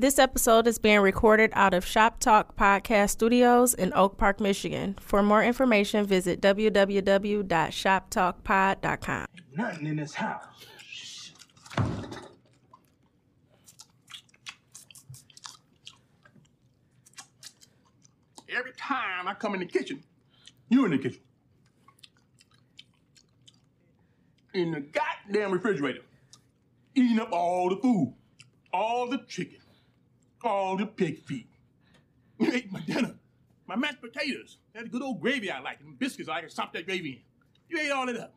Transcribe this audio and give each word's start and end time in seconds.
This 0.00 0.18
episode 0.18 0.66
is 0.66 0.78
being 0.78 1.00
recorded 1.00 1.50
out 1.52 1.74
of 1.74 1.84
Shop 1.84 2.20
Talk 2.20 2.56
Podcast 2.56 3.10
Studios 3.10 3.74
in 3.74 3.92
Oak 3.92 4.16
Park, 4.16 4.40
Michigan. 4.40 4.96
For 4.98 5.22
more 5.22 5.44
information, 5.44 6.06
visit 6.06 6.40
www.shoptalkpod.com. 6.40 9.26
Nothing 9.54 9.86
in 9.86 9.96
this 9.96 10.14
house. 10.14 10.46
Every 18.48 18.72
time 18.78 19.28
I 19.28 19.34
come 19.34 19.52
in 19.52 19.60
the 19.60 19.66
kitchen, 19.66 20.02
you 20.70 20.86
in 20.86 20.92
the 20.92 20.98
kitchen. 20.98 21.20
In 24.54 24.70
the 24.70 24.80
goddamn 24.80 25.52
refrigerator. 25.52 26.00
Eating 26.94 27.20
up 27.20 27.32
all 27.32 27.68
the 27.68 27.76
food. 27.76 28.14
All 28.72 29.06
the 29.06 29.18
chicken. 29.28 29.58
All 30.42 30.76
the 30.76 30.86
pig 30.86 31.18
feet. 31.24 31.48
You 32.38 32.52
ate 32.52 32.72
my 32.72 32.80
dinner. 32.80 33.14
My 33.66 33.76
mashed 33.76 34.00
potatoes. 34.00 34.56
That 34.74 34.90
good 34.90 35.02
old 35.02 35.20
gravy 35.20 35.50
I 35.50 35.60
like. 35.60 35.80
And 35.80 35.98
biscuits 35.98 36.28
I 36.28 36.40
can 36.40 36.50
stop 36.50 36.72
that 36.72 36.86
gravy 36.86 37.10
in. 37.10 37.20
You 37.76 37.78
ate 37.84 37.90
all 37.90 38.08
of 38.08 38.16
that. 38.16 38.32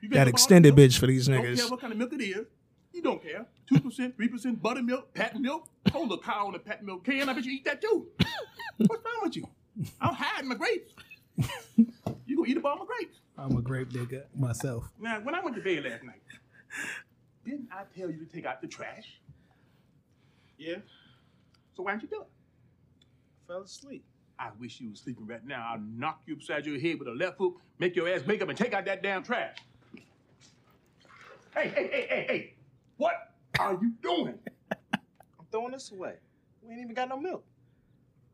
You 0.00 0.08
That 0.10 0.16
got 0.16 0.28
extended 0.28 0.76
milk. 0.76 0.90
bitch 0.90 0.98
for 0.98 1.06
these 1.06 1.28
niggas. 1.28 1.42
Don't 1.44 1.56
care 1.56 1.68
what 1.68 1.80
kind 1.80 1.92
of 1.92 1.98
milk 1.98 2.12
it 2.12 2.22
is. 2.22 2.46
You 2.92 3.02
don't 3.02 3.22
care. 3.22 3.46
Two 3.66 3.80
percent, 3.80 4.14
three 4.16 4.28
percent 4.28 4.62
buttermilk, 4.62 5.12
patent 5.14 5.42
milk. 5.42 5.68
Hold 5.90 6.12
a 6.12 6.18
cow 6.18 6.46
on 6.46 6.54
a 6.54 6.58
patent 6.58 6.86
milk 6.86 7.04
can. 7.04 7.28
I 7.28 7.32
bet 7.32 7.44
you 7.44 7.52
eat 7.52 7.64
that 7.64 7.80
too. 7.80 8.06
What's 8.76 9.04
wrong 9.04 9.20
with 9.22 9.36
you? 9.36 9.48
I'm 10.00 10.14
hiding 10.14 10.48
my 10.48 10.54
grapes. 10.54 10.92
You 12.26 12.36
gonna 12.36 12.48
eat 12.48 12.56
up 12.58 12.64
all 12.64 12.76
my 12.78 12.84
grapes? 12.86 13.18
I'm 13.36 13.56
a 13.56 13.60
grape 13.62 13.90
digger 13.92 14.24
myself. 14.34 14.84
Now, 14.98 15.20
when 15.20 15.34
I 15.34 15.40
went 15.42 15.56
to 15.56 15.62
bed 15.62 15.84
last 15.84 16.02
night, 16.04 16.20
didn't 17.44 17.68
I 17.72 17.82
tell 17.96 18.10
you 18.10 18.24
to 18.24 18.32
take 18.32 18.44
out 18.46 18.60
the 18.62 18.66
trash? 18.68 19.20
Yeah. 20.58 20.76
So 21.76 21.82
why 21.82 21.92
didn't 21.92 22.04
you 22.04 22.08
do 22.08 22.20
it? 22.22 22.28
I 23.48 23.52
Fell 23.52 23.62
asleep. 23.62 24.04
I 24.38 24.50
wish 24.58 24.80
you 24.80 24.90
was 24.90 25.00
sleeping 25.00 25.26
right 25.26 25.44
now. 25.46 25.70
I'll 25.72 25.80
knock 25.80 26.22
you 26.26 26.34
upside 26.34 26.66
your 26.66 26.78
head 26.78 26.98
with 26.98 27.08
a 27.08 27.12
left 27.12 27.38
hook, 27.38 27.60
make 27.78 27.94
your 27.94 28.08
ass 28.08 28.22
wake 28.26 28.42
up 28.42 28.48
and 28.48 28.58
take 28.58 28.74
out 28.74 28.84
that 28.86 29.02
damn 29.02 29.22
trash. 29.22 29.56
Hey, 31.54 31.68
hey, 31.68 31.88
hey, 31.92 32.06
hey, 32.08 32.26
hey. 32.28 32.54
What 32.96 33.14
are 33.60 33.78
you 33.80 33.92
doing? 34.02 34.38
I'm 34.92 35.46
throwing 35.52 35.72
this 35.72 35.92
away. 35.92 36.14
We 36.62 36.72
ain't 36.72 36.82
even 36.82 36.94
got 36.94 37.08
no 37.08 37.18
milk. 37.18 37.44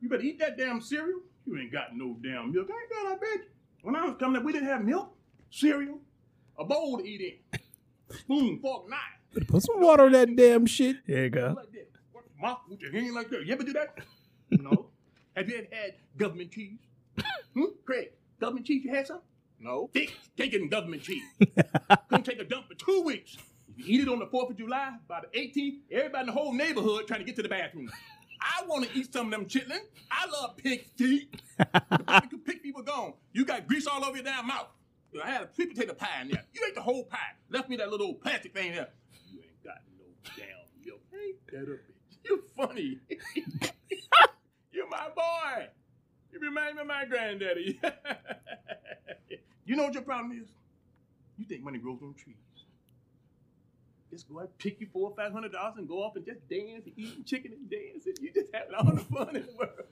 You 0.00 0.08
better 0.08 0.22
eat 0.22 0.38
that 0.38 0.56
damn 0.56 0.80
cereal. 0.80 1.20
You 1.46 1.58
ain't 1.58 1.72
got 1.72 1.94
no 1.94 2.16
damn 2.22 2.52
milk. 2.52 2.68
I 2.70 2.80
ain't 2.80 2.90
got, 2.90 3.12
I 3.12 3.16
bet 3.16 3.44
you. 3.44 3.50
When 3.82 3.96
I 3.96 4.06
was 4.06 4.16
coming 4.18 4.36
up, 4.36 4.44
we 4.44 4.52
didn't 4.52 4.68
have 4.68 4.84
milk, 4.84 5.14
cereal, 5.50 5.98
a 6.58 6.64
bowl 6.64 6.98
to 6.98 7.04
eat 7.06 7.40
in, 7.52 7.60
spoon, 8.16 8.58
fork, 8.60 8.88
knife. 8.88 9.46
Put 9.46 9.62
some 9.62 9.80
water 9.80 10.04
on 10.04 10.12
that 10.12 10.34
damn 10.34 10.66
shit. 10.66 10.96
Here 11.06 11.24
you 11.24 11.30
go. 11.30 11.56
Like 12.40 12.42
that. 12.42 12.48
What, 12.48 12.50
mouth 12.50 12.58
with 12.68 12.80
your 12.82 12.92
hand 12.92 13.14
like 13.14 13.30
that. 13.30 13.46
You 13.46 13.52
ever 13.52 13.64
do 13.64 13.72
that? 13.72 13.98
no. 14.50 14.86
Have 15.36 15.48
you 15.48 15.58
ever 15.58 15.66
had 15.70 15.94
government 16.16 16.50
cheese? 16.50 16.78
hmm? 17.54 17.64
Craig, 17.84 18.10
government 18.40 18.66
cheese, 18.66 18.84
you 18.84 18.94
had 18.94 19.06
some? 19.06 19.20
No. 19.58 19.90
Thick, 19.92 20.14
stinking 20.34 20.68
government 20.68 21.02
cheese. 21.02 21.22
Couldn't 22.08 22.24
take 22.24 22.40
a 22.40 22.44
dump 22.44 22.68
for 22.68 22.74
two 22.74 23.02
weeks. 23.02 23.36
If 23.68 23.86
you 23.86 23.94
eat 23.94 24.02
it 24.02 24.08
on 24.08 24.18
the 24.18 24.26
4th 24.26 24.50
of 24.50 24.56
July, 24.56 24.94
by 25.06 25.20
the 25.20 25.38
18th, 25.38 25.78
everybody 25.90 26.20
in 26.22 26.26
the 26.26 26.32
whole 26.32 26.52
neighborhood 26.52 27.06
trying 27.06 27.20
to 27.20 27.26
get 27.26 27.36
to 27.36 27.42
the 27.42 27.48
bathroom. 27.48 27.90
I 28.40 28.64
want 28.66 28.88
to 28.88 28.98
eat 28.98 29.12
some 29.12 29.26
of 29.26 29.32
them 29.32 29.44
chitlin. 29.46 29.80
I 30.10 30.26
love 30.26 30.56
pig 30.56 30.86
feet. 30.96 31.42
the 31.58 32.40
pig 32.44 32.60
were 32.74 32.82
gone. 32.82 33.14
You 33.32 33.44
got 33.44 33.66
grease 33.66 33.86
all 33.86 34.04
over 34.04 34.16
your 34.16 34.24
damn 34.24 34.46
mouth. 34.46 34.68
I 35.22 35.30
had 35.30 35.42
a 35.42 35.48
sweet 35.54 35.74
potato 35.74 35.94
pie 35.94 36.22
in 36.22 36.28
there. 36.28 36.44
You 36.54 36.62
ate 36.66 36.74
the 36.74 36.82
whole 36.82 37.04
pie. 37.04 37.18
Left 37.50 37.68
me 37.68 37.76
that 37.76 37.90
little 37.90 38.14
plastic 38.14 38.54
thing 38.54 38.72
there. 38.72 38.88
You 39.30 39.40
ain't 39.40 39.64
got 39.64 39.78
no 39.98 40.04
damn 40.36 40.46
milk. 40.84 41.00
Ain't 41.12 41.46
that 41.48 41.72
a? 41.72 41.89
You 42.24 42.42
funny. 42.56 42.98
You're 44.72 44.88
my 44.88 45.08
boy. 45.14 45.66
You 46.32 46.38
remind 46.40 46.76
me 46.76 46.82
of 46.82 46.86
my 46.86 47.04
granddaddy. 47.06 47.80
you 49.64 49.76
know 49.76 49.84
what 49.84 49.94
your 49.94 50.02
problem 50.02 50.32
is? 50.32 50.48
You 51.38 51.44
think 51.46 51.62
money 51.62 51.78
grows 51.78 52.00
on 52.02 52.14
trees. 52.14 52.36
Just 54.10 54.28
go 54.28 54.40
out, 54.40 54.50
pick 54.58 54.80
you 54.80 54.88
four 54.92 55.10
or 55.10 55.16
five 55.16 55.32
hundred 55.32 55.52
dollars 55.52 55.74
and 55.78 55.88
go 55.88 56.02
off 56.02 56.16
and 56.16 56.24
just 56.26 56.46
dance 56.48 56.84
and 56.84 56.92
eat 56.96 57.24
chicken 57.26 57.52
and 57.52 57.70
dance 57.70 58.06
and 58.06 58.18
you 58.20 58.32
just 58.32 58.52
having 58.52 58.74
all 58.74 58.84
the 58.92 59.00
fun 59.00 59.36
in 59.36 59.46
the 59.46 59.52
world. 59.56 59.88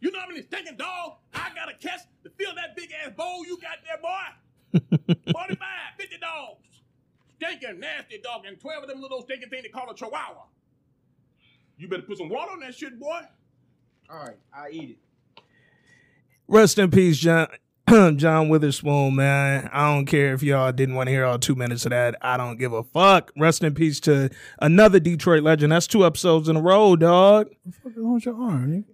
You 0.00 0.10
know 0.10 0.20
how 0.20 0.28
many 0.28 0.42
stinking 0.42 0.76
dogs 0.76 1.16
I 1.32 1.50
gotta 1.54 1.74
catch 1.74 2.00
to 2.24 2.30
fill 2.30 2.54
that 2.56 2.74
big 2.76 2.90
ass 3.04 3.12
bowl 3.16 3.44
you 3.46 3.58
got 3.58 3.78
there, 3.86 3.98
boy? 4.02 5.18
45, 5.32 5.58
50 5.98 6.18
dogs. 6.18 6.66
Stinking, 7.36 7.80
nasty 7.80 8.18
dog, 8.18 8.44
and 8.46 8.58
12 8.60 8.82
of 8.84 8.88
them 8.88 9.00
little 9.00 9.22
stinking 9.22 9.48
things 9.48 9.62
they 9.62 9.68
call 9.68 9.90
a 9.90 9.94
chihuahua. 9.94 10.44
You 11.80 11.88
better 11.88 12.02
put 12.02 12.18
some 12.18 12.28
water 12.28 12.52
on 12.52 12.60
that 12.60 12.74
shit, 12.74 13.00
boy. 13.00 13.20
All 14.10 14.18
right, 14.18 14.36
I 14.54 14.68
eat 14.70 14.90
it. 14.90 15.42
Rest 16.46 16.78
in 16.78 16.90
peace, 16.90 17.18
John. 17.18 17.48
John 18.16 18.48
Witherspoon, 18.50 19.16
man. 19.16 19.68
I 19.72 19.92
don't 19.92 20.04
care 20.04 20.34
if 20.34 20.42
y'all 20.42 20.70
didn't 20.72 20.94
want 20.94 21.06
to 21.08 21.10
hear 21.12 21.24
all 21.24 21.38
two 21.38 21.54
minutes 21.54 21.86
of 21.86 21.90
that. 21.90 22.16
I 22.20 22.36
don't 22.36 22.58
give 22.58 22.72
a 22.72 22.82
fuck. 22.84 23.32
Rest 23.36 23.64
in 23.64 23.74
peace 23.74 23.98
to 24.00 24.28
another 24.60 25.00
Detroit 25.00 25.42
legend. 25.42 25.72
That's 25.72 25.86
two 25.86 26.04
episodes 26.04 26.48
in 26.48 26.56
a 26.56 26.60
row, 26.60 26.96
dog. 26.96 27.48
What 27.82 27.94
the 27.94 28.02
fuck 28.02 28.24
your 28.26 28.34
arm, 28.40 28.70
nigga? 28.70 28.84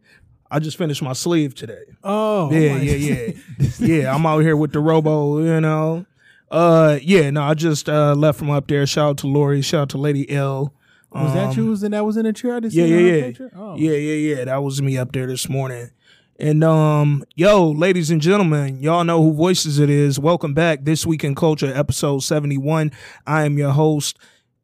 I 0.49 0.61
just 0.61 0.79
finished 0.79 1.03
my 1.03 1.13
sleeve 1.13 1.55
today. 1.57 1.83
Oh, 2.05 2.53
Yeah, 2.53 2.75
I'm 2.75 2.83
yeah, 2.85 2.95
yeah. 2.95 3.33
yeah, 3.81 4.15
I'm 4.15 4.25
out 4.25 4.39
here 4.39 4.57
with 4.57 4.73
the 4.73 4.81
robo, 4.81 5.41
you 5.41 5.61
know. 5.61 6.07
Uh 6.49 7.01
yeah, 7.03 7.29
no, 7.31 7.43
I 7.43 7.55
just 7.55 7.89
uh 7.89 8.15
left 8.15 8.39
from 8.39 8.51
up 8.51 8.69
there. 8.69 8.87
Shout 8.87 9.11
out 9.11 9.19
to 9.19 9.27
Lori, 9.27 9.61
shout 9.61 9.81
out 9.83 9.89
to 9.91 9.99
Lady 9.99 10.31
L. 10.31 10.73
Was 11.23 11.33
that 11.35 11.49
Um, 11.51 11.57
you? 11.57 11.67
Was 11.71 11.83
in 11.83 11.93
that 11.93 12.05
was 12.05 12.17
in 12.17 12.25
the 12.25 12.33
chair? 12.33 12.61
Yeah, 12.63 12.85
yeah, 12.85 13.27
yeah. 13.27 13.47
Oh. 13.57 13.77
Yeah, 13.77 13.93
yeah, 13.93 14.35
yeah. 14.37 14.45
That 14.45 14.63
was 14.63 14.83
me 14.83 14.99
up 14.99 15.13
there 15.13 15.27
this 15.27 15.49
morning. 15.49 15.91
And 16.39 16.63
um, 16.63 17.25
yo, 17.35 17.71
ladies 17.71 18.11
and 18.11 18.21
gentlemen, 18.21 18.83
y'all 18.83 19.05
know 19.05 19.23
who 19.23 19.33
voices 19.33 19.79
it 19.79 19.89
is. 19.89 20.19
Welcome 20.19 20.53
back. 20.53 20.85
This 20.85 21.07
week 21.07 21.25
in 21.25 21.35
culture, 21.35 21.73
episode 21.75 22.19
71. 22.21 22.93
I 23.27 23.45
am 23.47 23.57
your 23.57 23.71
host, 23.71 24.19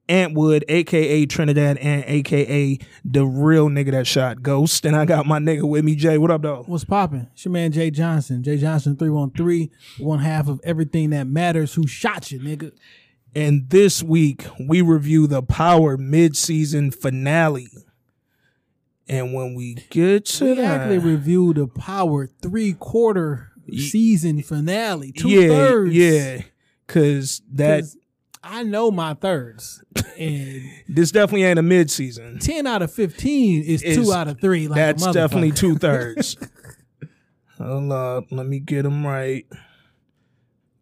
Antwood, 0.08 0.64
aka 0.68 1.24
Trinidad, 1.24 1.78
and 1.78 2.04
aka 2.06 2.78
the 3.04 3.24
real 3.24 3.68
nigga 3.70 3.92
that 3.92 4.06
shot 4.06 4.42
Ghost. 4.42 4.84
And 4.84 4.94
I 4.94 5.06
got 5.06 5.24
my 5.24 5.38
nigga 5.38 5.62
with 5.66 5.82
me, 5.84 5.94
Jay. 5.94 6.18
What 6.18 6.30
up, 6.30 6.42
though? 6.42 6.64
What's 6.66 6.84
popping? 6.84 7.28
It's 7.32 7.46
your 7.46 7.52
man 7.52 7.72
Jay 7.72 7.91
Johnson. 7.91 8.42
Jay 8.42 8.58
Johnson 8.58 8.96
313, 8.96 9.70
one 9.98 10.18
half 10.18 10.48
of 10.48 10.60
everything 10.64 11.10
that 11.10 11.26
matters. 11.26 11.72
Who 11.74 11.86
shot 11.86 12.30
you, 12.30 12.41
nigga? 12.41 12.72
And 13.34 13.70
this 13.70 14.03
week 14.03 14.47
we 14.60 14.82
review 14.82 15.26
the 15.26 15.43
Power 15.43 15.97
mid-season 15.97 16.91
finale. 16.91 17.69
And 19.09 19.32
when 19.34 19.54
we 19.54 19.75
get 19.91 20.26
to 20.26 20.44
We 20.44 20.54
that, 20.54 20.81
actually 20.81 20.98
reviewed 20.98 21.56
the 21.56 21.66
Power 21.66 22.26
three 22.26 22.72
quarter 22.75 23.50
season 23.76 24.42
finale. 24.42 25.12
Two 25.12 25.28
yeah, 25.31 25.48
thirds. 25.48 25.94
yeah, 25.94 26.42
because 26.87 27.42
that 27.53 27.81
'Cause 27.81 27.97
I 28.44 28.62
know 28.65 28.91
my 28.91 29.15
thirds. 29.15 29.82
And 30.19 30.62
this 30.88 31.10
definitely 31.12 31.44
ain't 31.44 31.59
a 31.59 31.62
mid-season. 31.62 32.38
10 32.38 32.66
out 32.66 32.82
of 32.82 32.92
15 32.92 33.62
is 33.65 33.82
Is- 33.82 33.97
two 33.97 34.12
out 34.12 34.28
of 34.28 34.41
three. 34.41 34.69
Like 34.69 34.76
That's 34.76 35.12
definitely 35.12 35.53
two 35.53 35.76
thirds. 35.78 36.37
Hold 37.59 37.92
up, 37.92 38.25
let 38.31 38.47
me 38.47 38.59
get 38.59 38.82
them 38.82 39.06
right. 39.06 39.47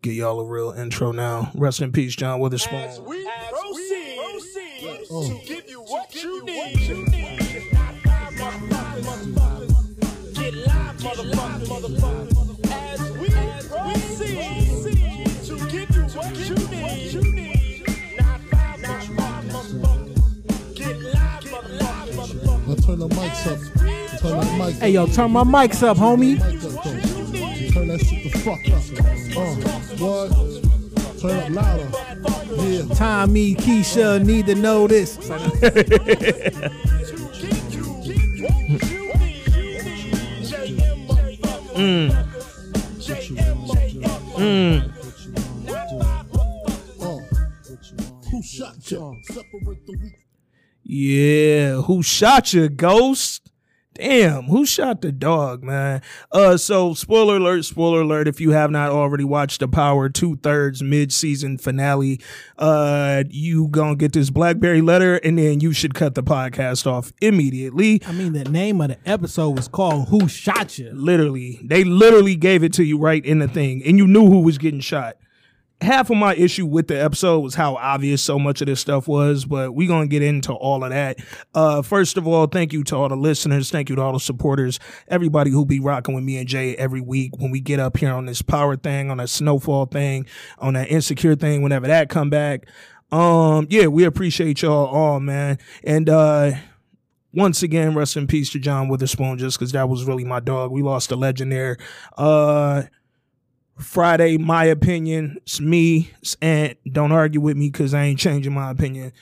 Get 0.03 0.15
y'all 0.15 0.41
a 0.41 0.45
real 0.45 0.71
intro 0.73 1.13
now. 1.13 1.51
Rest 1.55 1.81
in 1.83 1.93
peace, 1.93 2.17
John 2.17 2.41
Witherspoon. 2.41 2.81
As 2.81 2.99
we 3.01 3.23
proceed, 3.51 4.17
Oh. 5.11 5.29
to 5.29 5.39
give 5.47 5.69
you 5.69 5.81
what 5.83 6.15
you 6.15 6.43
need. 6.45 6.79
Get 6.79 6.97
live, 10.55 10.97
motherfucker, 10.97 11.67
motherfucker. 11.67 12.73
As 12.73 13.11
we 13.13 13.29
proceed 13.29 15.27
to 15.45 15.59
give 15.71 15.91
you 15.95 16.03
what 16.17 16.35
you 16.49 16.55
need. 17.35 17.85
Not 18.19 18.41
five, 18.51 18.81
not 18.81 19.05
five, 19.05 19.45
motherfucker. 19.45 20.75
Get 20.77 20.97
live, 20.99 21.45
motherfucker, 21.45 22.15
motherfucker. 22.15 22.67
Now 22.69 22.75
turn 22.77 22.99
the 23.01 23.09
mics 23.09 23.47
up. 23.47 23.59
Turn 24.21 24.41
that 24.41 24.53
mic 24.59 24.75
up. 24.77 24.81
Hey, 24.81 24.91
yo, 24.93 25.07
turn 25.09 25.31
my 25.33 25.45
mics 25.45 25.83
up, 25.83 25.99
homie. 25.99 26.39
Mic 26.39 26.65
up, 26.65 26.73
though. 26.85 27.01
Turn 27.73 27.87
that 27.89 28.01
shit 28.01 28.33
the 28.33 28.39
fuck 28.39 28.61
up. 28.71 28.83
Uh, 29.37 29.55
what? 29.99 30.31
Turn 31.21 31.39
up 31.39 31.51
louder. 31.51 31.91
Yeah. 32.63 32.95
Tommy, 32.95 33.55
Keisha 33.55 34.25
need 34.25 34.47
to 34.47 34.55
know 34.55 34.87
this. 34.87 35.17
Who 48.31 48.43
shot 48.43 48.91
you? 48.91 49.17
Separate 49.25 49.87
the 49.87 49.97
weak. 50.01 50.15
Yeah, 50.83 51.83
who 51.83 52.03
shot 52.03 52.53
you, 52.53 52.69
Ghost? 52.69 53.50
Damn, 54.01 54.45
who 54.45 54.65
shot 54.65 55.03
the 55.03 55.13
dog, 55.13 55.63
man? 55.63 56.01
Uh, 56.33 56.57
so 56.57 56.95
spoiler 56.95 57.37
alert, 57.37 57.67
spoiler 57.67 58.01
alert. 58.01 58.29
If 58.29 58.41
you 58.41 58.53
have 58.53 58.71
not 58.71 58.89
already 58.89 59.25
watched 59.25 59.61
the 59.61 59.69
Power 59.69 60.09
two 60.09 60.37
thirds 60.37 60.83
mid 60.83 61.13
season 61.13 61.59
finale, 61.59 62.19
uh, 62.57 63.25
you 63.29 63.69
gonna 63.69 63.97
get 63.97 64.15
this 64.15 64.31
BlackBerry 64.31 64.81
letter, 64.81 65.17
and 65.17 65.37
then 65.37 65.61
you 65.61 65.75
should 65.75 65.93
cut 65.93 66.15
the 66.15 66.23
podcast 66.23 66.87
off 66.87 67.13
immediately. 67.21 68.01
I 68.07 68.13
mean, 68.13 68.33
the 68.33 68.45
name 68.45 68.81
of 68.81 68.89
the 68.89 68.97
episode 69.05 69.51
was 69.51 69.69
called 69.69 70.09
"Who 70.09 70.29
Shot 70.29 70.79
You." 70.79 70.93
Literally, 70.95 71.61
they 71.63 71.85
literally 71.85 72.37
gave 72.37 72.65
it 72.65 72.73
to 72.75 72.85
you 72.85 72.99
right 72.99 73.23
in 73.23 73.39
the 73.39 73.49
thing, 73.49 73.83
and 73.85 73.99
you 73.99 74.07
knew 74.07 74.27
who 74.31 74.41
was 74.41 74.57
getting 74.57 74.81
shot. 74.81 75.19
Half 75.81 76.11
of 76.11 76.19
my 76.19 76.35
issue 76.35 76.67
with 76.67 76.89
the 76.89 77.03
episode 77.03 77.41
was 77.41 77.55
how 77.55 77.77
obvious 77.77 78.21
so 78.21 78.39
much 78.39 78.61
of 78.61 78.67
this 78.67 78.81
stuff 78.81 79.09
was, 79.09 79.47
but 79.47 79.75
we're 79.75 79.89
gonna 79.89 80.07
get 80.07 80.23
into 80.23 80.53
all 80.53 80.85
of 80.85 80.91
that. 80.91 81.19
Uh, 81.55 81.81
first 81.81 82.19
of 82.19 82.27
all, 82.27 82.47
thank 82.47 82.75
you 82.75 82.85
to 82.85 82.97
all 82.97 83.09
the 83.09 83.17
listeners, 83.17 83.71
thank 83.71 83.89
you 83.89 83.97
to 83.97 84.03
all 84.03 84.13
the 84.13 84.21
supporters, 84.21 84.79
everybody 85.09 85.51
who 85.51 85.65
be 85.65 85.81
rocking 85.81 86.15
with 86.15 86.23
me 86.23 86.37
and 86.37 86.47
Jay 86.47 86.77
every 86.77 87.01
week 87.01 87.33
when 87.39 87.51
we 87.51 87.61
get 87.61 87.81
up 87.81 87.97
here 87.97 88.13
on 88.13 88.27
this 88.27 88.43
power 88.43 88.77
thing, 88.77 89.11
on 89.11 89.17
that 89.17 89.31
snowfall 89.31 89.87
thing, 89.87 90.27
on 90.59 90.75
that 90.75 90.91
insecure 90.91 91.35
thing, 91.35 91.63
whenever 91.63 91.87
that 91.87 92.11
come 92.11 92.29
back. 92.29 92.67
Um, 93.11 93.67
yeah, 93.71 93.87
we 93.87 94.05
appreciate 94.05 94.61
y'all 94.61 94.87
all, 94.87 95.19
man, 95.19 95.59
and 95.83 96.11
uh 96.11 96.53
once 97.33 97.63
again, 97.63 97.95
rest 97.95 98.17
in 98.17 98.27
peace 98.27 98.51
to 98.51 98.59
John 98.59 98.89
Witherspoon, 98.89 99.39
just 99.39 99.59
because 99.59 99.73
that 99.73 99.89
was 99.89 100.05
really 100.05 100.25
my 100.25 100.41
dog. 100.41 100.73
We 100.73 100.83
lost 100.83 101.13
a 101.13 101.17
legend 101.17 101.53
there. 101.53 101.77
Uh, 102.19 102.83
Friday, 103.81 104.37
my 104.39 104.65
opinion, 104.65 105.37
it's 105.39 105.61
me, 105.61 106.11
it's 106.21 106.37
and 106.43 106.75
don't 106.91 107.13
argue 107.13 107.41
with 107.41 107.57
me 107.57 107.71
because 107.71 107.95
I 107.95 108.05
ain't 108.05 108.19
changing 108.19 108.53
my 108.53 108.71
opinion. 108.71 109.13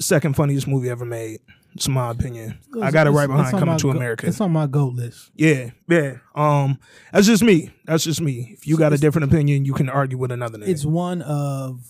Second 0.00 0.36
funniest 0.36 0.66
movie 0.68 0.90
ever 0.90 1.04
made. 1.04 1.40
It's 1.74 1.88
my 1.88 2.10
opinion. 2.12 2.58
I 2.80 2.92
got 2.92 3.08
it 3.08 3.10
right 3.10 3.26
behind 3.26 3.50
Coming 3.58 3.76
to 3.78 3.82
go- 3.92 3.96
America. 3.98 4.26
It's 4.28 4.40
on 4.40 4.52
my 4.52 4.66
goat 4.68 4.94
list. 4.94 5.32
Yeah, 5.34 5.70
yeah. 5.88 6.18
Um, 6.36 6.78
that's 7.12 7.26
just 7.26 7.42
me. 7.42 7.72
That's 7.84 8.04
just 8.04 8.20
me. 8.20 8.50
If 8.52 8.66
you 8.66 8.76
got 8.76 8.92
a 8.92 8.96
different 8.98 9.24
opinion, 9.32 9.64
you 9.64 9.72
can 9.72 9.88
argue 9.88 10.16
with 10.16 10.30
another 10.30 10.56
name. 10.58 10.68
It's 10.68 10.84
one 10.84 11.22
of. 11.22 11.80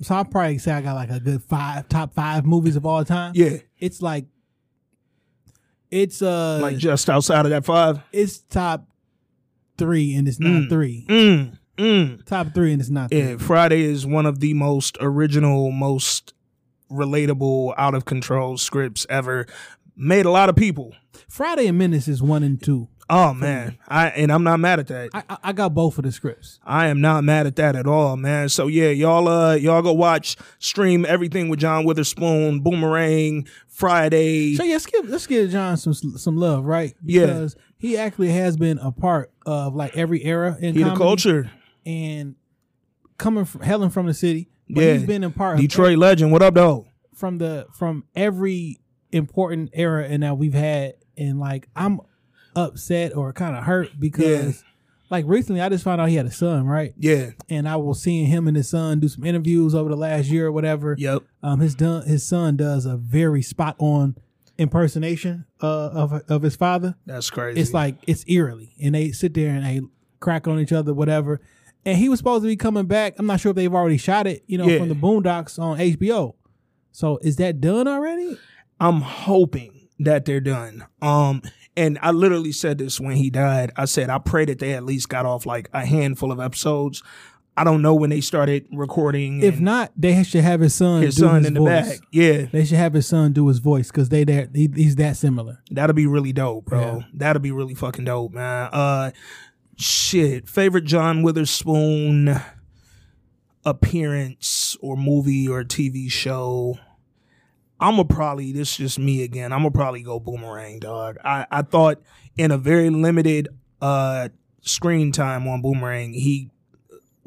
So 0.00 0.14
I'll 0.14 0.24
probably 0.24 0.56
say 0.58 0.72
I 0.72 0.80
got 0.80 0.94
like 0.94 1.10
a 1.10 1.20
good 1.20 1.42
five 1.42 1.88
top 1.88 2.14
five 2.14 2.46
movies 2.46 2.76
of 2.76 2.86
all 2.86 3.04
time. 3.04 3.32
yeah, 3.34 3.58
It's 3.78 4.00
like. 4.00 4.24
It's 5.90 6.20
uh 6.20 6.58
like 6.60 6.78
just 6.78 7.08
outside 7.08 7.44
of 7.46 7.50
that 7.50 7.64
five. 7.64 8.00
it's 8.12 8.38
top 8.38 8.88
three 9.78 10.14
and 10.14 10.26
it's 10.28 10.40
not 10.40 10.62
Mm. 10.62 10.68
three. 10.68 11.06
Mm, 11.08 11.58
mm. 11.78 12.24
Top 12.26 12.54
three 12.54 12.72
and 12.72 12.80
it's 12.80 12.90
not 12.90 13.10
three. 13.10 13.20
Yeah, 13.20 13.36
Friday 13.36 13.82
is 13.82 14.06
one 14.06 14.26
of 14.26 14.40
the 14.40 14.54
most 14.54 14.96
original, 15.00 15.70
most 15.72 16.32
relatable, 16.90 17.74
out 17.76 17.94
of 17.94 18.04
control 18.04 18.56
scripts 18.58 19.06
ever. 19.10 19.46
Made 19.96 20.26
a 20.26 20.30
lot 20.30 20.48
of 20.48 20.56
people. 20.56 20.92
Friday 21.28 21.66
and 21.66 21.78
Menace 21.78 22.08
is 22.08 22.22
one 22.22 22.42
and 22.42 22.62
two. 22.62 22.88
Oh 23.08 23.32
man, 23.32 23.78
I 23.86 24.08
and 24.08 24.32
I'm 24.32 24.42
not 24.42 24.58
mad 24.58 24.80
at 24.80 24.88
that. 24.88 25.10
I, 25.14 25.36
I 25.44 25.52
got 25.52 25.72
both 25.74 25.96
of 25.96 26.02
the 26.02 26.10
scripts. 26.10 26.58
I 26.64 26.88
am 26.88 27.00
not 27.00 27.22
mad 27.22 27.46
at 27.46 27.54
that 27.54 27.76
at 27.76 27.86
all, 27.86 28.16
man. 28.16 28.48
So 28.48 28.66
yeah, 28.66 28.88
y'all 28.90 29.28
uh 29.28 29.54
y'all 29.54 29.80
go 29.80 29.92
watch 29.92 30.36
stream 30.58 31.06
everything 31.08 31.48
with 31.48 31.60
John 31.60 31.84
Witherspoon, 31.84 32.60
Boomerang, 32.60 33.46
Friday. 33.68 34.56
So 34.56 34.64
yeah, 34.64 34.72
let's 34.72 34.86
give 34.86 35.08
let's 35.08 35.26
give 35.28 35.50
John 35.50 35.76
some 35.76 35.94
some 35.94 36.36
love, 36.36 36.64
right? 36.64 36.94
Yeah. 37.04 37.46
He 37.78 37.96
actually 37.98 38.30
has 38.30 38.56
been 38.56 38.78
a 38.78 38.90
part 38.90 39.30
of 39.44 39.74
like 39.74 39.96
every 39.96 40.24
era 40.24 40.56
in 40.60 40.74
He 40.74 40.82
the 40.82 40.94
culture. 40.94 41.50
and 41.84 42.34
coming 43.18 43.44
from 43.44 43.62
hailing 43.62 43.90
from 43.90 44.06
the 44.06 44.14
city. 44.14 44.48
But 44.68 44.82
Yeah. 44.82 44.92
he's 44.94 45.04
been 45.04 45.24
a 45.24 45.30
part 45.30 45.54
of 45.56 45.60
Detroit 45.60 45.98
legend. 45.98 46.32
What 46.32 46.42
up 46.42 46.54
though? 46.54 46.86
from 47.14 47.38
the 47.38 47.66
from 47.72 48.04
every 48.14 48.78
important 49.10 49.70
era 49.72 50.04
and 50.06 50.22
that 50.22 50.36
we've 50.36 50.52
had 50.52 50.94
and 51.16 51.38
like 51.40 51.66
I'm 51.74 52.00
upset 52.54 53.16
or 53.16 53.32
kind 53.32 53.56
of 53.56 53.64
hurt 53.64 53.88
because 53.98 54.62
like 55.08 55.24
recently 55.26 55.60
I 55.62 55.68
just 55.70 55.82
found 55.84 56.00
out 56.00 56.08
he 56.10 56.16
had 56.16 56.26
a 56.26 56.30
son, 56.30 56.66
right? 56.66 56.92
Yeah. 56.98 57.30
And 57.48 57.66
I 57.68 57.76
was 57.76 58.02
seeing 58.02 58.26
him 58.26 58.48
and 58.48 58.56
his 58.56 58.68
son 58.68 59.00
do 59.00 59.08
some 59.08 59.24
interviews 59.24 59.74
over 59.74 59.88
the 59.88 59.96
last 59.96 60.26
year 60.28 60.48
or 60.48 60.52
whatever. 60.52 60.94
Yep. 60.98 61.22
Um, 61.42 61.60
his 61.60 61.74
done 61.74 62.06
his 62.06 62.26
son 62.26 62.56
does 62.56 62.84
a 62.84 62.96
very 62.98 63.40
spot 63.42 63.76
on 63.78 64.16
impersonation 64.58 65.44
uh, 65.62 65.66
of 65.88 66.12
of 66.28 66.42
his 66.42 66.56
father. 66.56 66.94
That's 67.06 67.30
crazy. 67.30 67.60
It's 67.60 67.72
like 67.72 67.96
it's 68.06 68.24
eerily, 68.26 68.74
and 68.82 68.94
they 68.94 69.12
sit 69.12 69.34
there 69.34 69.50
and 69.54 69.64
they 69.64 69.80
crack 70.20 70.46
on 70.48 70.58
each 70.60 70.72
other, 70.72 70.92
whatever. 70.94 71.40
And 71.84 71.96
he 71.98 72.08
was 72.08 72.18
supposed 72.18 72.42
to 72.42 72.48
be 72.48 72.56
coming 72.56 72.86
back. 72.86 73.14
I'm 73.18 73.26
not 73.26 73.38
sure 73.40 73.50
if 73.50 73.56
they've 73.56 73.72
already 73.72 73.96
shot 73.98 74.26
it, 74.26 74.42
you 74.48 74.58
know, 74.58 74.66
Yeah. 74.66 74.78
from 74.78 74.88
the 74.88 74.94
Boondocks 74.96 75.56
on 75.58 75.78
HBO. 75.78 76.34
So 76.90 77.18
is 77.22 77.36
that 77.36 77.60
done 77.60 77.86
already? 77.86 78.36
I'm 78.80 79.02
hoping 79.02 79.88
that 80.00 80.24
they're 80.24 80.40
done. 80.40 80.84
Um, 81.00 81.42
and 81.76 81.98
I 82.02 82.10
literally 82.10 82.52
said 82.52 82.78
this 82.78 82.98
when 82.98 83.16
he 83.16 83.30
died. 83.30 83.70
I 83.76 83.84
said 83.84 84.10
I 84.10 84.18
pray 84.18 84.44
that 84.46 84.58
they 84.58 84.72
at 84.72 84.84
least 84.84 85.08
got 85.08 85.26
off 85.26 85.46
like 85.46 85.68
a 85.72 85.86
handful 85.86 86.32
of 86.32 86.40
episodes. 86.40 87.02
I 87.56 87.64
don't 87.64 87.80
know 87.80 87.94
when 87.94 88.10
they 88.10 88.20
started 88.20 88.66
recording. 88.70 89.42
If 89.42 89.60
not, 89.60 89.90
they 89.96 90.22
should 90.24 90.44
have 90.44 90.60
his 90.60 90.74
son 90.74 91.02
his 91.02 91.16
son 91.16 91.38
his 91.38 91.46
in 91.46 91.54
the 91.54 91.64
back, 91.64 92.00
yeah, 92.12 92.46
They 92.52 92.64
should 92.66 92.76
have 92.76 92.92
his 92.92 93.06
son 93.06 93.32
do 93.32 93.48
his 93.48 93.58
voice 93.58 93.90
because 93.90 94.10
they 94.10 94.24
that 94.24 94.50
he, 94.54 94.68
he's 94.74 94.96
that 94.96 95.16
similar. 95.16 95.62
that'll 95.70 95.94
be 95.94 96.06
really 96.06 96.32
dope, 96.34 96.66
bro. 96.66 96.80
Yeah. 96.80 97.04
That'll 97.14 97.40
be 97.40 97.52
really 97.52 97.74
fucking 97.74 98.04
dope, 98.04 98.32
man. 98.32 98.68
Uh, 98.72 99.10
shit, 99.76 100.48
favorite 100.48 100.84
John 100.84 101.22
Witherspoon 101.22 102.38
appearance 103.64 104.76
or 104.80 104.96
movie 104.96 105.48
or 105.48 105.64
TV 105.64 106.10
show. 106.10 106.78
I'm 107.80 107.96
gonna 107.96 108.04
probably 108.04 108.52
this 108.52 108.72
is 108.72 108.76
just 108.76 108.98
me 108.98 109.22
again. 109.22 109.52
I'm 109.52 109.60
gonna 109.60 109.70
probably 109.70 110.02
go 110.02 110.18
Boomerang, 110.20 110.78
dog. 110.78 111.16
I 111.24 111.46
I 111.50 111.62
thought 111.62 112.00
in 112.36 112.50
a 112.50 112.58
very 112.58 112.90
limited 112.90 113.48
uh 113.80 114.28
screen 114.60 115.12
time 115.12 115.46
on 115.48 115.62
Boomerang, 115.62 116.12
he 116.12 116.50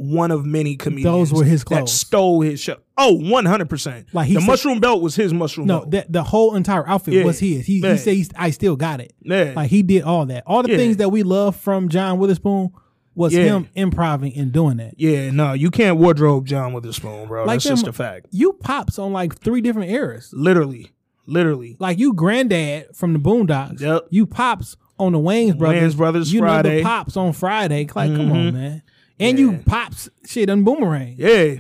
one 0.02 0.32
of 0.32 0.46
many 0.46 0.78
comedians 0.78 1.30
Those 1.30 1.34
were 1.34 1.44
his 1.44 1.64
clothes. 1.66 1.80
that 1.82 1.90
stole 1.90 2.40
his 2.42 2.60
show. 2.60 2.78
Oh, 2.98 3.14
100 3.16 3.70
percent. 3.70 4.08
Like 4.14 4.28
he 4.28 4.36
the 4.36 4.40
said- 4.40 4.48
mushroom 4.48 4.80
belt 4.80 5.02
was 5.02 5.16
his 5.16 5.34
mushroom 5.34 5.68
No, 5.68 5.80
belt. 5.80 5.92
that 5.92 6.12
the 6.14 6.24
whole 6.24 6.56
entire 6.56 6.88
outfit 6.88 7.14
Yeah. 7.16 7.26
was 7.26 7.40
his. 7.40 7.66
He, 7.66 7.80
Yeah. 7.82 7.96
he 7.96 8.24
said 8.24 8.34
I 8.38 8.52
still 8.52 8.76
got 8.78 9.02
it. 9.02 9.14
yeah, 9.22 9.54
Like 9.56 9.70
he 9.70 9.84
did 9.84 10.04
all 10.04 10.26
that. 10.28 10.44
All 10.48 10.64
the 10.64 10.70
things 10.78 10.98
that 10.98 11.10
we 11.10 11.24
love 11.24 11.56
from 11.58 11.90
John 11.90 12.18
Witherspoon 12.18 12.70
was 13.16 13.34
Yeah. 13.34 13.44
him 13.44 13.68
improving 13.76 14.34
and 14.38 14.52
doing 14.54 14.78
that. 14.78 14.94
yeah. 14.98 15.32
No, 15.32 15.52
you 15.52 15.70
can't 15.70 15.98
wardrobe 15.98 16.46
John 16.48 16.72
Witherspoon, 16.72 17.28
bro. 17.28 17.42
Like 17.44 17.56
That's 17.56 17.66
just 17.66 17.88
a 17.88 17.92
fact. 17.92 18.28
You 18.32 18.54
pops 18.54 18.98
on 18.98 19.12
like 19.12 19.38
three 19.40 19.60
different 19.60 19.92
eras. 19.92 20.30
Literally, 20.32 20.92
literally. 21.26 21.76
Like 21.80 22.00
you 22.00 22.14
granddad 22.14 22.96
from 22.96 23.12
the 23.12 23.20
Boondocks. 23.20 23.82
Yep. 23.82 24.08
You 24.12 24.26
pops 24.26 24.78
on 24.98 25.14
the 25.14 25.18
Wayans 25.20 25.58
Brothers. 25.58 25.96
Wayans 25.96 25.98
Brothers 25.98 26.34
you 26.34 26.42
know 26.42 26.62
the 26.62 26.82
pops 26.84 27.16
on 27.18 27.32
Friday. 27.34 27.88
Like, 27.96 28.12
come 28.16 28.32
on, 28.32 28.38
Mhm. 28.52 28.54
man. 28.54 28.82
And 29.20 29.38
Yeah. 29.38 29.46
you 29.46 29.58
pops 29.66 30.10
shit 30.26 30.50
on 30.50 30.64
Boomerang. 30.64 31.16
Yeah. 31.18 31.56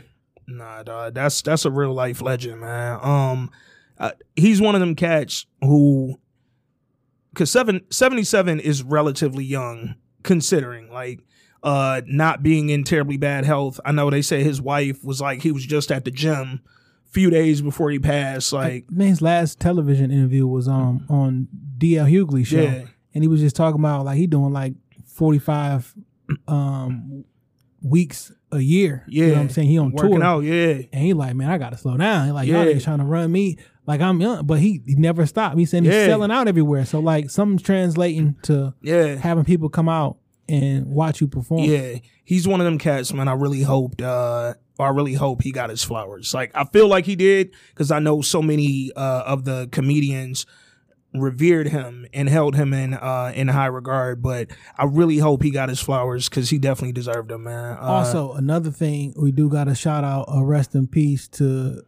Nah, 0.47 0.83
dog. 0.83 1.13
That's 1.13 1.41
that's 1.41 1.65
a 1.65 1.71
real 1.71 1.93
life 1.93 2.21
legend, 2.21 2.61
man. 2.61 2.99
Um, 3.01 3.51
uh, 3.97 4.11
he's 4.35 4.61
one 4.61 4.75
of 4.75 4.81
them 4.81 4.95
cats 4.95 5.45
who, 5.61 6.17
because 7.33 7.51
seven, 7.51 7.81
77 7.91 8.59
is 8.59 8.81
relatively 8.83 9.43
young, 9.43 9.95
considering 10.23 10.89
like 10.91 11.19
uh 11.61 12.01
not 12.07 12.41
being 12.41 12.69
in 12.69 12.83
terribly 12.85 13.17
bad 13.17 13.43
health. 13.45 13.79
I 13.83 13.91
know 13.91 14.09
they 14.09 14.21
say 14.21 14.41
his 14.43 14.61
wife 14.61 15.03
was 15.03 15.19
like 15.19 15.41
he 15.41 15.51
was 15.51 15.65
just 15.65 15.91
at 15.91 16.05
the 16.05 16.11
gym 16.11 16.61
a 17.05 17.11
few 17.11 17.29
days 17.29 17.61
before 17.61 17.91
he 17.91 17.99
passed. 17.99 18.53
Like, 18.53 18.89
Man's 18.89 19.21
last 19.21 19.59
television 19.59 20.09
interview 20.09 20.47
was 20.47 20.67
um 20.69 21.05
on 21.09 21.47
DL 21.77 22.09
Hughley 22.09 22.45
show, 22.45 22.61
Yeah. 22.61 22.85
and 23.13 23.23
he 23.23 23.27
was 23.27 23.41
just 23.41 23.55
talking 23.57 23.79
about 23.81 24.05
like 24.05 24.17
he 24.17 24.25
doing 24.25 24.53
like 24.53 24.73
forty 25.05 25.37
five 25.39 25.93
um 26.47 27.25
weeks 27.81 28.31
a 28.51 28.59
year. 28.59 29.05
yeah, 29.07 29.23
you 29.23 29.29
know 29.29 29.33
what 29.35 29.41
I'm 29.41 29.49
saying 29.49 29.67
he 29.69 29.77
on 29.77 29.91
working 29.91 30.15
tour, 30.15 30.23
out. 30.23 30.43
Yeah, 30.43 30.81
and 30.91 31.03
he 31.03 31.13
like, 31.13 31.35
man, 31.35 31.49
I 31.49 31.57
gotta 31.57 31.77
slow 31.77 31.97
down. 31.97 32.25
He 32.25 32.31
like, 32.31 32.47
y'all 32.47 32.65
Yeah. 32.65 32.79
trying 32.79 32.99
to 32.99 33.05
run 33.05 33.31
me 33.31 33.57
like 33.85 34.01
I'm 34.01 34.19
young, 34.21 34.45
but 34.45 34.59
he, 34.59 34.81
he 34.85 34.95
never 34.95 35.25
stopped. 35.25 35.57
He 35.57 35.65
said 35.65 35.83
he's 35.83 35.93
Yeah. 35.93 36.07
selling 36.07 36.31
out 36.31 36.47
everywhere. 36.47 36.85
So 36.85 36.99
like 36.99 37.29
something's 37.29 37.61
translating 37.61 38.35
to 38.43 38.73
yeah. 38.81 39.15
having 39.15 39.43
people 39.45 39.69
come 39.69 39.89
out 39.89 40.17
and 40.47 40.87
watch 40.87 41.21
you 41.21 41.27
perform. 41.27 41.63
Yeah, 41.63 41.95
he's 42.23 42.47
one 42.47 42.59
of 42.59 42.65
them 42.65 42.79
cats, 42.79 43.13
man. 43.13 43.27
I 43.27 43.33
really 43.33 43.61
hoped, 43.61 44.01
uh, 44.01 44.55
I 44.79 44.87
really 44.89 45.13
hope 45.13 45.43
he 45.43 45.51
got 45.51 45.69
his 45.69 45.83
flowers. 45.83 46.33
Like 46.33 46.51
I 46.55 46.63
feel 46.65 46.87
like 46.87 47.05
he 47.05 47.15
did 47.15 47.51
because 47.69 47.91
I 47.91 47.99
know 47.99 48.21
so 48.21 48.41
many 48.41 48.91
uh, 48.95 49.23
of 49.25 49.43
the 49.45 49.69
comedians 49.71 50.45
revered 51.13 51.67
him 51.69 52.05
and 52.13 52.29
held 52.29 52.55
him 52.55 52.73
in 52.73 52.93
uh, 52.93 53.31
in 53.35 53.47
high 53.47 53.65
regard. 53.67 54.21
But 54.21 54.49
I 54.77 54.85
really 54.85 55.17
hope 55.17 55.41
he 55.43 55.49
got 55.51 55.69
his 55.69 55.79
flowers 55.79 56.29
because 56.29 56.49
he 56.49 56.57
definitely 56.59 56.93
deserved 56.93 57.29
them, 57.29 57.43
man. 57.43 57.77
Uh, 57.77 57.81
Also, 57.81 58.33
another 58.33 58.71
thing 58.71 59.13
we 59.17 59.31
do 59.31 59.49
got 59.49 59.67
a 59.67 59.75
shout 59.75 60.03
out 60.03 60.25
a 60.27 60.43
rest 60.45 60.75
in 60.75 60.87
peace 60.87 61.27
to 61.29 61.81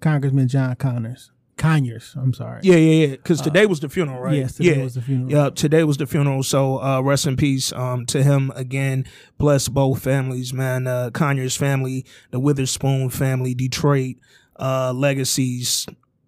Congressman 0.00 0.48
John 0.48 0.74
Connors. 0.76 1.30
Conyers, 1.56 2.14
I'm 2.16 2.32
sorry. 2.32 2.60
yeah, 2.62 2.76
yeah, 2.76 3.06
yeah. 3.06 3.10
Because 3.16 3.42
today 3.42 3.66
was 3.66 3.80
the 3.80 3.90
funeral, 3.90 4.18
right? 4.18 4.32
Uh, 4.32 4.36
Yes, 4.36 4.54
today 4.54 4.76
yeah. 4.78 4.82
was 4.82 4.94
the 4.94 5.02
funeral. 5.02 5.30
Yeah, 5.30 5.50
today 5.50 5.84
was 5.84 5.98
the 5.98 6.06
funeral. 6.06 6.42
So 6.42 6.80
uh, 6.82 7.02
rest 7.02 7.26
in 7.26 7.36
peace 7.36 7.70
um, 7.74 8.06
to 8.06 8.22
him 8.22 8.50
again. 8.56 9.04
Bless 9.36 9.68
both 9.68 10.02
families, 10.02 10.54
man. 10.54 10.86
Uh, 10.86 11.10
Conyers 11.12 11.56
family, 11.56 12.06
the 12.30 12.40
Witherspoon 12.40 13.10
family, 13.10 13.52
Detroit 13.52 14.16
uh, 14.58 14.94
legacies 14.94 15.86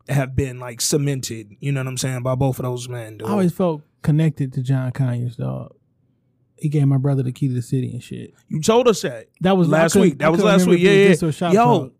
have 0.08 0.34
been 0.34 0.58
like 0.58 0.80
cemented. 0.80 1.56
You 1.60 1.72
know 1.72 1.80
what 1.80 1.88
I'm 1.88 1.96
saying 1.96 2.22
by 2.22 2.34
both 2.34 2.58
of 2.58 2.64
those 2.64 2.88
men. 2.88 3.18
Dude. 3.18 3.28
I 3.28 3.32
always 3.32 3.52
felt 3.52 3.82
connected 4.02 4.52
to 4.54 4.62
John 4.62 4.92
Conyers, 4.92 5.36
dog. 5.36 5.74
He 6.56 6.68
gave 6.68 6.86
my 6.86 6.96
brother 6.96 7.22
the 7.22 7.32
key 7.32 7.48
to 7.48 7.54
the 7.54 7.62
city 7.62 7.92
and 7.92 8.02
shit. 8.02 8.34
you 8.48 8.60
told 8.60 8.86
us 8.86 9.02
that. 9.02 9.28
That 9.40 9.56
was 9.56 9.68
last 9.68 9.96
week. 9.96 10.18
That 10.18 10.30
was 10.30 10.42
last 10.42 10.66
week. 10.66 10.80
Yeah, 10.80 11.14
yeah. 11.14 11.50
Yo, 11.50 11.88
Talk. 11.88 11.92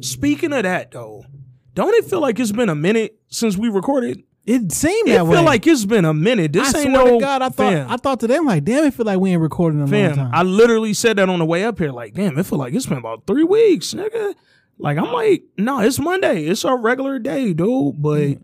speaking 0.00 0.52
of 0.52 0.62
that 0.62 0.90
though, 0.90 1.24
don't 1.74 1.94
it 1.94 2.08
feel 2.08 2.20
like 2.20 2.38
it's 2.40 2.52
been 2.52 2.70
a 2.70 2.74
minute 2.74 3.18
since 3.28 3.56
we 3.58 3.68
recorded? 3.68 4.22
It 4.46 4.70
seemed 4.70 5.08
that 5.08 5.26
way. 5.26 5.32
It 5.32 5.34
that 5.34 5.36
feel 5.38 5.42
like 5.44 5.66
it's 5.66 5.84
been 5.84 6.04
a 6.04 6.14
minute. 6.14 6.52
This 6.52 6.72
I 6.72 6.78
ain't 6.78 6.92
swear 6.94 7.04
no 7.04 7.14
to 7.14 7.20
God, 7.20 7.42
I 7.42 7.48
thought 7.48 7.72
fam. 7.72 7.90
I 7.90 7.96
thought 7.96 8.20
to 8.20 8.28
them 8.28 8.46
like, 8.46 8.64
damn, 8.64 8.84
it 8.84 8.94
feel 8.94 9.04
like 9.04 9.18
we 9.18 9.32
ain't 9.32 9.42
recording 9.42 9.80
in 9.80 9.92
a 9.92 10.06
long 10.06 10.14
time. 10.14 10.30
I 10.32 10.44
literally 10.44 10.94
said 10.94 11.16
that 11.16 11.28
on 11.28 11.40
the 11.40 11.44
way 11.44 11.64
up 11.64 11.78
here. 11.80 11.90
Like, 11.90 12.14
damn, 12.14 12.38
it 12.38 12.46
feel 12.46 12.58
like 12.58 12.72
it's 12.72 12.86
been 12.86 12.98
about 12.98 13.26
three 13.26 13.42
weeks, 13.42 13.92
nigga. 13.92 14.34
Like, 14.78 14.98
I'm 14.98 15.12
like, 15.12 15.44
no, 15.56 15.80
it's 15.80 15.98
Monday. 15.98 16.44
It's 16.44 16.64
our 16.64 16.78
regular 16.78 17.18
day, 17.18 17.52
dude. 17.54 18.00
But 18.02 18.38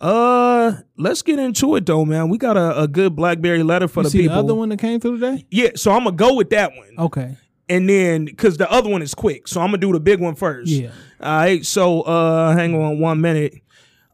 uh, 0.00 0.72
let's 0.96 1.22
get 1.22 1.38
into 1.38 1.76
it 1.76 1.86
though, 1.86 2.04
man. 2.04 2.28
We 2.28 2.38
got 2.38 2.56
a, 2.56 2.82
a 2.82 2.88
good 2.88 3.14
BlackBerry 3.16 3.62
letter 3.62 3.88
for 3.88 4.00
you 4.00 4.04
the 4.04 4.10
see 4.10 4.18
people. 4.22 4.34
the 4.36 4.40
other 4.40 4.54
one 4.54 4.68
that 4.70 4.78
came 4.78 5.00
through 5.00 5.18
today? 5.20 5.46
Yeah, 5.50 5.70
so 5.76 5.92
I'm 5.92 6.04
gonna 6.04 6.16
go 6.16 6.34
with 6.34 6.50
that 6.50 6.72
one, 6.76 6.90
Okay. 6.98 7.36
and 7.68 7.88
then 7.88 8.24
because 8.24 8.56
the 8.56 8.70
other 8.70 8.90
one 8.90 9.00
is 9.02 9.14
quick, 9.14 9.46
so 9.48 9.60
I'm 9.60 9.68
gonna 9.68 9.78
do 9.78 9.92
the 9.92 10.00
big 10.00 10.20
one 10.20 10.34
first. 10.34 10.70
Yeah. 10.70 10.90
All 11.20 11.36
right. 11.36 11.64
So 11.64 12.02
uh, 12.02 12.52
hang 12.54 12.74
on 12.74 12.98
one 12.98 13.20
minute. 13.20 13.61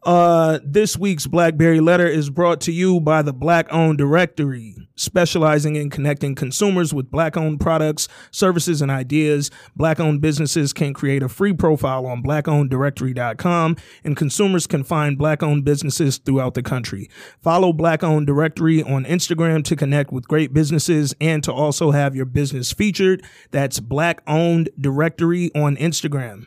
Uh, 0.03 0.59
this 0.63 0.97
week's 0.97 1.27
BlackBerry 1.27 1.81
letter 1.81 2.07
is 2.07 2.29
brought 2.29 2.61
to 2.61 2.71
you 2.71 3.01
by 3.01 3.21
the 3.21 3.33
Black 3.33 3.67
Owned 3.69 3.97
Directory, 3.97 4.73
specializing 4.95 5.75
in 5.75 5.89
connecting 5.89 6.35
consumers 6.35 6.93
with 6.93 7.11
Black 7.11 7.35
owned 7.35 7.59
products, 7.59 8.07
services, 8.31 8.81
and 8.81 8.89
ideas. 8.89 9.51
Black 9.75 9.99
owned 9.99 10.21
businesses 10.21 10.71
can 10.71 10.93
create 10.93 11.21
a 11.21 11.27
free 11.27 11.51
profile 11.51 12.05
on 12.05 12.23
blackowneddirectory.com, 12.23 13.75
and 14.05 14.15
consumers 14.15 14.67
can 14.67 14.85
find 14.85 15.17
Black 15.17 15.43
owned 15.43 15.65
businesses 15.65 16.17
throughout 16.17 16.53
the 16.53 16.63
country. 16.63 17.09
Follow 17.41 17.73
Black 17.73 18.01
Owned 18.01 18.25
Directory 18.25 18.81
on 18.81 19.03
Instagram 19.03 19.65
to 19.65 19.75
connect 19.75 20.13
with 20.13 20.29
great 20.29 20.53
businesses 20.53 21.13
and 21.19 21.43
to 21.43 21.51
also 21.51 21.91
have 21.91 22.15
your 22.15 22.25
business 22.25 22.71
featured. 22.71 23.21
That's 23.51 23.81
Black 23.81 24.21
Owned 24.25 24.69
Directory 24.79 25.51
on 25.53 25.75
Instagram. 25.75 26.45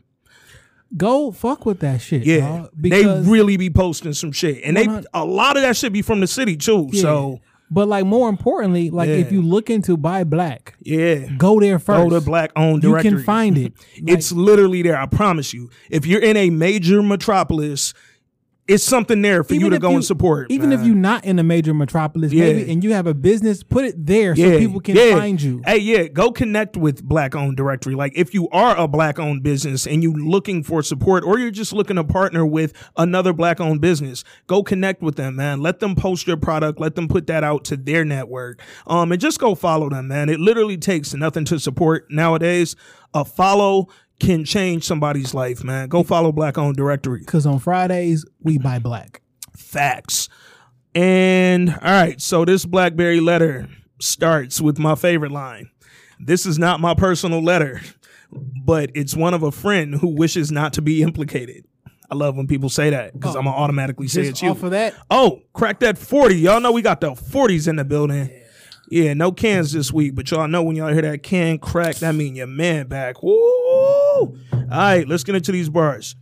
Go 0.97 1.31
fuck 1.33 1.65
with 1.65 1.81
that 1.81 2.01
shit. 2.01 2.25
Yeah, 2.25 2.67
they 2.75 3.05
really 3.23 3.57
be 3.57 3.71
posting 3.71 4.13
some 4.13 4.33
shit, 4.33 4.63
and 4.65 4.77
they 4.77 4.87
a 5.15 5.25
lot 5.25 5.57
of 5.57 5.63
that 5.63 5.77
shit 5.77 5.93
be 5.93 6.03
from 6.03 6.21
the 6.21 6.27
city 6.27 6.57
too. 6.57 6.89
Yeah. 6.93 7.03
So 7.03 7.41
But 7.71 7.89
like 7.89 8.05
more 8.05 8.29
importantly, 8.29 8.91
like 8.91 9.09
if 9.09 9.33
you 9.33 9.41
look 9.41 9.71
into 9.71 9.97
buy 9.97 10.25
black, 10.25 10.75
yeah, 10.81 11.27
go 11.39 11.59
there 11.61 11.79
first. 11.79 12.11
go 12.11 12.19
to 12.19 12.25
black 12.25 12.51
owned 12.57 12.83
You 12.83 12.95
can 12.97 13.23
find 13.23 13.57
it. 13.57 13.73
it's 13.95 14.33
literally 14.33 14.83
there. 14.83 14.99
I 14.99 15.07
promise 15.07 15.55
you. 15.55 15.71
If 15.91 16.05
you're 16.05 16.21
in 16.21 16.37
a 16.37 16.51
major 16.51 17.03
metropolis, 17.03 17.95
it's 18.69 18.85
something 18.85 19.23
there 19.23 19.43
for 19.43 19.55
you 19.55 19.71
to 19.71 19.79
go 19.79 19.95
and 19.95 20.05
support. 20.05 20.51
Even 20.51 20.73
if 20.73 20.85
you're 20.85 20.95
not 20.95 21.25
in 21.25 21.39
a 21.39 21.43
major 21.43 21.75
metropolis, 21.75 22.33
Yeah. 22.33 22.45
maybe, 22.45 22.73
and 22.73 22.85
you 22.85 22.93
have 22.93 23.09
a 23.09 23.15
business, 23.15 23.63
put 23.65 23.85
it 23.85 24.07
there 24.07 24.37
so 24.37 24.59
people 24.59 24.81
can 24.81 24.97
yeah. 24.97 25.17
find 25.17 25.43
you. 25.43 25.63
Hey, 25.67 25.79
yeah, 25.79 26.07
go 26.07 26.31
connect 26.31 26.77
with 26.77 27.03
Black 27.03 27.35
Owned 27.35 27.57
Directory. 27.57 27.97
Like, 27.97 28.13
if 28.15 28.33
you 28.33 28.49
are 28.51 28.77
a 28.77 28.87
Black 28.87 29.19
owned 29.19 29.43
business 29.43 29.87
and 29.87 30.03
you're 30.03 30.13
looking 30.13 30.63
for 30.63 30.83
support, 30.83 31.25
or 31.25 31.39
you're 31.39 31.51
just 31.51 31.73
looking 31.73 31.97
to 31.97 32.05
partner 32.05 32.47
with 32.47 32.73
another 32.97 33.33
Black 33.33 33.61
owned 33.61 33.81
business, 33.81 34.23
go 34.47 34.63
connect 34.63 35.03
with 35.03 35.17
them, 35.17 35.37
man. 35.37 35.61
Let 35.61 35.81
them 35.81 35.97
post 35.97 36.27
your 36.29 36.37
product. 36.37 36.79
Let 36.79 36.95
them 36.95 37.09
put 37.09 37.27
that 37.27 37.43
out 37.43 37.65
to 37.65 37.77
their 37.77 38.05
network. 38.05 38.61
Um, 38.87 39.11
and 39.11 39.21
just 39.21 39.41
go 39.41 39.57
follow 39.57 39.89
them, 39.89 40.09
man. 40.09 40.29
It 40.29 40.39
literally 40.39 40.77
takes 40.77 41.13
nothing 41.15 41.45
to 41.47 41.59
support 41.59 42.07
nowadays. 42.11 42.77
A 43.13 43.25
follow 43.25 43.89
can 44.23 44.45
change 44.45 44.85
somebody's 44.85 45.35
life, 45.35 45.65
man. 45.65 45.89
Go 45.89 46.05
follow 46.05 46.31
Black 46.31 46.57
Owned 46.57 46.77
Directory. 46.77 47.21
Because 47.21 47.45
on 47.45 47.59
Fridays 47.59 48.25
we 48.41 48.57
buy 48.57 48.79
black. 48.79 49.21
Facts. 49.57 50.29
And 50.95 51.71
all 51.71 51.77
right, 51.83 52.21
so 52.21 52.45
this 52.45 52.65
Blackberry 52.65 53.21
letter 53.21 53.69
starts 54.01 54.61
with 54.61 54.79
my 54.79 54.95
favorite 54.95 55.33
line. 55.33 55.71
This 56.21 56.47
is 56.47 56.59
not 56.59 56.81
my 56.81 56.95
personal 56.95 57.43
letter, 57.43 57.81
but 58.65 58.91
it's 58.95 59.17
one 59.17 59.35
of 59.35 59.43
a 59.43 59.51
friend 59.51 59.95
who 59.95 60.09
wishes 60.09 60.53
not 60.53 60.75
to 60.75 60.83
be 60.83 61.03
implicated. 61.03 61.65
I 62.09 62.15
love 62.15 62.37
when 62.37 62.47
people 62.47 62.69
say 62.69 62.91
that 62.91 63.15
because 63.15 63.35
oh. 63.35 63.39
I'm 63.39 63.47
gonna 63.47 63.57
automatically 63.57 64.07
say 64.07 64.23
it's 64.23 64.43
you. 64.43 64.55
For 64.55 64.71
that, 64.71 64.95
Oh, 65.11 65.41
crack 65.55 65.81
that 65.81 65.99
40. 65.99 66.37
Y'all 66.37 66.61
know 66.61 66.71
we 66.71 66.83
got 66.83 67.01
the 67.01 67.13
40s 67.13 67.67
in 67.67 67.77
the 67.77 67.85
building. 67.85 68.31
Yeah, 68.93 69.15
no 69.15 69.33
cans 69.33 69.73
this 69.73 69.91
week, 69.91 70.15
but 70.15 70.31
y'all 70.31 70.47
know 70.47 70.63
when 70.63 70.77
y'all 70.77 70.93
hear 70.93 71.01
that 71.01 71.23
can 71.23 71.59
crack, 71.59 71.97
that 71.97 72.15
mean 72.15 72.37
your 72.37 72.47
man 72.47 72.89
back. 72.89 73.23
Woo! 73.23 73.33
All 73.33 74.37
right, 74.71 75.09
let's 75.09 75.25
get 75.25 75.35
into 75.35 75.51
these 75.51 75.71
bars. 75.71 76.15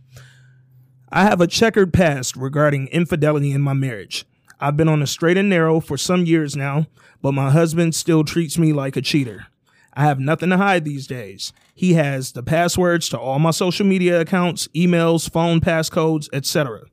I 1.11 1.23
have 1.23 1.41
a 1.41 1.47
checkered 1.47 1.91
past 1.91 2.37
regarding 2.37 2.87
infidelity 2.87 3.51
in 3.51 3.61
my 3.61 3.73
marriage. 3.73 4.25
I've 4.57 4.77
been 4.77 4.87
on 4.87 5.01
a 5.01 5.07
straight 5.07 5.35
and 5.35 5.49
narrow 5.49 5.81
for 5.81 5.97
some 5.97 6.25
years 6.25 6.55
now, 6.55 6.87
but 7.21 7.33
my 7.33 7.51
husband 7.51 7.93
still 7.93 8.23
treats 8.23 8.57
me 8.57 8.71
like 8.71 8.95
a 8.95 9.01
cheater. 9.01 9.47
I 9.93 10.03
have 10.03 10.21
nothing 10.21 10.51
to 10.51 10.57
hide 10.57 10.85
these 10.85 11.07
days. 11.07 11.51
He 11.75 11.95
has 11.95 12.31
the 12.31 12.41
passwords 12.41 13.09
to 13.09 13.19
all 13.19 13.37
my 13.37 13.51
social 13.51 13.85
media 13.85 14.21
accounts, 14.21 14.69
emails, 14.69 15.29
phone 15.29 15.59
passcodes, 15.59 16.29
etc. 16.31 16.83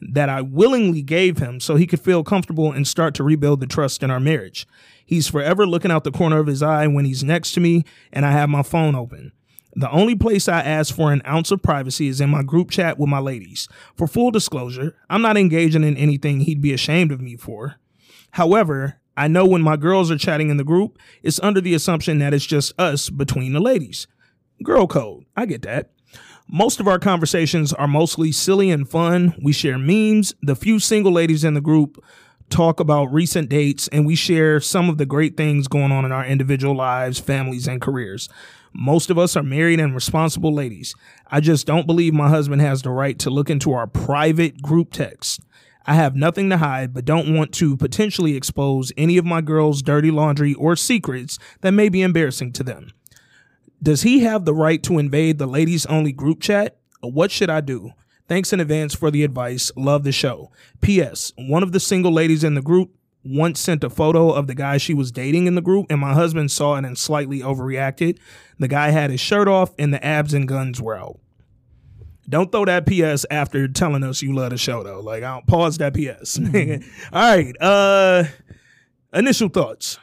that 0.00 0.28
I 0.28 0.40
willingly 0.40 1.02
gave 1.02 1.38
him 1.38 1.60
so 1.60 1.76
he 1.76 1.86
could 1.86 2.00
feel 2.00 2.22
comfortable 2.22 2.72
and 2.72 2.86
start 2.86 3.14
to 3.14 3.24
rebuild 3.24 3.60
the 3.60 3.66
trust 3.66 4.02
in 4.02 4.10
our 4.10 4.20
marriage. 4.20 4.66
He's 5.04 5.28
forever 5.28 5.66
looking 5.66 5.90
out 5.90 6.04
the 6.04 6.10
corner 6.10 6.38
of 6.38 6.46
his 6.46 6.62
eye 6.62 6.86
when 6.86 7.04
he's 7.04 7.24
next 7.24 7.52
to 7.52 7.60
me 7.60 7.84
and 8.12 8.24
I 8.24 8.32
have 8.32 8.48
my 8.48 8.62
phone 8.62 8.94
open. 8.94 9.32
The 9.74 9.90
only 9.90 10.14
place 10.14 10.48
I 10.48 10.60
ask 10.60 10.94
for 10.94 11.12
an 11.12 11.22
ounce 11.26 11.50
of 11.50 11.62
privacy 11.62 12.08
is 12.08 12.20
in 12.20 12.30
my 12.30 12.42
group 12.42 12.70
chat 12.70 12.98
with 12.98 13.08
my 13.08 13.20
ladies. 13.20 13.68
For 13.94 14.06
full 14.06 14.30
disclosure, 14.30 14.96
I'm 15.08 15.22
not 15.22 15.36
engaging 15.36 15.84
in 15.84 15.96
anything 15.96 16.40
he'd 16.40 16.60
be 16.60 16.72
ashamed 16.72 17.12
of 17.12 17.20
me 17.20 17.36
for. 17.36 17.76
However, 18.32 19.00
I 19.16 19.28
know 19.28 19.46
when 19.46 19.62
my 19.62 19.76
girls 19.76 20.10
are 20.10 20.18
chatting 20.18 20.50
in 20.50 20.56
the 20.56 20.64
group, 20.64 20.98
it's 21.22 21.40
under 21.40 21.60
the 21.60 21.74
assumption 21.74 22.18
that 22.18 22.34
it's 22.34 22.46
just 22.46 22.72
us 22.78 23.10
between 23.10 23.52
the 23.52 23.60
ladies. 23.60 24.06
Girl 24.62 24.86
code, 24.86 25.24
I 25.36 25.46
get 25.46 25.62
that. 25.62 25.90
Most 26.50 26.80
of 26.80 26.88
our 26.88 26.98
conversations 26.98 27.74
are 27.74 27.86
mostly 27.86 28.32
silly 28.32 28.70
and 28.70 28.88
fun. 28.88 29.34
We 29.42 29.52
share 29.52 29.76
memes. 29.76 30.32
The 30.40 30.56
few 30.56 30.78
single 30.78 31.12
ladies 31.12 31.44
in 31.44 31.52
the 31.52 31.60
group 31.60 32.02
talk 32.48 32.80
about 32.80 33.12
recent 33.12 33.50
dates, 33.50 33.86
and 33.88 34.06
we 34.06 34.14
share 34.14 34.58
some 34.58 34.88
of 34.88 34.96
the 34.96 35.04
great 35.04 35.36
things 35.36 35.68
going 35.68 35.92
on 35.92 36.06
in 36.06 36.12
our 36.12 36.24
individual 36.24 36.74
lives, 36.74 37.18
families, 37.18 37.68
and 37.68 37.82
careers. 37.82 38.30
Most 38.72 39.10
of 39.10 39.18
us 39.18 39.36
are 39.36 39.42
married 39.42 39.78
and 39.78 39.94
responsible 39.94 40.54
ladies. 40.54 40.94
I 41.30 41.40
just 41.40 41.66
don't 41.66 41.86
believe 41.86 42.14
my 42.14 42.30
husband 42.30 42.62
has 42.62 42.80
the 42.80 42.92
right 42.92 43.18
to 43.18 43.28
look 43.28 43.50
into 43.50 43.74
our 43.74 43.86
private 43.86 44.62
group 44.62 44.94
text. 44.94 45.42
I 45.84 45.96
have 45.96 46.16
nothing 46.16 46.48
to 46.48 46.56
hide, 46.56 46.94
but 46.94 47.04
don't 47.04 47.36
want 47.36 47.52
to 47.56 47.76
potentially 47.76 48.36
expose 48.36 48.90
any 48.96 49.18
of 49.18 49.26
my 49.26 49.42
girls' 49.42 49.82
dirty 49.82 50.10
laundry 50.10 50.54
or 50.54 50.76
secrets 50.76 51.38
that 51.60 51.72
may 51.72 51.90
be 51.90 52.00
embarrassing 52.00 52.52
to 52.54 52.62
them. 52.62 52.92
Does 53.82 54.02
he 54.02 54.20
have 54.20 54.44
the 54.44 54.54
right 54.54 54.82
to 54.84 54.98
invade 54.98 55.38
the 55.38 55.46
ladies 55.46 55.86
only 55.86 56.12
group 56.12 56.40
chat? 56.40 56.76
What 57.00 57.30
should 57.30 57.50
I 57.50 57.60
do? 57.60 57.92
Thanks 58.28 58.52
in 58.52 58.60
advance 58.60 58.94
for 58.94 59.10
the 59.10 59.24
advice. 59.24 59.70
Love 59.76 60.04
the 60.04 60.12
show. 60.12 60.50
P.S. 60.80 61.32
One 61.38 61.62
of 61.62 61.72
the 61.72 61.80
single 61.80 62.12
ladies 62.12 62.44
in 62.44 62.54
the 62.54 62.62
group 62.62 62.90
once 63.24 63.60
sent 63.60 63.84
a 63.84 63.90
photo 63.90 64.30
of 64.30 64.46
the 64.46 64.54
guy 64.54 64.76
she 64.78 64.94
was 64.94 65.10
dating 65.12 65.46
in 65.46 65.54
the 65.54 65.62
group, 65.62 65.86
and 65.90 66.00
my 66.00 66.12
husband 66.12 66.50
saw 66.50 66.76
it 66.76 66.84
and 66.84 66.98
slightly 66.98 67.40
overreacted. 67.40 68.18
The 68.58 68.68
guy 68.68 68.90
had 68.90 69.10
his 69.10 69.20
shirt 69.20 69.48
off, 69.48 69.72
and 69.78 69.92
the 69.94 70.04
abs 70.04 70.34
and 70.34 70.46
guns 70.46 70.80
were 70.80 70.96
out. 70.96 71.20
Don't 72.28 72.52
throw 72.52 72.66
that 72.66 72.86
PS 72.86 73.24
after 73.30 73.66
telling 73.68 74.04
us 74.04 74.20
you 74.20 74.34
love 74.34 74.50
the 74.50 74.58
show 74.58 74.82
though. 74.82 75.00
Like, 75.00 75.22
I'll 75.22 75.42
pause 75.42 75.78
that 75.78 75.94
PS. 75.94 76.38
All 77.12 77.36
right. 77.36 77.54
Uh, 77.58 78.24
initial 79.14 79.48
thoughts. 79.48 79.98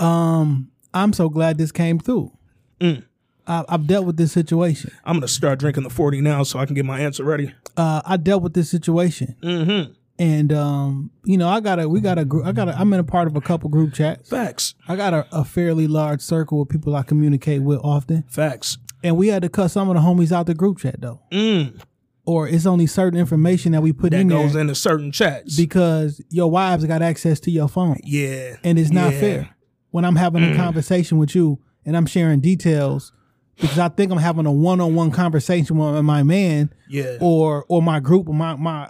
um, 0.00 0.70
I'm 0.92 1.12
so 1.12 1.28
glad 1.28 1.58
this 1.58 1.70
came 1.70 2.00
through. 2.00 2.32
Mm. 2.82 3.04
I, 3.46 3.64
I've 3.68 3.86
dealt 3.86 4.06
with 4.06 4.16
this 4.16 4.32
situation. 4.32 4.92
I'm 5.04 5.16
gonna 5.16 5.28
start 5.28 5.58
drinking 5.58 5.82
the 5.84 5.90
40 5.90 6.20
now 6.20 6.42
so 6.42 6.58
I 6.58 6.66
can 6.66 6.74
get 6.74 6.84
my 6.84 7.00
answer 7.00 7.24
ready. 7.24 7.54
Uh, 7.76 8.02
I 8.04 8.16
dealt 8.16 8.42
with 8.42 8.54
this 8.54 8.70
situation, 8.70 9.36
Mm-hmm. 9.42 9.92
and 10.18 10.52
um, 10.52 11.10
you 11.24 11.36
know, 11.38 11.48
I 11.48 11.60
got 11.60 11.80
a, 11.80 11.88
we 11.88 12.00
got 12.00 12.18
a 12.18 12.24
group. 12.24 12.46
I 12.46 12.52
got, 12.52 12.68
a, 12.68 12.78
I'm 12.78 12.92
in 12.92 13.00
a 13.00 13.04
part 13.04 13.26
of 13.26 13.34
a 13.36 13.40
couple 13.40 13.68
group 13.70 13.94
chats. 13.94 14.28
Facts. 14.28 14.74
I 14.86 14.94
got 14.96 15.12
a, 15.14 15.26
a 15.32 15.44
fairly 15.44 15.86
large 15.88 16.20
circle 16.20 16.62
of 16.62 16.68
people 16.68 16.94
I 16.94 17.02
communicate 17.02 17.62
with 17.62 17.80
often, 17.82 18.24
Facts. 18.28 18.78
and 19.02 19.16
we 19.16 19.28
had 19.28 19.42
to 19.42 19.48
cut 19.48 19.68
some 19.70 19.88
of 19.88 19.96
the 19.96 20.02
homies 20.02 20.30
out 20.32 20.46
the 20.46 20.54
group 20.54 20.78
chat 20.78 21.00
though, 21.00 21.20
Mm. 21.32 21.80
or 22.24 22.46
it's 22.46 22.66
only 22.66 22.86
certain 22.86 23.18
information 23.18 23.72
that 23.72 23.82
we 23.82 23.92
put 23.92 24.10
That 24.12 24.20
in 24.20 24.28
goes 24.28 24.52
there 24.52 24.60
into 24.62 24.74
certain 24.76 25.10
chats. 25.10 25.56
because 25.56 26.20
your 26.30 26.48
wives 26.50 26.84
got 26.84 27.02
access 27.02 27.40
to 27.40 27.50
your 27.50 27.68
phone, 27.68 27.98
yeah. 28.04 28.56
and 28.62 28.78
it's 28.78 28.90
not 28.92 29.14
Yeah. 29.14 29.20
fair 29.20 29.56
when 29.90 30.04
I'm 30.04 30.16
having 30.16 30.42
Mm. 30.42 30.52
a 30.52 30.56
conversation 30.56 31.18
with 31.18 31.34
you 31.34 31.58
and 31.84 31.96
I'm 31.96 32.06
sharing 32.06 32.40
details 32.40 33.12
because 33.60 33.78
I 33.78 33.88
think 33.88 34.10
I'm 34.12 34.18
having 34.18 34.46
a 34.46 34.52
one-on-one 34.52 35.10
conversation 35.10 35.76
with 35.76 36.04
my 36.04 36.22
man 36.22 36.72
Yeah. 36.88 37.18
or 37.20 37.64
or 37.68 37.82
my 37.82 38.00
group 38.00 38.28
or 38.28 38.34
my 38.34 38.56
my 38.56 38.88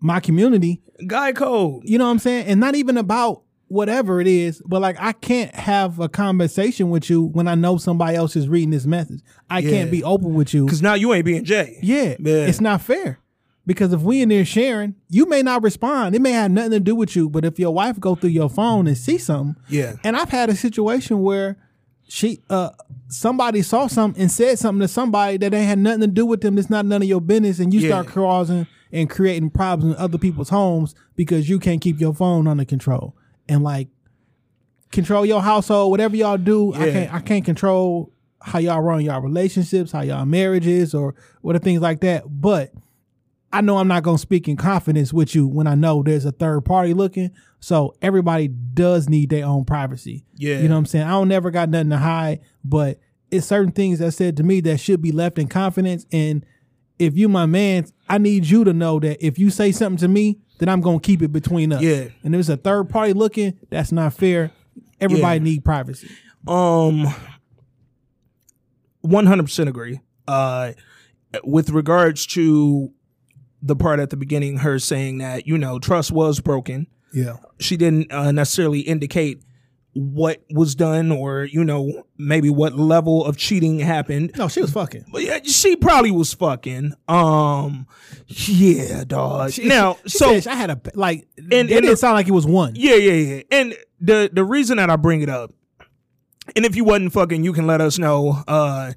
my 0.00 0.20
community. 0.20 0.80
Guy 1.06 1.32
code. 1.32 1.82
You 1.84 1.98
know 1.98 2.04
what 2.04 2.10
I'm 2.12 2.18
saying? 2.18 2.46
And 2.46 2.60
not 2.60 2.74
even 2.74 2.96
about 2.96 3.42
whatever 3.68 4.20
it 4.20 4.26
is, 4.26 4.62
but 4.64 4.80
like 4.80 4.96
I 4.98 5.12
can't 5.12 5.54
have 5.54 6.00
a 6.00 6.08
conversation 6.08 6.88
with 6.90 7.10
you 7.10 7.24
when 7.24 7.46
I 7.48 7.54
know 7.54 7.76
somebody 7.76 8.16
else 8.16 8.34
is 8.34 8.48
reading 8.48 8.70
this 8.70 8.86
message. 8.86 9.20
I 9.50 9.58
Yeah. 9.60 9.70
can't 9.70 9.90
be 9.90 10.02
open 10.02 10.34
with 10.34 10.54
you. 10.54 10.66
Cause 10.66 10.80
now 10.82 10.94
you 10.94 11.12
ain't 11.12 11.24
being 11.24 11.44
Jay. 11.44 11.78
Yeah, 11.82 12.14
Yeah. 12.18 12.46
it's 12.46 12.60
not 12.60 12.80
fair 12.80 13.18
Because 13.66 13.92
if 13.92 14.00
we 14.00 14.22
in 14.22 14.30
there 14.30 14.46
sharing, 14.46 14.94
you 15.10 15.26
may 15.28 15.42
not 15.42 15.62
respond. 15.62 16.14
It 16.14 16.22
may 16.22 16.32
have 16.32 16.50
nothing 16.50 16.70
to 16.70 16.80
do 16.80 16.94
with 16.96 17.14
you. 17.14 17.28
But 17.28 17.44
if 17.44 17.58
your 17.58 17.74
wife 17.74 18.00
go 18.00 18.14
through 18.14 18.30
your 18.30 18.48
phone 18.48 18.86
and 18.86 18.96
see 18.96 19.18
something, 19.18 19.56
Yeah. 19.68 19.96
And 20.02 20.16
I've 20.16 20.30
had 20.30 20.48
a 20.48 20.56
situation 20.56 21.20
where 21.20 21.58
she 22.08 22.40
uh 22.48 22.70
somebody 23.08 23.60
saw 23.62 23.86
something 23.86 24.20
and 24.20 24.30
said 24.30 24.58
something 24.58 24.80
to 24.80 24.88
somebody 24.88 25.36
that 25.36 25.52
ain't 25.52 25.66
had 25.68 25.78
nothing 25.78 26.00
to 26.00 26.06
do 26.06 26.24
with 26.26 26.40
them. 26.40 26.56
It's 26.58 26.70
not 26.70 26.86
none 26.86 27.02
of 27.02 27.08
your 27.08 27.20
business, 27.20 27.58
and 27.58 27.72
you 27.72 27.80
Yeah. 27.80 27.88
start 27.88 28.06
causing 28.08 28.66
and 28.90 29.08
creating 29.10 29.50
problems 29.50 29.94
in 29.94 30.00
other 30.02 30.16
people's 30.18 30.48
homes 30.48 30.94
because 31.16 31.48
you 31.48 31.58
can't 31.58 31.80
keep 31.80 32.00
your 32.00 32.14
phone 32.14 32.46
under 32.46 32.64
control 32.64 33.14
and 33.48 33.62
like 33.62 33.88
control 34.90 35.26
your 35.26 35.42
household. 35.42 35.90
Whatever 35.90 36.16
y'all 36.16 36.38
do, 36.38 36.72
I 36.74 36.90
can't. 36.90 37.14
I 37.14 37.20
can't 37.20 37.44
control 37.44 38.10
how 38.40 38.58
y'all 38.58 38.80
run 38.80 39.02
y'all 39.04 39.20
relationships, 39.20 39.92
how 39.92 40.00
y'all 40.00 40.24
marriages, 40.24 40.94
or 40.94 41.14
what 41.42 41.54
are 41.56 41.58
things 41.58 41.82
like 41.82 42.00
that. 42.00 42.24
But 42.40 42.72
I 43.52 43.60
know 43.62 43.78
I'm 43.78 43.88
not 43.88 44.02
gonna 44.02 44.18
speak 44.18 44.46
in 44.48 44.56
confidence 44.56 45.12
with 45.12 45.34
you 45.34 45.46
when 45.46 45.66
I 45.66 45.74
know 45.74 46.02
there's 46.02 46.24
a 46.26 46.32
third 46.32 46.62
party 46.64 46.92
looking. 46.94 47.30
So 47.60 47.94
everybody 48.02 48.48
does 48.48 49.08
need 49.08 49.30
their 49.30 49.46
own 49.46 49.64
privacy. 49.64 50.24
Yeah. 50.36 50.58
You 50.60 50.68
know 50.68 50.74
what 50.74 50.80
I'm 50.80 50.86
saying? 50.86 51.06
I 51.06 51.10
don't 51.12 51.28
never 51.28 51.50
got 51.50 51.68
nothing 51.70 51.90
to 51.90 51.96
hide, 51.98 52.40
but 52.62 53.00
it's 53.30 53.46
certain 53.46 53.72
things 53.72 53.98
that 54.00 54.12
said 54.12 54.36
to 54.36 54.42
me 54.42 54.60
that 54.62 54.78
should 54.78 55.00
be 55.02 55.12
left 55.12 55.38
in 55.38 55.48
confidence. 55.48 56.06
And 56.12 56.44
if 56.98 57.16
you 57.16 57.28
my 57.28 57.46
man, 57.46 57.86
I 58.08 58.18
need 58.18 58.46
you 58.46 58.64
to 58.64 58.72
know 58.72 59.00
that 59.00 59.24
if 59.24 59.38
you 59.38 59.50
say 59.50 59.72
something 59.72 59.98
to 59.98 60.08
me, 60.08 60.40
then 60.58 60.68
I'm 60.68 60.80
gonna 60.80 61.00
keep 61.00 61.22
it 61.22 61.32
between 61.32 61.72
us. 61.72 61.80
Yeah. 61.82 62.08
And 62.22 62.34
if 62.34 62.40
it's 62.40 62.48
a 62.48 62.56
third 62.56 62.90
party 62.90 63.12
looking, 63.12 63.58
that's 63.70 63.92
not 63.92 64.12
fair. 64.12 64.50
Everybody 65.00 65.38
Yeah. 65.38 65.44
need 65.44 65.64
privacy. 65.64 66.08
Um, 66.46 67.06
one 69.00 69.26
hundred 69.26 69.44
percent 69.44 69.68
agree. 69.68 70.00
Uh, 70.26 70.72
with 71.44 71.70
regards 71.70 72.26
to 72.26 72.92
the 73.62 73.76
part 73.76 74.00
at 74.00 74.10
the 74.10 74.16
beginning, 74.16 74.58
her 74.58 74.78
saying 74.78 75.18
that 75.18 75.46
you 75.46 75.58
know 75.58 75.78
trust 75.78 76.12
was 76.12 76.40
broken. 76.40 76.86
Yeah. 77.12 77.36
She 77.58 77.76
didn't 77.76 78.12
uh, 78.12 78.32
necessarily 78.32 78.80
indicate 78.80 79.42
what 79.94 80.40
was 80.50 80.74
done 80.76 81.10
or 81.10 81.44
you 81.44 81.64
know 81.64 82.04
maybe 82.18 82.50
what 82.50 82.74
level 82.74 83.24
of 83.24 83.36
cheating 83.36 83.78
happened. 83.80 84.32
No, 84.36 84.46
she 84.48 84.60
was 84.60 84.70
fucking. 84.70 85.06
But 85.10 85.22
yeah, 85.22 85.40
she 85.42 85.74
probably 85.76 86.10
was 86.12 86.32
fucking. 86.34 86.92
Um, 87.08 87.86
yeah, 88.26 89.04
dog. 89.04 89.52
She- 89.52 89.66
now, 89.66 89.96
she 90.06 90.18
so 90.18 90.50
I 90.50 90.54
had 90.54 90.70
a 90.70 90.80
like 90.94 91.26
And- 91.38 91.52
it 91.52 91.56
and 91.60 91.68
didn't 91.68 91.90
the- 91.90 91.96
sound 91.96 92.14
like 92.14 92.28
it 92.28 92.32
was 92.32 92.46
one. 92.46 92.74
yeah, 92.76 92.94
yeah, 92.94 93.12
yeah. 93.36 93.42
And 93.50 93.74
the 94.00 94.30
the 94.32 94.44
reason 94.44 94.76
that 94.76 94.90
I 94.90 94.96
bring 94.96 95.22
it 95.22 95.28
up, 95.30 95.52
and 96.54 96.64
if 96.64 96.76
you 96.76 96.84
wasn't 96.84 97.12
fucking, 97.12 97.42
you 97.42 97.52
can 97.52 97.66
let 97.66 97.80
us 97.80 97.98
know. 97.98 98.42
Uh, 98.46 98.92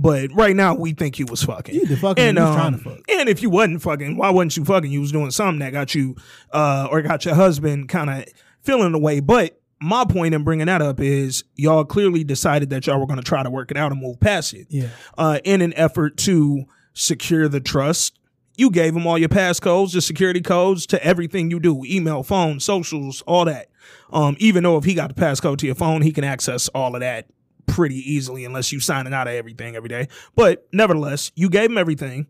but 0.00 0.32
right 0.34 0.54
now 0.56 0.74
we 0.74 0.92
think 0.92 1.18
you 1.18 1.26
was 1.26 1.42
fucking. 1.42 1.74
You 1.74 1.86
the 1.86 1.96
fucking 1.96 2.24
and 2.24 2.38
you 2.38 2.44
um, 2.44 2.54
trying 2.54 2.72
to 2.72 2.78
fuck. 2.78 2.98
and 3.10 3.28
if 3.28 3.42
you 3.42 3.50
wasn't 3.50 3.82
fucking, 3.82 4.16
why 4.16 4.30
wasn't 4.30 4.56
you 4.56 4.64
fucking? 4.64 4.90
You 4.90 5.00
was 5.00 5.12
doing 5.12 5.30
something 5.30 5.58
that 5.60 5.72
got 5.72 5.94
you, 5.94 6.16
uh, 6.52 6.88
or 6.90 7.02
got 7.02 7.24
your 7.24 7.34
husband 7.34 7.88
kind 7.88 8.10
of 8.10 8.24
feeling 8.62 8.92
the 8.92 8.98
way. 8.98 9.20
But 9.20 9.58
my 9.80 10.04
point 10.04 10.34
in 10.34 10.44
bringing 10.44 10.66
that 10.66 10.80
up 10.80 11.00
is 11.00 11.42
y'all 11.56 11.84
clearly 11.84 12.22
decided 12.24 12.70
that 12.70 12.86
y'all 12.86 13.00
were 13.00 13.06
going 13.06 13.18
to 13.18 13.24
try 13.24 13.42
to 13.42 13.50
work 13.50 13.70
it 13.70 13.76
out 13.76 13.90
and 13.92 14.00
move 14.00 14.20
past 14.20 14.54
it 14.54 14.66
Yeah. 14.70 14.88
uh, 15.18 15.40
in 15.44 15.60
an 15.60 15.74
effort 15.74 16.16
to 16.18 16.64
secure 16.94 17.48
the 17.48 17.60
trust. 17.60 18.18
You 18.56 18.70
gave 18.70 18.94
him 18.94 19.06
all 19.06 19.18
your 19.18 19.28
passcodes, 19.30 19.92
the 19.94 20.00
security 20.00 20.40
codes 20.40 20.86
to 20.86 21.04
everything 21.04 21.50
you 21.50 21.58
do, 21.58 21.82
email, 21.84 22.22
phone, 22.22 22.60
socials, 22.60 23.22
all 23.26 23.44
that. 23.46 23.68
Um, 24.12 24.36
even 24.38 24.62
though 24.62 24.76
if 24.76 24.84
he 24.84 24.94
got 24.94 25.14
the 25.14 25.20
passcode 25.20 25.56
to 25.58 25.66
your 25.66 25.74
phone, 25.74 26.02
he 26.02 26.12
can 26.12 26.22
access 26.22 26.68
all 26.68 26.94
of 26.94 27.00
that 27.00 27.26
pretty 27.66 27.96
easily 27.96 28.44
unless 28.44 28.72
you 28.72 28.80
signing 28.80 29.14
out 29.14 29.28
of 29.28 29.34
everything 29.34 29.76
every 29.76 29.88
day. 29.88 30.08
But 30.34 30.66
nevertheless, 30.72 31.32
you 31.34 31.48
gave 31.48 31.70
him 31.70 31.78
everything 31.78 32.26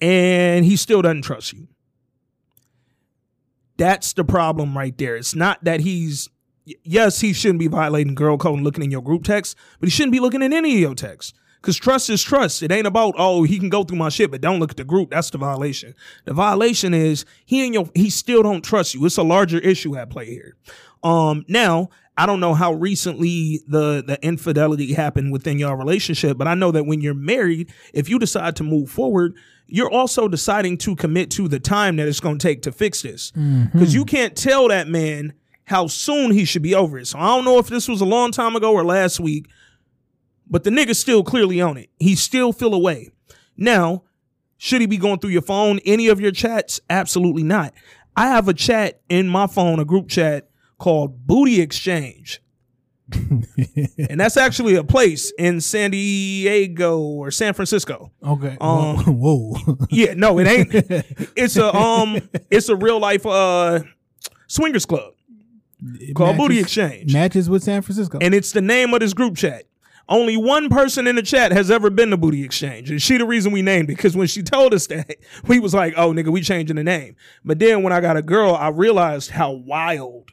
and 0.00 0.64
he 0.64 0.76
still 0.76 1.02
doesn't 1.02 1.22
trust 1.22 1.52
you. 1.52 1.68
That's 3.76 4.12
the 4.12 4.24
problem 4.24 4.76
right 4.76 4.96
there. 4.96 5.16
It's 5.16 5.34
not 5.34 5.62
that 5.64 5.80
he's 5.80 6.28
yes, 6.82 7.20
he 7.20 7.32
shouldn't 7.32 7.60
be 7.60 7.68
violating 7.68 8.14
girl 8.14 8.38
code 8.38 8.56
and 8.56 8.64
looking 8.64 8.84
in 8.84 8.90
your 8.90 9.02
group 9.02 9.24
text, 9.24 9.56
but 9.78 9.86
he 9.86 9.90
shouldn't 9.90 10.12
be 10.12 10.20
looking 10.20 10.42
in 10.42 10.52
any 10.52 10.74
of 10.74 10.80
your 10.80 10.94
texts. 10.94 11.34
Cause 11.62 11.76
trust 11.76 12.10
is 12.10 12.22
trust. 12.22 12.62
It 12.62 12.70
ain't 12.70 12.86
about 12.86 13.14
oh 13.18 13.42
he 13.42 13.58
can 13.58 13.68
go 13.68 13.82
through 13.82 13.98
my 13.98 14.08
shit, 14.08 14.30
but 14.30 14.40
don't 14.40 14.60
look 14.60 14.70
at 14.70 14.76
the 14.76 14.84
group. 14.84 15.10
That's 15.10 15.30
the 15.30 15.38
violation. 15.38 15.94
The 16.24 16.32
violation 16.32 16.94
is 16.94 17.24
he 17.44 17.64
and 17.64 17.74
your 17.74 17.90
he 17.94 18.08
still 18.08 18.42
don't 18.42 18.64
trust 18.64 18.94
you. 18.94 19.04
It's 19.04 19.16
a 19.16 19.24
larger 19.24 19.58
issue 19.58 19.96
at 19.96 20.08
play 20.08 20.26
here. 20.26 20.54
Um, 21.02 21.44
now 21.48 21.88
I 22.16 22.26
don't 22.26 22.40
know 22.40 22.54
how 22.54 22.72
recently 22.72 23.60
the 23.68 24.02
the 24.06 24.18
infidelity 24.22 24.94
happened 24.94 25.32
within 25.32 25.58
your 25.58 25.76
relationship, 25.76 26.38
but 26.38 26.48
I 26.48 26.54
know 26.54 26.72
that 26.72 26.84
when 26.84 27.00
you're 27.00 27.14
married, 27.14 27.72
if 27.92 28.08
you 28.08 28.18
decide 28.18 28.56
to 28.56 28.62
move 28.62 28.90
forward, 28.90 29.34
you're 29.66 29.90
also 29.90 30.28
deciding 30.28 30.78
to 30.78 30.96
commit 30.96 31.30
to 31.32 31.48
the 31.48 31.60
time 31.60 31.96
that 31.96 32.08
it's 32.08 32.20
going 32.20 32.38
to 32.38 32.48
take 32.48 32.62
to 32.62 32.72
fix 32.72 33.02
this. 33.02 33.32
Mm-hmm. 33.32 33.78
Because 33.78 33.94
you 33.94 34.04
can't 34.04 34.36
tell 34.36 34.68
that 34.68 34.88
man 34.88 35.34
how 35.64 35.88
soon 35.88 36.30
he 36.30 36.44
should 36.44 36.62
be 36.62 36.74
over 36.74 36.98
it. 36.98 37.06
So 37.06 37.18
I 37.18 37.26
don't 37.26 37.44
know 37.44 37.58
if 37.58 37.66
this 37.66 37.88
was 37.88 38.00
a 38.00 38.06
long 38.06 38.30
time 38.30 38.56
ago 38.56 38.72
or 38.72 38.84
last 38.84 39.20
week, 39.20 39.46
but 40.48 40.64
the 40.64 40.70
nigga's 40.70 40.98
still 40.98 41.24
clearly 41.24 41.60
on 41.60 41.76
it. 41.76 41.90
He 41.98 42.14
still 42.14 42.52
feel 42.52 42.72
away. 42.72 43.10
Now, 43.56 44.04
should 44.56 44.80
he 44.80 44.86
be 44.86 44.96
going 44.96 45.18
through 45.18 45.30
your 45.30 45.42
phone, 45.42 45.80
any 45.84 46.06
of 46.08 46.20
your 46.20 46.30
chats? 46.30 46.80
Absolutely 46.88 47.42
not. 47.42 47.74
I 48.16 48.28
have 48.28 48.48
a 48.48 48.54
chat 48.54 49.00
in 49.08 49.28
my 49.28 49.46
phone, 49.46 49.80
a 49.80 49.84
group 49.84 50.08
chat 50.08 50.48
called 50.78 51.26
Booty 51.26 51.60
Exchange. 51.60 52.40
and 53.12 54.18
that's 54.18 54.36
actually 54.36 54.74
a 54.74 54.82
place 54.82 55.32
in 55.38 55.60
San 55.60 55.92
Diego 55.92 56.98
or 57.00 57.30
San 57.30 57.54
Francisco. 57.54 58.10
Okay. 58.24 58.56
Um, 58.60 58.96
Whoa. 59.20 59.54
Yeah, 59.90 60.14
no, 60.14 60.38
it 60.40 60.46
ain't. 60.48 60.72
It's 61.36 61.56
a 61.56 61.72
um 61.74 62.18
it's 62.50 62.68
a 62.68 62.74
real 62.76 62.98
life 62.98 63.24
uh 63.24 63.80
swingers 64.48 64.84
club 64.86 65.12
It 66.00 66.16
called 66.16 66.36
Booty 66.36 66.58
Exchange. 66.58 67.12
Matches 67.12 67.48
with 67.48 67.62
San 67.62 67.82
Francisco. 67.82 68.18
and 68.20 68.34
it's 68.34 68.50
the 68.52 68.60
name 68.60 68.92
of 68.92 69.00
this 69.00 69.14
group 69.14 69.36
chat. 69.36 69.64
Only 70.08 70.36
one 70.36 70.68
person 70.68 71.06
in 71.08 71.16
the 71.16 71.22
chat 71.22 71.50
has 71.52 71.68
ever 71.70 71.90
been 71.90 72.10
to 72.10 72.16
Booty 72.16 72.44
Exchange, 72.44 72.90
and 72.92 73.02
she 73.02 73.16
the 73.18 73.24
reason 73.24 73.50
we 73.50 73.60
named 73.62 73.90
it. 73.90 73.96
Because 73.96 74.16
when 74.16 74.28
she 74.28 74.40
told 74.40 74.72
us 74.72 74.86
that, 74.86 75.16
we 75.48 75.58
was 75.58 75.74
like, 75.74 75.94
"Oh, 75.96 76.12
nigga, 76.12 76.28
we 76.28 76.42
changing 76.42 76.76
the 76.76 76.84
name." 76.84 77.16
But 77.44 77.58
then 77.58 77.82
when 77.82 77.92
I 77.92 78.00
got 78.00 78.16
a 78.16 78.22
girl, 78.22 78.54
I 78.54 78.68
realized 78.68 79.30
how 79.32 79.50
wild 79.50 80.30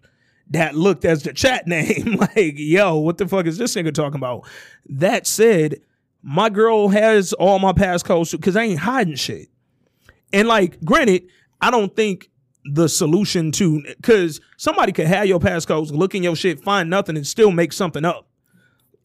that 0.49 0.75
looked 0.75 1.05
as 1.05 1.23
the 1.23 1.33
chat 1.33 1.67
name. 1.67 2.17
like, 2.19 2.53
yo, 2.55 2.97
what 2.97 3.17
the 3.17 3.27
fuck 3.27 3.45
is 3.45 3.57
this 3.57 3.75
nigga 3.75 3.93
talking 3.93 4.19
about? 4.19 4.47
That 4.87 5.27
said, 5.27 5.81
my 6.21 6.49
girl 6.49 6.89
has 6.89 7.33
all 7.33 7.59
my 7.59 7.73
passcodes 7.73 8.31
because 8.31 8.55
I 8.55 8.63
ain't 8.63 8.79
hiding 8.79 9.15
shit. 9.15 9.49
And 10.31 10.47
like, 10.47 10.83
granted, 10.83 11.27
I 11.61 11.69
don't 11.69 11.95
think 11.95 12.29
the 12.65 12.87
solution 12.87 13.51
to 13.51 13.83
because 13.83 14.39
somebody 14.57 14.93
could 14.93 15.07
have 15.07 15.27
your 15.27 15.39
passcodes, 15.39 15.91
look 15.91 16.15
in 16.15 16.23
your 16.23 16.35
shit, 16.35 16.61
find 16.61 16.89
nothing, 16.89 17.17
and 17.17 17.27
still 17.27 17.51
make 17.51 17.73
something 17.73 18.05
up. 18.05 18.27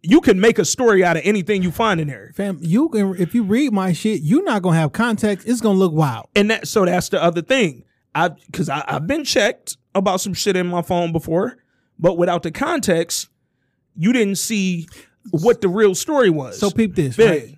You 0.01 0.21
can 0.21 0.39
make 0.39 0.61
a 0.61 0.65
story 0.65 1.03
out 1.03 1.17
of 1.17 1.23
anything 1.25 1.63
you 1.63 1.73
find 1.73 2.01
in 2.01 2.07
there. 2.07 2.31
Fam, 2.37 2.59
you 2.63 2.89
can 2.89 3.17
if 3.17 3.35
you 3.35 3.43
read 3.43 3.73
my 3.73 3.93
shit, 3.93 4.21
you're 4.23 4.45
not 4.45 4.63
gonna 4.63 4.77
have 4.77 4.93
context. 4.93 5.47
It's 5.47 5.61
gonna 5.61 5.79
look 5.79 5.93
wild. 5.93 6.29
And 6.37 6.51
that 6.51 6.69
so 6.69 6.85
that's 6.85 7.09
the 7.09 7.23
other 7.23 7.43
thing. 7.43 7.85
I 8.19 8.29
because 8.29 8.69
I, 8.69 8.85
I've 8.87 9.07
been 9.07 9.25
checked 9.25 9.77
about 9.95 10.21
some 10.21 10.35
shit 10.35 10.57
in 10.57 10.67
my 10.67 10.83
phone 10.83 11.13
before, 11.13 11.57
but 11.99 12.19
without 12.19 12.43
the 12.43 12.51
context, 12.51 13.29
you 13.97 14.13
didn't 14.13 14.37
see 14.37 14.89
what 15.31 15.61
the 15.61 15.69
real 15.69 15.95
story 15.95 16.31
was. 16.31 16.59
So 16.59 16.71
peep 16.71 16.95
this, 16.95 17.19
right? 17.19 17.55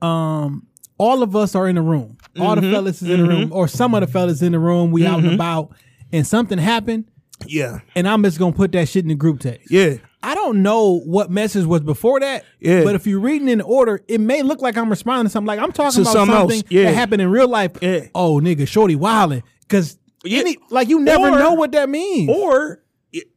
Um, 0.00 0.66
all 0.98 1.22
of 1.22 1.34
us 1.36 1.54
are 1.54 1.68
in 1.68 1.76
the 1.76 1.82
room. 1.82 2.18
All 2.38 2.54
the 2.54 2.62
mm-hmm. 2.62 2.72
fellas 2.72 3.02
is 3.02 3.08
in 3.08 3.20
the 3.20 3.28
room, 3.28 3.44
mm-hmm. 3.44 3.52
or 3.52 3.68
some 3.68 3.94
of 3.94 4.00
the 4.00 4.06
fellas 4.06 4.42
in 4.42 4.52
the 4.52 4.58
room. 4.58 4.90
We 4.90 5.06
out 5.06 5.18
and 5.18 5.26
mm-hmm. 5.26 5.34
about, 5.34 5.74
and 6.12 6.26
something 6.26 6.58
happened, 6.58 7.04
Yeah. 7.46 7.80
and 7.94 8.08
I'm 8.08 8.22
just 8.22 8.38
gonna 8.38 8.52
put 8.52 8.72
that 8.72 8.88
shit 8.88 9.04
in 9.04 9.08
the 9.08 9.14
group 9.14 9.40
text. 9.40 9.70
Yeah. 9.70 9.96
I 10.24 10.34
don't 10.34 10.62
know 10.62 11.00
what 11.00 11.30
message 11.30 11.64
was 11.66 11.80
before 11.82 12.20
that. 12.20 12.44
Yeah. 12.60 12.82
But 12.84 12.94
if 12.94 13.06
you're 13.06 13.20
reading 13.20 13.48
in 13.48 13.60
order, 13.60 14.00
it 14.08 14.20
may 14.20 14.42
look 14.42 14.60
like 14.62 14.76
I'm 14.76 14.88
responding 14.90 15.26
to 15.26 15.30
something. 15.30 15.46
Like 15.46 15.60
I'm 15.60 15.72
talking 15.72 16.02
To 16.04 16.10
about 16.10 16.12
something 16.12 16.34
else, 16.34 16.62
yeah. 16.70 16.84
that 16.84 16.94
happened 16.94 17.22
in 17.22 17.30
real 17.30 17.48
life. 17.48 17.72
Yeah. 17.82 18.06
Oh, 18.14 18.40
nigga, 18.40 18.66
shorty 18.66 18.96
wilding. 18.96 19.42
Cause 19.68 19.98
Yeah. 20.24 20.42
like 20.70 20.88
you 20.88 21.00
never 21.00 21.28
Or- 21.30 21.38
know 21.38 21.52
what 21.54 21.72
that 21.72 21.88
means. 21.88 22.30
Or 22.30 22.82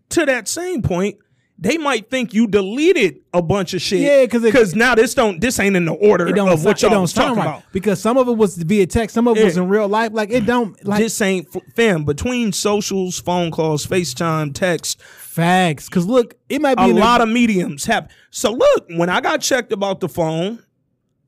to 0.10 0.26
that 0.26 0.47
same 0.47 0.82
point, 0.82 1.17
they 1.60 1.78
might 1.78 2.10
think 2.12 2.34
you 2.36 2.46
deleted 2.46 3.20
a 3.34 3.41
bunch 3.41 3.74
of 3.74 3.82
shit. 3.82 4.02
Yeah, 4.02 4.26
'cause 4.28 4.43
it- 4.43 4.52
because 4.52 4.76
now 4.76 4.93
this 4.93 5.13
don't 5.15 5.41
this 5.41 5.60
ain't 5.60 5.76
in 5.76 5.86
the 5.86 5.93
order 5.93 6.28
it 6.28 6.36
don't, 6.36 6.50
of 6.50 6.63
what 6.63 6.82
y'all 6.82 6.91
don't 6.91 7.02
was 7.02 7.13
talking 7.13 7.36
right 7.38 7.46
about. 7.48 7.63
because 7.72 8.00
some 8.00 8.15
of 8.17 8.28
it 8.28 8.38
was 8.38 8.58
via 8.58 8.86
text, 8.86 9.15
some 9.15 9.28
of 9.28 9.38
it 9.38 9.43
was 9.43 9.58
in 9.58 9.67
real 9.67 9.88
life. 9.88 10.12
Like 10.13 10.30
it 10.32 10.46
don't 10.46 10.76
like 10.86 11.00
this 11.00 11.20
ain't 11.22 11.48
f- 11.56 11.62
fam 11.76 12.04
between 12.06 12.52
socials, 12.54 13.20
phone 13.20 13.50
calls, 13.52 13.88
FaceTime, 13.88 14.54
text. 14.54 15.02
facts. 15.02 15.88
Cause 15.89 16.06
look, 16.06 16.36
it 16.50 16.62
might 16.62 16.76
be 16.78 16.84
A 16.84 16.88
lot 16.93 17.22
of 17.22 17.30
mediums 17.30 17.86
happen. 17.86 18.10
So 18.32 18.52
look, 18.52 18.86
when 18.96 19.10
I 19.10 19.22
got 19.22 19.41
checked 19.41 19.72
about 19.72 20.00
the 20.00 20.10
phone, 20.10 20.60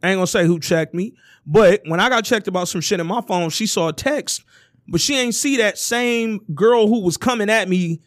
I 0.04 0.10
ain't 0.12 0.18
gonna 0.18 0.28
say 0.28 0.46
who 0.46 0.60
checked 0.60 0.94
me, 0.94 1.14
but 1.46 1.82
when 1.86 2.00
I 2.00 2.10
got 2.10 2.24
checked 2.24 2.48
about 2.48 2.68
some 2.68 2.82
shit 2.82 3.00
in 3.00 3.08
my 3.08 3.22
phone, 3.22 3.50
she 3.50 3.66
saw 3.68 3.88
a 3.90 3.94
text, 3.94 4.44
but 4.88 5.02
she 5.02 5.16
ain't 5.18 5.36
see 5.36 5.58
that 5.58 5.78
same 5.78 6.40
girl 6.54 6.88
who 6.88 7.02
was 7.02 7.18
coming 7.18 7.50
at 7.50 7.68
me 7.68 8.00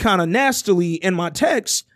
kind 0.00 0.20
of 0.20 0.28
nastily 0.28 0.94
in 0.94 1.14
my 1.14 1.30
text. 1.30 1.86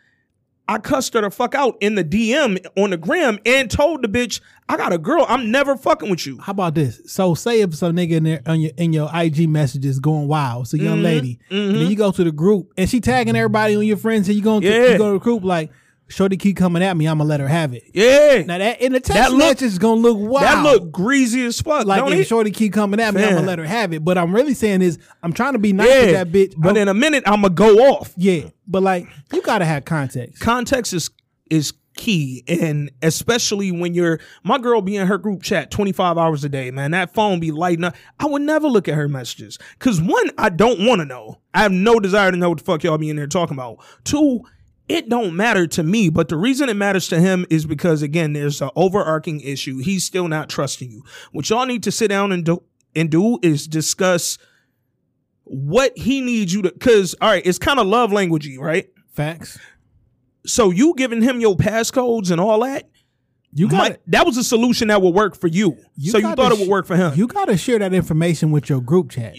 I 0.66 0.78
cussed 0.78 1.12
her 1.12 1.20
the 1.20 1.30
fuck 1.30 1.54
out 1.54 1.76
in 1.82 1.94
the 1.94 2.02
DM 2.04 2.56
on 2.82 2.88
the 2.90 2.96
gram 2.96 3.38
and 3.44 3.70
told 3.70 4.00
the 4.02 4.08
bitch, 4.08 4.40
I 4.66 4.78
got 4.78 4.94
a 4.94 4.98
girl. 4.98 5.26
I'm 5.28 5.50
never 5.50 5.76
fucking 5.76 6.08
with 6.08 6.24
you. 6.26 6.38
How 6.38 6.52
about 6.52 6.74
this? 6.74 7.02
So 7.04 7.34
say 7.34 7.60
if 7.60 7.74
some 7.74 7.94
nigga 7.94 8.12
in 8.12 8.24
there 8.24 8.40
on 8.46 8.60
your 8.62 8.70
in 8.78 8.94
your 8.94 9.10
IG 9.14 9.46
messages 9.50 9.98
going 9.98 10.26
wild, 10.26 10.62
it's 10.64 10.72
a 10.72 10.78
young 10.78 10.94
Mm-hmm. 10.96 11.04
lady, 11.04 11.38
and 11.50 11.74
then 11.74 11.86
you 11.88 11.96
go 11.96 12.10
to 12.12 12.24
the 12.24 12.32
group 12.32 12.72
and 12.78 12.88
she 12.88 13.00
tagging 13.00 13.36
everybody 13.36 13.76
on 13.76 13.84
your 13.84 13.98
friends, 13.98 14.26
and 14.28 14.38
you 14.38 14.42
go 14.42 14.58
to, 14.58 14.66
Yeah. 14.66 14.92
you 14.92 14.98
go 14.98 15.08
to 15.12 15.18
the 15.18 15.22
group 15.22 15.44
like, 15.44 15.70
Shorty 16.14 16.36
keep 16.36 16.56
coming 16.56 16.80
at 16.80 16.96
me, 16.96 17.06
I'm 17.06 17.18
gonna 17.18 17.28
let 17.28 17.40
her 17.40 17.48
have 17.48 17.74
it. 17.74 17.82
Yeah. 17.92 18.44
Now 18.46 18.58
that 18.58 18.80
in 18.80 18.92
the 18.92 19.00
text 19.00 19.14
That 19.14 19.30
look- 19.32 19.40
message 19.40 19.62
is 19.62 19.78
gonna 19.78 20.00
look 20.00 20.16
wild. 20.16 20.44
That 20.44 20.62
look 20.62 20.92
greasy 20.92 21.44
as 21.44 21.60
fuck. 21.60 21.86
like 21.86 22.06
if 22.12 22.20
it? 22.20 22.24
Shorty 22.28 22.52
keep 22.52 22.72
coming 22.72 23.00
at 23.00 23.12
me, 23.14 23.24
I'ma 23.24 23.40
let 23.40 23.58
her 23.58 23.64
have 23.64 23.92
it. 23.92 24.04
But 24.04 24.16
I'm 24.16 24.32
really 24.32 24.54
saying 24.54 24.82
is 24.82 24.98
I'm 25.24 25.32
trying 25.32 25.54
to 25.54 25.58
be 25.58 25.72
nice 25.72 25.88
yeah. 25.88 26.06
to 26.06 26.12
that 26.12 26.32
bitch. 26.32 26.54
But 26.56 26.76
in 26.76 26.86
a 26.86 26.94
minute, 26.94 27.24
I'ma 27.26 27.48
go 27.48 27.78
off. 27.92 28.12
yeah, 28.16 28.50
but 28.68 28.82
like 28.84 29.08
you 29.32 29.42
gotta 29.42 29.64
have 29.64 29.84
context. 29.84 30.40
context 30.40 30.92
is 30.92 31.10
is 31.50 31.72
key 31.96 32.42
and 32.48 32.90
especially 33.02 33.70
when 33.70 33.94
you're 33.94 34.18
my 34.42 34.58
girl 34.58 34.82
be 34.82 34.96
in 34.96 35.06
her 35.06 35.16
group 35.16 35.42
chat 35.42 35.70
25 35.70 36.18
hours 36.18 36.42
a 36.42 36.48
day 36.48 36.68
man 36.72 36.90
that 36.90 37.14
phone 37.14 37.38
be 37.38 37.52
lighting 37.52 37.84
up 37.84 37.94
i 38.18 38.26
would 38.26 38.42
never 38.42 38.66
look 38.66 38.88
at 38.88 38.96
her 38.96 39.08
messages 39.08 39.58
because 39.78 40.00
one 40.02 40.28
i 40.36 40.48
don't 40.48 40.84
want 40.84 41.00
to 41.00 41.04
know 41.04 41.38
i 41.54 41.62
have 41.62 41.70
no 41.70 42.00
desire 42.00 42.32
to 42.32 42.36
know 42.36 42.48
what 42.48 42.58
the 42.58 42.64
fuck 42.64 42.82
y'all 42.82 42.98
be 42.98 43.10
in 43.10 43.14
there 43.14 43.28
talking 43.28 43.54
about 43.54 43.78
two 44.02 44.40
it 44.88 45.08
don't 45.08 45.34
matter 45.34 45.66
to 45.66 45.82
me 45.82 46.08
but 46.10 46.28
the 46.28 46.36
reason 46.36 46.68
it 46.68 46.74
matters 46.74 47.08
to 47.08 47.18
him 47.20 47.46
is 47.50 47.64
because 47.66 48.02
again 48.02 48.32
there's 48.34 48.60
an 48.60 48.70
overarching 48.76 49.40
issue 49.40 49.78
he's 49.78 50.04
still 50.04 50.28
not 50.28 50.48
trusting 50.48 50.90
you 50.90 51.02
what 51.32 51.48
y'all 51.48 51.64
need 51.66 51.82
to 51.82 51.90
sit 51.92 52.08
down 52.08 52.32
and 52.32 52.44
do 52.44 52.62
and 52.94 53.10
do 53.10 53.38
is 53.42 53.66
discuss 53.66 54.36
what 55.44 55.96
he 55.96 56.20
needs 56.20 56.52
you 56.52 56.62
to 56.62 56.70
because 56.72 57.14
all 57.20 57.28
right 57.30 57.44
it's 57.46 57.58
kind 57.58 57.78
of 57.80 57.86
love 57.86 58.10
languagey 58.10 58.58
right 58.58 58.88
Facts. 59.12 59.58
so 60.46 60.70
you 60.70 60.94
giving 60.96 61.22
him 61.22 61.40
your 61.40 61.56
passcodes 61.56 62.30
and 62.30 62.40
all 62.40 62.60
that, 62.64 62.88
You 63.52 63.68
got 63.68 63.78
might- 63.78 63.98
that 64.08 64.26
was 64.26 64.36
a 64.36 64.42
solution 64.44 64.88
that 64.88 65.00
would 65.00 65.14
work 65.14 65.36
for 65.36 65.46
you. 65.46 65.76
so 66.00 66.18
you 66.18 66.34
thought 66.34 66.50
it 66.52 66.58
would 66.58 66.68
work 66.68 66.84
for 66.86 66.96
him. 66.96 67.12
You 67.14 67.26
gotta 67.28 67.56
share 67.56 67.78
that 67.78 67.94
information 67.94 68.50
with 68.50 68.68
your 68.68 68.80
group 68.80 69.10
chat. 69.10 69.36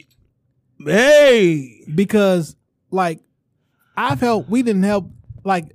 hey, 0.79 1.81
because 1.93 2.55
like 2.91 3.19
I've 3.97 4.21
helped 4.21 4.49
we 4.49 4.63
didn't 4.63 4.83
help 4.83 5.09
like 5.45 5.71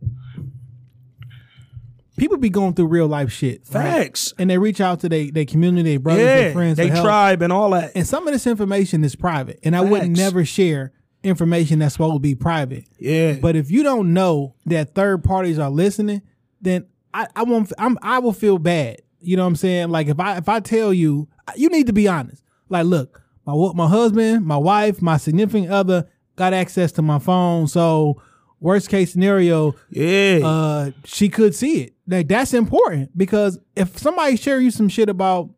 people 2.17 2.37
be 2.37 2.51
going 2.51 2.75
through 2.75 2.87
real 2.87 3.07
life 3.07 3.33
shit. 3.33 3.63
right? 3.73 3.83
facts. 4.05 4.35
And 4.39 4.51
they 4.51 4.59
reach 4.59 4.81
out 4.81 5.01
to 5.01 5.09
their 5.09 5.31
their 5.31 5.45
community, 5.47 5.91
their 5.91 5.99
brothers, 6.01 6.23
Yeah, 6.25 6.37
their 6.41 6.53
friends, 6.53 6.77
they 6.77 6.89
help. 6.89 7.05
tribe 7.05 7.43
and 7.43 7.53
all 7.53 7.71
that. 7.71 7.93
And 7.95 8.07
some 8.07 8.27
of 8.27 8.33
this 8.33 8.47
information 8.47 9.05
is 9.05 9.17
private. 9.17 9.59
And 9.63 9.75
I 9.77 9.81
would 9.81 10.03
Facts. 10.03 10.19
never 10.19 10.45
share 10.45 10.93
information 11.23 11.79
that's 11.79 11.95
supposed 11.95 12.15
to 12.15 12.21
be 12.21 12.35
private. 12.35 12.85
Yeah, 12.99 13.35
But 13.35 13.55
if 13.57 13.71
you 13.71 13.83
don't 13.83 14.13
know 14.15 14.55
that 14.67 14.95
third 14.95 15.23
parties 15.25 15.59
are 15.59 15.71
listening, 15.71 16.23
then 16.61 16.87
I, 17.13 17.27
I 17.37 17.43
won't 17.45 17.73
I'm 17.79 17.99
I 18.03 18.19
will 18.19 18.33
feel 18.33 18.59
bad. 18.59 18.99
You 19.21 19.37
know 19.37 19.43
what 19.43 19.49
I'm 19.49 19.57
saying? 19.57 19.91
Like 19.91 20.07
if 20.09 20.19
I 20.21 20.37
if 20.39 20.49
I 20.49 20.61
tell 20.61 20.93
you, 20.95 21.29
you 21.57 21.69
need 21.69 21.87
to 21.87 21.93
be 21.93 22.09
honest. 22.09 22.43
Like, 22.69 22.87
look, 22.87 23.23
my 23.47 23.55
my 23.75 23.89
husband, 23.89 24.47
my 24.47 24.57
wife, 24.57 25.03
my 25.03 25.17
significant 25.17 25.71
other 25.71 26.09
got 26.37 26.53
access 26.55 26.93
to 26.93 27.03
my 27.03 27.19
phone. 27.19 27.67
So 27.67 28.23
worst 28.61 28.89
case 28.89 29.13
scenario, 29.13 29.75
yeah, 29.91 30.41
uh, 30.45 30.91
she 31.05 31.29
could 31.29 31.55
see 31.55 31.83
it. 31.83 31.95
Like 32.07 32.29
that's 32.29 32.53
important 32.55 33.17
because 33.17 33.59
if 33.77 33.99
somebody 33.99 34.37
share 34.37 34.61
you 34.61 34.71
some 34.71 34.89
shit 34.89 35.09
about, 35.09 35.51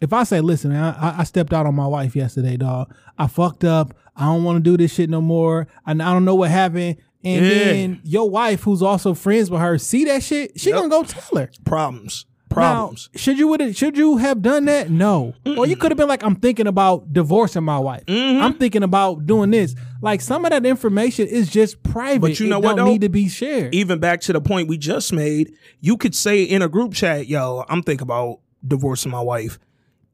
if 0.00 0.12
I 0.12 0.24
say, 0.24 0.40
listen, 0.40 0.70
man, 0.72 0.94
I, 0.98 1.20
I 1.20 1.24
stepped 1.24 1.52
out 1.52 1.64
on 1.66 1.74
my 1.74 1.86
wife 1.86 2.14
yesterday, 2.16 2.56
dog. 2.56 2.92
I 3.18 3.26
fucked 3.28 3.64
up. 3.64 3.94
I 4.16 4.24
don't 4.26 4.44
want 4.44 4.56
to 4.56 4.62
do 4.70 4.76
this 4.76 4.92
shit 4.92 5.08
no 5.08 5.20
more. 5.20 5.68
And 5.86 6.02
I 6.02 6.12
don't 6.12 6.24
know 6.24 6.34
what 6.34 6.50
happened. 6.50 6.96
And 7.24 7.46
Yeah. 7.46 7.54
then 7.54 8.00
your 8.02 8.28
wife, 8.28 8.62
who's 8.64 8.82
also 8.82 9.14
friends 9.14 9.48
with 9.50 9.60
her, 9.60 9.78
see 9.78 10.04
that 10.06 10.22
shit. 10.24 10.58
She 10.60 10.70
Yep. 10.70 10.78
gonna 10.78 10.88
go 10.90 11.04
tell 11.04 11.38
her. 11.38 11.50
problems, 11.64 12.26
Now, 12.56 12.72
problems. 12.86 13.10
should 13.16 13.38
you 13.38 13.48
would 13.48 13.76
should 13.76 13.96
you 13.96 14.16
have 14.18 14.42
done 14.42 14.66
that? 14.66 14.90
No. 14.90 15.34
Or 15.56 15.66
you 15.66 15.76
could 15.76 15.90
have 15.90 15.98
been 15.98 16.08
like, 16.08 16.22
I'm 16.22 16.36
thinking 16.36 16.66
about 16.66 17.12
divorcing 17.12 17.64
my 17.64 17.78
wife. 17.78 18.04
Mm-hmm. 18.06 18.42
I'm 18.42 18.54
thinking 18.54 18.82
about 18.82 19.26
doing 19.26 19.50
this. 19.50 19.74
Like 20.00 20.20
some 20.20 20.44
of 20.44 20.50
that 20.50 20.66
information 20.66 21.26
is 21.28 21.48
just 21.50 21.82
private. 21.82 22.20
But 22.20 22.40
you 22.40 22.48
know 22.48 22.58
it 22.58 22.64
what, 22.64 22.76
Don't 22.76 22.86
though? 22.86 22.92
need 22.92 23.00
to 23.02 23.08
be 23.08 23.28
shared. 23.28 23.74
Even 23.74 23.98
back 23.98 24.20
to 24.22 24.32
the 24.32 24.40
point 24.40 24.68
we 24.68 24.78
just 24.78 25.12
made, 25.12 25.52
you 25.80 25.96
could 25.96 26.14
say 26.14 26.42
in 26.42 26.62
a 26.62 26.68
group 26.68 26.92
chat, 26.94 27.28
"Yo, 27.28 27.64
I'm 27.68 27.82
thinking 27.82 28.02
about 28.02 28.40
divorcing 28.66 29.10
my 29.10 29.20
wife," 29.20 29.58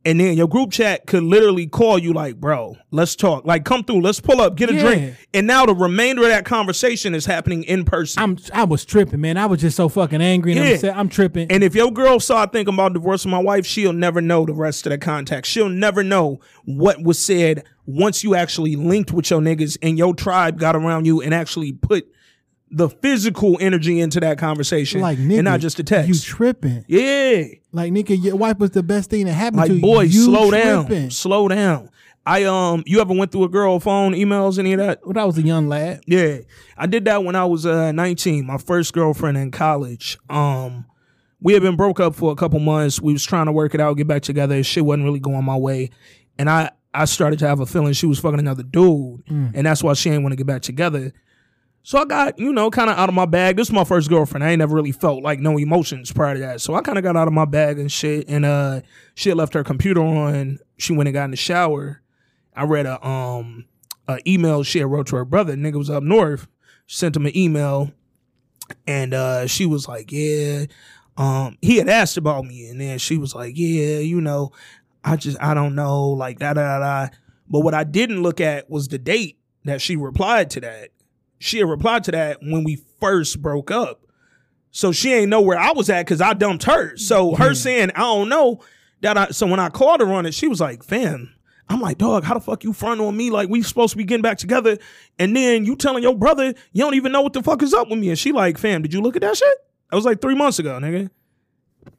and 0.08 0.18
then 0.18 0.36
your 0.36 0.48
group 0.48 0.70
chat 0.72 1.06
could 1.06 1.22
literally 1.22 1.66
call 1.66 1.98
you 1.98 2.12
like, 2.12 2.36
"Bro, 2.40 2.76
let's 2.90 3.14
talk. 3.14 3.44
Like, 3.44 3.64
come 3.64 3.84
through. 3.84 4.00
Let's 4.00 4.20
pull 4.20 4.40
up, 4.40 4.56
get 4.56 4.70
a 4.70 4.74
Yeah. 4.74 4.80
drink." 4.82 5.14
And 5.34 5.46
now 5.46 5.66
the 5.66 5.74
remainder 5.74 6.22
of 6.22 6.28
that 6.28 6.44
conversation 6.44 7.14
is 7.14 7.26
happening 7.26 7.62
in 7.64 7.84
person. 7.84 8.22
I'm 8.22 8.38
I 8.52 8.64
was 8.64 8.84
tripping, 8.84 9.20
man. 9.20 9.36
I 9.36 9.46
was 9.46 9.60
just 9.60 9.76
so 9.76 9.88
fucking 9.88 10.20
angry 10.22 10.52
and 10.56 10.64
Yeah. 10.66 10.74
upset. 10.74 10.96
I'm 10.96 11.08
tripping. 11.08 11.50
And 11.50 11.62
if 11.62 11.74
your 11.74 11.92
girl 11.92 12.18
saw 12.20 12.42
I 12.42 12.46
thinking 12.46 12.74
about 12.74 12.94
divorcing 12.94 13.30
my 13.30 13.38
wife, 13.38 13.66
she'll 13.66 13.92
never 13.92 14.20
know 14.20 14.46
the 14.46 14.54
rest 14.54 14.86
of 14.86 14.90
the 14.90 14.98
context. 14.98 15.52
She'll 15.52 15.68
never 15.68 16.02
know 16.02 16.40
what 16.64 17.02
was 17.02 17.18
said 17.18 17.64
once 17.86 18.24
you 18.24 18.34
actually 18.34 18.76
linked 18.76 19.12
with 19.12 19.30
your 19.30 19.40
niggas 19.40 19.76
and 19.82 19.98
your 19.98 20.14
tribe 20.14 20.58
got 20.58 20.74
around 20.76 21.04
you 21.06 21.20
and 21.20 21.34
actually 21.34 21.72
put 21.72 22.06
the 22.70 22.88
physical 22.88 23.56
energy 23.60 24.00
into 24.00 24.20
that 24.20 24.38
conversation 24.38 25.00
like 25.00 25.18
nigga, 25.18 25.36
and 25.38 25.44
not 25.44 25.60
just 25.60 25.76
the 25.78 25.82
text. 25.82 26.08
You 26.08 26.14
tripping? 26.18 26.84
yeah. 26.88 27.44
Like 27.72 27.92
nigga, 27.92 28.22
your 28.22 28.36
wife 28.36 28.58
was 28.58 28.70
the 28.72 28.82
best 28.82 29.10
thing 29.10 29.26
that 29.26 29.32
happened 29.32 29.62
to 29.64 29.68
Like 29.68 29.72
you. 29.72 29.80
boy, 29.80 30.02
You 30.02 30.24
slow 30.24 30.50
down. 30.50 31.10
Slow 31.10 31.48
down. 31.48 31.90
I 32.26 32.44
um 32.44 32.82
you 32.84 33.00
ever 33.00 33.14
went 33.14 33.32
through 33.32 33.44
a 33.44 33.48
girl 33.48 33.80
phone 33.80 34.12
emails, 34.12 34.58
any 34.58 34.74
of 34.74 34.78
that? 34.80 35.00
When 35.06 35.16
I 35.16 35.24
was 35.24 35.38
a 35.38 35.42
young 35.42 35.68
lad, 35.68 36.02
Yeah, 36.06 36.38
I 36.76 36.86
did 36.86 37.06
that 37.06 37.24
when 37.24 37.34
I 37.36 37.44
was 37.46 37.64
uh, 37.64 37.90
19. 37.92 38.44
My 38.44 38.58
first 38.58 38.92
girlfriend 38.92 39.38
in 39.38 39.50
college. 39.50 40.18
Um, 40.28 40.84
we 41.40 41.54
had 41.54 41.62
been 41.62 41.76
broke 41.76 42.00
up 42.00 42.14
for 42.14 42.30
a 42.32 42.34
couple 42.34 42.58
months. 42.60 43.00
We 43.00 43.12
was 43.14 43.24
trying 43.24 43.46
to 43.46 43.52
work 43.52 43.74
it 43.74 43.80
out, 43.80 43.96
get 43.96 44.08
back 44.08 44.22
together. 44.22 44.62
Shit 44.62 44.84
wasn't 44.84 45.04
really 45.04 45.20
going 45.20 45.44
my 45.44 45.56
way, 45.56 45.88
and 46.38 46.50
I 46.50 46.70
I 46.92 47.04
started 47.06 47.38
to 47.38 47.48
have 47.48 47.60
a 47.60 47.66
feeling 47.66 47.92
she 47.94 48.06
was 48.06 48.18
fucking 48.18 48.38
another 48.40 48.62
dude, 48.62 49.22
and 49.28 49.64
that's 49.66 49.82
why 49.82 49.94
she 49.94 50.10
ain't 50.10 50.22
want 50.22 50.32
to 50.32 50.36
get 50.36 50.46
back 50.46 50.62
together. 50.62 51.12
So 51.82 51.98
I 51.98 52.04
got 52.04 52.38
you 52.38 52.52
know 52.52 52.70
kind 52.70 52.90
of 52.90 52.98
out 52.98 53.08
of 53.08 53.14
my 53.14 53.24
bag. 53.24 53.56
This 53.56 53.68
is 53.68 53.72
my 53.72 53.84
first 53.84 54.08
girlfriend. 54.08 54.44
I 54.44 54.50
ain't 54.50 54.58
never 54.58 54.74
really 54.74 54.92
felt 54.92 55.22
like 55.22 55.40
no 55.40 55.56
emotions 55.58 56.12
prior 56.12 56.34
to 56.34 56.40
that. 56.40 56.60
So 56.60 56.74
I 56.74 56.82
kind 56.82 56.98
of 56.98 57.04
got 57.04 57.16
out 57.16 57.28
of 57.28 57.34
my 57.34 57.44
bag 57.44 57.78
and 57.78 57.90
shit. 57.90 58.28
And 58.28 58.44
uh, 58.44 58.82
she 59.14 59.32
left 59.32 59.54
her 59.54 59.64
computer 59.64 60.02
on. 60.02 60.58
She 60.76 60.92
went 60.92 61.08
and 61.08 61.14
got 61.14 61.24
in 61.24 61.30
the 61.30 61.36
shower. 61.36 62.02
I 62.54 62.64
read 62.64 62.86
a 62.86 63.04
um 63.06 63.66
a 64.08 64.18
email 64.26 64.62
she 64.62 64.78
had 64.80 64.88
wrote 64.88 65.06
to 65.08 65.16
her 65.16 65.24
brother. 65.24 65.54
Nigga 65.54 65.74
was 65.74 65.90
up 65.90 66.02
north. 66.02 66.48
Sent 66.86 67.14
him 67.16 67.26
an 67.26 67.36
email, 67.36 67.92
and 68.86 69.12
uh, 69.12 69.46
she 69.46 69.66
was 69.66 69.86
like, 69.86 70.10
"Yeah." 70.10 70.64
Um, 71.18 71.58
he 71.60 71.76
had 71.76 71.88
asked 71.88 72.16
about 72.16 72.46
me, 72.46 72.68
and 72.68 72.80
then 72.80 72.98
she 72.98 73.18
was 73.18 73.34
like, 73.34 73.52
"Yeah, 73.56 73.98
you 73.98 74.20
know, 74.20 74.52
I 75.04 75.16
just 75.16 75.36
I 75.40 75.52
don't 75.52 75.74
know, 75.74 76.08
like 76.08 76.38
da 76.38 76.54
da." 76.54 76.78
da." 76.78 77.08
But 77.48 77.60
what 77.60 77.74
I 77.74 77.84
didn't 77.84 78.22
look 78.22 78.40
at 78.40 78.70
was 78.70 78.88
the 78.88 78.98
date 78.98 79.38
that 79.64 79.82
she 79.82 79.96
replied 79.96 80.50
to 80.50 80.60
that. 80.60 80.90
She 81.38 81.58
had 81.58 81.68
replied 81.68 82.04
to 82.04 82.12
that 82.12 82.38
when 82.40 82.64
we 82.64 82.82
first 83.00 83.40
broke 83.40 83.70
up. 83.70 84.06
So 84.70 84.92
she 84.92 85.12
ain't 85.12 85.30
know 85.30 85.40
where 85.40 85.58
I 85.58 85.72
was 85.72 85.88
at 85.90 86.04
because 86.04 86.20
I 86.20 86.34
dumped 86.34 86.64
her. 86.64 86.96
So 86.96 87.34
her 87.34 87.54
saying 87.54 87.90
I 87.94 88.00
don't 88.00 88.28
know 88.28 88.60
that 89.00 89.16
I. 89.16 89.28
So 89.28 89.46
when 89.46 89.60
I 89.60 89.70
called 89.70 90.00
her 90.00 90.12
on 90.12 90.26
it, 90.26 90.34
she 90.34 90.48
was 90.48 90.60
like, 90.60 90.82
"Fam." 90.82 91.34
I'm 91.70 91.80
like, 91.82 91.98
dog, 91.98 92.24
how 92.24 92.32
the 92.32 92.40
fuck 92.40 92.64
you 92.64 92.72
front 92.72 93.00
on 93.00 93.14
me? 93.14 93.30
Like 93.30 93.50
we 93.50 93.62
supposed 93.62 93.90
to 93.90 93.98
be 93.98 94.04
getting 94.04 94.22
back 94.22 94.38
together, 94.38 94.78
and 95.18 95.36
then 95.36 95.66
you 95.66 95.76
telling 95.76 96.02
your 96.02 96.16
brother 96.16 96.54
you 96.72 96.82
don't 96.82 96.94
even 96.94 97.12
know 97.12 97.20
what 97.20 97.34
the 97.34 97.42
fuck 97.42 97.62
is 97.62 97.74
up 97.74 97.90
with 97.90 97.98
me. 97.98 98.08
And 98.08 98.18
she 98.18 98.32
like, 98.32 98.56
fam, 98.56 98.82
did 98.82 98.94
you 98.94 99.02
look 99.02 99.16
at 99.16 99.22
that 99.22 99.36
shit? 99.36 99.54
That 99.90 99.96
was 99.96 100.04
like 100.04 100.20
three 100.20 100.34
months 100.34 100.58
ago, 100.58 100.78
nigga. 100.80 101.10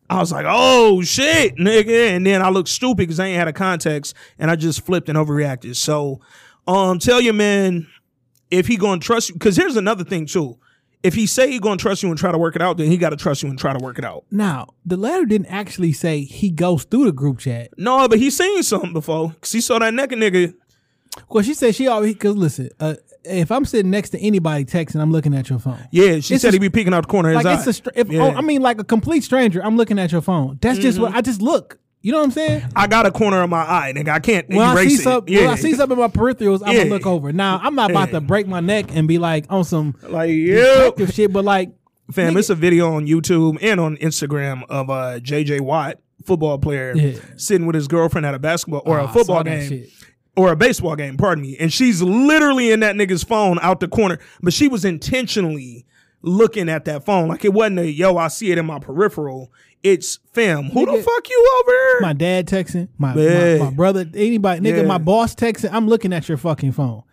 I 0.10 0.20
was 0.20 0.32
like, 0.32 0.46
oh 0.48 1.02
shit, 1.04 1.56
nigga. 1.58 2.10
And 2.16 2.26
then 2.26 2.42
I 2.42 2.50
looked 2.50 2.70
stupid 2.70 2.98
because 2.98 3.20
I 3.20 3.28
ain't 3.28 3.38
had 3.38 3.48
a 3.48 3.54
context 3.54 4.16
and 4.40 4.50
I 4.50 4.56
just 4.56 4.86
flipped 4.86 5.08
and 5.08 5.18
overreacted. 5.18 5.76
So 5.76 6.20
um 6.68 6.98
tell 7.00 7.22
your 7.22 7.34
man 7.34 7.88
if 8.52 8.68
he 8.68 8.78
gonna 8.78 9.00
trust 9.02 9.30
you, 9.30 9.34
because 9.36 9.56
here's 9.56 9.76
another 9.76 10.04
thing 10.04 10.26
too. 10.26 10.58
If 11.02 11.14
he 11.16 11.28
say 11.28 11.50
he 11.50 11.60
gonna 11.60 11.78
trust 11.78 12.04
you 12.04 12.10
and 12.10 12.18
try 12.18 12.32
to 12.32 12.38
work 12.38 12.56
it 12.58 12.62
out, 12.62 12.78
then 12.78 12.88
he 12.88 12.98
gotta 12.98 13.16
trust 13.16 13.42
you 13.44 13.50
and 13.50 13.58
try 13.58 13.72
to 13.72 13.80
work 13.84 13.98
it 14.00 14.04
out. 14.06 14.26
now 14.32 14.68
the 14.86 14.98
letter 14.98 15.26
didn't 15.26 15.48
actually 15.48 15.94
say 15.94 16.22
he 16.24 16.50
goes 16.50 16.84
through 16.84 17.06
the 17.06 17.12
group 17.12 17.40
chat. 17.40 17.70
No, 17.78 18.08
but 18.08 18.20
he 18.20 18.30
seen 18.30 18.62
something 18.64 18.92
before. 18.94 19.34
Cause 19.42 19.52
he 19.52 19.62
saw 19.62 19.80
that 19.80 19.94
naked 19.94 20.20
nigga. 20.20 20.54
Well, 21.30 21.44
she 21.44 21.54
said 21.54 21.74
she 21.76 21.88
always 21.88 22.14
because 22.14 22.36
listen, 22.36 22.70
uh, 22.80 22.96
if 23.24 23.52
I'm 23.52 23.66
sitting 23.66 23.92
next 23.92 24.10
to 24.12 24.20
anybody 24.20 24.64
texting, 24.66 25.00
I'm 25.02 25.12
looking 25.12 25.34
at 25.34 25.50
your 25.50 25.60
phone. 25.60 25.80
Yeah, 25.92 26.20
she 26.20 26.36
It's 26.36 26.42
said 26.42 26.50
a- 26.50 26.52
he 26.54 26.60
be 26.60 26.70
peeking 26.70 26.94
out 26.94 27.02
the 27.04 27.08
corner 27.08 27.30
of 27.30 27.38
his 27.38 27.46
Like 27.46 27.56
eye. 27.58 27.60
it's 27.60 27.68
a 27.68 27.74
str- 27.74 27.90
if 27.96 28.10
Yeah. 28.10 28.24
oh, 28.24 28.32
I 28.32 28.42
mean 28.42 28.62
like 28.62 28.80
a 28.80 28.84
complete 28.84 29.24
stranger, 29.24 29.64
I'm 29.64 29.78
looking 29.78 30.00
at 30.00 30.12
your 30.12 30.22
phone. 30.22 30.58
That's 30.62 30.80
just 30.80 30.96
Mm-hmm. 30.98 31.04
what 31.04 31.16
I 31.16 31.22
just 31.22 31.42
look. 31.42 31.80
You 32.02 32.14
know 32.14 32.20
what 32.20 32.26
I'm 32.26 32.32
saying? 32.32 32.64
I 32.76 32.88
got 32.88 33.06
a 33.06 33.12
corner 33.12 33.42
of 33.42 33.50
my 33.50 33.60
eye, 33.62 33.92
nigga. 33.94 34.08
I 34.10 34.20
can't 34.20 34.48
When 34.48 34.60
I 34.60 34.86
see 34.88 34.94
it. 34.94 35.02
something, 35.02 35.34
yeah. 35.34 35.42
when 35.42 35.50
I 35.50 35.56
see 35.56 35.74
something 35.74 35.98
in 35.98 36.02
my 36.02 36.08
peripherals, 36.08 36.62
I'm 36.66 36.74
Yeah. 36.74 36.84
gonna 36.84 36.92
look 36.96 37.06
over. 37.06 37.34
Now 37.34 37.60
I'm 37.62 37.76
not 37.76 37.92
about 37.92 38.08
Yeah. 38.10 38.20
to 38.20 38.22
break 38.22 38.48
my 38.48 38.62
neck 38.62 38.86
and 38.96 39.06
be 39.08 39.18
like 39.18 39.46
on 39.50 39.66
some 39.66 39.96
like, 40.08 40.30
yeah. 40.32 40.56
detective 40.56 41.12
shit, 41.14 41.34
but 41.34 41.44
like 41.44 41.72
Fam, 42.12 42.34
Nigga. 42.34 42.40
it's 42.40 42.50
a 42.50 42.56
video 42.56 42.94
on 42.94 43.06
YouTube 43.06 43.58
and 43.62 43.80
on 43.82 43.98
Instagram 43.98 44.64
of 44.70 44.90
uh, 44.90 45.20
JJ 45.20 45.60
Watt, 45.60 46.00
football 46.26 46.58
player, 46.58 46.94
Yeah. 46.96 47.12
sitting 47.36 47.68
with 47.68 47.76
his 47.76 47.88
girlfriend 47.90 48.26
at 48.26 48.34
a 48.34 48.40
basketball 48.40 48.82
or 48.86 49.00
Oh, 49.00 49.04
a 49.04 49.08
I 49.08 49.12
football 49.12 49.44
game. 49.44 49.86
Or 50.38 50.54
a 50.54 50.56
baseball 50.56 50.96
game, 50.96 51.18
pardon 51.18 51.42
me. 51.42 51.58
And 51.60 51.72
she's 51.74 52.02
literally 52.02 52.72
in 52.72 52.80
that 52.80 52.96
nigga's 52.96 53.24
phone 53.24 53.60
out 53.62 53.82
the 53.82 53.90
corner. 53.90 54.20
But 54.42 54.54
she 54.54 54.70
was 54.70 54.86
intentionally 54.86 55.86
looking 56.22 56.70
at 56.70 56.86
that 56.86 57.06
phone. 57.06 57.28
Like 57.28 57.44
it 57.44 57.54
wasn't 57.54 57.80
a 57.80 57.92
yo, 57.92 58.16
I 58.18 58.30
see 58.30 58.52
it 58.52 58.58
in 58.58 58.66
my 58.66 58.80
peripheral. 58.80 59.52
It's 59.84 60.20
fam. 60.34 60.66
Who 60.66 60.86
the 60.86 60.92
Nigga, 60.92 61.04
fuck 61.04 61.30
you 61.30 61.62
over 61.62 61.72
there? 61.72 62.02
My 62.02 62.14
dad 62.14 62.48
texting, 62.48 62.90
my, 62.98 63.14
my, 63.16 63.58
my 63.66 63.72
brother, 63.72 64.06
anybody, 64.14 64.60
nigga, 64.62 64.78
Yeah. 64.82 64.84
my 64.88 64.98
boss 64.98 65.34
texting. 65.36 65.70
I'm 65.72 65.88
looking 65.88 66.12
at 66.12 66.28
your 66.28 66.38
fucking 66.38 66.74
phone. 66.74 67.04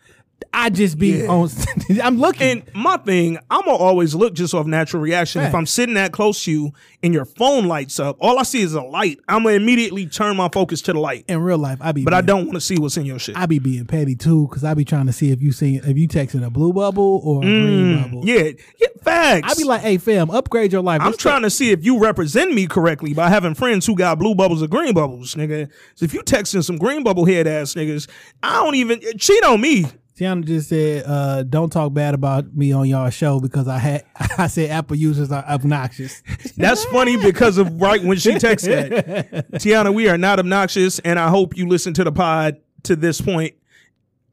I 0.52 0.70
just 0.70 0.98
be 0.98 1.22
Yeah. 1.22 1.28
on. 1.28 1.50
I'm 2.02 2.18
looking. 2.18 2.62
And 2.62 2.74
my 2.74 2.96
thing, 2.98 3.38
I'm 3.50 3.62
gonna 3.62 3.76
always 3.76 4.14
look 4.14 4.34
just 4.34 4.54
off 4.54 4.66
natural 4.66 5.02
reaction. 5.02 5.42
If 5.42 5.54
I'm 5.54 5.66
sitting 5.66 5.94
that 5.96 6.12
close 6.12 6.44
to 6.44 6.50
you 6.52 6.72
and 7.02 7.12
your 7.12 7.24
phone 7.26 7.66
lights 7.66 8.00
up, 8.00 8.16
all 8.20 8.38
I 8.38 8.42
see 8.42 8.62
is 8.62 8.72
a 8.74 8.82
light. 8.82 9.18
I'm 9.28 9.42
gonna 9.44 9.54
immediately 9.56 10.06
turn 10.06 10.36
my 10.36 10.48
focus 10.52 10.80
to 10.82 10.92
the 10.94 10.98
light. 11.00 11.24
in 11.28 11.40
real 11.40 11.58
life, 11.58 11.78
I 11.80 11.92
be. 11.92 12.04
But 12.04 12.14
I 12.14 12.20
don't 12.22 12.46
want 12.46 12.54
to 12.54 12.60
see 12.60 12.78
what's 12.78 12.96
in 12.96 13.04
your 13.06 13.18
shit. 13.18 13.36
I 13.36 13.46
be 13.46 13.58
being 13.58 13.84
petty 13.86 14.16
too, 14.16 14.46
because 14.48 14.64
I 14.64 14.74
be 14.74 14.84
trying 14.84 15.06
to 15.06 15.12
see 15.12 15.30
if 15.30 15.42
you 15.42 15.52
see 15.52 15.76
if 15.76 15.96
you 15.98 16.08
texting 16.08 16.44
a 16.44 16.50
blue 16.50 16.72
bubble 16.72 17.20
or 17.22 17.42
a 17.42 17.46
green 17.46 18.02
bubble. 18.02 18.22
Mm, 18.22 18.26
yeah, 18.26 18.50
yeah, 18.80 18.88
facts. 19.02 19.52
I 19.52 19.54
be 19.60 19.64
like, 19.64 19.82
hey 19.82 19.98
fam, 19.98 20.30
upgrade 20.30 20.72
your 20.72 20.82
life. 20.82 21.00
I'm 21.02 21.08
Let's 21.10 21.22
trying 21.22 21.42
to 21.42 21.50
see 21.50 21.70
if 21.70 21.84
you 21.84 21.98
represent 21.98 22.52
me 22.54 22.66
correctly 22.66 23.12
by 23.14 23.28
having 23.28 23.54
friends 23.54 23.84
who 23.86 23.94
got 23.94 24.18
blue 24.18 24.34
bubbles 24.34 24.62
or 24.62 24.68
green 24.68 24.94
bubbles, 24.94 25.34
nigga. 25.34 25.70
So 25.96 26.04
if 26.04 26.14
you 26.14 26.22
texting 26.22 26.64
some 26.64 26.76
green 26.78 27.02
bubble 27.04 27.26
head 27.26 27.46
ass 27.46 27.74
niggas, 27.74 28.08
I 28.42 28.54
don't 28.64 28.74
even 28.74 29.00
cheat 29.18 29.44
on 29.44 29.60
me. 29.60 29.84
Tiana 30.18 30.44
just 30.44 30.68
said, 30.70 31.04
uh, 31.06 31.42
"Don't 31.42 31.70
talk 31.70 31.92
bad 31.92 32.14
about 32.14 32.54
me 32.56 32.72
on 32.72 32.88
y'all 32.88 33.10
show 33.10 33.38
because 33.38 33.68
I 33.68 33.78
had 33.78 34.04
I 34.38 34.46
said 34.46 34.70
Apple 34.70 34.96
users 34.96 35.30
are 35.30 35.44
obnoxious." 35.44 36.22
That's 36.56 36.84
funny 36.86 37.16
because 37.18 37.58
of 37.58 37.80
right 37.80 38.02
when 38.02 38.16
she 38.18 38.32
texted 38.32 38.88
that. 39.30 39.50
Tiana, 39.52 39.92
we 39.92 40.08
are 40.08 40.16
not 40.18 40.38
obnoxious, 40.38 40.98
and 41.00 41.18
I 41.18 41.28
hope 41.28 41.56
you 41.56 41.68
listen 41.68 41.92
to 41.94 42.04
the 42.04 42.12
pod 42.12 42.56
to 42.84 42.96
this 42.96 43.20
point. 43.20 43.54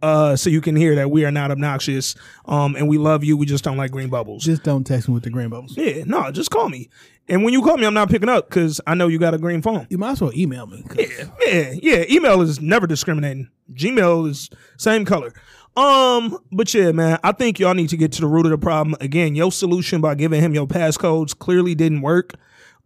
Uh, 0.02 0.36
so 0.36 0.50
you 0.50 0.60
can 0.60 0.76
hear 0.76 0.96
that 0.96 1.10
we 1.10 1.24
are 1.24 1.32
not 1.32 1.50
obnoxious. 1.50 2.14
Um, 2.46 2.76
and 2.76 2.90
we 2.90 2.98
love 2.98 3.24
you. 3.24 3.38
We 3.38 3.46
just 3.46 3.64
don't 3.64 3.78
like 3.78 3.92
green 3.92 4.10
bubbles. 4.10 4.44
just 4.44 4.62
don't 4.64 4.84
text 4.84 5.08
me 5.08 5.14
with 5.14 5.24
the 5.24 5.30
green 5.30 5.48
bubbles. 5.48 5.78
yeah, 5.78 6.04
no, 6.06 6.30
just 6.30 6.52
call 6.52 6.68
me. 6.68 6.90
And 7.30 7.42
when 7.46 7.54
you 7.54 7.62
call 7.62 7.78
me, 7.78 7.86
I'm 7.86 7.94
not 7.94 8.10
picking 8.10 8.28
up 8.28 8.50
because 8.50 8.82
I 8.86 8.96
know 8.96 9.08
you 9.08 9.18
got 9.18 9.34
a 9.34 9.38
green 9.38 9.62
phone. 9.62 9.88
You 9.90 9.98
might 9.98 10.12
as 10.12 10.22
well 10.22 10.34
email 10.36 10.66
me. 10.68 10.84
'cause 10.84 11.30
Yeah, 11.48 11.74
yeah. 11.82 12.04
Email 12.10 12.42
is 12.42 12.60
never 12.60 12.86
discriminating. 12.86 13.48
Gmail 13.74 14.28
is 14.30 14.50
same 14.78 15.06
color. 15.06 15.34
Um, 15.76 16.38
but 16.52 16.74
yeah, 16.74 16.92
man, 16.92 17.20
I 17.24 17.32
think 17.32 17.60
y'all 17.60 17.74
need 17.74 17.90
to 17.90 17.98
get 17.98 18.12
to 18.14 18.22
the 18.22 18.28
root 18.28 18.46
of 18.46 18.52
the 18.52 18.58
problem. 18.58 18.96
Again, 19.02 19.36
your 19.36 19.52
solution 19.52 20.02
by 20.02 20.16
giving 20.16 20.42
him 20.42 20.54
your 20.54 20.68
passcodes 20.68 21.38
clearly 21.38 21.76
didn't 21.76 22.02
work. 22.02 22.36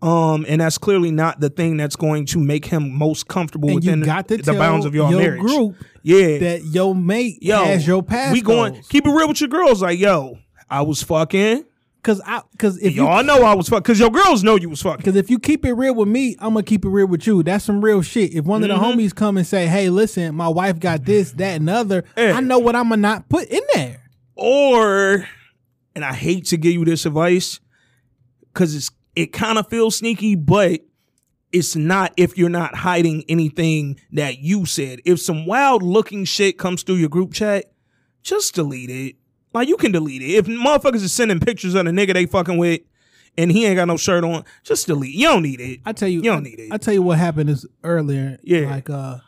Um, 0.01 0.45
and 0.47 0.61
that's 0.61 0.77
clearly 0.77 1.09
not 1.09 1.39
the 1.39 1.49
thing 1.49 1.75
that's 1.75 1.95
going 1.95 2.27
to 2.27 2.39
make 2.39 2.65
him 2.65 2.93
most 2.93 3.27
comfortable 3.27 3.69
And 3.69 3.75
within 3.77 4.01
got 4.01 4.27
the 4.27 4.37
bounds 4.53 4.85
of 4.85 4.93
your, 4.93 5.09
your 5.09 5.19
marriage. 5.19 5.41
group 5.41 5.75
yeah, 6.03 6.37
that 6.37 6.65
your 6.65 6.93
mate 6.93 7.39
yo, 7.41 7.65
has 7.65 7.87
your 7.87 8.03
pass. 8.03 8.31
we 8.31 8.41
going 8.41 8.79
keep 8.89 9.07
it 9.07 9.11
real 9.11 9.27
with 9.27 9.41
your 9.41 9.49
girls. 9.49 9.81
Like, 9.81 9.99
yo, 9.99 10.37
I 10.69 10.83
was 10.83 11.01
fucking. 11.01 11.65
Because 12.07 12.21
I 12.25 12.41
because 12.53 12.77
if 12.81 12.95
you 12.95 13.03
Y'all 13.03 13.21
know 13.21 13.43
I 13.43 13.53
was 13.53 13.67
fucking 13.67 13.81
because 13.83 13.99
your 13.99 14.09
girls 14.09 14.41
know 14.41 14.55
you 14.55 14.69
was 14.69 14.81
fucking. 14.81 14.97
Because 14.99 15.17
if 15.17 15.29
you 15.29 15.39
keep 15.39 15.65
it 15.65 15.73
real 15.73 15.93
with 15.93 16.07
me, 16.07 16.37
I'm 16.39 16.53
gonna 16.53 16.63
keep 16.63 16.85
it 16.85 16.89
real 16.89 17.05
with 17.07 17.27
you. 17.27 17.43
That's 17.43 17.65
some 17.65 17.83
real 17.83 18.01
shit. 18.01 18.33
If 18.33 18.45
one 18.45 18.63
of 18.63 18.69
the 18.69 18.75
Mm-hmm. 18.75 18.99
homies 18.99 19.13
come 19.13 19.35
and 19.35 19.45
say, 19.45 19.67
"Hey, 19.67 19.89
listen, 19.89 20.33
my 20.33 20.47
wife 20.47 20.79
got 20.79 21.03
this, 21.03 21.31
that, 21.33 21.57
and 21.57 21.67
the 21.67 21.73
other," 21.73 22.03
Yeah. 22.15 22.31
I 22.37 22.39
know 22.39 22.59
what 22.59 22.77
I'm 22.77 22.87
gonna 22.89 23.01
not 23.01 23.27
put 23.27 23.49
in 23.49 23.59
there. 23.73 23.99
or 24.35 25.27
and 25.95 26.05
I 26.05 26.13
hate 26.13 26.45
to 26.45 26.57
give 26.57 26.71
you 26.73 26.85
this 26.85 27.05
advice 27.05 27.59
because 28.53 28.73
it's 28.73 28.89
it 29.15 29.33
kind 29.33 29.57
of 29.57 29.67
feels 29.67 29.97
sneaky, 29.97 30.35
but 30.35 30.79
it's 31.51 31.75
not 31.75 32.13
if 32.15 32.37
you're 32.37 32.47
not 32.49 32.73
hiding 32.75 33.25
anything 33.27 33.99
that 34.13 34.39
you 34.39 34.65
said. 34.65 35.01
If 35.05 35.19
some 35.19 35.45
wild 35.45 35.83
looking 35.83 36.23
shit 36.23 36.57
comes 36.57 36.83
through 36.83 36.95
your 36.95 37.09
group 37.09 37.33
chat, 37.33 37.65
just 38.23 38.55
delete 38.55 38.89
it. 38.89 39.15
Like 39.53 39.67
you 39.67 39.77
can 39.77 39.91
delete 39.91 40.21
it. 40.21 40.31
If 40.31 40.45
motherfuckers 40.45 40.95
is 41.03 41.13
sending 41.13 41.39
pictures 41.39 41.75
of 41.75 41.85
the 41.85 41.91
nigga 41.91 42.13
they 42.13 42.25
fucking 42.25 42.57
with 42.57 42.81
and 43.37 43.51
he 43.51 43.65
ain't 43.65 43.75
got 43.75 43.85
no 43.85 43.97
shirt 43.97 44.23
on, 44.23 44.43
just 44.63 44.87
delete. 44.87 45.15
You 45.15 45.27
don't 45.27 45.43
need 45.43 45.59
it. 45.59 45.79
I 45.85 45.93
tell 45.93 46.09
you, 46.09 46.17
You 46.17 46.31
don't 46.31 46.43
need 46.43 46.59
it. 46.59 46.71
I 46.71 46.77
tell 46.77 46.93
you 46.93 47.01
what 47.01 47.17
happened 47.17 47.49
is 47.49 47.65
earlier. 47.83 48.37
Yeah. 48.43 48.69
like 48.69 48.89
uh, 48.89 49.19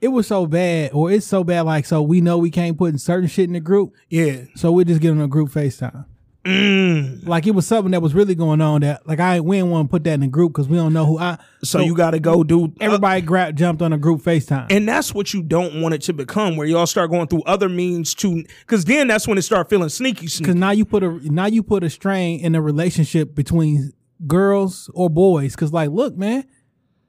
it 0.00 0.08
was 0.08 0.26
so 0.26 0.46
bad, 0.46 0.92
or 0.92 1.10
it's 1.10 1.26
so 1.26 1.42
bad. 1.42 1.62
Like 1.62 1.86
so, 1.86 2.02
we 2.02 2.20
know 2.20 2.38
we 2.38 2.50
can't 2.50 2.76
put 2.76 2.98
certain 3.00 3.28
shit 3.28 3.44
in 3.44 3.54
the 3.54 3.60
group, 3.60 3.94
yeah. 4.08 4.42
so 4.54 4.70
we 4.70 4.84
just 4.84 5.00
get 5.00 5.10
on 5.10 5.20
a 5.20 5.28
group 5.28 5.50
FaceTime. 5.50 6.04
Mm. 6.46 7.26
Like 7.26 7.46
it 7.46 7.50
was 7.50 7.66
something 7.66 7.90
that 7.90 8.00
was 8.00 8.14
really 8.14 8.36
going 8.36 8.60
on. 8.60 8.82
That 8.82 9.06
like 9.06 9.18
I 9.18 9.40
we 9.40 9.56
didn't 9.56 9.70
want 9.70 9.88
to 9.88 9.90
put 9.90 10.04
that 10.04 10.12
in 10.12 10.20
the 10.20 10.28
group 10.28 10.52
because 10.52 10.68
we 10.68 10.76
don't 10.76 10.92
know 10.92 11.04
who 11.04 11.18
I. 11.18 11.38
So, 11.64 11.80
you 11.80 11.96
got 11.96 12.12
to 12.12 12.20
go 12.20 12.44
do 12.44 12.72
everybody 12.80 13.20
grabbed 13.20 13.58
jumped 13.58 13.82
on 13.82 13.92
a 13.92 13.98
group 13.98 14.22
FaceTime. 14.22 14.66
And 14.70 14.88
that's 14.88 15.12
what 15.12 15.34
you 15.34 15.42
don't 15.42 15.80
want 15.80 15.94
it 15.94 16.02
to 16.02 16.12
become, 16.12 16.56
where 16.56 16.66
y'all 16.66 16.86
start 16.86 17.10
going 17.10 17.26
through 17.26 17.42
other 17.42 17.68
means 17.68 18.14
to, 18.16 18.44
because 18.60 18.84
then 18.84 19.08
that's 19.08 19.26
when 19.26 19.36
it 19.38 19.42
start 19.42 19.68
feeling 19.68 19.88
sneaky, 19.88 20.28
sneaky. 20.28 20.44
Because 20.44 20.54
now 20.54 20.70
you 20.70 20.84
put 20.84 21.02
a 21.02 21.18
now 21.32 21.46
you 21.46 21.64
put 21.64 21.82
a 21.82 21.90
strain 21.90 22.40
in 22.40 22.52
the 22.52 22.60
relationship 22.60 23.34
between 23.34 23.92
girls 24.26 24.88
or 24.94 25.10
boys. 25.10 25.56
Because 25.56 25.72
like, 25.72 25.90
look, 25.90 26.16
man, 26.16 26.44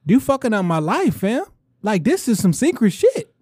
you 0.04 0.18
fucking 0.18 0.52
up 0.52 0.64
my 0.64 0.78
life, 0.80 1.18
fam. 1.18 1.44
Like 1.82 2.02
this 2.02 2.26
is 2.26 2.40
some 2.40 2.52
secret 2.52 2.90
shit, 2.90 3.32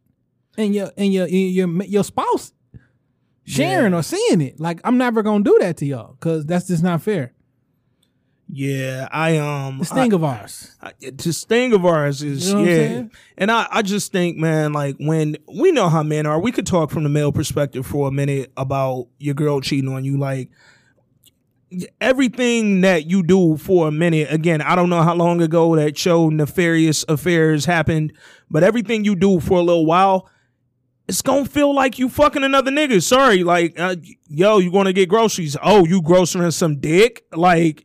and 0.58 0.74
your 0.74 0.90
and 0.98 1.10
your 1.10 1.26
your 1.26 1.82
your 1.84 2.04
spouse 2.04 2.52
sharing 3.46 3.94
or 3.94 4.02
seeing 4.02 4.40
it. 4.42 4.60
Like 4.60 4.80
I'm 4.84 4.98
never 4.98 5.22
gonna 5.22 5.44
do 5.44 5.56
that 5.60 5.76
to 5.78 5.86
y'all 5.86 6.12
because 6.14 6.44
that's 6.44 6.66
just 6.68 6.82
not 6.82 7.00
fair. 7.02 7.32
Yeah, 8.48 9.08
I 9.10 9.38
um, 9.38 9.78
This 9.80 9.90
thing 9.90 10.12
of 10.12 10.22
ours. 10.22 10.76
I, 10.80 10.88
I- 11.04 11.10
this 11.14 11.42
thing 11.44 11.72
of 11.72 11.84
ours 11.84 12.22
is 12.22 12.48
You 12.48 12.54
know 12.54 12.64
yeah, 12.64 13.02
and 13.36 13.50
I 13.50 13.66
I 13.70 13.82
just 13.82 14.12
think, 14.12 14.36
man, 14.36 14.72
like 14.72 14.94
when 15.00 15.36
we 15.52 15.72
know 15.72 15.88
how 15.88 16.04
men 16.04 16.26
are, 16.26 16.38
we 16.40 16.52
could 16.52 16.66
talk 16.66 16.90
from 16.90 17.02
the 17.02 17.08
male 17.08 17.32
perspective 17.32 17.84
for 17.86 18.06
a 18.06 18.12
minute 18.12 18.52
about 18.56 19.08
your 19.18 19.34
girl 19.34 19.60
cheating 19.60 19.92
on 19.92 20.04
you, 20.04 20.18
like. 20.18 20.50
Everything 22.00 22.82
that 22.82 23.06
you 23.10 23.24
do 23.24 23.56
for 23.56 23.88
a 23.88 23.90
minute, 23.90 24.28
again, 24.30 24.62
I 24.62 24.76
don't 24.76 24.88
know 24.88 25.02
how 25.02 25.14
long 25.16 25.42
ago 25.42 25.74
that 25.74 25.98
show 25.98 26.28
nefarious 26.30 27.04
affairs 27.08 27.64
happened, 27.64 28.12
but 28.48 28.62
everything 28.62 29.04
you 29.04 29.16
do 29.16 29.40
for 29.40 29.58
a 29.58 29.62
little 29.62 29.84
while, 29.84 30.30
it's 31.08 31.22
gonna 31.22 31.44
feel 31.44 31.74
like 31.74 31.98
you 31.98 32.08
fucking 32.08 32.44
another 32.44 32.70
nigga. 32.70 33.02
Sorry, 33.02 33.42
like, 33.44 33.78
uh, 33.78 33.96
yo, 34.28 34.58
you 34.58 34.72
gonna 34.72 34.92
get 34.92 35.08
groceries? 35.08 35.56
Oh, 35.62 35.84
you 35.86 36.02
grocerying 36.02 36.52
some 36.52 36.78
dick? 36.78 37.24
Like, 37.32 37.84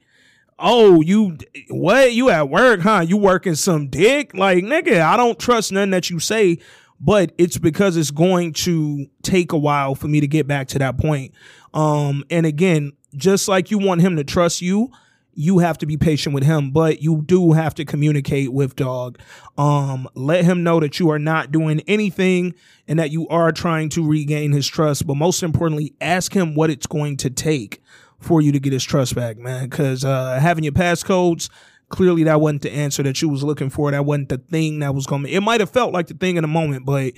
oh, 0.57 1.01
you 1.01 1.37
what? 1.69 2.13
You 2.13 2.29
at 2.29 2.49
work, 2.49 2.81
huh? 2.81 3.05
You 3.07 3.17
working 3.17 3.55
some 3.55 3.87
dick? 3.87 4.35
Like, 4.35 4.63
nigga, 4.63 5.01
I 5.01 5.17
don't 5.17 5.39
trust 5.39 5.71
nothing 5.71 5.91
that 5.91 6.09
you 6.09 6.19
say, 6.19 6.59
but 6.99 7.33
it's 7.37 7.57
because 7.57 7.97
it's 7.97 8.11
going 8.11 8.53
to 8.53 9.07
take 9.23 9.51
a 9.51 9.57
while 9.57 9.95
for 9.95 10.07
me 10.07 10.19
to 10.19 10.27
get 10.27 10.47
back 10.47 10.67
to 10.69 10.79
that 10.79 10.97
point. 10.97 11.33
Um, 11.73 12.23
and 12.29 12.45
again, 12.45 12.93
just 13.15 13.47
like 13.47 13.71
you 13.71 13.77
want 13.77 14.01
him 14.01 14.15
to 14.15 14.23
trust 14.23 14.61
you, 14.61 14.89
you 15.33 15.59
have 15.59 15.77
to 15.79 15.85
be 15.85 15.97
patient 15.97 16.35
with 16.35 16.43
him, 16.43 16.71
but 16.71 17.01
you 17.01 17.21
do 17.25 17.53
have 17.53 17.73
to 17.75 17.85
communicate 17.85 18.51
with 18.51 18.75
dog. 18.75 19.17
Um, 19.57 20.07
let 20.13 20.43
him 20.43 20.63
know 20.63 20.79
that 20.79 20.99
you 20.99 21.09
are 21.09 21.19
not 21.19 21.51
doing 21.51 21.81
anything 21.87 22.53
and 22.87 22.99
that 22.99 23.11
you 23.11 23.27
are 23.29 23.51
trying 23.51 23.89
to 23.89 24.07
regain 24.07 24.51
his 24.51 24.67
trust. 24.67 25.07
But 25.07 25.15
most 25.15 25.41
importantly, 25.41 25.93
ask 26.01 26.33
him 26.33 26.55
what 26.55 26.69
it's 26.69 26.87
going 26.87 27.17
to 27.17 27.29
take 27.29 27.81
for 28.19 28.41
you 28.41 28.51
to 28.51 28.59
get 28.59 28.73
his 28.73 28.83
trust 28.83 29.15
back, 29.15 29.37
man. 29.37 29.69
Because 29.69 30.03
uh, 30.03 30.39
having 30.39 30.63
your 30.63 30.73
passcodes, 30.73 31.49
clearly 31.89 32.23
that 32.23 32.41
wasn't 32.41 32.63
the 32.63 32.71
answer 32.71 33.03
that 33.03 33.21
you 33.21 33.29
was 33.29 33.43
looking 33.43 33.69
for. 33.69 33.91
That 33.91 34.05
wasn't 34.05 34.29
the 34.29 34.37
thing 34.37 34.79
that 34.79 34.93
was 34.93 35.05
going. 35.05 35.23
to 35.23 35.29
It 35.29 35.41
might 35.41 35.59
have 35.59 35.69
felt 35.69 35.93
like 35.93 36.07
the 36.07 36.13
thing 36.13 36.37
in 36.37 36.41
the 36.41 36.47
moment, 36.47 36.85
but 36.85 37.13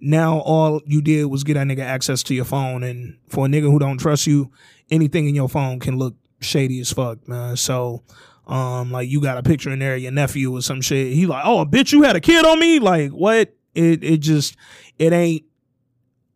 now 0.00 0.38
all 0.40 0.80
you 0.86 1.02
did 1.02 1.26
was 1.26 1.44
get 1.44 1.54
that 1.54 1.66
nigga 1.66 1.80
access 1.80 2.22
to 2.24 2.34
your 2.34 2.44
phone, 2.44 2.82
and 2.82 3.18
for 3.28 3.46
a 3.46 3.48
nigga 3.48 3.62
who 3.62 3.78
don't 3.78 3.98
trust 3.98 4.26
you, 4.26 4.52
anything 4.90 5.28
in 5.28 5.34
your 5.34 5.48
phone 5.48 5.80
can 5.80 5.96
look 5.96 6.14
shady 6.40 6.80
as 6.80 6.92
fuck, 6.92 7.26
man. 7.28 7.56
So. 7.56 8.02
Um, 8.46 8.90
like 8.90 9.10
you 9.10 9.20
got 9.20 9.36
a 9.36 9.42
picture 9.42 9.70
in 9.70 9.78
there 9.78 9.94
your 9.94 10.10
nephew 10.10 10.56
or 10.56 10.62
some 10.62 10.80
shit. 10.80 11.12
He 11.12 11.26
like, 11.26 11.44
oh, 11.44 11.66
bitch, 11.66 11.92
you 11.92 12.00
had 12.00 12.16
a 12.16 12.20
kid 12.20 12.46
on 12.46 12.58
me. 12.58 12.78
Like, 12.78 13.10
what? 13.10 13.54
It 13.74 14.02
it 14.02 14.18
just 14.20 14.56
it 14.98 15.12
ain't 15.12 15.44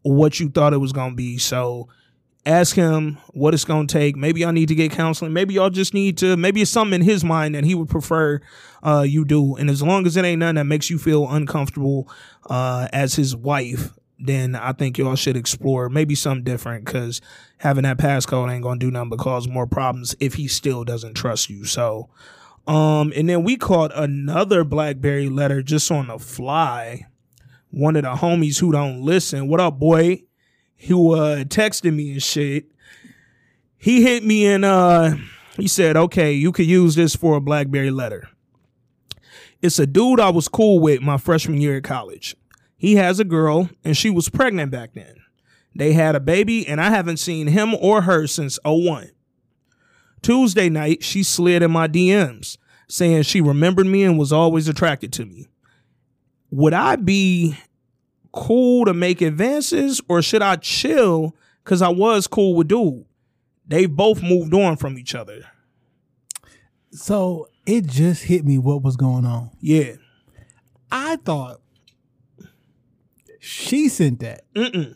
what 0.02 0.38
you 0.38 0.50
thought 0.50 0.74
it 0.74 0.78
was 0.78 0.92
gonna 0.92 1.14
be. 1.14 1.38
So 1.38 1.88
ask 2.44 2.74
him 2.74 3.18
what 3.30 3.54
it's 3.54 3.64
gonna 3.64 3.86
take. 3.86 4.16
Maybe 4.16 4.40
y'all 4.40 4.52
need 4.52 4.68
to 4.68 4.74
get 4.74 4.92
counseling. 4.92 5.32
Maybe 5.32 5.54
y'all 5.54 5.70
just 5.70 5.94
need 5.94 6.18
to. 6.18 6.36
Maybe 6.36 6.62
it's 6.62 6.70
something 6.70 7.00
in 7.00 7.06
his 7.06 7.24
mind 7.24 7.54
that 7.54 7.64
he 7.64 7.74
would 7.74 7.88
prefer 7.88 8.40
uh, 8.82 9.04
you 9.06 9.24
do. 9.24 9.56
And 9.56 9.70
as 9.70 9.82
long 9.82 10.06
as 10.06 10.16
it 10.16 10.24
ain't 10.24 10.40
nothing 10.40 10.56
that 10.56 10.64
makes 10.64 10.90
you 10.90 10.98
feel 10.98 11.28
uncomfortable 11.28 12.08
uh, 12.50 12.88
as 12.92 13.14
his 13.14 13.34
wife, 13.34 13.92
then 14.24 14.54
I 14.54 14.72
think 14.72 14.98
y'all 14.98 15.16
should 15.16 15.36
explore 15.36 15.88
maybe 15.88 16.14
something 16.14 16.44
different. 16.44 16.84
Because 16.84 17.20
having 17.58 17.82
that 17.82 17.98
passcode 17.98 18.52
ain't 18.52 18.62
gonna 18.62 18.78
do 18.78 18.90
nothing 18.90 19.10
but 19.10 19.18
cause 19.18 19.48
more 19.48 19.66
problems 19.66 20.14
if 20.20 20.34
he 20.34 20.48
still 20.48 20.84
doesn't 20.84 21.14
trust 21.14 21.50
you. 21.50 21.64
So. 21.64 22.08
Um, 22.66 23.12
and 23.16 23.28
then 23.28 23.42
we 23.42 23.56
caught 23.56 23.90
another 23.92 24.62
BlackBerry 24.62 25.28
letter 25.28 25.62
just 25.62 25.90
on 25.90 26.06
the 26.06 26.18
fly. 26.18 27.06
One 27.70 27.96
of 27.96 28.04
the 28.04 28.14
homies 28.14 28.60
who 28.60 28.70
don't 28.70 29.02
listen. 29.02 29.48
What 29.48 29.58
up, 29.58 29.80
boy? 29.80 30.22
Who 30.86 31.14
uh 31.14 31.44
texted 31.44 31.94
me 31.94 32.12
and 32.12 32.22
shit. 32.22 32.66
He 33.78 34.02
hit 34.02 34.24
me 34.24 34.46
and 34.46 34.64
uh 34.64 35.16
he 35.56 35.66
said, 35.66 35.96
okay, 35.96 36.32
you 36.32 36.52
could 36.52 36.66
use 36.66 36.94
this 36.94 37.16
for 37.16 37.36
a 37.36 37.40
BlackBerry 37.40 37.90
letter. 37.90 38.28
It's 39.60 39.78
a 39.78 39.86
dude 39.86 40.20
I 40.20 40.30
was 40.30 40.48
cool 40.48 40.80
with 40.80 41.00
my 41.02 41.18
freshman 41.18 41.60
year 41.60 41.76
at 41.76 41.84
college. 41.84 42.36
He 42.82 42.96
has 42.96 43.20
a 43.20 43.24
girl 43.24 43.70
and 43.84 43.96
she 43.96 44.10
was 44.10 44.28
pregnant 44.28 44.72
back 44.72 44.94
then. 44.94 45.14
They 45.72 45.92
had 45.92 46.16
a 46.16 46.20
baby 46.20 46.66
and 46.66 46.80
I 46.80 46.90
haven't 46.90 47.18
seen 47.18 47.46
him 47.46 47.76
or 47.76 48.02
her 48.02 48.26
since 48.26 48.58
01. 48.64 49.12
Tuesday 50.20 50.68
night, 50.68 51.04
she 51.04 51.22
slid 51.22 51.62
in 51.62 51.70
my 51.70 51.86
DMs 51.86 52.56
saying 52.88 53.22
she 53.22 53.40
remembered 53.40 53.86
me 53.86 54.02
and 54.02 54.18
was 54.18 54.32
always 54.32 54.66
attracted 54.66 55.12
to 55.12 55.24
me. 55.24 55.46
Would 56.50 56.72
I 56.72 56.96
be 56.96 57.56
cool 58.32 58.84
to 58.86 58.92
make 58.92 59.22
advances 59.22 60.00
or 60.08 60.20
should 60.20 60.42
I 60.42 60.56
chill 60.56 61.36
because 61.62 61.82
I 61.82 61.88
was 61.88 62.26
cool 62.26 62.56
with 62.56 62.66
dude? 62.66 63.04
They 63.64 63.86
both 63.86 64.20
moved 64.24 64.52
on 64.54 64.76
from 64.76 64.98
each 64.98 65.14
other. 65.14 65.44
So 66.90 67.46
it 67.64 67.86
just 67.86 68.24
hit 68.24 68.44
me 68.44 68.58
what 68.58 68.82
was 68.82 68.96
going 68.96 69.24
on. 69.24 69.50
Yeah. 69.60 69.92
I 70.90 71.14
thought 71.14 71.61
she 73.42 73.88
sent 73.88 74.20
that. 74.20 74.44
Mm-mm. 74.54 74.94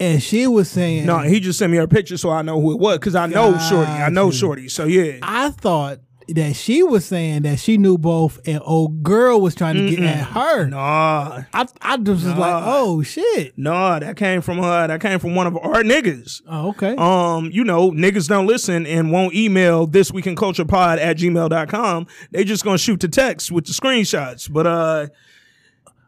And 0.00 0.22
she 0.22 0.46
was 0.46 0.70
saying 0.70 1.06
No, 1.06 1.18
he 1.18 1.38
just 1.38 1.58
sent 1.58 1.70
me 1.70 1.78
her 1.78 1.86
picture 1.86 2.16
so 2.16 2.30
I 2.30 2.42
know 2.42 2.60
who 2.60 2.72
it 2.72 2.80
was 2.80 2.98
because 2.98 3.14
I 3.14 3.26
know 3.26 3.56
Shorty. 3.58 3.90
I 3.90 4.08
know. 4.08 4.30
Shorty. 4.30 4.68
So 4.68 4.86
yeah. 4.86 5.18
I 5.22 5.50
thought 5.50 6.00
that 6.28 6.56
she 6.56 6.82
was 6.82 7.04
saying 7.04 7.42
that 7.42 7.58
she 7.58 7.76
knew 7.76 7.98
both 7.98 8.40
and 8.46 8.60
old 8.64 9.02
girl 9.02 9.40
was 9.40 9.54
trying 9.54 9.76
to 9.76 9.90
get 9.90 10.00
at 10.00 10.26
her. 10.28 10.66
Nah, 10.66 11.42
I 11.52 11.66
I 11.82 11.96
just 11.98 12.24
was 12.24 12.24
like, 12.24 12.62
oh 12.66 13.02
shit. 13.02 13.56
nah, 13.58 13.98
that 13.98 14.16
came 14.16 14.40
from 14.40 14.58
her. 14.58 14.86
That 14.86 15.00
came 15.02 15.18
from 15.18 15.34
one 15.34 15.46
of 15.46 15.56
our 15.56 15.82
niggas. 15.82 16.40
Oh, 16.48 16.70
okay. 16.70 16.94
Um, 16.96 17.50
you 17.52 17.62
know, 17.62 17.90
niggas 17.90 18.26
don't 18.26 18.46
listen 18.46 18.86
and 18.86 19.12
won't 19.12 19.34
email 19.34 19.86
this 19.86 20.10
week 20.10 20.26
in 20.26 20.34
culture 20.34 20.64
pod 20.64 20.98
at 20.98 21.18
gmail.com. 21.18 22.06
They 22.30 22.44
just 22.44 22.64
gonna 22.64 22.78
shoot 22.78 23.00
the 23.00 23.08
text 23.08 23.52
with 23.52 23.66
the 23.66 23.72
screenshots. 23.72 24.50
But 24.50 24.66
uh 24.66 25.06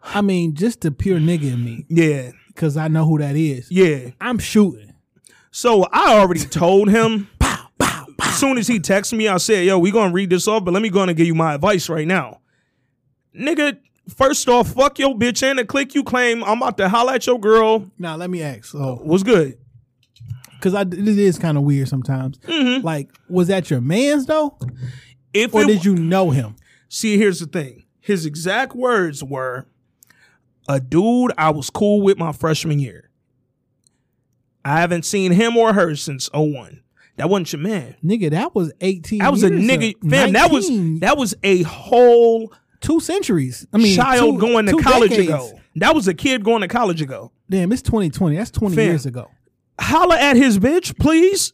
I 0.07 0.21
mean, 0.23 0.55
just 0.55 0.81
the 0.83 0.91
pure 0.91 1.19
nigga 1.19 1.53
in 1.53 1.65
me, 1.65 1.85
yeah, 1.89 2.31
because 2.49 2.77
I 2.77 2.89
know 2.89 3.05
who 3.07 3.19
that 3.19 3.37
is. 3.37 3.71
yeah. 3.71 4.11
I'm 4.21 4.39
shooting. 4.39 4.95
So 5.51 5.87
I 5.93 6.15
already 6.19 6.41
told 6.45 6.89
him. 6.91 7.29
As 8.23 8.41
soon 8.41 8.59
as 8.59 8.67
he 8.67 8.79
texted 8.81 9.17
me, 9.17 9.29
I 9.29 9.37
said, 9.39 9.65
"Yo, 9.67 9.79
we 9.79 9.91
gonna 9.91 10.13
read 10.13 10.31
this 10.31 10.47
off, 10.49 10.65
but 10.65 10.73
let 10.75 10.83
me 10.83 10.89
go 10.91 11.03
and 11.03 11.15
give 11.17 11.27
you 11.27 11.35
my 11.35 11.55
advice 11.55 11.89
right 11.89 12.07
now, 12.07 12.41
nigga." 13.39 13.79
First 14.15 14.49
off, 14.49 14.73
fuck 14.73 14.99
your 15.01 15.15
bitch 15.17 15.43
and 15.43 15.59
the 15.59 15.65
click 15.65 15.95
you 15.95 16.05
claim. 16.05 16.45
I'm 16.45 16.59
about 16.63 16.77
to 16.79 16.89
holla 16.89 17.15
at 17.15 17.27
your 17.27 17.41
girl. 17.41 17.91
Now 17.99 18.15
let 18.17 18.31
me 18.31 18.41
ask. 18.43 18.67
So, 18.67 19.01
What's 19.03 19.23
good? 19.25 19.59
because 20.53 20.75
I 20.75 20.85
this 20.85 21.17
is 21.19 21.39
kind 21.39 21.57
of 21.59 21.65
weird 21.65 21.89
sometimes. 21.89 22.39
Mm-hmm. 22.39 22.85
Like, 22.87 23.11
was 23.29 23.49
that 23.49 23.69
your 23.71 23.81
man's 23.81 24.27
though, 24.27 24.59
If 25.35 25.55
or 25.55 25.63
it- 25.63 25.67
did 25.67 25.85
you 25.85 25.97
know 25.97 26.31
him? 26.31 26.57
see? 26.89 27.19
Here's 27.19 27.41
the 27.41 27.47
thing. 27.47 27.85
His 28.01 28.25
exact 28.27 28.75
words 28.77 29.25
were, 29.25 29.67
"A 30.69 30.81
dude 30.81 31.33
I 31.39 31.51
was 31.51 31.71
cool 31.71 32.03
with 32.03 32.19
my 32.19 32.33
freshman 32.33 32.79
year. 32.79 33.11
I 34.65 34.81
haven't 34.81 35.05
seen 35.05 35.33
him 35.33 35.57
or 35.57 35.73
her 35.73 35.95
since 35.95 36.29
01. 36.35 36.83
That 37.17 37.31
wasn't 37.31 37.53
your 37.53 37.63
man. 37.63 37.97
Nigga, 38.05 38.31
that 38.31 38.55
was 38.55 38.73
18. 38.81 39.21
That 39.21 39.31
was 39.33 39.43
a 39.43 39.51
nigga. 39.51 39.95
Fam, 40.09 40.33
that 40.33 40.51
was 40.51 40.69
that 41.01 41.17
was 41.17 41.35
a 41.43 41.63
whole 41.63 42.53
two 42.81 43.01
centuries. 43.01 43.67
I 43.73 43.79
mean, 43.79 43.97
child 43.97 44.35
two- 44.35 44.41
going 44.41 44.67
to 44.67 44.77
college 44.79 45.11
decades. 45.11 45.29
ago. 45.29 45.61
That 45.77 45.95
was 45.95 46.09
a 46.09 46.15
kid 46.15 46.45
going 46.45 46.63
to 46.63 46.69
college 46.69 47.01
ago. 47.01 47.33
Damn, 47.49 47.71
it's 47.73 47.83
2020. 47.83 48.37
That's 48.37 48.51
20 48.51 48.75
Fam. 48.75 48.85
years 48.87 49.07
ago. 49.07 49.31
Holla 49.81 50.19
at 50.19 50.37
his 50.37 50.59
bitch, 50.59 50.99
please. 50.99 51.53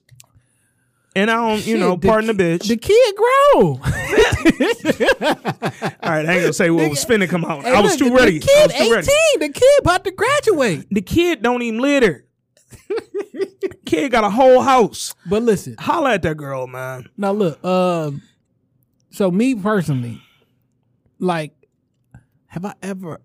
And 1.14 1.30
I 1.30 1.34
don't, 1.36 1.56
you 1.58 1.74
Shit, 1.74 1.80
know, 1.80 1.96
pardon 1.98 2.34
the, 2.34 2.42
bitch. 2.42 2.68
The 2.68 2.76
kid 2.76 3.14
grow. 3.16 3.80
All 6.02 6.10
right, 6.10 6.26
I 6.26 6.32
ain't 6.32 6.40
gonna 6.42 6.52
say 6.52 6.70
what 6.70 6.88
was 6.88 7.04
finna 7.04 7.28
come 7.28 7.44
out. 7.44 7.64
Hey, 7.64 7.72
I 7.72 7.80
was 7.80 7.98
look, 8.00 8.08
too 8.08 8.16
ready. 8.16 8.38
The 8.38 8.46
kid 8.46 8.58
I 8.58 8.66
was 8.66 8.74
too 8.74 8.82
18. 8.82 8.92
ready. 8.92 9.06
The 9.40 9.48
kid 9.52 9.80
about 9.80 10.04
to 10.04 10.10
graduate. 10.10 10.86
The 10.90 11.02
kid 11.02 11.42
don't 11.42 11.62
even 11.62 11.80
litter. 11.80 12.26
kid 13.84 14.10
got 14.10 14.24
a 14.24 14.30
whole 14.30 14.62
house. 14.62 15.14
But 15.26 15.42
listen, 15.42 15.76
Holla 15.78 16.14
at 16.14 16.22
that 16.22 16.36
girl, 16.36 16.66
man. 16.66 17.08
now 17.16 17.32
look. 17.32 17.62
Um, 17.64 18.22
so 19.10 19.30
me 19.30 19.54
personally, 19.54 20.22
like, 21.18 21.52
have 22.46 22.64
I 22.64 22.74
ever, 22.82 23.20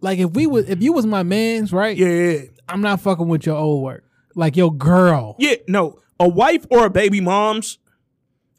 like, 0.00 0.18
if 0.18 0.30
we 0.30 0.46
was, 0.46 0.68
if 0.68 0.82
you 0.82 0.94
was 0.94 1.04
my 1.04 1.22
man's, 1.22 1.72
right? 1.72 1.96
Yeah, 1.96 2.08
yeah, 2.08 2.40
I'm 2.68 2.80
not 2.80 3.00
fucking 3.02 3.28
with 3.28 3.44
your 3.44 3.56
old 3.56 3.84
work, 3.84 4.04
like 4.34 4.56
your 4.56 4.72
girl. 4.74 5.36
yeah. 5.38 5.56
No, 5.68 5.98
a 6.20 6.28
wife 6.28 6.66
or 6.70 6.86
a 6.86 6.90
baby 6.90 7.20
mom's 7.20 7.78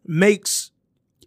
makes 0.05 0.71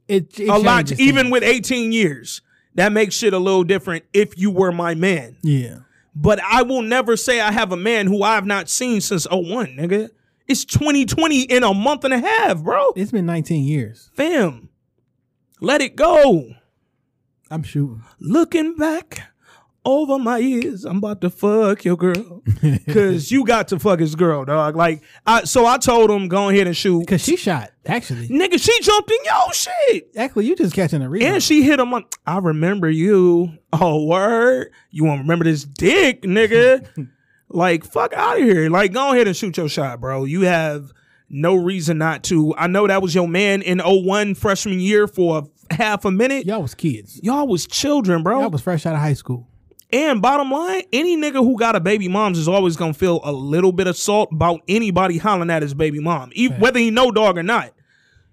It, 0.08 0.38
it 0.40 0.48
a 0.48 0.56
lot. 0.56 0.90
Even 0.92 1.24
things. 1.26 1.32
with 1.32 1.42
18 1.42 1.92
years, 1.92 2.40
that 2.74 2.92
makes 2.92 3.14
shit 3.14 3.32
a 3.32 3.38
little 3.38 3.64
different. 3.64 4.04
If 4.12 4.38
you 4.38 4.50
were 4.50 4.72
my 4.72 4.94
man. 4.94 5.36
yeah. 5.42 5.80
But 6.12 6.40
I 6.42 6.62
will 6.62 6.82
never 6.82 7.16
say 7.16 7.40
I 7.40 7.52
have 7.52 7.70
a 7.70 7.76
man 7.76 8.08
who 8.08 8.22
I 8.24 8.34
have 8.34 8.44
not 8.44 8.68
seen 8.68 9.00
since 9.00 9.28
01, 9.30 9.76
nigga. 9.76 10.10
It's 10.48 10.64
2020 10.64 11.42
in 11.42 11.62
a 11.62 11.72
month 11.72 12.02
and 12.02 12.12
a 12.12 12.18
half, 12.18 12.64
bro. 12.64 12.90
It's 12.96 13.12
been 13.12 13.26
19 13.26 13.62
years. 13.64 14.10
Fam, 14.14 14.70
let 15.60 15.80
it 15.80 15.94
go. 15.94 16.50
I'm 17.48 17.62
shooting. 17.62 18.02
Looking 18.18 18.74
back 18.74 19.30
over 19.84 20.18
my 20.18 20.38
ears. 20.38 20.84
I'm 20.84 20.98
about 20.98 21.20
to 21.22 21.30
fuck 21.30 21.84
your 21.84 21.96
girl. 21.96 22.42
Cause 22.88 23.30
you 23.30 23.44
got 23.44 23.68
to 23.68 23.78
fuck 23.78 24.00
his 24.00 24.14
girl, 24.14 24.44
dog. 24.44 24.76
Like, 24.76 25.02
I 25.26 25.44
so 25.44 25.66
I 25.66 25.78
told 25.78 26.10
him 26.10 26.28
go 26.28 26.48
ahead 26.48 26.66
and 26.66 26.76
shoot. 26.76 27.06
Cause 27.06 27.22
she 27.22 27.36
shot. 27.36 27.70
Actually, 27.86 28.28
Nigga, 28.28 28.62
she 28.62 28.78
jumped 28.82 29.10
in 29.10 29.18
your 29.24 29.52
shit. 29.52 30.10
actually, 30.16 30.46
you 30.46 30.56
just 30.56 30.74
catching 30.74 31.02
a 31.02 31.08
replay. 31.08 31.22
And 31.22 31.42
she 31.42 31.62
hit 31.62 31.80
him 31.80 31.90
like, 31.90 32.14
I 32.26 32.38
remember 32.38 32.90
you. 32.90 33.58
Oh, 33.72 34.04
word. 34.04 34.70
You 34.90 35.04
want 35.04 35.18
to 35.18 35.22
remember 35.22 35.44
this 35.44 35.64
dick, 35.64 36.22
nigga? 36.22 37.08
like, 37.48 37.84
fuck 37.84 38.12
out 38.12 38.38
of 38.38 38.44
here. 38.44 38.68
Like, 38.68 38.92
go 38.92 39.12
ahead 39.12 39.26
and 39.26 39.36
shoot 39.36 39.56
your 39.56 39.68
shot, 39.68 40.00
bro. 40.00 40.24
You 40.24 40.42
have 40.42 40.92
no 41.30 41.54
reason 41.54 41.96
not 41.98 42.24
to. 42.24 42.54
I 42.56 42.66
know 42.66 42.86
that 42.86 43.00
was 43.00 43.14
your 43.14 43.28
man 43.28 43.62
in 43.62 43.78
01 43.78 44.34
freshman 44.34 44.80
year 44.80 45.06
for 45.06 45.48
a 45.70 45.74
half 45.74 46.04
a 46.04 46.10
minute. 46.10 46.44
Y'all 46.46 46.62
was 46.62 46.74
kids. 46.74 47.20
Y'all 47.22 47.46
was 47.46 47.66
children, 47.66 48.22
bro. 48.22 48.40
Y'all 48.40 48.50
was 48.50 48.60
fresh 48.62 48.84
out 48.84 48.94
of 48.94 49.00
high 49.00 49.14
school. 49.14 49.48
And 49.92 50.20
bottom 50.22 50.50
line, 50.50 50.83
any 50.92 51.16
nigga 51.16 51.35
who 51.44 51.57
got 51.59 51.76
a 51.76 51.81
baby 51.81 52.09
moms 52.09 52.38
is 52.38 52.48
always 52.48 52.76
gonna 52.76 52.94
feel 52.94 53.20
a 53.24 53.33
little 53.33 53.72
bit 53.72 53.87
of 53.87 53.96
salt 53.96 54.31
about 54.33 54.61
anybody 54.68 55.18
hollering 55.18 55.50
at 55.50 55.62
his 55.62 55.74
baby 55.74 56.00
mom, 56.00 56.31
even, 56.35 56.59
whether 56.61 56.79
he 56.79 56.90
know 56.90 57.11
dog 57.11 57.38
or 57.38 57.42
not. 57.42 57.72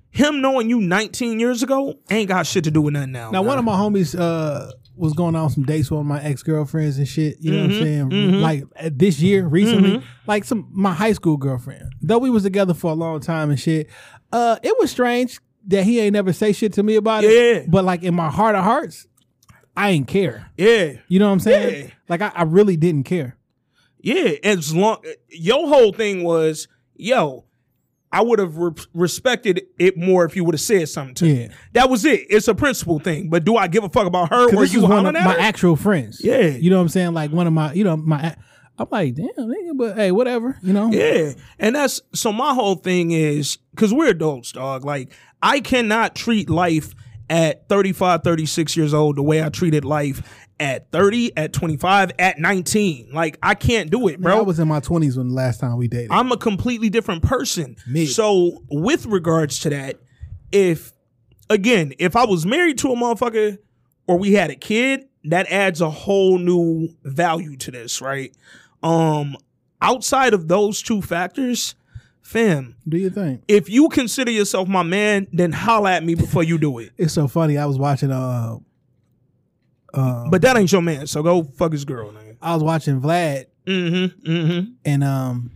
Him 0.09 0.41
knowing 0.41 0.69
you 0.69 0.79
19 0.81 1.39
years 1.39 1.61
ago 1.61 1.95
ain't 2.09 2.29
got 2.29 2.47
shit 2.47 2.63
to 2.63 2.71
do 2.71 2.81
with 2.81 2.93
nothing 2.93 3.11
now. 3.11 3.29
Now, 3.29 3.41
man. 3.41 3.47
one 3.49 3.57
of 3.59 3.65
my 3.65 3.73
homies 3.75 4.17
uh, 4.17 4.71
was 4.95 5.13
going 5.13 5.35
on 5.35 5.49
some 5.51 5.63
dates 5.63 5.91
with 5.91 6.05
my 6.05 6.19
ex 6.23 6.41
girlfriends 6.41 6.97
and 6.97 7.07
shit. 7.07 7.37
You 7.39 7.51
know 7.51 7.57
what 7.57 7.65
I'm 7.65 7.71
Mm-hmm, 7.71 8.11
saying? 8.11 8.41
Like 8.41 8.63
uh, 8.79 8.89
this 8.91 9.19
year, 9.19 9.45
recently, 9.45 10.01
like 10.25 10.43
some 10.43 10.69
my 10.71 10.93
high 10.93 11.11
school 11.13 11.37
girlfriend. 11.37 11.91
Though 12.01 12.17
we 12.17 12.29
was 12.31 12.43
together 12.43 12.73
for 12.73 12.91
a 12.91 12.95
long 12.95 13.19
time 13.19 13.49
and 13.51 13.59
shit. 13.59 13.89
Uh, 14.31 14.57
it 14.63 14.75
was 14.79 14.89
strange 14.89 15.39
that 15.67 15.83
he 15.83 15.99
ain't 15.99 16.13
never 16.13 16.33
say 16.33 16.51
shit 16.51 16.73
to 16.73 16.83
me 16.83 16.95
about 16.95 17.23
it. 17.23 17.29
But 17.69 17.83
like 17.85 18.01
in 18.03 18.15
my 18.15 18.29
heart 18.31 18.55
of 18.55 18.63
hearts, 18.63 19.05
I 19.77 19.91
ain't 19.91 20.07
care. 20.07 20.49
yeah. 20.57 20.93
You 21.07 21.19
know 21.19 21.27
what 21.27 21.33
I'm 21.33 21.39
saying? 21.39 21.85
Yeah. 21.85 21.91
Like 22.09 22.21
I, 22.21 22.31
I 22.35 22.43
really 22.43 22.75
didn't 22.75 23.03
care. 23.03 23.37
Yeah, 23.99 24.31
as 24.43 24.73
long 24.75 25.03
your 25.29 25.67
whole 25.67 25.91
thing 25.91 26.23
was, 26.23 26.67
yo, 26.95 27.45
I 28.11 28.21
would 28.21 28.39
have 28.39 28.57
re- 28.57 28.71
respected 28.93 29.63
it 29.77 29.97
more 29.97 30.23
if 30.25 30.35
you 30.35 30.43
would 30.45 30.55
have 30.55 30.61
said 30.61 30.87
something 30.89 31.15
to 31.15 31.25
me. 31.25 31.41
Yeah. 31.41 31.47
That 31.73 31.89
was 31.89 32.05
it. 32.05 32.25
It's 32.29 32.47
a 32.47 32.55
principle 32.55 32.99
thing. 32.99 33.29
But 33.29 33.43
do 33.43 33.57
I 33.57 33.67
give 33.67 33.83
a 33.83 33.89
fuck 33.89 34.07
about 34.07 34.29
her 34.29 34.47
or 34.47 34.61
this 34.61 34.73
you 34.73 34.79
is 34.79 34.85
one 34.89 35.05
of 35.05 35.13
my 35.13 35.19
her? 35.19 35.39
actual 35.39 35.75
friends. 35.75 36.21
Yeah. 36.23 36.47
You 36.47 36.69
know 36.69 36.77
what 36.77 36.83
I'm 36.83 36.89
saying? 36.89 37.13
Like 37.13 37.31
one 37.31 37.47
of 37.47 37.53
my, 37.53 37.73
you 37.73 37.83
know, 37.83 37.97
my. 37.97 38.35
I'm 38.79 38.87
like, 38.91 39.15
damn, 39.15 39.27
nigga, 39.35 39.75
but 39.75 39.95
hey, 39.95 40.11
whatever. 40.11 40.57
You 40.61 40.71
know? 40.71 40.91
Yeah. 40.91 41.33
And 41.57 41.75
that's 41.75 41.99
so 42.13 42.31
my 42.31 42.53
whole 42.53 42.75
thing 42.75 43.09
is 43.11 43.57
because 43.71 43.91
we're 43.91 44.09
adults, 44.09 44.51
dog. 44.51 44.85
Like, 44.85 45.11
I 45.41 45.59
cannot 45.59 46.15
treat 46.15 46.47
life 46.47 46.93
at 47.29 47.67
35, 47.67 48.23
36 48.23 48.77
years 48.77 48.93
old 48.93 49.17
the 49.17 49.23
way 49.23 49.43
I 49.43 49.49
treated 49.49 49.85
life 49.85 50.45
at 50.59 50.91
30, 50.91 51.37
at 51.37 51.53
25, 51.53 52.11
at 52.17 52.39
19. 52.39 53.09
Like, 53.13 53.37
I 53.43 53.53
can't 53.53 53.91
do 53.91 54.07
it, 54.07 54.19
Bro, 54.19 54.33
bro. 54.33 54.39
I 54.39 54.43
was 54.43 54.59
in 54.59 54.67
my 54.67 54.79
20s 54.79 55.17
when 55.17 55.29
the 55.29 55.35
last 55.35 55.59
time 55.59 55.77
we 55.77 55.87
dated. 55.87 56.11
I'm 56.11 56.31
a 56.31 56.37
completely 56.37 56.89
different 56.89 57.23
person. 57.23 57.75
Mid. 57.87 58.09
So, 58.09 58.63
with 58.69 59.05
regards 59.05 59.59
to 59.59 59.69
that, 59.69 59.99
if 60.51 60.93
again, 61.49 61.93
if 61.99 62.15
I 62.15 62.25
was 62.25 62.45
married 62.45 62.77
to 62.79 62.91
a 62.91 62.95
motherfucker 62.95 63.57
or 64.07 64.17
we 64.17 64.33
had 64.33 64.49
a 64.49 64.55
kid, 64.55 65.05
that 65.25 65.51
adds 65.51 65.81
a 65.81 65.89
whole 65.89 66.37
new 66.37 66.89
value 67.03 67.57
to 67.57 67.71
this, 67.71 68.01
right? 68.01 68.35
Um, 68.81 69.35
outside 69.81 70.33
of 70.33 70.47
those 70.47 70.81
two 70.81 71.01
factors, 71.01 71.75
fam, 72.27 72.75
Do 72.87 72.97
you 72.97 73.09
think? 73.09 73.43
if 73.47 73.69
you 73.69 73.89
consider 73.89 74.31
yourself 74.31 74.67
my 74.67 74.83
man, 74.83 75.27
then 75.31 75.51
holla 75.51 75.93
at 75.93 76.03
me 76.03 76.15
before 76.15 76.43
you 76.43 76.57
do 76.57 76.79
it. 76.79 76.91
It's 76.97 77.13
so 77.13 77.27
funny. 77.27 77.57
I 77.57 77.65
was 77.65 77.77
watching 77.79 78.11
uh 78.11 78.57
uh 79.93 80.29
But 80.29 80.41
that 80.41 80.57
ain't 80.57 80.71
your 80.71 80.81
man, 80.81 81.07
so 81.07 81.23
go 81.23 81.43
fuck 81.43 81.71
his 81.71 81.85
girl, 81.85 82.11
nigga. 82.11 82.37
I 82.41 82.53
was 82.53 82.63
watching 82.63 83.01
Vlad 83.01 83.45
Mm-hmm. 83.65 84.29
Mm-hmm. 84.31 84.71
and 84.85 85.03
um 85.03 85.51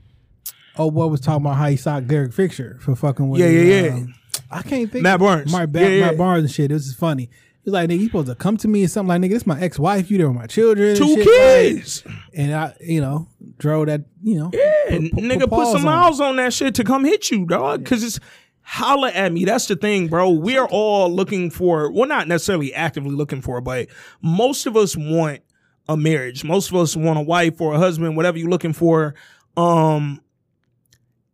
oh 0.78 0.91
boy 0.91 1.07
was 1.07 1.22
talking 1.22 1.45
about 1.45 1.55
how 1.55 1.67
he 1.67 1.78
saw 1.78 1.99
Derek 2.01 2.34
Fisher 2.34 2.78
for 2.82 2.93
fucking 2.95 3.30
with 3.30 3.39
Yeah, 3.39 3.47
yeah, 3.47 3.82
yeah. 3.84 3.93
um, 3.93 4.13
I 4.49 4.61
can't 4.63 4.91
think 4.91 5.03
Matt 5.03 5.19
Barnes. 5.19 5.49
Mark, 5.51 5.72
ba- 5.72 5.80
Yeah, 5.82 5.88
yeah. 5.88 6.05
Matt 6.07 6.17
Barnes 6.17 6.43
and 6.43 6.51
shit. 6.51 6.69
This 6.72 6.86
is 6.88 6.93
funny. 6.95 7.30
He's 7.64 7.74
like, 7.74 7.89
nigga, 7.89 7.99
you 7.99 8.05
supposed 8.07 8.28
to 8.28 8.36
come 8.36 8.57
to 8.57 8.68
me 8.68 8.82
and 8.82 8.91
something 8.91 9.07
like, 9.09 9.22
nigga, 9.22 9.34
this 9.34 9.45
my 9.45 9.59
ex 9.59 9.78
wife. 9.78 10.09
You 10.09 10.18
there 10.18 10.28
with 10.30 10.38
my 10.38 10.47
children. 10.47 10.89
and 10.89 10.97
Two 10.97 11.16
shit, 11.16 11.26
kids. 11.26 12.03
like- 12.05 12.16
and 12.34 12.53
I, 12.55 12.76
you 12.82 13.01
know, 13.01 13.28
drove 13.59 13.86
that, 13.88 14.01
you 14.24 14.39
know, 14.39 14.49
Yeah, 14.53 14.97
nigga, 14.97 15.47
put 15.49 15.68
some 15.68 15.78
on 15.78 15.84
miles 15.84 16.20
on 16.20 16.38
that 16.38 16.53
shit 16.53 16.74
to 16.76 16.84
come 16.84 17.05
hit 17.05 17.30
you, 17.30 17.45
dog. 17.45 17.86
Cause 17.86 18.03
it's 18.03 18.20
holla 18.62 19.12
at 19.12 19.32
me. 19.32 19.45
That's 19.45 19.68
the 19.68 19.76
thing, 19.76 20.07
bro. 20.07 20.30
We 20.32 20.57
are 20.57 20.68
all 20.70 21.09
looking 21.14 21.51
for, 21.51 21.91
well, 21.91 22.07
not 22.07 22.28
necessarily 22.28 22.74
actively 22.74 23.12
looking 23.12 23.41
for, 23.41 23.62
but 23.62 23.89
most 24.24 24.66
of 24.66 24.76
us 24.76 24.95
want 24.97 25.41
a 25.88 25.95
marriage. 25.97 26.43
Most 26.43 26.70
of 26.70 26.76
us 26.78 26.95
want 26.95 27.20
a 27.20 27.24
wife 27.24 27.59
or 27.62 27.74
a 27.74 27.78
husband, 27.78 28.16
whatever 28.16 28.38
you're 28.39 28.49
looking 28.49 28.74
for. 28.74 29.14
Um, 29.57 30.22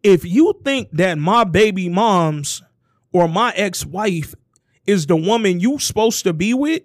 if 0.03 0.25
you 0.25 0.53
think 0.63 0.89
that 0.93 1.17
my 1.17 1.43
baby 1.43 1.89
mom's 1.89 2.61
or 3.11 3.27
my 3.27 3.51
ex-wife 3.55 4.33
is 4.87 5.05
the 5.05 5.15
woman 5.15 5.59
you 5.59 5.77
supposed 5.77 6.23
to 6.23 6.33
be 6.33 6.53
with, 6.53 6.83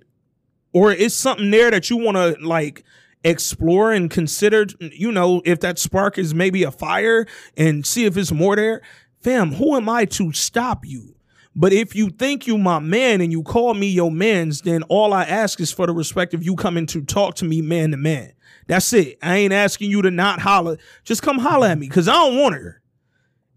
or 0.72 0.92
is 0.92 1.14
something 1.14 1.50
there 1.50 1.70
that 1.70 1.88
you 1.88 1.96
want 1.96 2.16
to 2.16 2.36
like 2.44 2.84
explore 3.24 3.92
and 3.92 4.11
consider, 4.11 4.66
you 4.80 5.12
know, 5.12 5.40
if 5.44 5.61
that 5.61 5.78
spark 5.78 6.18
is 6.18 6.34
maybe 6.34 6.64
a 6.64 6.70
fire 6.70 7.26
and 7.57 7.86
see 7.86 8.05
if 8.05 8.16
it's 8.16 8.32
more 8.32 8.57
there, 8.57 8.82
fam, 9.20 9.53
who 9.55 9.76
am 9.76 9.88
I 9.88 10.05
to 10.07 10.32
stop 10.32 10.84
you? 10.84 11.14
But 11.55 11.72
if 11.72 11.94
you 11.94 12.09
think 12.09 12.46
you 12.46 12.57
my 12.57 12.78
man 12.78 13.20
and 13.20 13.30
you 13.30 13.42
call 13.42 13.74
me 13.74 13.86
your 13.88 14.11
man's, 14.11 14.62
then 14.62 14.82
all 14.84 15.12
I 15.12 15.24
ask 15.24 15.61
is 15.61 15.70
for 15.70 15.86
the 15.86 15.92
respect 15.92 16.34
of 16.34 16.42
you 16.42 16.57
coming 16.57 16.86
to 16.86 17.03
talk 17.03 17.34
to 17.36 17.44
me 17.44 17.61
man 17.61 17.90
to 17.90 17.96
man. 17.96 18.32
That's 18.66 18.92
it. 18.92 19.18
I 19.22 19.36
ain't 19.36 19.53
asking 19.53 19.90
you 19.90 20.03
to 20.03 20.11
not 20.11 20.40
holler. 20.40 20.78
Just 21.05 21.22
come 21.22 21.38
holler 21.38 21.68
at 21.68 21.78
me 21.78 21.88
because 21.88 22.09
I 22.09 22.14
don't 22.14 22.38
want 22.38 22.55
her. 22.55 22.80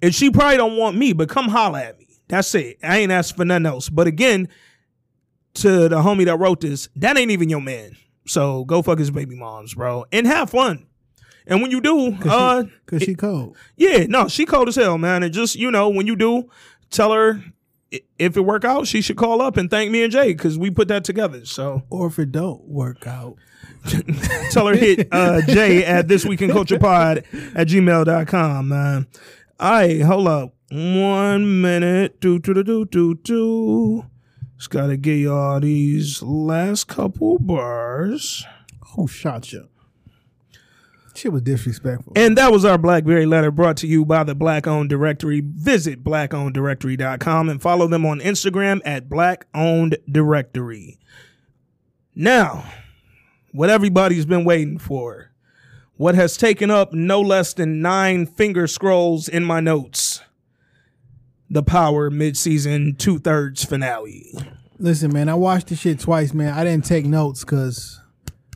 And 0.01 0.13
she 0.13 0.29
probably 0.29 0.57
don't 0.57 0.77
want 0.77 0.97
me, 0.97 1.13
but 1.13 1.29
come 1.29 1.47
holler 1.47 1.79
at 1.79 1.97
me. 1.97 2.04
That's 2.27 2.53
it. 2.55 2.77
I 2.83 2.97
ain't 2.97 3.11
asking 3.11 3.37
for 3.37 3.45
nothing 3.45 3.65
else. 3.65 3.89
But 3.89 4.07
again, 4.07 4.47
to 5.55 5.87
the 5.89 6.01
homie 6.01 6.25
that 6.25 6.37
wrote 6.37 6.61
this, 6.61 6.89
that 6.95 7.17
ain't 7.17 7.31
even 7.31 7.49
your 7.49 7.61
man. 7.61 7.95
So 8.27 8.65
go 8.65 8.81
fuck 8.81 8.99
his 8.99 9.11
baby 9.11 9.35
moms, 9.35 9.75
bro, 9.75 10.05
and 10.11 10.25
have 10.25 10.49
fun. 10.49 10.87
And 11.47 11.61
when 11.61 11.69
you 11.69 11.79
do, 11.79 12.17
uh, 12.27 12.63
Cause 12.87 13.03
she 13.03 13.13
cold. 13.13 13.55
yeah, 13.77 14.05
no, 14.07 14.27
she 14.27 14.45
cold 14.45 14.67
as 14.67 14.75
hell, 14.75 14.97
man. 14.97 15.21
And 15.21 15.31
just 15.31 15.55
you 15.55 15.69
know, 15.69 15.89
when 15.89 16.07
you 16.07 16.15
do, 16.15 16.49
tell 16.89 17.11
her 17.11 17.43
if 18.17 18.35
it 18.35 18.41
work 18.41 18.65
out, 18.65 18.87
she 18.87 19.01
should 19.01 19.15
call 19.17 19.41
up 19.41 19.55
and 19.57 19.69
thank 19.69 19.91
me 19.91 20.03
and 20.03 20.11
Jay 20.11 20.33
because 20.33 20.57
we 20.57 20.71
put 20.71 20.87
that 20.87 21.03
together. 21.03 21.45
So 21.45 21.83
Or 21.91 22.07
if 22.07 22.17
it 22.17 22.31
don't 22.31 22.63
work 22.67 23.05
out. 23.05 23.35
tell 24.49 24.65
her 24.65 24.75
hit 24.75 25.07
uh, 25.11 25.41
Jay 25.43 25.85
at 25.85 26.07
this 26.07 26.25
week 26.25 26.41
in 26.41 26.49
culture 26.49 26.79
pod 26.79 27.19
at 27.53 27.67
gmail.com, 27.67 28.67
man. 28.67 29.07
All 29.59 29.71
right, 29.71 30.01
hold 30.01 30.27
up. 30.27 30.55
One 30.75 31.61
minute. 31.61 32.19
Do 32.19 32.37
do 32.37 32.53
do 32.53 32.61
do 32.61 32.83
do 32.83 33.15
do. 33.15 34.05
Just 34.57 34.69
gotta 34.71 34.97
get 34.97 35.19
y'all 35.19 35.61
these 35.61 36.21
last 36.21 36.89
couple 36.89 37.39
bars. 37.39 38.45
Who 38.93 39.07
shot 39.07 39.53
you. 39.53 39.69
Shit 41.13 41.31
was 41.31 41.43
disrespectful. 41.43 42.11
And 42.17 42.37
that 42.37 42.51
was 42.51 42.65
our 42.65 42.77
Blackberry 42.77 43.25
letter 43.25 43.51
brought 43.51 43.77
to 43.77 43.87
you 43.87 44.03
by 44.03 44.25
the 44.25 44.35
Black 44.35 44.67
Owned 44.67 44.89
Directory. 44.89 45.41
Visit 45.45 46.03
blackowneddirectory.com 46.03 47.47
and 47.47 47.61
follow 47.61 47.87
them 47.87 48.05
on 48.05 48.19
Instagram 48.19 48.81
at 48.83 49.07
Black 49.07 49.47
Owned 49.55 49.97
Directory. 50.11 50.99
Now, 52.13 52.65
what 53.53 53.69
everybody's 53.69 54.25
been 54.25 54.43
waiting 54.43 54.77
for. 54.77 55.31
What 55.95 56.15
has 56.15 56.35
taken 56.35 56.69
up 56.69 56.91
no 56.91 57.21
less 57.21 57.53
than 57.53 57.81
nine 57.81 58.25
finger 58.25 58.67
scrolls 58.67 59.29
in 59.29 59.45
my 59.45 59.61
notes. 59.61 60.19
The 61.49 61.63
Power 61.63 62.09
midseason 62.09 62.97
two 62.97 63.19
thirds 63.19 63.63
finale. 63.63 64.33
Listen, 64.77 65.13
man, 65.13 65.29
I 65.29 65.35
watched 65.35 65.67
the 65.67 65.75
shit 65.75 65.99
twice, 65.99 66.33
man. 66.33 66.53
I 66.53 66.63
didn't 66.63 66.85
take 66.85 67.05
notes 67.05 67.45
because 67.45 68.01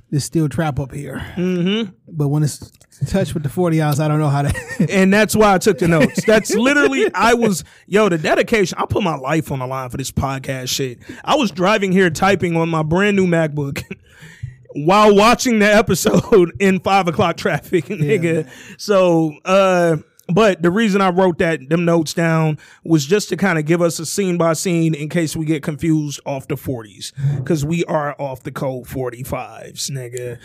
there's 0.09 0.23
still 0.23 0.49
trap 0.49 0.79
up 0.79 0.93
here. 0.93 1.17
Mm-hmm. 1.35 1.91
But 2.07 2.29
when 2.29 2.43
it's 2.43 2.71
touched 3.07 3.33
with 3.33 3.43
the 3.43 3.49
40 3.49 3.81
ounce, 3.81 3.99
I 3.99 4.07
don't 4.07 4.19
know 4.19 4.29
how 4.29 4.41
to. 4.41 4.87
and 4.89 5.13
that's 5.13 5.35
why 5.35 5.53
I 5.53 5.57
took 5.57 5.79
the 5.79 5.87
notes. 5.87 6.25
That's 6.25 6.53
literally 6.53 7.13
I 7.13 7.33
was 7.35 7.63
yo 7.87 8.09
the 8.09 8.17
dedication. 8.17 8.77
I 8.79 8.85
put 8.85 9.03
my 9.03 9.15
life 9.15 9.51
on 9.51 9.59
the 9.59 9.67
line 9.67 9.89
for 9.89 9.97
this 9.97 10.11
podcast 10.11 10.69
shit. 10.69 10.99
I 11.23 11.35
was 11.35 11.51
driving 11.51 11.91
here 11.91 12.09
typing 12.09 12.57
on 12.57 12.69
my 12.69 12.83
brand 12.83 13.15
new 13.15 13.27
MacBook 13.27 13.83
while 14.73 15.15
watching 15.15 15.59
the 15.59 15.73
episode 15.73 16.53
in 16.59 16.79
five 16.79 17.07
o'clock 17.07 17.37
traffic, 17.37 17.85
nigga. 17.85 18.49
So, 18.77 19.33
uh, 19.45 19.97
but 20.33 20.61
the 20.61 20.71
reason 20.71 21.01
I 21.01 21.09
wrote 21.09 21.39
that 21.39 21.69
them 21.69 21.85
notes 21.85 22.13
down 22.13 22.57
was 22.83 23.05
just 23.05 23.29
to 23.29 23.37
kind 23.37 23.57
of 23.57 23.65
give 23.65 23.81
us 23.81 23.99
a 23.99 24.05
scene 24.05 24.37
by 24.37 24.53
scene 24.53 24.93
in 24.93 25.09
case 25.09 25.35
we 25.35 25.45
get 25.45 25.63
confused 25.63 26.19
off 26.25 26.47
the 26.47 26.55
40s 26.55 27.11
because 27.37 27.65
we 27.65 27.83
are 27.85 28.15
off 28.19 28.43
the 28.43 28.51
code 28.51 28.85
45s, 28.85 29.89
nigga. 29.89 30.39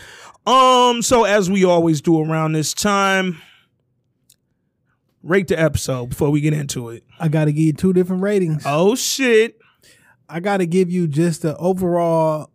Um, 0.49 1.01
so 1.01 1.23
as 1.23 1.49
we 1.49 1.63
always 1.63 2.01
do 2.01 2.21
around 2.21 2.53
this 2.53 2.73
time, 2.73 3.41
rate 5.23 5.47
the 5.47 5.59
episode 5.59 6.07
before 6.07 6.29
we 6.29 6.41
get 6.41 6.53
into 6.53 6.89
it. 6.89 7.03
I 7.19 7.27
got 7.27 7.45
to 7.45 7.53
give 7.53 7.63
you 7.63 7.73
two 7.73 7.93
different 7.93 8.21
ratings. 8.21 8.63
Oh 8.65 8.95
shit. 8.95 9.59
I 10.27 10.39
got 10.39 10.57
to 10.57 10.65
give 10.65 10.89
you 10.89 11.07
just 11.07 11.43
the 11.43 11.55
overall 11.57 12.49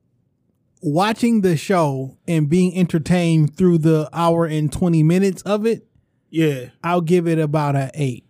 watching 0.82 1.42
the 1.42 1.56
show 1.56 2.16
and 2.26 2.48
being 2.48 2.76
entertained 2.76 3.56
through 3.56 3.78
the 3.78 4.08
hour 4.12 4.46
and 4.46 4.72
20 4.72 5.02
minutes 5.02 5.42
of 5.42 5.66
it. 5.66 5.86
Yeah. 6.30 6.66
I'll 6.82 7.00
give 7.00 7.26
it 7.26 7.38
about 7.38 7.76
a 7.76 7.90
eight 7.94 8.24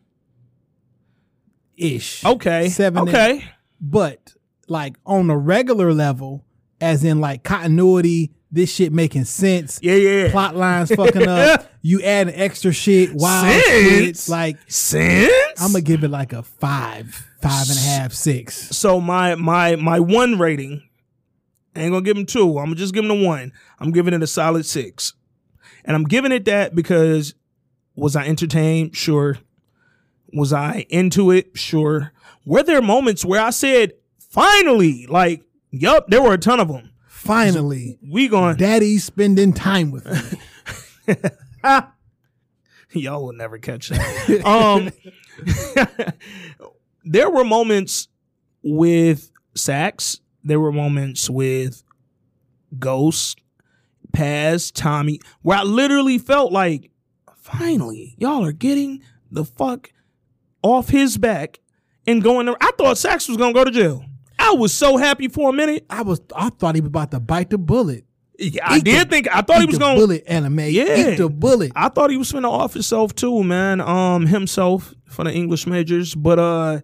ish. 1.77 2.25
Okay. 2.25 2.69
Seven. 2.69 3.09
Okay. 3.09 3.45
But 3.81 4.35
like 4.69 4.97
on 5.07 5.31
a 5.31 5.37
regular 5.37 5.93
level, 5.93 6.45
as 6.81 7.05
in 7.05 7.21
like 7.21 7.43
continuity, 7.43 8.33
this 8.53 8.73
shit 8.75 8.93
making 8.93 9.25
sense. 9.25 9.79
Yeah, 9.83 9.95
yeah. 9.95 10.31
Plot 10.31 10.57
lines 10.57 10.93
fucking 10.95 11.27
up. 11.29 11.67
You 11.83 12.03
add 12.03 12.29
extra 12.35 12.73
shit, 12.75 13.15
wild 13.15 13.47
Sense? 13.51 14.25
shit. 14.27 14.31
Like 14.31 14.59
Sense. 14.71 15.33
I'm 15.59 15.73
gonna 15.73 15.81
give 15.81 16.05
it 16.05 16.11
like 16.11 16.35
a 16.35 16.43
five, 16.43 17.27
five 17.41 17.71
and 17.71 17.79
a 17.79 17.81
half, 17.81 18.13
six. 18.13 18.55
so 18.77 19.01
my 19.01 19.35
my 19.35 19.77
my 19.77 19.99
one 19.99 20.39
rating. 20.39 20.83
I 21.75 21.81
ain't 21.81 21.93
gonna 21.93 22.05
give 22.05 22.19
him 22.19 22.27
two. 22.27 22.59
I'm 22.59 22.67
gonna 22.67 22.75
just 22.77 22.93
give 22.93 23.03
him 23.05 23.09
the 23.09 23.27
one. 23.27 23.53
I'm 23.79 23.93
giving 23.93 24.13
it 24.13 24.23
a 24.23 24.27
solid 24.27 24.67
six, 24.67 25.15
and 25.87 25.97
I'm 25.97 26.05
giving 26.05 26.33
it 26.33 26.45
that 26.45 26.75
because 26.75 27.35
was 27.95 28.17
I 28.17 28.27
entertained? 28.27 28.97
Sure. 28.97 29.39
Was 30.33 30.53
I 30.53 30.87
into 30.89 31.31
it? 31.31 31.57
Sure. 31.57 32.13
Were 32.45 32.63
there 32.63 32.81
moments 32.83 33.25
where 33.25 33.43
I 33.43 33.51
said, 33.51 33.95
"Finally"? 34.19 35.07
Like, 35.07 35.43
yup, 35.71 36.07
there 36.09 36.23
were 36.23 36.35
a 36.35 36.39
ton 36.39 36.61
of 36.61 36.69
them. 36.69 36.91
Finally, 37.07 37.99
We 38.03 38.29
going. 38.29 38.57
Daddy 38.57 38.97
spending 38.97 39.53
time 39.53 39.91
with 39.91 40.07
me. 41.07 41.15
Y'all 42.93 43.25
will 43.25 43.35
never 43.35 43.59
catch 43.59 43.91
that. 43.91 44.43
um, 44.47 44.91
there 47.05 47.31
were 47.31 47.45
moments 47.45 48.09
with 48.63 49.31
Saxe. 49.55 50.21
There 50.43 50.59
were 50.59 50.73
moments 50.73 51.29
with 51.29 51.85
Ghost, 52.79 53.41
Paz, 54.13 54.71
Tommy, 54.71 55.21
where 55.43 55.59
I 55.59 55.63
literally 55.63 56.19
felt 56.19 56.53
like, 56.53 56.91
finally, 57.59 58.15
y'all 58.19 58.45
are 58.45 58.53
getting 58.53 59.03
the 59.31 59.45
fuck 59.45 59.91
off 60.63 60.89
his 60.89 61.17
back 61.19 61.61
and 62.07 62.23
going. 62.23 62.47
To, 62.47 62.57
I 62.61 62.71
thought 62.79 62.99
Saxe 62.99 63.29
was 63.29 63.37
gonna 63.37 63.53
go 63.53 63.65
to 63.65 63.71
jail. 63.71 64.05
I 64.39 64.53
was 64.53 64.73
so 64.73 64.97
happy 64.97 65.29
for 65.29 65.51
a 65.51 65.53
minute. 65.53 65.85
I 65.91 66.03
was, 66.03 66.21
I 66.35 66.49
thought 66.51 66.75
he 66.75 66.81
was 66.81 66.89
about 66.89 67.11
to 67.13 67.21
bite 67.21 67.51
the 67.51 67.59
bullet. 67.59 68.05
Yeah, 68.39 68.67
I 68.67 68.79
Eat 68.79 68.85
did 68.85 69.07
the- 69.07 69.11
think 69.11 69.29
I 69.35 69.43
thought 69.43 69.61
he 69.61 69.67
was 69.67 69.77
gonna 69.79 69.99
bullet 69.99 70.25
anime. 70.27 70.61
Yeah. 70.61 71.13
Eat 71.13 71.17
the 71.17 71.29
bullet. 71.29 71.73
I 71.77 71.91
thought 71.91 72.11
he 72.11 72.17
was 72.17 72.33
finna 72.33 72.51
off 72.51 72.73
himself 72.73 73.15
too, 73.15 73.45
man. 73.45 73.81
Um, 73.83 74.27
himself 74.27 74.95
for 75.07 75.25
the 75.25 75.33
English 75.33 75.67
majors, 75.67 76.15
but 76.15 76.39
uh, 76.39 76.81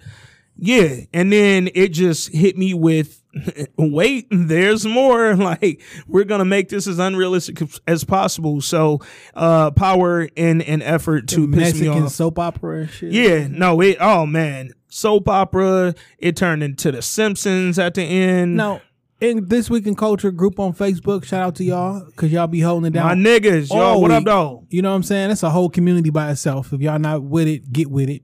yeah. 0.59 1.01
And 1.13 1.33
then 1.33 1.69
it 1.75 1.89
just 1.89 2.33
hit 2.33 2.57
me 2.57 2.75
with, 2.75 3.23
wait, 3.77 4.27
there's 4.31 4.87
more. 4.87 5.37
Like 5.47 5.83
we're 6.09 6.25
gonna 6.25 6.45
make 6.45 6.69
this 6.69 6.87
as 6.87 6.99
unrealistic 6.99 7.61
as 7.87 8.05
possible. 8.05 8.61
So, 8.61 9.01
uh, 9.35 9.71
power 9.71 10.29
and 10.37 10.63
and 10.63 10.83
effort 10.83 11.29
to 11.29 11.47
piss 11.49 11.57
me 11.57 11.61
Mexican 11.89 12.03
off. 12.05 12.13
soap 12.13 12.39
opera 12.39 12.81
and 12.81 12.91
shit. 12.91 13.13
Yeah, 13.13 13.47
no, 13.49 13.81
it. 13.81 13.99
Oh 14.01 14.27
man, 14.27 14.73
soap 14.89 15.29
opera. 15.29 15.95
It 16.19 16.37
turned 16.37 16.63
into 16.63 16.91
The 16.91 17.03
Simpsons 17.03 17.79
at 17.79 17.95
the 17.95 18.03
end. 18.03 18.57
Now, 18.57 18.81
in 19.21 19.47
this 19.47 19.71
week 19.71 19.87
in 19.87 19.95
culture 19.95 20.31
group 20.31 20.59
on 20.59 20.73
Facebook, 20.73 21.25
shout 21.25 21.43
out 21.43 21.55
to 21.57 21.65
y'all 21.65 22.05
because 22.07 22.33
y'all 22.33 22.47
be 22.47 22.61
holding 22.61 22.89
it 22.89 22.93
down. 22.95 23.07
my 23.07 23.31
niggas, 23.31 23.71
y'all. 23.71 23.81
all 23.81 24.03
What 24.03 24.11
up, 24.11 24.25
though? 24.25 24.65
You 24.71 24.83
know 24.83 24.91
what 24.91 24.97
I'm 24.97 25.03
saying? 25.03 25.31
It's 25.31 25.43
a 25.43 25.51
whole 25.51 25.69
community 25.71 26.11
by 26.11 26.31
itself. 26.31 26.73
If 26.73 26.81
y'all 26.81 26.99
not 26.99 27.23
with 27.23 27.47
it, 27.49 27.73
get 27.73 27.91
with 27.91 28.09
it. 28.11 28.23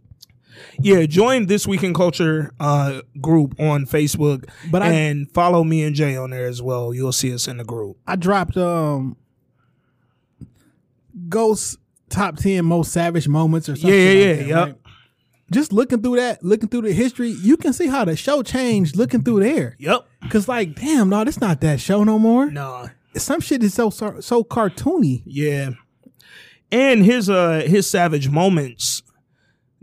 Yeah, 0.80 1.04
join 1.06 1.46
this 1.46 1.66
week 1.66 1.82
in 1.82 1.94
culture 1.94 2.52
uh 2.60 3.02
group 3.20 3.54
on 3.60 3.86
Facebook, 3.86 4.48
But 4.70 4.82
I- 4.82 4.92
and 4.92 5.30
follow 5.32 5.64
me 5.64 5.82
and 5.84 5.94
Jay 5.94 6.16
on 6.16 6.30
there 6.30 6.46
as 6.46 6.62
well. 6.62 6.94
You'll 6.94 7.12
see 7.12 7.32
us 7.34 7.46
in 7.48 7.58
the 7.58 7.64
group. 7.64 7.96
I 8.06 8.16
dropped 8.16 8.56
um 8.56 9.16
Ghost 11.28 11.78
top 12.08 12.36
ten 12.36 12.64
most 12.64 12.92
savage 12.92 13.28
moments 13.28 13.68
or 13.68 13.76
something. 13.76 13.90
Yeah, 13.98 14.10
yeah, 14.10 14.10
like 14.12 14.18
yeah, 14.18 14.34
that, 14.36 14.46
yep. 14.48 14.66
right? 14.66 14.76
Just 15.52 15.72
looking 15.72 16.00
through 16.00 16.16
that, 16.16 16.42
looking 16.42 16.70
through 16.70 16.82
the 16.82 16.92
history, 16.92 17.28
you 17.28 17.58
can 17.58 17.74
see 17.74 17.86
how 17.86 18.06
the 18.06 18.16
show 18.16 18.42
changed 18.42 18.96
looking 18.96 19.22
through 19.22 19.40
there. 19.40 19.76
Yep. 19.78 20.06
Cause 20.30 20.48
like, 20.48 20.74
damn, 20.76 21.10
no, 21.10 21.20
it's 21.20 21.40
not 21.40 21.60
that 21.60 21.78
show 21.80 22.04
no 22.04 22.18
more. 22.18 22.50
Nah. 22.50 22.88
Some 23.14 23.40
shit 23.40 23.62
is 23.62 23.74
so 23.74 23.90
so, 23.90 24.20
so 24.20 24.42
cartoony. 24.44 25.22
Yeah. 25.26 25.70
And 26.70 27.04
his 27.04 27.28
uh 27.28 27.64
his 27.66 27.86
savage 27.86 28.30
moments 28.30 29.01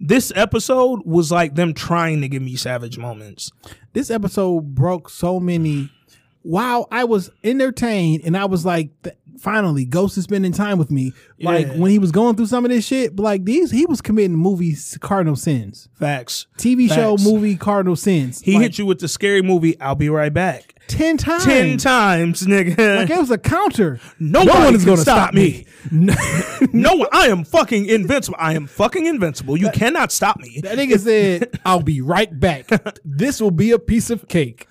This 0.02 0.32
episode 0.36 1.02
was 1.06 1.32
like 1.32 1.56
them 1.56 1.74
trying 1.74 2.22
to 2.22 2.30
give 2.30 2.42
me 2.42 2.56
savage 2.56 2.98
moments. 2.98 3.52
this 3.94 4.10
episode 4.10 4.74
broke 4.76 5.10
so 5.10 5.40
many. 5.40 5.92
While 6.42 6.88
I 6.90 7.04
was 7.04 7.30
entertained 7.44 8.22
and 8.24 8.38
I 8.38 8.46
was 8.46 8.66
like, 8.66 8.90
th- 9.04 9.16
finally, 9.38 9.84
Ghost 9.84 10.18
is 10.18 10.24
spending 10.24 10.54
time 10.54 10.78
with 10.78 10.90
me. 10.90 11.12
Like 11.42 11.68
Yeah. 11.68 11.74
when 11.78 11.92
he 11.92 12.00
was 12.00 12.12
going 12.12 12.38
through 12.38 12.46
some 12.46 12.64
of 12.64 12.72
this 12.72 12.86
shit, 12.86 13.14
but 13.16 13.24
like 13.24 13.44
these, 13.44 13.72
he 13.72 13.86
was 13.86 14.00
committing 14.00 14.36
movies, 14.38 14.98
cardinal 15.02 15.36
sins, 15.36 15.90
Facts. 15.96 16.48
TV 16.58 16.88
show, 16.88 17.18
movie, 17.18 17.58
cardinal 17.58 17.98
sins. 17.98 18.42
He 18.42 18.54
like, 18.54 18.62
hit 18.64 18.78
you 18.80 18.86
with 18.86 19.00
the 19.00 19.10
scary 19.10 19.42
movie. 19.42 19.80
I'll 19.82 19.96
be 19.96 20.10
right 20.10 20.34
back. 20.34 20.76
Ten 20.90 21.18
times. 21.18 21.46
Ten 21.46 21.78
times, 21.78 22.42
nigga. 22.42 22.98
Like 22.98 23.10
it 23.10 23.18
was 23.18 23.32
a 23.32 23.38
counter. 23.38 24.00
Nobody 24.20 24.60
no 24.60 24.66
one 24.66 24.76
is 24.76 24.84
going 24.84 24.98
to 24.98 25.02
stop 25.02 25.30
stop 25.30 25.34
me. 25.34 25.66
no 26.74 26.96
one. 26.96 27.08
I 27.14 27.28
am 27.28 27.44
fucking 27.44 27.86
invincible. 27.86 28.38
I 28.40 28.54
am 28.56 28.68
fucking 28.68 29.06
invincible. 29.06 29.56
You 29.58 29.70
cannot 29.72 30.12
stop 30.12 30.40
me. 30.40 30.60
That 30.62 30.78
nigga 30.78 31.00
said, 31.00 31.60
"I'll 31.66 31.82
be 31.82 32.02
right 32.02 32.38
back. 32.38 32.70
This 33.06 33.40
will 33.40 33.52
be 33.52 33.72
a 33.72 33.80
piece 33.80 34.10
of 34.10 34.28
cake. 34.28 34.68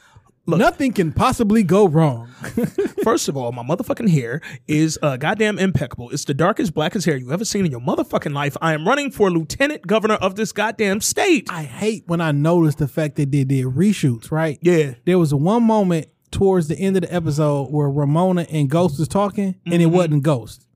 Nothing 0.57 0.92
can 0.92 1.12
possibly 1.12 1.62
go 1.62 1.86
wrong." 1.86 2.28
First 3.05 3.28
of 3.28 3.36
all, 3.36 3.53
my 3.53 3.62
motherfucking 3.62 4.09
hair 4.11 4.40
is 4.66 4.99
uh, 5.03 5.16
goddamn 5.16 5.59
impeccable. 5.59 6.11
It's 6.11 6.24
the 6.24 6.34
darkest, 6.34 6.72
blackest 6.74 7.05
hair 7.07 7.16
you 7.16 7.32
ever 7.32 7.44
seen 7.44 7.64
in 7.66 7.70
your 7.70 7.80
motherfucking 7.80 8.32
life. 8.32 8.57
I 8.62 8.74
am 8.74 8.86
running 8.86 9.11
for 9.11 9.30
lieutenant 9.30 9.86
governor 9.86 10.14
of 10.14 10.36
this 10.36 10.53
goddamn 10.53 11.01
state. 11.01 11.49
I 11.51 11.64
hate 11.64 12.05
when 12.07 12.20
I 12.20 12.32
notice 12.32 12.76
the 12.76 12.88
fact 12.88 13.16
that 13.16 13.30
they 13.30 13.44
did 13.44 13.66
reshoots. 13.66 14.30
Right? 14.30 14.59
Yeah. 14.62 14.94
There 15.05 15.18
was 15.18 15.34
one 15.34 15.62
moment 15.64 16.07
towards 16.30 16.68
the 16.68 16.76
end 16.78 16.96
of 16.96 17.03
the 17.03 17.12
episode 17.14 17.70
where 17.70 17.88
Ramona 17.90 18.46
and 18.51 18.68
Ghost 18.70 18.99
was 18.99 19.09
talking, 19.09 19.57
and 19.64 19.74
Mm-hmm. 19.74 19.80
it 19.82 19.86
wasn't 19.86 20.22
Ghost. 20.22 20.66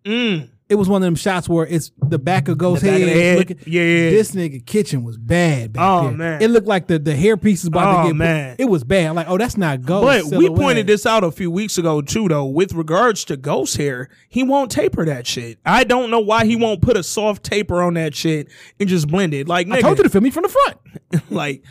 It 0.73 0.77
was 0.77 0.89
one 0.89 1.03
of 1.03 1.05
them 1.07 1.17
shots 1.17 1.51
where 1.51 1.67
it's 1.67 1.93
the 2.01 2.19
back 2.19 2.49
of 2.49 2.57
Ghost's 2.57 2.83
head. 2.83 3.03
of 3.03 3.09
head. 3.09 3.37
looking- 3.39 3.59
Yeah. 3.67 3.83
This 4.09 4.31
nigga 4.33 4.65
kitchen 4.65 5.05
was 5.05 5.19
bad. 5.19 5.77
Oh, 5.79 6.05
there. 6.05 6.13
man. 6.13 6.41
It 6.43 6.49
looked 6.49 6.67
like 6.67 6.87
the 6.87 6.99
the 6.99 7.15
hair 7.15 7.37
piece 7.37 7.61
is 7.61 7.67
about 7.67 7.95
Oh, 7.95 8.03
to 8.05 8.09
get. 8.09 8.17
man. 8.17 8.57
It 8.59 8.65
was 8.71 8.83
bad. 8.83 9.15
Like, 9.15 9.27
oh, 9.29 9.37
that's 9.37 9.59
not 9.59 9.83
Ghost. 9.83 10.31
But 10.31 10.39
we 10.39 10.49
pointed 10.49 10.87
this 10.87 11.05
out 11.05 11.25
a 11.25 11.31
few 11.31 11.51
weeks 11.51 11.77
ago 11.77 12.01
too, 12.01 12.27
though. 12.27 12.47
With 12.47 12.73
regards 12.73 13.25
to 13.27 13.37
ghost 13.37 13.77
hair, 13.77 14.09
he 14.31 14.43
won't 14.43 14.71
taper 14.71 15.05
that 15.05 15.27
shit. 15.27 15.59
I 15.67 15.85
don't 15.85 16.11
know 16.11 16.21
why 16.21 16.47
he 16.47 16.57
won't 16.57 16.81
put 16.81 16.97
a 16.97 17.03
soft 17.03 17.43
taper 17.45 17.83
on 17.83 17.93
that 17.95 18.15
shit 18.15 18.49
and 18.81 18.89
just 18.89 19.09
blend 19.09 19.35
it. 19.35 19.47
Like, 19.49 19.67
nigga, 19.67 19.75
I 19.77 19.81
told 19.83 19.99
you 19.99 20.05
to 20.05 20.11
film 20.11 20.25
me 20.25 20.31
from 20.31 20.45
the 20.45 20.49
front. 20.49 20.79
like 21.31 21.63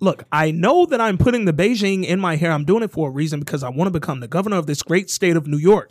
look 0.00 0.22
i 0.30 0.52
know 0.52 0.86
that 0.86 1.00
i'm 1.00 1.18
putting 1.18 1.44
the 1.44 1.52
Bigen 1.52 2.04
in 2.04 2.20
my 2.20 2.36
hair 2.36 2.52
i'm 2.52 2.64
doing 2.64 2.84
it 2.84 2.92
for 2.92 3.08
a 3.08 3.10
reason 3.10 3.40
because 3.40 3.64
i 3.64 3.68
want 3.68 3.88
to 3.88 3.90
become 3.90 4.20
the 4.20 4.28
governor 4.28 4.56
of 4.56 4.66
this 4.68 4.80
great 4.80 5.10
state 5.10 5.36
of 5.36 5.48
new 5.48 5.56
york 5.56 5.90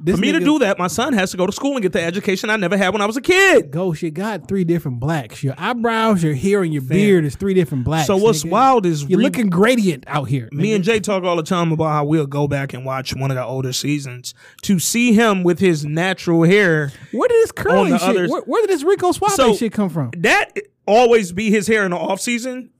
This 0.00 0.14
for 0.14 0.20
me 0.20 0.32
to 0.32 0.38
do 0.40 0.58
that 0.60 0.78
my 0.78 0.86
son 0.86 1.12
has 1.12 1.32
to 1.32 1.36
go 1.36 1.44
to 1.46 1.52
school 1.52 1.72
and 1.72 1.82
get 1.82 1.92
the 1.92 2.00
education 2.02 2.50
i 2.50 2.56
never 2.56 2.76
had 2.76 2.90
when 2.90 3.02
i 3.02 3.06
was 3.06 3.16
a 3.16 3.20
kid 3.20 3.70
Ghost, 3.70 4.00
you 4.02 4.10
got 4.10 4.46
three 4.48 4.62
different 4.64 5.00
blacks. 5.00 5.42
Your 5.42 5.54
eyebrows, 5.58 6.22
your 6.22 6.34
hair, 6.34 6.62
and 6.62 6.72
your 6.72 6.82
beard 6.82 7.24
is 7.24 7.34
three 7.36 7.52
different 7.54 7.84
blacks. 7.84 8.06
so 8.06 8.16
what's 8.16 8.44
nigga. 8.44 8.50
wild 8.50 8.86
is 8.86 9.04
You're 9.04 9.18
re- 9.18 9.24
looking 9.24 9.48
gradient 9.50 10.04
out 10.06 10.24
here. 10.28 10.48
me 10.52 10.72
and 10.74 10.84
jay 10.84 11.00
talk 11.00 11.24
all 11.24 11.36
the 11.36 11.42
time 11.42 11.72
about 11.72 11.88
how 11.88 12.04
we'll 12.04 12.26
go 12.26 12.46
back 12.46 12.72
and 12.72 12.84
watch 12.84 13.14
one 13.14 13.30
of 13.30 13.36
the 13.36 13.44
older 13.44 13.72
seasons 13.72 14.34
to 14.62 14.78
see 14.78 15.12
him 15.12 15.42
with 15.42 15.58
his 15.58 15.84
natural 15.84 16.44
hair 16.44 16.92
Where 17.12 17.28
did 17.28 17.42
this 17.42 17.52
curly 17.52 17.90
shit? 17.92 18.02
others- 18.02 18.30
Where, 18.30 18.42
where 18.42 18.62
did 18.62 18.70
this 18.70 18.84
Rico 18.84 19.12
Suave 19.12 19.32
So- 19.32 19.54
shit 19.56 19.72
come 19.72 19.88
from? 19.90 20.10
that 20.18 20.52
always 20.86 21.32
be 21.32 21.50
his 21.50 21.66
hair 21.66 21.84
in 21.84 21.90
the 21.90 21.96
off 21.98 22.20
season. 22.20 22.70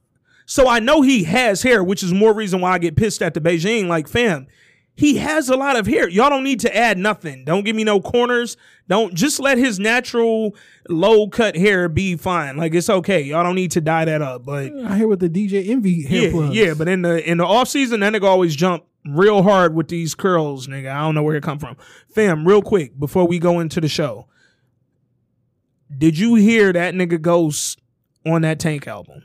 So 0.46 0.66
I 0.66 0.78
know 0.80 1.02
he 1.02 1.24
has 1.24 1.62
hair, 1.62 1.84
which 1.84 2.02
is 2.02 2.14
more 2.14 2.32
reason 2.32 2.62
why 2.62 2.72
I 2.72 2.78
get 2.78 2.96
pissed 2.96 3.20
at 3.20 3.34
the 3.34 3.40
Bigen. 3.40 3.86
Like, 3.86 4.08
fam, 4.08 4.46
he 4.98 5.18
has 5.18 5.48
a 5.48 5.56
lot 5.56 5.76
of 5.76 5.86
hair. 5.86 6.08
Y'all 6.08 6.28
don't 6.28 6.42
need 6.42 6.58
to 6.58 6.76
add 6.76 6.98
nothing. 6.98 7.44
Don't 7.44 7.64
give 7.64 7.76
me 7.76 7.84
no 7.84 8.00
corners. 8.00 8.56
Don't 8.88 9.14
just 9.14 9.38
let 9.38 9.56
his 9.56 9.78
natural 9.78 10.56
low 10.88 11.28
cut 11.28 11.54
hair 11.56 11.88
be 11.88 12.16
fine. 12.16 12.56
Like 12.56 12.74
it's 12.74 12.90
okay. 12.90 13.22
Y'all 13.22 13.44
don't 13.44 13.54
need 13.54 13.70
to 13.70 13.80
dye 13.80 14.06
that 14.06 14.22
up. 14.22 14.44
But 14.44 14.72
I 14.76 14.96
hear 14.96 15.06
with 15.06 15.20
the 15.20 15.28
DJ 15.28 15.68
Envy 15.68 16.02
hair 16.02 16.24
yeah, 16.24 16.30
plugs. 16.32 16.56
yeah. 16.56 16.74
But 16.74 16.88
in 16.88 17.02
the 17.02 17.30
in 17.30 17.38
the 17.38 17.46
off 17.46 17.68
season, 17.68 18.00
that 18.00 18.12
nigga 18.12 18.24
always 18.24 18.56
jump 18.56 18.86
real 19.06 19.44
hard 19.44 19.72
with 19.72 19.86
these 19.86 20.16
curls, 20.16 20.66
nigga. 20.66 20.90
I 20.90 21.02
don't 21.02 21.14
know 21.14 21.22
where 21.22 21.36
it 21.36 21.44
come 21.44 21.60
from. 21.60 21.76
Fam, 22.12 22.44
real 22.44 22.60
quick 22.60 22.98
before 22.98 23.24
we 23.24 23.38
go 23.38 23.60
into 23.60 23.80
the 23.80 23.86
show, 23.86 24.26
did 25.96 26.18
you 26.18 26.34
hear 26.34 26.72
that 26.72 26.94
nigga 26.94 27.22
Ghost 27.22 27.80
on 28.26 28.42
that 28.42 28.58
Tank 28.58 28.88
album? 28.88 29.22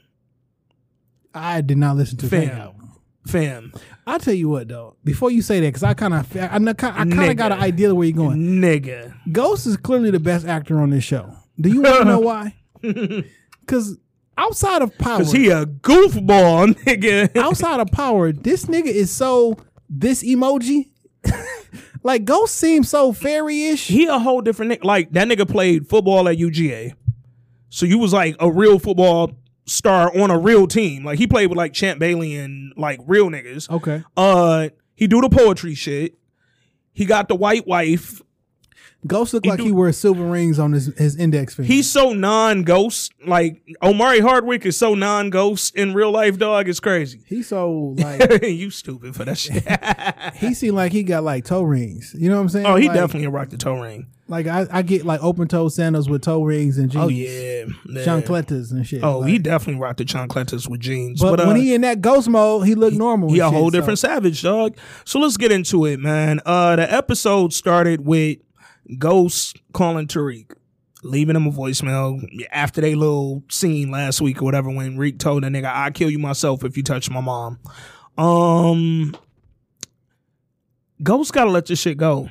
I 1.34 1.62
did 1.62 1.80
not 1.80 1.96
listen 1.96 2.20
to 2.20 2.28
Fam. 2.28 2.46
that 2.46 2.60
album. 2.60 2.92
Fam, 3.26 3.74
I'll 4.06 4.20
tell 4.20 4.34
you 4.34 4.50
what 4.50 4.68
though. 4.68 4.96
Before 5.04 5.32
you 5.32 5.42
say 5.42 5.60
that, 5.62 5.68
because 5.68 5.84
I 5.84 5.94
kind 5.94 6.14
of, 6.14 6.36
I, 6.38 6.46
I 6.46 6.50
kind 6.60 7.32
of 7.32 7.38
got 7.38 7.52
an 7.52 7.60
idea 7.60 7.90
of 7.92 7.96
where 7.98 8.08
you're 8.08 8.18
going. 8.18 8.38
nigga. 8.38 9.14
Ghost 9.32 9.66
is 9.66 9.78
clearly 9.78 10.12
the 10.12 10.20
best 10.20 10.46
actor 10.46 10.80
on 10.82 10.90
this 10.90 11.04
show. 11.04 11.34
Do 11.60 11.70
you 11.70 11.82
want 11.82 12.00
to 12.00 12.06
know 12.06 12.20
why? 12.20 12.56
Because 12.82 13.98
outside 14.38 14.82
of 14.82 14.98
power, 14.98 15.20
Cause 15.20 15.32
he 15.32 15.50
a 15.50 15.66
goofball, 15.66 16.74
nigga. 16.86 17.36
outside 17.38 17.80
of 17.80 17.88
power, 17.92 18.32
this 18.32 18.66
nigga 18.66 18.88
is 18.88 19.12
so 19.12 19.58
this 19.90 20.24
emoji. 20.24 20.90
like 22.04 22.26
Ghost 22.26 22.56
seems 22.58 22.90
so 22.90 23.14
fairy-ish. 23.14 23.88
he 23.88 24.08
a 24.08 24.20
whole 24.20 24.42
different 24.42 24.72
nigga. 24.74 24.84
Like 24.84 25.12
that 25.14 25.28
nigga 25.28 25.48
played 25.50 25.88
football 25.88 26.28
at 26.28 26.38
UGA. 26.38 26.94
So 27.70 27.86
you 27.86 27.98
was 28.00 28.12
like 28.14 28.36
a 28.40 28.52
real 28.52 28.80
football 28.80 29.32
star 29.66 30.16
on 30.18 30.30
a 30.32 30.38
real 30.38 30.68
team. 30.68 31.04
Like 31.06 31.18
he 31.20 31.28
played 31.28 31.48
with 31.48 31.58
like 31.58 31.74
Champ 31.74 32.00
Bailey 32.00 32.36
and 32.36 32.74
like 32.78 33.00
real 33.06 33.30
niggas. 33.30 33.70
okay. 33.70 34.04
Uh 34.18 34.70
he 34.96 35.08
do 35.08 35.22
the 35.22 35.30
poetry 35.30 35.76
shit. 35.76 36.16
He 36.94 37.06
got 37.06 37.28
the 37.28 37.36
white 37.36 37.66
wife. 37.68 38.22
Ghost 39.06 39.34
look 39.34 39.44
He 39.44 39.50
like 39.50 39.60
do- 39.60 39.66
he 39.66 39.72
wears 39.74 39.98
silver 39.98 40.24
rings 40.24 40.60
on 40.60 40.72
his, 40.72 40.86
his 40.98 41.18
index 41.18 41.56
finger. 41.56 41.68
He's 41.68 41.92
so 41.92 42.14
non-ghost. 42.14 43.12
Like 43.28 43.62
Omari 43.82 44.22
Hardwick 44.22 44.66
is 44.66 44.78
so 44.78 44.94
non-ghost 44.94 45.76
in 45.76 45.94
real 45.94 46.12
life, 46.12 46.38
dog. 46.38 46.70
It's 46.70 46.80
crazy. 46.80 47.22
He's 47.28 47.48
so 47.50 47.96
like 47.98 48.42
you 48.44 48.70
stupid 48.70 49.14
for 49.14 49.26
that 49.26 49.38
shit. 49.40 49.64
he 50.38 50.54
seemed 50.54 50.76
like 50.78 50.94
he 50.94 51.04
got 51.04 51.24
like 51.26 51.44
toe 51.44 51.64
rings. 51.64 52.16
You 52.18 52.30
know 52.30 52.36
what 52.36 52.44
I'm 52.44 52.50
saying? 52.50 52.66
oh, 52.66 52.76
he 52.76 52.88
Like- 52.88 52.96
definitely 52.98 53.28
rocked 53.28 53.52
the 53.52 53.58
toe 53.58 53.82
ring. 53.82 54.08
Like 54.30 54.48
I, 54.48 54.66
I 54.72 54.82
get 54.84 55.06
like 55.06 55.22
open 55.22 55.48
toe 55.50 55.68
sandals 55.68 56.10
with 56.10 56.22
toe 56.22 56.44
rings 56.44 56.78
and 56.78 56.90
jeans. 56.90 57.04
Oh 57.04 57.08
yeah. 57.10 57.66
chancletas 58.06 58.72
and 58.72 58.88
shit. 58.88 59.04
Oh, 59.04 59.20
Like- 59.20 59.30
he 59.30 59.38
definitely 59.38 59.82
rocked 59.82 59.98
the 59.98 60.06
chancletas 60.06 60.68
with 60.70 60.80
jeans. 60.80 61.20
But, 61.22 61.32
But, 61.32 61.40
uh, 61.42 61.48
when 61.48 61.58
he 61.58 61.74
in 61.74 61.82
that 61.82 62.00
ghost 62.02 62.30
mode, 62.30 62.66
he 62.66 62.74
looked 62.74 62.96
normal. 62.96 63.30
he 63.30 63.40
and 63.40 63.48
a 63.48 63.50
shit, 63.52 63.54
whole 63.60 63.68
so- 63.72 63.78
different 63.78 64.00
savage, 64.00 64.42
dog. 64.42 64.78
So 65.04 65.20
let's 65.20 65.36
get 65.38 65.52
into 65.52 65.86
it, 65.86 66.00
man. 66.00 66.40
Uh, 66.46 66.78
the 66.78 66.92
episode 66.92 67.52
started 67.54 68.06
with 68.06 68.38
Ghost 68.98 69.58
calling 69.74 70.08
Tariq, 70.08 70.52
leaving 71.04 71.36
him 71.36 71.46
a 71.48 71.52
voicemail 71.52 72.22
after 72.52 72.80
they 72.80 72.96
little 72.96 73.44
scene 73.50 73.92
last 73.92 74.22
week 74.22 74.42
or 74.42 74.46
whatever 74.46 74.70
when 74.70 74.98
Reek 74.98 75.20
told 75.20 75.44
that 75.44 75.52
nigga, 75.52 75.70
"I 75.74 75.92
kill 75.92 76.10
you 76.10 76.20
myself 76.20 76.64
if 76.64 76.78
you 76.78 76.84
touch 76.84 77.10
my 77.10 77.22
mom." 77.22 77.60
Um, 78.18 79.16
Ghost 81.02 81.34
gotta 81.34 81.50
let 81.50 81.66
this 81.66 81.80
shit 81.80 81.98
go 81.98 82.30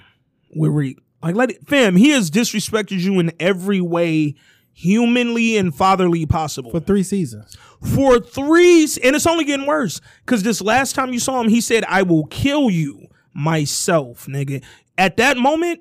with 0.57 0.71
Reek. 0.71 0.99
Like, 1.23 1.37
let 1.37 1.51
it, 1.51 1.67
fam. 1.69 1.97
He 1.97 2.11
has 2.11 2.31
disrespected 2.31 3.01
you 3.01 3.19
in 3.21 3.33
every 3.39 3.81
way, 3.81 4.35
humanly 4.73 5.57
and 5.57 5.75
fatherly 5.75 6.27
possible 6.27 6.71
for 6.71 6.81
three 6.81 7.03
seasons. 7.03 7.57
for 7.83 8.19
three, 8.21 8.83
and 9.03 9.15
it's 9.17 9.27
only 9.27 9.45
getting 9.45 9.67
worse. 9.67 10.01
Because 10.25 10.43
this 10.43 10.61
last 10.61 10.95
time 10.95 11.13
you 11.13 11.19
saw 11.19 11.41
him, 11.41 11.49
he 11.49 11.61
said, 11.61 11.85
"I 11.89 12.03
will 12.03 12.25
kill 12.27 12.71
you 12.71 13.09
myself, 13.35 14.27
nigga." 14.27 14.63
At 14.99 15.17
that 15.19 15.37
moment, 15.37 15.81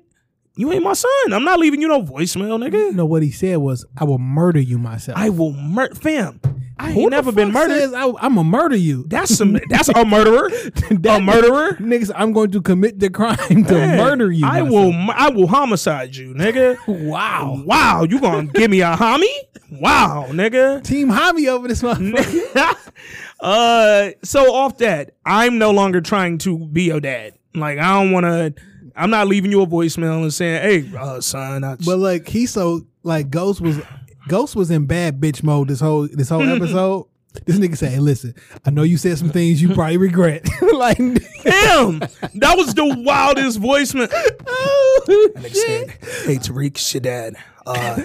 you 0.56 0.72
ain't 0.72 0.82
my 0.84 0.92
son. 0.92 1.10
I'm 1.32 1.44
not 1.44 1.58
leaving 1.58 1.80
you 1.80 1.88
no 1.88 2.02
voicemail, 2.02 2.58
nigga. 2.62 2.92
No, 2.94 3.06
what 3.06 3.22
he 3.22 3.30
said 3.30 3.58
was, 3.58 3.84
"I 3.96 4.04
will 4.04 4.18
murder 4.18 4.60
you 4.60 4.78
myself." 4.78 5.16
I 5.18 5.28
will 5.30 5.52
murder, 5.52 5.94
fam. 5.94 6.40
I 6.78 6.90
Who 6.92 7.00
ain't 7.02 7.10
the 7.10 7.16
never 7.16 7.32
been 7.32 7.52
murdered. 7.52 7.78
says 7.78 7.92
I, 7.92 8.06
I'm 8.06 8.34
gonna 8.34 8.44
murder 8.44 8.74
you. 8.76 9.04
that's 9.06 9.36
some. 9.36 9.56
That's 9.68 9.88
a 9.88 10.04
murderer. 10.04 10.48
a 10.90 11.20
murderer. 11.20 11.74
Niggas, 11.74 12.10
I'm 12.14 12.32
going 12.32 12.50
to 12.52 12.60
commit 12.60 12.98
the 12.98 13.08
crime 13.08 13.36
to 13.36 13.72
Man, 13.72 13.98
murder 13.98 14.32
you. 14.32 14.44
I 14.46 14.62
myself. 14.62 14.70
will. 14.70 15.10
I 15.14 15.28
will 15.30 15.46
homicide 15.46 16.16
you, 16.16 16.34
nigga. 16.34 16.78
Wow. 17.12 17.62
Wow. 17.64 18.02
You 18.04 18.20
gonna 18.20 18.44
give 18.48 18.70
me 18.70 18.80
a 18.80 18.94
homie? 18.94 19.26
Wow, 19.70 20.26
nigga. 20.30 20.82
Team 20.82 21.08
homie 21.10 21.46
over 21.48 21.68
this 21.68 21.82
motherfucker. 21.82 22.76
uh, 23.40 24.10
so 24.22 24.52
off 24.54 24.78
that, 24.78 25.14
I'm 25.24 25.58
no 25.58 25.70
longer 25.70 26.00
trying 26.00 26.38
to 26.38 26.58
be 26.66 26.84
your 26.84 27.00
dad. 27.00 27.34
Like 27.54 27.78
I 27.78 27.92
don't 28.02 28.10
want 28.12 28.24
to. 28.24 28.54
I'm 28.96 29.10
not 29.10 29.26
leaving 29.28 29.50
you 29.50 29.62
a 29.62 29.66
voicemail 29.66 30.22
and 30.22 30.32
saying, 30.32 30.62
"Hey, 30.62 30.96
uh, 30.96 31.20
son." 31.20 31.64
I, 31.64 31.76
but 31.76 31.98
like 31.98 32.28
he 32.28 32.46
so 32.46 32.82
like 33.02 33.30
Ghost 33.30 33.60
was 33.60 33.80
Ghost 34.28 34.56
was 34.56 34.70
in 34.70 34.86
bad 34.86 35.20
bitch 35.20 35.42
mode 35.42 35.68
this 35.68 35.80
whole 35.80 36.08
this 36.08 36.28
whole 36.28 36.42
episode. 36.42 37.06
This 37.46 37.58
nigga 37.58 37.78
said, 37.78 37.92
hey, 37.92 37.98
listen, 37.98 38.34
I 38.66 38.70
know 38.70 38.82
you 38.82 38.98
said 38.98 39.16
some 39.16 39.30
things 39.30 39.62
you 39.62 39.72
probably 39.72 39.96
regret. 39.96 40.46
like 40.74 40.98
damn, 40.98 41.98
that 41.98 42.54
was 42.56 42.74
the 42.74 42.84
wildest 43.04 43.58
voicemail. 43.58 44.12
oh, 44.46 45.00
Nigga 45.08 45.54
said, 45.54 45.90
"Hey, 46.26 46.36
Tariq, 46.36 46.72
it's 46.72 46.92
your 46.92 47.00
dad. 47.00 47.36
Uh, 47.64 48.02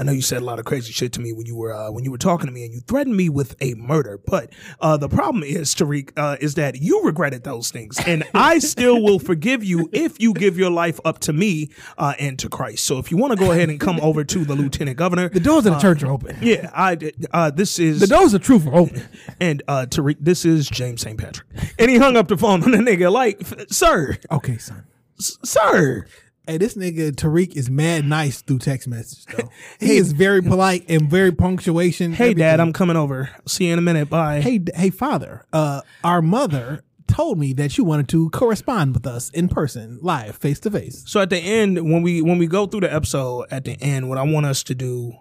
I 0.00 0.02
know 0.02 0.12
you 0.12 0.22
said 0.22 0.40
a 0.40 0.44
lot 0.44 0.58
of 0.58 0.64
crazy 0.64 0.92
shit 0.92 1.12
to 1.12 1.20
me 1.20 1.34
when 1.34 1.44
you 1.44 1.54
were 1.54 1.74
uh, 1.74 1.90
when 1.90 2.04
you 2.04 2.10
were 2.10 2.16
talking 2.18 2.46
to 2.46 2.52
me, 2.52 2.64
and 2.64 2.72
you 2.72 2.80
threatened 2.80 3.16
me 3.16 3.28
with 3.28 3.54
a 3.60 3.74
murder. 3.74 4.18
But 4.26 4.50
uh, 4.80 4.96
the 4.96 5.10
problem 5.10 5.42
is, 5.44 5.74
Tariq, 5.74 6.12
uh, 6.16 6.38
is 6.40 6.54
that 6.54 6.80
you 6.80 7.02
regretted 7.02 7.44
those 7.44 7.70
things, 7.70 7.98
and 8.06 8.24
I 8.34 8.60
still 8.60 9.02
will 9.02 9.18
forgive 9.18 9.62
you 9.62 9.90
if 9.92 10.18
you 10.18 10.32
give 10.32 10.56
your 10.58 10.70
life 10.70 10.98
up 11.04 11.18
to 11.20 11.34
me 11.34 11.68
uh, 11.98 12.14
and 12.18 12.38
to 12.38 12.48
Christ. 12.48 12.86
So 12.86 12.98
if 12.98 13.10
you 13.10 13.18
want 13.18 13.32
to 13.32 13.38
go 13.38 13.52
ahead 13.52 13.68
and 13.68 13.78
come 13.78 14.00
over 14.00 14.24
to 14.24 14.44
the 14.46 14.54
lieutenant 14.54 14.96
governor, 14.96 15.28
The 15.28 15.38
doors 15.40 15.66
of 15.66 15.74
the 15.74 15.80
church 15.80 16.02
are 16.02 16.10
open. 16.10 16.36
yeah, 16.40 16.70
I 16.74 16.96
uh, 17.32 17.50
this 17.50 17.78
is 17.78 18.00
The 18.00 18.06
doors 18.06 18.32
of 18.32 18.42
truth 18.42 18.66
are 18.66 18.74
open. 18.74 19.02
and 19.40 19.62
uh, 19.68 19.84
Tariq, 19.88 20.16
this 20.20 20.46
is 20.46 20.68
James 20.70 21.02
St. 21.02 21.18
Patrick, 21.18 21.46
and 21.78 21.90
he 21.90 21.98
hung 21.98 22.16
up 22.16 22.28
the 22.28 22.38
phone 22.38 22.62
on 22.64 22.70
the 22.70 22.78
nigga 22.78 23.12
like, 23.12 23.42
sir, 23.70 24.16
Okay, 24.30 24.56
son. 24.56 24.86
s- 25.18 25.36
sir. 25.44 26.06
Hey, 26.50 26.58
this 26.58 26.74
nigga 26.74 27.12
Tariq 27.12 27.54
is 27.54 27.70
mad 27.70 28.04
nice 28.04 28.42
through 28.42 28.58
text 28.58 28.88
message 28.88 29.24
though. 29.26 29.48
He 29.78 29.96
is 29.98 30.10
very 30.10 30.42
polite 30.42 30.84
and 30.88 31.08
very 31.08 31.30
punctuation. 31.30 32.12
Hey, 32.12 32.34
Dad. 32.34 32.58
I'm 32.58 32.72
coming 32.72 32.96
over. 32.96 33.30
See 33.46 33.68
you 33.68 33.72
in 33.74 33.78
a 33.78 33.82
minute. 33.82 34.10
Bye. 34.10 34.40
Hey, 34.40 34.60
hey, 34.74 34.90
father. 34.90 35.46
Uh, 35.52 35.82
our 36.02 36.20
mother 36.20 36.82
told 37.06 37.38
me 37.38 37.52
that 37.52 37.78
you 37.78 37.84
wanted 37.84 38.08
to 38.08 38.30
correspond 38.30 38.94
with 38.94 39.06
us 39.06 39.30
in 39.30 39.48
person, 39.48 40.00
live, 40.02 40.34
face 40.38 40.58
to 40.60 40.72
face. 40.72 41.04
So 41.06 41.20
at 41.20 41.30
the 41.30 41.38
end, 41.38 41.76
when 41.88 42.02
we 42.02 42.20
when 42.20 42.38
we 42.38 42.48
go 42.48 42.66
through 42.66 42.80
the 42.80 42.92
episode, 42.92 43.46
at 43.52 43.64
the 43.64 43.80
end, 43.80 44.08
what 44.08 44.18
I 44.18 44.24
want 44.24 44.46
us 44.46 44.64
to 44.64 44.74
do 44.74 45.12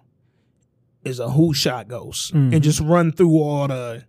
is 1.04 1.20
a 1.20 1.30
who 1.30 1.54
shot 1.54 1.88
ghost 1.88 2.34
and 2.34 2.64
just 2.64 2.80
run 2.80 3.12
through 3.12 3.38
all 3.38 3.68
the 3.68 4.04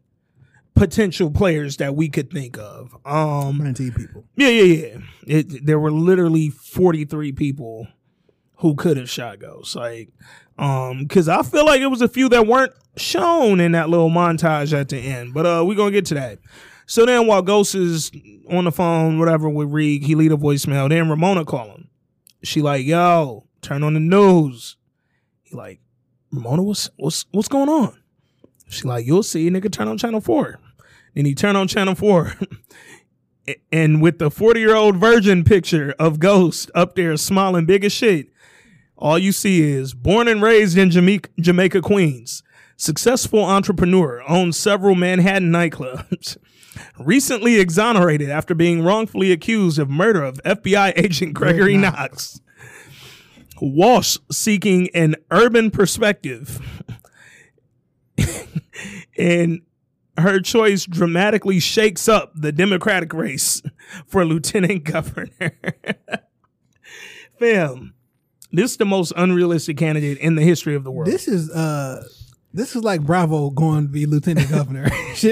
potential 0.81 1.31
players 1.31 1.77
that 1.77 1.95
we 1.95 2.09
could 2.09 2.31
think 2.31 2.57
of. 2.57 2.97
Um, 3.05 3.59
Guarantee 3.59 3.91
people. 3.91 4.25
yeah, 4.35 4.49
yeah, 4.49 4.87
yeah. 4.87 4.99
It, 5.27 5.67
there 5.67 5.79
were 5.79 5.93
literally 5.93 6.49
43 6.49 7.33
people 7.33 7.87
who 8.57 8.75
could 8.75 8.97
have 8.97 9.11
shot 9.11 9.41
ghosts. 9.41 9.77
Like, 9.77 10.09
um, 10.59 11.03
because 11.03 11.29
I 11.29 11.43
feel 11.43 11.67
like 11.67 11.83
it 11.83 11.89
was 11.89 12.01
a 12.01 12.09
few 12.09 12.31
that 12.31 12.47
weren't 12.47 12.73
shown 12.97 13.61
in 13.61 13.73
that 13.73 13.91
little 13.91 14.09
montage 14.09 14.73
at 14.73 14.89
the 14.89 14.97
end. 14.97 15.35
But 15.35 15.45
uh, 15.45 15.65
we're 15.67 15.75
gonna 15.77 15.91
get 15.91 16.07
to 16.07 16.15
that. 16.15 16.39
So 16.87 17.05
then, 17.05 17.27
while 17.27 17.43
Ghost 17.43 17.75
is 17.75 18.11
on 18.49 18.65
the 18.65 18.73
phone, 18.73 19.19
whatever 19.19 19.51
with 19.51 19.71
Reed, 19.71 20.03
he 20.03 20.15
leave 20.15 20.33
a 20.33 20.39
voicemail. 20.39 20.89
Then 20.89 21.11
Ramona 21.11 21.45
call 21.45 21.67
him. 21.67 21.91
She 22.43 22.63
like, 22.63 22.87
"Yo, 22.87 23.47
turn 23.61 23.83
on 23.83 23.95
the 23.95 24.01
news." 24.01 24.77
He 25.43 25.55
like, 25.55 25.81
"Ramona, 26.33 26.63
what's 26.63 26.89
what's 26.97 27.27
what's 27.33 27.49
going 27.49 27.69
on?" 27.69 27.99
She 28.69 28.89
like, 28.89 29.07
"You'll 29.07 29.23
see, 29.23 29.51
nigga. 29.51 29.71
Turn 29.71 29.87
on 29.87 29.99
channel 29.99 30.21
four. 30.23 30.59
Then 31.15 31.25
he 31.25 31.35
turn 31.35 31.57
on 31.57 31.69
channel 31.69 31.95
four, 31.95 32.35
and 33.73 34.01
with 34.01 34.19
the 34.19 34.31
forty 34.31 34.61
year 34.61 34.75
old 34.75 34.97
virgin 34.97 35.45
picture 35.45 35.95
of 35.99 36.21
Ghost 36.21 36.71
up 36.75 36.95
there 36.95 37.17
smiling 37.17 37.67
big 37.67 37.85
as 37.85 37.93
shit, 37.93 38.29
all 38.97 39.19
you 39.19 39.33
see 39.33 39.63
is 39.63 39.95
born 39.95 40.29
and 40.29 40.43
raised 40.43 40.77
in 40.77 40.91
Jamaica, 40.91 41.31
Jamaica 41.41 41.81
Queens, 41.81 42.43
successful 42.77 43.43
entrepreneur, 43.43 44.23
owns 44.29 44.59
several 44.59 44.95
Manhattan 44.95 45.51
nightclubs. 45.51 46.37
Recently 46.99 47.59
exonerated 47.59 48.31
after 48.31 48.55
being 48.55 48.83
wrongfully 48.83 49.33
accused 49.33 49.79
of 49.79 49.91
murder 49.91 50.23
of 50.23 50.41
FBI 50.45 50.93
agent 50.97 51.35
Gregory 51.35 51.77
Knox. 51.77 52.41
Walsh 53.61 54.19
seeking 54.31 54.89
an 54.95 55.17
urban 55.31 55.71
perspective. 55.71 56.61
and 59.19 59.61
her 60.21 60.41
choice 60.41 60.85
dramatically 60.85 61.61
shakes 61.61 62.09
up 62.09 62.33
the 62.35 62.53
Democratic 62.53 63.13
race 63.13 63.63
for 64.07 64.25
lieutenant 64.25 64.85
governor. 64.85 65.31
Fam, 67.39 67.95
this 68.53 68.73
is 68.73 68.77
the 68.77 68.85
most 68.85 69.13
unrealistic 69.17 69.77
candidate 69.77 70.19
in 70.19 70.35
the 70.35 70.43
history 70.43 70.75
of 70.75 70.85
the 70.85 70.91
world. 70.91 71.11
This 71.11 71.29
is 71.29 71.51
uh, 71.51 72.05
this 72.53 72.77
is 72.77 72.83
like 72.83 73.03
Bravo 73.03 73.51
going 73.51 73.87
to 73.87 73.93
be 73.93 74.07
lieutenant 74.07 74.51
governor. 74.51 74.89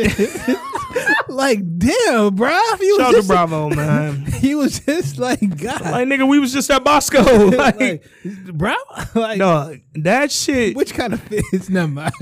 Like, 1.29 1.61
damn, 1.79 2.35
bro. 2.35 2.59
He 2.79 2.97
Shout 2.97 3.15
out 3.15 3.21
to 3.21 3.27
Bravo, 3.27 3.69
man. 3.69 4.25
He 4.25 4.55
was 4.55 4.81
just 4.81 5.19
like, 5.19 5.41
God, 5.59 5.83
like 5.83 6.09
nigga, 6.09 6.27
we 6.27 6.39
was 6.39 6.53
just 6.53 6.71
at 6.71 6.83
Bosco. 6.83 7.23
like, 7.51 7.79
like, 7.79 8.05
bro, 8.53 8.75
like, 9.15 9.39
dog, 9.39 9.79
that 9.95 10.33
shit. 10.33 10.75
which 10.75 10.95
kind 10.95 11.13
of 11.13 11.21
fits? 11.21 11.69
Never 11.69 11.89
mind. 11.89 12.13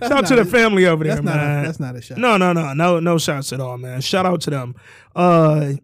Shout 0.00 0.12
out 0.12 0.26
to 0.26 0.36
the 0.36 0.44
family 0.44 0.86
over 0.86 1.04
there, 1.04 1.14
That's 1.14 1.24
not. 1.24 1.36
man. 1.36 1.58
A, 1.58 1.66
that's 1.66 1.80
not 1.80 1.96
a 1.96 2.02
shot. 2.02 2.18
No, 2.18 2.36
no, 2.36 2.52
no, 2.52 2.72
no, 2.72 2.98
no 3.00 3.18
shots 3.18 3.52
at 3.52 3.60
all, 3.60 3.78
man. 3.78 4.00
Shout 4.00 4.26
out 4.26 4.40
to 4.42 4.50
them. 4.50 4.74
Uh, 5.14 5.74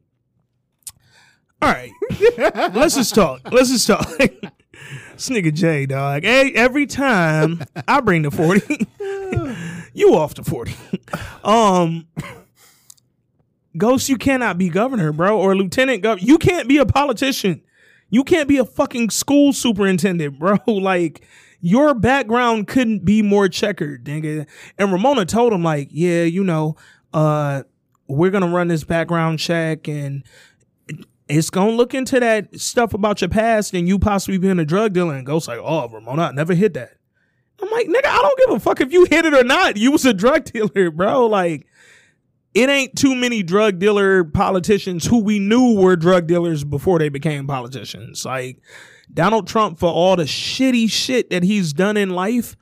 all 1.61 1.73
right, 1.73 1.91
let's 2.75 2.95
just 2.95 3.15
talk. 3.15 3.41
Let's 3.53 3.71
just 3.71 3.87
talk. 3.87 4.07
this 4.19 5.29
nigga 5.29 5.53
Jay, 5.53 5.87
dog. 5.87 6.23
Hey, 6.25 6.53
every 6.55 6.87
time 6.87 7.63
I 7.87 8.01
bring 8.01 8.23
the 8.23 8.31
forty, 8.31 8.89
you 9.93 10.15
off 10.15 10.35
the 10.35 10.45
forty. 10.45 10.75
Um, 11.45 12.07
Ghost, 13.77 14.09
you 14.09 14.17
cannot 14.17 14.59
be 14.59 14.69
governor, 14.71 15.13
bro, 15.13 15.39
or 15.39 15.55
lieutenant 15.57 16.03
governor. 16.03 16.27
You 16.27 16.39
can't 16.39 16.69
be 16.69 16.79
a 16.79 16.87
politician. 16.87 17.63
You 18.11 18.25
can't 18.25 18.49
be 18.49 18.57
a 18.57 18.65
fucking 18.65 19.11
school 19.11 19.53
superintendent, 19.53 20.39
bro. 20.39 20.57
Like 20.67 21.23
your 21.61 21.95
background 21.95 22.69
couldn't 22.69 23.05
be 23.05 23.23
more 23.23 23.49
checkered, 23.49 24.05
nigga. 24.05 24.47
And 24.79 24.93
Ramona 24.93 25.25
told 25.25 25.53
him, 25.53 25.63
like, 25.65 25.89
yeah, 25.91 26.23
you 26.23 26.45
know, 26.45 26.77
uh, 27.13 27.63
we're 28.07 28.31
gonna 28.31 28.49
run 28.49 28.69
this 28.69 28.85
background 28.85 29.39
check 29.39 29.89
and 29.89 30.25
it's 31.29 31.51
gonna 31.51 31.73
look 31.73 31.95
into 31.95 32.19
that 32.21 32.59
stuff 32.59 32.95
about 32.95 33.21
your 33.21 33.29
past 33.29 33.75
and 33.75 33.87
you 33.87 33.99
possibly 33.99 34.39
being 34.39 34.59
a 34.59 34.65
drug 34.65 34.95
dealer. 34.95 35.15
And 35.15 35.27
Ghost 35.27 35.49
like, 35.49 35.61
oh, 35.63 35.89
Ramona, 35.89 36.23
I 36.23 36.33
never 36.33 36.55
hit 36.55 36.75
that. 36.75 36.93
I'm 37.61 37.71
like, 37.71 37.89
nigga, 37.89 38.07
I 38.07 38.23
don't 38.23 38.39
give 38.39 38.57
a 38.57 38.61
fuck 38.61 38.81
if 38.81 38.93
you 38.93 39.05
hit 39.11 39.25
it 39.25 39.35
or 39.35 39.45
not. 39.45 39.77
You 39.77 39.91
was 39.93 40.05
a 40.07 40.15
drug 40.15 40.45
dealer, 40.53 40.91
bro. 40.91 41.27
Like, 41.27 41.67
it 42.55 42.69
ain't 42.69 42.97
too 42.97 43.15
many 43.15 43.43
drug 43.43 43.79
dealer 43.79 44.25
politicians 44.25 45.07
who 45.07 45.19
we 45.23 45.39
knew 45.39 45.79
were 45.79 45.97
drug 45.97 46.27
dealers 46.27 46.65
before 46.65 46.99
they 46.99 47.09
became 47.09 47.47
politicians. 47.47 48.25
Like 48.25 48.61
Donald 49.13 49.47
Trump, 49.47 49.79
for 49.79 49.91
all 49.91 50.17
the 50.17 50.25
shitty 50.25 50.91
shit 50.91 51.31
that 51.31 51.43
he's 51.43 51.73
done 51.73 51.97
in 51.97 52.11
life, 52.11 52.57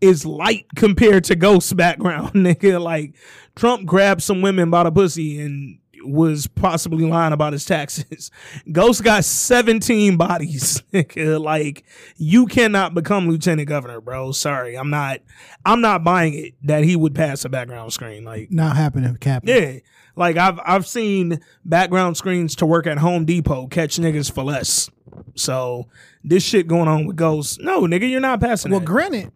is 0.00 0.26
light 0.26 0.66
compared 0.76 1.24
to 1.24 1.34
Ghost's 1.36 1.72
background, 1.72 2.30
nigga. 2.34 2.80
Like 2.80 3.14
Trump 3.56 3.86
grabbed 3.86 4.22
some 4.22 4.42
women 4.42 4.70
by 4.70 4.82
the 4.84 4.92
pussy 4.92 5.40
and 5.40 5.78
was 6.06 6.46
possibly 6.46 7.06
lying 7.06 7.32
about 7.32 7.54
his 7.54 7.64
taxes. 7.64 8.30
Ghost 8.72 9.02
got 9.02 9.24
17 9.24 10.18
bodies. 10.18 10.82
like 11.16 11.84
you 12.16 12.44
cannot 12.46 12.92
become 12.92 13.28
lieutenant 13.28 13.68
governor, 13.68 14.02
bro. 14.02 14.32
Sorry. 14.32 14.76
I'm 14.76 14.90
not 14.90 15.20
I'm 15.64 15.80
not 15.80 16.04
buying 16.04 16.34
it 16.34 16.54
that 16.64 16.84
he 16.84 16.94
would 16.96 17.14
pass 17.14 17.44
a 17.46 17.48
background 17.48 17.92
screen. 17.94 18.24
Like 18.24 18.50
Not 18.50 18.76
happening, 18.76 19.16
Captain. 19.16 19.48
yeah. 19.48 19.78
Like 20.16 20.36
I've 20.36 20.60
I've 20.64 20.86
seen 20.86 21.40
background 21.64 22.16
screens 22.16 22.54
to 22.56 22.66
work 22.66 22.86
at 22.86 22.98
Home 22.98 23.24
Depot 23.24 23.66
catch 23.66 23.96
niggas 23.96 24.30
for 24.32 24.44
less. 24.44 24.88
So 25.34 25.88
this 26.22 26.42
shit 26.44 26.66
going 26.68 26.88
on 26.88 27.06
with 27.06 27.16
Ghost. 27.16 27.60
No, 27.60 27.82
nigga, 27.82 28.08
you're 28.08 28.20
not 28.20 28.40
passing 28.40 28.70
Well, 28.70 28.80
that. 28.80 28.86
granted, 28.86 29.32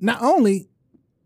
not 0.00 0.20
only 0.22 0.68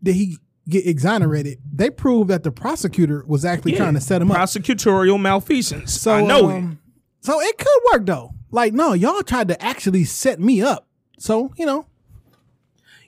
did 0.01 0.15
he 0.15 0.37
get 0.69 0.85
exonerated, 0.87 1.57
they 1.73 1.89
proved 1.89 2.29
that 2.29 2.43
the 2.43 2.51
prosecutor 2.51 3.23
was 3.27 3.43
actually 3.43 3.73
Yeah. 3.73 3.79
trying 3.79 3.93
to 3.95 4.01
set 4.01 4.21
him 4.21 4.31
up. 4.31 4.37
Prosecutorial 4.37 5.19
malfeasance. 5.19 5.93
So 5.99 6.13
I 6.13 6.21
know 6.21 6.49
it. 6.49 6.57
um, 6.57 6.79
So 7.21 7.39
it 7.41 7.57
could 7.57 7.81
work 7.93 8.05
though. 8.05 8.31
Like, 8.51 8.73
no, 8.73 8.93
y'all 8.93 9.23
tried 9.23 9.47
to 9.47 9.61
actually 9.63 10.03
set 10.05 10.39
me 10.39 10.61
up. 10.61 10.87
So 11.17 11.51
you 11.57 11.65
know, 11.65 11.85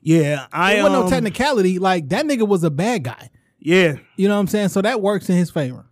Yeah, 0.01 0.47
I 0.51 0.73
it 0.73 0.83
wasn't 0.83 0.93
no 0.99 1.03
um, 1.05 1.09
technicality. 1.09 1.79
Like 1.79 2.09
that 2.09 2.25
nigga 2.25 2.47
was 2.47 2.63
a 2.63 2.71
bad 2.71 3.03
guy. 3.03 3.29
Yeah, 3.65 3.95
You 4.15 4.27
know 4.27 4.35
what 4.35 4.41
I'm 4.41 4.47
saying? 4.47 4.69
So 4.69 4.81
that 4.83 5.01
works 5.01 5.27
in 5.29 5.37
his 5.37 5.49
favor. 5.49 5.85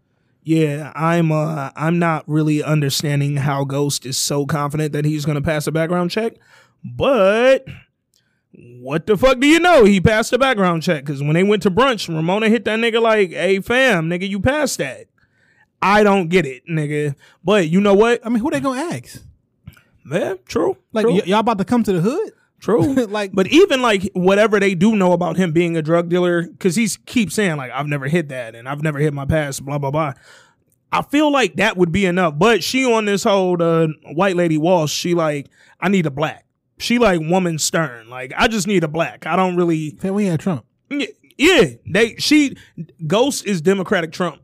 yeah. 0.44 0.92
I'm 0.96 1.32
uh 1.32 1.72
I'm 1.76 1.98
not 2.00 2.24
really 2.28 2.62
understanding 2.64 3.38
how 3.38 3.64
Ghost 3.64 4.06
is 4.06 4.18
so 4.18 4.46
confident 4.46 4.94
that 4.94 5.06
he's 5.06 5.26
gonna 5.26 5.42
pass 5.42 5.66
a 5.68 5.72
background 5.72 6.12
check, 6.12 6.34
but 6.84 7.66
what 8.80 9.08
the 9.08 9.18
fuck 9.18 9.40
do 9.40 9.48
you 9.48 9.60
know? 9.60 9.84
He 9.86 10.00
passed 10.00 10.32
a 10.34 10.38
background 10.38 10.84
check 10.84 11.04
because 11.06 11.24
when 11.24 11.34
they 11.34 11.44
went 11.44 11.64
to 11.64 11.72
brunch, 11.72 12.08
Ramona 12.08 12.50
hit 12.50 12.66
that 12.66 12.78
nigga 12.78 13.02
like, 13.02 13.32
"Hey 13.32 13.60
fam, 13.60 14.10
nigga, 14.10 14.30
you 14.30 14.40
passed 14.40 14.78
that." 14.78 15.08
I 15.82 16.04
don't 16.04 16.28
get 16.30 16.46
it, 16.46 16.64
nigga. 16.70 17.16
But 17.44 17.70
you 17.70 17.82
know 17.82 17.94
what? 17.96 18.24
I 18.26 18.30
mean, 18.30 18.40
who 18.40 18.52
they 18.52 18.60
gonna 18.60 18.82
ask? 18.94 19.24
Man, 20.06 20.38
true. 20.46 20.78
Like 20.92 21.06
true. 21.06 21.14
y- 21.16 21.22
y'all 21.26 21.40
about 21.40 21.58
to 21.58 21.66
come 21.66 21.82
to 21.84 21.94
the 21.94 22.02
hood? 22.02 22.32
True. 22.64 22.94
Like- 23.08 23.34
but 23.34 23.48
even 23.48 23.82
like 23.82 24.10
whatever 24.14 24.58
they 24.60 24.74
do 24.74 24.96
know 24.96 25.12
about 25.12 25.36
him 25.36 25.52
being 25.52 25.76
a 25.76 25.82
drug 25.82 26.08
dealer, 26.08 26.44
because 26.44 26.76
he 26.78 26.88
keeps 27.06 27.36
saying 27.36 27.58
like 27.58 27.72
I've 27.72 27.88
never 27.88 28.08
hit 28.08 28.30
that 28.30 28.56
and 28.56 28.70
I've 28.70 28.82
never 28.82 29.00
hit 29.00 29.14
my 29.14 29.26
past, 29.26 29.66
blah 29.66 29.78
blah 29.78 29.92
blah. 29.92 30.14
I 30.92 31.02
feel 31.02 31.30
like 31.32 31.56
that 31.58 31.76
would 31.76 31.92
be 31.92 32.06
enough. 32.06 32.36
But 32.38 32.64
she 32.64 32.86
on 32.86 33.06
this 33.06 33.24
whole 33.26 33.62
uh, 33.62 33.88
white 34.14 34.38
lady 34.38 34.58
wall, 34.58 34.88
she 34.88 35.14
like 35.14 35.50
I 35.82 35.90
need 35.90 36.06
a 36.06 36.12
black. 36.12 36.46
She 36.78 37.00
like 37.00 37.20
woman 37.20 37.60
stern. 37.60 38.10
Like 38.10 38.32
I 38.38 38.48
just 38.48 38.66
need 38.66 38.84
a 38.86 38.88
black. 38.88 39.26
I 39.26 39.36
don't 39.36 39.58
really. 39.58 39.98
Man, 40.02 40.14
we 40.14 40.28
had 40.28 40.40
Trump. 40.40 40.66
Yeah, 41.38 41.66
they 41.86 42.16
she 42.16 42.56
Ghost 43.06 43.46
is 43.46 43.62
Democratic 43.62 44.14
Trump. 44.14 44.42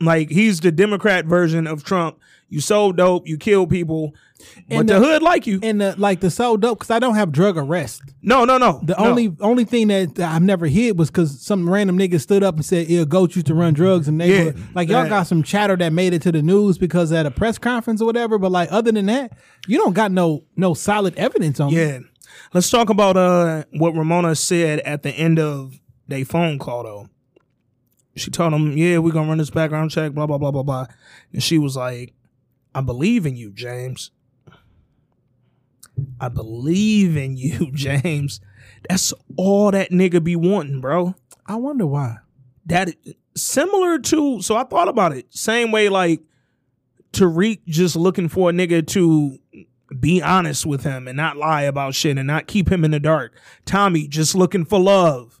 Like 0.00 0.30
he's 0.30 0.60
the 0.60 0.70
Democrat 0.70 1.24
version 1.24 1.66
of 1.66 1.82
Trump. 1.82 2.18
You 2.50 2.60
sold 2.62 2.96
dope, 2.96 3.28
you 3.28 3.36
kill 3.36 3.66
people, 3.66 4.14
but 4.68 4.78
And 4.78 4.88
the, 4.88 4.94
the- 4.94 5.00
hood 5.00 5.22
like 5.22 5.46
you. 5.46 5.60
And 5.62 5.80
the, 5.80 5.94
like 5.98 6.20
the 6.20 6.30
so 6.30 6.56
dope 6.56 6.78
because 6.78 6.90
I 6.90 6.98
don't 6.98 7.14
have 7.16 7.30
drug 7.30 7.58
arrest. 7.58 8.00
no, 8.22 8.46
no, 8.46 8.56
no. 8.56 8.80
The 8.82 8.94
no. 8.98 9.04
only 9.04 9.36
only 9.40 9.64
thing 9.66 9.88
that, 9.88 10.14
that 10.14 10.32
I've 10.34 10.42
never 10.42 10.66
hit 10.66 10.96
was 10.96 11.10
because 11.10 11.40
some 11.44 11.68
random 11.68 11.98
nigga 11.98 12.18
stood 12.20 12.42
up 12.42 12.54
and 12.54 12.64
said, 12.64 12.88
"Yeah, 12.88 13.04
goat 13.04 13.34
used 13.36 13.48
to 13.48 13.54
run 13.54 13.74
drugs," 13.74 14.08
and 14.08 14.18
they 14.18 14.30
Yeah, 14.34 14.44
were 14.46 14.54
like, 14.74 14.88
"Y'all 14.88 15.02
yeah. 15.04 15.08
got 15.10 15.26
some 15.26 15.42
chatter 15.42 15.76
that 15.76 15.92
made 15.92 16.14
it 16.14 16.22
to 16.22 16.32
the 16.32 16.40
news 16.40 16.78
because 16.78 17.12
at 17.12 17.26
a 17.26 17.30
press 17.30 17.58
conference 17.58 18.00
or 18.00 18.06
whatever." 18.06 18.38
But 18.38 18.50
like, 18.52 18.72
other 18.72 18.92
than 18.92 19.06
that, 19.06 19.32
you 19.66 19.76
don't 19.76 19.92
got 19.94 20.10
no 20.10 20.44
no 20.56 20.72
solid 20.72 21.14
evidence 21.16 21.60
on. 21.60 21.70
it. 21.72 21.76
Yeah. 21.76 21.98
Let's 22.54 22.70
talk 22.70 22.88
about 22.88 23.16
uh 23.18 23.64
what 23.72 23.94
Ramona 23.94 24.34
said 24.36 24.80
at 24.80 25.02
the 25.02 25.10
end 25.10 25.38
of 25.38 25.78
their 26.06 26.24
phone 26.24 26.58
call 26.58 26.84
though. 26.84 27.08
She 28.16 28.30
told 28.30 28.52
him, 28.52 28.76
Yeah, 28.76 28.98
we're 28.98 29.12
gonna 29.12 29.28
run 29.28 29.38
this 29.38 29.50
background 29.50 29.90
check, 29.90 30.12
blah, 30.12 30.26
blah, 30.26 30.38
blah, 30.38 30.50
blah, 30.50 30.62
blah. 30.62 30.86
And 31.32 31.42
she 31.42 31.56
was 31.58 31.76
like, 31.76 32.14
I 32.78 32.80
believe 32.80 33.26
in 33.26 33.34
you, 33.34 33.50
James. 33.50 34.12
I 36.20 36.28
believe 36.28 37.16
in 37.16 37.36
you, 37.36 37.72
James. 37.74 38.40
That's 38.88 39.12
all 39.36 39.72
that 39.72 39.90
nigga 39.90 40.22
be 40.22 40.36
wanting, 40.36 40.80
bro. 40.80 41.16
I 41.44 41.56
wonder 41.56 41.88
why. 41.88 42.18
That 42.66 42.94
similar 43.36 43.98
to 43.98 44.40
so 44.42 44.56
I 44.56 44.62
thought 44.62 44.86
about 44.86 45.10
it. 45.10 45.26
Same 45.34 45.72
way 45.72 45.88
like 45.88 46.20
Tariq 47.12 47.62
just 47.66 47.96
looking 47.96 48.28
for 48.28 48.50
a 48.50 48.52
nigga 48.52 48.86
to 48.88 49.38
be 49.98 50.22
honest 50.22 50.64
with 50.64 50.84
him 50.84 51.08
and 51.08 51.16
not 51.16 51.36
lie 51.36 51.62
about 51.62 51.96
shit 51.96 52.16
and 52.16 52.28
not 52.28 52.46
keep 52.46 52.70
him 52.70 52.84
in 52.84 52.92
the 52.92 53.00
dark. 53.00 53.36
Tommy 53.64 54.06
just 54.06 54.36
looking 54.36 54.64
for 54.64 54.78
love. 54.78 55.40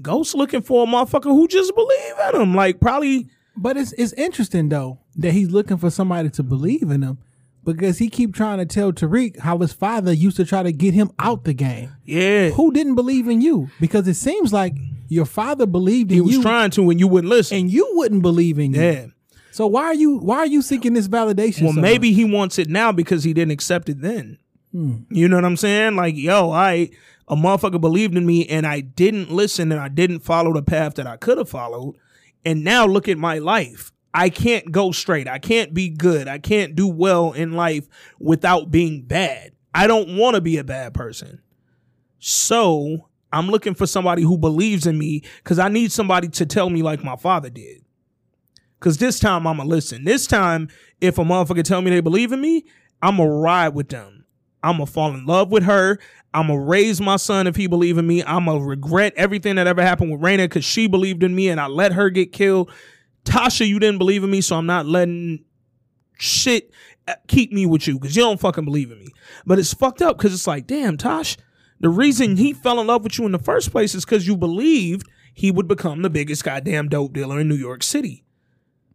Ghost 0.00 0.36
looking 0.36 0.62
for 0.62 0.84
a 0.84 0.86
motherfucker 0.86 1.24
who 1.24 1.48
just 1.48 1.74
believe 1.74 2.14
in 2.34 2.40
him. 2.40 2.54
Like 2.54 2.80
probably 2.80 3.30
But 3.56 3.76
it's 3.76 3.92
it's 3.94 4.12
interesting 4.12 4.68
though 4.68 5.01
that 5.16 5.32
he's 5.32 5.50
looking 5.50 5.76
for 5.76 5.90
somebody 5.90 6.30
to 6.30 6.42
believe 6.42 6.90
in 6.90 7.02
him 7.02 7.18
because 7.64 7.98
he 7.98 8.08
keep 8.08 8.34
trying 8.34 8.58
to 8.58 8.66
tell 8.66 8.92
Tariq 8.92 9.38
how 9.38 9.58
his 9.58 9.72
father 9.72 10.12
used 10.12 10.36
to 10.38 10.44
try 10.44 10.62
to 10.62 10.72
get 10.72 10.94
him 10.94 11.10
out 11.18 11.44
the 11.44 11.54
game. 11.54 11.92
yeah. 12.04 12.50
Who 12.50 12.72
didn't 12.72 12.94
believe 12.94 13.28
in 13.28 13.40
you? 13.40 13.70
Because 13.80 14.08
it 14.08 14.14
seems 14.14 14.52
like 14.52 14.74
your 15.08 15.26
father 15.26 15.66
believed 15.66 16.10
in 16.10 16.18
you. 16.18 16.22
he 16.24 16.26
was 16.26 16.36
you, 16.36 16.42
trying 16.42 16.70
to 16.70 16.90
and 16.90 16.98
you 16.98 17.06
wouldn't 17.06 17.30
listen. 17.30 17.58
and 17.58 17.70
you 17.70 17.88
wouldn't 17.92 18.22
believe 18.22 18.58
in 18.58 18.74
you. 18.74 18.80
yeah. 18.80 19.06
So 19.52 19.66
why 19.66 19.84
are 19.84 19.94
you 19.94 20.16
why 20.16 20.38
are 20.38 20.46
you 20.46 20.62
seeking 20.62 20.94
this 20.94 21.08
validation? 21.08 21.64
Well, 21.64 21.74
so 21.74 21.80
maybe 21.80 22.10
much? 22.10 22.16
he 22.16 22.24
wants 22.24 22.58
it 22.58 22.70
now 22.70 22.90
because 22.90 23.22
he 23.22 23.34
didn't 23.34 23.52
accept 23.52 23.90
it 23.90 24.00
then. 24.00 24.38
Hmm. 24.72 25.00
You 25.10 25.28
know 25.28 25.36
what 25.36 25.44
I'm 25.44 25.58
saying? 25.58 25.94
Like, 25.94 26.16
yo, 26.16 26.50
I 26.50 26.90
a 27.28 27.36
motherfucker 27.36 27.80
believed 27.80 28.16
in 28.16 28.24
me 28.24 28.46
and 28.46 28.66
I 28.66 28.80
didn't 28.80 29.30
listen 29.30 29.70
and 29.70 29.80
I 29.80 29.88
didn't 29.88 30.20
follow 30.20 30.54
the 30.54 30.62
path 30.62 30.94
that 30.94 31.06
I 31.06 31.18
could 31.18 31.36
have 31.36 31.50
followed. 31.50 31.96
And 32.44 32.64
now 32.64 32.86
look 32.86 33.08
at 33.08 33.18
my 33.18 33.38
life. 33.38 33.92
I 34.14 34.28
can't 34.28 34.70
go 34.70 34.92
straight. 34.92 35.28
I 35.28 35.38
can't 35.38 35.72
be 35.72 35.88
good. 35.88 36.28
I 36.28 36.38
can't 36.38 36.74
do 36.74 36.86
well 36.86 37.32
in 37.32 37.52
life 37.52 37.88
without 38.18 38.70
being 38.70 39.02
bad. 39.02 39.52
I 39.74 39.86
don't 39.86 40.16
want 40.16 40.34
to 40.34 40.40
be 40.40 40.58
a 40.58 40.64
bad 40.64 40.92
person. 40.92 41.40
So 42.18 43.08
I'm 43.32 43.48
looking 43.48 43.74
for 43.74 43.86
somebody 43.86 44.22
who 44.22 44.36
believes 44.36 44.86
in 44.86 44.98
me 44.98 45.22
because 45.42 45.58
I 45.58 45.68
need 45.68 45.92
somebody 45.92 46.28
to 46.28 46.46
tell 46.46 46.68
me 46.68 46.82
like 46.82 47.02
my 47.02 47.16
father 47.16 47.48
did. 47.48 47.82
Cause 48.80 48.98
this 48.98 49.20
time 49.20 49.46
I'ma 49.46 49.62
listen. 49.62 50.04
This 50.04 50.26
time, 50.26 50.68
if 51.00 51.16
a 51.16 51.22
motherfucker 51.22 51.62
tell 51.62 51.80
me 51.80 51.90
they 51.90 52.00
believe 52.00 52.32
in 52.32 52.40
me, 52.40 52.64
I'ma 53.00 53.24
ride 53.24 53.74
with 53.74 53.88
them. 53.88 54.26
I'ma 54.62 54.84
fall 54.84 55.14
in 55.14 55.24
love 55.24 55.50
with 55.50 55.62
her. 55.64 55.98
I'ma 56.34 56.54
raise 56.54 57.00
my 57.00 57.16
son 57.16 57.46
if 57.46 57.56
he 57.56 57.66
believe 57.66 57.98
in 57.98 58.06
me. 58.06 58.22
I'ma 58.24 58.56
regret 58.58 59.12
everything 59.16 59.56
that 59.56 59.66
ever 59.66 59.82
happened 59.82 60.10
with 60.10 60.20
Raina 60.20 60.44
because 60.44 60.64
she 60.64 60.86
believed 60.86 61.22
in 61.22 61.34
me 61.34 61.48
and 61.48 61.60
I 61.60 61.66
let 61.66 61.92
her 61.92 62.10
get 62.10 62.32
killed. 62.32 62.70
Tasha, 63.24 63.66
you 63.66 63.78
didn't 63.78 63.98
believe 63.98 64.24
in 64.24 64.30
me, 64.30 64.40
so 64.40 64.56
I'm 64.56 64.66
not 64.66 64.86
letting 64.86 65.44
shit 66.18 66.70
keep 67.26 67.52
me 67.52 67.66
with 67.66 67.86
you 67.86 67.98
because 67.98 68.14
you 68.16 68.22
don't 68.22 68.40
fucking 68.40 68.64
believe 68.64 68.90
in 68.90 68.98
me. 68.98 69.08
But 69.44 69.58
it's 69.58 69.74
fucked 69.74 70.02
up 70.02 70.16
because 70.16 70.32
it's 70.32 70.46
like, 70.46 70.66
damn, 70.66 70.96
Tosh, 70.96 71.36
the 71.80 71.88
reason 71.88 72.36
he 72.36 72.52
fell 72.52 72.80
in 72.80 72.86
love 72.86 73.02
with 73.02 73.18
you 73.18 73.26
in 73.26 73.32
the 73.32 73.38
first 73.38 73.70
place 73.70 73.94
is 73.94 74.04
because 74.04 74.26
you 74.26 74.36
believed 74.36 75.08
he 75.34 75.50
would 75.50 75.66
become 75.68 76.02
the 76.02 76.10
biggest 76.10 76.44
goddamn 76.44 76.88
dope 76.88 77.12
dealer 77.12 77.40
in 77.40 77.48
New 77.48 77.56
York 77.56 77.82
City. 77.82 78.24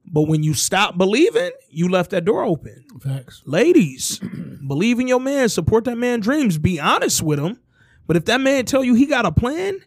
But 0.06 0.24
when 0.24 0.42
you 0.42 0.54
stopped 0.54 0.98
believing, 0.98 1.52
you 1.70 1.90
left 1.90 2.12
that 2.12 2.24
door 2.24 2.44
open. 2.44 2.86
facts. 3.02 3.44
Ladies, 3.46 4.20
believe 4.68 5.00
in 5.00 5.08
your 5.08 5.20
man, 5.20 5.50
support 5.50 5.84
that 5.84 5.98
man 5.98 6.22
dreams, 6.22 6.58
be 6.58 6.80
honest 6.80 7.22
with 7.22 7.40
him. 7.40 7.60
But 8.06 8.16
if 8.16 8.26
that 8.26 8.40
man 8.40 8.66
tell 8.66 8.86
you 8.86 8.94
he 8.94 9.06
got 9.06 9.26
a 9.26 9.32
plan 9.34 9.80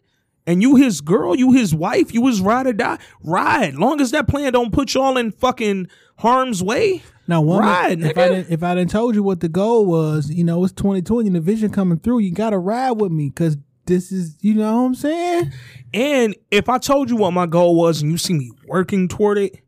and 0.51 0.61
you 0.61 0.75
his 0.75 0.99
girl, 0.99 1.33
you 1.33 1.53
his 1.53 1.73
wife, 1.73 2.13
you 2.13 2.27
his 2.27 2.41
ride 2.41 2.67
or 2.67 2.73
die, 2.73 2.97
ride. 3.23 3.75
Long 3.75 4.01
as 4.01 4.11
that 4.11 4.27
plan 4.27 4.51
don't 4.51 4.73
put 4.73 4.93
y'all 4.93 5.17
in 5.17 5.31
fucking 5.31 5.87
harm's 6.17 6.61
way. 6.61 7.01
Now, 7.25 7.41
woman, 7.41 7.63
Ride, 7.65 8.01
if 8.01 8.15
nigga. 8.15 8.17
I 8.17 8.27
didn't, 8.27 8.51
if 8.51 8.63
I 8.63 8.75
didn't 8.75 8.91
told 8.91 9.15
you 9.15 9.23
what 9.23 9.39
the 9.39 9.47
goal 9.47 9.85
was, 9.85 10.29
you 10.29 10.43
know, 10.43 10.61
it's 10.65 10.73
2020 10.73 11.27
and 11.27 11.35
the 11.37 11.39
vision 11.39 11.71
coming 11.71 11.97
through. 11.99 12.19
You 12.19 12.33
gotta 12.33 12.57
ride 12.57 12.91
with 12.91 13.13
me 13.13 13.29
because 13.29 13.57
this 13.85 14.11
is, 14.11 14.35
you 14.41 14.55
know 14.55 14.81
what 14.81 14.87
I'm 14.87 14.95
saying? 14.95 15.53
And 15.93 16.35
if 16.49 16.67
I 16.67 16.77
told 16.77 17.09
you 17.09 17.15
what 17.15 17.31
my 17.31 17.45
goal 17.45 17.75
was 17.75 18.01
and 18.01 18.11
you 18.11 18.17
see 18.17 18.33
me 18.33 18.51
working 18.67 19.07
toward 19.07 19.37
it, 19.37 19.61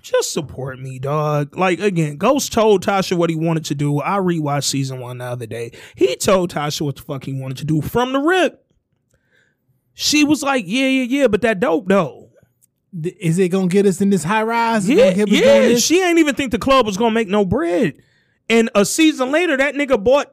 just 0.00 0.32
support 0.32 0.80
me, 0.80 0.98
dog. 0.98 1.56
Like 1.56 1.78
again, 1.78 2.16
Ghost 2.16 2.52
told 2.52 2.84
Tasha 2.84 3.16
what 3.16 3.30
he 3.30 3.36
wanted 3.36 3.66
to 3.66 3.76
do. 3.76 4.00
I 4.00 4.18
rewatched 4.18 4.64
season 4.64 4.98
one 4.98 5.18
the 5.18 5.26
other 5.26 5.46
day. 5.46 5.70
He 5.94 6.16
told 6.16 6.52
Tasha 6.52 6.80
what 6.80 6.96
the 6.96 7.02
fuck 7.02 7.24
he 7.24 7.32
wanted 7.32 7.58
to 7.58 7.64
do 7.64 7.80
from 7.80 8.12
the 8.12 8.18
rip. 8.18 8.63
She 9.94 10.24
was 10.24 10.42
like, 10.42 10.64
"Yeah, 10.66 10.88
yeah, 10.88 11.04
yeah," 11.04 11.26
but 11.28 11.42
that 11.42 11.60
dope 11.60 11.88
though. 11.88 12.30
Is 13.02 13.38
it 13.38 13.48
gonna 13.48 13.68
get 13.68 13.86
us 13.86 14.00
in 14.00 14.10
this 14.10 14.22
high 14.22 14.42
rise? 14.42 14.84
Is 14.84 14.90
Yeah, 14.90 14.96
gonna 14.96 15.14
get 15.14 15.28
us 15.28 15.40
doing 15.40 15.70
yeah. 15.70 15.78
She 15.78 16.02
ain't 16.02 16.18
even 16.18 16.34
think 16.34 16.52
the 16.52 16.58
club 16.58 16.86
was 16.86 16.96
gonna 16.96 17.14
make 17.14 17.28
no 17.28 17.44
bread. 17.44 17.94
And 18.48 18.70
a 18.74 18.84
season 18.84 19.32
later, 19.32 19.56
that 19.56 19.74
nigga 19.74 20.02
bought 20.02 20.32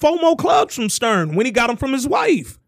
FOMO 0.00 0.38
clubs 0.38 0.74
from 0.74 0.88
Stern 0.88 1.34
when 1.34 1.46
he 1.46 1.52
got 1.52 1.66
them 1.66 1.76
from 1.76 1.92
his 1.92 2.06
wife. 2.06 2.58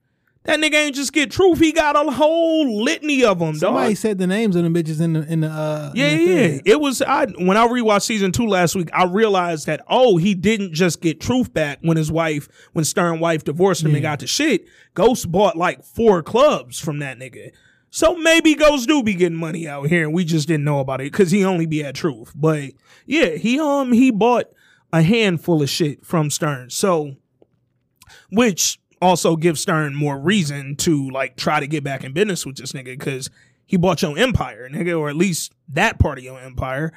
That 0.44 0.58
nigga 0.58 0.74
ain't 0.74 0.96
just 0.96 1.12
get 1.12 1.30
truth. 1.30 1.60
He 1.60 1.70
got 1.70 1.94
a 1.94 2.10
whole 2.10 2.82
litany 2.82 3.24
of 3.24 3.38
them, 3.38 3.52
dog. 3.52 3.58
Somebody 3.58 3.94
said 3.94 4.18
the 4.18 4.26
names 4.26 4.56
of 4.56 4.64
the 4.64 4.70
bitches 4.70 5.00
in 5.00 5.12
the 5.12 5.22
in 5.32 5.40
the 5.40 5.48
uh 5.48 5.92
Yeah, 5.94 6.08
in 6.08 6.18
the 6.18 6.24
yeah. 6.24 6.36
thing. 6.48 6.62
It 6.64 6.80
was 6.80 7.00
I 7.00 7.26
when 7.26 7.56
I 7.56 7.66
rewatched 7.68 8.02
season 8.02 8.32
two 8.32 8.46
last 8.48 8.74
week, 8.74 8.90
I 8.92 9.04
realized 9.04 9.66
that 9.66 9.84
oh, 9.86 10.16
he 10.16 10.34
didn't 10.34 10.74
just 10.74 11.00
get 11.00 11.20
truth 11.20 11.52
back 11.54 11.78
when 11.82 11.96
his 11.96 12.10
wife, 12.10 12.48
when 12.72 12.84
Stern 12.84 13.20
wife 13.20 13.44
divorced 13.44 13.84
him 13.84 13.94
and 13.94 14.02
got 14.02 14.18
the 14.18 14.26
shit. 14.26 14.64
Ghost 14.94 15.30
bought 15.30 15.56
like 15.56 15.84
four 15.84 16.24
clubs 16.24 16.80
from 16.80 16.98
that 16.98 17.18
nigga. 17.18 17.52
So 17.90 18.16
maybe 18.16 18.54
Ghost 18.56 18.88
do 18.88 19.02
be 19.02 19.14
getting 19.14 19.38
money 19.38 19.68
out 19.68 19.88
here 19.88 20.02
and 20.02 20.12
we 20.12 20.24
just 20.24 20.48
didn't 20.48 20.64
know 20.64 20.80
about 20.80 21.00
it 21.00 21.12
because 21.12 21.30
he 21.30 21.44
only 21.44 21.66
be 21.66 21.84
at 21.84 21.94
truth. 21.94 22.32
But 22.34 22.70
yeah, 23.06 23.36
he 23.36 23.60
um 23.60 23.92
he 23.92 24.10
bought 24.10 24.46
a 24.92 25.02
handful 25.02 25.62
of 25.62 25.70
shit 25.70 26.04
from 26.04 26.30
Stern. 26.30 26.70
So 26.70 27.14
which 28.30 28.80
also 29.02 29.36
give 29.36 29.58
Stern 29.58 29.94
more 29.94 30.18
reason 30.18 30.76
to 30.76 31.10
like 31.10 31.36
try 31.36 31.60
to 31.60 31.66
get 31.66 31.84
back 31.84 32.04
in 32.04 32.12
business 32.12 32.46
with 32.46 32.56
this 32.56 32.72
nigga 32.72 32.98
because 32.98 33.28
he 33.66 33.76
bought 33.76 34.00
your 34.00 34.16
empire, 34.16 34.68
nigga, 34.70 34.98
or 34.98 35.10
at 35.10 35.16
least 35.16 35.52
that 35.68 35.98
part 35.98 36.18
of 36.18 36.24
your 36.24 36.40
empire. 36.40 36.92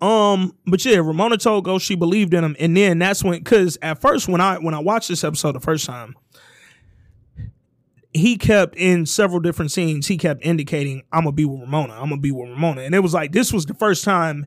Um, 0.00 0.56
but 0.66 0.82
yeah, 0.84 0.96
Ramona 0.96 1.36
told 1.36 1.64
Ghost 1.64 1.84
she 1.84 1.94
believed 1.94 2.32
in 2.32 2.42
him, 2.42 2.56
and 2.58 2.74
then 2.74 2.98
that's 2.98 3.22
when, 3.22 3.38
because 3.38 3.76
at 3.82 4.00
first 4.00 4.26
when 4.28 4.40
I 4.40 4.56
when 4.56 4.72
I 4.72 4.78
watched 4.78 5.08
this 5.08 5.22
episode 5.22 5.52
the 5.52 5.60
first 5.60 5.84
time, 5.84 6.16
he 8.12 8.36
kept 8.38 8.74
in 8.76 9.04
several 9.04 9.40
different 9.40 9.70
scenes. 9.70 10.06
He 10.06 10.16
kept 10.16 10.44
indicating, 10.44 11.02
"I'm 11.12 11.24
gonna 11.24 11.32
be 11.32 11.44
with 11.44 11.60
Ramona. 11.60 11.92
I'm 11.92 12.08
gonna 12.08 12.16
be 12.16 12.32
with 12.32 12.48
Ramona," 12.48 12.80
and 12.80 12.94
it 12.94 13.00
was 13.00 13.12
like 13.12 13.32
this 13.32 13.52
was 13.52 13.66
the 13.66 13.74
first 13.74 14.02
time 14.02 14.46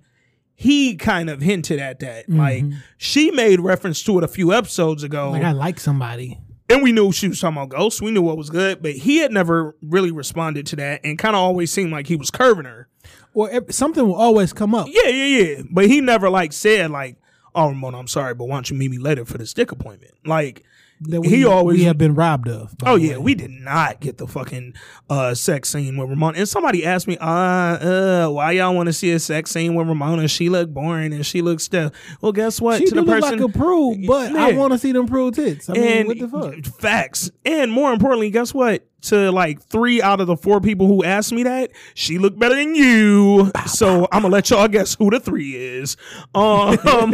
he 0.55 0.95
kind 0.95 1.29
of 1.29 1.41
hinted 1.41 1.79
at 1.79 1.99
that. 1.99 2.27
Like 2.29 2.65
she 2.97 3.29
made 3.29 3.59
reference 3.59 4.01
to 4.03 4.17
it 4.17 4.23
a 4.23 4.27
few 4.27 4.53
episodes 4.53 5.03
ago 5.03 5.31
Like 5.31 5.43
I 5.43 5.51
like 5.51 5.79
somebody. 5.79 6.39
And 6.69 6.81
we 6.83 6.91
knew 6.91 7.11
she 7.11 7.27
was 7.27 7.39
talking 7.39 7.57
about 7.57 7.69
ghosts. 7.69 8.01
We 8.01 8.11
knew 8.11 8.21
what 8.21 8.37
was 8.37 8.49
good, 8.49 8.81
but 8.81 8.93
he 8.93 9.17
had 9.17 9.31
never 9.31 9.75
really 9.81 10.11
responded 10.11 10.65
to 10.67 10.75
that, 10.77 11.01
and 11.03 11.17
kind 11.17 11.35
of 11.35 11.41
always 11.41 11.71
seemed 11.71 11.91
like 11.91 12.07
he 12.07 12.15
was 12.15 12.31
curving 12.31 12.65
her. 12.65 12.87
Or 13.33 13.49
ev- 13.49 13.73
something 13.73 14.05
will 14.05 14.15
always 14.15 14.53
come 14.53 14.73
up. 14.75 14.87
Yeah, 14.89 15.09
yeah, 15.09 15.39
yeah. 15.43 15.63
But 15.69 15.87
he 15.87 16.01
never 16.01 16.29
like 16.29 16.53
said 16.53 16.91
like, 16.91 17.17
"Oh, 17.55 17.69
Ramona, 17.69 17.99
I'm 17.99 18.07
sorry, 18.07 18.33
but 18.33 18.45
why 18.45 18.55
don't 18.55 18.69
you 18.69 18.77
meet 18.77 18.91
me 18.91 18.97
later 18.99 19.25
for 19.25 19.37
this 19.37 19.53
dick 19.53 19.71
appointment?" 19.71 20.13
Like 20.25 20.63
That 21.01 21.21
we, 21.21 21.27
he 21.27 21.45
always 21.45 21.79
we 21.79 21.83
have 21.85 21.97
been 21.97 22.15
robbed 22.15 22.47
of. 22.47 22.73
Oh 22.85 22.95
yeah, 22.95 23.17
we 23.17 23.35
did 23.35 23.51
not 23.51 23.99
get 23.99 24.17
the 24.17 24.27
fucking 24.27 24.73
uh 25.09 25.33
sex 25.35 25.69
scene 25.69 25.97
with 25.97 26.09
Ramona. 26.09 26.37
And 26.37 26.47
somebody 26.47 26.85
asked 26.85 27.07
me, 27.07 27.17
uh, 27.17 27.27
uh, 27.27 28.27
why 28.29 28.51
y'all 28.51 28.73
want 28.73 28.87
to 28.87 28.93
see 28.93 29.11
a 29.11 29.19
sex 29.19 29.51
scene 29.51 29.75
with 29.75 29.87
Ramona? 29.87 30.27
She 30.27 30.49
looked 30.49 30.73
boring 30.73 31.13
and 31.13 31.25
she 31.25 31.41
looked 31.41 31.61
stiff. 31.61 31.91
Well, 32.21 32.31
guess 32.31 32.61
what? 32.61 32.79
She 32.79 32.85
to 32.85 32.95
the 32.95 33.01
look 33.01 33.21
person, 33.21 33.39
like 33.39 33.49
a 33.49 33.57
prude, 33.57 34.07
but 34.07 34.35
I 34.35 34.53
want 34.53 34.73
to 34.73 34.79
see 34.79 34.91
them 34.91 35.07
prude 35.07 35.33
tits. 35.33 35.69
I 35.69 35.73
mean, 35.73 35.83
and 35.83 36.07
what 36.07 36.19
the 36.19 36.27
fuck? 36.27 36.79
facts. 36.79 37.31
And 37.43 37.71
more 37.71 37.91
importantly, 37.91 38.29
guess 38.29 38.53
what? 38.53 38.87
To 39.03 39.31
like 39.31 39.61
three 39.61 40.01
out 40.01 40.19
of 40.21 40.27
the 40.27 40.37
four 40.37 40.59
people 40.61 40.87
who 40.87 41.03
asked 41.03 41.31
me 41.33 41.43
that, 41.43 41.71
she 41.93 42.17
looked 42.17 42.39
better 42.39 42.55
than 42.55 42.75
you. 42.75 43.51
So 43.65 44.07
I'm 44.11 44.21
gonna 44.23 44.33
let 44.33 44.49
y'all 44.49 44.67
guess 44.67 44.95
who 44.95 45.09
the 45.09 45.19
three 45.19 45.55
is. 45.55 45.97
Um, 46.35 46.77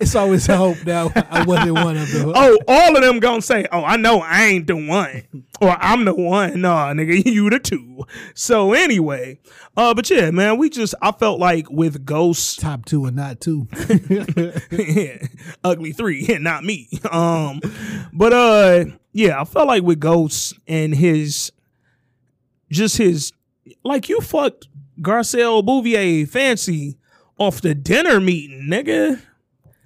It's 0.00 0.14
always 0.14 0.48
a 0.48 0.56
hope 0.56 0.78
that 0.78 1.26
I 1.30 1.44
wasn't 1.44 1.72
one 1.74 1.96
of 1.96 2.10
them. 2.12 2.32
oh, 2.34 2.58
all 2.68 2.96
of 2.96 3.02
them 3.02 3.20
gonna 3.20 3.42
say, 3.42 3.66
"Oh, 3.70 3.84
I 3.84 3.96
know 3.96 4.20
I 4.20 4.44
ain't 4.44 4.66
the 4.66 4.76
one," 4.76 5.22
or 5.60 5.76
"I'm 5.80 6.04
the 6.04 6.14
one." 6.14 6.60
Nah, 6.60 6.92
nigga, 6.92 7.24
you 7.32 7.48
the 7.50 7.58
two. 7.58 8.04
So 8.34 8.72
anyway, 8.72 9.38
uh, 9.76 9.94
but 9.94 10.08
yeah, 10.10 10.30
man, 10.30 10.58
we 10.58 10.68
just 10.70 10.94
I 11.00 11.12
felt 11.12 11.38
like 11.40 11.70
with 11.70 12.04
Ghost, 12.04 12.60
Top 12.60 12.84
two 12.84 13.06
and 13.06 13.16
not 13.16 13.40
two. 13.40 13.68
ugly 15.64 15.92
three, 15.92 16.26
and 16.28 16.44
not 16.44 16.64
me. 16.64 16.88
Um, 17.10 17.60
but 18.12 18.32
uh, 18.32 18.84
yeah, 19.14 19.40
I 19.40 19.44
felt 19.44 19.68
like 19.68 19.84
with 19.84 20.00
Ghost 20.00 20.54
and 20.66 20.94
his, 20.94 21.52
just 22.70 22.98
his, 22.98 23.32
like 23.84 24.08
you 24.08 24.20
fucked 24.20 24.66
Garcelle 25.00 25.64
Beauvais 25.64 26.24
fancy 26.24 26.98
off 27.38 27.60
the 27.60 27.74
dinner 27.76 28.20
meeting, 28.20 28.68
nigga. 28.68 29.22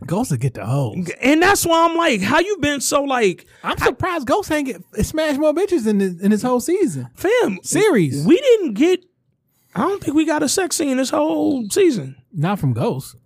Ghost 0.07 0.31
will 0.31 0.39
get 0.39 0.55
the 0.55 0.65
hoes. 0.65 1.11
And 1.21 1.43
that's 1.43 1.67
why 1.67 1.87
I'm 1.87 1.97
like, 1.97 2.23
how 2.23 2.39
you 2.39 2.57
been 2.59 2.81
so 2.81 3.03
like, 3.03 3.47
I'm 3.63 3.77
surprised 3.77 4.27
Ghost 4.27 4.51
ain't 4.51 4.67
get 4.67 5.07
smash 5.07 5.37
more 5.37 5.53
bitches 5.53 5.87
in 5.87 5.99
this, 5.99 6.21
in 6.21 6.31
this 6.31 6.43
whole 6.43 6.61
season. 6.61 7.11
fam, 7.15 7.59
Series. 7.63 8.25
We 8.25 8.37
didn't 8.39 8.75
get. 8.75 9.05
I 9.75 9.83
don't 9.83 10.03
think 10.03 10.17
we 10.17 10.25
got 10.25 10.43
a 10.43 10.49
sex 10.49 10.77
scene 10.77 10.97
this 10.97 11.11
whole 11.11 11.69
season. 11.69 12.17
Not 12.33 12.59
from 12.59 12.73
Ghost. 12.73 13.17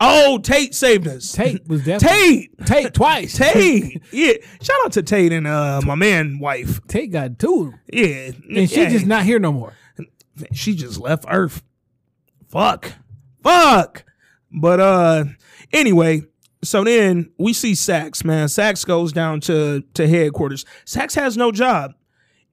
Oh, 0.00 0.38
Tate 0.38 0.74
saved 0.74 1.06
us. 1.06 1.32
Tate 1.32 1.66
was 1.68 1.84
definitely 1.84 2.48
Tate. 2.58 2.66
Tate 2.66 2.94
twice. 2.94 3.36
Tate. 3.38 4.02
yeah. 4.12 4.32
Shout 4.60 4.76
out 4.84 4.92
to 4.92 5.02
Tate 5.02 5.32
and 5.32 5.46
uh 5.46 5.80
my 5.84 5.94
man 5.94 6.38
wife. 6.40 6.84
Tate 6.88 7.12
got 7.12 7.38
two, 7.38 7.72
Yeah. 7.92 8.32
and 8.56 8.68
she 8.68 8.82
Yeah. 8.82 8.90
just 8.90 9.06
not 9.06 9.22
here 9.24 9.38
no 9.38 9.52
more. 9.52 9.74
she 10.52 10.74
just 10.74 10.98
left 11.00 11.24
Earth. 11.28 11.62
Fuck. 12.48 12.92
Fuck. 13.42 14.04
But 14.52 14.80
uh 14.80 15.24
anyway, 15.72 16.22
so 16.62 16.82
then 16.84 17.30
we 17.38 17.52
see 17.52 17.74
Saxe, 17.74 18.24
man. 18.24 18.48
Saxe 18.48 18.84
goes 18.84 19.12
down 19.12 19.40
to 19.42 19.82
to 19.94 20.08
headquarters. 20.08 20.64
Saxe 20.84 21.14
has 21.14 21.36
no 21.36 21.52
job. 21.52 21.92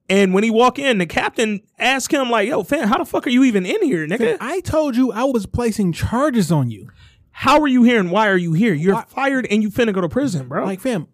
And 0.08 0.34
when 0.34 0.44
he 0.44 0.50
walk 0.50 0.78
in, 0.78 0.98
the 0.98 1.06
captain 1.06 1.60
asks 1.78 2.12
him, 2.12 2.28
like, 2.28 2.48
yo, 2.48 2.64
fam, 2.64 2.88
how 2.88 2.98
the 2.98 3.04
fuck 3.04 3.26
are 3.26 3.30
you 3.30 3.44
even 3.44 3.64
in 3.64 3.82
here, 3.82 4.06
nigga? 4.06 4.36
I 4.40 4.60
told 4.60 4.94
you 4.96 5.10
I 5.12 5.24
was 5.24 5.46
placing 5.46 5.92
charges 5.92 6.52
on 6.52 6.70
you. 6.70 6.88
How 7.32 7.60
are 7.60 7.66
you 7.68 7.82
here 7.82 7.98
and 7.98 8.10
why 8.10 8.28
are 8.28 8.36
you 8.36 8.52
here? 8.52 8.74
You're 8.74 8.94
Why- 8.94 9.04
fired 9.08 9.46
and 9.50 9.62
you 9.62 9.70
finna 9.70 9.92
go 9.92 10.00
to 10.00 10.08
prison, 10.08 10.48
bro. 10.48 10.64
Like, 10.64 10.80
fam, 10.80 11.08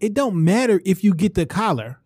it 0.00 0.14
don't 0.14 0.42
matter 0.42 0.80
if 0.84 1.04
you 1.04 1.14
get 1.14 1.34
the 1.34 1.46
collar. 1.46 2.00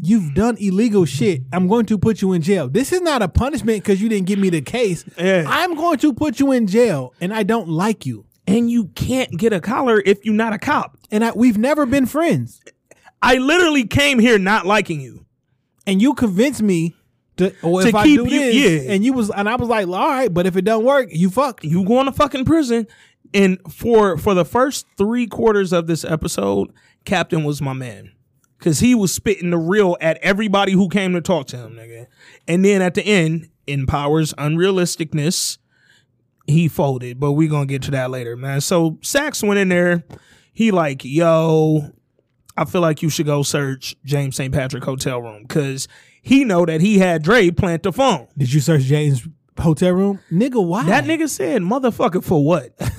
You've 0.00 0.34
done 0.34 0.56
illegal 0.60 1.04
shit. 1.04 1.42
I'm 1.52 1.66
going 1.66 1.86
to 1.86 1.98
put 1.98 2.22
you 2.22 2.32
in 2.32 2.42
jail. 2.42 2.68
This 2.68 2.92
is 2.92 3.00
not 3.00 3.20
a 3.20 3.26
punishment 3.28 3.82
because 3.82 4.00
you 4.00 4.08
didn't 4.08 4.26
give 4.28 4.38
me 4.38 4.48
the 4.50 4.60
case. 4.62 5.04
Yeah. 5.18 5.44
I'm 5.48 5.74
going 5.74 5.98
to 5.98 6.12
put 6.12 6.38
you 6.38 6.52
in 6.52 6.68
jail, 6.68 7.14
and 7.20 7.34
I 7.34 7.42
don't 7.42 7.68
like 7.68 8.06
you. 8.06 8.24
and 8.46 8.70
you 8.70 8.86
can't 8.94 9.30
get 9.36 9.52
a 9.52 9.60
collar 9.60 10.00
if 10.06 10.24
you're 10.24 10.34
not 10.34 10.52
a 10.52 10.58
cop. 10.58 10.96
And 11.10 11.24
I, 11.24 11.32
we've 11.32 11.58
never 11.58 11.84
been 11.84 12.06
friends. 12.06 12.60
I 13.20 13.34
literally 13.38 13.84
came 13.86 14.20
here 14.20 14.38
not 14.38 14.64
liking 14.64 15.00
you. 15.00 15.26
And 15.86 16.00
you 16.00 16.14
convinced 16.14 16.62
me 16.62 16.94
to, 17.38 17.54
or 17.62 17.82
To 17.82 17.88
if 17.88 17.94
I 17.94 18.04
keep 18.04 18.20
do 18.20 18.24
you- 18.34 18.40
this, 18.40 18.54
yeah. 18.84 18.92
and 18.92 19.04
you 19.04 19.12
was, 19.12 19.30
and 19.30 19.48
I 19.48 19.56
was 19.56 19.68
like, 19.68 19.86
all 19.88 19.92
right, 20.08 20.32
but 20.32 20.46
if 20.46 20.56
it 20.56 20.62
don't 20.64 20.84
work, 20.84 21.08
you 21.10 21.30
fucked. 21.30 21.64
You 21.64 21.84
going 21.84 22.06
to 22.06 22.12
fucking 22.12 22.44
prison. 22.44 22.86
And 23.34 23.58
for 23.70 24.16
for 24.16 24.32
the 24.34 24.44
first 24.44 24.86
three 24.96 25.26
quarters 25.26 25.72
of 25.72 25.86
this 25.86 26.04
episode, 26.04 26.72
Captain 27.04 27.44
was 27.44 27.60
my 27.60 27.72
man. 27.74 28.12
Cause 28.60 28.80
he 28.80 28.92
was 28.94 29.12
spitting 29.14 29.50
the 29.50 29.58
real 29.58 29.96
at 30.00 30.16
everybody 30.18 30.72
who 30.72 30.88
came 30.88 31.12
to 31.12 31.20
talk 31.20 31.46
to 31.48 31.56
him, 31.58 31.74
nigga. 31.74 32.06
And 32.48 32.64
then 32.64 32.82
at 32.82 32.94
the 32.94 33.02
end, 33.06 33.50
in 33.68 33.86
Powers' 33.86 34.34
unrealisticness, 34.34 35.58
he 36.46 36.66
folded. 36.68 37.20
But 37.20 37.32
we 37.32 37.46
gonna 37.48 37.66
get 37.66 37.82
to 37.82 37.90
that 37.92 38.10
later, 38.10 38.36
man. 38.36 38.60
So 38.60 38.98
Saxe 39.02 39.42
went 39.42 39.58
in 39.60 39.68
there. 39.68 40.04
He 40.52 40.70
like, 40.70 41.04
yo, 41.04 41.92
I 42.56 42.64
feel 42.64 42.80
like 42.80 43.02
you 43.02 43.10
should 43.10 43.26
go 43.26 43.42
search 43.44 43.94
James 44.04 44.34
St. 44.36 44.52
Patrick 44.52 44.82
hotel 44.84 45.20
room. 45.22 45.46
Cause 45.46 45.86
he 46.22 46.44
know 46.44 46.66
that 46.66 46.80
he 46.80 46.98
had 46.98 47.22
Dre 47.22 47.50
plant 47.50 47.82
the 47.82 47.92
phone. 47.92 48.28
Did 48.36 48.52
you 48.52 48.60
search 48.60 48.82
James' 48.82 49.26
hotel 49.58 49.92
room, 49.92 50.20
nigga? 50.30 50.64
Why 50.64 50.84
That 50.84 51.04
nigga 51.04 51.28
said, 51.28 51.62
motherfucker, 51.62 52.22
for 52.22 52.44
what? 52.44 52.72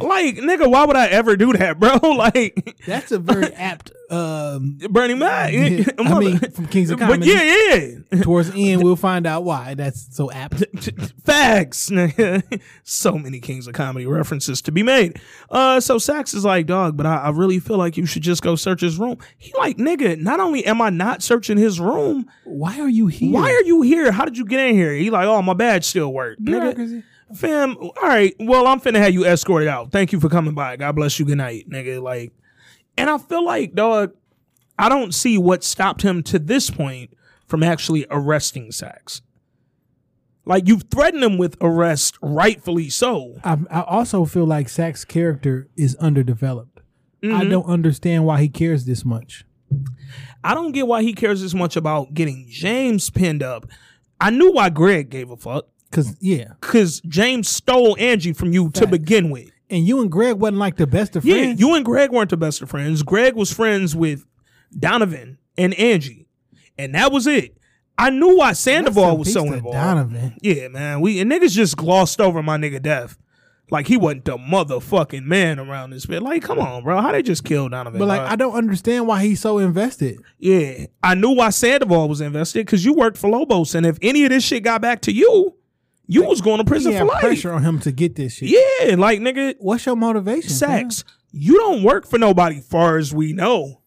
like, 0.00 0.36
nigga, 0.36 0.70
why 0.70 0.84
would 0.84 0.96
I 0.96 1.06
ever 1.08 1.36
do 1.36 1.52
that, 1.54 1.78
bro? 1.78 1.98
Like, 2.18 2.76
That's 2.86 3.12
a 3.12 3.18
very 3.18 3.52
apt. 3.54 3.92
Um, 4.10 4.78
Bernie 4.90 5.14
Mac. 5.14 5.52
Yeah, 5.52 5.84
I 5.98 6.18
mean, 6.18 6.38
from 6.38 6.66
Kings 6.68 6.90
of 6.90 6.98
But 6.98 7.06
Comedy. 7.10 7.26
yeah, 7.30 7.98
yeah. 8.10 8.22
towards 8.22 8.50
the 8.50 8.72
end, 8.72 8.82
we'll 8.82 8.96
find 8.96 9.26
out 9.26 9.44
why 9.44 9.74
that's 9.74 10.16
so 10.16 10.30
apt. 10.32 10.64
Facts. 11.24 11.90
so 12.84 13.18
many 13.18 13.38
Kings 13.40 13.66
of 13.66 13.74
Comedy 13.74 14.06
references 14.06 14.62
to 14.62 14.72
be 14.72 14.82
made. 14.82 15.20
Uh, 15.50 15.78
so 15.80 15.98
Saxe 15.98 16.32
is 16.32 16.44
like, 16.44 16.66
dog, 16.66 16.96
but 16.96 17.04
I, 17.04 17.16
I 17.16 17.30
really 17.30 17.58
feel 17.58 17.76
like 17.76 17.96
you 17.98 18.06
should 18.06 18.22
just 18.22 18.42
go 18.42 18.56
search 18.56 18.80
his 18.80 18.98
room. 18.98 19.18
He 19.36 19.52
like, 19.58 19.76
nigga, 19.76 20.18
not 20.18 20.40
only 20.40 20.64
am 20.64 20.80
I 20.80 20.88
not 20.90 21.22
searching 21.22 21.58
his 21.58 21.78
room, 21.78 22.26
Why 22.44 22.80
are 22.80 22.88
you 22.88 23.08
here? 23.08 23.32
why 23.32 23.50
are 23.52 23.62
you 23.64 23.82
here? 23.82 24.10
How 24.10 24.24
did 24.24 24.38
you 24.38 24.46
get 24.46 24.60
in 24.60 24.74
here? 24.74 24.92
He 24.94 25.10
like, 25.10 25.26
oh, 25.26 25.42
my 25.42 25.54
badge 25.54 25.84
still 25.84 26.12
work. 26.12 26.38
Nigga. 26.38 27.02
Fam, 27.34 27.76
all 27.76 27.92
right. 28.02 28.34
Well, 28.40 28.66
I'm 28.66 28.80
finna 28.80 28.98
have 28.98 29.12
you 29.12 29.24
escorted 29.26 29.68
out. 29.68 29.92
Thank 29.92 30.12
you 30.12 30.20
for 30.20 30.28
coming 30.28 30.54
by. 30.54 30.76
God 30.76 30.96
bless 30.96 31.18
you. 31.18 31.24
Good 31.26 31.38
night, 31.38 31.68
nigga. 31.68 32.02
Like, 32.02 32.32
and 32.96 33.10
I 33.10 33.18
feel 33.18 33.44
like, 33.44 33.74
dog, 33.74 34.12
I 34.78 34.88
don't 34.88 35.14
see 35.14 35.36
what 35.38 35.62
stopped 35.64 36.02
him 36.02 36.22
to 36.24 36.38
this 36.38 36.70
point 36.70 37.10
from 37.46 37.62
actually 37.62 38.06
arresting 38.10 38.72
Saxe. 38.72 39.22
Like, 40.44 40.66
you've 40.66 40.84
threatened 40.90 41.22
him 41.22 41.36
with 41.36 41.56
arrest, 41.60 42.16
rightfully 42.22 42.88
so. 42.88 43.36
I, 43.44 43.58
I 43.70 43.82
also 43.82 44.24
feel 44.24 44.46
like 44.46 44.68
Saxe's 44.70 45.04
character 45.04 45.68
is 45.76 45.94
underdeveloped. 45.96 46.80
I 47.22 47.26
Mm-hmm. 47.26 47.50
don't 47.50 47.66
understand 47.66 48.24
why 48.24 48.40
he 48.40 48.48
cares 48.48 48.84
this 48.84 49.04
much. 49.04 49.44
I 50.44 50.54
don't 50.54 50.70
get 50.72 50.86
why 50.86 51.02
he 51.02 51.12
cares 51.12 51.42
this 51.42 51.52
much 51.52 51.76
about 51.76 52.14
getting 52.14 52.46
James 52.48 53.10
pinned 53.10 53.42
up. 53.42 53.66
I 54.20 54.30
knew 54.30 54.52
why 54.52 54.70
Greg 54.70 55.10
gave 55.10 55.30
a 55.30 55.36
fuck. 55.36 55.66
Cause 55.90 56.16
yeah, 56.20 56.52
Cause 56.60 57.00
James 57.08 57.48
stole 57.48 57.96
Angie 57.98 58.32
from 58.34 58.52
you 58.52 58.70
to 58.72 58.86
begin 58.86 59.30
with. 59.30 59.50
and 59.70 59.86
you 59.86 60.00
and 60.02 60.10
Greg 60.10 60.36
wasn't 60.36 60.58
like 60.58 60.76
the 60.76 60.86
best 60.86 61.16
of 61.16 61.22
friends. 61.24 61.60
Yeah, 61.60 61.66
you 61.66 61.74
and 61.74 61.84
Greg 61.84 62.10
weren't 62.12 62.30
the 62.30 62.36
best 62.36 62.60
of 62.62 62.70
friends. 62.70 63.02
Greg 63.02 63.34
was 63.34 63.52
friends 63.52 63.96
with 63.96 64.26
Donovan 64.78 65.38
and 65.56 65.74
Angie, 65.74 66.28
and 66.76 66.94
that 66.94 67.10
was 67.12 67.26
it. 67.26 67.56
I 67.96 68.10
knew 68.10 68.36
why 68.36 68.52
Sandoval 68.52 69.16
was 69.18 69.32
so 69.32 69.44
involved. 69.52 69.74
Donovan. 69.76 70.36
Yeah, 70.42 70.68
man. 70.68 71.00
We 71.00 71.20
and 71.20 71.30
niggas 71.32 71.52
just 71.52 71.76
glossed 71.76 72.20
over 72.20 72.42
my 72.42 72.56
nigga 72.56 72.80
death. 72.80 73.18
Like 73.70 73.86
he 73.86 73.96
wasn't 73.98 74.24
the 74.24 74.38
motherfucking 74.38 75.24
man 75.24 75.58
around 75.58 75.90
this 75.90 76.06
bit. 76.06 76.22
Like, 76.22 76.42
come 76.42 76.58
on, 76.58 76.84
bro. 76.84 77.02
How 77.02 77.12
they 77.12 77.22
just 77.22 77.44
kill 77.44 77.68
Donovan? 77.68 77.98
But 77.98 78.08
like? 78.08 78.20
I 78.20 78.36
don't 78.36 78.54
understand 78.54 79.06
why 79.06 79.22
he's 79.24 79.40
so 79.40 79.58
invested. 79.58 80.18
yeah, 80.38 80.86
I 81.02 81.14
knew 81.14 81.30
why 81.34 81.50
Sandoval 81.50 82.08
was 82.08 82.20
invested 82.20 82.64
because 82.64 82.84
you 82.84 82.94
worked 82.94 83.18
for 83.18 83.28
Lobos, 83.28 83.74
and 83.74 83.84
if 83.84 83.98
any 84.00 84.24
of 84.24 84.30
this 84.30 84.44
shit 84.44 84.62
got 84.62 84.80
back 84.80 85.00
to 85.02 85.12
you, 85.12 85.54
you 86.08 86.24
was 86.24 86.40
going 86.40 86.58
to 86.58 86.64
prison 86.64 86.96
for 86.96 87.04
life. 87.04 87.20
pressure 87.20 87.52
on 87.52 87.62
him 87.62 87.78
to 87.80 87.92
get 87.92 88.16
this 88.16 88.34
shit. 88.34 88.48
Yeah, 88.48 88.96
like 88.96 89.20
nigga, 89.20 89.54
What's 89.58 89.86
your 89.86 89.94
motivation? 89.94 90.50
Saxe, 90.50 91.04
you 91.30 91.58
don't 91.58 91.82
work 91.82 92.06
for 92.06 92.18
nobody, 92.18 92.60
far 92.60 92.96
as 92.96 93.14
we 93.14 93.32
know. 93.32 93.82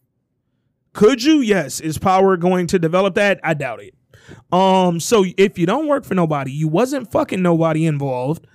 Could 0.94 1.24
you? 1.24 1.40
Yes. 1.40 1.80
Is 1.80 1.98
power 1.98 2.38
going 2.38 2.68
to 2.68 2.80
develop 2.80 3.16
that? 3.16 3.40
I 3.44 3.56
doubt 3.56 3.82
it. 3.82 3.96
Um, 4.52 5.00
so 5.00 5.26
if 5.38 5.58
you 5.58 5.66
don't 5.66 5.88
work 5.88 6.06
for 6.06 6.14
nobody, 6.14 6.52
you 6.52 6.68
wasn't 6.68 7.12
fucking 7.12 7.42
nobody 7.42 7.86
involved. 7.86 8.46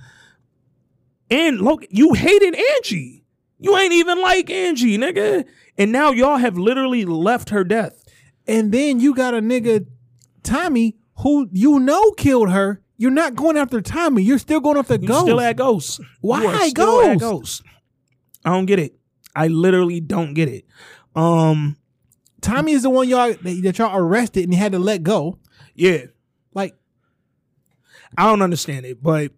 And 1.31 1.61
look, 1.61 1.85
you 1.91 2.13
hated 2.15 2.55
Angie. 2.55 3.25
You 3.59 3.77
ain't 3.77 3.93
even 3.93 4.21
like 4.21 4.49
Angie, 4.49 4.97
nigga. 4.97 5.45
And 5.77 5.91
now 5.91 6.13
y'all 6.13 6.37
have 6.37 6.57
literally 6.57 7.05
left 7.05 7.51
her 7.51 7.65
death. 7.65 8.05
And 8.47 8.71
then 8.71 9.01
you 9.01 9.15
got 9.15 9.35
a 9.35 9.41
nigga, 9.41 9.87
Tommy, 10.43 10.97
who 11.19 11.49
you 11.51 11.81
know 11.81 12.13
killed 12.13 12.51
her. 12.51 12.81
You're 12.99 13.11
not 13.11 13.35
going 13.35 13.57
after 13.57 13.81
Tommy. 13.81 14.23
You're 14.23 14.39
still 14.39 14.61
going 14.61 14.79
after 14.79 14.97
ghosts. 14.97 15.03
You 15.03 15.09
Ghost. 15.09 15.23
still 15.27 15.41
at 15.41 15.57
Ghost. 15.57 16.01
Why 16.21 16.41
still 16.69 17.03
at 17.03 17.19
Ghost? 17.19 17.21
Ghost? 17.21 17.63
I 18.45 18.51
don't 18.51 18.67
get 18.67 18.79
it. 18.79 18.95
I 19.35 19.49
literally 19.49 20.01
don't 20.01 20.33
get 20.35 20.49
it. 20.49 20.65
Um, 21.15 21.77
Tommy 22.41 22.73
is 22.73 22.83
the 22.85 22.91
one 22.91 23.09
y'all 23.09 23.35
that 23.35 23.61
that 23.63 23.79
y'all 23.79 23.97
arrested 23.97 24.45
and 24.45 24.53
he 24.55 24.59
had 24.59 24.73
to 24.73 24.79
let 24.79 25.03
go. 25.03 25.39
yeah. 25.75 26.07
Like, 26.55 26.75
I 28.17 28.25
don't 28.25 28.41
understand 28.41 28.87
it, 28.87 29.03
but 29.03 29.31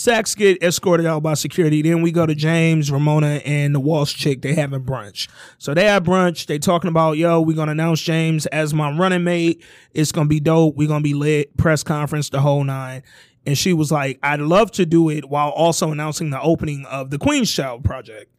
Saxe 0.00 0.34
get 0.34 0.62
escorted 0.62 1.04
out 1.04 1.22
by 1.22 1.34
security. 1.34 1.82
Then 1.82 2.00
we 2.00 2.10
go 2.10 2.24
to 2.24 2.34
James, 2.34 2.90
Ramona, 2.90 3.42
and 3.44 3.74
the 3.74 3.80
Walsh 3.80 4.14
chick. 4.14 4.40
They 4.40 4.54
having 4.54 4.82
brunch. 4.82 5.28
So 5.58 5.74
they 5.74 5.84
have 5.84 6.04
brunch. 6.04 6.46
They 6.46 6.58
talking 6.58 6.88
about, 6.88 7.18
yo, 7.18 7.42
we 7.42 7.52
gonna 7.52 7.72
announce 7.72 8.00
James 8.00 8.46
as 8.46 8.72
my 8.72 8.96
running 8.96 9.24
mate. 9.24 9.62
It's 9.92 10.10
gonna 10.10 10.26
be 10.28 10.40
dope. 10.40 10.74
we 10.74 10.86
gonna 10.86 11.02
be 11.02 11.12
lit. 11.12 11.54
Press 11.58 11.82
conference, 11.82 12.30
the 12.30 12.40
whole 12.40 12.64
nine. 12.64 13.02
And 13.44 13.58
she 13.58 13.74
was 13.74 13.92
like, 13.92 14.18
I'd 14.22 14.40
love 14.40 14.70
to 14.72 14.86
do 14.86 15.10
it 15.10 15.28
while 15.28 15.50
also 15.50 15.90
announcing 15.92 16.30
the 16.30 16.40
opening 16.40 16.86
of 16.86 17.10
the 17.10 17.18
Queen's 17.18 17.52
Child 17.52 17.84
project. 17.84 18.34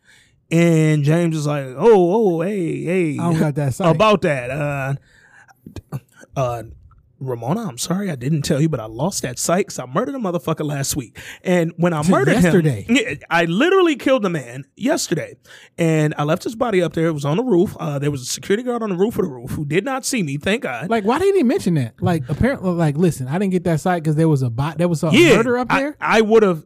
And 0.49 1.03
James 1.03 1.35
is 1.37 1.45
like, 1.45 1.65
oh, 1.77 2.37
oh, 2.37 2.41
hey, 2.41 2.83
hey. 2.83 3.11
I 3.19 3.23
don't 3.23 3.39
got 3.39 3.53
that 3.55 3.75
sight. 3.75 3.89
About 3.95 4.21
that. 4.23 4.49
Uh 4.49 4.95
Uh, 6.35 6.63
Ramona, 7.21 7.67
I'm 7.67 7.77
sorry 7.77 8.09
I 8.09 8.15
didn't 8.15 8.41
tell 8.41 8.59
you, 8.59 8.67
but 8.67 8.79
I 8.79 8.85
lost 8.85 9.21
that 9.21 9.37
sight 9.37 9.67
because 9.67 9.79
I 9.79 9.85
murdered 9.85 10.15
a 10.15 10.17
motherfucker 10.17 10.65
last 10.65 10.95
week. 10.95 11.19
And 11.43 11.71
when 11.77 11.93
I 11.93 12.01
murdered 12.09 12.41
yesterday. 12.41 12.81
him, 12.81 12.95
yeah, 12.99 13.13
I 13.29 13.45
literally 13.45 13.95
killed 13.95 14.25
a 14.25 14.29
man 14.29 14.65
yesterday. 14.75 15.35
And 15.77 16.15
I 16.17 16.23
left 16.23 16.43
his 16.43 16.55
body 16.55 16.81
up 16.81 16.93
there. 16.93 17.07
It 17.07 17.13
was 17.13 17.23
on 17.23 17.37
the 17.37 17.43
roof. 17.43 17.77
Uh, 17.79 17.99
there 17.99 18.11
was 18.11 18.23
a 18.23 18.25
security 18.25 18.63
guard 18.63 18.81
on 18.81 18.89
the 18.89 18.95
roof 18.95 19.19
of 19.19 19.25
the 19.25 19.31
roof 19.31 19.51
who 19.51 19.65
did 19.65 19.85
not 19.85 20.03
see 20.03 20.23
me. 20.23 20.37
Thank 20.37 20.63
God. 20.63 20.89
Like, 20.89 21.03
why 21.03 21.19
didn't 21.19 21.35
he 21.37 21.43
mention 21.43 21.75
that? 21.75 22.01
Like, 22.01 22.27
apparently, 22.27 22.71
like, 22.71 22.97
listen, 22.97 23.27
I 23.27 23.37
didn't 23.37 23.51
get 23.51 23.63
that 23.65 23.79
site 23.79 24.01
because 24.03 24.15
there 24.15 24.29
was 24.29 24.41
a 24.41 24.49
bot. 24.49 24.79
There 24.79 24.87
was 24.89 25.03
a 25.03 25.11
murder 25.11 25.59
up 25.59 25.67
I- 25.69 25.79
there. 25.79 25.97
I, 26.01 26.21
would 26.21 26.43
have. 26.43 26.65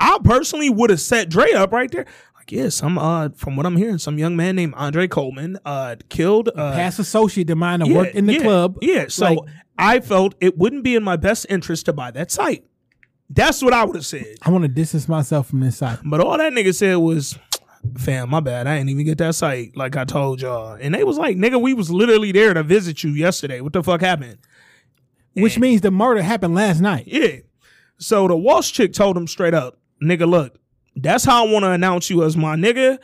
I 0.00 0.18
personally 0.24 0.68
would 0.68 0.90
have 0.90 1.00
set 1.00 1.28
Dre 1.28 1.52
up 1.52 1.72
right 1.72 1.90
there. 1.90 2.06
Like, 2.44 2.52
yeah, 2.52 2.68
some 2.68 2.98
uh, 2.98 3.30
from 3.30 3.56
what 3.56 3.64
I'm 3.64 3.76
hearing, 3.76 3.96
some 3.96 4.18
young 4.18 4.36
man 4.36 4.54
named 4.54 4.74
Andre 4.76 5.08
Coleman 5.08 5.58
uh 5.64 5.96
killed 6.10 6.50
uh, 6.54 6.72
Past 6.72 6.98
associate 6.98 7.48
of 7.48 7.56
mine 7.56 7.80
that 7.80 7.88
yeah, 7.88 7.96
worked 7.96 8.14
in 8.14 8.26
the 8.26 8.34
yeah, 8.34 8.42
club. 8.42 8.78
Yeah, 8.82 9.06
so 9.08 9.32
Like, 9.32 9.38
I 9.78 10.00
felt 10.00 10.34
it 10.42 10.58
wouldn't 10.58 10.84
be 10.84 10.94
in 10.94 11.02
my 11.02 11.16
best 11.16 11.46
interest 11.48 11.86
to 11.86 11.94
buy 11.94 12.10
that 12.10 12.30
site. 12.30 12.66
That's 13.30 13.62
what 13.62 13.72
I 13.72 13.82
would 13.84 13.96
have 13.96 14.04
said. 14.04 14.36
I 14.42 14.50
want 14.50 14.62
to 14.62 14.68
distance 14.68 15.08
myself 15.08 15.48
from 15.48 15.60
this 15.60 15.78
site. 15.78 16.00
But 16.04 16.20
all 16.20 16.36
that 16.36 16.52
nigga 16.52 16.74
said 16.74 16.96
was, 16.96 17.38
fam, 17.96 18.28
my 18.28 18.40
bad. 18.40 18.66
I 18.66 18.76
didn't 18.76 18.90
even 18.90 19.06
get 19.06 19.18
that 19.18 19.34
site 19.34 19.74
like 19.74 19.96
I 19.96 20.04
told 20.04 20.42
y'all. 20.42 20.76
And 20.78 20.94
they 20.94 21.02
was 21.02 21.16
like, 21.16 21.38
nigga, 21.38 21.60
we 21.60 21.72
was 21.72 21.90
literally 21.90 22.30
there 22.30 22.52
to 22.52 22.62
visit 22.62 23.02
you 23.02 23.10
yesterday. 23.10 23.62
What 23.62 23.72
the 23.72 23.82
fuck 23.82 24.02
happened? 24.02 24.38
Which 25.32 25.58
means 25.58 25.80
the 25.80 25.90
murder 25.90 26.22
happened 26.22 26.54
last 26.54 26.80
night. 26.80 27.04
Yeah. 27.06 27.38
So 27.96 28.28
the 28.28 28.36
Walsh 28.36 28.70
chick 28.70 28.92
told 28.92 29.16
him 29.16 29.26
straight 29.26 29.54
up, 29.54 29.78
nigga, 30.02 30.28
look, 30.28 30.58
that's 30.96 31.24
how 31.24 31.46
I 31.46 31.50
want 31.50 31.64
to 31.64 31.70
announce 31.70 32.10
you 32.10 32.24
as 32.24 32.36
my 32.36 32.56
nigga. 32.56 32.98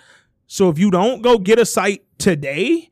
So 0.46 0.68
if 0.68 0.78
you 0.78 0.90
don't 0.90 1.22
go 1.22 1.38
get 1.38 1.58
a 1.58 1.64
site 1.66 2.04
today, 2.18 2.88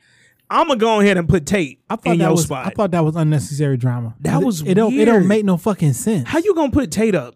I'm 0.50 0.68
gonna 0.68 0.78
go 0.80 1.00
ahead 1.00 1.16
and 1.18 1.28
put 1.28 1.44
Tate 1.46 1.80
I 1.90 1.96
thought 1.96 2.12
in 2.12 2.18
that 2.18 2.24
your 2.26 2.32
was 2.32 2.44
spot. 2.44 2.66
I 2.66 2.70
thought 2.70 2.90
that 2.92 3.04
was 3.04 3.16
unnecessary 3.16 3.76
drama. 3.76 4.14
That 4.20 4.40
It- 4.40 4.44
was 4.46 4.62
it 4.62 4.74
don't 4.74 4.94
it 4.94 5.04
don't 5.04 5.26
make 5.26 5.44
no 5.44 5.56
fucking 5.56 5.92
sense. 5.92 6.28
how 6.28 6.38
you 6.38 6.54
gonna 6.54 6.70
put 6.72 6.90
Tate 6.90 7.14
up? 7.14 7.34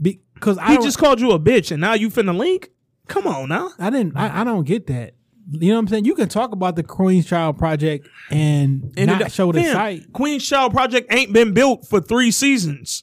Because 0.00 0.56
I 0.58 0.72
He 0.72 0.78
just 0.78 0.98
called 0.98 1.20
you 1.20 1.32
a 1.32 1.38
bitch, 1.38 1.70
and 1.70 1.80
now 1.80 1.92
you 1.94 2.08
finna 2.10 2.36
link. 2.36 2.70
Come 3.08 3.26
on 3.26 3.48
now. 3.48 3.70
I 3.78 3.90
didn't 3.90 4.16
I, 4.16 4.40
I 4.40 4.44
don't 4.44 4.66
get 4.66 4.86
that. 4.88 5.14
You 5.52 5.68
know 5.70 5.74
what 5.74 5.80
I'm 5.80 5.88
saying? 5.88 6.04
You 6.04 6.14
can 6.14 6.28
talk 6.28 6.52
about 6.52 6.76
the 6.76 6.82
Queen's 6.84 7.26
Child 7.26 7.58
Project 7.58 8.06
and, 8.30 8.92
And 8.96 9.08
not 9.08 9.20
it- 9.22 9.32
show 9.32 9.50
the 9.52 9.62
fam, 9.62 9.72
site. 9.72 10.12
Queen's 10.12 10.46
Child 10.46 10.72
Project 10.72 11.12
ain't 11.12 11.32
been 11.32 11.52
built 11.52 11.86
for 11.88 12.00
three 12.00 12.30
seasons. 12.30 13.02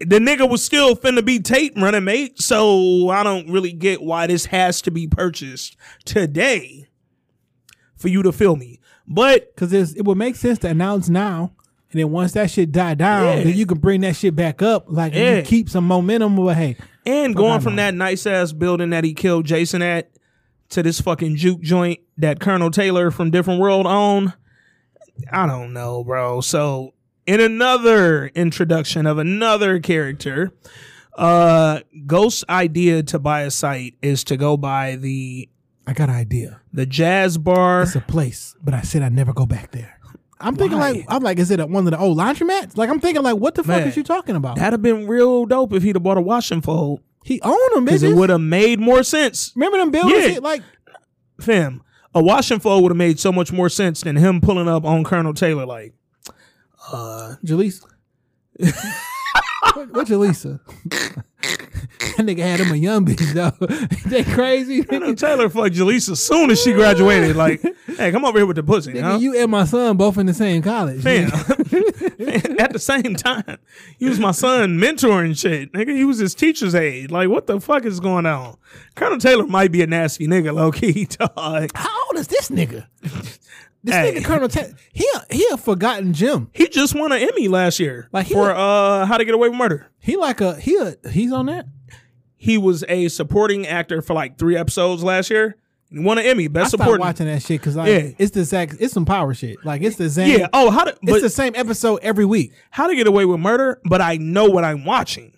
The 0.00 0.18
nigga 0.18 0.48
was 0.50 0.64
still 0.64 0.96
finna 0.96 1.24
be 1.24 1.38
Tate 1.38 1.72
running 1.76 2.04
mate, 2.04 2.40
so 2.40 3.08
I 3.10 3.22
don't 3.22 3.48
really 3.50 3.72
get 3.72 4.02
why 4.02 4.26
this 4.26 4.46
has 4.46 4.82
to 4.82 4.90
be 4.90 5.06
purchased 5.06 5.76
today 6.04 6.88
for 7.96 8.08
you 8.08 8.22
to 8.22 8.32
feel 8.32 8.56
me. 8.56 8.80
But 9.06 9.54
Because 9.54 9.72
it 9.94 10.04
would 10.04 10.18
make 10.18 10.36
sense 10.36 10.58
to 10.60 10.68
announce 10.68 11.08
now. 11.08 11.52
And 11.92 12.00
then 12.00 12.10
once 12.10 12.32
that 12.32 12.50
shit 12.50 12.72
die 12.72 12.94
down, 12.94 13.38
Yeah. 13.38 13.44
then 13.44 13.54
you 13.56 13.66
can 13.66 13.78
bring 13.78 14.00
that 14.00 14.16
shit 14.16 14.34
back 14.34 14.62
up. 14.62 14.86
Like 14.88 15.14
Yeah. 15.14 15.36
you 15.36 15.42
keep 15.42 15.68
some 15.68 15.86
momentum. 15.86 16.34
But 16.34 16.56
hey, 16.56 16.76
and 17.06 17.36
going 17.36 17.60
from 17.60 17.76
that 17.76 17.94
nice 17.94 18.26
ass 18.26 18.52
building 18.52 18.90
that 18.90 19.04
he 19.04 19.14
killed 19.14 19.46
Jason 19.46 19.80
at 19.80 20.10
to 20.70 20.82
this 20.82 21.00
fucking 21.00 21.36
juke 21.36 21.60
joint 21.60 22.00
that 22.18 22.40
Colonel 22.40 22.70
Taylor 22.72 23.12
from 23.12 23.30
Different 23.30 23.60
World 23.60 23.86
owned, 23.86 24.32
I 25.30 25.46
don't 25.46 25.72
know, 25.72 26.02
bro. 26.02 26.40
So 26.40 26.93
in 27.26 27.40
another 27.40 28.26
introduction 28.28 29.06
of 29.06 29.18
another 29.18 29.80
character, 29.80 30.52
uh 31.16 31.80
Ghost's 32.06 32.44
idea 32.48 33.02
to 33.04 33.18
buy 33.18 33.42
a 33.42 33.50
site 33.50 33.94
is 34.02 34.24
to 34.24 34.36
go 34.36 34.56
by 34.56 34.96
the 34.96 35.48
I 35.86 35.92
got 35.92 36.08
an 36.08 36.14
idea. 36.14 36.60
the 36.72 36.86
jazz 36.86 37.36
bar. 37.38 37.82
It's 37.82 37.94
a 37.94 38.00
place, 38.00 38.56
but 38.62 38.74
I 38.74 38.80
said 38.82 39.02
I'd 39.02 39.12
never 39.12 39.32
go 39.32 39.46
back 39.46 39.70
there. 39.70 39.98
I'm 40.40 40.56
thinking 40.56 40.78
Why? 40.78 40.92
like 40.92 41.04
I'm 41.08 41.22
like, 41.22 41.38
is 41.38 41.50
it 41.50 41.60
a, 41.60 41.66
one 41.66 41.86
of 41.86 41.90
the 41.90 41.98
old 41.98 42.18
laundromats? 42.18 42.76
Like 42.76 42.90
I'm 42.90 43.00
thinking 43.00 43.22
like, 43.22 43.36
what 43.36 43.54
the 43.54 43.62
fuck 43.62 43.78
Man. 43.80 43.88
is 43.88 43.96
you 43.96 44.02
talking 44.02 44.34
about? 44.36 44.56
That'd 44.56 44.72
have 44.72 44.82
been 44.82 45.06
real 45.06 45.46
dope 45.46 45.72
if 45.72 45.82
he'd 45.82 45.94
have 45.96 46.02
bought 46.02 46.18
a 46.18 46.22
washing 46.22 46.60
fold. 46.60 47.00
he 47.24 47.40
owned 47.42 47.58
them, 47.74 47.84
Because 47.84 48.02
it 48.02 48.14
would 48.14 48.30
have 48.30 48.40
made 48.40 48.80
more 48.80 49.02
sense. 49.02 49.52
Remember 49.54 49.78
them 49.78 49.90
buildings? 49.90 50.32
Yeah. 50.34 50.38
Like 50.40 50.62
fam, 51.40 51.82
a 52.14 52.22
wash 52.22 52.50
and 52.50 52.60
fold 52.60 52.82
would 52.82 52.90
have 52.90 52.96
made 52.96 53.20
so 53.20 53.30
much 53.32 53.52
more 53.52 53.68
sense 53.68 54.00
than 54.02 54.16
him 54.16 54.40
pulling 54.40 54.68
up 54.68 54.84
on 54.84 55.04
Colonel 55.04 55.32
Taylor 55.34 55.64
like, 55.66 55.94
Uh, 56.92 57.36
Jaleesa. 57.44 57.84
what, 59.74 59.90
what 59.92 60.06
Jaleesa? 60.06 60.60
that 62.16 62.26
nigga 62.26 62.38
had 62.38 62.60
him 62.60 62.72
a 62.72 62.76
young 62.76 63.04
bitch 63.04 63.32
though. 63.32 63.50
they 64.08 64.22
crazy. 64.24 64.82
Taylor 64.84 65.48
fucked 65.48 65.74
Jaleesa 65.74 66.12
as 66.12 66.22
soon 66.22 66.50
as 66.50 66.62
she 66.62 66.72
graduated. 66.72 67.36
Like, 67.36 67.62
hey, 67.96 68.12
come 68.12 68.24
over 68.24 68.38
here 68.38 68.46
with 68.46 68.56
the 68.56 68.62
pussy, 68.62 68.92
Nigga, 68.92 69.02
huh? 69.02 69.18
you 69.18 69.36
and 69.40 69.50
my 69.50 69.64
son 69.64 69.96
both 69.96 70.18
in 70.18 70.26
the 70.26 70.34
same 70.34 70.62
college. 70.62 71.04
At 71.06 72.72
the 72.72 72.78
same 72.78 73.16
time, 73.16 73.58
he 73.98 74.08
was 74.08 74.18
my 74.18 74.30
son 74.30 74.78
mentoring 74.78 75.36
shit. 75.38 75.72
Nigga, 75.72 75.94
he 75.94 76.04
was 76.04 76.18
his 76.18 76.34
teacher's 76.34 76.74
aide. 76.74 77.10
Like, 77.10 77.28
what 77.28 77.46
the 77.46 77.60
fuck 77.60 77.84
is 77.84 78.00
going 78.00 78.26
on? 78.26 78.56
Colonel 78.94 79.18
Taylor 79.18 79.46
might 79.46 79.72
be 79.72 79.82
a 79.82 79.86
nasty 79.86 80.26
nigga, 80.26 80.54
low 80.54 80.70
key, 80.72 81.04
dog. 81.10 81.70
How 81.74 82.06
old 82.06 82.16
is 82.18 82.28
this 82.28 82.48
nigga? 82.48 82.86
This 83.84 83.94
Hey. 83.94 84.14
nigga 84.14 84.24
Colonel 84.24 84.48
Ta- 84.48 84.64
he 84.92 85.06
a, 85.14 85.34
he 85.34 85.46
a 85.52 85.56
forgotten 85.58 86.12
gem. 86.14 86.48
He 86.52 86.68
just 86.68 86.94
won 86.94 87.12
an 87.12 87.18
Emmy 87.20 87.48
last 87.48 87.78
year 87.78 88.08
Like, 88.12 88.26
for 88.28 88.50
uh 88.50 89.04
How 89.06 89.18
to 89.18 89.24
Get 89.24 89.34
Away 89.34 89.48
with 89.50 89.58
Murder. 89.58 89.86
He 90.00 90.16
like 90.16 90.40
a 90.40 90.56
he 90.58 90.76
a, 90.76 90.96
he's 91.10 91.32
on 91.32 91.46
that. 91.46 91.66
He 92.36 92.58
was 92.58 92.82
a 92.88 93.08
supporting 93.08 93.66
actor 93.66 94.02
for 94.02 94.14
like 94.14 94.38
three 94.38 94.56
episodes 94.56 95.02
last 95.04 95.30
year. 95.30 95.56
He 95.90 95.98
won 96.00 96.18
an 96.18 96.24
Emmy, 96.26 96.46
I 96.46 96.48
best 96.48 96.70
stopped 96.70 96.82
supporting. 96.82 97.06
watching 97.06 97.26
that 97.26 97.42
shit 97.42 97.60
because 97.60 97.76
like 97.76 97.88
Yeah. 97.88 98.10
it's 98.18 98.32
the 98.32 98.40
exact 98.40 98.76
it's 98.80 98.92
some 98.94 99.04
power 99.04 99.32
shit. 99.34 99.64
Like 99.64 99.82
it's 99.82 99.96
the 99.96 100.08
same. 100.10 100.40
Yeah. 100.40 100.48
Oh, 100.52 100.70
how 100.70 100.84
to 100.84 100.96
it's 101.02 101.22
the 101.22 101.28
same 101.30 101.52
episode 101.54 102.00
every 102.02 102.24
week. 102.24 102.52
How 102.70 102.86
to 102.86 102.96
Get 102.96 103.06
Away 103.06 103.26
with 103.26 103.38
Murder? 103.40 103.80
But 103.84 104.00
I 104.00 104.16
know 104.16 104.46
what 104.46 104.64
I'm 104.64 104.84
watching. 104.84 105.32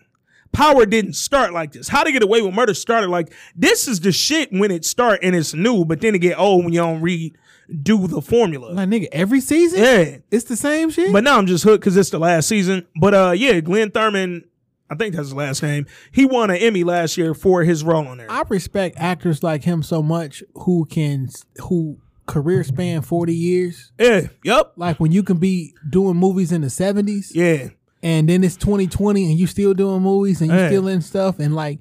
Power 0.52 0.86
didn't 0.86 1.12
start 1.14 1.52
like 1.52 1.72
this. 1.72 1.86
How 1.88 2.02
to 2.02 2.10
Get 2.12 2.22
Away 2.22 2.40
with 2.40 2.54
Murder 2.54 2.72
started 2.72 3.10
like 3.10 3.32
this 3.54 3.86
is 3.88 4.00
the 4.00 4.12
shit 4.12 4.48
when 4.52 4.70
it 4.70 4.84
start 4.84 5.20
and 5.22 5.36
it's 5.36 5.52
new, 5.52 5.84
but 5.84 6.00
then 6.00 6.14
it 6.14 6.20
get 6.20 6.38
old 6.38 6.64
when 6.64 6.72
you 6.72 6.78
don't 6.80 7.02
read 7.02 7.36
do 7.82 8.06
the 8.06 8.20
formula. 8.22 8.72
Like 8.72 8.88
nigga, 8.88 9.08
every 9.12 9.40
season. 9.40 9.80
yeah. 9.80 10.16
it's 10.30 10.44
the 10.44 10.56
same 10.56 10.90
shit. 10.90 11.12
But 11.12 11.24
now 11.24 11.38
I'm 11.38 11.46
just 11.46 11.64
hooked 11.64 11.80
because 11.80 11.96
it's 11.96 12.10
the 12.10 12.18
last 12.18 12.48
season. 12.48 12.86
But 13.00 13.14
uh, 13.14 13.32
yeah, 13.36 13.60
Glynn 13.60 13.90
Turman, 13.90 14.42
I 14.88 14.94
think 14.94 15.14
that's 15.14 15.28
his 15.28 15.34
last 15.34 15.62
name. 15.62 15.86
He 16.12 16.24
won 16.24 16.50
an 16.50 16.56
Emmy 16.56 16.84
last 16.84 17.16
year 17.18 17.34
for 17.34 17.64
his 17.64 17.82
role 17.82 18.06
on 18.06 18.18
there. 18.18 18.30
I 18.30 18.42
respect 18.48 18.96
actors 18.98 19.42
like 19.42 19.64
him 19.64 19.82
so 19.82 20.02
much 20.02 20.42
who 20.54 20.84
can 20.86 21.28
who 21.62 21.98
career 22.26 22.62
span 22.64 23.02
forty 23.02 23.34
years. 23.34 23.92
yeah. 23.98 24.28
Yep. 24.44 24.72
Like 24.76 24.98
when 25.00 25.12
you 25.12 25.22
can 25.22 25.38
be 25.38 25.74
doing 25.88 26.16
movies 26.16 26.52
in 26.52 26.60
the 26.60 26.70
seventies, 26.70 27.32
Yeah. 27.34 27.68
and 28.02 28.28
then 28.28 28.44
it's 28.44 28.56
twenty 28.56 28.86
twenty, 28.86 29.28
and 29.30 29.38
you 29.38 29.46
still 29.48 29.74
doing 29.74 30.02
movies 30.02 30.40
and 30.40 30.50
you 30.50 30.56
Yeah. 30.56 30.68
still 30.68 30.86
in 30.88 31.00
stuff, 31.02 31.38
and 31.40 31.54
like 31.54 31.80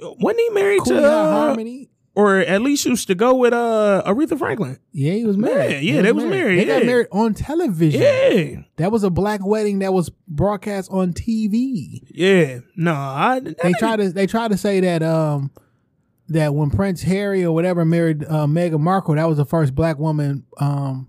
Wasn't 0.00 0.40
he 0.40 0.48
married 0.50 0.80
cool 0.80 0.96
to, 0.96 1.06
uh, 1.06 1.30
harmony. 1.30 1.90
Or 2.16 2.38
at 2.38 2.62
least 2.62 2.84
used 2.86 3.06
to 3.08 3.14
go 3.14 3.34
with 3.34 3.52
uh 3.52 4.02
Aretha 4.06 4.38
Franklin? 4.38 4.78
Yeah, 4.92 5.12
he 5.14 5.24
was 5.24 5.36
married. 5.36 5.82
yeah, 5.82 6.02
they 6.02 6.12
was 6.12 6.24
married, 6.24 6.60
They 6.60 6.64
got 6.64 6.84
married 6.86 7.08
on 7.12 7.34
television. 7.34 8.00
Yeah. 8.00 8.62
That 8.76 8.92
was 8.92 9.02
a 9.04 9.10
black 9.10 9.44
wedding 9.44 9.80
that 9.80 9.92
was 9.92 10.10
broadcast 10.28 10.90
on 10.92 11.12
TV. 11.12 12.02
Yeah. 12.08 12.60
No, 12.76 12.92
I. 12.94 13.40
They 13.40 13.72
try 13.78 13.96
to 13.96 14.10
they 14.10 14.26
try 14.26 14.48
to 14.48 14.56
say 14.56 14.80
that 14.80 15.02
um 15.02 15.50
that 16.28 16.54
when 16.54 16.70
Prince 16.70 17.02
Harry 17.02 17.44
or 17.44 17.52
whatever 17.52 17.84
married 17.84 18.24
uh, 18.24 18.46
Meghan 18.46 18.80
Markle, 18.80 19.16
that 19.16 19.28
was 19.28 19.36
the 19.36 19.44
first 19.44 19.74
black 19.74 19.98
woman 19.98 20.44
um 20.58 21.08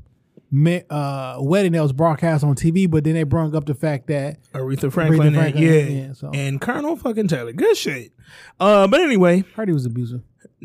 uh 0.89 1.37
wedding 1.39 1.73
that 1.73 1.81
was 1.81 1.91
broadcast 1.93 2.43
on 2.43 2.55
TV. 2.55 2.89
But 2.89 3.03
then 3.03 3.13
they 3.13 3.23
brought 3.23 3.53
up 3.55 3.65
the 3.65 3.73
fact 3.75 4.07
that 4.07 4.37
Aretha 4.53 4.91
Franklin, 4.91 5.27
and- 5.29 5.35
Franklin, 5.35 5.63
yeah, 5.63 5.71
yeah, 6.07 6.13
so- 6.13 6.31
and 6.33 6.59
Colonel 6.61 6.95
fucking 6.95 7.27
Taylor, 7.27 7.51
good 7.53 7.75
shit. 7.77 8.11
Uh, 8.59 8.87
but 8.87 9.01
anyway, 9.01 9.43
Hardy 9.55 9.73
was 9.73 9.85
abusive. 9.85 10.21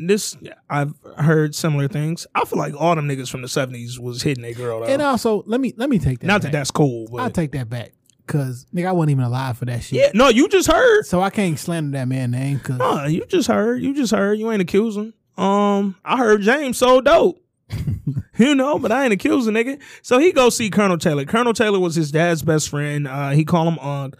This 0.07 0.35
I've 0.69 0.93
heard 1.17 1.55
similar 1.55 1.87
things. 1.87 2.27
I 2.35 2.45
feel 2.45 2.59
like 2.59 2.73
all 2.79 2.95
them 2.95 3.07
niggas 3.07 3.29
from 3.29 3.41
the 3.41 3.47
seventies 3.47 3.99
was 3.99 4.21
hitting 4.21 4.43
a 4.45 4.53
girl 4.53 4.79
though. 4.81 4.87
And 4.87 5.01
also, 5.01 5.43
let 5.45 5.61
me 5.61 5.73
let 5.77 5.89
me 5.89 5.99
take 5.99 6.19
that. 6.19 6.27
Not 6.27 6.41
back. 6.41 6.51
that 6.51 6.57
that's 6.57 6.71
cool, 6.71 7.07
but 7.11 7.21
I'll 7.21 7.29
take 7.31 7.51
that 7.53 7.69
back 7.69 7.93
because 8.25 8.65
nigga, 8.73 8.87
I 8.87 8.91
wasn't 8.91 9.11
even 9.11 9.23
alive 9.23 9.57
for 9.57 9.65
that 9.65 9.83
shit. 9.83 9.99
yeah, 9.99 10.11
no, 10.13 10.29
you 10.29 10.47
just 10.47 10.71
heard. 10.71 11.03
So 11.05 11.21
I 11.21 11.29
can't 11.29 11.57
slander 11.59 11.97
that 11.97 12.07
man 12.07 12.31
name 12.31 12.57
because 12.57 12.77
No, 12.77 13.05
you 13.05 13.25
just 13.25 13.47
heard. 13.47 13.81
You 13.81 13.93
just 13.93 14.13
heard. 14.13 14.39
You 14.39 14.51
ain't 14.51 14.61
accusing. 14.61 15.13
Um, 15.37 15.95
I 16.05 16.17
heard 16.17 16.41
James 16.41 16.77
so 16.77 17.01
dope. 17.01 17.43
you 18.37 18.53
know, 18.53 18.77
but 18.79 18.91
I 18.91 19.05
ain't 19.05 19.13
accusing 19.13 19.53
nigga. 19.53 19.81
So 20.01 20.19
he 20.19 20.31
go 20.31 20.49
see 20.49 20.69
Colonel 20.69 20.97
Taylor. 20.97 21.25
Colonel 21.25 21.53
Taylor 21.53 21.79
was 21.79 21.95
his 21.95 22.11
dad's 22.11 22.41
best 22.41 22.69
friend. 22.69 23.07
Uh, 23.07 23.29
he 23.29 23.45
call 23.45 23.67
him 23.67 23.79
Unc. 23.79 24.15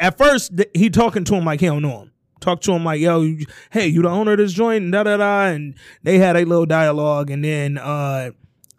At 0.00 0.18
first, 0.18 0.56
th- 0.56 0.70
he 0.74 0.90
talking 0.90 1.24
to 1.24 1.34
him 1.34 1.44
like 1.44 1.60
he 1.60 1.66
don't 1.66 1.82
know 1.82 2.00
him. 2.00 2.12
Talk 2.46 2.60
to 2.60 2.72
him 2.72 2.84
like, 2.84 3.00
yo, 3.00 3.22
you, 3.22 3.44
hey, 3.70 3.88
you 3.88 4.02
the 4.02 4.08
owner 4.08 4.30
of 4.32 4.38
this 4.38 4.52
joint, 4.52 4.84
and 4.84 4.92
da 4.92 5.02
da 5.02 5.16
da. 5.16 5.46
And 5.46 5.74
they 6.04 6.18
had 6.18 6.36
a 6.36 6.44
little 6.44 6.64
dialogue, 6.64 7.28
and 7.28 7.42
then 7.44 7.76
uh, 7.76 8.30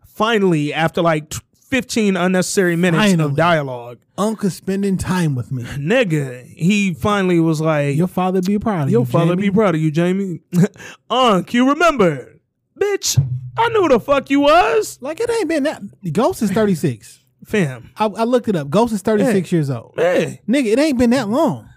finally, 0.05 0.73
after 0.73 1.01
like 1.01 1.33
fifteen 1.69 2.15
unnecessary 2.15 2.77
minutes 2.77 3.03
Finally. 3.11 3.29
of 3.29 3.35
dialogue, 3.35 3.97
Uncle 4.17 4.49
spending 4.49 4.97
time 4.97 5.35
with 5.35 5.51
me. 5.51 5.63
nigga, 5.63 6.45
he 6.47 6.93
finally 6.93 7.41
was 7.41 7.59
like, 7.59 7.97
Your 7.97 8.07
father 8.07 8.41
be 8.41 8.57
proud 8.57 8.83
of 8.83 8.89
your 8.89 9.01
you. 9.01 9.03
Your 9.03 9.05
father 9.05 9.35
Jamie. 9.35 9.49
be 9.49 9.51
proud 9.51 9.75
of 9.75 9.81
you, 9.81 9.91
Jamie. 9.91 10.39
Unc, 11.09 11.53
you 11.53 11.67
remember, 11.69 12.39
bitch? 12.79 13.21
I 13.57 13.67
knew 13.69 13.81
who 13.81 13.89
the 13.89 13.99
fuck 13.99 14.29
you 14.29 14.39
was. 14.41 14.97
Like 15.01 15.19
it 15.19 15.29
ain't 15.29 15.49
been 15.49 15.63
that. 15.63 15.81
Ghost 16.13 16.41
is 16.41 16.51
thirty 16.51 16.73
six. 16.75 17.19
fam. 17.43 17.91
I, 17.97 18.05
I 18.05 18.23
looked 18.23 18.47
it 18.47 18.55
up. 18.55 18.69
Ghost 18.69 18.93
is 18.93 19.01
36 19.01 19.51
years 19.51 19.69
old. 19.69 19.95
Man, 19.97 20.39
Nigga, 20.47 20.67
it 20.67 20.79
ain't 20.79 20.97
been 20.97 21.09
that 21.11 21.27
long. 21.27 21.67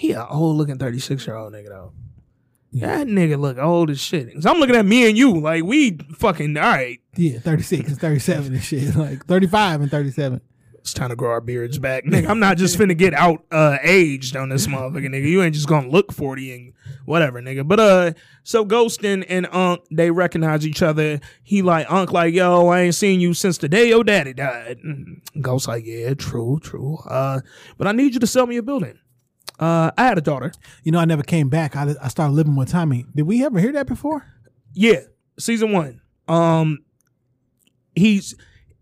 He 0.00 0.12
a 0.12 0.26
old 0.26 0.56
looking 0.56 0.78
36 0.78 1.26
year 1.26 1.36
old 1.36 1.52
nigga 1.52 1.68
though. 1.68 1.92
Yeah. 2.70 2.98
That 2.98 3.06
nigga 3.06 3.38
look 3.38 3.58
old 3.58 3.90
as 3.90 4.00
shit. 4.00 4.32
Cause 4.32 4.46
I'm 4.46 4.56
looking 4.56 4.76
at 4.76 4.86
me 4.86 5.06
and 5.06 5.18
you 5.18 5.38
like 5.38 5.62
we 5.62 5.98
fucking 6.16 6.56
all 6.56 6.62
right. 6.62 6.98
Yeah, 7.16 7.38
36 7.40 7.90
and 7.90 8.00
37 8.00 8.54
and 8.54 8.62
shit. 8.62 8.96
Like 8.96 9.26
35 9.26 9.82
and 9.82 9.90
37. 9.90 10.40
It's 10.78 10.94
time 10.94 11.10
to 11.10 11.16
grow 11.16 11.32
our 11.32 11.42
beards 11.42 11.78
back, 11.78 12.04
nigga. 12.06 12.28
I'm 12.28 12.40
not 12.40 12.56
just 12.56 12.78
finna 12.78 12.96
get 12.96 13.12
out 13.12 13.44
uh 13.50 13.76
aged 13.82 14.36
on 14.36 14.48
this 14.48 14.66
motherfucker, 14.66 15.08
nigga. 15.08 15.28
You 15.28 15.42
ain't 15.42 15.54
just 15.54 15.68
gonna 15.68 15.90
look 15.90 16.12
40 16.12 16.54
and 16.54 16.72
whatever, 17.04 17.42
nigga. 17.42 17.68
But 17.68 17.80
uh, 17.80 18.12
so 18.42 18.64
Ghost 18.64 19.04
and, 19.04 19.22
and 19.24 19.46
Unc 19.52 19.82
they 19.90 20.10
recognize 20.10 20.66
each 20.66 20.80
other. 20.80 21.20
He 21.42 21.60
like 21.60 21.92
Unc 21.92 22.10
like, 22.10 22.32
yo, 22.32 22.68
I 22.68 22.80
ain't 22.80 22.94
seen 22.94 23.20
you 23.20 23.34
since 23.34 23.58
the 23.58 23.68
day 23.68 23.90
your 23.90 24.02
daddy 24.02 24.32
died. 24.32 24.78
Mm. 24.82 25.42
Ghost 25.42 25.68
like, 25.68 25.84
yeah, 25.84 26.14
true, 26.14 26.58
true. 26.62 26.96
Uh, 27.06 27.40
but 27.76 27.86
I 27.86 27.92
need 27.92 28.14
you 28.14 28.20
to 28.20 28.26
sell 28.26 28.46
me 28.46 28.56
a 28.56 28.62
building. 28.62 28.98
Uh, 29.60 29.90
I 29.96 30.04
had 30.04 30.16
a 30.18 30.22
daughter. 30.22 30.50
You 30.82 30.90
know, 30.92 30.98
I 30.98 31.04
never 31.04 31.22
came 31.22 31.48
back. 31.50 31.76
I, 31.76 31.94
I 32.02 32.08
started 32.08 32.32
living 32.32 32.56
with 32.56 32.70
Tommy. 32.70 33.04
Did 33.14 33.24
we 33.24 33.44
ever 33.44 33.60
hear 33.60 33.72
that 33.72 33.86
before? 33.86 34.26
Yeah, 34.72 35.00
season 35.38 35.70
one. 35.72 36.00
Um, 36.26 36.78
he's 37.94 38.34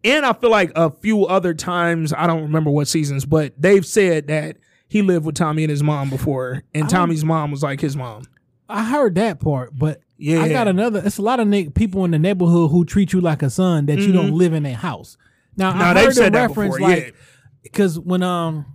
and 0.05 0.25
I 0.25 0.33
feel 0.33 0.51
like 0.51 0.71
a 0.77 0.91
few 0.91 1.27
other 1.27 1.53
times 1.55 2.13
I 2.13 2.27
don't 2.27 2.43
remember 2.43 2.71
what 2.71 2.87
seasons, 2.89 3.25
but 3.25 3.55
they've 3.61 3.85
said 3.85 4.29
that 4.29 4.57
he 4.87 5.03
lived 5.03 5.27
with 5.27 5.35
Tommy 5.35 5.65
and 5.65 5.71
his 5.71 5.83
mom 5.83 6.09
before, 6.11 6.63
and 6.75 6.89
Tommy's 6.89 7.25
mom 7.25 7.51
was 7.51 7.63
like 7.63 7.81
his 7.81 7.97
mom. 7.97 8.23
I 8.69 8.85
heard 8.85 9.15
that 9.17 9.41
part, 9.41 9.77
but 9.77 10.01
Yeah. 10.17 10.43
I 10.43 10.49
got 10.51 10.69
another. 10.69 11.03
It's 11.05 11.19
a 11.19 11.23
lot 11.23 11.41
of 11.41 11.51
people 11.75 12.05
in 12.05 12.11
the 12.13 12.19
neighborhood 12.19 12.71
who 12.71 12.85
treat 12.85 13.13
you 13.13 13.21
like 13.21 13.43
a 13.43 13.51
son 13.51 13.87
that 13.87 13.99
you 13.99 14.13
don't 14.13 14.33
live 14.33 14.53
in 14.53 14.63
their 14.63 14.77
house. 14.77 15.17
Now, 15.57 15.71
Mm-hmm. 15.71 15.79
Nah, 15.81 15.91
I 15.91 15.95
they've 15.95 16.05
heard 16.05 16.15
said 16.15 16.33
the 16.35 16.39
reference 16.39 16.77
before, 16.77 16.89
like 16.91 17.15
because 17.63 17.99
when 17.99 18.23
um 18.23 18.67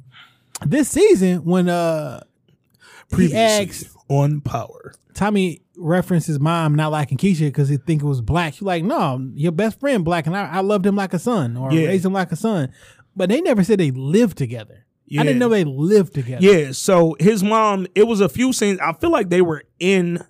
this 0.65 0.89
season 0.89 1.45
when 1.45 1.69
uh 1.69 2.21
he 3.15 3.35
asked 3.35 3.89
on 4.09 4.41
Power. 4.41 4.93
Tommy 5.13 5.61
referenced 5.77 6.27
his 6.27 6.39
mom 6.39 6.73
not 6.75 6.91
liking 6.91 7.17
Keisha 7.17 7.41
because 7.47 7.69
he 7.69 7.77
think 7.77 8.01
it 8.01 8.05
was 8.05 8.21
black. 8.21 8.53
She's 8.55 8.63
like, 8.63 8.83
no, 8.83 9.29
your 9.35 9.51
best 9.51 9.79
friend 9.79 10.03
black, 10.03 10.25
and 10.25 10.35
I, 10.35 10.45
I 10.47 10.59
loved 10.61 10.85
him 10.85 10.95
like 10.95 11.13
a 11.13 11.19
son 11.19 11.55
or 11.57 11.71
Yeah. 11.71 11.87
raised 11.87 12.05
him 12.05 12.13
like 12.13 12.31
a 12.31 12.35
son. 12.35 12.71
But 13.15 13.29
they 13.29 13.41
never 13.41 13.63
said 13.63 13.79
they 13.79 13.91
lived 13.91 14.37
together. 14.37 14.85
I 15.15 15.21
didn't 15.21 15.37
know 15.37 15.49
they 15.49 15.63
lived 15.63 16.15
together. 16.15 16.43
Yeah, 16.43 16.71
so 16.71 17.15
his 17.19 17.43
mom, 17.43 17.85
it 17.93 18.07
was 18.07 18.19
a 18.19 18.27
few 18.29 18.51
scenes. 18.51 18.79
I 18.79 18.93
feel 18.93 19.11
like 19.11 19.29
they 19.29 19.43
were 19.43 19.61
in 19.79 20.25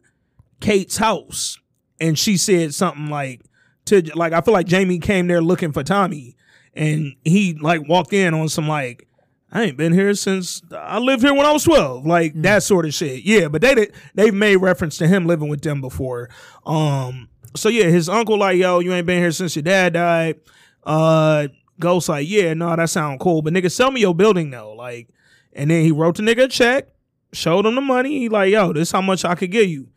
Kate's 0.59 0.97
house, 0.97 1.57
and 2.01 2.19
she 2.19 2.35
said 2.35 2.73
something 2.73 3.07
like 3.07 3.41
to 3.85 4.01
like 4.15 4.33
I 4.33 4.41
feel 4.41 4.53
like 4.53 4.65
Jamie 4.67 4.99
came 4.99 5.27
there 5.27 5.41
looking 5.41 5.71
for 5.71 5.83
Tommy, 5.83 6.35
and 6.73 7.15
he 7.23 7.53
like 7.61 7.87
walked 7.87 8.11
in 8.11 8.33
on 8.33 8.49
some 8.49 8.67
like 8.67 9.07
I 9.53 9.63
ain't 9.63 9.77
been 9.77 9.93
here 9.93 10.13
since 10.15 10.61
I 10.75 10.99
lived 10.99 11.21
here 11.21 11.33
when 11.33 11.45
I 11.45 11.51
was 11.51 11.63
twelve, 11.63 12.05
like 12.05 12.33
that 12.41 12.63
sort 12.63 12.85
of 12.85 12.93
shit. 12.93 13.23
Yeah, 13.23 13.47
but 13.47 13.61
they 13.61 13.75
did, 13.75 13.93
they've 14.15 14.33
made 14.33 14.57
reference 14.57 14.97
to 14.97 15.07
him 15.07 15.27
living 15.27 15.47
with 15.47 15.61
them 15.61 15.79
before. 15.79 16.29
Um, 16.65 17.29
so 17.55 17.69
yeah, 17.69 17.85
his 17.85 18.09
uncle 18.09 18.37
like 18.37 18.57
yo, 18.57 18.79
you 18.79 18.91
ain't 18.93 19.05
been 19.05 19.21
here 19.21 19.31
since 19.31 19.55
your 19.55 19.63
dad 19.63 19.93
died. 19.93 20.41
Uh, 20.83 21.47
Ghost 21.79 22.09
like 22.09 22.27
yeah, 22.27 22.53
no, 22.53 22.75
that 22.75 22.89
sound 22.89 23.19
cool, 23.19 23.41
but 23.41 23.53
nigga, 23.53 23.71
sell 23.71 23.91
me 23.91 24.01
your 24.01 24.15
building 24.15 24.49
though, 24.49 24.73
like. 24.73 25.07
And 25.55 25.69
then 25.69 25.83
he 25.83 25.91
wrote 25.91 26.17
the 26.17 26.23
nigga 26.23 26.45
a 26.45 26.47
check, 26.47 26.87
showed 27.31 27.67
him 27.67 27.75
the 27.75 27.81
money. 27.81 28.17
He 28.17 28.27
like, 28.27 28.51
yo, 28.51 28.73
this 28.73 28.91
how 28.91 29.01
much 29.01 29.23
I 29.23 29.35
could 29.35 29.51
give 29.51 29.69
you. 29.69 29.89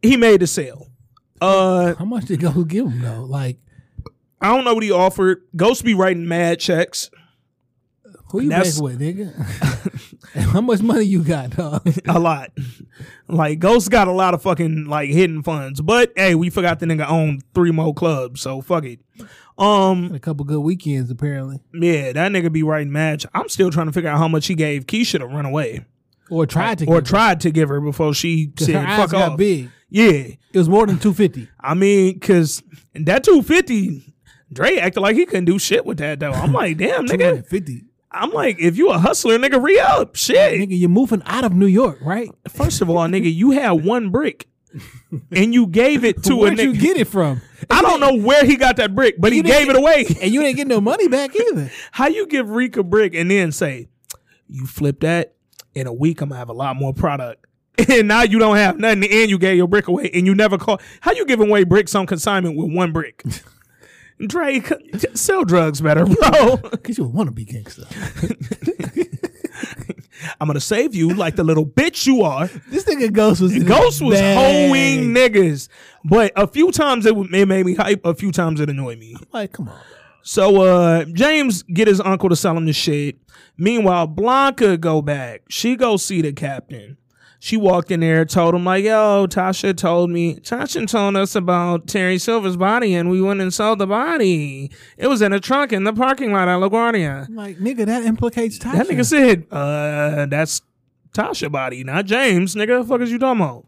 He 0.00 0.16
made 0.16 0.40
the 0.40 0.46
sale. 0.46 0.88
Uh, 1.40 1.94
How 1.94 2.06
much 2.06 2.24
did 2.24 2.40
Ghost 2.40 2.68
give 2.68 2.86
him 2.86 3.02
though? 3.02 3.24
Like, 3.24 3.58
I 4.40 4.54
don't 4.54 4.64
know 4.64 4.72
what 4.72 4.82
he 4.82 4.90
offered. 4.90 5.42
Ghost 5.54 5.84
be 5.84 5.92
writing 5.92 6.26
mad 6.26 6.60
checks. 6.60 7.10
Who 8.30 8.40
you 8.42 8.48
That's- 8.48 8.80
with, 8.80 9.00
nigga? 9.00 9.32
How 10.52 10.60
much 10.60 10.82
money 10.82 11.04
you 11.04 11.22
got, 11.22 11.50
dog? 11.50 11.86
a 12.08 12.18
lot. 12.18 12.50
Like 13.28 13.58
Ghost 13.60 13.90
got 13.90 14.08
a 14.08 14.12
lot 14.12 14.34
of 14.34 14.42
fucking 14.42 14.86
like 14.86 15.10
hidden 15.10 15.42
funds. 15.42 15.80
But 15.80 16.12
hey, 16.16 16.34
we 16.34 16.50
forgot 16.50 16.80
the 16.80 16.86
nigga 16.86 17.08
owned 17.08 17.42
three 17.54 17.70
more 17.70 17.94
clubs, 17.94 18.40
so 18.40 18.60
fuck 18.60 18.84
it. 18.84 19.00
Um, 19.56 20.12
a 20.12 20.18
couple 20.18 20.44
good 20.44 20.60
weekends 20.60 21.10
apparently, 21.10 21.60
yeah, 21.72 22.12
that 22.12 22.32
nigga 22.32 22.52
be 22.52 22.64
writing 22.64 22.92
match. 22.92 23.24
I'm 23.34 23.48
still 23.48 23.70
trying 23.70 23.86
to 23.86 23.92
figure 23.92 24.10
out 24.10 24.18
how 24.18 24.26
much 24.26 24.48
he 24.48 24.54
gave 24.56 24.86
Keisha 24.86 25.18
to 25.20 25.26
run 25.26 25.46
away. 25.46 25.84
or 26.28 26.44
tried 26.46 26.78
to, 26.78 26.86
Or 26.86 27.00
give 27.00 27.08
tried 27.08 27.40
to 27.42 27.50
give 27.52 27.68
her 27.68 27.80
before 27.80 28.14
she 28.14 28.52
said 28.58 28.84
fuck 28.96 29.14
off. 29.14 29.36
big. 29.38 29.70
Yeah. 29.90 30.10
It 30.52 30.58
was 30.58 30.68
more 30.68 30.86
than 30.86 30.98
two 30.98 31.14
fifty. 31.14 31.48
I 31.60 31.74
mean, 31.74 32.18
cause 32.18 32.62
that 32.94 33.22
250, 33.22 34.12
Dre 34.52 34.76
acted 34.78 35.00
like 35.00 35.14
he 35.14 35.24
couldn't 35.26 35.44
do 35.44 35.58
shit 35.60 35.86
with 35.86 35.98
that 35.98 36.18
though. 36.18 36.32
I'm 36.32 36.52
like, 36.52 36.76
damn, 36.76 37.06
nigga. 37.06 37.46
fifty. 37.46 37.84
I'm 38.14 38.30
like, 38.30 38.58
if 38.60 38.76
you 38.78 38.90
a 38.90 38.98
hustler, 38.98 39.38
nigga, 39.38 39.62
re 39.62 39.78
up. 39.78 40.14
Shit. 40.16 40.60
Nigga, 40.60 40.78
you're 40.78 40.88
moving 40.88 41.22
out 41.26 41.44
of 41.44 41.52
New 41.52 41.66
York, 41.66 41.98
right? 42.02 42.30
First 42.48 42.80
of 42.80 42.88
all, 42.88 42.98
nigga, 43.08 43.32
you 43.34 43.50
had 43.50 43.70
one 43.84 44.10
brick. 44.10 44.48
And 45.30 45.54
you 45.54 45.66
gave 45.68 46.04
it 46.04 46.22
to 46.24 46.32
a 46.32 46.36
Where'd 46.36 46.58
nigga. 46.58 46.64
you 46.74 46.80
get 46.80 46.96
it 46.96 47.06
from? 47.06 47.40
I 47.70 47.80
don't 47.82 48.00
know 48.00 48.16
where 48.16 48.44
he 48.44 48.56
got 48.56 48.76
that 48.78 48.94
brick, 48.94 49.16
but 49.20 49.32
he 49.32 49.40
gave 49.42 49.68
it 49.68 49.76
away. 49.76 50.04
And 50.20 50.32
you 50.34 50.42
didn't 50.42 50.56
get 50.56 50.66
no 50.66 50.80
money 50.80 51.06
back 51.06 51.34
either. 51.50 51.70
How 51.92 52.08
you 52.08 52.26
give 52.26 52.50
Reek 52.50 52.76
a 52.76 52.82
brick 52.82 53.14
and 53.14 53.30
then 53.30 53.52
say, 53.52 53.88
you 54.48 54.66
flip 54.66 55.00
that 55.00 55.34
in 55.74 55.86
a 55.86 55.92
week, 55.92 56.20
I'm 56.20 56.28
gonna 56.30 56.38
have 56.38 56.48
a 56.48 56.54
lot 56.54 56.76
more 56.76 56.92
product. 56.92 57.46
And 57.88 58.06
now 58.06 58.22
you 58.22 58.38
don't 58.38 58.54
have 58.56 58.78
nothing, 58.78 59.02
and 59.02 59.28
you 59.28 59.36
gave 59.36 59.56
your 59.56 59.66
brick 59.66 59.88
away, 59.88 60.08
and 60.14 60.26
you 60.26 60.34
never 60.34 60.56
call. 60.58 60.80
How 61.00 61.10
you 61.12 61.26
giving 61.26 61.48
away 61.48 61.64
bricks 61.64 61.92
on 61.96 62.06
consignment 62.06 62.56
with 62.56 62.72
one 62.72 62.92
brick? 62.92 63.24
C- 64.30 65.08
sell 65.14 65.44
drugs 65.44 65.80
better, 65.80 66.04
bro. 66.06 66.56
Cause 66.82 66.98
you 66.98 67.04
want 67.04 67.28
to 67.28 67.32
be 67.32 67.44
gangster. 67.44 67.84
I'm 70.40 70.48
gonna 70.48 70.60
save 70.60 70.94
you 70.94 71.14
like 71.14 71.36
the 71.36 71.44
little 71.44 71.66
bitch 71.66 72.06
you 72.06 72.22
are. 72.22 72.46
This 72.68 72.84
nigga 72.84 73.12
Ghost 73.12 73.40
was 73.40 73.56
Ghost 73.62 74.00
was 74.02 74.18
bag. 74.18 74.68
hoeing 74.68 75.14
niggas, 75.14 75.68
but 76.04 76.32
a 76.36 76.46
few 76.46 76.72
times 76.72 77.04
it, 77.06 77.14
it 77.16 77.46
made 77.46 77.66
me 77.66 77.74
hype. 77.74 78.04
A 78.04 78.14
few 78.14 78.32
times 78.32 78.60
it 78.60 78.70
annoyed 78.70 78.98
me. 78.98 79.16
Like, 79.32 79.52
come 79.52 79.68
on. 79.68 79.78
So 80.22 80.62
uh 80.62 81.04
James 81.12 81.62
get 81.64 81.88
his 81.88 82.00
uncle 82.00 82.28
to 82.30 82.36
sell 82.36 82.56
him 82.56 82.64
the 82.64 82.72
shit. 82.72 83.18
Meanwhile, 83.58 84.06
Blanca 84.08 84.76
go 84.76 85.02
back. 85.02 85.42
She 85.48 85.76
go 85.76 85.96
see 85.96 86.22
the 86.22 86.32
captain. 86.32 86.96
She 87.44 87.58
walked 87.58 87.90
in 87.90 88.00
there, 88.00 88.24
told 88.24 88.54
him 88.54 88.64
like, 88.64 88.84
"Yo, 88.84 89.26
Tasha 89.26 89.76
told 89.76 90.08
me. 90.08 90.36
Tasha 90.36 90.88
told 90.88 91.14
us 91.14 91.34
about 91.34 91.86
Terry 91.86 92.16
Silver's 92.16 92.56
body, 92.56 92.94
and 92.94 93.10
we 93.10 93.20
went 93.20 93.42
and 93.42 93.52
saw 93.52 93.74
the 93.74 93.86
body. 93.86 94.70
It 94.96 95.08
was 95.08 95.20
in 95.20 95.34
a 95.34 95.40
trunk 95.40 95.70
in 95.70 95.84
the 95.84 95.92
parking 95.92 96.32
lot 96.32 96.48
at 96.48 96.58
LaGuardia." 96.58 97.26
Like, 97.28 97.58
nigga, 97.58 97.84
that 97.84 98.06
implicates 98.06 98.58
Tasha. 98.58 98.72
That 98.72 98.88
nigga 98.88 99.04
said, 99.04 99.44
"Uh, 99.50 100.24
that's 100.24 100.62
Tasha 101.12 101.52
body, 101.52 101.84
not 101.84 102.06
James, 102.06 102.54
nigga. 102.54 102.80
The 102.80 102.88
fuck 102.88 103.02
is 103.02 103.12
you 103.12 103.18
talking 103.18 103.42
about?" 103.42 103.66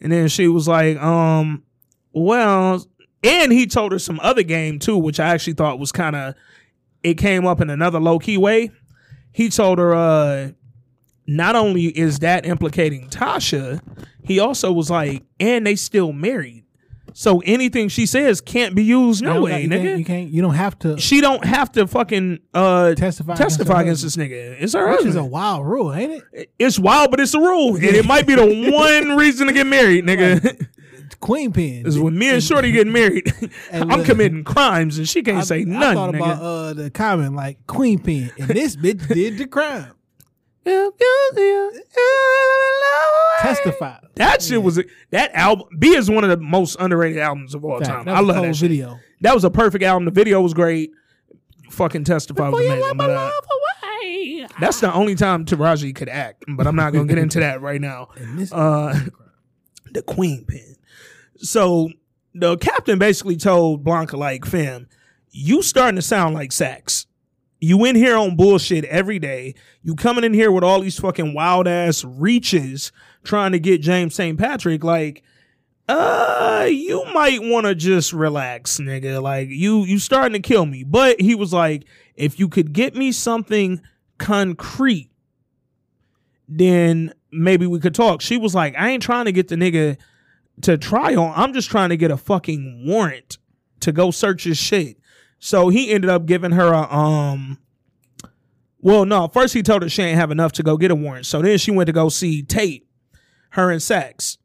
And 0.00 0.12
then 0.12 0.28
she 0.28 0.46
was 0.46 0.68
like, 0.68 0.96
"Um, 1.02 1.64
well," 2.12 2.86
and 3.24 3.50
he 3.50 3.66
told 3.66 3.90
her 3.90 3.98
some 3.98 4.20
other 4.22 4.44
game 4.44 4.78
too, 4.78 4.96
which 4.96 5.18
I 5.18 5.30
actually 5.30 5.54
thought 5.54 5.80
was 5.80 5.90
kind 5.90 6.14
of. 6.14 6.36
It 7.02 7.14
came 7.14 7.44
up 7.44 7.60
in 7.60 7.70
another 7.70 7.98
low 7.98 8.20
key 8.20 8.38
way. 8.38 8.70
He 9.32 9.48
told 9.48 9.80
her, 9.80 9.92
"Uh, 9.92 10.50
not 11.26 11.56
only 11.56 11.86
is 11.86 12.20
that 12.20 12.46
implicating 12.46 13.08
Tasha, 13.08 13.80
he 14.22 14.38
also 14.38 14.72
was 14.72 14.90
like, 14.90 15.22
and 15.40 15.66
they 15.66 15.76
still 15.76 16.12
married." 16.12 16.64
So 17.12 17.40
anything 17.46 17.88
she 17.88 18.04
says 18.04 18.42
can't 18.42 18.74
be 18.74 18.84
used 18.84 19.22
no 19.22 19.40
way, 19.40 19.62
you 19.62 19.68
nigga 19.70 19.82
Can't, 19.82 19.98
you 19.98 20.04
can't. 20.04 20.30
You 20.30 20.42
don't 20.42 20.54
have 20.54 20.78
to. 20.80 20.98
she 20.98 21.22
don't 21.22 21.42
have 21.46 21.72
to 21.72 21.86
fucking 21.86 22.40
uh 22.52 22.94
Testify 22.94 23.34
testify 23.36 23.76
her 23.76 23.82
against 23.84 24.02
this 24.02 24.16
nigga. 24.16 24.56
It's 24.60 24.74
her 24.74 24.90
Which 24.90 25.06
is 25.06 25.16
a 25.16 25.24
wild 25.24 25.66
rule, 25.66 25.94
ain't 25.94 26.22
it? 26.34 26.50
it's 26.58 26.78
wild, 26.78 27.10
but 27.10 27.20
it's 27.20 27.32
a 27.32 27.40
rule, 27.40 27.74
and 27.76 27.84
it 27.84 28.04
might 28.04 28.26
be 28.26 28.34
the 28.34 28.70
one 28.70 29.16
reason 29.16 29.46
to 29.46 29.54
get 29.54 29.66
married, 29.66 30.04
nigga. 30.04 30.66
Queen 31.20 31.52
pin. 31.54 31.86
is 31.86 31.98
when 31.98 32.18
me 32.18 32.28
and 32.28 32.42
Shorty 32.44 32.70
get 32.72 32.86
married, 32.86 33.32
I'm 33.72 33.88
look- 33.88 34.04
committing 34.06 34.44
crimes, 34.44 34.98
and 34.98 35.08
she 35.08 35.22
can't 35.22 35.38
I, 35.38 35.42
say 35.42 35.64
nothing. 35.64 35.88
I 35.88 35.94
thought 35.94 36.14
nigga. 36.14 36.18
about 36.18 36.42
uh, 36.42 36.72
the 36.74 36.90
comment 36.90 37.34
like 37.34 37.66
queen 37.66 37.98
pin, 37.98 38.30
and 38.38 38.48
this 38.50 38.76
bitch 38.76 39.08
did 39.08 39.38
the 39.38 39.46
crime. 39.46 39.92
Yeah, 39.92 39.92
yeah, 39.92 39.92
yeah, 39.92 39.92
yeah. 39.92 40.55
Testify. 43.40 43.98
That 44.16 44.42
shit 44.42 44.62
was 44.62 44.78
a, 44.78 44.84
that 45.10 45.30
album. 45.34 45.68
B 45.78 45.94
is 45.94 46.10
one 46.10 46.24
of 46.24 46.30
the 46.30 46.36
most 46.38 46.76
underrated 46.80 47.18
albums 47.18 47.54
of 47.54 47.64
all 47.64 47.78
Fact. 47.78 48.06
time. 48.06 48.08
I 48.08 48.20
love 48.20 48.42
that 48.42 48.56
shit. 48.56 48.70
video. 48.70 48.98
That 49.20 49.34
was 49.34 49.44
a 49.44 49.50
perfect 49.50 49.84
album. 49.84 50.04
The 50.06 50.10
video 50.10 50.40
was 50.40 50.54
great. 50.54 50.90
Fucking 51.70 52.04
testify 52.04 52.48
was 52.48 52.60
Before 52.62 52.76
you 52.76 52.82
amazing. 52.82 52.96
but, 52.96 53.10
uh. 53.10 53.30
That's 54.60 54.80
the 54.80 54.92
only 54.92 55.14
time 55.14 55.44
Taraji 55.44 55.94
could 55.94 56.08
act, 56.08 56.44
but 56.48 56.66
I'm 56.66 56.76
not 56.76 56.92
gonna 56.92 57.06
get 57.06 57.18
into 57.18 57.40
that 57.40 57.60
right 57.60 57.80
now. 57.80 58.08
Uh, 58.52 58.98
the 59.92 60.02
queen 60.02 60.44
pin. 60.46 60.76
So 61.36 61.90
the 62.34 62.56
captain 62.56 62.98
basically 62.98 63.36
told 63.36 63.84
Blanca, 63.84 64.16
like, 64.16 64.44
fam, 64.44 64.88
you 65.30 65.62
starting 65.62 65.96
to 65.96 66.02
sound 66.02 66.34
like 66.34 66.52
Saxe. 66.52 67.05
You 67.60 67.84
in 67.84 67.96
here 67.96 68.16
on 68.16 68.36
bullshit 68.36 68.84
every 68.84 69.18
day. 69.18 69.54
You 69.82 69.94
coming 69.94 70.24
in 70.24 70.34
here 70.34 70.52
with 70.52 70.64
all 70.64 70.80
these 70.80 70.98
fucking 70.98 71.34
wild 71.34 71.66
ass 71.66 72.04
reaches 72.04 72.92
trying 73.24 73.52
to 73.52 73.58
get 73.58 73.80
James 73.80 74.14
St. 74.14 74.38
Patrick. 74.38 74.84
Like, 74.84 75.22
uh, 75.88 76.68
you 76.70 77.04
might 77.14 77.40
want 77.42 77.66
to 77.66 77.74
just 77.74 78.12
relax, 78.12 78.78
nigga. 78.78 79.22
Like 79.22 79.48
you, 79.48 79.84
you 79.84 79.98
starting 79.98 80.40
to 80.40 80.46
kill 80.46 80.66
me. 80.66 80.84
But 80.84 81.20
he 81.20 81.34
was 81.34 81.52
like, 81.52 81.84
if 82.14 82.38
you 82.38 82.48
could 82.48 82.72
get 82.72 82.94
me 82.94 83.12
something 83.12 83.80
concrete, 84.18 85.10
then 86.48 87.12
maybe 87.32 87.66
we 87.66 87.80
could 87.80 87.94
talk. 87.94 88.20
She 88.20 88.36
was 88.36 88.54
like, 88.54 88.74
I 88.76 88.90
ain't 88.90 89.02
trying 89.02 89.26
to 89.26 89.32
get 89.32 89.48
the 89.48 89.56
nigga 89.56 89.96
to 90.62 90.78
trial. 90.78 91.32
I'm 91.34 91.52
just 91.52 91.70
trying 91.70 91.90
to 91.90 91.96
get 91.96 92.10
a 92.10 92.16
fucking 92.16 92.84
warrant 92.86 93.38
to 93.80 93.92
go 93.92 94.10
search 94.10 94.44
his 94.44 94.58
shit. 94.58 94.98
So 95.38 95.68
he 95.68 95.90
ended 95.90 96.10
up 96.10 96.26
giving 96.26 96.52
her 96.52 96.72
a 96.72 96.92
um. 96.92 97.58
Well, 98.80 99.04
no. 99.04 99.28
First 99.28 99.54
he 99.54 99.62
told 99.62 99.82
her 99.82 99.88
she 99.88 100.02
ain't 100.02 100.18
have 100.18 100.30
enough 100.30 100.52
to 100.52 100.62
go 100.62 100.76
get 100.76 100.90
a 100.90 100.94
warrant. 100.94 101.26
So 101.26 101.42
then 101.42 101.58
she 101.58 101.70
went 101.70 101.88
to 101.88 101.92
go 101.92 102.08
see 102.08 102.42
Tate, 102.42 102.86
her 103.50 103.70
and 103.70 103.82
Saxe. 103.82 104.38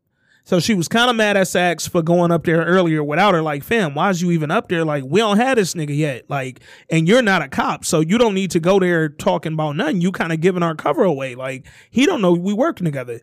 So 0.43 0.59
she 0.59 0.73
was 0.73 0.87
kind 0.87 1.09
of 1.09 1.15
mad 1.15 1.37
at 1.37 1.47
Saxe 1.47 1.87
for 1.87 2.01
going 2.01 2.31
up 2.31 2.45
there 2.45 2.63
earlier 2.63 3.03
without 3.03 3.33
her. 3.33 3.41
Like, 3.41 3.63
fam, 3.63 3.93
why's 3.93 4.21
you 4.21 4.31
even 4.31 4.49
up 4.49 4.69
there? 4.69 4.83
Like, 4.83 5.03
we 5.05 5.19
don't 5.19 5.37
have 5.37 5.57
this 5.57 5.75
nigga 5.75 5.95
yet. 5.95 6.29
Like, 6.29 6.61
and 6.89 7.07
you're 7.07 7.21
not 7.21 7.43
a 7.43 7.47
cop, 7.47 7.85
so 7.85 7.99
you 7.99 8.17
don't 8.17 8.33
need 8.33 8.51
to 8.51 8.59
go 8.59 8.79
there 8.79 9.07
talking 9.07 9.53
about 9.53 9.75
nothing. 9.75 10.01
You 10.01 10.11
kind 10.11 10.33
of 10.33 10.41
giving 10.41 10.63
our 10.63 10.75
cover 10.75 11.03
away. 11.03 11.35
Like, 11.35 11.67
he 11.91 12.05
don't 12.05 12.21
know 12.21 12.33
we 12.33 12.53
working 12.53 12.85
together. 12.85 13.21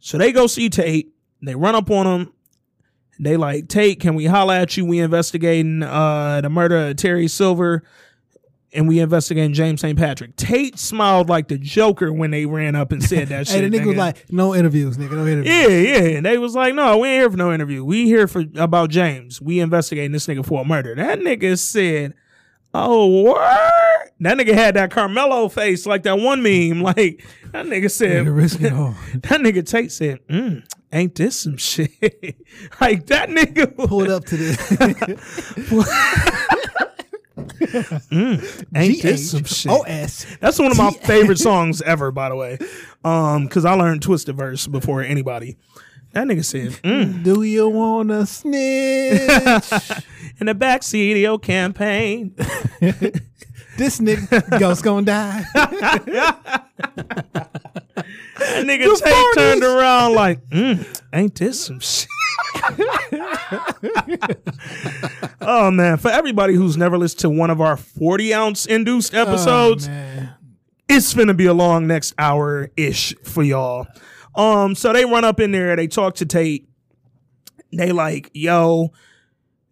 So 0.00 0.16
they 0.16 0.32
go 0.32 0.46
see 0.46 0.70
Tate. 0.70 1.12
They 1.42 1.54
run 1.54 1.74
up 1.74 1.90
on 1.90 2.06
him. 2.06 2.32
They 3.18 3.36
like, 3.36 3.68
Tate, 3.68 4.00
can 4.00 4.14
we 4.14 4.26
holla 4.26 4.60
at 4.60 4.76
you? 4.76 4.84
We 4.84 5.00
investigating 5.00 5.82
uh 5.82 6.40
the 6.40 6.48
murder 6.50 6.88
of 6.88 6.96
Terry 6.96 7.28
Silver 7.28 7.82
and 8.72 8.86
we 8.86 9.00
investigating 9.00 9.54
James 9.54 9.80
St. 9.80 9.98
Patrick. 9.98 10.36
Tate 10.36 10.78
smiled 10.78 11.28
like 11.28 11.48
the 11.48 11.56
Joker 11.56 12.12
when 12.12 12.30
they 12.30 12.44
ran 12.44 12.74
up 12.76 12.92
and 12.92 13.02
said 13.02 13.28
that 13.28 13.48
Hey, 13.48 13.60
shit. 13.60 13.72
the 13.72 13.78
nigga 13.78 13.86
was 13.86 13.96
like, 13.96 14.30
no 14.30 14.54
interviews, 14.54 14.98
nigga, 14.98 15.12
no 15.12 15.26
interviews. 15.26 15.46
Yeah, 15.46 15.68
yeah. 15.68 16.16
And 16.18 16.26
they 16.26 16.36
was 16.36 16.54
like, 16.54 16.74
no, 16.74 16.98
we 16.98 17.08
ain't 17.08 17.20
here 17.22 17.30
for 17.30 17.36
no 17.38 17.52
interview. 17.52 17.82
We 17.82 18.04
here 18.04 18.28
for 18.28 18.44
about 18.56 18.90
James. 18.90 19.40
We 19.40 19.60
investigating 19.60 20.12
this 20.12 20.26
nigga 20.26 20.44
for 20.44 20.60
a 20.60 20.64
murder. 20.66 20.94
That 20.94 21.18
nigga 21.20 21.58
said, 21.58 22.12
oh, 22.74 23.22
word? 23.22 24.10
That 24.20 24.36
nigga 24.36 24.52
had 24.52 24.74
that 24.76 24.90
Carmelo 24.90 25.48
face 25.48 25.86
like 25.86 26.02
that 26.02 26.18
one 26.18 26.42
meme. 26.42 26.82
Like, 26.88 27.24
that 27.52 27.64
nigga 27.66 27.90
said, 27.90 28.28
risk 28.28 28.60
it 28.60 28.72
all. 28.74 28.94
that 29.14 29.40
nigga 29.40 29.66
Tate 29.66 29.90
said, 29.92 30.18
mm, 30.28 30.62
ain't 30.92 31.14
this 31.14 31.36
some 31.36 31.56
shit? 31.56 31.90
like, 32.80 33.06
that 33.06 33.28
nigga 33.28 33.74
Pull 33.76 34.02
it 34.02 34.10
up 34.10 34.24
to 34.26 34.36
the 34.36 35.18
ain't 38.74 39.02
this 39.02 39.30
some 39.30 39.44
shit? 39.44 39.70
OS. 39.70 40.26
That's 40.40 40.58
one 40.58 40.70
of 40.70 40.78
my 40.78 40.90
favorite 40.90 41.38
songs 41.38 41.82
ever, 41.82 42.10
by 42.10 42.28
the 42.28 42.36
way. 42.36 42.58
Um, 43.04 43.44
because 43.44 43.64
I 43.64 43.72
learned 43.74 44.02
Twisted 44.02 44.36
Verse 44.36 44.66
before 44.66 45.02
anybody. 45.02 45.56
That 46.12 46.26
nigga 46.26 46.44
said, 46.44 46.70
mm. 46.82 47.22
Do 47.22 47.42
you 47.42 47.68
wanna 47.68 48.24
snitch? 48.26 49.20
in 50.40 50.46
the 50.46 50.54
backseat 50.54 51.12
of 51.12 51.18
your 51.18 51.38
campaign. 51.38 52.34
This 53.78 54.00
nigga 54.00 54.58
ghost 54.60 54.84
gonna 54.84 55.06
die. 55.06 55.44
That 58.38 58.64
nigga 58.64 58.96
Tate 59.02 59.34
turned 59.36 59.64
around 59.64 60.14
like, 60.14 60.40
mm, 60.50 61.02
ain't 61.12 61.34
this 61.34 61.66
some 61.66 61.80
shit? 61.80 62.08
oh 65.40 65.70
man, 65.70 65.96
for 65.98 66.10
everybody 66.10 66.54
who's 66.54 66.76
never 66.76 66.96
listened 66.96 67.20
to 67.20 67.30
one 67.30 67.50
of 67.50 67.60
our 67.60 67.76
40 67.76 68.32
ounce 68.34 68.66
induced 68.66 69.14
episodes, 69.14 69.88
Oh, 69.88 69.90
man. 69.90 70.34
it's 70.88 71.12
finna 71.12 71.36
be 71.36 71.46
a 71.46 71.54
long 71.54 71.86
next 71.88 72.14
hour 72.18 72.70
ish 72.76 73.14
for 73.24 73.42
y'all. 73.42 73.86
Um, 74.34 74.74
so 74.76 74.92
they 74.92 75.04
run 75.04 75.24
up 75.24 75.40
in 75.40 75.50
there, 75.50 75.74
they 75.76 75.88
talk 75.88 76.14
to 76.16 76.26
Tate. 76.26 76.68
They 77.72 77.92
like, 77.92 78.30
yo, 78.32 78.92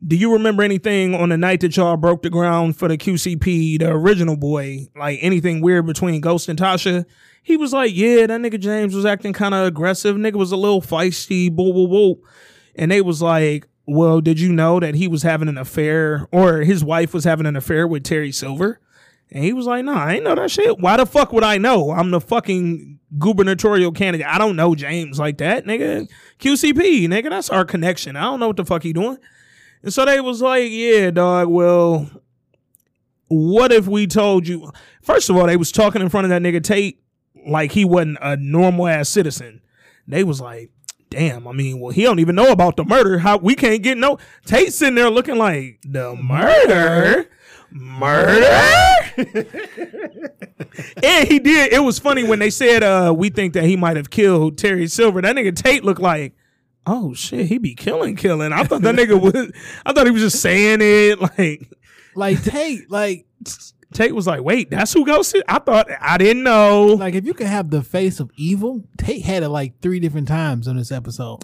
do 0.05 0.17
you 0.17 0.33
remember 0.33 0.63
anything 0.63 1.15
on 1.15 1.31
the 1.31 1.37
night 1.37 1.61
that 1.61 1.77
y'all 1.77 1.97
broke 1.97 2.23
the 2.23 2.31
ground 2.31 2.77
for 2.77 2.89
the 2.89 2.99
QCP, 2.99 3.79
the 3.79 3.91
original 3.91 4.37
boy? 4.37 4.89
Like 4.97 5.19
anything 5.23 5.61
weird 5.61 5.87
between 5.87 6.21
Ghost 6.21 6.49
and 6.49 6.59
Tasha? 6.59 7.05
He 7.43 7.57
was 7.57 7.73
like, 7.73 7.93
yeah, 7.95 8.27
that 8.27 8.41
nigga 8.41 8.59
James 8.59 8.95
was 8.95 9.07
acting 9.07 9.33
kind 9.33 9.55
of 9.55 9.67
aggressive. 9.67 10.17
Nigga 10.17 10.35
was 10.35 10.53
a 10.53 10.57
little 10.57 10.83
feisty, 10.83 11.51
boo, 11.51 11.73
boo, 11.73 11.89
boo. 11.89 12.23
And 12.75 12.91
they 12.91 13.01
was 13.01 13.23
like, 13.23 13.69
well, 13.87 14.21
did 14.21 14.41
you 14.41 14.53
know 14.53 14.81
that 14.81 14.97
he 14.97 15.09
was 15.09 15.23
having 15.23 15.49
an 15.49 15.57
affair 15.57 16.29
or 16.33 16.61
his 16.61 16.85
wife 16.85 17.15
was 17.15 17.25
having 17.25 17.47
an 17.47 17.57
affair 17.57 17.87
with 17.87 18.05
Terry 18.05 18.33
Silver? 18.33 18.81
And 19.31 19.43
he 19.43 19.53
was 19.53 19.67
like, 19.67 19.85
nah, 19.85 20.05
I 20.05 20.15
ain't 20.15 20.25
know 20.25 20.35
that 20.35 20.51
shit. 20.51 20.79
Why 20.79 20.97
the 20.97 21.07
fuck 21.07 21.33
would 21.33 21.45
I 21.45 21.59
know? 21.59 21.91
I'm 21.91 22.11
the 22.11 22.21
fucking 22.21 22.99
gubernatorial 23.19 23.93
candidate. 23.93 24.27
I 24.27 24.39
don't 24.39 24.57
know 24.57 24.75
James 24.75 25.19
like 25.19 25.39
that, 25.39 25.65
nigga. 25.65 26.09
QCP, 26.39 27.09
nigga, 27.09 27.31
that's 27.31 27.51
our 27.51 27.65
connection. 27.65 28.17
I 28.17 28.23
don't 28.23 28.41
know 28.41 28.49
what 28.49 28.57
the 28.57 28.65
fuck 28.65 28.83
he 28.83 28.93
doing. 28.93 29.19
And 29.87 29.95
so 29.95 30.05
they 30.05 30.21
was 30.21 30.43
like, 30.43 30.69
yeah, 30.69 31.13
dog, 31.13 31.47
well, 31.47 32.11
what 33.29 33.71
if 33.71 33.87
we 33.87 34.09
told 34.09 34.49
you? 34.49 34.73
First 35.01 35.31
of 35.31 35.37
all, 35.37 35.47
they 35.47 35.57
was 35.57 35.71
talking 35.71 36.03
in 36.03 36.09
front 36.09 36.25
of 36.25 36.31
that 36.31 36.43
nigga 36.43 36.61
Tate 36.61 37.01
like 37.47 37.71
he 37.71 37.85
wasn't 37.85 38.19
a 38.21 38.37
normal 38.37 38.89
ass 38.89 39.09
citizen. 39.09 39.61
They 40.09 40.25
was 40.25 40.41
like, 40.41 40.73
damn, 41.09 41.47
I 41.47 41.53
mean, 41.53 41.79
well, 41.79 41.93
he 41.93 42.03
don't 42.03 42.19
even 42.19 42.35
know 42.35 42.51
about 42.51 42.75
the 42.75 42.85
murder. 42.85 43.21
How 43.21 43.37
we 43.37 43.55
can't 43.55 43.81
get 43.81 43.97
no 43.97 44.19
Tate 44.45 44.73
sitting 44.73 44.97
there 44.97 45.09
looking 45.09 45.37
like 45.37 45.79
the 45.85 46.17
murder. 46.17 47.31
Murder? 47.71 48.43
and 51.01 51.29
he 51.29 51.39
did. 51.39 51.73
It 51.73 51.85
was 51.85 52.01
funny 52.01 52.25
when 52.25 52.41
they 52.41 52.51
said 52.51 52.83
uh 52.83 53.15
we 53.17 53.29
think 53.29 53.53
that 53.53 53.63
he 53.63 53.77
might 53.77 53.97
have 53.97 54.11
killed 54.11 54.59
Terry 54.59 54.89
Silver. 54.89 55.23
That 55.23 55.37
nigga 55.37 55.55
Tate 55.55 55.85
looked 55.85 56.01
like 56.01 56.35
Oh 56.87 57.13
shit, 57.15 57.47
he 57.47 57.59
be 57.59 57.75
killing, 57.75 58.15
killing. 58.17 58.53
I 58.53 58.63
thought 58.65 58.83
that 58.83 58.95
nigga 58.95 59.21
was. 59.21 59.51
I 59.85 59.93
thought 59.93 60.07
he 60.07 60.13
was 60.13 60.23
just 60.23 60.41
saying 60.41 60.79
it. 60.81 61.19
Like 61.37 61.71
Like 62.15 62.43
Tate, 62.45 62.91
like 62.91 63.27
Tate 63.93 64.15
was 64.15 64.27
like, 64.27 64.43
"Wait, 64.43 64.71
that's 64.71 64.93
who 64.93 65.05
Ghost 65.05 65.35
is." 65.35 65.43
I 65.49 65.59
thought 65.59 65.89
I 66.01 66.17
didn't 66.19 66.43
know. 66.45 66.87
like 66.87 67.15
if 67.15 67.25
you 67.27 67.35
could 67.35 67.47
have 67.47 67.71
the 67.71 67.83
face 67.83 68.21
of 68.21 68.31
evil, 68.37 68.85
Tate 68.99 69.23
had 69.25 69.43
it 69.43 69.49
like 69.49 69.81
three 69.81 70.01
different 70.01 70.29
times 70.29 70.67
on 70.69 70.77
this 70.77 70.91
episode. 70.93 71.41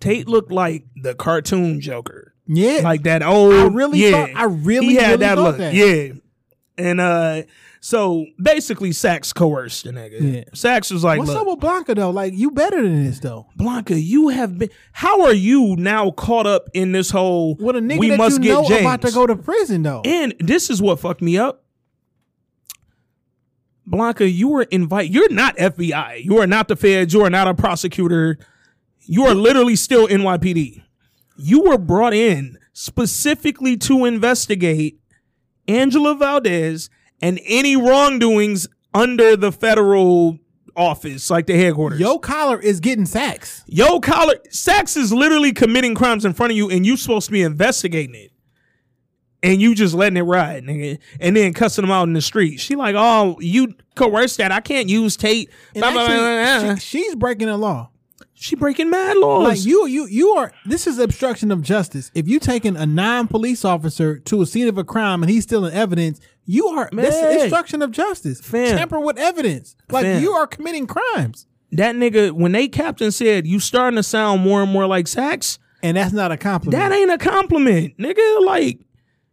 Tate 0.00 0.28
looked 0.28 0.50
like 0.50 0.84
the 0.96 1.14
cartoon 1.14 1.80
Joker, 1.80 2.34
Yeah, 2.46 2.80
like 2.82 3.02
that 3.04 3.22
old. 3.22 3.54
I 3.54 3.66
really 3.66 4.00
yeah, 4.00 4.26
thought- 4.26 4.30
I 4.36 4.44
really, 4.44 4.86
he 4.88 4.94
had 4.96 5.06
really 5.06 5.16
that 5.18 5.38
look. 5.38 5.56
that. 5.58 5.74
Yeah, 5.74 6.12
and 6.78 7.00
uh, 7.00 7.42
so 7.80 8.26
basically, 8.40 8.92
Saxe 8.92 9.32
coerced 9.32 9.84
the 9.84 9.90
nigga. 9.90 10.34
Yeah. 10.34 10.44
Saxe 10.54 10.90
was 10.90 11.04
like, 11.04 11.18
What's 11.18 11.30
up 11.30 11.46
with 11.46 11.60
Blanca 11.60 11.94
though? 11.94 12.10
Like 12.10 12.32
you 12.34 12.50
better 12.50 12.82
than 12.82 13.04
this 13.04 13.20
though. 13.20 13.46
Blanca, 13.56 13.98
you 13.98 14.28
have 14.28 14.58
been. 14.58 14.70
How 14.92 15.24
are 15.24 15.34
you 15.34 15.76
now 15.76 16.10
caught 16.10 16.46
up 16.46 16.68
in 16.74 16.92
this 16.92 17.10
whole? 17.10 17.54
What 17.56 17.76
a 17.76 17.80
nigga 17.80 17.98
we 17.98 18.10
that 18.10 18.18
must 18.18 18.38
you 18.38 18.44
get 18.44 18.52
know 18.54 18.68
James 18.68 18.80
about 18.80 19.02
to 19.02 19.12
go 19.12 19.26
to 19.26 19.36
prison 19.36 19.82
though. 19.82 20.02
And 20.04 20.34
this 20.40 20.70
is 20.70 20.80
what 20.80 21.00
fucked 21.00 21.22
me 21.22 21.38
up. 21.38 21.62
Blanca, 23.86 24.28
you 24.28 24.48
were 24.48 24.62
invite. 24.62 25.10
You're 25.10 25.30
not 25.30 25.56
FBI. 25.56 26.24
You 26.24 26.38
are 26.38 26.46
not 26.46 26.68
the 26.68 26.76
feds. 26.76 27.14
You 27.14 27.22
are 27.22 27.30
not 27.30 27.46
a 27.46 27.54
prosecutor. 27.54 28.38
You 29.02 29.24
are 29.26 29.34
literally 29.34 29.76
still 29.76 30.08
NYPD. 30.08 30.82
You 31.36 31.62
were 31.62 31.78
brought 31.78 32.14
in 32.14 32.58
specifically 32.72 33.76
to 33.76 34.04
investigate 34.04 35.00
Angela 35.68 36.14
Valdez 36.14 36.90
and 37.22 37.40
any 37.44 37.76
wrongdoings 37.76 38.68
under 38.94 39.36
the 39.36 39.52
federal 39.52 40.38
office, 40.76 41.30
like 41.30 41.46
the 41.46 41.56
headquarters. 41.56 41.98
Yo 42.00 42.18
collar 42.18 42.60
is 42.60 42.80
getting 42.80 43.06
sacks. 43.06 43.64
Yo, 43.66 43.98
collar 44.00 44.34
Saxe 44.50 44.96
is 44.96 45.12
literally 45.12 45.52
committing 45.52 45.94
crimes 45.94 46.24
in 46.24 46.32
front 46.34 46.52
of 46.52 46.56
you, 46.56 46.70
and 46.70 46.84
you 46.84 46.96
supposed 46.96 47.26
to 47.26 47.32
be 47.32 47.42
investigating 47.42 48.14
it, 48.14 48.30
and 49.42 49.60
you 49.60 49.74
just 49.74 49.94
letting 49.94 50.16
it 50.16 50.22
ride, 50.22 50.64
nigga, 50.64 50.98
and 51.20 51.36
then 51.36 51.52
cussing 51.54 51.82
them 51.82 51.90
out 51.90 52.04
in 52.04 52.12
the 52.12 52.20
street. 52.20 52.58
She 52.58 52.74
like, 52.76 52.94
oh, 52.96 53.36
you 53.40 53.74
coerced 53.94 54.36
that. 54.38 54.52
I 54.52 54.60
can't 54.60 54.88
use 54.88 55.16
Tate. 55.16 55.50
And 55.74 55.80
Blah, 55.82 55.92
blah, 55.92 56.06
blah, 56.06 56.16
blah. 56.62 56.74
she- 56.74 56.80
she's 56.80 57.14
breaking 57.14 57.46
the 57.48 57.56
law. 57.56 57.90
She 58.38 58.54
breaking 58.54 58.90
mad 58.90 59.16
laws. 59.16 59.44
Like 59.44 59.64
you, 59.64 59.86
you, 59.86 60.06
you 60.06 60.28
are. 60.30 60.52
This 60.66 60.86
is 60.86 60.98
obstruction 60.98 61.50
of 61.50 61.62
justice. 61.62 62.10
If 62.14 62.28
you 62.28 62.38
taking 62.38 62.76
a 62.76 62.84
non-police 62.84 63.64
officer 63.64 64.18
to 64.18 64.42
a 64.42 64.46
scene 64.46 64.68
of 64.68 64.76
a 64.76 64.84
crime 64.84 65.22
and 65.22 65.30
he's 65.30 65.42
still 65.44 65.64
in 65.64 65.72
evidence, 65.72 66.20
you 66.44 66.66
are. 66.68 66.90
This 66.92 67.14
is 67.14 67.44
obstruction 67.44 67.80
of 67.80 67.92
justice. 67.92 68.40
Fam. 68.40 68.76
Tamper 68.76 69.00
with 69.00 69.18
evidence. 69.18 69.74
Like 69.90 70.04
Fam. 70.04 70.22
you 70.22 70.32
are 70.32 70.46
committing 70.46 70.86
crimes, 70.86 71.46
that 71.72 71.94
nigga, 71.96 72.32
when 72.32 72.52
they 72.52 72.68
captain 72.68 73.10
said 73.10 73.46
you 73.46 73.58
starting 73.58 73.96
to 73.96 74.02
sound 74.02 74.42
more 74.42 74.62
and 74.62 74.70
more 74.70 74.86
like 74.86 75.08
Saxe, 75.08 75.58
and 75.82 75.96
that's 75.96 76.12
not 76.12 76.30
a 76.30 76.36
compliment. 76.36 76.78
that 76.78 76.94
ain't 76.94 77.10
a 77.10 77.18
compliment, 77.18 77.96
nigga. 77.98 78.44
Like 78.44 78.80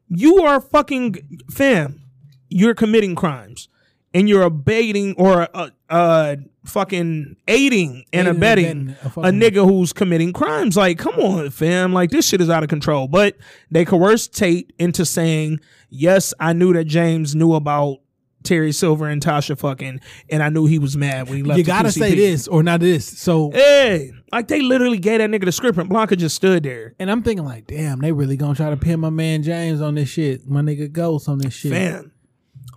you 0.07 0.43
are 0.43 0.61
fucking 0.61 1.41
fam. 1.51 1.99
You're 2.47 2.75
committing 2.75 3.15
crimes, 3.15 3.67
and 4.14 4.30
you're 4.30 4.44
abating 4.44 5.15
or 5.18 5.48
uh, 5.53 5.69
uh 5.90 6.35
fucking 6.65 7.35
aiding 7.48 8.06
and 8.14 8.27
Aiding 8.27 8.27
and 8.27 8.38
abetting 8.38 8.95
a 9.02 9.19
a 9.19 9.31
nigga 9.31 9.65
who's 9.68 9.91
committing 9.94 10.34
crimes. 10.34 10.77
Like, 10.77 10.98
come 10.98 11.15
on, 11.15 11.49
fam. 11.49 11.94
Like 11.94 12.10
this 12.11 12.27
shit 12.27 12.41
is 12.41 12.49
out 12.49 12.64
of 12.64 12.69
control. 12.69 13.07
But 13.07 13.38
they 13.72 13.85
coerced 13.85 14.35
Tate 14.35 14.73
into 14.80 15.06
saying, 15.06 15.60
"Yes, 15.90 16.34
I 16.40 16.53
knew 16.53 16.73
that 16.73 16.85
James 16.85 17.35
knew 17.35 17.53
about 17.53 17.99
Terry 18.44 18.72
Silver 18.72 19.07
and 19.07 19.22
Tasha 19.22 19.57
fucking, 19.57 19.99
and 20.30 20.44
I 20.44 20.49
knew 20.49 20.65
he 20.65 20.80
was 20.80 20.95
mad 20.95 21.27
when 21.27 21.38
he 21.38 21.44
left. 21.44 21.57
You 21.57 21.64
gotta 21.64 21.91
say 21.91 22.14
this 22.14 22.48
or 22.48 22.61
not 22.61 22.81
this. 22.81 23.06
So, 23.06 23.52
Hey, 23.52 24.11
like 24.31 24.48
they 24.48 24.61
literally 24.61 24.99
gave 24.99 25.19
that 25.19 25.30
nigga 25.30 25.45
the 25.45 25.52
script, 25.52 25.77
and 25.77 25.90
Blanca 25.90 26.15
just 26.15 26.35
stood 26.35 26.64
there. 26.64 26.94
and 26.99 27.10
I'm 27.10 27.23
thinking 27.23 27.45
like, 27.45 27.68
damn, 27.68 27.99
they 27.99 28.11
really 28.11 28.38
gonna 28.38 28.56
try 28.56 28.69
to 28.69 28.77
pin 28.77 28.99
my 28.99 29.10
man 29.10 29.44
James 29.44 29.81
on 29.81 29.95
this 29.95 30.10
shit. 30.10 30.48
My 30.48 30.61
nigga 30.61 30.91
Ghost 30.91 31.27
on 31.30 31.40
this 31.40 31.53
shit. 31.53 31.72
Fan. 31.72 32.11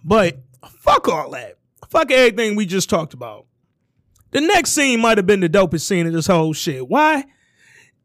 But 0.05 0.39
fuck 0.81 1.09
all 1.09 1.31
that. 1.31 1.59
Fuck 1.89 2.11
everything 2.11 2.57
we 2.57 2.67
just 2.67 2.91
talked 2.91 3.15
about. 3.15 3.47
The 4.33 4.41
next 4.41 4.73
scene 4.73 5.01
might 5.01 5.19
have 5.19 5.27
been 5.27 5.41
the 5.41 5.49
dopest 5.49 5.83
scene 5.83 6.07
of 6.07 6.13
this 6.13 6.27
whole 6.27 6.53
shit. 6.53 6.89
Why? 6.89 7.25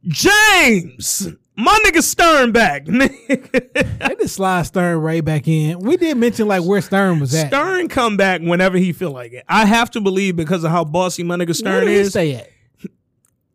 James, 0.06 1.28
my 1.56 1.78
nigga 1.86 2.02
Stern 2.02 2.52
back. 2.52 2.86
They 2.88 4.16
just 4.16 4.36
slide 4.36 4.64
Stern 4.64 4.98
right 4.98 5.24
back 5.24 5.48
in. 5.48 5.80
We 5.80 5.98
did 5.98 6.18
mention 6.18 6.48
like 6.48 6.64
where 6.64 6.82
Stern 6.82 7.20
was 7.20 7.34
at. 7.34 7.48
Stern 7.48 7.88
come 7.88 8.18
back 8.18 8.42
whenever 8.42 8.78
he 8.78 8.94
feel 8.94 9.12
like 9.12 9.34
it. 9.34 9.46
I 9.48 9.66
have 9.66 9.92
to 9.92 10.02
believe 10.02 10.36
because 10.36 10.64
of 10.64 10.72
how 10.72 10.84
bossy 10.84 11.24
my 11.24 11.36
nigga 11.38 11.56
Stern 11.56 11.74
is. 11.74 11.76
Where 11.76 11.82
did 11.82 11.90
he 11.90 11.96
is. 11.96 12.10
stay 12.10 12.36
at? 12.36 12.50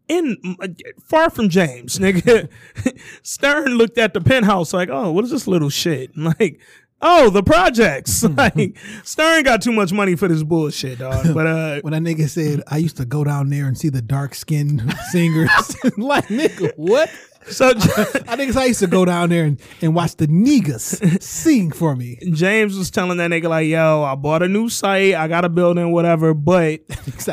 in 0.09 0.57
far 1.05 1.31
from 1.31 1.49
James, 1.49 1.99
nigga. 1.99 2.49
Stern 3.23 3.77
looked 3.77 3.99
at 3.99 4.15
the 4.15 4.21
penthouse 4.21 4.73
like, 4.73 4.89
oh, 4.91 5.11
what 5.13 5.25
is 5.25 5.31
this 5.31 5.47
little 5.47 5.71
shit? 5.71 6.11
Like, 6.27 6.61
oh, 7.03 7.31
the 7.31 7.43
projects. 7.43 8.23
like, 8.37 8.77
Stern 9.05 9.45
got 9.45 9.63
too 9.63 9.73
much 9.73 9.93
money 9.93 10.17
for 10.17 10.29
this 10.29 10.43
bullshit, 10.43 10.99
dog. 10.99 11.27
But 11.35 11.47
uh, 11.47 11.81
When 11.83 11.93
that 11.93 12.03
nigga 12.03 12.29
said, 12.29 12.63
I 12.67 12.79
used 12.79 12.97
to 12.99 13.05
go 13.05 13.25
down 13.25 13.51
there 13.51 13.67
and 13.67 13.77
see 13.77 13.89
the 13.89 14.03
dark 14.03 14.35
skinned 14.35 14.83
singers. 15.11 15.51
like, 15.97 16.27
nigga, 16.29 16.73
what? 16.77 17.11
so 17.49 17.69
I 17.69 18.37
think 18.37 18.57
I 18.57 18.67
used 18.67 18.81
to 18.81 18.87
go 18.87 19.05
down 19.05 19.29
there 19.29 19.45
and, 19.45 19.61
and 19.81 19.95
watch 19.95 20.17
the 20.17 20.27
niggas 20.27 21.23
sing 21.23 21.71
for 21.71 21.95
me. 21.95 22.19
James 22.33 22.77
was 22.77 22.91
telling 22.91 23.19
that 23.19 23.31
nigga 23.31 23.49
like, 23.49 23.69
yo, 23.69 24.03
I 24.03 24.15
bought 24.15 24.43
a 24.43 24.49
new 24.49 24.69
site, 24.69 25.15
I 25.15 25.29
got 25.29 25.45
a 25.45 25.49
building, 25.49 25.93
whatever, 25.93 26.35
but 26.35 26.81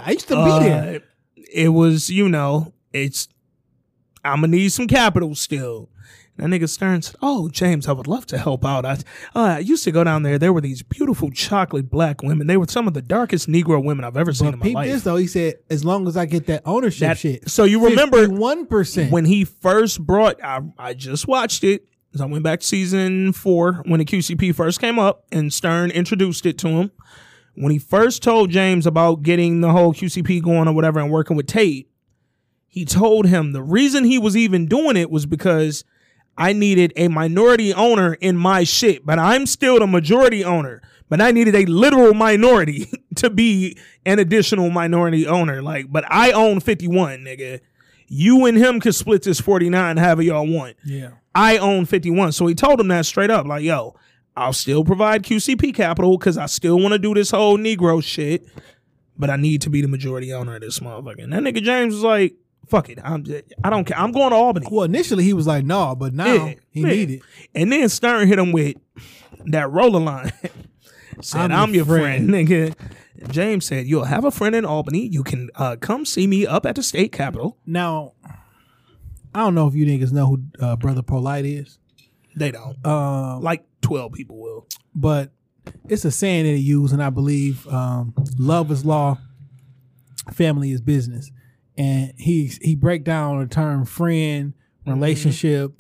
I 0.04 0.12
used 0.12 0.28
to 0.28 0.36
be 0.36 0.52
uh, 0.52 0.60
there. 0.60 1.02
it 1.36 1.70
was, 1.70 2.10
you 2.10 2.30
know, 2.30 2.74
it's 2.92 3.28
I'm 4.24 4.42
gonna 4.42 4.48
need 4.48 4.70
some 4.70 4.88
capital 4.88 5.36
still. 5.36 5.90
And 6.38 6.52
that 6.52 6.60
nigga 6.60 6.68
Stern 6.68 7.02
said, 7.04 7.16
"Oh, 7.22 7.48
James, 7.48 7.88
I 7.88 7.92
would 7.92 8.08
love 8.08 8.26
to 8.28 8.38
help 8.40 8.66
out. 8.66 8.86
I, 8.86 8.94
uh, 8.94 8.98
I 9.36 9.60
used 9.60 9.84
to 9.84 9.92
go 9.92 10.04
down 10.04 10.24
there. 10.24 10.40
There 10.40 10.52
were 10.52 10.62
these 10.62 10.82
beautiful 10.82 11.30
chocolate 11.30 11.92
black 11.92 12.24
women. 12.24 12.48
They 12.48 12.58
were 12.58 12.66
some 12.68 12.88
of 12.88 12.96
the 12.96 13.04
darkest 13.04 13.48
Negro 13.48 13.84
women 13.84 14.04
I've 14.04 14.18
ever 14.18 14.34
seen 14.34 14.54
in 14.54 14.60
my 14.60 14.66
peep 14.66 14.76
life." 14.76 14.92
this 14.92 15.04
though, 15.04 15.18
he 15.18 15.28
said, 15.28 15.56
as 15.70 15.86
long 15.86 16.08
as 16.08 16.18
I 16.18 16.26
get 16.26 16.48
that 16.48 16.64
ownership 16.66 17.08
That- 17.08 17.18
shit. 17.20 17.50
so 17.50 17.66
you 17.66 17.86
remember 17.86 18.28
one 18.30 18.66
percent 18.66 19.12
when 19.12 19.26
he 19.26 19.44
first 19.46 20.04
brought 20.04 20.44
I, 20.44 20.62
I 20.80 20.94
just 20.96 21.28
watched 21.28 21.64
it 21.64 21.86
'cause 22.12 22.22
I 22.22 22.26
went 22.26 22.44
back 22.44 22.62
to 22.62 22.66
season 22.66 23.32
four 23.34 23.84
when 23.86 24.00
the 24.00 24.06
QCP 24.06 24.54
first 24.56 24.82
came 24.82 24.98
up 24.98 25.26
and 25.32 25.54
Stern 25.54 25.92
introduced 25.92 26.46
it 26.48 26.58
to 26.60 26.68
him. 26.68 26.92
When 27.56 27.72
he 27.72 27.78
first 27.78 28.24
told 28.24 28.50
James 28.50 28.88
about 28.88 29.22
getting 29.22 29.62
the 29.62 29.72
whole 29.72 29.94
QCP 29.94 30.42
going 30.42 30.68
or 30.68 30.74
whatever 30.74 31.00
and 31.00 31.12
working 31.12 31.38
with 31.38 31.46
Tate, 31.46 31.90
he 32.68 32.86
told 32.86 33.28
him 33.28 33.52
the 33.52 33.62
reason 33.62 34.04
he 34.04 34.18
was 34.18 34.36
even 34.36 34.66
doing 34.66 34.98
it 34.98 35.12
was 35.12 35.28
because 35.28 35.84
I 36.38 36.54
needed 36.54 36.94
a 36.96 37.08
minority 37.08 37.74
owner 37.74 38.14
in 38.16 38.38
my 38.38 38.64
shit, 38.64 39.06
but 39.06 39.20
I'm 39.20 39.46
still 39.46 39.80
the 39.80 39.88
majority 39.88 40.44
owner. 40.44 40.82
But 41.10 41.22
I 41.22 41.32
needed 41.32 41.54
a 41.54 41.66
literal 41.66 42.14
minority 42.14 42.92
to 43.18 43.30
be 43.30 43.78
an 44.06 44.18
additional 44.20 44.70
minority 44.72 45.28
owner. 45.28 45.62
Like, 45.62 45.92
but 45.92 46.06
I 46.08 46.32
own 46.32 46.60
51, 46.60 47.20
nigga. 47.20 47.60
You 48.08 48.46
and 48.46 48.58
him 48.58 48.80
could 48.80 48.96
split 48.96 49.24
this 49.24 49.40
49 49.40 49.98
however 49.98 50.22
y'all 50.24 50.48
want. 50.48 50.76
Yeah. 50.84 51.12
I 51.36 51.58
own 51.58 51.86
51. 51.86 52.32
So 52.32 52.48
he 52.48 52.56
told 52.56 52.80
him 52.80 52.88
that 52.88 53.06
straight 53.06 53.30
up, 53.30 53.46
like, 53.46 53.64
yo, 53.64 53.96
I'll 54.36 54.54
still 54.54 54.84
provide 54.84 55.24
QCP 55.24 55.76
capital 55.76 56.18
because 56.18 56.38
I 56.38 56.48
still 56.48 56.80
want 56.80 56.94
to 56.94 57.00
do 57.00 57.14
this 57.14 57.32
whole 57.32 57.58
Negro 57.58 58.04
shit, 58.04 58.48
but 59.18 59.30
I 59.30 59.36
need 59.36 59.62
to 59.62 59.70
be 59.70 59.82
the 59.82 59.88
majority 59.88 60.34
owner 60.34 60.56
of 60.56 60.62
this 60.62 60.80
motherfucker. 60.80 61.24
And 61.24 61.34
that 61.34 61.44
nigga 61.44 61.62
James 61.62 61.94
was 61.94 62.04
like, 62.04 62.36
fuck 62.68 62.90
it. 62.90 63.00
I'm 63.04 63.26
I 63.64 63.70
don't 63.70 63.86
care. 63.86 63.98
I'm 63.98 64.12
going 64.12 64.30
to 64.32 64.36
Albany. 64.36 64.68
Well, 64.72 64.84
initially 64.84 65.24
he 65.24 65.34
was 65.34 65.48
like, 65.48 65.64
no, 65.66 65.96
but 65.96 66.14
now 66.14 66.34
Yeah, 66.48 66.54
he 66.72 66.82
yeah. 66.82 66.88
needed. 66.88 67.22
And 67.56 67.72
then 67.72 67.90
Stern 67.90 68.28
hit 68.28 68.40
him 68.40 68.52
with 68.52 68.76
that 69.46 69.72
roller 69.72 70.00
line. 70.00 70.32
said, 71.22 71.52
I'm 71.52 71.70
I'm, 71.70 71.70
your 71.76 71.86
your 71.86 71.98
friend, 71.98 72.30
nigga. 72.30 72.76
James 73.30 73.66
said, 73.66 73.86
You'll 73.86 74.04
have 74.06 74.26
a 74.26 74.32
friend 74.32 74.56
in 74.56 74.66
Albany. 74.66 75.08
You 75.08 75.24
can 75.24 75.50
uh, 75.56 75.76
come 75.80 76.06
see 76.06 76.28
me 76.28 76.46
up 76.48 76.66
at 76.66 76.76
the 76.76 76.84
state 76.84 77.12
capitol. 77.12 77.58
Now, 77.66 78.14
I 79.36 79.40
don't 79.40 79.56
know 79.56 79.68
if 79.68 79.76
you 79.76 79.86
niggas 79.86 80.12
know 80.12 80.26
who 80.26 80.44
uh, 80.60 80.76
Brother 80.76 81.02
Polite 81.04 81.46
is, 81.46 81.78
They 82.36 82.52
don't. 82.52 82.84
um, 82.86 83.42
like 83.42 83.64
12 83.82 84.12
people 84.14 84.42
will. 84.42 84.68
but 84.96 85.32
it's 85.88 86.04
a 86.04 86.12
saying 86.12 86.44
that 86.46 86.52
he 86.52 86.58
used, 86.58 86.92
and 86.94 87.02
I 87.02 87.10
believe 87.10 87.66
um, 87.68 88.14
love 88.38 88.70
is 88.72 88.84
law, 88.84 89.18
family 90.34 90.72
is 90.72 90.82
business. 90.82 91.32
And 91.78 92.14
he 92.18 92.52
he 92.62 92.76
break 92.76 93.04
down 93.04 93.40
the 93.40 93.48
term 93.48 93.86
friend, 93.86 94.54
relationship, 94.86 95.74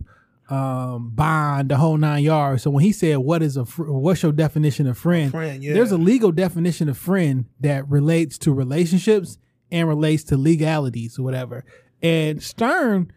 um, 0.49 1.11
bond, 1.13 1.69
the 1.69 1.77
whole 1.77 1.97
nine 1.97 2.23
yards. 2.23 2.63
So 2.63 2.71
when 2.71 2.83
he 2.83 2.91
said, 2.91 3.17
"What 3.17 3.43
is 3.43 3.57
a 3.57 3.65
fr- 3.65 3.91
what's 3.91 4.23
your 4.23 4.31
definition 4.31 4.87
of 4.87 4.97
friend?" 4.97 5.31
Friend, 5.31 5.63
yeah. 5.63 5.73
There's 5.73 5.91
a 5.91 5.97
legal 5.97 6.31
definition 6.31 6.89
of 6.89 6.97
friend 6.97 7.45
that 7.59 7.87
relates 7.89 8.37
to 8.39 8.53
relationships 8.53 9.37
and 9.71 9.87
relates 9.87 10.23
to 10.25 10.37
legalities 10.37 11.17
or 11.19 11.23
whatever. 11.23 11.63
And 12.01 12.41
Stern 12.41 13.11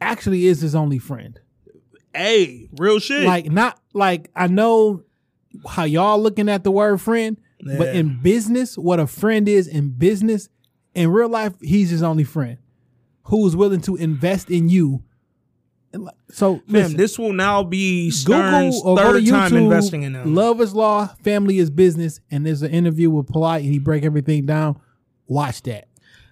actually 0.00 0.46
is 0.46 0.60
his 0.60 0.74
only 0.74 0.98
friend. 0.98 1.38
Hey, 2.14 2.68
real 2.76 2.98
shit. 2.98 3.24
Like 3.24 3.50
not 3.50 3.78
like 3.92 4.30
I 4.34 4.46
know 4.48 5.04
how 5.68 5.84
y'all 5.84 6.20
looking 6.20 6.48
at 6.48 6.64
the 6.64 6.70
word 6.70 7.00
friend, 7.00 7.36
but 7.78 7.94
in 7.94 8.20
business, 8.22 8.76
what 8.76 8.98
a 9.00 9.06
friend 9.06 9.48
is 9.48 9.68
in 9.68 9.90
business, 9.90 10.48
in 10.94 11.10
real 11.10 11.28
life, 11.28 11.54
he's 11.60 11.90
his 11.90 12.02
only 12.02 12.24
friend 12.24 12.58
who 13.24 13.46
is 13.46 13.54
willing 13.56 13.80
to 13.82 13.96
invest 13.96 14.50
in 14.50 14.68
you. 14.68 15.02
So 16.30 16.54
man, 16.66 16.82
listen, 16.84 16.96
this 16.96 17.18
will 17.18 17.34
now 17.34 17.62
be 17.62 18.10
Google 18.24 18.40
Stern's 18.40 18.82
or 18.82 18.96
go 18.96 19.12
to 19.12 19.20
third 19.20 19.28
time 19.28 19.56
investing 19.56 20.02
in 20.02 20.14
them. 20.14 20.34
Love 20.34 20.60
is 20.60 20.74
law, 20.74 21.08
family 21.22 21.58
is 21.58 21.68
business, 21.70 22.20
and 22.30 22.46
there's 22.46 22.62
an 22.62 22.70
interview 22.70 23.10
with 23.10 23.26
Polite, 23.26 23.62
and 23.62 23.72
he 23.72 23.78
break 23.78 24.02
everything 24.02 24.46
down. 24.46 24.80
Watch 25.26 25.62
that. 25.64 25.88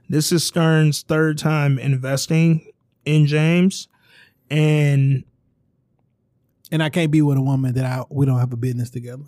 This 0.09 0.33
is 0.33 0.45
Stern's 0.45 1.03
third 1.03 1.39
time 1.39 1.79
investing 1.79 2.73
in 3.05 3.27
James. 3.27 3.87
And 4.51 5.25
And 6.73 6.83
I 6.83 6.89
can't 6.89 7.11
be 7.11 7.23
with 7.23 7.37
a 7.37 7.43
woman 7.43 7.75
that 7.75 7.85
I 7.85 8.05
we 8.11 8.27
don't 8.27 8.39
have 8.39 8.53
a 8.53 8.57
business 8.57 8.91
together. 8.91 9.25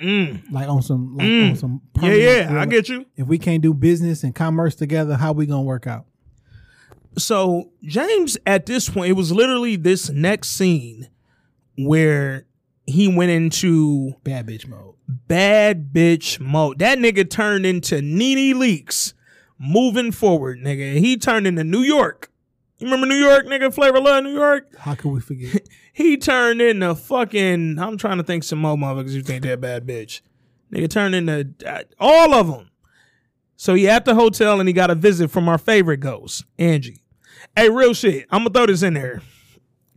Mm, 0.00 0.52
Like 0.52 0.68
on 0.68 0.80
some 0.82 1.16
like 1.16 1.26
Mm. 1.26 1.50
on 1.50 1.56
some 1.56 1.80
yeah, 2.00 2.12
yeah, 2.12 2.60
I 2.60 2.66
get 2.66 2.88
you. 2.88 3.04
if 3.16 3.26
we 3.26 3.36
can't 3.38 3.62
do 3.62 3.74
business 3.74 4.22
and 4.22 4.34
commerce 4.34 4.74
together, 4.76 5.16
how 5.16 5.32
we 5.32 5.44
gonna 5.46 5.62
work 5.62 5.86
out? 5.86 6.06
So 7.16 7.70
James, 7.82 8.38
at 8.46 8.66
this 8.66 8.88
point, 8.88 9.10
it 9.10 9.14
was 9.14 9.32
literally 9.32 9.76
this 9.76 10.08
next 10.10 10.50
scene 10.50 11.08
where 11.76 12.46
he 12.86 13.08
went 13.08 13.30
into 13.30 14.14
Bad 14.24 14.46
bitch 14.46 14.68
mode. 14.68 14.94
bad 15.26 15.92
bitch 15.92 16.38
mode. 16.40 16.78
That 16.78 16.98
nigga 16.98 17.28
turned 17.28 17.66
into 17.66 18.00
Nene 18.00 18.56
Leakes 18.56 19.14
moving 19.58 20.12
forward, 20.12 20.60
nigga. 20.60 20.98
He 20.98 21.16
turned 21.16 21.46
into 21.46 21.64
New 21.64 21.82
York. 21.82 22.30
You 22.78 22.86
remember 22.86 23.06
New 23.06 23.16
York, 23.16 23.46
nigga? 23.46 23.74
Flavor 23.74 24.00
Love 24.00 24.22
New 24.24 24.32
York? 24.34 24.68
How 24.78 24.94
could 24.94 25.10
we 25.10 25.20
forget? 25.20 25.68
He 25.92 26.16
turned 26.16 26.60
into 26.62 26.94
fucking. 26.94 27.76
I'm 27.80 27.98
trying 27.98 28.18
to 28.18 28.22
think 28.22 28.44
some 28.44 28.60
more 28.60 28.76
motherfuckers 28.76 29.14
who 29.14 29.20
think 29.20 29.42
they're 29.42 29.56
bad 29.56 29.84
bitch. 29.84 30.20
Nigga 30.72 30.88
turned 30.88 31.16
into 31.16 31.48
uh, 31.66 31.82
all 31.98 32.34
of 32.34 32.46
them. 32.46 32.70
So 33.56 33.74
he 33.74 33.88
at 33.88 34.04
the 34.04 34.14
hotel 34.14 34.60
and 34.60 34.68
he 34.68 34.72
got 34.72 34.90
a 34.90 34.94
visit 34.94 35.28
from 35.28 35.48
our 35.48 35.58
favorite 35.58 35.96
ghost, 35.96 36.44
Angie. 36.56 37.02
Hey, 37.56 37.68
real 37.68 37.94
shit. 37.94 38.26
I'm 38.30 38.42
gonna 38.44 38.50
throw 38.50 38.66
this 38.66 38.84
in 38.84 38.94
there. 38.94 39.22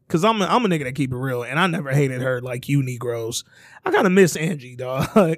Cause 0.07 0.25
I'm 0.25 0.41
a, 0.41 0.45
I'm 0.45 0.65
a 0.65 0.67
nigga 0.69 0.85
that 0.85 0.95
keep 0.95 1.11
it 1.11 1.15
real, 1.15 1.43
and 1.43 1.59
I 1.59 1.67
never 1.67 1.91
hated 1.91 2.21
her 2.23 2.41
like 2.41 2.67
you 2.67 2.81
Negroes. 2.81 3.43
I 3.85 3.91
kind 3.91 4.07
of 4.07 4.11
miss 4.11 4.35
Angie, 4.35 4.75
dog. 4.75 5.37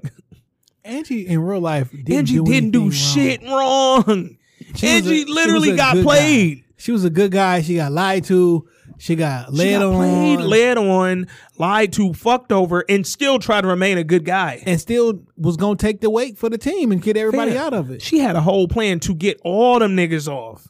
Angie 0.86 1.28
in 1.28 1.42
real 1.42 1.60
life 1.60 1.92
didn't 1.92 2.14
Angie 2.14 2.36
do 2.36 2.46
didn't 2.46 2.72
do 2.72 2.90
shit 2.90 3.42
wrong. 3.44 4.04
Was 4.06 4.82
a- 4.82 4.88
Angie 4.88 5.26
literally 5.26 5.76
got 5.76 5.98
played. 5.98 6.60
guy. 6.60 6.64
She 6.84 6.92
was 6.92 7.06
a 7.06 7.10
good 7.10 7.32
guy. 7.32 7.62
She 7.62 7.76
got 7.78 7.94
lied 7.94 8.26
to. 8.26 8.68
She 8.98 9.16
got 9.16 9.52
She 9.52 9.54
led 9.54 9.80
got 9.80 9.86
on, 9.86 9.96
played, 9.96 10.40
led 10.42 10.78
on, 10.78 11.28
lied 11.58 11.94
to, 11.94 12.14
fucked 12.14 12.52
over, 12.52 12.84
and 12.90 13.08
still 13.08 13.40
tried 13.40 13.62
to 13.62 13.68
remain 13.70 13.98
a 13.98 14.04
good 14.04 14.26
guy. 14.26 14.62
and 14.66 14.82
still 14.82 15.22
was 15.38 15.56
gonna 15.56 15.78
take 15.78 16.02
the 16.02 16.10
weight 16.10 16.38
for 16.38 16.50
the 16.50 16.58
team 16.58 16.92
and 16.92 17.02
get 17.02 17.16
everybody 17.16 17.52
Fam, 17.52 17.68
out 17.68 17.74
of 17.74 17.90
it. 17.90 18.02
She 18.02 18.20
had 18.20 18.36
a 18.36 18.42
whole 18.42 18.68
plan 18.68 19.00
to 19.00 19.16
get 19.16 19.40
all 19.46 19.80
them 19.80 19.96
niggas 19.96 20.28
off. 20.28 20.68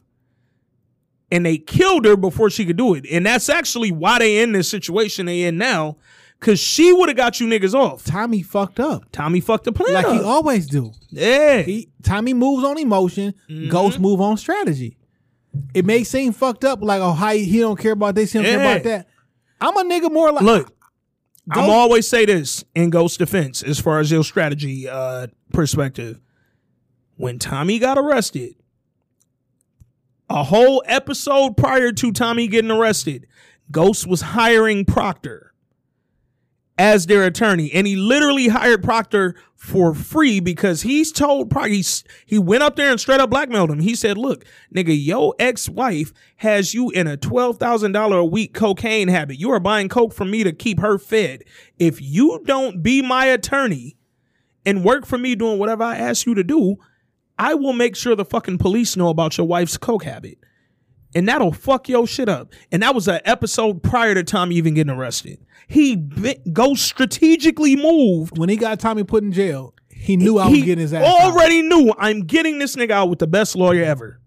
And 1.32 1.44
they 1.44 1.58
killed 1.58 2.04
her 2.04 2.16
before 2.16 2.48
she 2.48 2.64
could 2.64 2.76
do 2.76 2.94
it. 2.94 3.06
And 3.10 3.26
that's 3.26 3.48
actually 3.48 3.90
why 3.90 4.20
they 4.20 4.40
in 4.40 4.52
this 4.52 4.70
situation 4.70 5.26
they 5.26 5.42
in 5.42 5.58
now. 5.58 5.96
Cause 6.38 6.60
she 6.60 6.92
would 6.92 7.08
have 7.08 7.16
got 7.16 7.40
you 7.40 7.48
niggas 7.48 7.74
off. 7.74 8.04
Tommy 8.04 8.42
fucked 8.42 8.78
up 8.78 9.10
Tommy 9.10 9.40
fucked 9.40 9.64
the 9.64 9.72
plan 9.72 9.94
like 9.94 10.06
he 10.06 10.20
always 10.20 10.68
do. 10.68 10.92
yeah. 11.10 11.62
He 11.62 11.88
Tommy 12.04 12.34
moves 12.34 12.62
on 12.62 12.78
emotion. 12.78 13.34
Mm-hmm. 13.50 13.68
Ghost 13.68 13.98
move 13.98 14.20
on 14.20 14.36
strategy. 14.36 14.96
It 15.72 15.84
may 15.84 16.04
seem 16.04 16.32
fucked 16.32 16.64
up, 16.64 16.82
like 16.82 17.00
oh, 17.00 17.12
how 17.12 17.32
he, 17.32 17.60
don't 17.60 17.78
care 17.78 17.92
about 17.92 18.14
this, 18.14 18.32
he 18.32 18.38
don't 18.38 18.46
care 18.46 18.58
Yeah. 18.58 18.70
about 18.72 18.84
that. 18.84 19.08
I'm 19.60 19.76
a 19.76 19.82
nigga 19.84 20.12
more 20.12 20.32
like 20.32 20.42
Look, 20.42 20.74
I'm 21.50 21.70
always 21.70 22.06
say 22.08 22.24
this 22.26 22.64
in 22.74 22.90
Ghost 22.90 23.18
defense 23.18 23.62
as 23.62 23.78
far 23.80 24.00
as 24.00 24.10
your 24.10 24.24
strategy 24.24 24.88
uh 24.88 25.28
perspective. 25.52 26.20
When 27.16 27.38
Tommy 27.38 27.78
got 27.78 27.96
arrested, 27.96 28.56
a 30.28 30.42
whole 30.44 30.82
episode 30.86 31.56
prior 31.56 31.92
to 31.92 32.12
Tommy 32.12 32.48
getting 32.48 32.70
arrested, 32.70 33.26
Ghost 33.70 34.06
was 34.06 34.20
hiring 34.20 34.84
Proctor 34.84 35.53
as 36.76 37.06
their 37.06 37.24
attorney, 37.24 37.72
and 37.72 37.86
he 37.86 37.94
literally 37.94 38.48
hired 38.48 38.82
Proctor 38.82 39.36
for 39.54 39.94
free 39.94 40.40
because 40.40 40.82
he's 40.82 41.12
told 41.12 41.50
Proctor 41.50 42.04
he, 42.26 42.38
went 42.38 42.62
up 42.62 42.76
there 42.76 42.90
and 42.90 43.00
straight 43.00 43.20
up 43.20 43.30
blackmailed 43.30 43.70
him. 43.70 43.78
He 43.78 43.94
said, 43.94 44.18
"Look, 44.18 44.44
nigga, 44.74 44.94
your 44.94 45.34
ex-wife 45.38 46.12
has 46.36 46.74
you 46.74 46.90
in 46.90 47.06
a 47.06 47.16
twelve 47.16 47.58
thousand 47.58 47.92
dollar 47.92 48.18
a 48.18 48.24
week 48.24 48.54
cocaine 48.54 49.08
habit. 49.08 49.38
You 49.38 49.50
are 49.52 49.60
buying 49.60 49.88
coke 49.88 50.12
from 50.12 50.30
me 50.30 50.42
to 50.44 50.52
keep 50.52 50.80
her 50.80 50.98
fed. 50.98 51.44
If 51.78 52.00
you 52.02 52.40
don't 52.44 52.82
be 52.82 53.02
my 53.02 53.26
attorney 53.26 53.96
and 54.66 54.84
work 54.84 55.06
for 55.06 55.18
me 55.18 55.34
doing 55.34 55.58
whatever 55.58 55.84
I 55.84 55.96
ask 55.96 56.26
you 56.26 56.34
to 56.34 56.44
do, 56.44 56.76
I 57.38 57.54
will 57.54 57.72
make 57.72 57.94
sure 57.94 58.16
the 58.16 58.24
fucking 58.24 58.58
police 58.58 58.96
know 58.96 59.08
about 59.08 59.38
your 59.38 59.46
wife's 59.46 59.76
coke 59.76 60.04
habit." 60.04 60.38
And 61.14 61.28
that'll 61.28 61.52
fuck 61.52 61.88
your 61.88 62.06
shit 62.06 62.28
up. 62.28 62.52
And 62.72 62.82
that 62.82 62.94
was 62.94 63.08
an 63.08 63.20
episode 63.24 63.82
prior 63.82 64.14
to 64.14 64.24
Tommy 64.24 64.56
even 64.56 64.74
getting 64.74 64.92
arrested. 64.92 65.44
He 65.68 65.96
bi- 65.96 66.38
goes 66.52 66.80
strategically 66.80 67.76
moved. 67.76 68.38
When 68.38 68.48
he 68.48 68.56
got 68.56 68.80
Tommy 68.80 69.04
put 69.04 69.22
in 69.22 69.32
jail, 69.32 69.74
he 69.88 70.16
knew 70.16 70.38
I 70.38 70.48
was 70.48 70.58
getting 70.58 70.78
his 70.78 70.92
ass. 70.92 71.04
out. 71.04 71.32
already 71.32 71.62
knew 71.62 71.92
I'm 71.98 72.22
getting 72.22 72.58
this 72.58 72.76
nigga 72.76 72.90
out 72.90 73.08
with 73.08 73.18
the 73.18 73.26
best 73.26 73.56
lawyer 73.56 73.84
ever. 73.84 74.20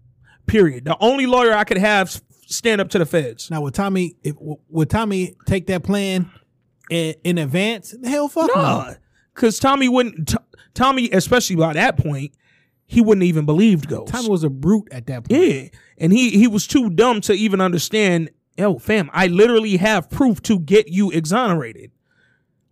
Period. 0.46 0.84
The 0.84 0.96
only 1.00 1.26
lawyer 1.26 1.52
I 1.52 1.64
could 1.64 1.78
have 1.78 2.20
stand 2.46 2.80
up 2.80 2.88
to 2.90 2.98
the 2.98 3.06
feds. 3.06 3.50
Now 3.50 3.60
would 3.62 3.74
Tommy 3.74 4.16
if, 4.24 4.34
would 4.40 4.90
Tommy 4.90 5.36
take 5.46 5.66
that 5.66 5.82
plan 5.82 6.30
in, 6.90 7.14
in 7.22 7.38
advance? 7.38 7.94
Hell 8.04 8.28
fuck 8.28 8.50
no. 8.54 8.94
Because 9.34 9.58
Tommy 9.58 9.88
wouldn't. 9.88 10.28
T- 10.28 10.36
Tommy, 10.74 11.10
especially 11.10 11.56
by 11.56 11.74
that 11.74 11.96
point, 11.98 12.32
he 12.88 13.02
wouldn't 13.02 13.24
even 13.24 13.44
believed 13.44 13.86
ghosts. 13.86 14.10
Tommy 14.10 14.30
was 14.30 14.42
a 14.42 14.50
brute 14.50 14.88
at 14.90 15.06
that 15.06 15.28
point. 15.28 15.40
Yeah, 15.40 15.68
and 15.98 16.12
he 16.12 16.30
he 16.30 16.48
was 16.48 16.66
too 16.66 16.90
dumb 16.90 17.20
to 17.22 17.34
even 17.34 17.60
understand. 17.60 18.30
Yo, 18.56 18.78
fam, 18.78 19.08
I 19.12 19.28
literally 19.28 19.76
have 19.76 20.10
proof 20.10 20.42
to 20.42 20.58
get 20.58 20.88
you 20.88 21.10
exonerated, 21.12 21.92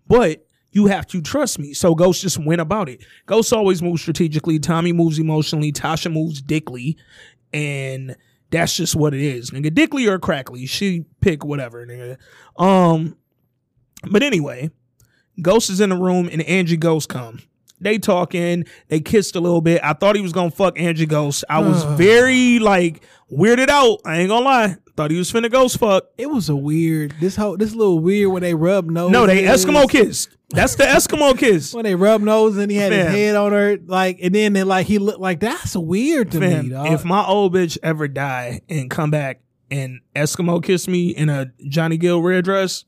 but 0.08 0.44
you 0.72 0.86
have 0.86 1.06
to 1.08 1.22
trust 1.22 1.58
me. 1.58 1.74
So 1.74 1.94
Ghost 1.94 2.22
just 2.22 2.38
went 2.38 2.60
about 2.60 2.88
it. 2.88 3.04
Ghost 3.26 3.52
always 3.52 3.82
moves 3.82 4.02
strategically. 4.02 4.58
Tommy 4.58 4.92
moves 4.92 5.18
emotionally. 5.18 5.70
Tasha 5.70 6.12
moves 6.12 6.42
dickly, 6.42 6.96
and 7.52 8.16
that's 8.50 8.74
just 8.74 8.96
what 8.96 9.14
it 9.14 9.20
is, 9.20 9.50
nigga. 9.50 9.72
Dickly 9.72 10.06
or 10.06 10.18
crackly, 10.18 10.66
she 10.66 11.04
pick 11.20 11.44
whatever, 11.44 11.86
nigga. 11.86 12.16
Um, 12.56 13.16
but 14.10 14.22
anyway, 14.22 14.70
Ghost 15.42 15.68
is 15.68 15.80
in 15.80 15.90
the 15.90 15.96
room, 15.96 16.28
and 16.32 16.42
Angie 16.42 16.78
Ghost 16.78 17.08
come. 17.10 17.42
They 17.80 17.98
talking, 17.98 18.64
they 18.88 19.00
kissed 19.00 19.36
a 19.36 19.40
little 19.40 19.60
bit. 19.60 19.80
I 19.84 19.92
thought 19.92 20.16
he 20.16 20.22
was 20.22 20.32
gonna 20.32 20.50
fuck 20.50 20.78
Angie 20.78 21.06
Ghost. 21.06 21.44
I 21.48 21.60
was 21.60 21.84
very 21.98 22.58
like 22.58 23.02
weirded 23.30 23.68
out. 23.68 23.98
I 24.04 24.18
ain't 24.18 24.28
gonna 24.28 24.44
lie. 24.44 24.76
Thought 24.96 25.10
he 25.10 25.18
was 25.18 25.30
finna 25.30 25.50
ghost 25.52 25.78
fuck. 25.78 26.04
It 26.16 26.30
was 26.30 26.48
a 26.48 26.56
weird 26.56 27.14
this 27.20 27.36
whole 27.36 27.58
this 27.58 27.74
little 27.74 27.98
weird 27.98 28.32
when 28.32 28.42
they 28.42 28.54
rub 28.54 28.88
nose. 28.88 29.10
No, 29.10 29.26
they 29.26 29.42
Eskimo 29.42 29.88
kissed. 29.90 30.30
That's 30.50 30.76
the 30.76 30.84
Eskimo 30.84 31.36
kiss. 31.38 31.74
When 31.74 31.84
they 31.84 31.94
rub 31.94 32.22
nose 32.22 32.56
and 32.56 32.70
he 32.70 32.78
had 32.78 32.92
his 32.92 33.06
head 33.08 33.36
on 33.36 33.52
her, 33.52 33.76
like, 33.84 34.20
and 34.22 34.34
then 34.34 34.54
they 34.54 34.62
like 34.62 34.86
he 34.86 34.98
looked 34.98 35.20
like 35.20 35.40
that's 35.40 35.76
weird 35.76 36.30
to 36.32 36.40
Fam, 36.40 36.64
me. 36.68 36.70
Dog. 36.70 36.92
if 36.92 37.04
my 37.04 37.22
old 37.26 37.52
bitch 37.54 37.76
ever 37.82 38.08
die 38.08 38.62
and 38.70 38.88
come 38.88 39.10
back 39.10 39.42
and 39.70 40.00
Eskimo 40.14 40.62
kiss 40.62 40.88
me 40.88 41.08
in 41.10 41.28
a 41.28 41.52
Johnny 41.68 41.98
Gill 41.98 42.22
red 42.22 42.44
dress, 42.44 42.84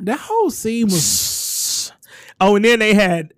that 0.00 0.20
whole 0.20 0.50
scene 0.50 0.86
was 0.86 1.02
Oh, 2.40 2.56
and 2.56 2.64
then 2.64 2.78
they 2.78 2.94
had. 2.94 3.32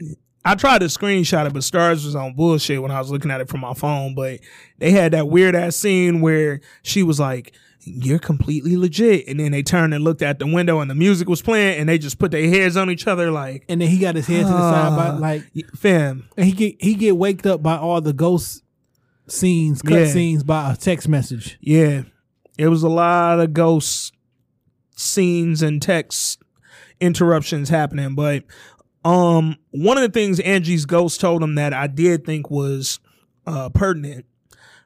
I 0.44 0.54
tried 0.54 0.78
to 0.78 0.86
screenshot 0.86 1.46
it, 1.46 1.52
but 1.52 1.62
Starz 1.62 2.04
was 2.04 2.16
on 2.16 2.34
bullshit 2.34 2.80
when 2.80 2.90
I 2.90 2.98
was 3.00 3.10
looking 3.10 3.30
at 3.30 3.40
it 3.40 3.48
from 3.48 3.60
my 3.60 3.74
phone. 3.74 4.14
But 4.14 4.40
they 4.78 4.90
had 4.92 5.12
that 5.12 5.28
weird 5.28 5.54
ass 5.54 5.76
scene 5.76 6.20
where 6.20 6.60
she 6.82 7.02
was 7.02 7.20
like, 7.20 7.52
"You're 7.82 8.18
completely 8.18 8.76
legit," 8.76 9.28
and 9.28 9.38
then 9.38 9.52
they 9.52 9.62
turned 9.62 9.92
and 9.94 10.02
looked 10.02 10.22
at 10.22 10.38
the 10.38 10.46
window, 10.46 10.80
and 10.80 10.90
the 10.90 10.94
music 10.94 11.28
was 11.28 11.42
playing, 11.42 11.78
and 11.78 11.88
they 11.88 11.98
just 11.98 12.18
put 12.18 12.30
their 12.30 12.48
heads 12.48 12.76
on 12.76 12.88
each 12.90 13.06
other, 13.06 13.30
like, 13.30 13.64
and 13.68 13.80
then 13.80 13.88
he 13.88 13.98
got 13.98 14.14
his 14.14 14.26
head 14.26 14.42
to 14.46 14.52
the 14.52 14.70
side 14.70 14.96
by 14.96 15.08
ah, 15.08 15.18
like 15.18 15.44
"Fam, 15.76 16.28
and 16.36 16.46
he 16.46 16.52
get 16.52 16.76
he 16.80 16.94
get 16.94 17.16
waked 17.16 17.44
up 17.46 17.62
by 17.62 17.76
all 17.76 18.00
the 18.00 18.12
ghost 18.14 18.62
scenes, 19.26 19.82
cut 19.82 19.98
Yeah. 19.98 20.06
scenes 20.06 20.42
by 20.44 20.72
a 20.72 20.76
text 20.76 21.08
message. 21.08 21.58
Yeah, 21.60 22.02
it 22.56 22.68
was 22.68 22.82
a 22.82 22.88
lot 22.88 23.38
of 23.40 23.52
ghost 23.52 24.14
scenes 24.96 25.60
and 25.62 25.82
text 25.82 26.42
interruptions 27.00 27.68
happening. 27.68 28.14
But 28.14 28.44
um, 29.04 29.56
one 29.70 29.96
of 29.96 30.02
the 30.02 30.10
things 30.10 30.40
Angie's 30.40 30.86
ghost 30.86 31.20
told 31.20 31.42
him 31.42 31.54
that 31.54 31.72
I 31.72 31.86
did 31.86 32.24
think 32.24 32.50
was 32.50 33.00
uh, 33.46 33.68
pertinent 33.70 34.26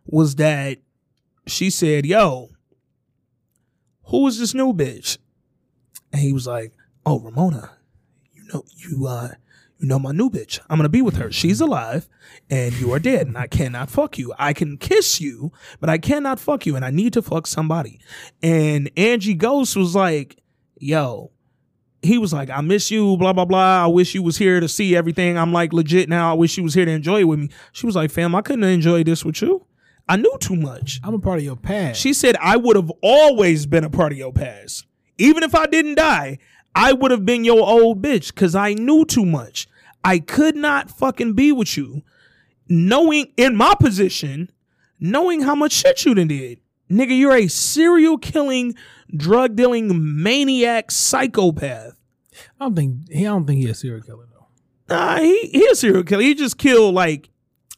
was 0.04 0.36
that 0.36 0.78
she 1.46 1.70
said, 1.70 2.06
"Yo, 2.06 2.50
who 4.04 4.26
is 4.26 4.38
this 4.38 4.54
new 4.54 4.72
bitch?" 4.72 5.18
And 6.12 6.20
he 6.20 6.32
was 6.32 6.46
like, 6.46 6.72
"Oh, 7.06 7.20
Ramona, 7.20 7.72
you 8.32 8.44
know 8.52 8.64
you 8.76 9.06
uh." 9.06 9.28
You 9.78 9.88
know 9.88 9.98
my 9.98 10.12
new 10.12 10.30
bitch. 10.30 10.60
I'm 10.70 10.78
gonna 10.78 10.88
be 10.88 11.02
with 11.02 11.16
her. 11.16 11.32
She's 11.32 11.60
alive, 11.60 12.08
and 12.48 12.72
you 12.78 12.92
are 12.92 13.00
dead, 13.00 13.26
and 13.26 13.36
I 13.36 13.48
cannot 13.48 13.90
fuck 13.90 14.16
you. 14.16 14.32
I 14.38 14.52
can 14.52 14.76
kiss 14.76 15.20
you, 15.20 15.50
but 15.80 15.90
I 15.90 15.98
cannot 15.98 16.38
fuck 16.38 16.66
you, 16.66 16.76
and 16.76 16.84
I 16.84 16.90
need 16.92 17.12
to 17.14 17.20
fuck 17.22 17.48
somebody. 17.48 17.98
And 18.44 18.92
Angie 18.96 19.34
Ghost 19.34 19.74
was 19.74 19.96
like, 19.96 20.40
"Yo," 20.78 21.32
he 22.02 22.18
was 22.18 22.32
like, 22.32 22.50
"I 22.50 22.60
miss 22.60 22.90
you, 22.90 23.16
blah 23.16 23.32
blah 23.32 23.44
blah. 23.44 23.84
I 23.84 23.86
wish 23.86 24.14
you 24.14 24.22
was 24.22 24.36
here 24.36 24.60
to 24.60 24.68
see 24.68 24.96
everything. 24.96 25.38
I'm 25.38 25.52
like 25.52 25.72
legit 25.72 26.08
now. 26.08 26.30
I 26.30 26.34
wish 26.34 26.56
you 26.56 26.64
was 26.64 26.74
here 26.74 26.84
to 26.84 26.90
enjoy 26.90 27.20
it 27.20 27.24
with 27.24 27.38
me." 27.38 27.48
She 27.72 27.86
was 27.86 27.96
like, 27.96 28.10
"Fam, 28.10 28.34
I 28.34 28.42
couldn't 28.42 28.64
enjoy 28.64 29.04
this 29.04 29.24
with 29.24 29.40
you. 29.40 29.66
I 30.08 30.16
knew 30.16 30.36
too 30.40 30.56
much." 30.56 31.00
I'm 31.04 31.14
a 31.14 31.18
part 31.18 31.38
of 31.38 31.44
your 31.44 31.56
past. 31.56 32.00
She 32.00 32.12
said, 32.12 32.36
I 32.40 32.56
would 32.56 32.76
have 32.76 32.90
always 33.02 33.66
been 33.66 33.84
a 33.84 33.90
part 33.90 34.12
of 34.12 34.18
your 34.18 34.32
past. 34.32 34.86
Even 35.18 35.42
if 35.42 35.54
I 35.54 35.66
didn't 35.66 35.94
die, 35.94 36.38
I 36.74 36.92
would 36.92 37.10
have 37.10 37.24
been 37.24 37.44
your 37.44 37.60
old 37.60 38.02
bitch 38.02 38.34
because 38.34 38.54
I 38.54 38.74
knew 38.74 39.04
too 39.04 39.24
much. 39.24 39.68
I 40.04 40.18
could 40.18 40.56
not 40.56 40.90
fucking 40.90 41.34
be 41.34 41.52
with 41.52 41.76
you 41.76 42.02
knowing 42.68 43.26
in 43.36 43.54
my 43.54 43.74
position, 43.78 44.50
knowing 44.98 45.42
how 45.42 45.54
much 45.54 45.72
shit 45.72 46.04
you 46.04 46.14
done 46.14 46.28
did. 46.28 46.58
Nigga, 46.90 47.18
you're 47.18 47.36
a 47.36 47.48
serial 47.48 48.18
killing, 48.18 48.74
drug 49.16 49.56
dealing 49.56 50.22
maniac 50.22 50.90
psychopath. 50.90 51.94
I 52.60 52.64
don't 52.64 52.74
think 52.76 53.10
he. 53.10 53.26
I 53.26 53.30
don't 53.30 53.46
think 53.46 53.60
he's 53.60 53.70
a 53.70 53.74
serial 53.74 54.02
killer 54.02 54.26
though. 54.32 54.46
Nah, 54.94 55.18
he, 55.18 55.48
he 55.52 55.66
a 55.66 55.74
serial 55.74 56.02
killer. 56.02 56.22
He 56.22 56.34
just 56.34 56.58
killed 56.58 56.94
like 56.94 57.28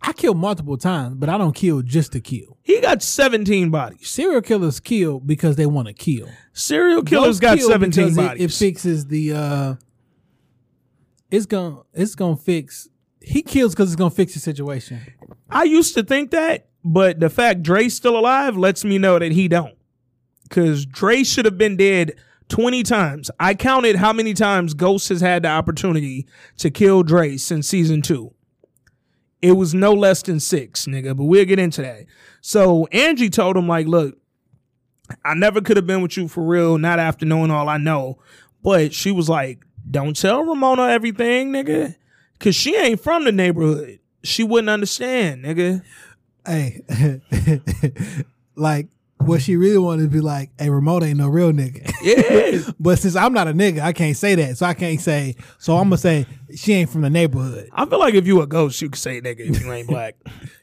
I 0.02 0.12
kill 0.12 0.34
multiple 0.34 0.76
times, 0.76 1.14
but 1.16 1.28
I 1.28 1.38
don't 1.38 1.54
kill 1.54 1.82
just 1.82 2.12
to 2.12 2.20
kill. 2.20 2.58
he 2.62 2.80
got 2.80 3.02
17 3.02 3.70
bodies. 3.70 4.08
Serial 4.08 4.42
killers 4.42 4.78
kill 4.80 5.18
because 5.20 5.56
they 5.56 5.66
want 5.66 5.88
to 5.88 5.94
kill. 5.94 6.28
Serial 6.52 7.02
killers 7.02 7.38
Ghosts 7.38 7.40
got 7.40 7.58
kill 7.58 7.68
17 7.70 8.04
because 8.04 8.18
it- 8.18 8.20
bodies. 8.20 8.42
It, 8.44 8.58
fixes 8.58 9.06
the. 9.06 9.32
uh 9.32 9.74
It's 11.30 11.46
gonna. 11.46 11.82
It's 11.94 12.14
gonna 12.14 12.36
fix. 12.36 12.88
He 13.20 13.42
kills 13.42 13.74
because 13.74 13.90
it's 13.90 13.96
gonna 13.96 14.10
fix 14.10 14.34
the 14.34 14.40
situation. 14.40 15.00
I 15.48 15.64
used 15.64 15.94
to 15.94 16.02
think 16.02 16.30
that, 16.32 16.68
but 16.84 17.18
the 17.20 17.30
fact 17.30 17.62
Dre's 17.62 17.94
still 17.94 18.18
alive 18.18 18.56
lets 18.56 18.84
me 18.84 18.98
know 18.98 19.18
that 19.18 19.32
he 19.32 19.48
don't. 19.48 19.74
Cause 20.50 20.86
Dre 20.86 21.24
should 21.24 21.44
have 21.44 21.58
been 21.58 21.76
dead 21.76 22.14
20 22.48 22.82
times. 22.82 23.30
I 23.40 23.54
counted 23.54 23.96
how 23.96 24.12
many 24.12 24.34
times 24.34 24.74
Ghost 24.74 25.08
has 25.08 25.20
had 25.20 25.42
the 25.42 25.48
opportunity 25.48 26.26
to 26.58 26.70
kill 26.70 27.02
Dre 27.02 27.36
since 27.36 27.68
season 27.68 28.02
two. 28.02 28.34
It 29.40 29.52
was 29.52 29.74
no 29.74 29.92
less 29.92 30.22
than 30.22 30.40
six, 30.40 30.86
nigga, 30.86 31.16
but 31.16 31.24
we'll 31.24 31.44
get 31.44 31.58
into 31.58 31.82
that. 31.82 32.06
So 32.40 32.86
Angie 32.92 33.30
told 33.30 33.56
him, 33.56 33.68
like, 33.68 33.86
look, 33.86 34.16
I 35.24 35.34
never 35.34 35.60
could 35.60 35.76
have 35.76 35.86
been 35.86 36.02
with 36.02 36.16
you 36.16 36.28
for 36.28 36.42
real, 36.42 36.78
not 36.78 36.98
after 36.98 37.26
knowing 37.26 37.50
all 37.50 37.68
I 37.68 37.76
know. 37.76 38.18
But 38.62 38.94
she 38.94 39.10
was 39.10 39.28
like, 39.28 39.64
don't 39.90 40.16
tell 40.16 40.44
Ramona 40.44 40.88
everything, 40.88 41.52
nigga. 41.52 41.96
Cause 42.40 42.54
she 42.54 42.76
ain't 42.76 43.00
from 43.00 43.24
the 43.24 43.32
neighborhood. 43.32 44.00
She 44.22 44.42
wouldn't 44.42 44.70
understand, 44.70 45.44
nigga. 45.44 45.82
Hey, 46.46 46.82
like 48.56 48.88
what 49.18 49.40
she 49.42 49.56
really 49.56 49.78
wanted 49.78 50.02
to 50.02 50.08
be 50.08 50.20
like, 50.20 50.50
hey, 50.58 50.70
Remote 50.70 51.02
ain't 51.02 51.18
no 51.18 51.28
real 51.28 51.52
nigga. 51.52 51.90
Yeah. 52.02 52.70
but 52.80 52.98
since 52.98 53.16
I'm 53.16 53.32
not 53.32 53.48
a 53.48 53.52
nigga, 53.52 53.80
I 53.80 53.92
can't 53.92 54.16
say 54.16 54.34
that. 54.34 54.58
So 54.58 54.66
I 54.66 54.74
can't 54.74 55.00
say. 55.00 55.36
So 55.58 55.76
I'm 55.76 55.84
gonna 55.84 55.98
say 55.98 56.26
she 56.54 56.74
ain't 56.74 56.90
from 56.90 57.00
the 57.02 57.10
neighborhood. 57.10 57.68
I 57.72 57.86
feel 57.86 57.98
like 57.98 58.14
if 58.14 58.26
you 58.26 58.42
a 58.42 58.46
ghost, 58.46 58.80
you 58.82 58.90
could 58.90 58.98
say 59.00 59.20
nigga 59.20 59.40
if 59.40 59.60
you 59.60 59.72
ain't 59.72 59.88
black. 59.88 60.16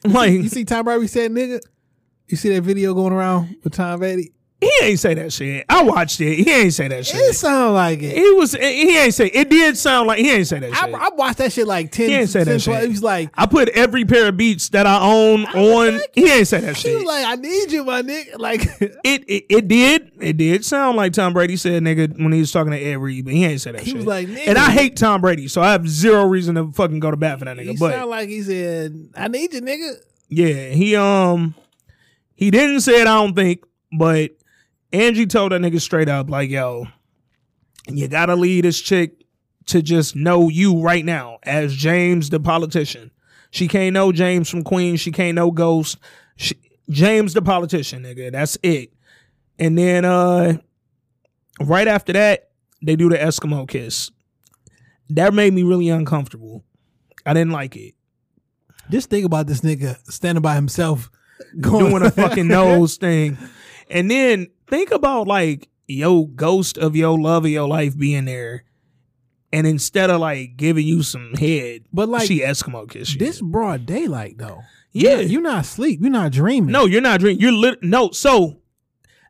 like, 0.04 0.32
You 0.32 0.48
see 0.48 0.64
Tom 0.64 0.84
Brady 0.84 1.06
said 1.06 1.30
nigga. 1.32 1.60
You 2.28 2.36
see 2.36 2.50
that 2.54 2.62
video 2.62 2.94
going 2.94 3.12
around 3.12 3.56
with 3.62 3.74
Tom 3.74 3.98
Brady? 3.98 4.32
He 4.62 4.70
ain't 4.84 5.00
say 5.00 5.14
that 5.14 5.32
shit. 5.32 5.66
I 5.68 5.82
watched 5.82 6.20
it. 6.20 6.36
He 6.38 6.48
ain't 6.48 6.72
say 6.72 6.86
that 6.86 7.04
shit. 7.04 7.16
It 7.16 7.34
sound 7.34 7.74
like 7.74 8.00
it. 8.00 8.16
He 8.16 8.30
was. 8.34 8.52
He 8.52 8.96
ain't 8.96 9.12
say. 9.12 9.26
It 9.26 9.50
did 9.50 9.76
sound 9.76 10.06
like 10.06 10.20
he 10.20 10.30
ain't 10.30 10.46
say 10.46 10.60
that 10.60 10.72
I, 10.72 10.86
shit. 10.86 10.94
I 10.94 11.08
watched 11.16 11.38
that 11.38 11.52
shit 11.52 11.66
like 11.66 11.90
10, 11.90 12.08
He 12.08 12.14
ain't 12.14 12.28
say 12.30 12.44
that 12.44 12.60
shit. 12.60 12.66
12. 12.72 12.82
He 12.84 12.88
was 12.90 13.02
like, 13.02 13.30
I 13.34 13.46
put 13.46 13.68
every 13.70 14.04
pair 14.04 14.28
of 14.28 14.36
beats 14.36 14.68
that 14.68 14.86
I 14.86 15.00
own 15.02 15.46
on. 15.46 16.00
He 16.12 16.30
ain't 16.30 16.46
say 16.46 16.60
that 16.60 16.76
he 16.76 16.82
shit. 16.82 16.94
was 16.94 17.04
like, 17.04 17.26
I 17.26 17.34
need 17.34 17.72
you, 17.72 17.82
my 17.82 18.02
nigga. 18.02 18.38
Like, 18.38 18.62
it, 18.80 19.24
it 19.26 19.46
it 19.48 19.66
did 19.68 20.12
it 20.20 20.36
did 20.36 20.64
sound 20.64 20.96
like 20.96 21.12
Tom 21.12 21.32
Brady 21.32 21.56
said 21.56 21.82
nigga 21.82 22.16
when 22.22 22.30
he 22.32 22.38
was 22.38 22.52
talking 22.52 22.70
to 22.70 22.78
Ed 22.78 22.98
Reed, 22.98 23.24
but 23.24 23.34
he 23.34 23.44
ain't 23.44 23.60
say 23.60 23.72
that 23.72 23.80
He 23.82 23.90
shit. 23.90 23.96
was 23.96 24.06
like, 24.06 24.28
nigga. 24.28 24.46
and 24.46 24.58
I 24.58 24.70
hate 24.70 24.96
Tom 24.96 25.20
Brady, 25.20 25.48
so 25.48 25.60
I 25.60 25.72
have 25.72 25.88
zero 25.88 26.24
reason 26.26 26.54
to 26.54 26.70
fucking 26.70 27.00
go 27.00 27.10
to 27.10 27.16
bat 27.16 27.40
for 27.40 27.46
that 27.46 27.56
nigga. 27.56 27.70
he 27.72 27.76
but 27.76 27.92
sound 27.94 28.10
like 28.10 28.28
he 28.28 28.42
said, 28.42 29.08
I 29.16 29.26
need 29.26 29.52
you, 29.54 29.60
nigga. 29.60 29.94
yeah, 30.28 30.68
he 30.68 30.94
um 30.94 31.56
he 32.36 32.52
didn't 32.52 32.82
say 32.82 33.00
it. 33.00 33.08
I 33.08 33.14
don't 33.20 33.34
think, 33.34 33.64
but 33.98 34.30
Angie 34.92 35.26
told 35.26 35.52
that 35.52 35.60
nigga 35.60 35.80
straight 35.80 36.08
up 36.08 36.28
like, 36.28 36.50
yo, 36.50 36.86
you 37.88 38.08
gotta 38.08 38.36
leave 38.36 38.62
this 38.62 38.80
chick 38.80 39.24
to 39.66 39.82
just 39.82 40.14
know 40.16 40.48
you 40.48 40.80
right 40.80 41.04
now 41.04 41.38
as 41.42 41.74
James 41.74 42.30
the 42.30 42.40
politician. 42.40 43.10
She 43.50 43.68
can't 43.68 43.94
know 43.94 44.12
James 44.12 44.48
from 44.48 44.64
Queens. 44.64 45.00
She 45.00 45.12
can't 45.12 45.34
know 45.34 45.50
Ghost. 45.50 45.98
She, 46.36 46.56
James 46.90 47.34
the 47.34 47.42
politician, 47.42 48.02
nigga. 48.02 48.32
That's 48.32 48.58
it. 48.62 48.92
And 49.58 49.76
then 49.76 50.04
uh 50.04 50.58
right 51.60 51.88
after 51.88 52.12
that, 52.12 52.50
they 52.82 52.96
do 52.96 53.08
the 53.08 53.16
Eskimo 53.16 53.68
kiss. 53.68 54.10
That 55.10 55.34
made 55.34 55.52
me 55.52 55.62
really 55.62 55.88
uncomfortable. 55.88 56.64
I 57.24 57.34
didn't 57.34 57.52
like 57.52 57.76
it. 57.76 57.94
Just 58.90 59.10
think 59.10 59.24
about 59.24 59.46
this 59.46 59.60
nigga 59.60 59.96
standing 60.10 60.42
by 60.42 60.54
himself, 60.54 61.10
going 61.60 61.90
doing 61.90 62.02
a 62.02 62.10
fucking 62.10 62.48
nose 62.48 62.96
thing. 62.96 63.38
And 63.90 64.10
then 64.10 64.48
think 64.72 64.90
about 64.90 65.26
like 65.28 65.68
yo 65.86 66.24
ghost 66.24 66.78
of 66.78 66.96
your 66.96 67.18
love 67.18 67.44
of 67.44 67.50
your 67.50 67.68
life 67.68 67.96
being 67.96 68.24
there. 68.24 68.64
And 69.52 69.66
instead 69.66 70.08
of 70.08 70.20
like 70.20 70.56
giving 70.56 70.86
you 70.86 71.02
some 71.02 71.34
head, 71.34 71.84
But, 71.92 72.08
like, 72.08 72.26
she 72.26 72.40
Eskimo 72.40 72.88
kiss 72.88 73.12
you. 73.12 73.18
This 73.18 73.40
broad 73.42 73.84
daylight 73.84 74.38
though. 74.38 74.62
Yeah. 74.92 75.16
you're, 75.16 75.22
you're 75.22 75.40
not 75.42 75.60
asleep. 75.64 76.00
You're 76.00 76.10
not 76.10 76.32
dreaming. 76.32 76.72
no, 76.72 76.86
you're 76.86 77.02
not 77.02 77.20
dreaming. 77.20 77.40
You're 77.40 77.52
lit. 77.52 77.82
No, 77.82 78.10
so 78.12 78.60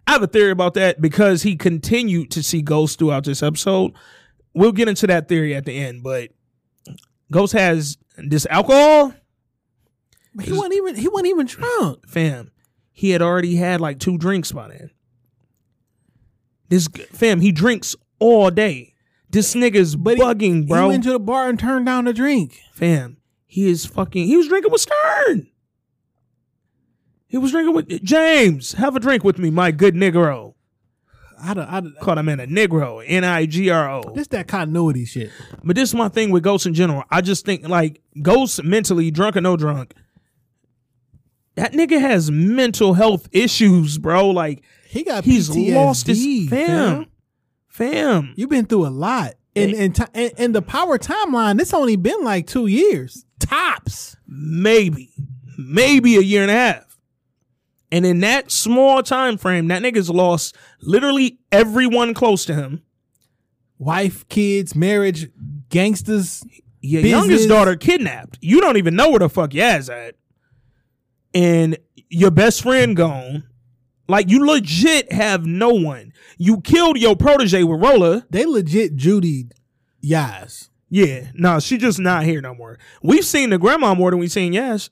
I 0.07 0.13
have 0.13 0.23
a 0.23 0.29
theory 0.29 0.53
about 0.53 0.75
that 0.75 1.01
because 1.01 1.43
he 1.43 1.57
continued 1.57 2.31
to 2.33 2.43
see 2.43 2.63
ghosts 2.63 2.95
throughout 2.97 3.25
this 3.25 3.43
episode. 3.43 3.93
We'll 4.55 4.73
get 4.73 4.87
into 4.87 5.07
that 5.09 5.29
theory 5.29 5.57
at 5.57 5.65
the 5.65 5.77
end, 5.77 6.03
but 6.05 6.31
Ghost 7.33 7.55
has 7.55 7.97
this 8.17 8.47
alcohol. 8.51 9.15
he 10.41 10.53
wasn't 10.53 10.75
even. 10.75 10.95
He 10.97 11.09
wasn't 11.09 11.29
even 11.29 11.47
drunk. 11.47 12.07
fam, 12.09 12.53
he 12.93 13.11
had 13.11 13.23
already 13.23 13.57
had 13.57 13.81
like 13.81 13.99
two 13.99 14.19
drinks 14.19 14.53
by 14.53 14.69
then. 14.69 14.91
This 16.73 16.89
fam, 17.13 17.43
he 17.43 17.53
drinks 17.53 17.95
all 18.19 18.51
day. 18.51 18.95
This 19.29 19.55
nigga's 19.55 19.95
But 19.95 20.17
he- 20.17 20.23
bugging, 20.23 20.61
He 20.63 20.67
bro. 20.69 20.89
went 20.89 21.05
to 21.05 21.13
the 21.13 21.19
bar 21.21 21.51
and 21.51 21.59
turned 21.59 21.85
down 21.85 22.07
the 22.07 22.15
drink. 22.15 22.59
fam, 22.73 23.19
he 23.45 23.67
is 23.69 23.85
fucking. 23.85 24.27
He 24.27 24.39
was 24.39 24.49
drinking 24.49 24.73
with 24.73 24.81
Stern. 24.81 25.49
He 27.27 27.37
was 27.37 27.51
drinking 27.51 27.75
with 27.75 28.03
James. 28.03 28.73
Have 28.73 28.97
a 28.97 29.01
drink 29.01 29.23
with 29.23 29.39
me, 29.39 29.51
my 29.51 29.71
good 29.71 29.95
Negro. 29.95 30.55
I. 31.39 31.51
I 31.51 31.81
don't 31.81 31.95
Call 32.01 32.17
him 32.17 32.31
in 32.31 32.41
a 32.41 32.47
Negro, 32.47 33.05
N 33.07 33.23
I 33.25 33.45
G 33.45 33.69
R 33.69 33.91
O. 33.91 34.13
this 34.15 34.29
that 34.29 34.49
continuity 34.49 35.05
shit. 35.05 35.31
But 35.63 35.77
this 35.77 35.91
is 35.91 35.95
my 35.95 36.09
thing 36.09 36.31
with 36.31 36.43
ghosts 36.43 36.67
in 36.67 36.73
general. 36.73 37.05
I 37.11 37.21
just 37.21 37.45
think 37.45 37.69
like 37.69 38.01
ghosts 38.23 38.63
mentally, 38.63 39.11
drunk 39.11 39.37
or 39.37 39.43
no 39.43 39.59
drunk, 39.59 39.93
that 41.57 41.73
nigga 41.73 42.01
has 42.01 42.31
mental 42.31 42.95
health 42.95 43.29
issues, 43.33 43.99
bro. 43.99 44.31
Like 44.31 44.63
He 44.93 45.05
got 45.05 45.25
he's 45.25 45.49
PTSD, 45.49 45.75
lost 45.75 46.07
his 46.07 46.49
fam. 46.51 47.07
fam. 47.67 48.35
You've 48.37 48.51
been 48.51 48.67
through 48.67 48.87
a 48.87 48.91
lot. 48.91 49.37
And 49.57 49.73
and, 49.73 49.95
ti- 49.95 50.05
and 50.13 50.33
and 50.37 50.55
the 50.55 50.61
power 50.61 50.99
timeline, 50.99 51.59
it's 51.59 51.73
only 51.73 51.97
been 51.97 52.23
like 52.23 52.47
two 52.47 52.67
years 52.67 53.25
tops. 53.39 54.17
Maybe. 54.27 55.15
Maybe 55.57 56.17
a 56.17 56.21
year 56.21 56.43
and 56.43 56.51
a 56.51 56.55
half. 56.55 56.99
And 57.91 58.05
in 58.05 58.21
that 58.21 58.51
small 58.51 59.03
time 59.03 59.39
frame, 59.39 59.69
that 59.69 59.83
nigga's 59.83 60.11
lost 60.11 60.57
literally 60.83 61.39
everyone 61.51 62.13
close 62.13 62.45
to 62.45 62.55
him. 62.55 62.83
Wife, 63.79 64.29
kids, 64.29 64.75
marriage, 64.75 65.31
gangsters. 65.71 66.45
Your 66.83 67.01
Business. 67.01 67.11
youngest 67.29 67.49
daughter 67.49 67.77
kidnapped. 67.77 68.39
You 68.43 68.61
don't 68.61 68.77
even 68.77 68.95
know 68.95 69.09
where 69.09 69.21
the 69.21 69.31
fuck 69.31 69.51
Yaz 69.53 69.89
at. 69.91 70.17
And 71.33 71.79
your 72.11 72.31
best 72.31 72.63
friend 72.63 72.95
gone. 72.95 73.45
Like 74.09 74.31
you 74.31 74.45
legit 74.47 75.13
have 75.13 75.47
no 75.47 75.71
one. 75.71 76.13
You 76.39 76.61
killed 76.61 76.99
your 76.99 77.17
protege 77.17 77.63
with 77.63 77.81
Rolla. 77.81 78.27
They 78.31 78.45
legit 78.45 78.97
Judy 78.97 79.49
Yaz. 80.05 80.69
Yeah, 80.91 81.31
no, 81.35 81.59
she 81.59 81.79
just 81.79 81.99
not 81.99 82.25
here 82.25 82.43
no 82.43 82.55
more. 82.55 82.79
We've 83.03 83.25
seen 83.25 83.51
the 83.51 83.59
grandma 83.59 83.95
more 83.95 84.11
than 84.11 84.21
we've 84.21 84.31
seen 84.31 84.53
Yaz. 84.53 84.91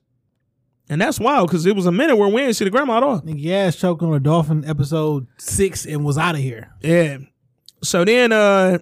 And 0.89 1.01
that's 1.01 1.20
wild 1.20 1.49
because 1.49 1.66
it 1.66 1.77
was 1.77 1.87
a 1.87 1.93
minute 1.93 2.16
where 2.16 2.28
we 2.28 2.41
didn't 2.41 2.57
see 2.57 2.65
the 2.65 2.70
grandma 2.70 2.97
at 2.97 3.03
all. 3.03 3.20
Nigga 3.20 3.45
Yaz 3.45 3.78
choked 3.78 4.03
on 4.03 4.15
a 4.15 4.19
dolphin 4.19 4.65
episode 4.65 5.27
six 5.39 5.85
and 5.85 6.05
was 6.05 6.19
out 6.19 6.35
of 6.35 6.41
here. 6.41 6.73
Yeah. 6.81 7.19
So 7.82 8.05
then 8.05 8.32
uh 8.32 8.78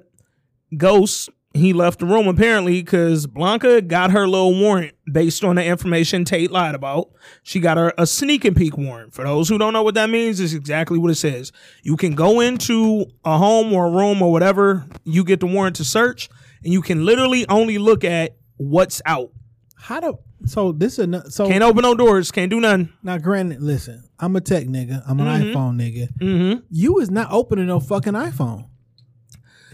Ghost, 0.77 1.31
he 1.59 1.73
left 1.73 1.99
the 2.01 2.07
room 2.07 2.29
apparently 2.29 2.83
because 2.83 3.27
Blanca 3.27 3.83
got 3.83 4.11
her 4.11 4.27
little 4.27 4.59
warrant 4.59 4.93
based 5.11 5.45
on 5.45 5.57
the 5.57 5.65
information 5.65 6.25
Tate 6.25 6.51
lied 6.51 6.75
about. 6.75 7.11
She 7.43 7.61
got 7.61 7.77
her 7.77 7.93
a 7.99 8.07
sneak 8.07 8.45
and 8.45 8.57
peek 8.57 8.77
warrant. 8.77 9.15
For 9.15 9.25
those 9.25 9.49
who 9.49 9.59
don't 9.59 9.73
know 9.73 9.83
what 9.83 9.95
that 9.95 10.11
means, 10.11 10.41
it's 10.41 10.53
exactly 10.53 10.99
what 10.99 11.11
it 11.11 11.17
says. 11.17 11.53
You 11.83 11.97
can 11.97 12.15
go 12.15 12.41
into 12.41 13.07
a 13.25 13.39
home 13.39 13.73
or 13.73 13.87
a 13.87 13.91
room 13.91 14.23
or 14.23 14.33
whatever 14.33 14.87
you 15.05 15.25
get 15.25 15.41
the 15.41 15.47
warrant 15.47 15.77
to 15.77 15.85
search, 15.85 16.29
and 16.63 16.73
you 16.73 16.83
can 16.83 17.05
literally 17.05 17.47
only 17.49 17.79
look 17.79 18.05
at 18.05 18.37
what's 18.57 19.01
out. 19.07 19.31
How 19.77 20.01
do 20.01 20.19
so 20.47 20.73
this 20.73 20.99
is 20.99 21.35
so 21.35 21.49
Can't 21.49 21.63
open 21.63 21.83
no 21.83 21.95
doors, 21.95 22.31
can't 22.31 22.51
do 22.51 22.61
nothing. 22.61 22.93
now 23.03 23.19
granted, 23.19 23.61
listen, 23.61 24.09
I'm 24.19 24.37
a 24.37 24.41
tech 24.41 24.67
nigga. 24.67 25.03
I'm 25.07 25.21
an 25.21 25.27
iPhone 25.27 25.77
nigga. 25.77 26.09
Mm-hmm. 26.21 26.61
You 26.71 26.99
is 27.01 27.11
not 27.11 27.29
opening 27.33 27.67
no 27.67 27.81
fucking 27.81 28.13
iPhone. 28.13 28.68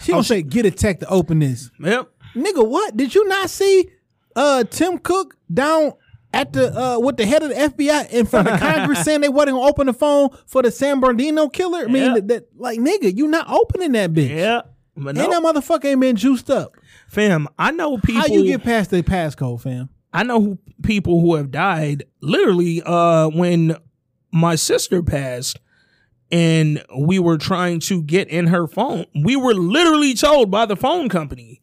She 0.04 0.12
Oh, 0.12 0.16
gonna 0.16 0.24
say, 0.24 0.42
get 0.42 0.66
a 0.66 0.70
tech 0.70 1.00
to 1.00 1.08
open 1.08 1.38
this. 1.40 1.70
Yep. 1.80 2.08
Nigga, 2.36 2.66
what? 2.66 2.96
Did 2.96 3.14
you 3.14 3.26
not 3.28 3.50
see 3.50 3.88
uh 4.36 4.64
Tim 4.64 4.98
Cook 4.98 5.36
down 5.52 5.92
at 6.32 6.52
the 6.52 6.76
uh 6.78 6.98
with 6.98 7.16
the 7.16 7.24
head 7.26 7.42
of 7.42 7.48
the 7.50 7.54
FBI 7.54 8.10
in 8.10 8.26
front 8.26 8.48
of 8.48 8.58
Congress 8.60 9.02
saying 9.04 9.20
they 9.20 9.28
wasn't 9.28 9.56
gonna 9.56 9.66
open 9.68 9.86
the 9.86 9.94
phone 9.94 10.30
for 10.46 10.62
the 10.62 10.70
San 10.70 11.00
Bernardino 11.00 11.48
killer? 11.48 11.84
I 11.84 11.86
mean 11.86 12.02
Yeah. 12.02 12.14
that, 12.14 12.28
that- 12.28 12.48
like 12.56 12.78
nigga, 12.80 13.16
you 13.16 13.28
not 13.28 13.48
opening 13.50 13.92
that 13.92 14.12
bitch. 14.12 14.30
Yeah. 14.36 14.62
But 14.96 15.16
And 15.18 15.32
that 15.32 15.42
motherfucker 15.42 15.86
ain't 15.86 16.00
been 16.00 16.14
juiced 16.16 16.50
up. 16.50 16.76
fam, 17.08 17.48
I 17.58 17.70
know 17.72 17.98
people. 17.98 18.20
How 18.22 18.26
you 18.28 18.44
get 18.44 18.62
past 18.62 18.90
the 18.90 19.02
passcode, 19.02 19.60
fam? 19.60 19.88
I 20.12 20.22
know 20.22 20.40
who, 20.40 20.58
people 20.82 21.20
who 21.20 21.34
have 21.34 21.50
died 21.50 22.04
literally 22.20 22.82
uh 22.84 23.28
when 23.28 23.76
my 24.32 24.54
sister 24.56 25.02
passed 25.02 25.58
and 26.30 26.84
we 26.96 27.18
were 27.18 27.38
trying 27.38 27.80
to 27.80 28.02
get 28.02 28.28
in 28.28 28.48
her 28.48 28.66
phone. 28.66 29.06
We 29.14 29.36
were 29.36 29.54
literally 29.54 30.14
told 30.14 30.50
by 30.50 30.66
the 30.66 30.76
phone 30.76 31.08
company, 31.08 31.62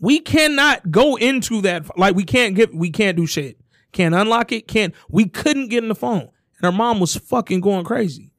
we 0.00 0.18
cannot 0.18 0.90
go 0.90 1.16
into 1.16 1.60
that 1.62 1.96
like 1.98 2.16
we 2.16 2.24
can't 2.24 2.54
get 2.54 2.74
we 2.74 2.90
can't 2.90 3.16
do 3.16 3.26
shit. 3.26 3.58
Can't 3.92 4.14
unlock 4.14 4.52
it, 4.52 4.68
can't 4.68 4.94
we 5.08 5.26
couldn't 5.26 5.68
get 5.68 5.82
in 5.82 5.88
the 5.88 5.94
phone. 5.94 6.22
And 6.22 6.62
her 6.62 6.72
mom 6.72 7.00
was 7.00 7.16
fucking 7.16 7.60
going 7.60 7.84
crazy. 7.84 8.32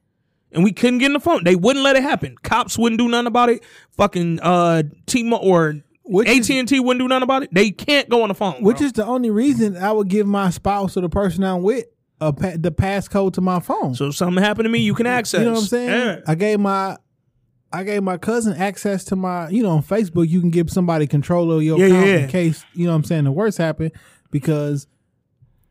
And 0.50 0.62
we 0.62 0.72
couldn't 0.72 0.98
get 0.98 1.06
in 1.06 1.12
the 1.14 1.20
phone. 1.20 1.44
They 1.44 1.56
wouldn't 1.56 1.82
let 1.82 1.96
it 1.96 2.02
happen. 2.02 2.36
Cops 2.42 2.76
wouldn't 2.76 2.98
do 2.98 3.08
nothing 3.08 3.26
about 3.26 3.48
it. 3.48 3.62
Fucking 3.92 4.40
uh 4.40 4.82
T 5.06 5.30
or 5.32 5.82
AT&T 6.26 6.80
wouldn't 6.80 7.00
do 7.00 7.08
nothing 7.08 7.22
about 7.22 7.44
it. 7.44 7.54
They 7.54 7.70
can't 7.70 8.08
go 8.08 8.22
on 8.22 8.28
the 8.28 8.34
phone. 8.34 8.62
Which 8.62 8.78
bro. 8.78 8.86
is 8.86 8.92
the 8.92 9.06
only 9.06 9.30
reason 9.30 9.76
I 9.76 9.92
would 9.92 10.08
give 10.08 10.26
my 10.26 10.50
spouse 10.50 10.96
or 10.96 11.00
the 11.00 11.08
person 11.08 11.44
I'm 11.44 11.62
with 11.62 11.86
a 12.28 12.32
pa- 12.32 12.56
the 12.58 12.70
passcode 12.72 13.32
to 13.34 13.40
my 13.40 13.60
phone. 13.60 13.94
So 13.94 14.08
if 14.08 14.16
something 14.16 14.42
happened 14.42 14.66
to 14.66 14.70
me, 14.70 14.78
you 14.80 14.94
can 14.94 15.06
access. 15.06 15.40
You 15.40 15.46
know 15.46 15.52
what 15.52 15.60
I'm 15.60 15.66
saying? 15.66 15.88
Yeah. 15.90 16.20
I 16.26 16.34
gave 16.34 16.60
my 16.60 16.96
I 17.72 17.84
gave 17.84 18.02
my 18.02 18.18
cousin 18.18 18.52
access 18.54 19.04
to 19.06 19.16
my, 19.16 19.48
you 19.48 19.62
know, 19.62 19.70
on 19.70 19.82
Facebook 19.82 20.28
you 20.28 20.40
can 20.40 20.50
give 20.50 20.70
somebody 20.70 21.06
control 21.06 21.50
of 21.52 21.62
your 21.62 21.78
Yeah, 21.78 21.86
account 21.86 22.06
yeah. 22.06 22.16
in 22.18 22.28
case, 22.28 22.64
you 22.74 22.84
know 22.84 22.92
what 22.92 22.96
I'm 22.96 23.04
saying, 23.04 23.24
the 23.24 23.32
worst 23.32 23.56
happened 23.58 23.92
because 24.30 24.86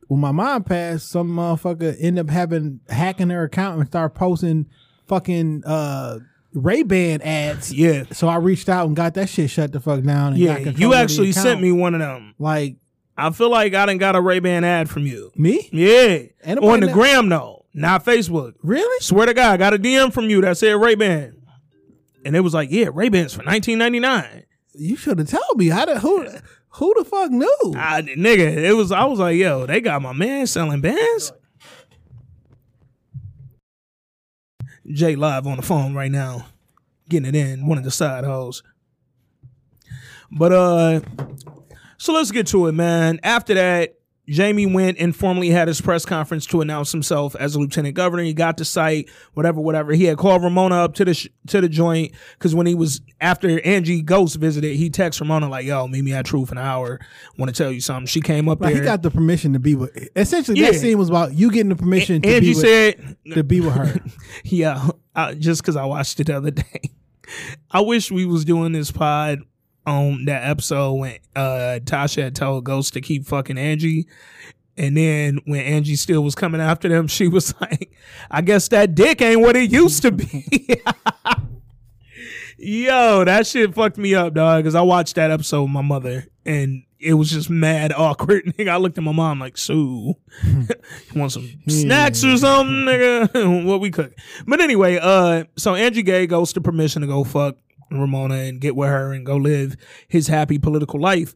when 0.08 0.20
my 0.20 0.32
mom 0.32 0.64
passed, 0.64 1.10
some 1.10 1.30
motherfucker 1.30 1.96
ended 2.00 2.26
up 2.28 2.32
having 2.34 2.80
hacking 2.90 3.30
her 3.30 3.44
account 3.44 3.80
and 3.80 3.88
start 3.88 4.16
posting 4.16 4.68
fucking 5.08 5.64
uh 5.66 6.20
Ray 6.54 6.84
Ban 6.84 7.22
ads. 7.22 7.72
Yeah. 7.72 8.04
So 8.12 8.28
I 8.28 8.36
reached 8.38 8.68
out 8.68 8.88
and 8.88 8.96
got 8.96 9.14
that 9.14 9.30
shit 9.30 9.50
shut 9.50 9.72
the 9.72 9.80
fuck 9.80 10.04
down. 10.04 10.34
And 10.34 10.38
Yeah. 10.38 10.60
got 10.60 10.78
You 10.80 10.94
actually 10.96 11.32
sent 11.32 11.62
me 11.62 11.72
one 11.72 11.94
of 11.94 12.02
them. 12.02 12.34
like 12.40 12.76
I 13.22 13.30
feel 13.30 13.52
like 13.52 13.74
I 13.76 13.86
done 13.86 14.00
got 14.00 14.16
a 14.16 14.22
Ray 14.22 14.40
Ban 14.40 14.64
ad 14.64 14.90
from 14.90 15.06
you. 15.06 15.32
me. 15.36 15.70
Yeah. 15.72 16.24
Ain't 16.44 16.60
On 16.60 16.80
the 16.80 16.88
ne- 16.88 16.94
gram 16.94 17.30
though, 17.30 17.66
not 17.74 18.04
Facebook. 18.04 18.54
Really? 18.64 19.00
Swear 19.02 19.28
to 19.28 19.34
God, 19.34 19.54
I 19.54 19.58
got 19.58 19.74
a 19.74 19.78
DM 19.78 20.12
from 20.12 20.30
you 20.30 20.42
that 20.42 20.58
said 20.58 20.74
Ray 20.74 20.96
Ban. 20.96 21.38
And 22.26 22.36
it 22.36 22.40
was 22.40 22.54
like, 22.54 22.72
yeah, 22.72 22.90
Ray 22.92 23.10
Bans 23.10 23.34
for 23.34 23.44
1999. 23.44 24.44
You 24.74 24.96
should 24.96 25.20
have 25.20 25.30
told 25.30 25.58
me. 25.58 25.68
How 25.68 25.86
the 25.86 26.00
who 26.00 26.28
who 26.70 26.94
the 26.98 27.06
fuck 27.06 27.30
knew? 27.30 27.74
I, 27.76 28.02
nigga, 28.02 28.58
it 28.58 28.74
was 28.74 28.92
I 28.92 29.06
was 29.06 29.20
like, 29.20 29.38
yo, 29.38 29.66
they 29.66 29.82
got 29.82 30.02
my 30.02 30.14
man 30.14 30.48
selling 30.48 30.82
bands. 30.82 31.32
Jay 34.88 35.16
live 35.16 35.46
on 35.46 35.58
the 35.58 35.64
phone 35.64 35.94
right 35.94 36.12
now, 36.12 36.48
getting 37.08 37.28
it 37.28 37.36
in. 37.36 37.68
One 37.68 37.78
of 37.78 37.84
the 37.84 37.92
side 37.92 38.24
hoes. 38.24 38.64
But 40.32 40.52
uh, 40.52 41.02
so 42.02 42.14
let's 42.14 42.32
get 42.32 42.48
to 42.48 42.66
it, 42.66 42.72
man. 42.72 43.20
After 43.22 43.54
that, 43.54 43.96
Jamie 44.28 44.66
went 44.66 44.98
and 44.98 45.16
formally 45.16 45.50
had 45.50 45.68
his 45.68 45.82
press 45.82 46.04
conference 46.04 46.46
to 46.48 46.62
announce 46.62 46.92
himself 46.92 47.36
as 47.36 47.54
a 47.54 47.60
lieutenant 47.60 47.96
governor. 47.96 48.24
He 48.24 48.34
got 48.34 48.58
the 48.58 48.66
site, 48.66 49.08
whatever, 49.34 49.62
whatever. 49.62 49.94
He 49.94 50.06
had 50.06 50.18
called 50.18 50.42
Ramona 50.44 50.76
up 50.76 50.96
to 50.96 51.06
the 51.06 51.14
sh- 51.14 51.28
to 51.48 51.62
the 51.62 51.70
joint 51.70 52.14
because 52.34 52.56
when 52.56 52.66
he 52.66 52.74
was 52.74 53.02
after 53.20 53.60
Angie 53.66 54.02
Ghost 54.02 54.38
visited, 54.38 54.78
he 54.78 54.90
texted 54.90 55.22
Ramona 55.22 55.48
like, 55.48 55.66
"Yo, 55.66 55.88
meet 55.88 56.04
me 56.04 56.14
at 56.14 56.26
Truth 56.26 56.52
in 56.52 56.58
an 56.58 56.64
hour. 56.64 57.00
Want 57.38 57.54
to 57.54 57.64
tell 57.64 57.72
you 57.72 57.82
something." 57.82 58.08
She 58.08 58.22
came 58.22 58.50
up 58.50 58.62
Like 58.62 58.74
there. 58.74 58.82
he 58.82 58.86
got 58.88 59.04
the 59.04 59.12
permission 59.12 59.54
to 59.54 59.60
be 59.60 59.76
with. 59.76 59.92
Essentially, 60.16 60.60
that 60.62 60.76
scene 60.76 60.98
was 60.98 61.10
about 61.10 61.34
you 61.36 61.52
getting 61.52 61.70
the 61.70 61.76
permission 61.76 62.22
to 62.24 62.30
Angie 62.30 62.52
be 62.54 62.56
with, 62.56 62.66
said, 62.66 63.18
to 63.34 63.44
be 63.44 63.60
with 63.62 63.74
her. 63.74 64.00
Yeah, 64.44 64.88
uh, 65.16 65.34
just 65.36 65.62
because 65.62 65.76
I 65.76 65.86
watched 65.86 66.20
it 66.20 66.28
the 66.28 66.38
other 66.38 66.52
day. 66.52 66.82
I 67.72 67.82
wish 67.82 68.12
we 68.12 68.26
was 68.26 68.44
doing 68.46 68.72
this 68.72 68.92
pod 68.92 69.40
on 69.86 70.26
that 70.26 70.44
episode 70.50 70.94
when 70.94 71.18
uh, 71.36 71.80
Tasha 71.84 72.24
had 72.24 72.36
told 72.36 72.64
Ghost 72.64 72.94
to 72.94 73.02
keep 73.02 73.26
fucking 73.26 73.58
Angie. 73.58 74.08
And 74.78 74.96
then 74.96 75.40
when 75.46 75.62
Angie 75.62 75.96
still 75.96 76.24
was 76.24 76.36
coming 76.36 76.62
after 76.62 76.88
them, 76.90 77.08
she 77.10 77.28
was 77.28 77.54
like, 77.60 77.92
I 78.30 78.42
guess 78.42 78.68
that 78.70 78.96
dick 78.96 79.22
ain't 79.22 79.42
what 79.42 79.56
it 79.56 79.72
used 79.72 80.02
to 80.04 80.12
be. 80.12 80.82
Yo, 82.58 83.26
that 83.26 83.48
shit 83.48 83.74
fucked 83.74 83.98
me 83.98 84.14
up, 84.14 84.36
dog, 84.36 84.60
because 84.60 84.76
I 84.76 84.82
watched 84.82 85.16
that 85.16 85.32
episode 85.32 85.64
with 85.64 85.72
my 85.72 85.82
mother 85.82 86.28
and 86.46 86.84
it 87.00 87.16
was 87.16 87.32
just 87.32 87.50
mad 87.50 87.92
awkward. 87.98 88.46
Nigga, 88.46 88.70
I 88.70 88.78
looked 88.78 88.98
at 89.00 89.04
my 89.04 89.12
mom 89.12 89.40
like, 89.40 89.58
Sue, 89.58 90.14
you 90.44 90.68
want 91.16 91.32
some 91.32 91.50
snacks 91.68 92.24
or 92.24 92.38
something, 92.38 92.86
nigga? 92.86 93.66
what 93.66 93.82
we 93.82 93.90
cook? 93.90 94.14
But 94.46 94.62
anyway, 94.62 95.00
uh, 95.02 95.46
so 95.58 95.74
Angie 95.74 96.04
Gay 96.04 96.28
goes 96.28 96.54
to 96.54 96.62
permission 96.62 97.02
to 97.02 97.08
go 97.08 97.24
fuck 97.24 97.58
Ramona 98.00 98.36
and 98.36 98.62
get 98.62 98.76
with 98.76 98.90
her 98.90 99.12
and 99.14 99.26
go 99.26 99.36
live 99.36 99.76
his 100.08 100.28
happy 100.28 100.58
political 100.58 101.00
life. 101.00 101.36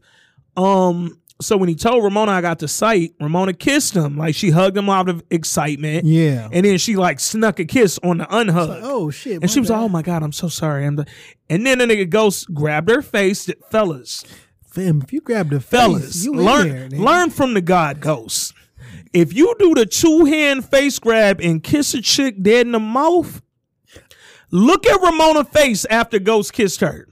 Um, 0.56 1.20
so 1.40 1.56
when 1.56 1.68
he 1.68 1.74
told 1.74 2.02
Ramona 2.02 2.32
I 2.32 2.40
got 2.40 2.60
the 2.60 2.68
site, 2.68 3.14
Ramona 3.20 3.52
kissed 3.52 3.94
him. 3.94 4.16
Like 4.16 4.34
she 4.34 4.50
hugged 4.50 4.76
him 4.76 4.88
out 4.88 5.08
of 5.08 5.22
excitement. 5.30 6.06
Yeah. 6.06 6.48
And 6.50 6.64
then 6.64 6.78
she 6.78 6.96
like 6.96 7.20
snuck 7.20 7.58
a 7.58 7.64
kiss 7.64 7.98
on 8.02 8.18
the 8.18 8.24
unhug. 8.24 8.80
oh 8.82 9.10
shit! 9.10 9.42
And 9.42 9.50
she 9.50 9.60
was 9.60 9.68
like, 9.68 9.80
"Oh 9.80 9.88
my 9.88 10.02
god, 10.02 10.22
I'm 10.22 10.32
so 10.32 10.48
sorry." 10.48 10.86
I'm 10.86 10.96
the, 10.96 11.06
and 11.50 11.66
then 11.66 11.78
the 11.78 11.84
nigga 11.84 12.08
ghost 12.08 12.52
grabbed 12.54 12.88
her 12.88 13.02
face. 13.02 13.50
Fellas, 13.70 14.24
Fam, 14.66 15.02
if 15.02 15.12
you 15.12 15.20
grab 15.20 15.50
the 15.50 15.60
fellas, 15.60 16.04
face, 16.04 16.24
you 16.24 16.32
learn 16.32 16.88
there, 16.90 17.00
learn 17.00 17.30
from 17.30 17.54
the 17.54 17.60
god 17.60 18.00
ghost. 18.00 18.54
If 19.12 19.32
you 19.32 19.54
do 19.58 19.74
the 19.74 19.86
two 19.86 20.24
hand 20.24 20.68
face 20.68 20.98
grab 20.98 21.40
and 21.40 21.62
kiss 21.62 21.94
a 21.94 22.02
chick 22.02 22.42
dead 22.42 22.66
in 22.66 22.72
the 22.72 22.80
mouth, 22.80 23.40
look 24.50 24.86
at 24.86 25.00
Ramona's 25.00 25.48
face 25.48 25.84
after 25.86 26.18
Ghost 26.18 26.52
kissed 26.52 26.80
her. 26.80 27.08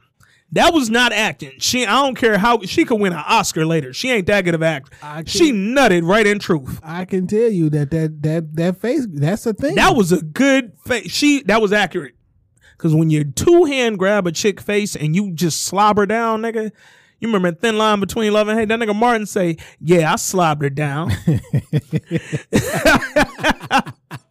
That 0.55 0.73
was 0.73 0.89
not 0.89 1.13
acting. 1.13 1.53
She, 1.59 1.85
I 1.85 2.01
don't 2.03 2.15
care 2.15 2.39
how 2.39 2.63
she 2.63 2.85
could 2.85 3.01
win 3.01 3.13
an 3.13 3.25
Oscar 3.27 3.67
later. 3.67 3.93
She 3.93 4.13
ain't 4.13 4.29
that 4.29 4.45
good 4.45 4.55
of 4.55 4.63
act. 4.63 4.93
I 5.03 5.25
She 5.27 5.51
nutted 5.51 6.09
right 6.09 6.25
in 6.25 6.39
truth. 6.39 6.79
I 6.81 7.07
can 7.07 7.27
tell 7.27 7.51
you 7.51 7.69
that 7.71 7.91
that 7.91 8.23
that 8.23 8.55
that 8.55 8.81
face 8.81 9.05
that's 9.11 9.47
a 9.47 9.53
thing. 9.53 9.75
That 9.75 9.97
was 9.97 10.13
a 10.13 10.23
good 10.23 10.79
face. 10.87 11.11
She 11.11 11.43
that 11.45 11.61
was 11.61 11.73
accurate. 11.73 12.15
Cause 12.79 12.95
when 12.95 13.11
you 13.11 13.25
two 13.25 13.65
hand 13.65 13.99
grab 13.99 14.29
a 14.29 14.33
chick 14.33 14.61
face 14.61 14.95
and 14.95 15.17
you 15.17 15.33
just 15.33 15.65
slobber 15.65 16.07
down, 16.07 16.43
nigga. 16.43 16.71
You 17.19 17.29
remember 17.29 17.49
in 17.49 17.57
Thin 17.57 17.77
Line 17.79 17.99
Between 18.01 18.33
Love 18.33 18.49
and 18.49 18.57
Hate? 18.59 18.69
That 18.69 18.79
nigga 18.79 18.95
Martin 18.95 19.27
say, 19.27 19.57
"Yeah, 19.81 20.13
I 20.13 20.17
slobbered 20.17 20.65
her 20.65 20.71
down." 20.71 21.11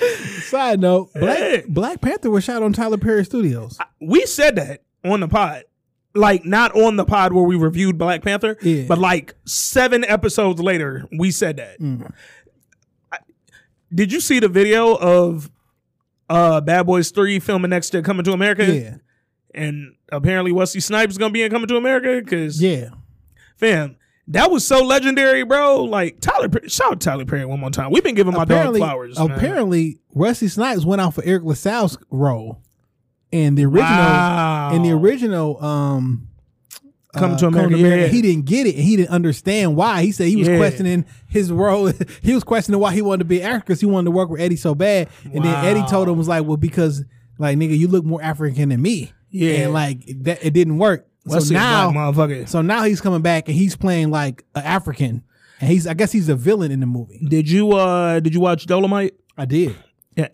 Side 0.00 0.80
note: 0.80 1.10
Black 1.14 1.38
Hey. 1.38 1.64
Black 1.68 2.00
Panther 2.00 2.30
was 2.30 2.44
shot 2.44 2.62
on 2.62 2.72
Tyler 2.72 2.98
Perry 2.98 3.24
Studios. 3.24 3.78
we 4.00 4.24
said 4.26 4.56
that 4.56 4.82
on 5.04 5.20
the 5.20 5.28
pod, 5.28 5.64
like 6.14 6.44
not 6.44 6.74
on 6.74 6.96
the 6.96 7.04
pod 7.04 7.32
where 7.32 7.44
we 7.44 7.56
reviewed 7.56 7.98
Black 7.98 8.22
Panther, 8.22 8.56
Yeah. 8.62 8.84
but 8.88 8.98
like 8.98 9.34
seven 9.44 10.04
episodes 10.04 10.60
later, 10.60 11.06
we 11.16 11.30
said 11.30 11.56
that. 11.58 11.80
Mm. 11.80 12.10
I- 13.12 13.18
did 13.94 14.12
you 14.12 14.20
see 14.20 14.38
the 14.40 14.48
video 14.48 14.94
of 14.96 15.50
uh 16.28 16.60
Bad 16.60 16.86
Boys 16.86 17.10
Three 17.10 17.38
filming 17.38 17.70
next 17.70 17.90
to 17.90 18.02
Coming 18.02 18.24
to 18.24 18.32
America? 18.32 18.66
Yeah, 18.66 18.96
and 19.54 19.94
apparently 20.10 20.52
Wesley 20.52 20.80
Snipes 20.80 21.12
is 21.12 21.18
gonna 21.18 21.32
be 21.32 21.42
in 21.42 21.50
Coming 21.50 21.68
to 21.68 21.76
America 21.76 22.20
because 22.24 22.62
yeah. 22.62 22.90
fam, 23.56 23.96
that 24.28 24.50
was 24.50 24.66
so 24.66 24.82
legendary, 24.84 25.42
bro. 25.44 25.84
Like 25.84 26.20
Tyler, 26.20 26.48
shout 26.68 26.92
out 26.92 27.00
Tyler 27.00 27.24
Perry 27.24 27.44
one 27.44 27.60
more 27.60 27.70
time. 27.70 27.90
We've 27.90 28.02
been 28.04 28.14
giving 28.14 28.32
my 28.34 28.40
dog 28.40 28.50
apparently, 28.50 28.80
flowers. 28.80 29.18
man. 29.18 29.30
apparently, 29.30 29.98
Wesley 30.10 30.48
Snipes 30.48 30.84
went 30.84 31.00
out 31.00 31.14
for 31.14 31.24
Eric 31.24 31.44
LaSalle's 31.44 31.98
role, 32.10 32.62
and 33.32 33.56
the 33.56 33.64
original, 33.64 33.88
Wow. 33.88 34.70
in 34.74 34.82
the 34.82 34.92
original, 34.92 35.62
um, 35.64 36.24
Come 37.14 37.32
uh, 37.32 37.38
to 37.38 37.46
America, 37.46 37.76
yeah. 37.78 38.06
he 38.08 38.20
didn't 38.20 38.44
get 38.44 38.66
it, 38.66 38.74
and 38.74 38.84
he 38.84 38.94
didn't 38.96 39.08
understand 39.10 39.74
why. 39.76 40.02
He 40.02 40.12
said 40.12 40.28
he 40.28 40.36
was 40.36 40.46
Yeah. 40.46 40.58
questioning 40.58 41.06
his 41.26 41.50
role. 41.50 41.90
he 42.22 42.34
was 42.34 42.44
questioning 42.44 42.78
why 42.80 42.92
he 42.92 43.00
wanted 43.00 43.20
to 43.20 43.24
be 43.24 43.40
an 43.40 43.46
actor 43.46 43.60
because 43.66 43.80
he 43.80 43.86
wanted 43.86 44.04
to 44.06 44.10
work 44.10 44.28
with 44.28 44.42
Eddie 44.42 44.56
so 44.56 44.74
bad, 44.74 45.08
and 45.24 45.42
then 45.42 45.64
Eddie 45.64 45.86
told 45.88 46.06
him 46.06 46.18
was 46.18 46.28
like, 46.28 46.44
"Well, 46.44 46.58
because 46.58 47.02
like 47.38 47.56
nigga, 47.56 47.76
you 47.76 47.88
look 47.88 48.04
more 48.04 48.22
African 48.22 48.68
than 48.68 48.82
me." 48.82 49.10
Yeah. 49.30 49.52
and 49.52 49.72
like 49.72 50.04
that, 50.24 50.44
it 50.44 50.52
didn't 50.52 50.76
work. 50.78 51.06
Wesley 51.28 51.48
so 51.48 51.54
now, 51.54 51.90
motherfucker. 51.90 52.48
so 52.48 52.62
now 52.62 52.82
he's 52.84 53.00
coming 53.00 53.22
back 53.22 53.48
and 53.48 53.56
he's 53.56 53.76
playing 53.76 54.10
like 54.10 54.44
an 54.54 54.62
African, 54.64 55.22
and 55.60 55.70
he's 55.70 55.86
I 55.86 55.94
guess 55.94 56.12
he's 56.12 56.28
a 56.28 56.34
villain 56.36 56.70
in 56.72 56.80
the 56.80 56.86
movie. 56.86 57.24
Did 57.28 57.50
you 57.50 57.72
uh 57.72 58.20
did 58.20 58.34
you 58.34 58.40
watch 58.40 58.66
Dolomite? 58.66 59.14
I 59.36 59.44
did. 59.44 59.76
Yeah. 60.16 60.28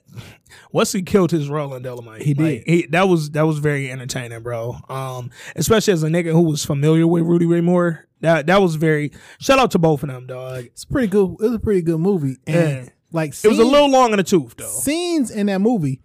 Wesley 0.72 1.02
killed 1.02 1.30
his 1.30 1.48
role 1.48 1.74
in 1.74 1.82
Dolomite. 1.82 2.22
He 2.22 2.32
did. 2.34 2.42
Like, 2.58 2.64
he, 2.66 2.86
that 2.86 3.08
was 3.08 3.30
that 3.32 3.42
was 3.42 3.58
very 3.58 3.90
entertaining, 3.90 4.42
bro. 4.42 4.76
Um, 4.88 5.30
especially 5.56 5.92
as 5.92 6.02
a 6.02 6.08
nigga 6.08 6.32
who 6.32 6.40
was 6.42 6.64
familiar 6.64 7.06
with 7.06 7.22
Rudy 7.24 7.46
Ray 7.46 7.60
Moore. 7.60 8.06
That 8.20 8.46
that 8.46 8.62
was 8.62 8.76
very. 8.76 9.12
Shout 9.38 9.58
out 9.58 9.70
to 9.72 9.78
both 9.78 10.02
of 10.02 10.08
them, 10.08 10.26
dog. 10.26 10.64
It's 10.64 10.84
pretty 10.86 11.08
good. 11.08 11.32
It 11.32 11.42
was 11.42 11.54
a 11.54 11.58
pretty 11.58 11.82
good 11.82 11.98
movie, 12.00 12.38
and 12.46 12.84
Yeah. 12.86 12.88
like 13.12 13.34
It 13.44 13.48
was 13.48 13.58
a 13.58 13.64
little 13.64 13.90
long 13.90 14.12
in 14.12 14.16
the 14.16 14.22
tooth, 14.22 14.54
though. 14.56 14.66
scenes 14.66 15.30
in 15.30 15.46
that 15.46 15.60
movie 15.60 16.00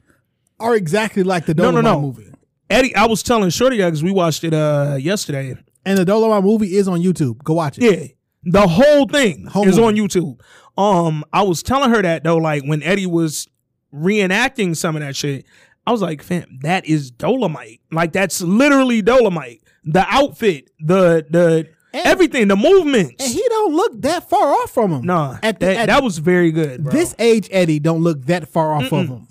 are 0.59 0.75
exactly 0.75 1.23
like 1.23 1.45
the 1.45 1.53
No, 1.53 1.71
no, 1.71 1.81
Dolomite 1.81 1.93
no. 1.93 2.01
movie. 2.01 2.28
Eddie, 2.69 2.95
I 2.95 3.05
was 3.07 3.23
telling 3.23 3.49
Shorty 3.49 3.77
because 3.77 4.03
we 4.03 4.11
watched 4.11 4.43
it 4.43 4.53
uh 4.53 4.97
yesterday. 4.99 5.55
And 5.85 5.97
the 5.97 6.05
Dolomite 6.05 6.43
movie 6.43 6.75
is 6.75 6.87
on 6.87 6.99
YouTube. 7.01 7.43
Go 7.43 7.53
watch 7.53 7.77
it. 7.79 7.83
Yeah, 7.83 8.07
the 8.51 8.67
whole 8.67 9.07
thing 9.07 9.45
Whole 9.45 9.67
is 9.67 9.77
movie. 9.77 9.99
on 10.01 10.07
YouTube. 10.07 10.39
Um, 10.77 11.23
I 11.33 11.41
was 11.43 11.63
telling 11.63 11.89
her 11.89 12.01
that 12.01 12.23
though, 12.23 12.37
like 12.37 12.63
when 12.63 12.83
Eddie 12.83 13.05
was 13.07 13.47
reenacting 13.93 14.75
some 14.75 14.95
of 14.95 15.01
that 15.01 15.15
shit, 15.15 15.45
I 15.87 15.91
was 15.91 16.01
like, 16.01 16.21
"Fam, 16.21 16.59
that 16.61 16.85
is 16.85 17.11
Dolomite. 17.11 17.81
Like 17.91 18.11
that's 18.13 18.41
literally 18.41 19.01
Dolomite. 19.01 19.61
The 19.85 20.05
outfit, 20.07 20.69
the 20.79 21.25
the 21.29 21.67
And- 21.93 22.05
everything, 22.05 22.47
the 22.49 22.55
movements. 22.55 23.15
And 23.23 23.33
he 23.33 23.43
don't 23.49 23.73
look 23.73 24.01
that 24.01 24.29
far 24.29 24.51
off 24.53 24.71
from 24.71 24.91
him. 24.91 25.01
nah, 25.05 25.37
at, 25.41 25.59
the, 25.59 25.65
that, 25.67 25.75
at 25.77 25.85
that 25.87 26.03
was 26.03 26.19
very 26.19 26.51
good. 26.51 26.83
Bro. 26.83 26.91
this 26.91 27.15
age, 27.17 27.47
Eddie 27.51 27.79
don't 27.79 28.01
look 28.03 28.25
that 28.25 28.47
far 28.47 28.73
off 28.73 28.91
of 28.93 29.07
him. 29.07 29.27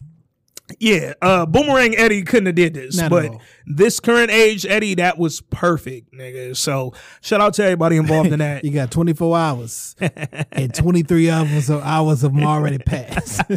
Yeah, 0.80 1.14
uh, 1.20 1.44
Boomerang 1.44 1.96
Eddie 1.96 2.22
couldn't 2.22 2.46
have 2.46 2.54
did 2.54 2.74
this, 2.74 2.96
Not 2.96 3.10
but 3.10 3.32
this 3.66 3.98
current 3.98 4.30
age 4.30 4.64
Eddie, 4.64 4.94
that 4.96 5.18
was 5.18 5.40
perfect, 5.40 6.12
nigga. 6.12 6.56
So 6.56 6.94
shout 7.20 7.40
out 7.40 7.54
to 7.54 7.64
everybody 7.64 7.96
involved 7.96 8.32
in 8.32 8.38
that. 8.38 8.64
You 8.68 8.70
got 8.70 8.90
24 8.90 9.36
hours, 9.38 9.96
and 10.52 10.72
23 10.72 11.30
hours 11.30 11.68
of 11.70 11.82
hours 11.82 12.22
of 12.22 12.32
them 12.34 12.44
already 12.44 12.78
passed. 12.78 13.40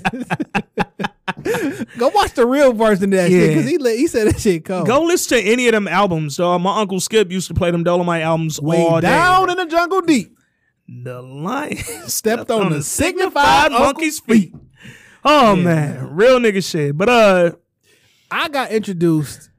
Go 1.97 2.09
watch 2.09 2.33
the 2.33 2.45
real 2.45 2.73
version 2.73 3.05
of 3.05 3.11
that 3.11 3.29
shit 3.29 3.49
because 3.49 3.69
he 3.69 3.77
let- 3.77 3.97
he 3.97 4.07
said 4.07 4.27
that 4.27 4.39
shit 4.39 4.65
cold. 4.65 4.87
Go 4.87 5.01
listen 5.03 5.37
to 5.39 5.43
any 5.43 5.67
of 5.67 5.73
them 5.73 5.87
albums, 5.87 6.37
dog. 6.37 6.61
My 6.61 6.79
uncle 6.79 6.99
Skip 6.99 7.31
used 7.31 7.47
to 7.47 7.53
play 7.53 7.71
them 7.71 7.83
Dolomite 7.83 8.21
albums 8.21 8.59
way 8.61 8.77
all 8.81 9.01
down 9.01 9.47
day. 9.47 9.51
in 9.53 9.57
the 9.57 9.65
jungle 9.65 10.01
deep. 10.01 10.35
the 10.87 11.21
lion 11.21 11.77
Stepped 12.07 12.51
on 12.51 12.71
the 12.71 12.81
signified 12.83 13.71
signified 13.71 13.71
monkey's 13.71 14.19
feet. 14.19 14.53
Oh 15.23 15.55
man, 15.55 16.15
real 16.15 16.39
nigga 16.39 16.63
shit. 16.67 16.97
But 16.97 17.09
uh, 17.09 17.51
I 18.29 18.49
got 18.49 18.71
introduced 18.71 19.49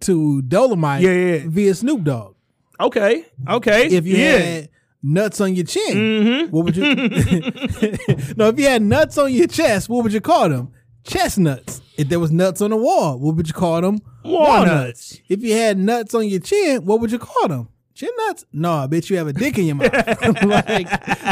to 0.00 0.42
Dolomite 0.42 1.02
Yeah, 1.02 1.10
yeah. 1.12 1.42
via 1.46 1.74
Snoop 1.74 2.04
Dogg. 2.04 2.34
okay, 2.80 3.24
okay. 3.48 3.86
If 3.86 4.06
you 4.06 4.16
yeah, 4.16 4.38
had 4.38 4.68
nuts 5.02 5.40
on 5.40 5.54
your 5.54 5.64
chin, 5.64 5.96
Mhm. 5.96 6.50
what 6.50 6.64
would 6.64 6.76
you? 6.76 6.84
no, 8.36 8.48
if 8.48 8.58
you 8.58 8.66
had 8.66 8.82
nuts 8.82 9.18
on 9.18 9.32
your 9.32 9.46
chest, 9.48 9.88
what 9.88 10.02
would 10.04 10.12
you 10.12 10.20
call 10.20 10.48
them? 10.48 10.72
Chestnuts. 11.04 11.80
If 11.96 12.08
there 12.08 12.20
was 12.20 12.30
nuts 12.30 12.60
on 12.60 12.70
the 12.70 12.76
wall, 12.76 13.18
what 13.18 13.34
would 13.36 13.48
you 13.48 13.54
call 13.54 13.80
them? 13.80 13.98
Walnuts. 14.24 15.18
If 15.28 15.42
you 15.42 15.52
had 15.54 15.76
nuts 15.78 16.14
on 16.14 16.28
your 16.28 16.40
chin, 16.40 16.84
what 16.84 17.00
would 17.00 17.10
you 17.10 17.18
call 17.18 17.48
them? 17.48 17.68
Chin 17.94 18.08
nuts? 18.26 18.44
No, 18.52 18.72
I 18.72 18.86
bet 18.86 19.10
you 19.10 19.16
have 19.18 19.26
a 19.26 19.32
dick 19.32 19.58
in 19.58 19.66
your 19.66 19.74
mouth. 19.76 19.92
like 20.44 20.88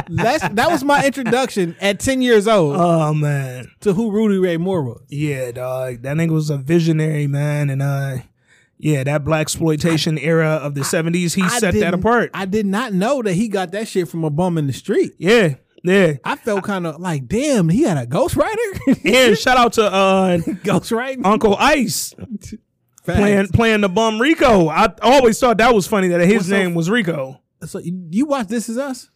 that's 0.08 0.46
that 0.48 0.68
was 0.70 0.84
my 0.84 1.04
introduction 1.06 1.74
at 1.80 2.00
ten 2.00 2.20
years 2.22 2.46
old 2.46 2.76
oh 2.76 3.14
man, 3.14 3.70
to 3.80 3.92
who 3.94 4.10
Rudy 4.10 4.38
Ray 4.38 4.56
Moore 4.58 4.82
was. 4.82 5.00
yeah, 5.08 5.50
dog. 5.52 6.02
That 6.02 6.16
nigga 6.16 6.30
was 6.32 6.50
a 6.50 6.58
visionary 6.58 7.26
man, 7.26 7.70
and 7.70 7.80
uh, 7.80 8.18
yeah, 8.78 9.04
that 9.04 9.24
black 9.24 9.42
exploitation 9.42 10.18
era 10.18 10.48
of 10.62 10.74
the 10.74 10.84
seventies, 10.84 11.34
he 11.34 11.42
I 11.42 11.48
set 11.58 11.74
that 11.74 11.94
apart. 11.94 12.30
I 12.34 12.44
did 12.44 12.66
not 12.66 12.92
know 12.92 13.22
that 13.22 13.32
he 13.34 13.48
got 13.48 13.72
that 13.72 13.88
shit 13.88 14.08
from 14.08 14.24
a 14.24 14.30
bum 14.30 14.58
in 14.58 14.66
the 14.66 14.72
street. 14.74 15.12
yeah, 15.18 15.54
Yeah. 15.82 16.14
I 16.24 16.36
felt 16.36 16.64
kind 16.64 16.86
of 16.86 17.00
like, 17.00 17.26
damn, 17.26 17.68
he 17.70 17.82
had 17.84 17.96
a 17.96 18.06
ghostwriter. 18.06 19.04
And 19.04 19.36
shout 19.38 19.56
out 19.56 19.72
to 19.74 19.84
uh 19.84 20.36
ghostwriting. 20.38 21.24
Uncle 21.24 21.56
Ice 21.56 22.14
Facts. 23.02 23.18
playing 23.18 23.48
playing 23.48 23.80
the 23.80 23.88
bum 23.88 24.20
Rico. 24.20 24.68
I 24.68 24.88
always 25.02 25.38
thought 25.38 25.58
that 25.58 25.74
was 25.74 25.86
funny 25.86 26.08
that 26.08 26.20
his 26.20 26.34
What's 26.34 26.48
so- 26.48 26.56
name 26.58 26.74
was 26.74 26.90
Rico. 26.90 27.40
So 27.64 27.78
you 27.78 28.06
you 28.10 28.26
watch 28.26 28.48
This 28.48 28.68
Is 28.68 28.78
Us? 28.78 29.10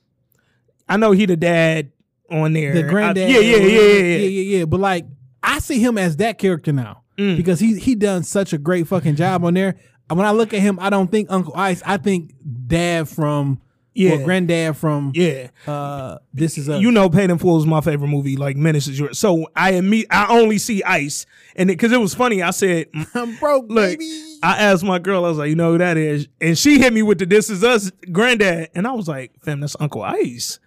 I 0.89 0.97
know 0.99 1.13
he 1.13 1.25
the 1.27 1.37
dad 1.37 1.93
on 2.31 2.53
there. 2.53 2.75
The 2.75 2.83
granddad. 2.83 3.29
I- 3.29 3.33
yeah, 3.33 3.39
yeah, 3.41 3.57
yeah, 3.57 3.67
yeah, 3.67 3.81
yeah, 3.81 3.99
yeah. 4.03 4.17
yeah, 4.29 4.59
yeah. 4.59 4.65
But 4.67 4.81
like, 4.81 5.07
I 5.43 5.59
see 5.61 5.79
him 5.81 5.97
as 5.99 6.17
that 6.19 6.39
character 6.39 6.73
now 6.73 7.03
Mm. 7.19 7.37
because 7.37 7.61
he 7.61 7.79
he 7.79 7.95
done 7.95 8.23
such 8.23 8.53
a 8.53 8.59
great 8.59 8.87
fucking 8.89 9.17
job 9.17 9.45
on 9.45 9.55
there. 9.55 9.77
When 10.13 10.27
I 10.27 10.33
look 10.33 10.53
at 10.53 10.61
him, 10.61 10.79
I 10.81 10.91
don't 10.91 11.11
think 11.11 11.29
Uncle 11.31 11.55
Ice. 11.57 11.83
I 11.87 11.97
think 11.97 12.35
Dad 12.67 13.09
from 13.09 13.61
Yeah. 13.95 14.15
or 14.15 14.25
Granddad 14.25 14.77
from 14.77 15.13
Yeah. 15.15 15.49
uh 15.67 16.19
This 16.33 16.59
Is 16.59 16.69
Us. 16.69 16.81
You 16.83 16.91
know, 16.91 17.09
Paid 17.09 17.31
in 17.31 17.39
Full 17.39 17.59
is 17.59 17.65
my 17.67 17.81
favorite 17.81 18.09
movie. 18.09 18.37
Like 18.37 18.57
Menace 18.57 18.89
is 18.89 18.99
yours. 18.99 19.19
So 19.19 19.47
I 19.55 19.73
imme- 19.73 20.07
I 20.11 20.27
only 20.37 20.59
see 20.59 20.83
Ice, 20.83 21.27
and 21.57 21.69
because 21.69 21.93
it, 21.93 22.01
was 22.01 22.15
funny, 22.15 22.43
I 22.43 22.51
said, 22.51 22.87
I'm 23.15 23.37
broke, 23.37 23.67
"Look." 23.69 23.99
baby. 23.99 24.21
I 24.43 24.59
asked 24.59 24.83
my 24.85 24.99
girl, 24.99 25.25
I 25.25 25.29
was 25.29 25.39
like, 25.39 25.49
"You 25.49 25.55
know 25.57 25.73
who 25.73 25.79
that 25.79 25.97
is?" 25.97 26.27
And 26.41 26.59
she 26.59 26.79
hit 26.81 26.93
me 26.93 27.03
with 27.03 27.19
the 27.19 27.27
"This 27.27 27.49
is 27.51 27.63
us, 27.65 27.91
granddad," 28.13 28.71
and 28.75 28.87
I 28.87 28.93
was 28.93 29.07
like, 29.09 29.33
"Fam, 29.43 29.61
that's 29.61 29.77
Uncle 29.79 30.03
Ice." 30.03 30.59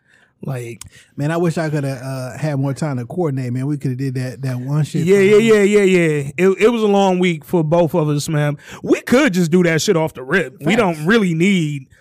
Like, 0.44 0.84
Man, 1.16 1.32
I 1.32 1.38
wish 1.38 1.58
I 1.58 1.68
could 1.72 1.84
have 1.84 2.00
uh, 2.00 2.38
had 2.38 2.58
more 2.60 2.72
time 2.74 2.98
to 2.98 3.06
coordinate. 3.08 3.52
Man, 3.54 3.66
we 3.66 3.76
could 3.76 3.92
have 3.92 3.98
did 3.98 4.14
that 4.16 4.42
that 4.44 4.60
one 4.60 4.84
shit. 4.84 5.04
yeah, 5.06 5.18
yeah, 5.18 5.38
yeah, 5.38 5.64
yeah, 5.64 5.82
yeah. 5.82 6.32
It, 6.38 6.50
it 6.62 6.70
was 6.72 6.84
a 6.84 6.88
long 6.88 7.18
week 7.18 7.44
for 7.44 7.64
both 7.64 7.96
of 7.96 8.08
us, 8.10 8.30
man. 8.30 8.58
We 8.84 9.02
could 9.02 9.34
just 9.34 9.50
do 9.52 9.64
that 9.64 9.82
shit 9.82 9.98
off 9.98 10.14
the 10.14 10.24
rip. 10.24 10.56
We 10.62 10.76
don't 10.76 11.06
really 11.08 11.34
need 11.34 11.88
p- 11.90 11.96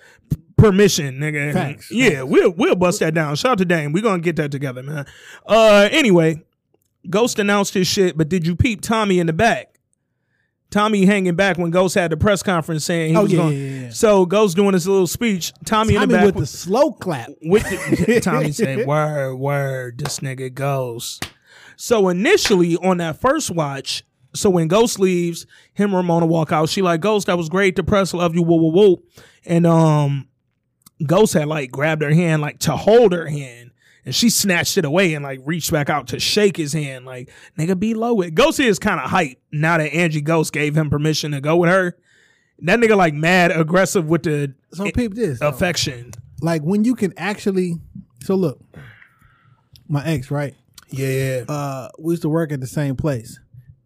permission, 0.56 1.16
nigga. 1.18 1.52
Facts. 1.52 1.90
Yeah, 1.90 2.22
we'll 2.22 2.50
we'll 2.50 2.74
bust 2.76 3.00
that 3.00 3.14
down. 3.14 3.36
Shout 3.36 3.52
out 3.52 3.58
to 3.58 3.64
Dame. 3.64 3.92
We're 3.92 4.02
gonna 4.02 4.22
get 4.22 4.36
that 4.36 4.50
together, 4.50 4.82
man. 4.82 5.06
Uh, 5.46 5.88
anyway, 5.90 6.42
Ghost 7.08 7.38
announced 7.38 7.74
his 7.74 7.86
shit, 7.86 8.16
but 8.16 8.28
did 8.28 8.46
you 8.46 8.56
peep 8.56 8.80
Tommy 8.80 9.18
in 9.18 9.26
the 9.26 9.32
back? 9.32 9.72
Tommy 10.68 11.06
hanging 11.06 11.36
back 11.36 11.58
when 11.58 11.70
Ghost 11.70 11.94
had 11.94 12.10
the 12.10 12.16
press 12.16 12.42
conference 12.42 12.84
saying 12.84 13.10
he 13.10 13.16
Oh, 13.16 13.22
was 13.22 13.32
yeah, 13.32 13.38
going. 13.38 13.52
yeah, 13.56 13.80
yeah. 13.82 13.90
So 13.90 14.26
Ghost 14.26 14.56
doing 14.56 14.72
his 14.72 14.88
little 14.88 15.06
speech. 15.06 15.52
Tommy, 15.64 15.94
in 15.94 16.00
the 16.00 16.06
back 16.08 16.24
with 16.26 16.34
the 16.36 16.46
slow 16.46 16.90
clap. 16.92 17.30
with 17.42 17.62
the, 17.62 18.20
Tommy 18.24 18.50
said, 18.50 18.84
"Word, 18.86 19.36
word, 19.36 19.98
this 19.98 20.18
nigga 20.20 20.52
goes." 20.52 21.20
So 21.76 22.08
initially 22.08 22.76
on 22.78 22.96
that 22.96 23.20
first 23.20 23.50
watch, 23.50 24.02
so 24.34 24.50
when 24.50 24.66
Ghost 24.66 24.98
leaves, 24.98 25.46
him 25.72 25.90
and 25.90 25.94
Ramona 25.98 26.26
walk 26.26 26.50
out. 26.50 26.68
She 26.68 26.82
like, 26.82 27.00
"Ghost, 27.00 27.28
that 27.28 27.36
was 27.38 27.48
great. 27.48 27.76
The 27.76 27.84
press 27.84 28.12
love 28.12 28.34
you, 28.34 28.42
whoa, 28.42 28.56
whoa, 28.56 28.70
whoa." 28.70 29.02
And 29.44 29.66
um, 29.68 30.26
Ghost 31.05 31.35
had 31.35 31.48
like 31.48 31.70
grabbed 31.70 32.02
her 32.02 32.12
hand 32.14 32.43
like 32.43 32.59
to 32.60 32.77
hold 32.77 33.12
her 33.12 33.27
hand, 33.27 33.70
and 34.05 34.14
she 34.14 34.31
snatched 34.31 34.78
it 34.78 34.85
away 34.85 35.14
and 35.14 35.23
like 35.24 35.40
reached 35.44 35.70
back 35.73 35.90
out 35.90 36.09
to 36.09 36.20
shake 36.20 36.56
his 36.56 36.73
hand, 36.73 37.05
like, 37.05 37.31
"Nigga, 37.59 37.78
be 37.78 37.94
low 37.94 38.20
it." 38.23 38.35
Ghost 38.35 38.60
is 38.60 38.78
kind 38.78 39.01
of 39.01 39.10
hype 39.10 39.40
now 39.52 39.78
that 39.78 39.93
Angie 39.93 40.20
Ghost 40.20 40.52
gave 40.52 40.77
him 40.77 40.89
permission 40.90 41.32
to 41.32 41.40
go 41.40 41.56
with 41.56 41.70
her. 41.70 41.97
That 42.60 42.78
nigga 42.81 42.97
like 42.97 43.12
mad 43.12 43.51
aggressive 43.52 44.06
with 44.09 44.23
the 44.23 44.55
So 44.73 44.90
peep 44.90 45.14
this. 45.14 45.40
affection. 45.43 46.12
Like 46.40 46.62
when 46.62 46.85
you 46.85 46.94
can 46.94 47.12
actually. 47.18 47.74
So 48.23 48.35
look, 48.35 48.60
my 49.89 50.05
ex, 50.06 50.31
right? 50.31 50.55
Yeah, 50.89 51.09
yeah. 51.09 51.44
uh 51.48 51.89
we 51.98 52.12
used 52.12 52.23
to 52.23 52.28
work 52.28 52.52
at 52.52 52.60
the 52.60 52.66
same 52.66 52.97
place 52.97 53.39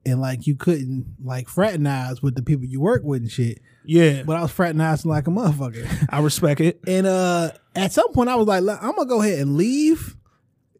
and 0.06 0.20
like 0.20 0.46
you 0.46 0.54
couldn't 0.54 1.06
like 1.24 1.48
fraternize 1.48 2.22
with 2.22 2.34
the 2.34 2.42
people 2.42 2.66
you 2.66 2.80
work 2.80 3.02
with 3.04 3.22
and 3.22 3.30
shit 3.30 3.60
Yeah, 3.84 4.22
but 4.24 4.36
i 4.36 4.42
was 4.42 4.50
fraternizing 4.50 5.10
like 5.10 5.26
a 5.26 5.30
motherfucker. 5.30 5.88
I 6.10 6.20
respect 6.20 6.60
it. 6.60 6.80
and 6.86 7.06
uh 7.06 7.50
at 7.74 7.92
some 7.92 8.12
point 8.12 8.28
i 8.28 8.34
was 8.36 8.46
like 8.46 8.62
i'm 8.82 8.94
gonna 8.94 9.06
go 9.06 9.22
ahead 9.22 9.38
and 9.38 9.56
leave 9.56 10.16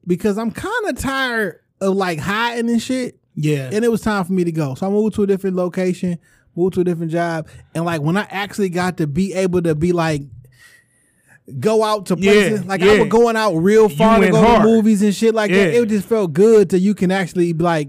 because 0.07 0.37
i'm 0.39 0.51
kind 0.51 0.87
of 0.89 0.97
tired 0.99 1.61
of 1.81 1.95
like 1.97 2.19
hiding 2.19 2.69
and 2.71 2.81
shit. 2.83 3.19
Yeah, 3.35 3.71
and 3.73 3.85
it 3.85 3.91
was 3.91 4.03
time 4.03 4.25
for 4.25 4.33
me 4.35 4.45
to 4.45 4.53
go. 4.53 4.75
So 4.75 4.87
i 4.87 4.91
moved 4.91 5.15
to 5.17 5.23
a 5.23 5.27
different 5.27 5.57
location 5.57 6.19
moved 6.57 6.75
to 6.75 6.81
a 6.81 6.85
different 6.85 7.13
job. 7.13 7.49
And 7.75 7.85
like 7.85 8.03
when 8.03 8.17
i 8.17 8.27
actually 8.29 8.69
got 8.71 8.97
to 8.99 9.07
be 9.07 9.33
able 9.35 9.63
to 9.63 9.75
be 9.75 9.93
like 9.93 10.23
go 11.59 11.83
out 11.83 12.07
to 12.07 12.17
Yeah, 12.19 12.33
places 12.33 12.65
like 12.67 12.81
yeah. 12.81 12.93
i 12.93 12.99
was 13.01 13.09
going 13.09 13.35
out 13.37 13.55
real 13.57 13.89
far 13.89 14.17
to 14.17 14.21
went 14.21 14.33
go 14.33 14.41
hard. 14.43 14.63
to 14.63 14.69
movies 14.69 15.03
and 15.03 15.13
shit 15.15 15.35
like 15.35 15.51
that 15.51 15.75
it 15.75 15.89
just 15.89 16.07
felt 16.07 16.33
good 16.33 16.71
till 16.71 16.79
you 16.81 16.95
can 16.95 17.11
actually 17.11 17.53
like 17.55 17.89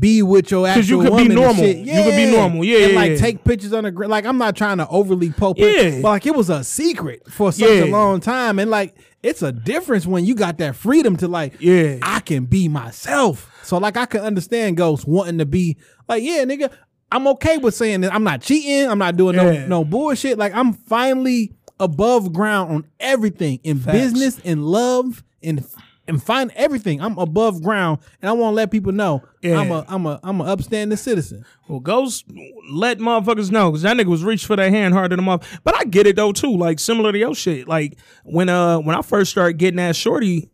be 0.00 0.22
with 0.22 0.50
your 0.50 0.66
'Cause 0.66 0.88
you 0.88 1.00
actual 1.02 1.02
could 1.02 1.10
be 1.10 1.10
woman 1.10 1.30
and 1.32 1.40
normal. 1.40 1.64
shit. 1.64 1.76
You 1.78 2.02
could 2.02 2.16
be 2.16 2.30
normal. 2.30 2.64
Yeah, 2.64 2.78
and 2.78 2.92
yeah, 2.92 2.98
like 2.98 3.10
yeah. 3.12 3.16
take 3.18 3.44
pictures 3.44 3.72
on 3.74 3.84
the 3.84 3.90
gr- 3.90 4.06
like 4.06 4.24
I'm 4.24 4.38
not 4.38 4.56
trying 4.56 4.78
to 4.78 4.88
overly 4.88 5.30
poke 5.30 5.58
Yeah. 5.58 6.00
but 6.00 6.08
like 6.10 6.26
it 6.26 6.34
was 6.34 6.48
a 6.48 6.64
secret 6.64 7.22
for 7.30 7.52
such 7.52 7.68
a 7.68 7.84
long 7.90 8.20
time, 8.20 8.58
and 8.58 8.70
like 8.70 8.94
it's 9.22 9.42
a 9.42 9.52
difference 9.52 10.06
when 10.06 10.24
you 10.24 10.34
got 10.34 10.56
that 10.58 10.74
freedom 10.76 11.16
to 11.18 11.28
like 11.28 11.54
Yeah. 11.60 11.96
I 12.02 12.20
can 12.20 12.44
be 12.46 12.66
myself. 12.68 13.50
So 13.62 13.76
like 13.78 13.96
I 13.98 14.06
can 14.06 14.20
understand 14.22 14.76
ghosts 14.78 15.06
wanting 15.06 15.38
to 15.38 15.46
be 15.46 15.76
like 16.08 16.22
yeah 16.22 16.44
nigga 16.44 16.70
I'm 17.12 17.26
okay 17.28 17.58
with 17.58 17.74
saying 17.74 18.00
that 18.02 18.14
I'm 18.14 18.24
not 18.24 18.40
cheating 18.40 18.88
I'm 18.88 18.98
not 18.98 19.16
doing 19.16 19.34
Yeah. 19.36 19.66
no 19.66 19.66
no 19.66 19.84
bullshit 19.84 20.38
like 20.38 20.54
I'm 20.54 20.72
finally 20.72 21.52
above 21.78 22.32
ground 22.32 22.72
on 22.72 22.84
everything 23.00 23.60
in 23.64 23.78
Facts. 23.80 23.92
business 23.98 24.38
in 24.44 24.62
love 24.62 25.22
in 25.42 25.62
and 26.06 26.22
find 26.22 26.52
everything 26.54 27.00
I'm 27.00 27.16
above 27.18 27.62
ground 27.62 27.98
and 28.20 28.28
I 28.28 28.32
want 28.32 28.52
to 28.52 28.56
let 28.56 28.70
people 28.70 28.92
know 28.92 29.22
Yeah. 29.42 29.58
I'm 29.58 29.70
a 29.70 29.84
I'm 29.88 30.06
a 30.06 30.20
I'm 30.22 30.40
a 30.40 30.44
upstanding 30.44 30.96
citizen. 30.98 31.44
well, 31.68 31.80
Ghost 31.80 32.26
let 32.70 32.98
motherfuckers 32.98 33.50
know 33.50 33.70
because 33.70 33.82
that 33.82 33.96
nigga 33.96 34.06
was 34.06 34.22
reaching 34.22 34.46
for 34.46 34.56
that 34.56 34.70
hand 34.70 34.92
harder 34.94 35.16
than 35.16 35.24
mother. 35.24 35.46
But 35.64 35.76
I 35.76 35.84
get 35.84 36.06
it 36.06 36.16
though 36.16 36.32
too. 36.32 36.56
Like 36.56 36.78
similar 36.78 37.12
to 37.12 37.18
your 37.18 37.34
shit. 37.34 37.66
Like 37.68 37.98
when 38.24 38.48
uh 38.48 38.78
when 38.78 38.94
I 38.96 39.02
first 39.02 39.30
started 39.30 39.54
getting 39.58 39.76
that 39.78 39.96
shorty, 39.96 40.50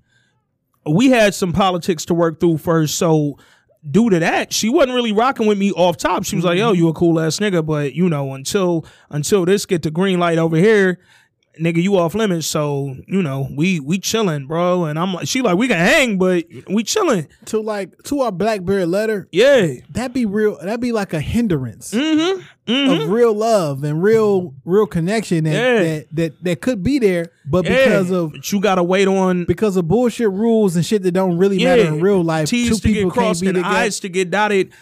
we 0.86 1.10
had 1.10 1.34
some 1.34 1.52
politics 1.52 2.04
to 2.06 2.14
work 2.14 2.40
through 2.40 2.58
first. 2.58 2.96
So 2.96 3.36
due 3.90 4.10
to 4.10 4.18
that, 4.18 4.52
she 4.52 4.68
wasn't 4.68 4.94
really 4.94 5.12
rocking 5.12 5.46
with 5.46 5.58
me 5.58 5.72
off 5.72 5.96
top. 5.96 6.24
She 6.24 6.36
was 6.36 6.44
like, 6.44 6.58
"Yo, 6.58 6.72
you 6.72 6.88
a 6.88 6.92
cool 6.92 7.18
ass 7.18 7.38
nigga," 7.38 7.64
but 7.64 7.94
you 7.94 8.08
know, 8.08 8.34
until 8.34 8.84
until 9.10 9.44
this 9.44 9.66
get 9.66 9.82
the 9.82 9.90
green 9.90 10.18
light 10.18 10.38
over 10.38 10.56
here. 10.56 11.00
Nigga, 11.60 11.82
you 11.82 11.96
off 11.96 12.14
limits, 12.14 12.46
so 12.46 12.96
you 13.06 13.22
know 13.22 13.48
we 13.54 13.80
we 13.80 13.98
chilling, 13.98 14.46
bro. 14.46 14.84
And 14.84 14.98
I'm 14.98 15.12
like, 15.12 15.28
she 15.28 15.42
like 15.42 15.58
we 15.58 15.68
can 15.68 15.78
hang, 15.78 16.16
but 16.16 16.46
we 16.68 16.82
chilling. 16.82 17.28
To 17.46 17.60
like 17.60 18.02
to 18.04 18.20
our 18.20 18.32
Blackberry 18.32 18.86
letter, 18.86 19.28
Yeah, 19.30 19.74
that 19.90 20.14
be 20.14 20.24
real. 20.24 20.58
That 20.62 20.80
be 20.80 20.92
like 20.92 21.12
a 21.12 21.20
hindrance 21.20 21.92
mm-hmm. 21.92 22.40
mm-hmm. 22.70 23.02
of 23.02 23.10
real 23.10 23.34
love 23.34 23.84
and 23.84 24.02
real 24.02 24.54
real 24.64 24.86
connection 24.86 25.44
that 25.44 25.52
Yeah. 25.52 25.82
that, 25.82 26.06
that 26.12 26.44
that 26.44 26.60
could 26.62 26.82
be 26.82 26.98
there, 26.98 27.30
but 27.44 27.66
Yeah, 27.66 27.84
because 27.84 28.10
of 28.10 28.32
but 28.32 28.52
you 28.52 28.60
gotta 28.60 28.82
wait 28.82 29.06
on 29.06 29.44
because 29.44 29.76
of 29.76 29.86
bullshit 29.86 30.30
rules 30.30 30.76
and 30.76 30.86
shit 30.86 31.02
that 31.02 31.12
don't 31.12 31.36
really 31.36 31.62
matter 31.62 31.82
in 31.82 32.00
real 32.00 32.24
life, 32.24 32.48
T's 32.48 32.68
two 32.68 32.76
to 32.76 32.88
get 32.88 32.94
people 32.94 33.10
can't 33.10 33.40
be 33.40 33.48
and 33.48 33.56
together. 33.56 33.74
I's 33.76 34.00
to 34.00 34.08
get 34.08 34.30
dotted 34.30 34.72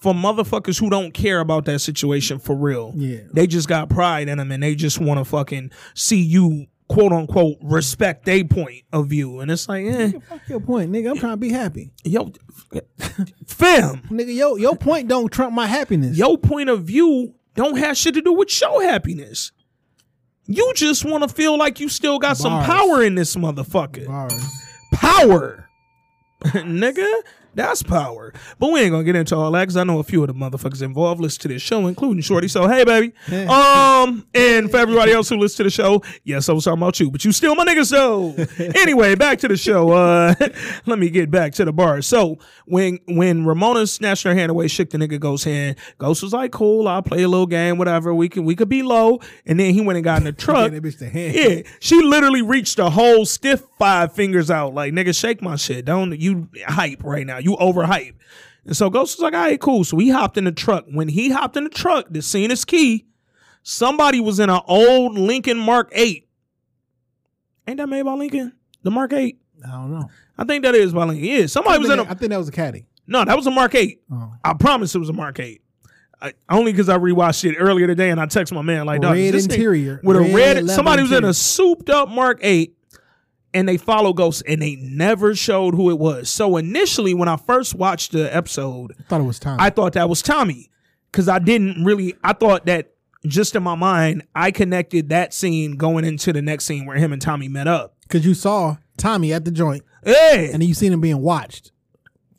for 0.00 0.12
motherfuckers 0.12 0.78
who 0.80 0.90
don't 0.90 1.12
care 1.12 1.40
about 1.40 1.64
that 1.66 1.78
situation 1.80 2.38
for 2.38 2.56
real. 2.56 2.92
Yeah. 2.96 3.20
They 3.32 3.46
just 3.46 3.68
got 3.68 3.88
pride 3.88 4.28
in 4.28 4.38
them 4.38 4.50
and 4.50 4.62
they 4.62 4.74
just 4.74 5.00
want 5.00 5.18
to 5.18 5.24
fucking 5.24 5.70
see 5.94 6.20
you 6.20 6.66
quote 6.88 7.12
unquote 7.12 7.56
respect 7.62 8.24
their 8.24 8.44
point 8.44 8.82
of 8.92 9.08
view. 9.08 9.40
And 9.40 9.50
it's 9.50 9.68
like, 9.68 9.86
eh, 9.86 10.12
Fuck 10.28 10.48
your 10.48 10.60
point, 10.60 10.90
nigga. 10.92 11.10
I'm 11.10 11.16
trying 11.18 11.32
to 11.34 11.36
be 11.36 11.50
happy, 11.50 11.92
yo, 12.04 12.32
fam, 13.46 14.02
nigga. 14.10 14.34
Yo, 14.34 14.56
your 14.56 14.76
point 14.76 15.08
don't 15.08 15.28
trump 15.30 15.54
my 15.54 15.66
happiness. 15.66 16.16
your 16.16 16.38
point 16.38 16.68
of 16.68 16.84
view 16.84 17.34
don't 17.54 17.78
have 17.78 17.96
shit 17.96 18.14
to 18.14 18.20
do 18.22 18.32
with 18.32 18.60
your 18.60 18.82
happiness. 18.82 19.52
You 20.46 20.72
just 20.76 21.04
want 21.04 21.22
to 21.24 21.28
feel 21.28 21.58
like 21.58 21.80
you 21.80 21.88
still 21.88 22.18
got 22.20 22.36
some 22.36 22.62
power 22.64 23.02
in 23.02 23.14
this 23.16 23.34
motherfucker. 23.34 24.06
Bars. 24.06 24.62
power. 24.92 25.68
Nigga, 26.44 27.12
that's 27.56 27.82
power. 27.82 28.32
But 28.58 28.70
we 28.70 28.80
ain't 28.80 28.92
gonna 28.92 29.04
get 29.04 29.16
into 29.16 29.34
all 29.34 29.50
that 29.52 29.62
because 29.62 29.76
I 29.76 29.84
know 29.84 29.98
a 29.98 30.04
few 30.04 30.22
of 30.22 30.28
the 30.28 30.34
motherfuckers 30.34 30.82
involved 30.82 31.20
listen 31.20 31.42
to 31.42 31.48
this 31.48 31.62
show, 31.62 31.86
including 31.86 32.20
Shorty. 32.22 32.48
So 32.48 32.68
hey, 32.68 32.84
baby. 32.84 33.12
Um, 33.48 34.26
and 34.34 34.70
for 34.70 34.76
everybody 34.76 35.12
else 35.12 35.28
who 35.28 35.36
listens 35.36 35.56
to 35.56 35.62
the 35.64 35.70
show, 35.70 36.02
yes, 36.24 36.48
I 36.48 36.52
was 36.52 36.64
talking 36.64 36.80
about 36.80 37.00
you, 37.00 37.10
but 37.10 37.24
you 37.24 37.32
still 37.32 37.54
my 37.54 37.64
nigga. 37.64 37.84
So 37.84 38.34
anyway, 38.80 39.14
back 39.14 39.38
to 39.40 39.48
the 39.48 39.56
show. 39.56 39.90
Uh, 39.90 40.34
let 40.86 40.98
me 40.98 41.08
get 41.10 41.30
back 41.30 41.54
to 41.54 41.64
the 41.64 41.72
bar. 41.72 42.02
So 42.02 42.38
when 42.66 42.98
when 43.08 43.46
Ramona 43.46 43.86
snatched 43.86 44.24
her 44.24 44.34
hand 44.34 44.50
away, 44.50 44.68
shook 44.68 44.90
the 44.90 44.98
nigga 44.98 45.18
Ghost's 45.18 45.44
hand. 45.44 45.76
Ghost 45.98 46.22
was 46.22 46.32
like, 46.32 46.52
"Cool, 46.52 46.86
I'll 46.86 47.02
play 47.02 47.22
a 47.22 47.28
little 47.28 47.46
game, 47.46 47.78
whatever. 47.78 48.14
We 48.14 48.28
can 48.28 48.44
we 48.44 48.54
could 48.54 48.68
be 48.68 48.82
low." 48.82 49.20
And 49.46 49.58
then 49.58 49.72
he 49.72 49.80
went 49.80 49.96
and 49.96 50.04
got 50.04 50.18
in 50.18 50.24
the 50.24 50.32
truck. 50.36 50.70
that 50.70 50.82
bitch 50.82 50.98
the 50.98 51.08
hand. 51.08 51.34
Yeah, 51.34 51.70
she 51.80 52.02
literally 52.02 52.42
reached 52.42 52.76
the 52.76 52.90
whole 52.90 53.24
stiff 53.24 53.62
five 53.78 54.12
fingers 54.12 54.50
out. 54.50 54.74
Like, 54.74 54.92
nigga, 54.92 55.18
shake 55.18 55.40
my 55.40 55.56
shit. 55.56 55.84
Don't 55.84 56.18
you 56.20 56.48
hype 56.66 57.02
right 57.02 57.26
now. 57.26 57.38
You 57.46 57.56
overhype. 57.58 58.14
And 58.64 58.76
so 58.76 58.90
Ghost 58.90 59.16
was 59.16 59.22
like, 59.22 59.34
all 59.34 59.38
right, 59.40 59.60
cool. 59.60 59.84
So 59.84 59.96
he 59.98 60.10
hopped 60.10 60.36
in 60.36 60.42
the 60.42 60.50
truck. 60.50 60.84
When 60.90 61.06
he 61.06 61.30
hopped 61.30 61.56
in 61.56 61.62
the 61.62 61.70
truck, 61.70 62.06
the 62.10 62.20
scene 62.20 62.50
is 62.50 62.64
key. 62.64 63.06
Somebody 63.62 64.18
was 64.18 64.40
in 64.40 64.50
an 64.50 64.60
old 64.66 65.16
Lincoln 65.16 65.56
Mark 65.58 65.90
8. 65.92 66.28
Ain't 67.68 67.76
that 67.78 67.88
made 67.88 68.02
by 68.02 68.14
Lincoln? 68.14 68.52
The 68.82 68.90
Mark 68.90 69.12
8? 69.12 69.38
I 69.64 69.70
don't 69.70 69.92
know. 69.92 70.10
I 70.36 70.42
think 70.44 70.64
that 70.64 70.74
is 70.74 70.92
by 70.92 71.04
Lincoln. 71.04 71.24
Yeah, 71.24 71.46
somebody 71.46 71.78
was 71.78 71.90
in 71.90 72.00
a. 72.00 72.02
I 72.02 72.14
think 72.14 72.30
that 72.30 72.36
was 72.38 72.48
a 72.48 72.52
caddy. 72.52 72.86
No, 73.06 73.24
that 73.24 73.36
was 73.36 73.46
a 73.46 73.50
Mark 73.52 73.76
8. 73.76 74.02
Oh. 74.12 74.32
I 74.44 74.54
promise 74.54 74.92
it 74.94 74.98
was 74.98 75.08
a 75.08 75.12
Mark 75.12 75.38
8. 75.38 75.62
I, 76.20 76.32
only 76.48 76.72
because 76.72 76.88
I 76.88 76.98
rewatched 76.98 77.48
it 77.48 77.54
earlier 77.56 77.86
today 77.86 78.10
and 78.10 78.20
I 78.20 78.26
text 78.26 78.52
my 78.52 78.62
man 78.62 78.86
like, 78.86 79.02
Red 79.02 79.16
is 79.18 79.32
this 79.32 79.46
thing- 79.46 79.54
interior. 79.54 80.00
with 80.02 80.16
a 80.16 80.20
Red 80.20 80.34
red. 80.34 80.56
leather 80.56 80.72
Somebody 80.72 81.02
was 81.02 81.12
in 81.12 81.22
a 81.24 81.32
souped 81.32 81.88
up 81.90 82.08
Mark 82.08 82.40
Eight, 82.42 82.75
and 83.54 83.68
they 83.68 83.76
follow 83.76 84.12
ghosts 84.12 84.42
and 84.46 84.60
they 84.60 84.76
never 84.76 85.34
showed 85.34 85.74
who 85.74 85.90
it 85.90 85.98
was. 85.98 86.28
So 86.30 86.56
initially, 86.56 87.14
when 87.14 87.28
I 87.28 87.36
first 87.36 87.74
watched 87.74 88.12
the 88.12 88.34
episode, 88.34 88.94
I 88.98 89.02
thought 89.04 89.20
it 89.20 89.24
was 89.24 89.38
Tommy. 89.38 89.56
I 89.60 89.70
thought 89.70 89.92
that 89.94 90.08
was 90.08 90.22
Tommy 90.22 90.70
because 91.10 91.28
I 91.28 91.38
didn't 91.38 91.84
really. 91.84 92.14
I 92.22 92.32
thought 92.32 92.66
that 92.66 92.92
just 93.26 93.56
in 93.56 93.62
my 93.62 93.74
mind, 93.74 94.24
I 94.34 94.50
connected 94.50 95.08
that 95.08 95.34
scene 95.34 95.76
going 95.76 96.04
into 96.04 96.32
the 96.32 96.42
next 96.42 96.64
scene 96.66 96.86
where 96.86 96.96
him 96.96 97.12
and 97.12 97.20
Tommy 97.20 97.48
met 97.48 97.66
up. 97.66 97.94
Because 98.02 98.24
you 98.24 98.34
saw 98.34 98.76
Tommy 98.96 99.32
at 99.32 99.44
the 99.44 99.50
joint, 99.50 99.82
and 100.04 100.62
you 100.62 100.74
seen 100.74 100.92
him 100.92 101.00
being 101.00 101.20
watched. 101.20 101.72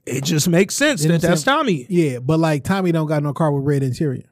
it 0.05 0.23
just 0.23 0.47
makes 0.47 0.73
sense 0.75 1.03
You 1.03 1.09
know 1.09 1.17
that 1.17 1.27
that's? 1.27 1.43
Tommy. 1.43 1.85
Yeah, 1.89 2.19
but 2.19 2.39
like 2.39 2.63
Tommy 2.63 2.91
don't 2.93 3.07
got 3.07 3.21
no 3.23 3.33
car 3.33 3.51
with 3.51 3.65
red 3.65 3.83
interior. 3.83 4.23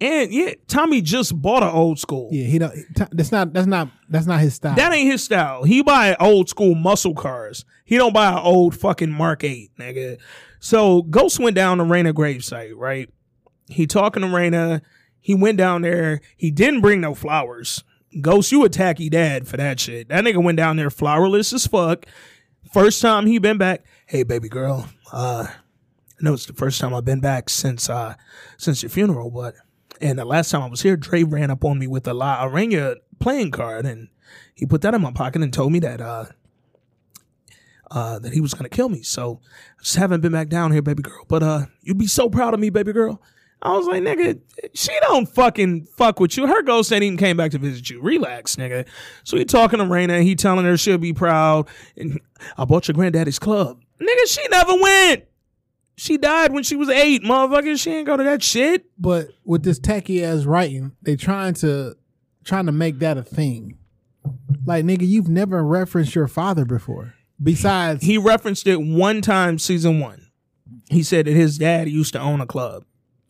And 0.00 0.32
yeah, 0.32 0.54
Tommy 0.66 1.02
just 1.02 1.40
bought 1.40 1.62
an 1.62 1.68
old 1.68 1.98
school. 1.98 2.30
Yeah, 2.32 2.46
he 2.46 2.58
don't. 2.58 2.74
That's 3.12 3.30
not. 3.30 3.52
That's 3.52 3.66
not. 3.66 3.90
That's 4.08 4.26
not 4.26 4.40
his 4.40 4.54
style. 4.54 4.74
That 4.74 4.92
ain't 4.92 5.10
his 5.10 5.22
style. 5.22 5.64
He 5.64 5.82
buy 5.82 6.16
old 6.18 6.48
school 6.48 6.74
muscle 6.74 7.14
cars. 7.14 7.66
He 7.84 7.96
don't 7.96 8.14
buy 8.14 8.30
an 8.32 8.38
old 8.38 8.74
fucking 8.76 9.10
Mark 9.10 9.44
8, 9.44 9.72
nigga. 9.78 10.18
So 10.58 11.02
Ghost 11.02 11.38
went 11.38 11.56
down 11.56 11.78
to 11.78 11.84
Raina 11.84 12.12
gravesite, 12.12 12.72
right? 12.76 13.10
He 13.68 13.86
talking 13.86 14.22
to 14.22 14.28
Raina. 14.28 14.80
He 15.20 15.34
went 15.34 15.58
down 15.58 15.82
there. 15.82 16.20
He 16.36 16.50
didn't 16.50 16.80
bring 16.80 17.00
no 17.00 17.14
flowers. 17.14 17.84
Ghost, 18.20 18.52
you 18.52 18.64
a 18.64 18.68
tacky 18.68 19.10
dad 19.10 19.46
for 19.46 19.56
that 19.56 19.78
shit. 19.78 20.08
That 20.08 20.24
nigga 20.24 20.42
went 20.42 20.56
down 20.56 20.76
there 20.76 20.88
flowerless 20.88 21.52
as 21.52 21.66
fuck. 21.66 22.06
First 22.72 23.02
time 23.02 23.26
he 23.26 23.38
been 23.38 23.58
back. 23.58 23.84
Hey, 24.06 24.22
baby 24.22 24.48
girl. 24.48 24.88
Uh, 25.12 25.46
I 25.48 26.24
know 26.24 26.34
it's 26.34 26.46
the 26.46 26.52
first 26.52 26.80
time 26.80 26.94
I've 26.94 27.04
been 27.04 27.20
back 27.20 27.48
since 27.48 27.88
uh 27.88 28.14
since 28.56 28.82
your 28.82 28.90
funeral, 28.90 29.30
but 29.30 29.54
and 30.00 30.18
the 30.18 30.24
last 30.24 30.50
time 30.50 30.62
I 30.62 30.68
was 30.68 30.82
here, 30.82 30.96
Dre 30.96 31.22
ran 31.22 31.50
up 31.50 31.64
on 31.64 31.78
me 31.78 31.86
with 31.86 32.06
a 32.06 32.14
La 32.14 32.44
Arena 32.44 32.96
playing 33.18 33.50
card, 33.50 33.86
and 33.86 34.08
he 34.54 34.66
put 34.66 34.82
that 34.82 34.94
in 34.94 35.02
my 35.02 35.12
pocket 35.12 35.42
and 35.42 35.52
told 35.52 35.72
me 35.72 35.78
that 35.80 36.00
uh 36.00 36.26
uh 37.90 38.18
that 38.18 38.32
he 38.32 38.40
was 38.40 38.54
gonna 38.54 38.68
kill 38.68 38.88
me. 38.88 39.02
So 39.02 39.40
I 39.78 39.82
just 39.82 39.96
haven't 39.96 40.20
been 40.20 40.32
back 40.32 40.48
down 40.48 40.72
here, 40.72 40.82
baby 40.82 41.02
girl. 41.02 41.24
But 41.28 41.42
uh 41.42 41.66
you'd 41.82 41.98
be 41.98 42.06
so 42.06 42.28
proud 42.28 42.54
of 42.54 42.60
me, 42.60 42.70
baby 42.70 42.92
girl. 42.92 43.20
I 43.62 43.76
was 43.76 43.86
like, 43.86 44.02
nigga, 44.02 44.40
she 44.72 44.92
don't 45.02 45.28
fucking 45.28 45.84
fuck 45.84 46.18
with 46.18 46.34
you. 46.36 46.46
Her 46.46 46.62
ghost 46.62 46.90
ain't 46.92 47.02
even 47.02 47.18
came 47.18 47.36
back 47.36 47.50
to 47.50 47.58
visit 47.58 47.90
you. 47.90 48.00
Relax, 48.00 48.56
nigga. 48.56 48.86
So 49.22 49.36
he 49.36 49.44
talking 49.44 49.80
to 49.80 49.84
Raina, 49.84 50.12
and 50.12 50.24
he 50.24 50.34
telling 50.34 50.64
her 50.64 50.78
she'll 50.78 50.96
be 50.96 51.12
proud. 51.12 51.68
And 51.94 52.18
I 52.56 52.64
bought 52.64 52.88
your 52.88 52.94
granddaddy's 52.94 53.38
club. 53.38 53.82
Nigga, 54.00 54.26
she 54.28 54.48
never 54.48 54.74
went. 54.80 55.24
She 56.00 56.16
died 56.16 56.54
when 56.54 56.62
she 56.62 56.76
was 56.76 56.88
eight, 56.88 57.22
motherfucker. 57.22 57.78
She 57.78 57.90
ain't 57.92 58.06
go 58.06 58.16
to 58.16 58.24
that 58.24 58.42
shit. 58.42 58.86
but 58.98 59.28
with 59.44 59.64
this 59.64 59.78
tacky 59.78 60.24
ass 60.24 60.44
writing, 60.44 60.92
they 61.02 61.14
trying 61.14 61.52
to 61.54 61.94
trying 62.42 62.64
to 62.64 62.72
make 62.72 63.00
that 63.00 63.18
a 63.18 63.22
thing. 63.22 63.76
Like 64.64 64.86
nigga, 64.86 65.06
you've 65.06 65.28
never 65.28 65.62
referenced 65.62 66.14
your 66.14 66.26
father 66.26 66.64
before. 66.64 67.12
Besides, 67.42 68.02
He 68.02 68.16
referenced 68.16 68.66
it 68.66 68.76
one 68.80 69.20
time, 69.20 69.58
season 69.58 70.00
one. 70.00 70.30
He 70.88 71.02
said 71.02 71.26
that 71.26 71.34
his 71.34 71.58
dad 71.58 71.86
used 71.90 72.14
to 72.14 72.18
own 72.18 72.40
a 72.40 72.46
club, 72.46 72.84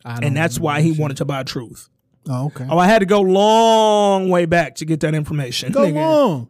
and 0.05 0.35
that's 0.37 0.57
why 0.57 0.79
he 0.79 0.91
shit. 0.91 0.99
wanted 1.01 1.17
to 1.17 1.25
buy 1.25 1.43
Truth. 1.43 1.89
Oh, 2.29 2.45
okay. 2.45 2.67
Oh, 2.69 2.77
I 2.77 2.87
had 2.87 2.99
to 2.99 3.05
go 3.05 3.19
long 3.19 4.29
way 4.29 4.45
back 4.45 4.75
to 4.75 4.85
get 4.85 5.01
that 5.01 5.13
information. 5.13 5.73
Go 5.73 5.81
nigga. 5.81 5.95
long. 5.95 6.49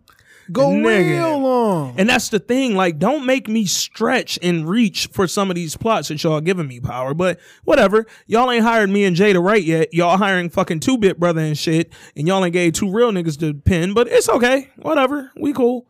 Go 0.52 0.70
Nigga. 0.70 1.10
real 1.10 1.40
long. 1.40 1.96
And 1.98 2.08
that's 2.08 2.30
the 2.30 2.40
thing. 2.40 2.76
Like, 2.76 3.00
don't 3.00 3.26
make 3.26 3.48
me 3.48 3.66
stretch 3.66 4.40
and 4.42 4.68
reach 4.68 5.08
for 5.08 5.28
some 5.28 5.50
of 5.50 5.56
these 5.56 5.76
plots 5.76 6.08
that 6.08 6.24
y'all 6.24 6.42
giving 6.42 6.68
me 6.68 6.80
power. 6.80 7.14
But 7.14 7.40
whatever. 7.64 8.06
Y'all 8.28 8.50
ain't 8.52 8.64
hired 8.64 8.90
me 8.90 9.04
and 9.04 9.16
Jay 9.16 9.34
to 9.34 9.40
write 9.40 9.64
yet. 9.64 9.94
Y'all 9.94 10.18
hiring 10.18 10.50
fucking 10.50 10.80
two 10.80 10.98
bit 10.98 11.20
brother 11.20 11.42
and 11.42 11.58
shit. 11.58 11.92
And 12.16 12.28
y'all 12.28 12.44
ain't 12.44 12.54
gave 12.54 12.74
two 12.74 12.92
real 12.92 13.12
niggas 13.12 13.40
to 13.40 13.54
pin. 13.54 13.94
But 13.94 14.08
it's 14.08 14.30
okay. 14.30 14.70
Whatever. 14.78 15.32
We 15.36 15.54
cool. 15.54 15.88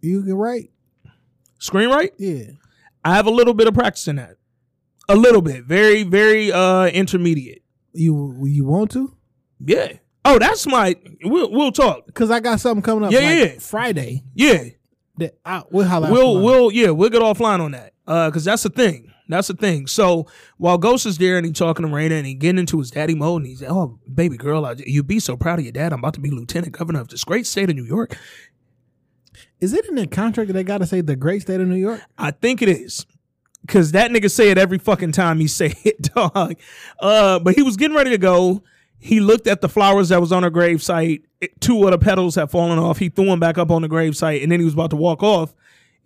You 0.00 0.22
can 0.22 0.34
write. 0.34 0.70
Screenwrite? 1.60 2.10
Yeah. 2.18 2.52
I 3.04 3.14
have 3.14 3.26
a 3.26 3.30
little 3.30 3.54
bit 3.54 3.68
of 3.68 3.74
practice 3.74 4.08
in 4.08 4.16
that. 4.16 4.36
A 5.08 5.16
little 5.16 5.42
bit. 5.42 5.64
Very, 5.64 6.02
very 6.04 6.52
uh 6.52 6.86
intermediate. 6.86 7.62
You 7.92 8.36
you 8.44 8.64
want 8.64 8.90
to? 8.92 9.16
Yeah. 9.58 9.94
Oh, 10.24 10.38
that's 10.38 10.66
my 10.66 10.96
we'll 11.22 11.50
we'll 11.50 11.72
talk. 11.72 12.06
Because 12.06 12.30
I 12.30 12.40
got 12.40 12.60
something 12.60 12.82
coming 12.82 13.04
up. 13.04 13.12
Yeah, 13.12 13.20
like 13.20 13.38
yeah. 13.38 13.58
Friday. 13.58 14.24
Yeah. 14.34 14.64
That 15.18 15.38
I, 15.44 15.62
we'll 15.70 15.86
holler 15.86 16.10
we'll 16.10 16.42
we'll 16.42 16.72
yeah 16.72 16.90
we'll 16.90 17.10
get 17.10 17.20
offline 17.20 17.60
on 17.60 17.72
that 17.72 17.92
uh 18.06 18.30
because 18.30 18.44
that's 18.44 18.62
the 18.62 18.70
thing 18.70 19.12
that's 19.28 19.48
the 19.48 19.54
thing 19.54 19.86
so 19.86 20.26
while 20.56 20.78
ghost 20.78 21.04
is 21.04 21.18
there 21.18 21.36
and 21.36 21.44
he 21.44 21.52
talking 21.52 21.84
to 21.84 21.92
Raina 21.92 22.12
and 22.12 22.26
he 22.26 22.32
getting 22.32 22.58
into 22.58 22.78
his 22.78 22.90
daddy 22.90 23.14
mode 23.14 23.42
and 23.42 23.46
he's 23.46 23.62
oh 23.62 23.98
baby 24.12 24.38
girl 24.38 24.64
I, 24.64 24.76
you'd 24.78 25.06
be 25.06 25.20
so 25.20 25.36
proud 25.36 25.58
of 25.58 25.64
your 25.66 25.72
dad 25.72 25.92
i'm 25.92 25.98
about 25.98 26.14
to 26.14 26.20
be 26.20 26.30
lieutenant 26.30 26.72
governor 26.72 27.00
of 27.00 27.08
this 27.08 27.22
great 27.24 27.46
state 27.46 27.68
of 27.68 27.76
new 27.76 27.84
york 27.84 28.16
Is 29.60 29.74
it 29.74 29.84
in 29.86 29.96
the 29.96 30.06
contract 30.06 30.46
that 30.48 30.54
they 30.54 30.64
got 30.64 30.78
to 30.78 30.86
say 30.86 31.02
the 31.02 31.16
great 31.16 31.42
state 31.42 31.60
of 31.60 31.68
New 31.68 31.76
York? 31.76 32.00
i 32.16 32.30
think 32.30 32.62
it 32.62 32.70
is 32.70 33.04
because 33.66 33.92
that 33.92 34.10
nigga 34.10 34.30
say 34.30 34.48
it 34.50 34.56
every 34.56 34.78
fucking 34.78 35.12
time 35.12 35.38
he 35.38 35.48
say 35.48 35.74
it 35.84 36.00
dog 36.14 36.54
uh 37.00 37.38
but 37.40 37.54
he 37.56 37.62
was 37.62 37.76
getting 37.76 37.96
ready 37.96 38.10
to 38.10 38.18
go 38.18 38.62
he 39.00 39.18
looked 39.18 39.46
at 39.46 39.60
the 39.62 39.68
flowers 39.68 40.10
that 40.10 40.20
was 40.20 40.30
on 40.30 40.42
her 40.42 40.50
gravesite 40.50 41.22
It- 41.40 41.60
two 41.60 41.82
of 41.84 41.90
the 41.90 41.98
petals 41.98 42.34
had 42.36 42.50
fallen 42.50 42.78
off 42.78 42.98
he 42.98 43.08
threw 43.08 43.24
them 43.26 43.40
back 43.40 43.56
up 43.58 43.70
on 43.70 43.82
the 43.82 43.88
gravesite 43.88 44.42
and 44.42 44.52
then 44.52 44.60
he 44.60 44.64
was 44.64 44.74
about 44.74 44.90
to 44.90 44.96
walk 44.96 45.22
off 45.22 45.54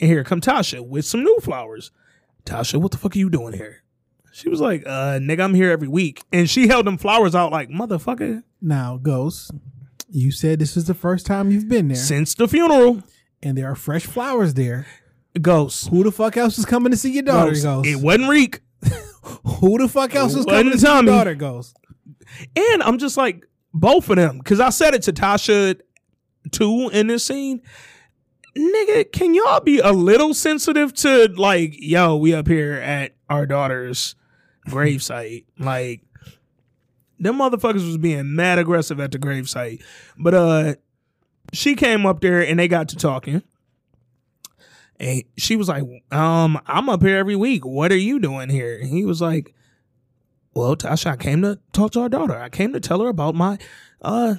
and 0.00 0.08
here 0.10 0.22
come 0.24 0.40
tasha 0.40 0.86
with 0.86 1.04
some 1.04 1.22
new 1.24 1.38
flowers 1.40 1.90
Tasha, 2.46 2.78
what 2.78 2.90
the 2.92 2.98
fuck 2.98 3.16
are 3.16 3.18
you 3.18 3.30
doing 3.30 3.54
here? 3.54 3.82
She 4.30 4.50
was 4.50 4.60
like, 4.60 4.82
uh, 4.84 5.18
nigga, 5.18 5.42
I'm 5.44 5.54
here 5.54 5.70
every 5.70 5.88
week. 5.88 6.20
And 6.30 6.50
she 6.50 6.68
held 6.68 6.86
them 6.86 6.98
flowers 6.98 7.34
out 7.34 7.52
like, 7.52 7.70
motherfucker, 7.70 8.42
Now, 8.60 8.98
Ghost, 8.98 9.50
you 10.10 10.30
said 10.30 10.58
this 10.58 10.76
is 10.76 10.84
the 10.84 10.92
first 10.92 11.24
time 11.24 11.50
you've 11.50 11.70
been 11.70 11.88
there, 11.88 11.96
since 11.96 12.34
the 12.34 12.46
funeral. 12.46 13.02
and 13.42 13.56
there 13.56 13.70
are 13.70 13.74
fresh 13.74 14.04
flowers 14.04 14.52
there. 14.52 14.86
Ghost. 15.40 15.88
Who 15.88 16.04
the 16.04 16.12
fuck 16.12 16.36
else 16.36 16.58
is 16.58 16.66
coming 16.66 16.90
to 16.90 16.98
see 16.98 17.12
your 17.12 17.22
daughter, 17.22 17.52
Ghost. 17.52 17.62
Ghost? 17.62 17.88
It 17.88 17.96
wasn't 17.96 18.28
Reek. 18.28 18.60
Who 19.60 19.78
the 19.78 19.88
fuck 19.88 20.14
else 20.14 20.34
It 20.34 20.40
is 20.40 20.44
coming 20.44 20.72
to 20.72 20.78
see 20.78 20.86
your 20.86 21.02
daughter, 21.04 21.34
Ghost? 21.34 21.78
And 22.56 22.82
I'm 22.82 22.98
just 22.98 23.16
like, 23.16 23.46
both 23.72 24.08
of 24.08 24.16
them. 24.16 24.40
Cause 24.40 24.60
I 24.60 24.70
said 24.70 24.94
it 24.94 25.02
to 25.02 25.12
Tasha 25.12 25.80
too 26.52 26.90
in 26.92 27.08
this 27.08 27.26
scene. 27.26 27.60
Nigga, 28.56 29.10
can 29.10 29.34
y'all 29.34 29.60
be 29.60 29.80
a 29.80 29.90
little 29.92 30.32
sensitive 30.32 30.94
to 30.94 31.26
like, 31.36 31.74
yo, 31.76 32.16
we 32.16 32.32
up 32.34 32.46
here 32.46 32.74
at 32.74 33.16
our 33.28 33.46
daughter's 33.46 34.14
gravesite? 34.68 35.44
Like, 35.58 36.02
them 37.18 37.38
motherfuckers 37.38 37.84
was 37.86 37.98
being 37.98 38.36
mad 38.36 38.60
aggressive 38.60 39.00
at 39.00 39.10
the 39.10 39.18
gravesite. 39.18 39.82
But 40.16 40.34
uh 40.34 40.74
she 41.52 41.74
came 41.74 42.06
up 42.06 42.20
there 42.20 42.40
and 42.46 42.58
they 42.58 42.68
got 42.68 42.88
to 42.90 42.96
talking. 42.96 43.42
And 45.00 45.24
she 45.36 45.56
was 45.56 45.68
like, 45.68 45.82
um, 46.12 46.60
I'm 46.66 46.88
up 46.88 47.02
here 47.02 47.16
every 47.16 47.36
week. 47.36 47.66
What 47.66 47.90
are 47.92 47.96
you 47.96 48.20
doing 48.20 48.48
here? 48.48 48.78
And 48.78 48.88
he 48.88 49.04
was 49.04 49.20
like, 49.20 49.54
Well, 50.54 50.76
Tasha, 50.76 51.10
I 51.12 51.16
came 51.16 51.42
to 51.42 51.58
talk 51.72 51.92
to 51.92 52.00
our 52.00 52.08
daughter. 52.08 52.36
I 52.36 52.48
came 52.48 52.72
to 52.72 52.80
tell 52.80 53.00
her 53.00 53.08
about 53.08 53.34
my 53.34 53.58
uh 54.02 54.36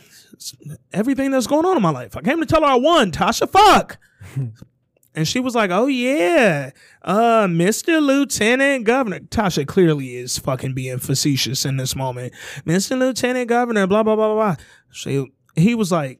everything 0.93 1.31
that's 1.31 1.47
going 1.47 1.65
on 1.65 1.75
in 1.75 1.83
my 1.83 1.89
life. 1.89 2.15
I 2.15 2.21
came 2.21 2.39
to 2.39 2.45
tell 2.45 2.61
her 2.61 2.67
I 2.67 2.75
won. 2.75 3.11
Tasha, 3.11 3.49
fuck. 3.49 3.97
and 5.15 5.27
she 5.27 5.39
was 5.39 5.55
like, 5.55 5.71
"Oh 5.71 5.87
yeah, 5.87 6.71
uh, 7.01 7.47
Mister 7.49 7.99
Lieutenant 7.99 8.85
Governor." 8.85 9.19
Tasha 9.21 9.65
clearly 9.65 10.15
is 10.15 10.37
fucking 10.37 10.73
being 10.73 10.99
facetious 10.99 11.65
in 11.65 11.77
this 11.77 11.95
moment. 11.95 12.33
Mister 12.65 12.95
Lieutenant 12.95 13.49
Governor, 13.49 13.87
blah 13.87 14.03
blah 14.03 14.15
blah 14.15 14.33
blah. 14.33 14.55
blah. 14.55 14.65
So 14.91 15.27
he 15.55 15.75
was 15.75 15.91
like, 15.91 16.19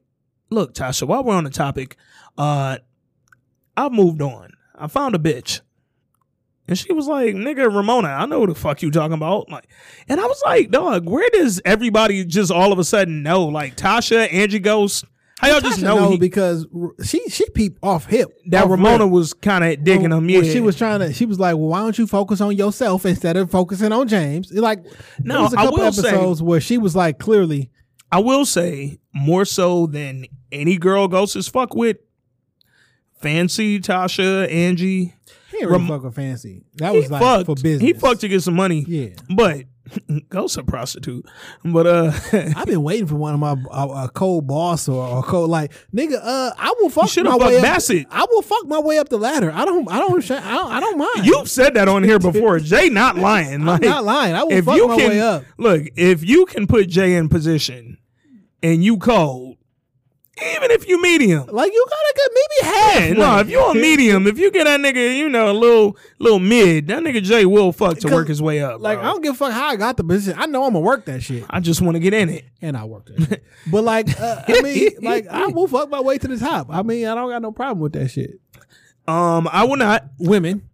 "Look, 0.50 0.74
Tasha, 0.74 1.06
while 1.06 1.24
we're 1.24 1.34
on 1.34 1.44
the 1.44 1.50
topic, 1.50 1.96
uh, 2.36 2.78
I've 3.76 3.92
moved 3.92 4.22
on. 4.22 4.52
I 4.74 4.88
found 4.88 5.14
a 5.14 5.18
bitch." 5.18 5.60
And 6.68 6.76
she 6.76 6.92
was 6.92 7.06
like, 7.06 7.34
nigga, 7.34 7.72
Ramona, 7.72 8.08
I 8.08 8.26
know 8.26 8.40
who 8.40 8.48
the 8.48 8.54
fuck 8.54 8.82
you 8.82 8.90
talking 8.90 9.14
about. 9.14 9.48
Like, 9.50 9.68
and 10.08 10.20
I 10.20 10.24
was 10.26 10.42
like, 10.44 10.70
dog, 10.70 11.08
where 11.08 11.28
does 11.32 11.60
everybody 11.64 12.24
just 12.24 12.50
all 12.50 12.72
of 12.72 12.78
a 12.78 12.84
sudden 12.84 13.22
know? 13.22 13.44
Like 13.44 13.76
Tasha, 13.76 14.32
Angie 14.32 14.58
Ghost, 14.58 15.04
how 15.38 15.48
y'all 15.48 15.60
just 15.60 15.78
Tasha 15.80 15.82
know, 15.84 15.96
know 15.96 16.10
he- 16.10 16.18
because 16.18 16.66
she 17.04 17.20
she 17.28 17.48
peeped 17.50 17.78
off 17.82 18.06
hip 18.06 18.30
that 18.48 18.64
off 18.64 18.70
Ramona 18.70 19.04
rip. 19.04 19.12
was 19.12 19.32
kind 19.34 19.62
of 19.64 19.84
digging 19.84 20.10
When- 20.10 20.12
him? 20.12 20.28
Yeah, 20.30 20.38
when 20.40 20.50
she 20.50 20.60
was 20.60 20.76
trying 20.76 21.00
to. 21.00 21.12
She 21.12 21.24
was 21.26 21.38
like, 21.38 21.54
"Well, 21.56 21.68
why 21.68 21.80
don't 21.80 21.96
you 21.98 22.06
focus 22.06 22.40
on 22.40 22.56
yourself 22.56 23.04
instead 23.06 23.36
of 23.36 23.50
focusing 23.50 23.92
on 23.92 24.08
James?" 24.08 24.50
Like, 24.52 24.82
No, 25.22 25.34
there 25.34 25.42
was 25.42 25.54
a 25.54 25.58
I 25.58 25.64
couple 25.66 25.78
will 25.78 25.92
say- 25.92 26.08
episodes 26.08 26.42
where 26.42 26.60
she 26.60 26.78
was 26.78 26.96
like, 26.96 27.18
clearly, 27.18 27.70
I 28.10 28.18
will 28.20 28.44
say 28.46 28.98
more 29.14 29.44
so 29.44 29.86
than 29.86 30.24
any 30.50 30.78
girl 30.78 31.06
Ghost 31.06 31.36
is 31.36 31.46
fuck 31.48 31.74
with. 31.76 31.98
Fancy 33.20 33.80
Tasha, 33.80 34.50
Angie, 34.52 35.14
he 35.56 35.62
ain't 35.62 35.70
really 35.70 35.78
Ram- 35.82 35.88
fuck 35.88 36.02
with 36.04 36.14
fancy. 36.14 36.62
That 36.76 36.94
was 36.94 37.10
like 37.10 37.22
fucked. 37.22 37.46
for 37.46 37.54
business. 37.54 37.80
He 37.82 37.92
fucked 37.92 38.20
to 38.22 38.28
get 38.28 38.42
some 38.42 38.54
money. 38.54 38.84
Yeah. 38.86 39.08
but 39.34 39.64
Ghost 40.30 40.56
a 40.56 40.64
prostitute. 40.64 41.24
But 41.64 41.86
uh, 41.86 42.12
I've 42.56 42.66
been 42.66 42.82
waiting 42.82 43.06
for 43.06 43.14
one 43.14 43.34
of 43.34 43.38
my 43.40 43.54
a, 43.70 44.04
a 44.06 44.08
cold 44.12 44.46
boss 44.48 44.88
or 44.88 45.20
a 45.20 45.22
cold 45.22 45.48
like 45.48 45.72
nigga. 45.94 46.18
Uh, 46.20 46.50
I 46.58 46.74
will 46.80 46.90
fuck 46.90 47.08
should've 47.08 47.30
my 47.30 47.38
fucked 47.38 47.50
way 47.52 48.04
up. 48.04 48.06
I 48.10 48.26
will 48.28 48.42
fuck 48.42 48.66
my 48.66 48.80
way 48.80 48.98
up 48.98 49.08
the 49.10 49.16
ladder. 49.16 49.52
I 49.54 49.64
don't. 49.64 49.88
I 49.88 50.00
don't. 50.00 50.28
I 50.28 50.40
don't, 50.56 50.72
I 50.72 50.80
don't 50.80 50.98
mind. 50.98 51.24
you've 51.26 51.48
said 51.48 51.74
that 51.74 51.86
on 51.86 52.02
here 52.02 52.18
before. 52.18 52.58
Jay 52.58 52.88
not 52.88 53.16
lying. 53.16 53.54
I'm 53.60 53.64
Like, 53.64 53.82
not 53.82 54.02
lying. 54.04 54.34
I 54.34 54.42
will 54.42 54.50
if 54.54 54.64
fuck 54.64 54.74
you 54.76 54.88
my 54.88 54.96
can 54.96 55.08
way 55.10 55.20
up. 55.20 55.44
look, 55.56 55.82
if 55.94 56.24
you 56.28 56.46
can 56.46 56.66
put 56.66 56.88
Jay 56.88 57.14
in 57.14 57.28
position 57.28 57.98
and 58.64 58.82
you 58.82 58.96
cold, 58.96 59.45
Even 60.38 60.70
if 60.70 60.86
you 60.86 61.00
medium. 61.00 61.46
Like 61.50 61.72
you 61.72 61.86
gotta 61.88 62.14
get 62.14 62.30
maybe 62.34 62.74
half. 62.76 63.08
Yeah, 63.08 63.12
no, 63.14 63.38
if 63.38 63.48
you 63.48 63.58
on 63.60 63.80
medium, 63.80 64.26
if 64.26 64.38
you 64.38 64.50
get 64.50 64.64
that 64.64 64.80
nigga, 64.80 65.16
you 65.16 65.30
know, 65.30 65.50
a 65.50 65.54
little 65.54 65.96
little 66.18 66.38
mid, 66.38 66.88
that 66.88 67.02
nigga 67.02 67.22
Jay 67.22 67.46
will 67.46 67.72
fuck 67.72 67.98
to 68.00 68.08
work 68.12 68.28
his 68.28 68.42
way 68.42 68.60
up. 68.62 68.80
Like 68.82 68.98
bro. 68.98 69.08
I 69.08 69.12
don't 69.12 69.22
give 69.22 69.32
a 69.32 69.36
fuck 69.36 69.52
how 69.52 69.68
I 69.68 69.76
got 69.76 69.96
the 69.96 70.04
position. 70.04 70.38
I 70.38 70.44
know 70.44 70.64
I'm 70.64 70.74
gonna 70.74 70.80
work 70.84 71.06
that 71.06 71.22
shit, 71.22 71.44
I 71.48 71.60
just 71.60 71.80
want 71.80 71.94
to 71.94 72.00
get 72.00 72.12
in 72.12 72.28
it. 72.28 72.44
and 72.60 72.76
I 72.76 72.84
work 72.84 73.08
it. 73.10 73.42
But 73.70 73.84
like, 73.84 74.20
uh, 74.20 74.42
I 74.46 74.60
mean, 74.62 74.90
like 75.00 75.26
I 75.26 75.46
will 75.46 75.68
fuck 75.68 75.88
my 75.88 76.00
way 76.00 76.18
to 76.18 76.28
the 76.28 76.36
top. 76.38 76.66
I 76.70 76.82
mean, 76.82 77.06
I 77.06 77.14
don't 77.14 77.30
got 77.30 77.40
no 77.40 77.50
problem 77.52 77.80
with 77.80 77.94
that 77.94 78.08
shit. 78.10 78.38
Um, 79.08 79.48
I 79.50 79.64
will 79.64 79.76
not. 79.76 80.04
Women, 80.18 80.68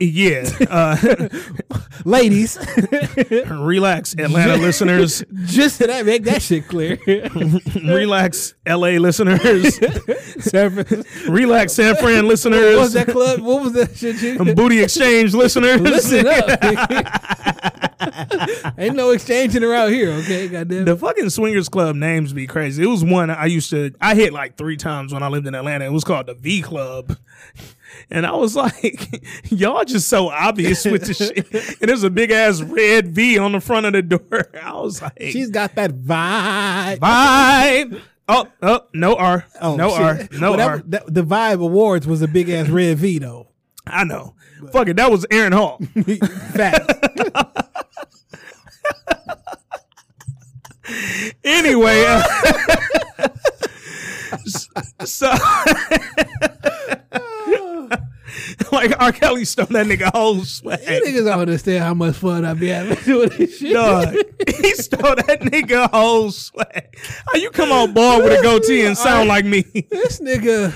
Yeah. 0.00 0.50
Uh, 0.68 1.28
ladies, 2.04 2.58
relax, 3.48 4.14
Atlanta 4.18 4.56
listeners. 4.56 5.22
just 5.44 5.78
to 5.80 5.86
that 5.86 6.04
make 6.04 6.24
that 6.24 6.42
shit 6.42 6.66
clear. 6.66 6.98
Relax, 7.84 8.54
LA 8.66 8.98
listeners. 8.98 9.76
San 10.44 10.82
Fran- 10.84 11.04
Relax, 11.28 11.72
San 11.74 11.94
Fran 11.96 12.26
listeners. 12.26 12.74
what 12.76 12.82
was 12.82 12.92
that 12.94 13.08
club? 13.08 13.40
What 13.40 13.62
was 13.62 13.72
that 13.74 13.96
shit? 13.96 14.20
You? 14.20 14.54
Booty 14.54 14.82
exchange 14.82 15.34
listeners. 15.34 15.80
Listen 15.80 16.26
up. 16.26 16.60
Ain't 18.78 18.96
no 18.96 19.10
exchanging 19.10 19.62
around 19.62 19.92
here, 19.92 20.10
okay? 20.10 20.48
Goddamn. 20.48 20.84
The 20.86 20.96
fucking 20.96 21.30
swingers 21.30 21.68
club 21.68 21.94
names 21.96 22.32
be 22.32 22.46
crazy. 22.46 22.82
It 22.82 22.86
was 22.86 23.04
one 23.04 23.30
I 23.30 23.46
used 23.46 23.70
to 23.70 23.92
I 24.00 24.14
hit 24.14 24.32
like 24.32 24.56
three 24.56 24.76
times 24.76 25.12
when 25.12 25.22
I 25.22 25.28
lived 25.28 25.46
in 25.46 25.54
Atlanta. 25.54 25.84
It 25.84 25.92
was 25.92 26.04
called 26.04 26.26
the 26.26 26.34
V 26.34 26.62
Club. 26.62 27.16
And 28.10 28.26
I 28.26 28.32
was 28.32 28.54
like, 28.56 29.22
y'all 29.50 29.84
just 29.84 30.08
so 30.08 30.28
obvious 30.28 30.84
with 30.84 31.06
the 31.06 31.14
shit. 31.14 31.78
And 31.80 31.88
there's 31.88 32.02
a 32.04 32.10
big 32.10 32.30
ass 32.30 32.60
red 32.62 33.08
V 33.08 33.38
on 33.38 33.52
the 33.52 33.60
front 33.60 33.86
of 33.86 33.92
the 33.92 34.02
door. 34.02 34.48
I 34.62 34.74
was 34.74 35.00
like, 35.02 35.12
She's 35.20 35.50
got 35.50 35.74
that 35.76 35.92
vibe. 35.92 36.98
vibe. 36.98 38.00
Oh, 38.28 38.46
oh, 38.62 38.80
no 38.92 39.14
R. 39.16 39.46
Oh, 39.60 39.76
no 39.76 39.88
shit. 39.90 40.00
R. 40.00 40.28
No 40.38 40.50
Well, 40.52 40.60
R. 40.68 40.82
that- 40.86 41.12
the 41.14 41.22
Vibe 41.24 41.62
Awards 41.62 42.06
was 42.06 42.20
a 42.22 42.28
big 42.28 42.48
ass 42.50 42.68
red 42.68 42.98
V 42.98 43.18
though. 43.18 43.48
I 43.86 44.04
know. 44.04 44.34
Fuck 44.72 44.88
it. 44.88 44.96
That 44.96 45.10
was 45.10 45.24
Aaron 45.30 45.52
Hall. 45.52 45.78
Fact. 46.52 46.92
anyway, 51.44 52.04
uh, 52.06 52.22
so 55.04 55.32
like 58.72 58.92
R. 59.00 59.12
Kelly 59.12 59.44
stole 59.44 59.66
that 59.66 59.86
nigga 59.86 60.10
whole 60.12 60.44
swag. 60.44 60.80
You 60.80 61.02
niggas 61.02 61.24
don't 61.24 61.40
understand 61.40 61.84
how 61.84 61.94
much 61.94 62.16
fun 62.16 62.44
I 62.44 62.54
be 62.54 62.68
having 62.68 62.96
doing 63.04 63.30
this 63.30 63.58
shit. 63.58 63.72
Dog, 63.72 64.14
he 64.46 64.74
stole 64.74 65.16
that 65.16 65.40
nigga 65.40 65.90
whole 65.90 66.30
swag. 66.30 66.96
How 67.26 67.38
you 67.38 67.50
come 67.50 67.72
on 67.72 67.92
board 67.92 68.24
with 68.24 68.38
a 68.38 68.42
goatee 68.42 68.84
and 68.84 68.96
sound 68.96 69.28
like 69.28 69.44
me? 69.44 69.62
This 69.90 70.20
nigga, 70.20 70.72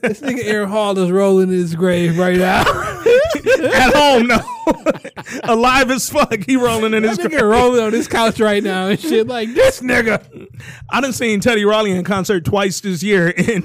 this 0.00 0.20
nigga 0.20 0.44
Aaron 0.44 0.68
Hall 0.68 0.98
is 0.98 1.10
rolling 1.10 1.48
in 1.48 1.54
his 1.54 1.74
grave 1.74 2.18
right 2.18 2.38
now. 2.38 2.64
At 3.74 3.94
home, 3.94 4.26
no. 4.26 4.40
Alive 5.44 5.90
as 5.90 6.08
fuck. 6.08 6.44
He 6.46 6.56
rolling 6.56 6.94
in 6.94 7.02
his 7.02 7.18
grave. 7.18 7.40
rolling 7.42 7.82
on 7.82 7.90
this 7.90 8.06
couch 8.08 8.40
right 8.40 8.62
now 8.62 8.88
and 8.88 9.00
shit 9.00 9.26
like 9.26 9.48
this. 9.52 9.64
This 9.64 9.80
nigga. 9.80 10.48
I 10.90 11.00
done 11.00 11.12
seen 11.12 11.40
Teddy 11.40 11.64
Riley 11.64 11.92
in 11.92 12.04
concert 12.04 12.44
twice 12.44 12.80
this 12.80 13.02
year, 13.02 13.28
and 13.28 13.64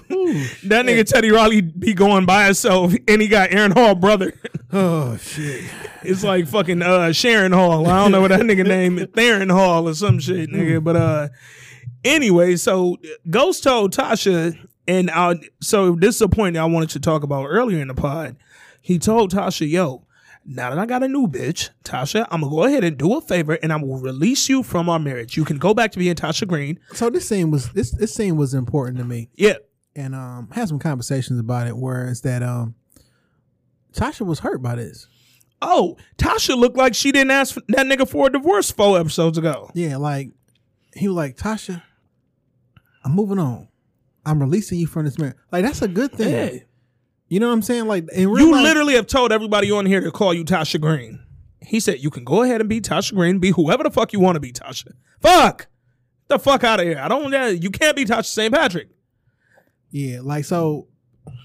that 0.63 0.85
nigga 0.85 1.05
Teddy 1.05 1.29
Riley 1.29 1.61
be 1.61 1.93
going 1.93 2.25
by 2.25 2.45
himself, 2.45 2.93
and 3.07 3.21
he 3.21 3.27
got 3.27 3.51
Aaron 3.51 3.71
Hall 3.71 3.95
brother. 3.95 4.33
Oh 4.71 5.17
shit. 5.17 5.65
It's 6.03 6.23
like 6.23 6.47
fucking 6.47 6.81
uh 6.81 7.11
Sharon 7.11 7.51
Hall. 7.51 7.85
I 7.87 8.01
don't 8.01 8.11
know 8.11 8.21
what 8.21 8.29
that 8.29 8.41
nigga 8.41 8.65
name 8.65 8.97
is. 8.97 9.07
Theron 9.13 9.49
Hall 9.49 9.89
or 9.89 9.93
some 9.93 10.19
shit, 10.19 10.49
nigga. 10.49 10.81
But 10.83 10.95
uh 10.95 11.27
anyway, 12.03 12.55
so 12.55 12.97
Ghost 13.29 13.63
told 13.63 13.93
Tasha, 13.93 14.57
and 14.87 15.11
I 15.11 15.35
so 15.61 15.95
this 15.95 16.15
is 16.15 16.21
a 16.21 16.29
point 16.29 16.53
that 16.53 16.61
I 16.61 16.65
wanted 16.65 16.89
to 16.91 16.99
talk 16.99 17.23
about 17.23 17.45
earlier 17.47 17.81
in 17.81 17.87
the 17.89 17.93
pod. 17.93 18.37
He 18.89 18.97
told 18.97 19.31
Tasha, 19.31 19.69
yo, 19.69 20.07
now 20.43 20.71
that 20.71 20.79
I 20.79 20.87
got 20.87 21.03
a 21.03 21.07
new 21.07 21.27
bitch, 21.27 21.69
Tasha, 21.83 22.25
I'm 22.31 22.41
gonna 22.41 22.49
go 22.51 22.63
ahead 22.63 22.83
and 22.83 22.97
do 22.97 23.15
a 23.15 23.21
favor 23.21 23.53
and 23.61 23.71
I 23.71 23.75
will 23.75 23.99
release 23.99 24.49
you 24.49 24.63
from 24.63 24.89
our 24.89 24.97
marriage. 24.97 25.37
You 25.37 25.45
can 25.45 25.59
go 25.59 25.75
back 25.75 25.91
to 25.91 25.99
being 25.99 26.15
Tasha 26.15 26.47
Green. 26.47 26.79
So 26.93 27.11
this 27.11 27.27
scene 27.29 27.51
was 27.51 27.69
this 27.73 27.91
this 27.91 28.15
scene 28.15 28.35
was 28.35 28.55
important 28.55 28.97
to 28.97 29.03
me. 29.03 29.29
Yeah. 29.35 29.57
and 29.95 30.15
um 30.15 30.49
had 30.51 30.67
some 30.69 30.79
conversations 30.79 31.39
about 31.39 31.67
it 31.67 31.77
where 31.77 32.07
it's 32.09 32.21
that 32.21 32.41
um 32.41 32.73
Tasha 33.93 34.25
was 34.25 34.39
hurt 34.39 34.63
by 34.63 34.73
this. 34.73 35.05
Oh, 35.61 35.95
Tasha 36.17 36.57
looked 36.57 36.77
like 36.77 36.95
she 36.95 37.11
didn't 37.11 37.29
ask 37.29 37.53
that 37.67 37.85
nigga 37.85 38.09
for 38.09 38.25
a 38.25 38.31
divorce 38.31 38.71
four 38.71 38.99
episodes 38.99 39.37
ago. 39.37 39.69
Yeah, 39.75 39.97
like 39.97 40.29
he 40.95 41.07
was 41.07 41.15
like, 41.15 41.37
Tasha, 41.37 41.83
I'm 43.05 43.11
moving 43.11 43.37
on. 43.37 43.67
I'm 44.25 44.39
releasing 44.39 44.79
you 44.79 44.87
from 44.87 45.05
this 45.05 45.19
marriage. 45.19 45.37
Like 45.51 45.63
that's 45.63 45.83
a 45.83 45.87
good 45.87 46.11
thing. 46.11 46.31
Yeah. 46.55 46.59
You 47.29 47.39
know 47.39 47.47
what 47.47 47.53
I'm 47.53 47.61
saying? 47.61 47.85
Like 47.85 48.05
in 48.11 48.29
real 48.29 48.47
You 48.47 48.51
life, 48.53 48.63
literally 48.63 48.95
have 48.95 49.07
told 49.07 49.31
everybody 49.31 49.71
on 49.71 49.85
here 49.85 50.01
to 50.01 50.11
call 50.11 50.33
you 50.33 50.43
Tasha 50.43 50.81
Green. 50.81 51.23
He 51.61 51.79
said 51.79 51.99
you 51.99 52.09
can 52.09 52.23
go 52.23 52.41
ahead 52.41 52.59
and 52.59 52.69
be 52.69 52.81
Tasha 52.81 53.13
Green, 53.13 53.39
be 53.39 53.51
whoever 53.51 53.83
the 53.83 53.91
fuck 53.91 54.11
you 54.11 54.19
want 54.19 54.35
to 54.35 54.39
be, 54.39 54.51
Tasha. 54.51 54.93
Fuck 55.21 55.67
the 56.27 56.39
fuck 56.39 56.63
out 56.63 56.79
of 56.79 56.87
here. 56.87 56.99
I 56.99 57.07
don't. 57.07 57.31
You 57.61 57.69
can't 57.69 57.95
be 57.95 58.05
Tasha 58.05 58.25
St. 58.25 58.53
Patrick. 58.53 58.89
Yeah, 59.91 60.19
like 60.21 60.45
so 60.45 60.87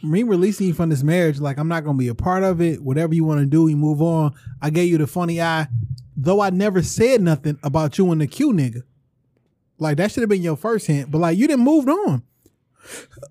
me 0.03 0.23
releasing 0.23 0.69
you 0.69 0.75
from 0.75 0.89
this 0.89 1.03
marriage, 1.03 1.41
like 1.41 1.59
I'm 1.59 1.69
not 1.69 1.85
gonna 1.85 1.99
be 1.99 2.09
a 2.09 2.15
part 2.15 2.43
of 2.45 2.61
it. 2.61 2.83
Whatever 2.83 3.15
you 3.15 3.25
want 3.25 3.41
to 3.41 3.47
do, 3.47 3.69
you 3.69 3.77
move 3.77 4.01
on. 4.01 4.35
I 4.63 4.71
gave 4.71 4.89
you 4.91 4.99
the 4.99 5.07
funny 5.07 5.41
eye, 5.41 5.69
though 6.17 6.41
I 6.41 6.51
never 6.51 6.83
said 6.83 7.21
nothing 7.21 7.59
about 7.63 7.99
you 7.99 8.11
and 8.11 8.21
the 8.21 8.27
Q 8.27 8.53
nigga. 8.53 8.83
Like 9.79 9.97
that 9.99 10.13
should 10.13 10.23
have 10.23 10.31
been 10.31 10.43
your 10.43 10.57
first 10.57 10.87
hint, 10.87 11.11
but 11.11 11.19
like 11.19 11.37
you 11.37 11.47
didn't 11.47 11.65
moved 11.65 11.89
on. 11.89 12.23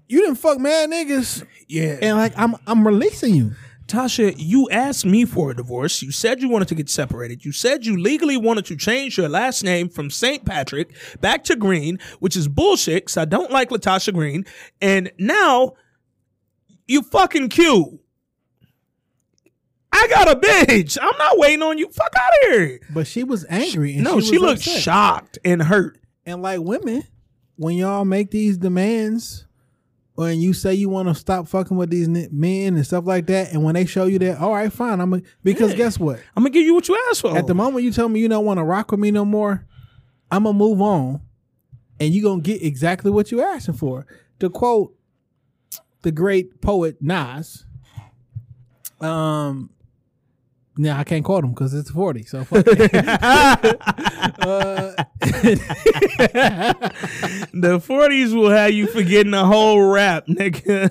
You 0.07 0.21
didn't 0.21 0.35
fuck 0.35 0.59
mad 0.59 0.89
niggas, 0.89 1.45
Yeah. 1.73 1.97
and 2.01 2.17
like 2.17 2.33
I'm 2.37 2.55
I'm 2.67 2.85
releasing 2.85 3.33
you. 3.33 3.53
Tasha, 3.87 4.33
you 4.37 4.69
asked 4.69 5.05
me 5.05 5.25
for 5.25 5.51
a 5.51 5.55
divorce. 5.55 6.01
You 6.01 6.11
said 6.11 6.41
you 6.41 6.47
wanted 6.47 6.67
to 6.69 6.75
get 6.75 6.89
separated. 6.89 7.43
You 7.43 7.51
said 7.51 7.85
you 7.85 7.97
legally 7.97 8.37
wanted 8.37 8.65
to 8.65 8.77
change 8.77 9.17
your 9.17 9.27
last 9.27 9.63
name 9.63 9.89
from 9.89 10.09
St. 10.09 10.45
Patrick 10.45 10.95
back 11.19 11.43
to 11.45 11.55
Green, 11.55 11.99
which 12.19 12.37
is 12.37 12.47
bullshit 12.47 13.03
because 13.03 13.17
I 13.17 13.25
don't 13.25 13.51
like 13.51 13.69
Latasha 13.69 14.13
Green. 14.13 14.45
And 14.81 15.11
now 15.17 15.73
you 16.87 17.01
fucking 17.01 17.49
cute. 17.49 17.99
I 19.91 20.07
got 20.07 20.31
a 20.31 20.35
bitch. 20.35 20.97
I'm 21.01 21.17
not 21.17 21.37
waiting 21.37 21.61
on 21.61 21.77
you. 21.77 21.89
Fuck 21.89 22.13
out 22.15 22.31
of 22.43 22.51
here. 22.51 22.79
But 22.93 23.07
she 23.07 23.23
was 23.23 23.45
angry. 23.49 23.95
And 23.95 24.03
no, 24.03 24.19
she, 24.19 24.27
she, 24.27 24.37
looked 24.37 24.61
upset. 24.61 24.81
shocked 24.81 25.39
and 25.43 25.61
hurt. 25.61 25.99
And 26.25 26.41
like 26.41 26.61
women, 26.61 27.03
when 27.57 27.75
y'all 27.75 28.05
make 28.05 28.31
these 28.31 28.57
demands, 28.57 29.45
when 30.15 30.39
you 30.39 30.53
say 30.53 30.73
you 30.73 30.89
want 30.89 31.07
to 31.07 31.15
stop 31.15 31.47
fucking 31.47 31.75
with 31.75 31.89
these 31.89 32.07
men 32.07 32.75
and 32.75 32.85
stuff 32.85 33.05
like 33.05 33.25
that, 33.27 33.51
and 33.51 33.63
when 33.63 33.73
they 33.75 33.85
show 33.85 34.05
you 34.05 34.19
that, 34.19 34.39
all 34.39 34.53
right, 34.53 34.71
fine, 34.71 34.99
I'm 34.99 35.13
a, 35.13 35.21
because 35.43 35.73
guess 35.73 35.99
what? 35.99 36.19
I'm 36.35 36.43
gonna 36.43 36.51
give 36.51 36.65
you 36.65 36.75
what 36.75 36.87
you 36.87 37.01
asked 37.09 37.21
for. 37.21 37.35
At 37.37 37.47
the 37.47 37.55
moment 37.55 37.83
you 37.83 37.91
tell 37.91 38.09
me 38.09 38.19
you 38.19 38.27
don't 38.27 38.45
want 38.45 38.59
to 38.59 38.63
rock 38.63 38.91
with 38.91 38.99
me 38.99 39.11
no 39.11 39.25
more, 39.25 39.65
I'm 40.31 40.43
gonna 40.43 40.57
move 40.57 40.81
on, 40.81 41.21
and 41.99 42.13
you 42.13 42.21
gonna 42.21 42.41
get 42.41 42.61
exactly 42.61 43.09
what 43.09 43.31
you 43.31 43.41
asking 43.41 43.75
for. 43.75 44.05
To 44.39 44.49
quote 44.49 44.95
the 46.03 46.11
great 46.11 46.61
poet 46.61 46.97
Nas, 47.01 47.65
um, 49.01 49.69
now 50.77 50.97
I 50.99 51.03
can't 51.03 51.23
quote 51.23 51.43
him 51.43 51.51
because 51.51 51.73
it's 51.73 51.91
forty. 51.91 52.23
So 52.23 52.43
fuck 52.43 52.65
it. 52.67 52.95
uh, 54.41 54.93
the 57.53 57.79
40s 57.79 58.33
will 58.35 58.49
have 58.49 58.71
you 58.71 58.87
forgetting 58.87 59.31
the 59.31 59.45
whole 59.45 59.81
rap, 59.81 60.25
nigga. 60.27 60.89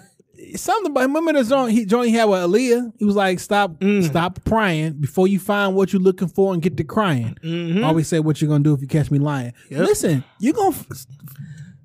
something 0.56 0.90
about 0.90 1.02
remember 1.02 1.32
the 1.32 1.44
song 1.44 1.70
he 1.70 1.84
joint 1.86 2.08
he 2.08 2.14
had 2.14 2.24
with 2.26 2.40
Aaliyah. 2.40 2.92
He 2.98 3.04
was 3.04 3.16
like, 3.16 3.40
"Stop, 3.40 3.80
Mm. 3.80 4.04
stop 4.04 4.44
crying 4.44 4.94
before 5.00 5.26
you 5.28 5.38
find 5.38 5.74
what 5.74 5.92
you're 5.92 6.02
looking 6.02 6.28
for 6.28 6.52
and 6.52 6.62
get 6.62 6.76
to 6.76 6.84
crying." 6.84 7.36
Mhm. 7.44 7.84
Always 7.84 8.08
say 8.08 8.20
what 8.20 8.40
you're 8.40 8.48
gonna 8.50 8.64
do 8.64 8.74
if 8.74 8.80
you 8.82 8.88
catch 8.88 9.10
me 9.10 9.18
lying. 9.18 9.52
Yep. 9.70 9.86
Listen, 9.86 10.24
you're 10.40 10.54
gonna 10.54 10.70
f- 10.76 11.06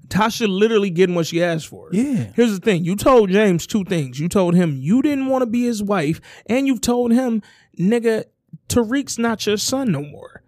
Tasha 0.09 0.47
literally 0.47 0.89
getting 0.89 1.15
what 1.15 1.27
she 1.27 1.43
asked 1.43 1.67
for. 1.67 1.89
Yeah. 1.91 2.27
Here's 2.33 2.53
the 2.57 2.59
thing. 2.63 2.85
You 2.85 2.95
told 2.95 3.29
James 3.29 3.67
two 3.67 3.83
things. 3.83 4.19
You 4.19 4.29
told 4.29 4.55
him 4.55 4.77
you 4.79 5.01
didn't 5.01 5.25
want 5.27 5.41
to 5.41 5.45
be 5.45 5.63
his 5.65 5.83
wife, 5.83 6.21
and 6.45 6.65
you've 6.65 6.79
told 6.81 7.11
him, 7.11 7.41
nigga, 7.79 8.25
Tariq's 8.69 9.17
not 9.17 9.45
your 9.45 9.57
son 9.57 9.91
no 9.91 10.01
more. 10.01 10.43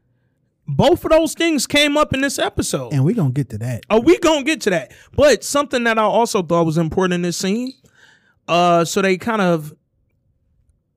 Both 0.68 1.04
of 1.04 1.12
those 1.12 1.34
things 1.34 1.66
came 1.66 1.98
up 1.98 2.14
in 2.14 2.22
this 2.22 2.38
episode. 2.38 2.94
and 2.94 3.04
we 3.04 3.14
gonna 3.14 3.32
get 3.32 3.50
to 3.50 3.58
that. 3.58 3.86
Oh, 3.90 4.00
we 4.02 4.20
gonna 4.20 4.44
get 4.44 4.62
to 4.62 4.70
that. 4.70 4.92
But 5.16 5.44
something 5.44 5.84
that 5.86 5.98
I 5.98 6.04
also 6.04 6.44
thought 6.44 6.66
was 6.66 6.78
important 6.78 7.14
in 7.16 7.22
this 7.24 7.38
scene. 7.38 7.74
Uh, 8.48 8.86
so 8.86 9.02
they 9.02 9.18
kind 9.18 9.42
of 9.42 9.74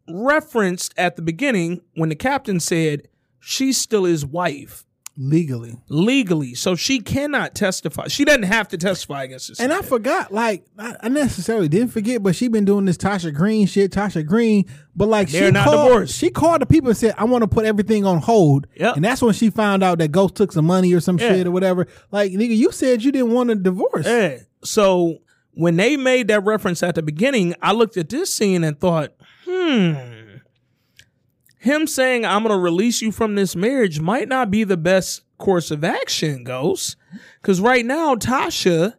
referenced 0.08 0.92
at 0.96 1.16
the 1.16 1.22
beginning 1.22 1.80
when 1.94 2.08
the 2.08 2.14
captain 2.14 2.60
said 2.60 3.08
she's 3.40 3.78
still 3.78 4.04
his 4.04 4.26
wife. 4.26 4.84
Legally. 5.28 5.76
legally. 5.88 6.54
So 6.54 6.74
she 6.74 7.00
cannot 7.00 7.54
testify. 7.54 8.08
She 8.08 8.24
doesn't 8.24 8.42
have 8.44 8.68
to 8.68 8.76
testify 8.78 9.24
against 9.24 9.48
this. 9.48 9.60
And 9.60 9.72
I 9.72 9.82
forgot, 9.82 10.32
like, 10.32 10.64
I 10.78 11.08
necessarily 11.08 11.68
didn't 11.68 11.88
forget, 11.90 12.22
but 12.22 12.34
she 12.34 12.48
been 12.48 12.64
doing 12.64 12.84
this 12.84 12.96
Tasha 12.96 13.32
Green 13.34 13.66
shit, 13.66 13.92
Tasha 13.92 14.26
Green. 14.26 14.64
But 14.96 15.08
like, 15.08 15.28
They're 15.30 15.46
she 15.48 15.50
not 15.52 15.64
called, 15.64 15.88
divorced. 15.88 16.18
She 16.18 16.30
called 16.30 16.60
the 16.60 16.66
people 16.66 16.88
and 16.90 16.96
said, 16.96 17.14
"I 17.16 17.24
want 17.24 17.42
to 17.42 17.48
put 17.48 17.64
everything 17.64 18.04
on 18.04 18.18
hold." 18.18 18.66
Yep. 18.76 18.96
And 18.96 19.04
that's 19.04 19.22
when 19.22 19.32
she 19.32 19.48
found 19.50 19.82
out 19.82 19.98
that 19.98 20.12
Ghost 20.12 20.34
took 20.34 20.52
some 20.52 20.66
money 20.66 20.92
or 20.92 21.00
some 21.00 21.18
Yeah. 21.18 21.28
shit 21.30 21.46
or 21.46 21.50
whatever. 21.50 21.86
Like, 22.10 22.32
nigga, 22.32 22.56
you 22.56 22.72
said 22.72 23.02
you 23.02 23.12
didn't 23.12 23.32
want 23.32 23.50
a 23.50 23.54
divorce. 23.54 24.06
Yeah. 24.06 24.38
So 24.64 25.18
when 25.54 25.76
they 25.76 25.96
made 25.96 26.28
that 26.28 26.44
reference 26.44 26.82
at 26.82 26.94
the 26.94 27.02
beginning, 27.02 27.54
I 27.62 27.72
looked 27.72 27.96
at 27.96 28.08
this 28.08 28.32
scene 28.32 28.64
and 28.64 28.78
thought, 28.78 29.12
hmm, 29.46 29.94
him 31.62 31.86
saying 31.86 32.26
I'm 32.26 32.42
gonna 32.42 32.58
release 32.58 33.00
you 33.02 33.12
from 33.12 33.36
this 33.36 33.54
marriage 33.54 34.00
might 34.00 34.28
not 34.28 34.50
be 34.50 34.64
the 34.64 34.76
best 34.76 35.22
course 35.38 35.70
of 35.70 35.84
action, 35.84 36.42
Ghost. 36.42 36.96
Because 37.40 37.60
right 37.60 37.86
now, 37.86 38.16
Tasha, 38.16 38.94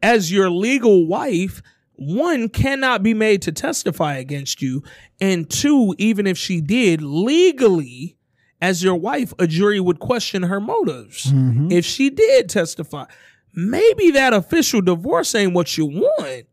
as 0.00 0.30
your 0.30 0.48
legal 0.48 1.08
wife, 1.08 1.62
one 1.94 2.48
cannot 2.48 3.02
be 3.02 3.12
made 3.12 3.42
to 3.42 3.50
testify 3.50 4.18
against 4.18 4.62
you, 4.62 4.84
and 5.20 5.50
two, 5.50 5.96
even 5.98 6.28
if 6.28 6.38
she 6.38 6.60
did 6.60 7.02
legally, 7.02 8.16
as 8.60 8.84
your 8.84 8.94
wife, 8.94 9.32
a 9.40 9.48
jury 9.48 9.80
would 9.80 9.98
question 9.98 10.44
her 10.44 10.60
motives 10.60 11.24
mm-hmm. 11.24 11.72
if 11.72 11.84
she 11.84 12.08
did 12.08 12.48
testify. 12.48 13.06
Maybe 13.52 14.12
that 14.12 14.32
official 14.32 14.80
divorce 14.80 15.34
ain't 15.34 15.54
what 15.54 15.76
you 15.76 15.86
want. 15.86 16.46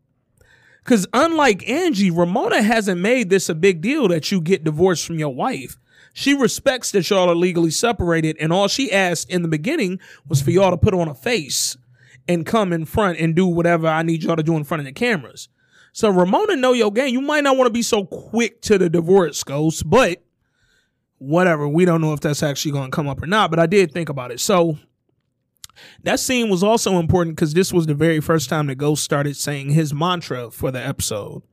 Because 0.83 1.07
unlike 1.13 1.67
Angie, 1.69 2.11
Ramona 2.11 2.61
hasn't 2.61 2.99
made 2.99 3.29
this 3.29 3.47
a 3.47 3.55
big 3.55 3.81
deal 3.81 4.07
that 4.09 4.31
you 4.31 4.41
get 4.41 4.63
divorced 4.63 5.05
from 5.05 5.17
your 5.17 5.33
wife. 5.33 5.77
She 6.13 6.33
respects 6.33 6.91
that 6.91 7.09
y'all 7.09 7.29
are 7.29 7.35
legally 7.35 7.71
separated, 7.71 8.37
and 8.39 8.53
all 8.53 8.67
she 8.67 8.91
asked 8.91 9.29
in 9.29 9.41
the 9.41 9.47
beginning 9.47 9.99
was 10.27 10.41
for 10.41 10.51
y'all 10.51 10.71
to 10.71 10.77
put 10.77 10.93
on 10.93 11.07
a 11.07 11.15
face 11.15 11.77
and 12.27 12.45
come 12.45 12.71
in 12.71 12.85
front 12.85 13.19
and 13.19 13.35
do 13.35 13.47
whatever 13.47 13.87
I 13.87 14.03
need 14.03 14.23
y'all 14.23 14.35
to 14.35 14.43
do 14.43 14.55
in 14.55 14.63
front 14.63 14.81
of 14.81 14.85
the 14.85 14.91
cameras. 14.91 15.49
So 15.91 16.09
Ramona 16.09 16.55
know 16.55 16.73
your 16.73 16.91
game. 16.91 17.13
You 17.13 17.21
might 17.21 17.43
not 17.43 17.57
want 17.57 17.67
to 17.67 17.73
be 17.73 17.81
so 17.81 18.05
quick 18.05 18.61
to 18.63 18.77
the 18.77 18.89
divorce, 18.89 19.43
Ghost, 19.43 19.89
but 19.89 20.23
whatever. 21.17 21.67
We 21.67 21.85
don't 21.85 22.01
know 22.01 22.13
if 22.13 22.19
that's 22.19 22.43
actually 22.43 22.71
going 22.71 22.91
to 22.91 22.95
come 22.95 23.07
up 23.07 23.21
or 23.21 23.27
not, 23.27 23.49
but 23.49 23.59
I 23.59 23.65
did 23.65 23.91
think 23.91 24.09
about 24.09 24.31
it. 24.31 24.39
So 24.39 24.77
that 26.03 26.19
scene 26.19 26.49
was 26.49 26.63
also 26.63 26.99
important 26.99 27.35
because 27.35 27.53
this 27.53 27.71
was 27.73 27.85
the 27.85 27.93
very 27.95 28.19
first 28.19 28.49
time 28.49 28.67
that 28.67 28.75
Ghost 28.75 29.03
started 29.03 29.35
saying 29.37 29.71
his 29.71 29.93
mantra 29.93 30.51
for 30.51 30.71
the 30.71 30.79
episode. 30.85 31.43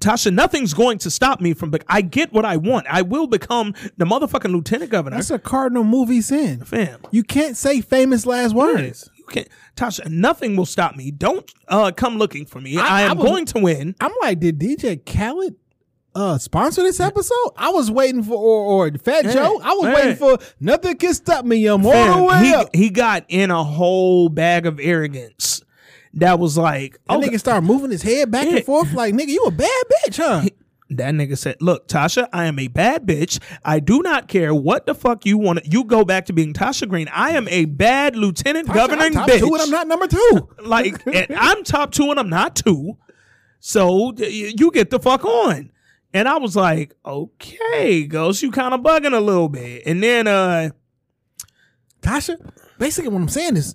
Tasha, 0.00 0.32
nothing's 0.32 0.74
going 0.74 0.98
to 0.98 1.10
stop 1.10 1.40
me 1.40 1.54
from. 1.54 1.72
Bec- 1.72 1.84
I 1.88 2.02
get 2.02 2.32
what 2.32 2.44
I 2.44 2.56
want. 2.56 2.86
I 2.88 3.02
will 3.02 3.26
become 3.26 3.74
the 3.96 4.04
motherfucking 4.04 4.52
lieutenant 4.52 4.92
governor. 4.92 5.16
That's 5.16 5.32
a 5.32 5.40
cardinal 5.40 5.82
movie 5.82 6.20
sin. 6.20 6.64
fam. 6.64 7.00
You 7.10 7.24
can't 7.24 7.56
say 7.56 7.80
famous 7.80 8.24
last 8.24 8.54
words. 8.54 9.10
You 9.16 9.24
can't, 9.24 9.48
Tasha. 9.76 10.08
Nothing 10.08 10.54
will 10.54 10.66
stop 10.66 10.94
me. 10.94 11.10
Don't 11.10 11.50
uh, 11.66 11.90
come 11.90 12.16
looking 12.16 12.46
for 12.46 12.60
me. 12.60 12.78
I, 12.78 12.82
I- 12.82 12.86
I 12.86 13.02
am 13.10 13.18
was- 13.18 13.26
going 13.26 13.46
to 13.46 13.58
win. 13.58 13.96
I'm 14.00 14.12
like, 14.22 14.38
did 14.38 14.60
DJ 14.60 15.04
Khaled 15.04 15.56
uh 16.18 16.38
sponsor 16.38 16.82
this 16.82 17.00
episode? 17.00 17.52
I 17.56 17.70
was 17.70 17.90
waiting 17.90 18.22
for 18.22 18.34
or, 18.34 18.86
or 18.88 18.98
Fat 18.98 19.24
Yeah, 19.26 19.32
Joe. 19.34 19.60
I 19.62 19.72
was 19.74 19.84
yeah. 19.84 19.94
waiting 19.94 20.16
for 20.16 20.38
nothing 20.60 20.96
can 20.96 21.14
stop 21.14 21.44
me. 21.44 21.64
I'm 21.66 21.86
all 21.86 22.16
the 22.18 22.22
way 22.24 22.44
he, 22.44 22.54
up. 22.54 22.68
he 22.74 22.90
got 22.90 23.24
in 23.28 23.50
a 23.50 23.62
whole 23.64 24.28
bag 24.28 24.66
of 24.66 24.78
arrogance. 24.80 25.62
That 26.14 26.38
was 26.38 26.58
like, 26.58 26.98
That 27.08 27.18
okay. 27.18 27.28
nigga 27.28 27.38
started 27.38 27.66
moving 27.66 27.90
his 27.90 28.02
head 28.02 28.30
back 28.30 28.46
Yeah. 28.46 28.56
and 28.56 28.64
forth 28.64 28.92
like, 28.92 29.14
nigga, 29.14 29.28
you 29.28 29.44
a 29.44 29.50
bad 29.50 29.82
bitch, 30.06 30.16
huh? 30.16 30.48
That 30.90 31.12
nigga 31.12 31.36
said, 31.36 31.56
"Look, 31.60 31.86
Tasha, 31.86 32.28
I 32.32 32.46
am 32.46 32.58
a 32.58 32.68
bad 32.68 33.06
bitch. 33.06 33.38
I 33.62 33.78
do 33.78 34.00
not 34.00 34.26
care 34.26 34.54
what 34.54 34.86
the 34.86 34.94
fuck 34.94 35.26
you 35.26 35.36
want. 35.36 35.66
You 35.70 35.84
go 35.84 36.02
back 36.02 36.24
to 36.26 36.32
being 36.32 36.54
Tasha 36.54 36.88
Green. 36.88 37.08
I 37.12 37.32
am 37.32 37.46
a 37.48 37.66
bad 37.66 38.16
lieutenant 38.16 38.68
governor 38.72 39.02
I'm 39.02 39.12
top 39.12 39.28
bitch. 39.28 39.40
two 39.40 39.52
and 39.52 39.60
I'm 39.62 39.70
not 39.70 39.86
number 39.86 40.06
two. 40.06 40.48
like 40.64 41.02
I'm 41.36 41.62
top 41.62 41.92
two 41.92 42.10
and 42.10 42.18
I'm 42.18 42.30
not 42.30 42.56
two. 42.56 42.96
So 43.60 44.14
you 44.16 44.70
get 44.70 44.88
the 44.88 44.98
fuck 44.98 45.26
on." 45.26 45.70
And 46.14 46.28
I 46.28 46.38
was 46.38 46.56
like, 46.56 46.94
"Okay, 47.04 48.04
Ghost, 48.06 48.42
you 48.42 48.50
kind 48.50 48.74
of 48.74 48.80
bugging 48.80 49.14
a 49.16 49.20
little 49.20 49.48
bit." 49.48 49.82
And 49.86 50.02
then, 50.02 50.26
uh, 50.26 50.70
Tasha, 52.00 52.36
basically 52.78 53.10
what 53.10 53.20
I'm 53.20 53.28
saying 53.28 53.56
is 53.56 53.74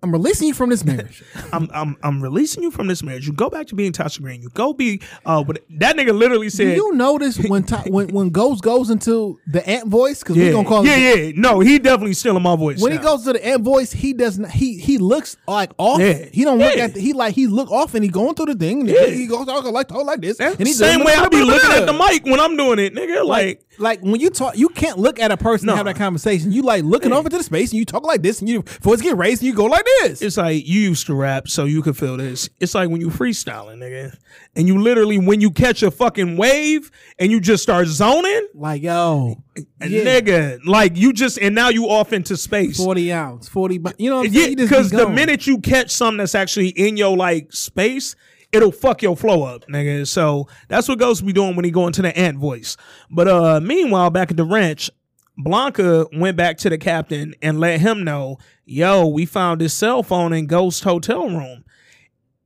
I'm 0.00 0.12
releasing 0.12 0.46
you 0.46 0.54
from 0.54 0.70
this 0.70 0.84
marriage. 0.84 1.24
I'm 1.52 1.68
I'm 1.74 1.96
I'm 2.04 2.22
releasing 2.22 2.62
you 2.62 2.70
from 2.70 2.86
this 2.86 3.02
marriage. 3.02 3.26
You 3.26 3.32
go 3.32 3.50
back 3.50 3.66
to 3.68 3.74
being 3.74 3.90
Tasha 3.92 4.22
Green. 4.22 4.40
You 4.40 4.48
go 4.50 4.72
be 4.72 5.00
uh, 5.26 5.42
but 5.42 5.64
that 5.78 5.96
nigga 5.96 6.16
literally 6.16 6.50
said. 6.50 6.64
Do 6.64 6.74
you 6.74 6.92
notice 6.94 7.36
when 7.38 7.64
Ta- 7.64 7.82
when 7.88 8.08
when 8.14 8.30
Ghost 8.30 8.62
goes 8.62 8.90
into 8.90 9.40
the 9.48 9.68
ant 9.68 9.88
voice? 9.88 10.20
Because 10.20 10.36
"Yeah, 10.36 10.44
we're 10.46 10.52
gonna 10.52 10.68
call 10.68 10.86
yeah, 10.86 10.96
it 10.96 11.34
yeah." 11.34 11.40
No, 11.40 11.58
he 11.58 11.80
definitely 11.80 12.14
stealing 12.14 12.44
my 12.44 12.54
voice. 12.54 12.80
when 12.80 12.92
he 12.92 12.98
goes 12.98 13.24
to 13.24 13.32
the 13.32 13.44
ant 13.44 13.62
voice, 13.64 13.90
he 13.90 14.12
does 14.12 14.38
not. 14.38 14.50
He 14.52 14.78
he 14.78 14.98
looks 14.98 15.36
like 15.48 15.72
off. 15.78 15.98
Yeah. 16.00 16.26
He 16.32 16.44
don't 16.44 16.58
look 16.58 16.76
Yeah. 16.76 16.84
at. 16.84 16.94
The, 16.94 17.00
he 17.00 17.12
like 17.12 17.34
he 17.34 17.48
look 17.48 17.70
off 17.72 17.94
and 17.94 18.04
he 18.04 18.08
going 18.10 18.36
through 18.36 18.46
the 18.46 18.54
thing. 18.54 18.80
And 18.82 18.88
Yeah. 18.90 19.06
He 19.06 19.26
goes 19.26 19.46
talking 19.46 19.72
like 19.72 19.88
talk 19.88 20.06
like 20.06 20.20
this. 20.20 20.38
And 20.38 20.56
he 20.64 20.72
same 20.74 21.02
way 21.02 21.14
I 21.14 21.26
be 21.28 21.42
looking 21.42 21.72
at 21.72 21.86
the 21.86 21.92
mic 21.92 22.24
when 22.24 22.38
I'm 22.38 22.56
doing 22.56 22.78
it, 22.78 22.94
nigga. 22.94 23.24
Like, 23.24 23.64
Like 23.78 24.00
when 24.02 24.20
you 24.20 24.30
talk, 24.30 24.56
you 24.56 24.68
can't 24.68 24.98
look 24.98 25.18
at 25.18 25.32
a 25.32 25.36
person 25.36 25.66
No. 25.66 25.72
and 25.72 25.78
have 25.78 25.86
that 25.86 25.96
conversation. 25.96 26.52
You 26.52 26.62
like 26.62 26.84
looking 26.84 27.12
over 27.12 27.28
to 27.28 27.36
the 27.36 27.42
space 27.42 27.70
and 27.72 27.78
you 27.80 27.84
talk 27.84 28.04
like 28.04 28.22
this, 28.22 28.38
and 28.40 28.48
you 28.48 28.62
voice 28.80 29.00
get 29.02 29.16
raised 29.16 29.42
and 29.42 29.48
you 29.48 29.54
go 29.54 29.64
like 29.64 29.84
this. 30.02 30.22
it's 30.22 30.36
like 30.36 30.66
you 30.66 30.80
used 30.80 31.06
to 31.06 31.14
rap, 31.14 31.48
so 31.48 31.64
you 31.64 31.82
could 31.82 31.96
feel 31.96 32.16
this. 32.16 32.48
It's 32.60 32.74
like 32.74 32.88
when 32.90 33.00
you 33.00 33.08
freestyling, 33.08 33.78
nigga, 33.78 34.16
and 34.56 34.66
you 34.68 34.80
literally 34.80 35.18
when 35.18 35.40
you 35.40 35.50
catch 35.50 35.82
a 35.82 35.90
fucking 35.90 36.36
wave 36.36 36.90
and 37.18 37.30
you 37.30 37.40
just 37.40 37.62
start 37.62 37.86
zoning, 37.86 38.48
like 38.54 38.82
yo, 38.82 39.42
yeah. 39.56 39.64
nigga, 39.86 40.58
like 40.66 40.96
you 40.96 41.12
just 41.12 41.38
and 41.38 41.54
now 41.54 41.68
you 41.68 41.88
off 41.88 42.12
into 42.12 42.36
space. 42.36 42.76
forty 42.76 43.12
ounce, 43.12 43.48
forty. 43.48 43.80
You 43.98 44.10
know 44.10 44.16
what 44.16 44.26
I'm 44.26 44.32
Yeah, 44.32 44.40
saying? 44.42 44.50
You 44.50 44.56
just 44.56 44.70
be 44.70 44.76
because 44.76 44.90
the 44.90 45.08
minute 45.08 45.46
you 45.46 45.58
catch 45.58 45.90
something 45.90 46.18
that's 46.18 46.34
actually 46.34 46.68
in 46.68 46.96
your 46.96 47.16
like 47.16 47.52
space, 47.52 48.14
it'll 48.52 48.72
fuck 48.72 49.02
your 49.02 49.16
flow 49.16 49.42
up, 49.42 49.66
nigga. 49.66 50.06
So 50.06 50.48
that's 50.68 50.88
what 50.88 50.98
Ghost 50.98 51.24
be 51.26 51.32
doing 51.32 51.56
when 51.56 51.64
he 51.64 51.70
go 51.70 51.86
into 51.86 52.02
the 52.02 52.16
ant 52.18 52.38
voice. 52.38 52.76
But 53.10 53.28
uh 53.28 53.60
meanwhile, 53.60 54.10
back 54.10 54.30
at 54.30 54.36
the 54.36 54.44
ranch, 54.44 54.90
Blanca 55.38 56.06
went 56.12 56.36
back 56.36 56.58
to 56.58 56.68
the 56.68 56.76
captain 56.76 57.34
and 57.40 57.60
let 57.60 57.80
him 57.80 58.02
know, 58.02 58.38
yo, 58.64 59.06
we 59.06 59.24
found 59.24 59.60
his 59.60 59.72
cell 59.72 60.02
phone 60.02 60.32
in 60.32 60.46
Ghost 60.46 60.82
hotel 60.82 61.28
room. 61.28 61.64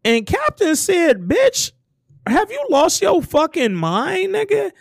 And 0.04 0.26
Captain 0.26 0.76
said, 0.76 1.20
bitch, 1.22 1.72
have 2.26 2.50
you 2.50 2.66
lost 2.68 3.00
your 3.00 3.22
fucking 3.22 3.74
mind, 3.74 4.34
nigga? 4.34 4.72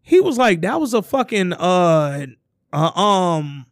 He 0.00 0.18
was 0.18 0.38
like, 0.38 0.62
that 0.62 0.80
was 0.80 0.94
a 0.94 1.02
fucking 1.02 1.52
uh, 1.52 2.26
uh 2.72 2.90
um 2.98 3.66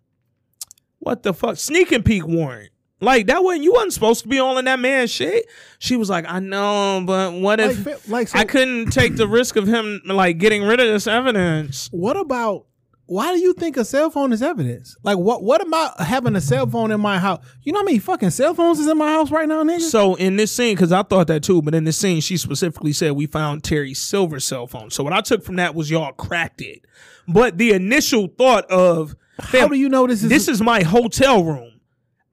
what 0.99 1.23
the 1.23 1.33
fuck 1.33 1.57
sneak 1.57 1.91
and 1.91 2.05
peek 2.05 2.27
warrant. 2.27 2.71
Like 3.01 3.29
that 3.29 3.43
wasn't 3.43 3.65
you 3.65 3.73
wasn't 3.73 3.95
supposed 3.95 4.23
to 4.23 4.29
be 4.29 4.39
all 4.39 4.59
in 4.59 4.67
that 4.67 4.79
man's 4.79 5.11
shit. 5.11 5.47
She 5.79 5.97
was 5.97 6.11
like, 6.11 6.27
I 6.29 6.39
know, 6.39 7.03
but 7.07 7.33
what 7.33 7.59
if 7.59 7.83
fa- 7.83 7.99
like 8.09 8.29
so 8.29 8.39
I 8.39 8.45
couldn't 8.45 8.91
take 8.91 9.17
the 9.17 9.27
risk 9.27 9.57
of 9.57 9.67
him 9.67 10.03
like 10.05 10.37
getting 10.37 10.63
rid 10.63 10.81
of 10.81 10.87
this 10.87 11.07
evidence? 11.07 11.89
What 11.93 12.19
about 12.19 12.67
why 13.11 13.35
do 13.35 13.41
you 13.41 13.55
think 13.55 13.77
a 13.77 13.85
cell 13.85 14.09
phone 14.09 14.33
is 14.33 14.41
evidence? 14.41 14.97
Like 15.03 15.19
what 15.19 15.43
what 15.43 15.61
about 15.61 15.99
having 15.99 16.37
a 16.37 16.41
cell 16.41 16.65
phone 16.69 16.93
in 16.93 17.01
my 17.01 17.19
house? 17.19 17.45
You 17.65 17.73
know 17.73 17.81
how 17.81 17.85
many 17.85 17.99
fucking 17.99 18.31
cell 18.31 18.55
phones 18.55 18.79
is 18.79 18.87
in 18.87 18.97
my 18.97 19.09
house 19.09 19.33
right 19.33 19.49
now, 19.49 19.65
nigga? 19.65 19.81
So 19.81 20.15
in 20.15 20.37
this 20.37 20.53
scene, 20.53 20.77
because 20.77 20.93
I 20.93 21.03
thought 21.03 21.27
that 21.27 21.43
too, 21.43 21.61
but 21.61 21.75
in 21.75 21.83
this 21.83 21.97
scene, 21.97 22.21
she 22.21 22.37
specifically 22.37 22.93
said 22.93 23.15
we 23.15 23.27
found 23.27 23.65
Terry 23.65 23.95
Silver's 23.95 24.45
cell 24.45 24.69
phone. 24.69 24.93
So 24.93 25.03
what 25.03 25.13
I 25.13 25.23
took 25.23 25.43
from 25.43 25.57
that 25.57 25.75
was 25.75 25.91
y'all 25.91 26.13
cracked 26.13 26.61
it. 26.61 26.85
But 27.27 27.59
the 27.59 27.73
initial 27.73 28.29
thought 28.29 28.71
of 28.71 29.17
how 29.41 29.67
do 29.67 29.75
you 29.75 29.89
know 29.89 30.07
this 30.07 30.23
is 30.23 30.29
this 30.29 30.47
is 30.47 30.63
my 30.63 30.85
hotel 30.85 31.43
room. 31.43 31.70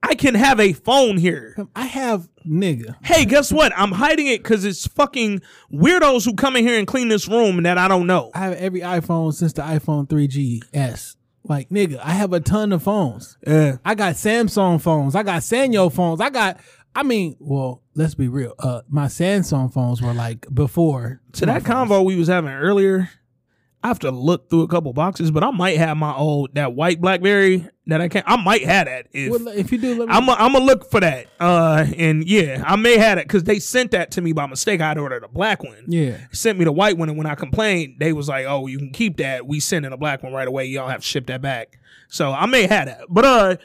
I 0.02 0.14
can 0.14 0.34
have 0.34 0.60
a 0.60 0.72
phone 0.72 1.16
here. 1.16 1.56
I 1.74 1.86
have 1.86 2.28
nigga. 2.46 2.96
Hey, 3.04 3.24
guess 3.24 3.52
what? 3.52 3.72
I'm 3.76 3.92
hiding 3.92 4.28
it 4.28 4.42
because 4.42 4.64
it's 4.64 4.86
fucking 4.86 5.42
weirdos 5.72 6.24
who 6.24 6.34
come 6.34 6.56
in 6.56 6.64
here 6.64 6.78
and 6.78 6.86
clean 6.86 7.08
this 7.08 7.28
room 7.28 7.62
that 7.64 7.78
I 7.78 7.88
don't 7.88 8.06
know. 8.06 8.30
I 8.34 8.40
have 8.40 8.54
every 8.54 8.80
iPhone 8.80 9.34
since 9.34 9.52
the 9.52 9.62
iPhone 9.62 10.08
3GS. 10.08 11.16
Like 11.44 11.70
nigga, 11.70 11.98
I 12.02 12.12
have 12.12 12.32
a 12.32 12.40
ton 12.40 12.72
of 12.72 12.82
phones. 12.82 13.38
Yeah. 13.46 13.78
I 13.84 13.94
got 13.94 14.14
Samsung 14.14 14.80
phones. 14.80 15.14
I 15.14 15.22
got 15.22 15.42
Sanyo 15.42 15.92
phones. 15.92 16.20
I 16.20 16.30
got. 16.30 16.60
I 16.94 17.02
mean, 17.02 17.36
well, 17.38 17.82
let's 17.94 18.14
be 18.14 18.28
real. 18.28 18.54
Uh, 18.58 18.82
my 18.88 19.06
Samsung 19.06 19.72
phones 19.72 20.02
were 20.02 20.12
like 20.14 20.46
before. 20.52 21.20
To 21.34 21.46
that 21.46 21.62
convo 21.62 22.04
we 22.04 22.16
was 22.16 22.28
having 22.28 22.50
earlier, 22.50 23.08
I 23.82 23.88
have 23.88 24.00
to 24.00 24.10
look 24.10 24.50
through 24.50 24.62
a 24.62 24.68
couple 24.68 24.92
boxes, 24.92 25.30
but 25.30 25.44
I 25.44 25.50
might 25.50 25.78
have 25.78 25.96
my 25.96 26.14
old 26.14 26.54
that 26.54 26.74
white 26.74 27.00
BlackBerry 27.00 27.68
that 27.88 28.00
I 28.00 28.08
can. 28.08 28.22
I 28.26 28.36
might 28.36 28.64
have 28.64 28.86
that 28.86 29.08
if 29.12 29.30
Well, 29.30 29.48
if 29.48 29.72
you 29.72 29.78
do, 29.78 29.98
let 29.98 30.08
me, 30.08 30.14
I'm. 30.14 30.28
i 30.30 30.34
I'm 30.34 30.52
gonna 30.52 30.64
look 30.64 30.90
for 30.90 31.00
that. 31.00 31.26
Uh, 31.40 31.86
and 31.96 32.24
yeah, 32.28 32.62
I 32.66 32.76
may 32.76 32.96
have 32.98 33.18
it 33.18 33.26
because 33.26 33.44
they 33.44 33.58
sent 33.58 33.90
that 33.90 34.10
to 34.12 34.20
me 34.20 34.32
by 34.32 34.46
mistake. 34.46 34.80
I'd 34.80 34.98
ordered 34.98 35.24
a 35.24 35.28
black 35.28 35.62
one. 35.64 35.84
yeah. 35.88 36.18
Sent 36.32 36.58
me 36.58 36.64
the 36.64 36.72
white 36.72 36.96
one, 36.96 37.08
and 37.08 37.18
when 37.18 37.26
I 37.26 37.34
complained, 37.34 37.96
they 37.98 38.12
was 38.12 38.28
like, 38.28 38.46
"Oh, 38.46 38.66
you 38.66 38.78
can 38.78 38.90
keep 38.90 39.16
that. 39.18 39.46
We 39.46 39.58
send 39.60 39.84
in 39.86 39.92
a 39.92 39.96
black 39.96 40.22
one 40.22 40.32
right 40.32 40.46
away. 40.48 40.72
Don't 40.72 40.88
have 40.90 41.00
to 41.00 41.06
ship 41.06 41.26
that 41.26 41.42
back." 41.42 41.78
So 42.08 42.32
I 42.32 42.46
may 42.46 42.66
have 42.66 42.86
that, 42.86 43.00
but 43.08 43.24
uh, 43.24 43.56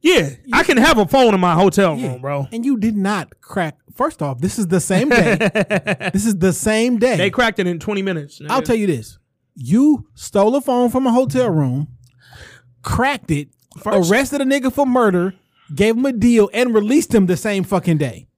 yeah, 0.00 0.30
I 0.52 0.62
can 0.64 0.76
have 0.76 0.98
a 0.98 1.06
phone 1.06 1.32
in 1.34 1.40
my 1.40 1.54
hotel 1.54 1.96
Yeah. 1.96 2.12
room, 2.12 2.20
bro. 2.20 2.48
And 2.52 2.64
you 2.64 2.76
did 2.76 2.96
not 2.96 3.40
crack. 3.40 3.76
First 3.94 4.20
off, 4.22 4.40
this 4.40 4.58
is 4.58 4.66
the 4.66 4.80
same 4.80 5.08
day. 5.08 5.36
this 6.12 6.26
is 6.26 6.36
the 6.36 6.52
same 6.52 6.98
day. 6.98 7.16
They 7.16 7.30
cracked 7.30 7.58
it 7.60 7.66
in 7.68 7.78
20 7.78 8.02
minutes. 8.02 8.40
I'll 8.48 8.62
tell 8.62 8.74
you 8.76 8.86
this: 8.88 9.18
you 9.54 10.08
stole 10.14 10.56
a 10.56 10.60
phone 10.60 10.90
from 10.90 11.06
a 11.06 11.12
hotel 11.12 11.48
room, 11.50 11.88
cracked 12.82 13.30
it, 13.30 13.48
First- 13.78 14.10
arrested 14.10 14.40
a 14.40 14.44
nigga 14.44 14.72
for 14.72 14.86
murder, 14.86 15.34
gave 15.74 15.96
him 15.96 16.04
a 16.06 16.12
deal, 16.12 16.48
and 16.52 16.74
released 16.74 17.14
him 17.14 17.26
the 17.26 17.36
same 17.36 17.64
fucking 17.64 17.98
day. 17.98 18.28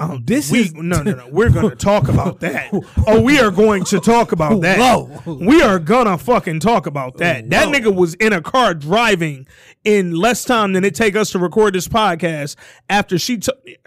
Oh, 0.00 0.18
This 0.22 0.50
we, 0.50 0.58
is- 0.62 0.74
no, 0.74 1.02
no, 1.02 1.12
no. 1.12 1.28
We're 1.30 1.50
gonna 1.50 1.76
talk 1.76 2.08
about 2.08 2.40
that. 2.40 2.72
Oh, 3.06 3.20
we 3.20 3.38
are 3.38 3.50
going 3.52 3.84
to 3.84 4.00
talk 4.00 4.32
about 4.32 4.60
that. 4.62 4.78
Whoa. 4.78 5.34
We 5.34 5.62
are 5.62 5.78
gonna 5.78 6.18
fucking 6.18 6.58
talk 6.60 6.86
about 6.86 7.18
that. 7.18 7.48
That 7.50 7.68
nigga 7.68 7.94
was 7.94 8.14
in 8.14 8.32
a 8.32 8.40
car 8.42 8.74
driving 8.74 9.46
in 9.84 10.16
less 10.16 10.44
time 10.44 10.72
than 10.72 10.84
it 10.84 10.94
take 10.96 11.14
us 11.14 11.30
to 11.30 11.38
record 11.38 11.74
this 11.74 11.86
podcast. 11.86 12.56
After 12.90 13.18
she 13.18 13.36
took, 13.38 13.56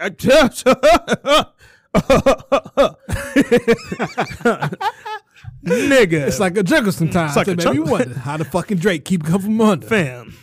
nigga, 5.64 6.26
It's 6.26 6.40
like 6.40 6.56
a 6.56 6.62
juggle 6.62 6.92
sometimes. 6.92 7.36
like 7.36 7.46
so 7.46 7.52
a 7.52 7.56
maybe 7.56 7.74
you 7.74 7.82
wonder 7.84 8.18
how 8.18 8.36
the 8.36 8.44
fucking 8.44 8.78
Drake 8.78 9.04
keep 9.04 9.24
coming 9.24 9.42
from 9.42 9.60
under. 9.60 9.86
fam. 9.86 10.34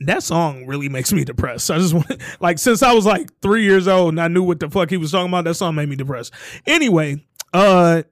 That 0.00 0.22
song 0.22 0.66
really 0.66 0.88
makes 0.88 1.12
me 1.12 1.24
depressed. 1.24 1.70
I 1.70 1.78
just 1.78 1.92
want, 1.94 2.20
like, 2.40 2.58
since 2.58 2.82
I 2.82 2.92
was 2.92 3.04
like 3.04 3.30
three 3.40 3.64
years 3.64 3.88
old 3.88 4.10
and 4.10 4.20
I 4.20 4.28
knew 4.28 4.42
what 4.44 4.60
the 4.60 4.70
fuck 4.70 4.90
he 4.90 4.96
was 4.96 5.10
talking 5.10 5.28
about, 5.28 5.44
that 5.44 5.54
song 5.54 5.74
made 5.74 5.88
me 5.88 5.96
depressed. 5.96 6.32
Anyway, 6.66 7.24
uh, 7.52 8.02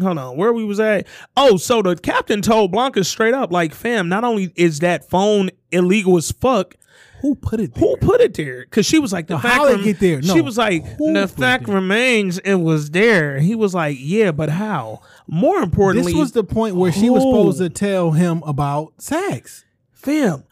hold 0.00 0.18
on, 0.18 0.36
where 0.36 0.52
we 0.52 0.64
was 0.64 0.80
at? 0.80 1.06
Oh, 1.36 1.56
so 1.56 1.80
the 1.80 1.96
captain 1.96 2.42
told 2.42 2.72
Blanca 2.72 3.04
straight 3.04 3.32
up, 3.34 3.50
like, 3.50 3.72
fam, 3.74 4.08
not 4.08 4.22
only 4.24 4.52
is 4.56 4.80
that 4.80 5.08
phone 5.08 5.50
illegal 5.72 6.18
as 6.18 6.30
fuck, 6.30 6.74
Who 7.22 7.36
put 7.36 7.58
it 7.58 7.74
there? 7.74 7.80
who 7.80 7.96
put 7.96 8.20
it 8.20 8.34
there? 8.34 8.60
Because 8.60 8.84
she 8.84 8.98
was 8.98 9.10
like, 9.10 9.26
the 9.28 9.34
No, 9.36 9.40
fact 9.40 9.54
how 9.54 9.66
it 9.68 9.76
rem- 9.76 9.84
get 9.84 10.00
there? 10.00 10.20
No, 10.20 10.34
She 10.34 10.42
was 10.42 10.58
like, 10.58 10.84
the 10.98 11.26
fact 11.34 11.68
remains 11.68 12.38
it 12.40 12.56
was 12.56 12.90
there. 12.90 13.38
He 13.38 13.54
was 13.54 13.72
like, 13.74 13.96
yeah, 13.98 14.30
but 14.30 14.50
how? 14.50 15.00
More 15.26 15.56
importantly, 15.62 16.12
This 16.12 16.18
was 16.20 16.32
the 16.32 16.44
point 16.44 16.76
where 16.76 16.92
she 16.92 17.08
was 17.08 17.22
supposed 17.22 17.58
to 17.60 17.70
tell 17.70 18.10
him 18.10 18.42
about 18.44 18.92
sex. 19.00 19.64
fam. 19.94 20.44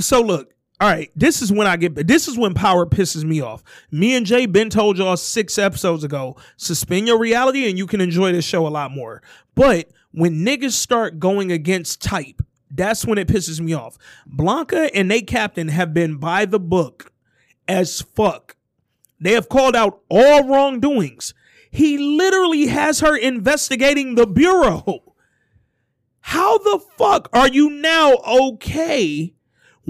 So 0.00 0.20
look, 0.20 0.54
all 0.80 0.88
right, 0.88 1.10
this 1.14 1.42
is 1.42 1.52
when 1.52 1.66
I 1.66 1.76
get 1.76 2.06
this 2.06 2.26
is 2.26 2.38
when 2.38 2.54
power 2.54 2.86
pisses 2.86 3.22
me 3.22 3.42
off. 3.42 3.62
Me 3.90 4.14
and 4.14 4.24
Jay 4.24 4.46
Ben 4.46 4.70
told 4.70 4.96
y'all 4.96 5.16
six 5.16 5.58
episodes 5.58 6.04
ago, 6.04 6.36
suspend 6.56 7.06
your 7.06 7.18
reality 7.18 7.68
and 7.68 7.76
you 7.76 7.86
can 7.86 8.00
enjoy 8.00 8.32
this 8.32 8.46
show 8.46 8.66
a 8.66 8.68
lot 8.68 8.90
more. 8.90 9.22
But 9.54 9.90
when 10.12 10.44
niggas 10.44 10.72
start 10.72 11.18
going 11.18 11.52
against 11.52 12.00
type, 12.00 12.42
that's 12.70 13.04
when 13.04 13.18
it 13.18 13.28
pisses 13.28 13.60
me 13.60 13.74
off. 13.74 13.98
Blanca 14.26 14.88
and 14.94 15.08
Nate 15.08 15.26
Captain 15.26 15.68
have 15.68 15.92
been 15.92 16.16
by 16.16 16.46
the 16.46 16.60
book 16.60 17.12
as 17.68 18.00
fuck. 18.00 18.56
They 19.20 19.32
have 19.32 19.50
called 19.50 19.76
out 19.76 20.00
all 20.08 20.48
wrongdoings. 20.48 21.34
He 21.70 21.98
literally 21.98 22.68
has 22.68 23.00
her 23.00 23.16
investigating 23.16 24.14
the 24.14 24.26
bureau. 24.26 25.14
How 26.20 26.56
the 26.58 26.80
fuck 26.96 27.28
are 27.34 27.48
you 27.48 27.68
now 27.68 28.14
okay 28.26 29.34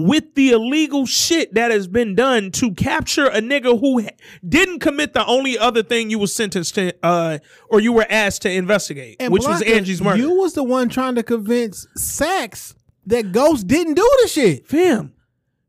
with 0.07 0.35
the 0.35 0.51
illegal 0.51 1.05
shit 1.05 1.53
that 1.53 1.71
has 1.71 1.87
been 1.87 2.15
done 2.15 2.51
to 2.51 2.73
capture 2.73 3.25
a 3.27 3.39
nigga 3.41 3.79
who 3.79 4.01
ha- 4.03 4.09
didn't 4.47 4.79
commit 4.79 5.13
the 5.13 5.25
only 5.25 5.57
other 5.57 5.83
thing 5.83 6.09
you 6.09 6.19
were 6.19 6.27
sentenced 6.27 6.75
to 6.75 6.93
uh 7.03 7.37
or 7.69 7.79
you 7.79 7.91
were 7.93 8.05
asked 8.09 8.41
to 8.43 8.51
investigate, 8.51 9.17
which 9.29 9.43
was 9.45 9.61
Angie's 9.61 10.01
murder. 10.01 10.17
You 10.21 10.35
was 10.35 10.53
the 10.53 10.63
one 10.63 10.89
trying 10.89 11.15
to 11.15 11.23
convince 11.23 11.87
Saxe 11.95 12.75
that 13.05 13.31
Ghost 13.31 13.67
didn't 13.67 13.95
do 13.95 14.09
the 14.21 14.27
shit. 14.27 14.67
Fam, 14.67 15.13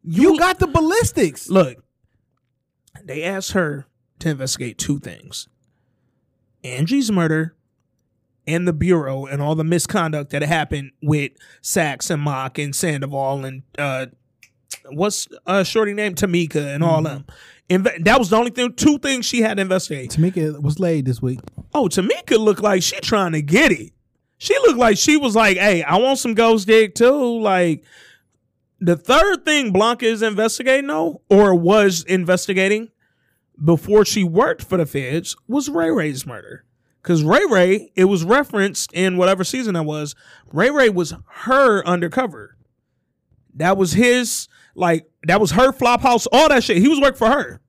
You 0.02 0.38
got 0.38 0.58
the 0.58 0.66
ballistics. 0.66 1.48
look, 1.48 1.82
they 3.04 3.22
asked 3.22 3.52
her 3.52 3.86
to 4.20 4.30
investigate 4.30 4.78
two 4.78 4.98
things. 4.98 5.48
Angie's 6.64 7.10
murder 7.10 7.56
and 8.46 8.66
the 8.66 8.72
bureau 8.72 9.24
and 9.26 9.40
all 9.40 9.54
the 9.54 9.64
misconduct 9.64 10.30
that 10.30 10.42
happened 10.42 10.90
with 11.02 11.32
Saxe 11.60 12.10
and 12.10 12.22
Mock 12.22 12.58
and 12.58 12.74
Sandoval 12.74 13.44
and 13.44 13.62
uh 13.78 14.06
what's 14.90 15.28
uh 15.46 15.62
shorty 15.62 15.94
name 15.94 16.14
Tamika 16.14 16.74
and 16.74 16.82
all 16.82 17.02
them. 17.02 17.24
Inve- 17.70 18.04
that 18.04 18.18
was 18.18 18.30
the 18.30 18.36
only 18.36 18.50
thing 18.50 18.74
two 18.74 18.98
things 18.98 19.24
she 19.24 19.40
had 19.40 19.56
to 19.56 19.62
investigate. 19.62 20.10
Tamika 20.10 20.60
was 20.60 20.78
laid 20.78 21.06
this 21.06 21.22
week. 21.22 21.40
Oh, 21.74 21.88
Tamika 21.88 22.38
looked 22.38 22.62
like 22.62 22.82
she 22.82 23.00
trying 23.00 23.32
to 23.32 23.42
get 23.42 23.72
it. 23.72 23.92
She 24.38 24.54
looked 24.58 24.78
like 24.78 24.98
she 24.98 25.16
was 25.16 25.36
like, 25.36 25.56
"Hey, 25.56 25.82
I 25.82 25.96
want 25.98 26.18
some 26.18 26.34
ghost 26.34 26.66
dick 26.66 26.94
too." 26.94 27.40
Like 27.40 27.84
the 28.80 28.96
third 28.96 29.44
thing 29.44 29.70
Blanca 29.72 30.06
is 30.06 30.22
investigating, 30.22 30.88
though, 30.88 31.22
or 31.30 31.54
was 31.54 32.02
investigating 32.02 32.88
before 33.62 34.04
she 34.04 34.24
worked 34.24 34.64
for 34.64 34.76
the 34.76 34.86
feds, 34.86 35.36
was 35.46 35.68
Ray 35.68 35.90
Ray's 35.90 36.26
murder. 36.26 36.64
Because 37.00 37.22
Ray 37.22 37.44
Ray, 37.48 37.92
it 37.96 38.04
was 38.06 38.24
referenced 38.24 38.92
in 38.92 39.16
whatever 39.16 39.44
season 39.44 39.74
that 39.74 39.84
was. 39.84 40.14
Ray 40.52 40.70
Ray 40.70 40.88
was 40.88 41.14
her 41.26 41.84
undercover. 41.86 42.56
That 43.54 43.76
was 43.76 43.92
his, 43.92 44.48
like, 44.74 45.06
that 45.26 45.40
was 45.40 45.52
her 45.52 45.72
flop 45.72 46.00
house, 46.00 46.26
all 46.32 46.48
that 46.48 46.64
shit. 46.64 46.78
He 46.78 46.88
was 46.88 47.00
working 47.00 47.18
for 47.18 47.28
her. 47.28 47.60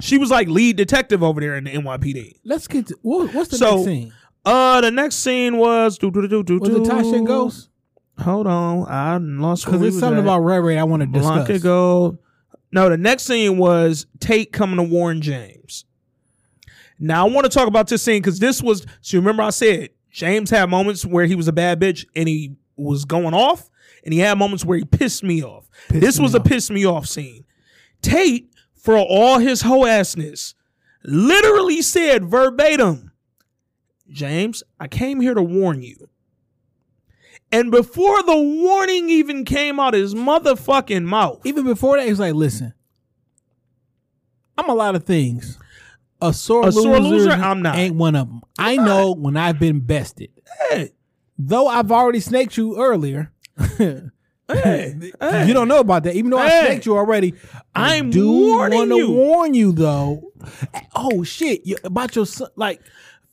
She 0.00 0.16
was 0.18 0.30
like 0.30 0.48
lead 0.48 0.76
detective 0.76 1.22
over 1.22 1.40
there 1.40 1.56
in 1.56 1.64
the 1.64 1.70
NYPD. 1.72 2.40
Let's 2.44 2.68
get 2.68 2.86
to 2.86 2.98
what, 3.02 3.34
what's 3.34 3.50
the 3.50 3.56
So, 3.56 3.76
next 3.76 3.84
scene? 3.84 4.14
Uh, 4.44 4.80
the 4.80 4.90
next 4.90 5.16
scene 5.16 5.56
was 5.58 5.98
do 5.98 6.10
do 6.10 6.26
do 6.28 6.42
do 6.42 6.58
Was 6.58 6.68
it 6.70 6.82
Tasha 6.82 7.26
Ghost? 7.26 7.68
Hold 8.20 8.46
on, 8.46 8.86
I 8.88 9.16
lost. 9.16 9.64
Because 9.64 9.80
there's 9.80 9.98
something 9.98 10.22
about 10.22 10.40
Ray 10.40 10.58
Ray 10.60 10.78
I 10.78 10.84
want 10.84 11.02
to 11.02 11.06
discuss. 11.06 11.46
Blanca 11.46 11.58
Gold. 11.58 12.18
No, 12.70 12.88
the 12.88 12.96
next 12.96 13.24
scene 13.24 13.58
was 13.58 14.06
Tate 14.20 14.52
coming 14.52 14.76
to 14.76 14.82
warn 14.82 15.20
James. 15.20 15.84
Now 16.98 17.26
I 17.26 17.30
want 17.30 17.44
to 17.44 17.50
talk 17.50 17.68
about 17.68 17.88
this 17.88 18.02
scene 18.02 18.20
because 18.22 18.38
this 18.38 18.62
was. 18.62 18.86
So 19.00 19.18
remember, 19.18 19.42
I 19.42 19.50
said 19.50 19.90
James 20.10 20.50
had 20.50 20.68
moments 20.70 21.04
where 21.04 21.26
he 21.26 21.34
was 21.34 21.48
a 21.48 21.52
bad 21.52 21.80
bitch 21.80 22.06
and 22.14 22.28
he 22.28 22.54
was 22.76 23.04
going 23.04 23.34
off, 23.34 23.68
and 24.04 24.12
he 24.14 24.20
had 24.20 24.38
moments 24.38 24.64
where 24.64 24.78
he 24.78 24.84
pissed 24.84 25.22
me 25.24 25.42
off. 25.42 25.67
Pissed 25.88 26.00
this 26.00 26.18
was 26.18 26.34
a 26.34 26.40
piss 26.40 26.70
me 26.70 26.84
off 26.84 27.06
scene. 27.06 27.44
Tate, 28.02 28.50
for 28.74 28.96
all 28.96 29.38
his 29.38 29.62
hoe 29.62 29.82
assness, 29.82 30.54
literally 31.04 31.82
said 31.82 32.24
verbatim, 32.24 33.12
James, 34.10 34.62
I 34.80 34.88
came 34.88 35.20
here 35.20 35.34
to 35.34 35.42
warn 35.42 35.82
you. 35.82 36.08
And 37.50 37.70
before 37.70 38.22
the 38.22 38.36
warning 38.36 39.08
even 39.08 39.44
came 39.44 39.80
out 39.80 39.94
his 39.94 40.14
motherfucking 40.14 41.04
mouth, 41.04 41.40
Even 41.44 41.64
before 41.64 41.96
that, 41.96 42.04
he 42.04 42.10
was 42.10 42.20
like, 42.20 42.34
listen, 42.34 42.74
I'm 44.56 44.68
a 44.68 44.74
lot 44.74 44.94
of 44.94 45.04
things. 45.04 45.58
A 46.20 46.32
sore, 46.32 46.68
A 46.68 46.72
sore 46.72 46.98
loser, 46.98 47.30
I'm 47.30 47.62
not. 47.62 47.76
Ain't 47.76 47.94
one 47.94 48.16
of 48.16 48.28
them. 48.28 48.40
I 48.58 48.76
know 48.76 49.14
when 49.14 49.36
I've 49.36 49.58
been 49.58 49.80
bested. 49.80 50.30
hey, 50.68 50.90
Though 51.38 51.68
I've 51.68 51.92
already 51.92 52.20
snaked 52.20 52.56
you 52.56 52.76
earlier. 52.76 53.32
hey, 54.48 54.94
hey. 55.20 55.46
You 55.46 55.54
don't 55.54 55.68
know 55.68 55.80
about 55.80 56.04
that. 56.04 56.14
Even 56.16 56.30
though 56.30 56.38
I 56.38 56.48
Hey. 56.48 56.66
snaked 56.66 56.86
you 56.86 56.96
already, 56.96 57.34
I 57.74 57.96
I'm 57.98 58.10
do 58.10 58.30
warning 58.30 58.78
wanna 58.90 59.08
warn 59.08 59.54
you 59.54 59.72
though. 59.72 60.32
Oh 60.94 61.22
shit! 61.22 61.66
You, 61.66 61.76
about 61.84 62.14
your 62.16 62.26
son, 62.26 62.48
like 62.56 62.80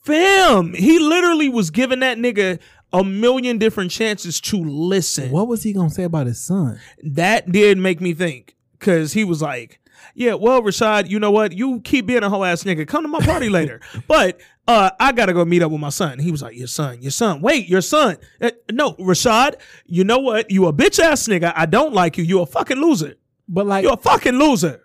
fam, 0.04 0.74
he 0.74 1.00
literally 1.00 1.50
was 1.50 1.70
giving 1.72 2.00
that 2.00 2.18
nigga 2.18 2.60
a 2.94 3.04
million 3.04 3.58
different 3.58 3.92
chances 3.92 4.40
to 4.40 4.58
listen. 4.64 5.32
what 5.32 5.48
was 5.48 5.64
he 5.64 5.74
gonna 5.74 5.90
say 5.90 6.04
about 6.04 6.28
his 6.28 6.40
son? 6.40 6.80
That 7.04 7.52
did 7.52 7.78
make 7.78 8.00
me 8.02 8.14
think 8.14 8.56
because 8.80 9.14
he 9.14 9.24
was 9.24 9.42
like, 9.42 9.80
"Yeah, 10.14 10.36
well, 10.36 10.62
Rashad, 10.62 11.10
you 11.10 11.20
know 11.20 11.32
what? 11.32 11.52
You 11.54 11.82
keep 11.82 12.06
being 12.06 12.24
a 12.24 12.30
whole 12.30 12.46
ass 12.46 12.64
nigga. 12.64 12.88
Come 12.88 13.04
to 13.04 13.08
my 13.08 13.20
party 13.20 13.50
later." 13.50 13.82
But 14.08 14.40
uh, 14.68 14.90
I 15.00 15.12
gotta 15.12 15.34
go 15.34 15.46
meet 15.46 15.62
up 15.62 15.72
with 15.72 15.80
my 15.82 15.90
son. 15.90 16.20
He 16.20 16.32
was 16.32 16.42
like, 16.42 16.58
"Your 16.58 16.68
son, 16.68 17.02
your 17.02 17.12
son. 17.12 17.42
Wait, 17.42 17.68
your 17.68 17.82
son? 17.82 18.18
Uh, 18.42 18.52
no, 18.72 18.94
Rashad. 18.94 19.56
You 19.86 20.04
know 20.04 20.18
what? 20.20 20.50
You 20.50 20.68
a 20.68 20.74
bitch 20.74 21.00
ass 21.00 21.28
nigga. 21.28 21.54
I 21.56 21.66
don't 21.66 21.94
like 21.94 22.18
you. 22.18 22.24
You 22.24 22.42
a 22.42 22.46
fucking 22.46 22.78
loser. 22.78 23.16
But 23.48 23.68
like 23.68 23.84
you're 23.84 23.94
a 23.94 23.98
fucking 23.98 24.34
loser." 24.36 24.82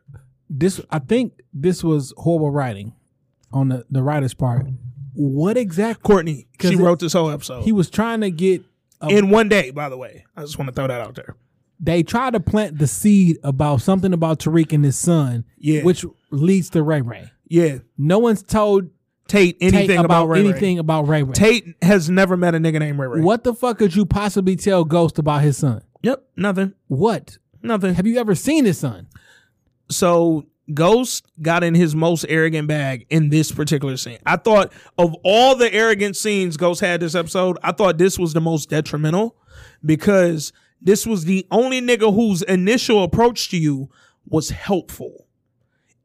this, 0.53 0.81
I 0.91 0.99
think 0.99 1.41
this 1.55 1.83
was 1.85 2.13
horrible 2.19 2.51
writing 2.51 2.93
on 3.53 3.69
the 3.69 3.87
the 3.91 4.03
writer's 4.03 4.35
part. 4.35 4.67
What 5.15 5.57
exactly? 5.57 6.03
Courtney, 6.03 6.49
she 6.61 6.75
it- 6.75 6.79
wrote 6.79 6.99
this 7.01 7.13
whole 7.15 7.31
episode 7.31 7.63
He 7.65 7.73
was 7.73 7.89
trying 7.91 8.21
to 8.23 8.31
get. 8.31 8.63
in 9.09 9.31
one 9.31 9.49
day. 9.49 9.71
By 9.71 9.89
the 9.89 9.97
way, 9.97 10.25
I 10.37 10.43
just 10.43 10.59
want 10.59 10.69
to 10.69 10.75
throw 10.75 10.87
that 10.89 11.01
out 11.01 11.15
there. 11.15 11.37
They 11.83 12.03
tried 12.03 12.35
to 12.35 12.41
plant 12.41 12.79
the 12.79 12.87
seed 12.87 13.39
about 13.43 13.81
something 13.81 14.13
about 14.13 14.41
Tariq 14.41 14.73
and 14.75 14.85
his 14.85 14.99
son, 14.99 15.45
Yeah. 15.59 15.83
which 15.83 16.05
leads 16.31 16.69
to 16.71 16.83
Ray 16.83 17.01
Ray. 17.01 17.31
Yeah, 17.49 17.79
No 17.97 18.19
one's 18.19 18.43
told 18.43 18.91
Tate 19.31 19.57
anything 19.61 19.87
Tate 19.87 19.97
about, 19.99 20.05
about, 20.05 20.29
Ray 20.29 20.43
Ray. 20.43 20.49
anything 20.51 20.79
about 20.79 21.07
Ray 21.09 21.23
Ray. 21.23 21.33
Tate 21.33 21.65
has 21.83 22.11
never 22.11 22.37
met 22.37 22.55
a 22.55 22.59
nigga 22.59 22.79
named 22.81 22.99
Ray 22.99 23.07
Ray. 23.07 23.21
What 23.21 23.45
the 23.45 23.55
fuck 23.55 23.79
could 23.79 23.95
you 23.95 24.05
possibly 24.05 24.57
tell 24.57 24.85
Ghost 24.85 25.19
about 25.19 25.43
his 25.43 25.57
son? 25.59 25.83
Yep, 26.03 26.25
nothing, 26.37 26.75
What? 26.89 27.39
nothing. 27.63 27.95
Have 27.95 28.07
you 28.07 28.19
ever 28.19 28.35
seen 28.35 28.65
his 28.65 28.79
son? 28.79 29.07
so 29.91 30.47
Ghost 30.73 31.27
got 31.43 31.65
in 31.65 31.75
his 31.75 31.95
most 31.97 32.25
arrogant 32.29 32.69
bag 32.69 33.07
in 33.11 33.29
this 33.29 33.51
particular 33.51 33.97
scene. 33.97 34.19
I 34.25 34.37
thought 34.37 34.73
of 34.99 35.15
all 35.25 35.57
the 35.57 35.73
arrogant 35.73 36.17
scenes 36.17 36.57
Ghost 36.57 36.81
had 36.81 37.01
this 37.01 37.15
episode, 37.17 37.59
I 37.63 37.73
thought 37.73 37.99
this 37.99 38.19
was 38.19 38.33
the 38.35 38.41
most 38.41 38.71
detrimental 38.71 39.37
because 39.85 40.53
this 40.81 41.07
was 41.07 41.25
the 41.25 41.47
only 41.51 41.81
nigga 41.81 42.15
whose 42.15 42.43
initial 42.43 43.03
approach 43.03 43.49
to 43.51 43.59
you 43.59 43.91
was 44.29 44.51
helpful. 44.51 45.27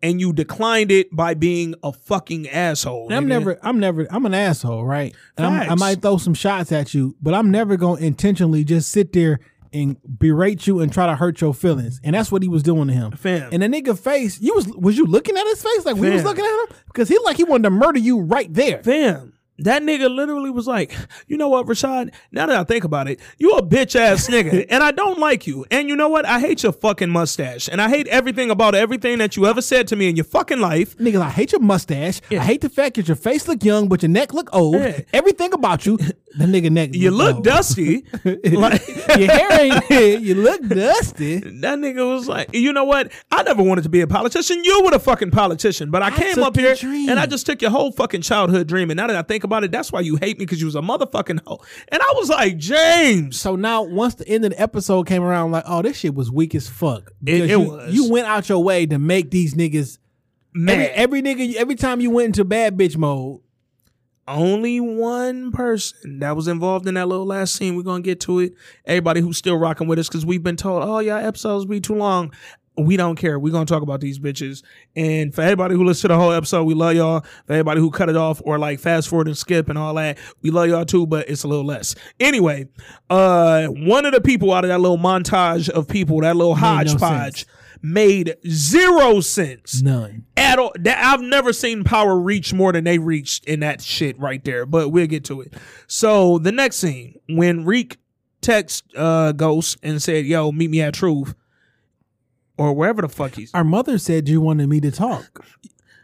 And 0.06 0.22
you 0.22 0.34
declined 0.34 0.92
it 0.92 1.16
by 1.16 1.34
being 1.34 1.74
a 1.82 1.92
fucking 1.92 2.48
asshole. 2.48 3.12
I'm 3.12 3.26
nigga. 3.26 3.28
never, 3.28 3.60
I'm 3.64 3.80
never, 3.80 4.08
I'm 4.12 4.26
an 4.28 4.36
asshole, 4.36 4.86
right? 4.86 5.16
And 5.36 5.48
I'm, 5.48 5.72
I 5.72 5.76
might 5.76 6.02
throw 6.02 6.18
some 6.18 6.36
shots 6.36 6.72
at 6.72 6.94
you, 6.94 7.16
but 7.22 7.34
I'm 7.34 7.50
never 7.50 7.76
gonna 7.76 8.02
intentionally 8.02 8.64
just 8.64 8.92
sit 8.92 9.14
there 9.14 9.40
and 9.74 9.98
berate 10.06 10.68
you 10.68 10.80
and 10.80 10.92
try 10.94 11.06
to 11.06 11.16
hurt 11.16 11.42
your 11.42 11.54
feelings, 11.54 12.00
and 12.04 12.16
that's 12.16 12.32
what 12.32 12.42
he 12.42 12.48
was 12.48 12.64
doing 12.64 12.88
to 12.88 12.94
him. 12.94 13.12
Fam. 13.12 13.50
And 13.52 13.62
the 13.62 13.68
nigga 13.68 13.98
face, 13.98 14.40
you 14.40 14.54
was 14.54 14.68
was 14.68 14.98
you 14.98 15.06
looking 15.06 15.36
at 15.36 15.46
his 15.48 15.62
face 15.62 15.86
like 15.86 15.96
we 15.98 16.10
was 16.10 16.24
looking 16.24 16.46
at 16.46 16.52
him 16.70 16.78
because 16.88 17.10
he 17.10 17.18
like 17.26 17.38
he 17.38 17.44
wanted 17.44 17.64
to 17.64 17.70
murder 17.72 18.00
you 18.00 18.22
right 18.22 18.54
there. 18.54 18.84
Fam, 18.84 19.34
that 19.60 19.84
nigga 19.84 20.14
literally 20.14 20.50
was 20.50 20.68
like, 20.68 20.94
you 21.28 21.38
know 21.38 21.48
what, 21.48 21.66
Rashad? 21.66 22.14
Now 22.32 22.46
that 22.46 22.58
I 22.58 22.64
think 22.66 22.84
about 22.84 23.08
it, 23.08 23.20
you 23.38 23.52
a 23.52 23.64
bitch 23.64 23.96
ass 23.96 24.28
nigga, 24.28 24.66
and 24.70 24.84
I 24.84 24.92
don't 24.92 25.18
like 25.18 25.48
you. 25.48 25.66
And 25.72 25.88
you 25.88 25.96
know 25.96 26.10
what? 26.10 26.26
I 26.26 26.40
hate 26.42 26.64
your 26.64 26.74
fucking 26.74 27.10
mustache, 27.10 27.70
and 27.70 27.82
I 27.82 27.88
hate 27.90 28.08
everything 28.10 28.52
about 28.52 28.76
everything 28.76 29.18
that 29.20 29.38
you 29.38 29.46
ever 29.46 29.62
said 29.62 29.88
to 29.90 29.96
me 29.96 30.10
in 30.10 30.18
your 30.18 30.26
fucking 30.26 30.60
life. 30.60 30.98
Nigga, 30.98 31.22
I 31.22 31.30
hate 31.30 31.54
your 31.54 31.62
mustache. 31.62 32.20
I 32.32 32.36
hate 32.36 32.62
the 32.62 32.70
fact 32.70 32.96
that 32.96 33.08
your 33.08 33.16
face 33.16 33.48
look 33.48 33.64
young, 33.64 33.88
but 33.88 34.02
your 34.02 34.10
neck 34.10 34.34
look 34.34 34.50
old. 34.54 34.76
Yeah. 34.76 35.02
Everything 35.14 35.54
about 35.54 35.86
you, 35.86 35.98
the 36.38 36.46
nigga 36.46 36.70
neck. 36.70 36.90
You 36.94 37.12
look 37.12 37.36
old. 37.36 37.46
dusty. 37.46 38.06
like, 38.26 38.86
your 39.18 39.32
hair 39.32 39.62
ain't. 39.62 40.22
you 40.22 40.36
look 40.36 40.68
dusty. 40.68 41.38
That 41.40 41.80
nigga 41.80 42.08
was 42.10 42.28
like, 42.28 42.54
you 42.54 42.74
know 42.74 42.84
what? 42.84 43.12
I 43.32 43.44
never 43.44 43.64
wanted 43.64 43.84
to 43.84 43.90
be 43.90 44.02
a 44.02 44.08
politician. 44.08 44.64
You 44.66 44.84
were 44.84 44.92
the 44.92 45.00
fucking 45.00 45.32
politician. 45.32 45.92
But 45.92 46.02
I, 46.02 46.12
came 46.12 46.44
up 46.44 46.58
here 46.58 46.76
dream. 46.76 47.10
and 47.10 47.20
I 47.20 47.26
just 47.26 47.46
took 47.46 47.62
your 47.62 47.72
whole 47.72 47.92
fucking 47.94 48.22
childhood 48.22 48.68
dream. 48.68 48.90
And 48.92 48.98
now 48.98 49.08
that 49.08 49.16
I 49.16 49.22
think 49.22 49.45
about 49.46 49.64
it, 49.64 49.72
that's 49.72 49.92
why 49.92 50.02
you 50.02 50.18
hate 50.18 50.38
me 50.38 50.46
because 50.46 50.60
you 50.60 50.66
was 50.68 50.76
a 50.76 50.82
motherfucking 50.82 51.40
hoe. 51.48 51.62
And 51.88 52.02
I 52.02 52.14
was 52.16 52.30
like, 52.30 52.58
James. 52.58 53.40
So 53.40 53.56
now, 53.56 53.84
once 53.84 54.16
the 54.16 54.28
end 54.28 54.44
of 54.44 54.52
the 54.52 54.62
episode 54.62 55.08
came 55.08 55.24
around, 55.24 55.46
I'm 55.46 55.52
like, 55.52 55.64
oh, 55.66 55.82
this 55.82 55.98
shit 55.98 56.14
was 56.14 56.30
weak 56.30 56.54
as 56.56 56.68
fuck. 56.68 57.10
It- 57.10 57.16
Because 57.26 57.50
it 57.50 57.50
you, 57.52 57.60
was. 57.62 57.94
You 57.96 58.12
went 58.12 58.28
out 58.28 58.50
your 58.50 58.62
way 58.64 58.86
to 58.88 59.00
make 59.00 59.32
these 59.32 59.54
niggas. 59.56 59.98
Man, 60.54 60.80
Every, 60.94 61.22
every 61.22 61.22
nigga, 61.22 61.56
every 61.56 61.76
time 61.76 62.02
you 62.02 62.10
went 62.12 62.28
into 62.28 62.44
bad 62.46 62.78
bitch 62.78 62.98
mode, 62.98 63.42
only 64.28 64.80
one 64.80 65.52
person 65.52 66.20
that 66.20 66.36
was 66.36 66.48
involved 66.48 66.88
in 66.88 66.96
that 66.96 67.08
little 67.08 67.26
last 67.28 67.56
scene. 67.56 67.76
We're 67.76 67.84
gonna 67.84 68.02
get 68.02 68.20
to 68.22 68.40
it. 68.40 68.54
Everybody 68.86 69.22
who's 69.22 69.38
still 69.38 69.58
rocking 69.58 69.88
with 69.88 70.00
us 70.00 70.08
because 70.08 70.26
we've 70.26 70.42
been 70.42 70.56
told, 70.56 70.84
oh 70.84 71.00
yeah, 71.00 71.18
episodes 71.18 71.66
be 71.66 71.80
too 71.80 71.94
long. 71.96 72.34
We 72.78 72.98
don't 72.98 73.16
care. 73.16 73.40
We're 73.40 73.54
gonna 73.54 73.66
talk 73.66 73.82
about 73.84 74.02
these 74.02 74.20
bitches. 74.20 74.64
And 74.96 75.34
for 75.34 75.42
everybody 75.42 75.76
who 75.76 75.84
listened 75.84 76.10
to 76.10 76.16
the 76.16 76.20
whole 76.20 76.34
episode, 76.34 76.64
we 76.66 76.74
love 76.74 76.96
y'all. 76.96 77.22
For 77.48 77.54
everybody 77.54 77.80
who 77.80 77.90
cut 77.90 78.10
it 78.10 78.18
off 78.18 78.42
or 78.44 78.60
like 78.60 78.80
fast 78.80 79.08
forward 79.08 79.28
and 79.28 79.38
skip 79.38 79.70
and 79.70 79.78
all 79.78 79.94
that, 79.96 80.18
we 80.42 80.50
love 80.52 80.68
y'all 80.70 80.86
too, 80.86 81.08
but 81.08 81.30
it's 81.30 81.44
a 81.44 81.48
little 81.48 81.66
less. 81.66 81.96
Anyway, 82.20 82.68
uh 83.10 83.68
one 83.68 84.06
of 84.06 84.14
the 84.14 84.22
people 84.22 84.54
out 84.54 84.64
of 84.66 84.70
that 84.70 84.80
little 84.80 84.98
montage 84.98 85.70
of 85.70 85.88
people, 85.88 86.22
that 86.22 86.36
little 86.36 86.54
no 86.56 86.60
hodgepodge, 86.60 87.46
sense. 87.46 87.46
made 87.82 88.36
zero 88.48 89.22
sense 89.22 89.82
none. 89.82 90.26
at 90.36 90.60
all. 90.60 90.74
That 90.80 90.98
I've 91.04 91.22
never 91.22 91.54
seen 91.54 91.84
Power 91.84 92.20
reach 92.20 92.54
more 92.54 92.74
than 92.74 92.84
they 92.84 92.98
reached 92.98 93.46
in 93.46 93.62
that 93.62 93.82
shit 93.82 94.20
right 94.20 94.44
there. 94.44 94.66
But 94.66 94.90
we'll 94.90 95.08
get 95.08 95.24
to 95.26 95.42
it. 95.42 95.54
So 95.88 96.40
the 96.40 96.52
next 96.52 96.78
scene, 96.78 97.20
when 97.30 97.64
Reek 97.66 97.98
text 98.42 98.84
uh 98.96 99.32
Ghost 99.32 99.78
and 99.82 100.02
said, 100.02 100.26
"Yo, 100.26 100.52
meet 100.52 100.70
me 100.70 100.82
at 100.82 100.94
Truth," 100.94 101.34
or 102.58 102.74
wherever 102.74 103.02
the 103.02 103.10
fuck 103.10 103.36
he's. 103.36 103.54
Our 103.54 103.64
mother 103.64 103.98
said 103.98 104.28
you 104.30 104.42
wanted 104.42 104.68
me 104.70 104.80
to 104.82 104.92
talk 104.92 105.46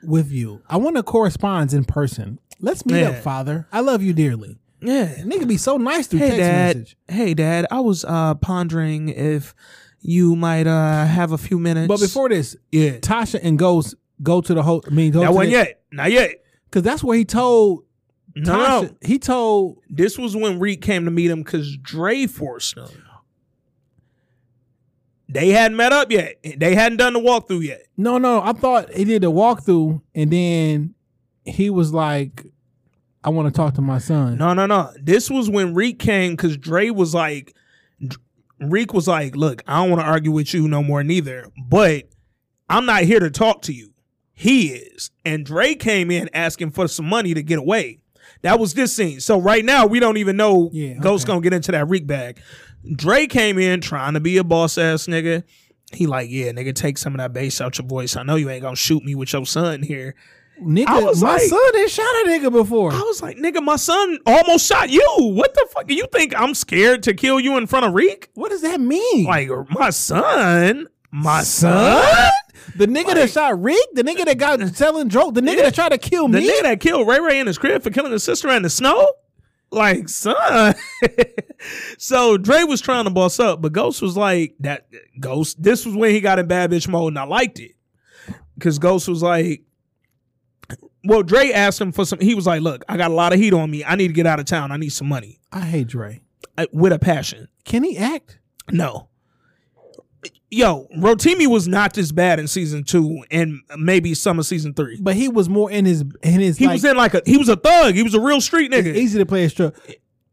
with 0.04 0.32
you. 0.32 0.62
I 0.70 0.78
want 0.78 0.96
to 0.98 1.04
correspond 1.04 1.74
in 1.74 1.86
person. 1.86 2.40
Let's 2.60 2.86
meet 2.86 3.00
Yeah. 3.02 3.10
up, 3.10 3.18
father. 3.24 3.68
I 3.72 3.80
love 3.82 4.02
you 4.04 4.14
dearly. 4.14 4.58
Yeah. 4.82 5.14
Nigga 5.24 5.48
be 5.48 5.58
so 5.58 5.78
nice 5.78 6.08
through 6.08 6.20
Hey 6.20 6.28
text 6.30 6.40
dad. 6.40 6.78
message. 6.78 6.98
Hey 7.08 7.34
dad. 7.34 7.68
I 7.72 7.80
was 7.82 8.04
uh 8.06 8.36
pondering 8.36 9.10
if 9.10 9.54
you 10.02 10.36
might 10.36 10.66
uh 10.68 11.06
have 11.06 11.32
a 11.32 11.38
few 11.38 11.60
minutes. 11.60 11.88
But 11.88 12.00
before 12.00 12.30
this, 12.30 12.56
yeah, 12.72 12.98
Tasha 12.98 13.40
and 13.44 13.60
Ghost 13.60 13.96
go 14.24 14.42
to 14.42 14.54
the 14.54 14.64
whole. 14.64 14.84
I 14.88 14.90
mean, 14.90 15.12
go 15.12 15.20
that 15.22 15.34
wasn't 15.34 15.52
yet. 15.52 15.82
Not 15.92 16.12
yet. 16.12 16.44
Cause 16.72 16.82
that's 16.84 17.04
where 17.04 17.18
he 17.18 17.26
told 17.26 17.84
No, 18.36 18.54
Tasha. 18.58 18.82
no. 18.84 18.90
He 19.02 19.20
told 19.20 19.78
This 19.90 20.18
was 20.18 20.36
when 20.36 20.60
Reek 20.60 20.82
came 20.82 21.06
to 21.06 21.12
meet 21.12 21.30
him 21.30 21.44
because 21.44 21.78
Dre 21.78 22.26
forced 22.26 22.76
him. 22.78 22.88
They 25.32 25.50
hadn't 25.50 25.78
met 25.78 25.94
up 25.94 26.12
yet. 26.12 26.36
They 26.58 26.76
hadn't 26.76 26.98
done 26.98 27.14
the 27.14 27.20
walkthrough 27.20 27.64
yet. 27.64 27.84
no, 27.98 28.18
no. 28.18 28.42
I 28.42 28.54
thought 28.54 28.92
he 28.94 29.04
did 29.06 29.22
the 29.24 29.32
walkthrough, 29.32 30.02
and 30.14 30.32
then 30.32 30.94
he 31.46 31.70
was 31.70 31.94
like, 31.94 32.46
"I 33.24 33.30
want 33.30 33.48
to 33.48 33.58
talk 33.58 33.76
to 33.76 33.82
my 33.82 33.98
son." 34.00 34.38
No, 34.38 34.54
no, 34.54 34.66
no. 34.66 34.92
This 35.02 35.30
was 35.30 35.50
when 35.50 35.74
Reek 35.74 36.00
came 36.00 36.34
because 36.34 36.58
Dre 36.58 36.90
was 36.90 37.14
like, 37.16 37.56
Reek 38.60 38.94
was 38.94 39.08
like, 39.08 39.36
look, 39.36 39.64
I 39.68 39.82
don't 39.82 39.90
want 39.90 40.02
to 40.02 40.08
argue 40.08 40.32
with 40.32 40.54
you 40.54 40.68
no 40.68 40.84
more, 40.84 41.04
neither. 41.04 41.48
But 41.68 42.10
I'm 42.70 42.86
not 42.86 43.04
here 43.04 43.20
to 43.20 43.32
talk 43.32 43.64
to 43.64 43.74
you. 43.74 43.94
He 44.34 44.70
is. 44.70 45.12
And 45.26 45.46
Dre 45.46 45.76
came 45.76 46.12
in 46.12 46.30
asking 46.34 46.72
for 46.72 46.88
some 46.88 47.08
money 47.08 47.34
to 47.34 47.42
get 47.42 47.58
away. 47.60 48.00
That 48.44 48.60
was 48.60 48.74
this 48.74 48.96
scene. 48.96 49.20
So 49.20 49.40
right 49.40 49.64
now 49.66 49.86
we 49.86 50.00
don't 50.00 50.18
even 50.18 50.36
know 50.38 50.70
Yeah, 50.74 50.94
Ghost 50.96 51.26
okay. 51.26 51.34
gonna 51.34 51.42
get 51.42 51.54
into 51.54 51.72
that 51.72 51.88
Reek 51.90 52.06
bag. 52.08 52.40
Dre 52.96 53.28
came 53.28 53.58
in 53.60 53.82
trying 53.82 54.14
to 54.14 54.20
be 54.20 54.38
a 54.38 54.44
boss 54.44 54.78
ass 54.78 55.08
nigga. 55.08 55.44
He 55.94 56.08
like, 56.08 56.30
yeah, 56.30 56.52
nigga, 56.52 56.74
take 56.74 56.98
some 56.98 57.14
of 57.14 57.18
that 57.20 57.34
bass 57.34 57.60
out 57.62 57.78
your 57.78 57.88
voice. 57.88 58.16
I 58.16 58.24
know 58.24 58.36
you 58.36 58.50
ain't 58.50 58.62
gonna 58.62 58.76
shoot 58.76 59.04
me 59.04 59.14
with 59.16 59.34
your 59.34 59.46
son 59.46 59.84
here. 59.84 60.16
Nigga, 60.62 60.86
my 60.86 61.00
like- 61.00 61.42
son 61.42 61.72
didn't 61.74 61.90
shot 61.90 62.04
a 62.06 62.30
nigga 62.30 62.52
before. 62.52 62.92
I 62.94 63.00
was 63.00 63.22
like, 63.22 63.38
nigga, 63.38 63.64
my 63.64 63.76
son 63.78 64.20
almost 64.26 64.68
shot 64.68 64.90
you. 64.90 65.04
What 65.18 65.54
the 65.54 65.68
fuck? 65.74 65.90
You 65.90 66.06
think 66.14 66.40
I'm 66.40 66.54
scared 66.54 67.04
to 67.04 67.14
kill 67.14 67.40
you 67.40 67.58
in 67.58 67.66
front 67.68 67.86
of 67.86 67.94
Reek? 67.94 68.30
what 68.36 68.50
does 68.52 68.62
that 68.62 68.80
mean? 68.80 69.26
Like, 69.26 69.50
my 69.72 69.90
son? 69.90 70.88
My 71.12 71.42
son? 71.44 72.32
the 72.76 72.86
nigga 72.86 73.14
that 73.16 73.30
shot 73.32 73.60
Rick, 73.62 73.80
the 73.94 74.04
nigga 74.04 74.24
that 74.26 74.38
got 74.38 74.62
selling 74.76 75.08
drugs, 75.08 75.34
the 75.34 75.42
nigga 75.42 75.58
Yeah. 75.58 75.64
that 75.64 75.76
tried 75.76 75.90
to 75.90 75.98
kill 75.98 76.28
The 76.28 76.40
me. 76.40 76.48
The 76.48 76.54
nigga 76.54 76.62
that 76.64 76.80
killed 76.80 77.08
Ray 77.08 77.20
Ray 77.20 77.40
in 77.40 77.48
his 77.48 77.58
crib 77.58 77.82
for 77.84 77.90
killing 77.90 78.12
his 78.12 78.24
sister 78.24 78.48
in 78.50 78.62
the 78.62 78.70
snow? 78.70 79.12
Like, 79.72 80.10
son. 80.10 80.76
so 81.98 82.38
Dre 82.38 82.64
was 82.64 82.82
trying 82.82 83.06
to 83.06 83.10
boss 83.10 83.40
up, 83.40 83.62
but 83.62 83.72
Ghost 83.72 84.02
was 84.02 84.18
like, 84.18 84.56
that 84.60 84.88
Ghost, 85.20 85.62
this 85.62 85.86
was 85.86 85.96
when 85.96 86.12
he 86.12 86.20
got 86.20 86.40
in 86.40 86.48
bad 86.48 86.72
bitch 86.72 86.88
mode, 86.88 87.14
and 87.14 87.20
I 87.20 87.24
liked 87.24 87.60
it. 87.60 87.72
Because 88.56 88.80
Ghost 88.80 89.08
was 89.08 89.24
like, 89.24 89.64
well, 91.04 91.24
Dre 91.24 91.52
asked 91.52 91.80
him 91.82 91.92
for 91.92 92.06
some, 92.06 92.20
he 92.20 92.36
was 92.36 92.46
like, 92.46 92.62
look, 92.62 92.84
I 92.88 92.98
got 92.98 93.12
a 93.12 93.14
lot 93.14 93.34
of 93.34 93.40
heat 93.40 93.54
on 93.54 93.72
me. 93.72 93.84
I 93.84 93.96
need 93.96 94.10
to 94.10 94.14
get 94.14 94.28
out 94.28 94.40
of 94.40 94.46
town. 94.46 94.72
I 94.72 94.78
need 94.78 94.90
some 94.90 95.08
money. 95.08 95.40
I 95.52 95.62
hate 95.62 95.88
Dre. 95.88 96.22
I- 96.58 96.68
with 96.74 96.92
a 96.94 97.00
passion. 97.00 97.48
Can 97.64 97.84
he 97.84 97.98
act? 97.98 98.40
No. 98.70 99.08
Yo, 100.50 100.88
Rotimi 100.98 101.48
was 101.48 101.68
not 101.68 101.94
this 101.94 102.12
bad 102.12 102.40
in 102.40 102.48
season 102.48 102.84
two 102.84 103.24
and 103.32 103.62
maybe 103.78 104.14
some 104.14 104.38
of 104.38 104.46
season 104.46 104.74
three. 104.74 105.00
But 105.00 105.16
he 105.16 105.30
was 105.30 105.48
more 105.48 105.72
in 105.72 105.86
his 105.86 106.02
in 106.24 106.40
his. 106.40 106.58
He 106.58 106.68
like, 106.68 106.76
was 106.76 106.86
in 106.86 106.98
like 106.98 107.14
a 107.14 107.22
he 107.26 107.38
was 107.38 107.50
a 107.50 107.56
thug. 107.56 107.96
He 107.96 108.04
was 108.04 108.14
a 108.14 108.20
real 108.20 108.42
street 108.42 108.72
nigga. 108.72 108.94
easy 108.96 109.18
to 109.18 109.26
play 109.26 109.46
a 109.46 109.50
struggle. 109.50 109.80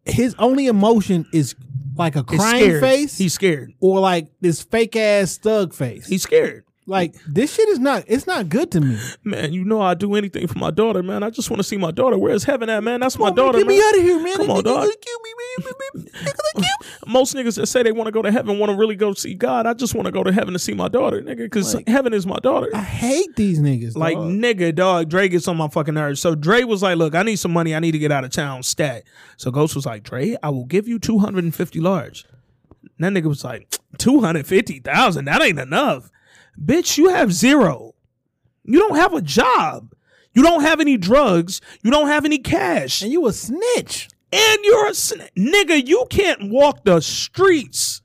His 0.05 0.35
only 0.39 0.67
emotion 0.67 1.27
is 1.33 1.55
like 1.97 2.17
a 2.17 2.23
crying 2.23 2.81
face, 2.81 3.19
He's 3.19 3.35
scared. 3.35 3.73
or 3.81 4.01
like 4.01 4.29
this 4.41 4.63
fake 4.63 4.97
ass 4.97 5.37
thug 5.37 5.75
face. 5.75 6.07
He's 6.07 6.23
scared. 6.23 6.65
Like 6.89 7.15
this 7.27 7.55
shit 7.55 7.69
is 7.69 7.79
not. 7.79 8.05
It's 8.07 8.27
not 8.27 8.49
good 8.49 8.73
to 8.73 8.81
me. 8.81 8.99
Man, 9.23 9.53
you 9.53 9.65
know 9.65 9.83
I'd 9.83 9.99
do 9.99 10.15
anything 10.15 10.47
for 10.47 10.59
my 10.59 10.71
daughter, 10.71 11.03
man. 11.03 11.23
I 11.23 11.31
just 11.31 11.51
want 11.51 11.59
to 11.59 11.65
see 11.65 11.77
my 11.77 11.91
daughter. 11.91 12.17
Where's 12.19 12.45
heaven 12.45 12.69
at, 12.71 12.83
man? 12.83 13.01
That's 13.01 13.19
my 13.19 13.31
daughter, 13.31 13.59
Get 13.59 13.67
man. 13.67 13.77
me 13.77 13.83
out 13.85 13.95
of 13.97 14.03
here, 14.03 14.23
man. 14.23 14.37
Come 14.39 14.51
on, 14.51 14.65
dog. 14.65 14.87
me, 14.87 14.89
man. 14.89 14.89
Nigga, 14.89 15.01
kill 15.03 16.63
me. 16.63 16.69
Most 17.07 17.35
niggas 17.35 17.57
that 17.57 17.67
say 17.67 17.83
they 17.83 17.93
want 17.93 18.07
to 18.07 18.13
go 18.13 18.23
to 18.23 18.33
heaven 18.33 18.59
want 18.59 18.71
to 18.71 18.77
really 18.77 18.97
go 18.97 19.13
see 19.13 19.35
God. 19.35 19.67
I 19.67 19.75
just 19.75 19.95
want 19.95 20.07
to 20.07 20.13
go 20.13 20.23
to 20.25 20.33
heaven 20.33 20.55
to 20.55 20.59
see 20.59 20.75
my 20.75 20.89
daughter, 20.89 21.21
nigga, 21.23 21.37
because 21.37 21.77
heaven 21.87 22.15
is 22.15 22.27
my 22.27 22.39
daughter. 22.39 22.71
I 22.75 22.81
hate 22.81 23.37
these 23.37 23.61
niggas. 23.61 23.97
Like 23.97 24.17
dog. 24.17 24.31
nigga, 24.31 24.75
dog. 24.75 25.11
Dre 25.11 25.29
gets 25.29 25.47
on 25.47 25.57
my 25.57 25.69
fucking 25.69 25.95
nerves. 25.95 26.21
So 26.21 26.35
Dre 26.35 26.65
was 26.65 26.83
like, 26.83 26.97
"Look, 26.97 27.15
I 27.15 27.23
need 27.23 27.37
some 27.37 27.53
money. 27.53 27.75
I 27.75 27.81
need 27.81 27.93
to 27.93 27.99
get 27.99 28.11
out 28.11 28.25
of 28.25 28.31
town. 28.31 28.63
Stat." 28.63 29.05
So 29.37 29.51
Ghost 29.51 29.75
was 29.77 29.85
like, 29.87 30.03
"Dre, 30.03 30.37
I 30.43 30.49
will 30.49 30.65
give 30.65 30.89
you 30.89 30.99
two 30.99 31.19
hundred 31.19 31.45
and 31.45 31.55
fifty 31.55 31.81
large." 31.81 32.25
And 33.01 33.17
that 33.17 33.23
nigga 33.23 33.27
was 33.27 33.45
like, 33.45 33.77
250,000? 33.99 35.25
That 35.25 35.43
ain't 35.43 35.59
enough. 35.59 36.11
Bitch, 36.63 36.99
you 36.99 37.09
have 37.11 37.33
zero. 37.33 37.95
You 38.65 38.79
don't 38.81 38.97
have 38.97 39.15
a 39.15 39.23
job. 39.23 39.93
You 40.35 40.43
don't 40.43 40.63
have 40.63 40.81
any 40.81 40.97
drugs. 40.97 41.61
You 41.83 41.91
don't 41.91 42.09
have 42.09 42.25
any 42.25 42.39
cash. 42.39 43.03
and 43.03 43.11
you 43.13 43.27
a 43.27 43.33
snitch, 43.33 44.09
And 44.33 44.59
you're 44.65 44.89
a 44.89 44.95
sn- 44.95 45.29
nigga, 45.37 45.87
you 45.87 46.07
can't 46.11 46.51
walk 46.51 46.85
the 46.85 47.01
streets. 47.01 48.03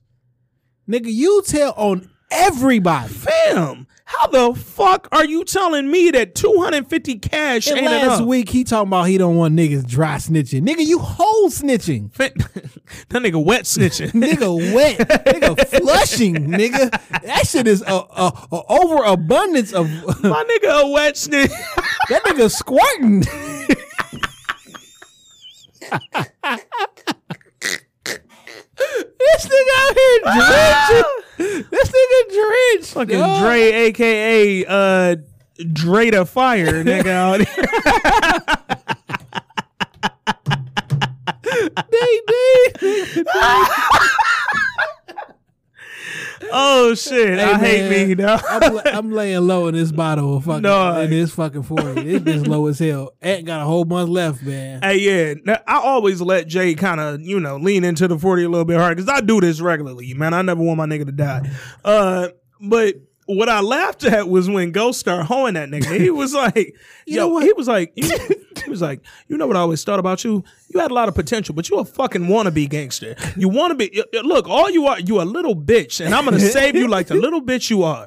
nigga. 0.88 1.06
You 1.12 1.42
tell 1.46 1.72
on 1.76 2.10
everybody. 2.30 3.12
Fam, 3.12 3.86
how 4.06 4.26
the 4.26 4.54
fuck 4.58 5.08
are 5.12 5.24
you 5.24 5.44
telling 5.44 5.90
me 5.90 6.10
that 6.10 6.34
250 6.34 7.18
cash 7.20 7.66
And 7.68 7.78
ain't 7.78 7.86
last 7.86 8.04
enough? 8.18 8.20
week 8.28 8.48
he 8.50 8.62
talking 8.62 8.88
about 8.88 9.04
he 9.04 9.16
don't 9.16 9.36
want 9.36 9.54
niggas 9.56 9.86
dry 9.86 10.16
snitching. 10.16 10.62
Nigga, 10.66 10.84
you 10.86 10.98
whole 10.98 11.48
snitching. 11.50 12.10
That 13.08 13.22
nigga 13.22 13.42
wet 13.42 13.62
snitching. 13.64 14.10
nigga 14.12 14.74
wet, 14.74 14.98
nigga 14.98 15.66
flushing, 15.80 16.34
nigga. 16.34 16.90
That 17.22 17.46
shit 17.46 17.66
is 17.66 17.80
a, 17.82 17.86
a, 17.92 18.46
a 18.52 18.62
overabundance 18.68 19.72
of 19.72 19.88
My 20.22 20.44
nigga 20.44 20.82
a 20.84 20.90
wet 20.90 21.16
snitch. 21.16 21.50
that 22.10 22.22
nigga 22.24 22.50
squirting. 22.50 23.24
this 29.18 29.46
nigga 29.46 29.74
out 29.76 29.94
here 29.96 30.20
drenching. 30.22 31.23
This 31.38 31.88
nigga 31.92 32.32
drenched. 32.32 32.92
Fucking 32.94 33.18
dog. 33.18 33.42
Dre, 33.42 33.60
aka 33.60 34.64
uh 34.66 35.16
Dre 35.72 36.10
the 36.10 36.26
Fire, 36.26 36.84
nigga 36.84 37.06
out 37.08 37.40
here. 37.46 37.64
They 41.90 42.20
did. 42.26 43.26
oh 46.52 46.94
shit, 46.94 47.38
I 47.38 47.58
hate 47.58 48.08
me, 48.08 48.14
dog. 48.14 48.40
I'm, 48.48 48.78
I'm 48.86 49.12
laying 49.12 49.46
low 49.46 49.66
in 49.68 49.74
this 49.74 49.92
bottle 49.92 50.36
of 50.36 50.44
fucking 50.44 50.62
No. 50.62 51.00
in 51.00 51.10
this 51.10 51.32
fucking 51.34 51.62
forty. 51.62 52.18
This 52.18 52.22
bitch 52.22 52.46
low 52.46 52.66
as 52.66 52.78
hell. 52.78 53.12
Ain't 53.22 53.46
got 53.46 53.60
a 53.62 53.64
whole 53.64 53.84
month 53.84 54.08
left, 54.10 54.42
man. 54.42 54.82
Hey, 54.82 54.98
yeah. 54.98 55.34
Now, 55.44 55.58
I 55.66 55.76
always 55.78 56.20
let 56.20 56.46
Jay 56.46 56.74
kind 56.74 57.00
of, 57.00 57.20
you 57.20 57.40
know, 57.40 57.56
lean 57.56 57.84
into 57.84 58.06
the 58.08 58.18
40 58.18 58.44
a 58.44 58.48
little 58.48 58.64
bit 58.64 58.78
hard 58.78 58.96
because 58.96 59.08
I 59.08 59.20
do 59.20 59.40
this 59.40 59.60
regularly, 59.60 60.12
man. 60.14 60.34
I 60.34 60.42
never 60.42 60.62
want 60.62 60.78
my 60.78 60.86
nigga 60.86 61.06
to 61.06 61.12
die. 61.12 61.50
Uh, 61.84 62.28
but 62.60 62.94
what 63.26 63.48
I 63.48 63.60
laughed 63.60 64.04
at 64.04 64.28
was 64.28 64.48
when 64.50 64.70
Ghost 64.72 65.00
started 65.00 65.24
hoeing 65.24 65.54
that 65.54 65.68
nigga. 65.70 65.98
He 65.98 66.10
was 66.10 66.34
like, 66.34 66.56
You 67.06 67.16
yo, 67.16 67.20
know 67.22 67.28
what? 67.28 67.44
he 67.44 67.52
was 67.54 67.68
like, 67.68 67.92
you, 67.96 68.08
he 68.64 68.70
was 68.70 68.82
like, 68.82 69.00
you 69.28 69.36
know 69.36 69.46
what 69.46 69.56
I 69.56 69.60
always 69.60 69.84
thought 69.84 69.98
about 69.98 70.24
you? 70.24 70.42
You 70.68 70.80
had 70.80 70.90
a 70.90 70.94
lot 70.94 71.08
of 71.08 71.14
potential, 71.14 71.54
but 71.54 71.68
you 71.70 71.78
a 71.78 71.84
fucking 71.84 72.22
wannabe 72.22 72.68
gangster. 72.68 73.14
You 73.36 73.48
want 73.48 73.70
to 73.70 73.74
be, 73.76 74.02
look, 74.22 74.48
all 74.48 74.70
you 74.70 74.86
are, 74.86 74.98
you 75.00 75.20
a 75.20 75.22
little 75.22 75.54
bitch, 75.54 76.04
and 76.04 76.14
I'm 76.14 76.24
to 76.26 76.40
save 76.52 76.74
you 76.74 76.88
like 76.88 77.06
the 77.06 77.14
little 77.14 77.42
bitch 77.42 77.70
you 77.70 77.82
are. 77.82 78.06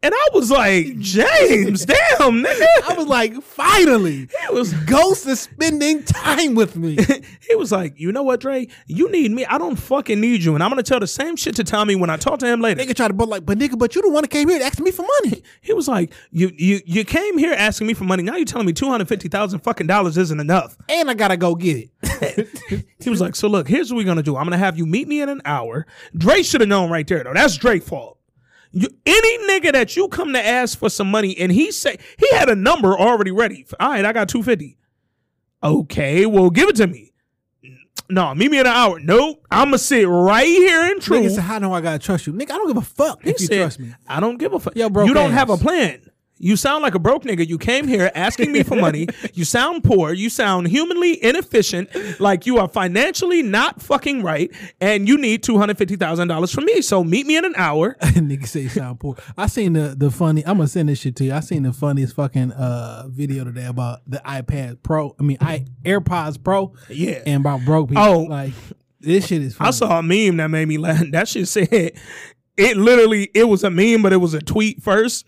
And 0.00 0.14
I 0.14 0.28
was 0.32 0.48
like, 0.48 0.96
James, 1.00 1.84
damn, 1.84 2.44
nigga. 2.44 2.66
I 2.88 2.94
was 2.96 3.08
like, 3.08 3.42
finally, 3.42 4.28
It 4.44 4.54
was 4.54 4.72
Ghost 4.84 5.26
is 5.26 5.40
spending 5.40 6.04
time 6.04 6.54
with 6.54 6.76
me. 6.76 6.96
he 7.48 7.56
was 7.56 7.72
like, 7.72 7.98
you 7.98 8.12
know 8.12 8.22
what, 8.22 8.40
Dre? 8.40 8.68
You 8.86 9.10
need 9.10 9.32
me. 9.32 9.44
I 9.44 9.58
don't 9.58 9.74
fucking 9.74 10.20
need 10.20 10.44
you. 10.44 10.54
And 10.54 10.62
I'm 10.62 10.70
gonna 10.70 10.84
tell 10.84 11.00
the 11.00 11.08
same 11.08 11.34
shit 11.34 11.56
to 11.56 11.64
Tommy 11.64 11.96
when 11.96 12.10
I 12.10 12.16
talk 12.16 12.38
to 12.38 12.46
him 12.46 12.60
later. 12.60 12.80
nigga 12.80 12.94
tried 12.94 13.08
to 13.08 13.14
but 13.14 13.28
like, 13.28 13.44
but 13.44 13.58
nigga, 13.58 13.76
but 13.76 13.96
you 13.96 14.02
the 14.02 14.10
one 14.10 14.22
that 14.22 14.28
came 14.30 14.48
here 14.48 14.62
asking 14.62 14.84
me 14.84 14.92
for 14.92 15.04
money. 15.22 15.42
He 15.60 15.72
was 15.72 15.88
like, 15.88 16.12
you 16.30 16.52
you 16.56 16.80
you 16.86 17.04
came 17.04 17.36
here 17.36 17.52
asking 17.52 17.88
me 17.88 17.94
for 17.94 18.04
money. 18.04 18.22
Now 18.22 18.36
you're 18.36 18.44
telling 18.44 18.66
me 18.66 18.72
two 18.72 18.88
hundred 18.88 19.08
fifty 19.08 19.28
thousand 19.28 19.60
fucking 19.60 19.88
dollars 19.88 20.16
isn't 20.16 20.38
enough. 20.38 20.76
And 20.88 21.10
I 21.10 21.14
gotta 21.14 21.36
go 21.36 21.54
get 21.56 21.90
it. 22.00 22.84
He 23.00 23.10
was 23.10 23.20
like, 23.20 23.34
so 23.36 23.48
look, 23.48 23.68
here's 23.68 23.92
what 23.92 23.98
we're 23.98 24.04
gonna 24.04 24.22
do. 24.22 24.36
I'm 24.36 24.44
gonna 24.44 24.58
have 24.58 24.78
you 24.78 24.86
meet 24.86 25.08
me 25.08 25.20
in 25.20 25.28
an 25.28 25.42
hour. 25.44 25.86
Dre 26.16 26.42
should 26.42 26.60
have 26.60 26.68
known 26.68 26.90
right 26.90 27.06
there 27.06 27.24
though. 27.24 27.34
That's 27.34 27.56
Dre's 27.56 27.82
fault. 27.86 28.17
You, 28.70 28.88
any 29.06 29.38
nigga 29.48 29.72
that 29.72 29.96
you 29.96 30.08
come 30.08 30.32
to 30.34 30.44
ask 30.44 30.78
for 30.78 30.90
some 30.90 31.10
money 31.10 31.36
and 31.38 31.50
he 31.50 31.70
say 31.72 31.98
he 32.18 32.28
had 32.36 32.48
a 32.48 32.54
number 32.54 32.98
already 32.98 33.30
ready. 33.30 33.66
All 33.80 33.90
right, 33.90 34.04
I 34.04 34.12
got 34.12 34.28
two 34.28 34.42
fifty. 34.42 34.76
Okay, 35.62 36.26
well 36.26 36.50
give 36.50 36.68
it 36.68 36.76
to 36.76 36.86
me. 36.86 37.12
No, 38.10 38.34
meet 38.34 38.50
me 38.50 38.58
in 38.58 38.66
an 38.66 38.72
hour. 38.72 38.98
Nope, 39.00 39.44
I'ma 39.50 39.76
sit 39.76 40.08
right 40.08 40.46
here 40.46 40.86
in 40.92 40.98
Nigga 40.98 41.02
truth. 41.02 41.32
said, 41.34 41.44
how 41.44 41.58
know 41.58 41.74
I 41.74 41.80
gotta 41.80 41.98
trust 41.98 42.26
you? 42.26 42.32
Nigga, 42.32 42.52
I 42.52 42.56
don't 42.56 42.68
give 42.68 42.76
a 42.78 42.82
fuck 42.82 43.22
He 43.22 43.30
if 43.30 43.40
you 43.40 43.46
said, 43.46 43.60
trust 43.60 43.80
me. 43.80 43.94
I 44.06 44.20
don't 44.20 44.38
give 44.38 44.54
a 44.54 44.60
fuck. 44.60 44.76
Yo, 44.76 44.88
bro, 44.88 45.04
you 45.04 45.12
don't 45.14 45.32
have 45.32 45.50
a 45.50 45.56
plan. 45.58 46.07
You 46.38 46.56
sound 46.56 46.82
like 46.82 46.94
a 46.94 46.98
broke 46.98 47.24
nigga. 47.24 47.46
You 47.46 47.58
came 47.58 47.88
here 47.88 48.10
asking 48.14 48.52
me 48.52 48.62
for 48.62 48.76
money. 48.80 49.08
You 49.34 49.44
sound 49.44 49.84
poor. 49.84 50.12
You 50.12 50.30
sound 50.30 50.68
humanly 50.68 51.22
inefficient. 51.22 51.90
Like 52.20 52.46
you 52.46 52.58
are 52.58 52.68
financially 52.68 53.42
not 53.42 53.82
fucking 53.82 54.22
right, 54.22 54.50
and 54.80 55.08
you 55.08 55.18
need 55.18 55.42
two 55.42 55.58
hundred 55.58 55.78
fifty 55.78 55.96
thousand 55.96 56.28
dollars 56.28 56.52
from 56.52 56.64
me. 56.64 56.80
So 56.82 57.02
meet 57.04 57.26
me 57.26 57.36
in 57.36 57.44
an 57.44 57.54
hour. 57.56 57.96
nigga 58.00 58.46
say 58.46 58.68
sound 58.68 59.00
poor. 59.00 59.16
I 59.36 59.46
seen 59.46 59.72
the 59.74 59.94
the 59.96 60.10
funny. 60.10 60.44
I'm 60.46 60.56
gonna 60.58 60.68
send 60.68 60.88
this 60.88 61.00
shit 61.00 61.16
to 61.16 61.24
you. 61.24 61.32
I 61.34 61.40
seen 61.40 61.62
the 61.64 61.72
funniest 61.72 62.14
fucking 62.14 62.52
uh 62.52 63.04
video 63.08 63.44
today 63.44 63.66
about 63.66 64.00
the 64.06 64.18
iPad 64.18 64.82
Pro. 64.82 65.14
I 65.18 65.22
mean, 65.22 65.38
i 65.40 65.64
AirPods 65.84 66.42
Pro. 66.42 66.72
Yeah. 66.88 67.22
and 67.26 67.40
about 67.42 67.64
broke 67.64 67.88
people. 67.88 68.02
Oh. 68.02 68.20
like 68.20 68.52
this 69.00 69.26
shit 69.26 69.42
is. 69.42 69.54
Funny. 69.54 69.68
I 69.68 69.70
saw 69.70 69.98
a 69.98 70.02
meme 70.02 70.36
that 70.38 70.48
made 70.48 70.68
me 70.68 70.78
laugh. 70.78 71.02
That 71.10 71.28
shit 71.28 71.48
said 71.48 71.92
it 72.58 72.76
literally 72.76 73.30
it 73.34 73.44
was 73.44 73.64
a 73.64 73.70
meme, 73.70 74.02
but 74.02 74.12
it 74.12 74.18
was 74.18 74.34
a 74.34 74.40
tweet 74.42 74.82
first, 74.82 75.24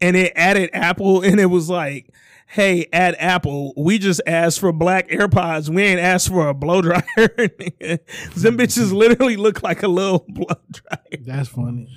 and 0.00 0.14
it 0.14 0.32
added 0.36 0.70
Apple, 0.72 1.22
and 1.24 1.40
it 1.40 1.46
was 1.46 1.68
like, 1.68 2.10
"Hey, 2.46 2.86
at 2.92 3.16
Apple, 3.18 3.72
we 3.76 3.98
just 3.98 4.20
asked 4.26 4.60
for 4.60 4.72
black 4.72 5.08
AirPods. 5.08 5.68
We 5.70 5.82
ain't 5.82 6.00
asked 6.00 6.28
for 6.28 6.48
a 6.48 6.54
blow 6.54 6.82
dryer. 6.82 7.02
Them 7.16 8.58
bitches 8.58 8.92
literally 8.92 9.36
look 9.36 9.62
like 9.62 9.82
a 9.82 9.88
little 9.88 10.24
blow 10.28 10.56
dryer." 10.70 11.22
That's 11.24 11.48
funny. 11.48 11.88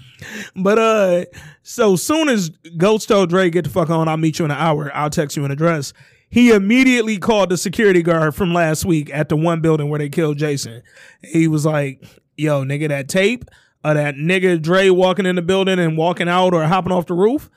But 0.55 0.79
uh, 0.79 1.25
so 1.61 1.95
soon 1.95 2.29
as 2.29 2.49
Ghost 2.77 3.09
told 3.09 3.29
Dre, 3.29 3.49
"Get 3.49 3.65
the 3.65 3.69
fuck 3.69 3.89
on, 3.89 4.07
I'll 4.07 4.17
meet 4.17 4.39
you 4.39 4.45
in 4.45 4.51
an 4.51 4.57
hour. 4.57 4.91
I'll 4.95 5.11
text 5.11 5.37
you 5.37 5.45
an 5.45 5.51
address." 5.51 5.93
He 6.31 6.51
immediately 6.51 7.17
called 7.17 7.49
the 7.49 7.57
security 7.57 8.03
guard 8.03 8.35
from 8.35 8.53
last 8.53 8.85
week 8.85 9.09
at 9.11 9.29
the 9.29 9.35
one 9.35 9.61
building 9.61 9.89
where 9.89 9.97
they 9.97 10.09
killed 10.09 10.37
Jason. 10.37 10.83
He 11.23 11.47
was 11.47 11.65
like, 11.65 12.03
"Yo, 12.37 12.63
nigga, 12.63 12.87
that 12.89 13.09
tape 13.09 13.45
of 13.83 13.95
that 13.95 14.15
nigga 14.15 14.61
Dre 14.61 14.89
walking 14.89 15.25
in 15.25 15.35
the 15.35 15.41
building 15.41 15.79
and 15.79 15.97
walking 15.97 16.29
out 16.29 16.53
or 16.53 16.63
hopping 16.65 16.91
off 16.91 17.05
the 17.05 17.13
roof, 17.13 17.49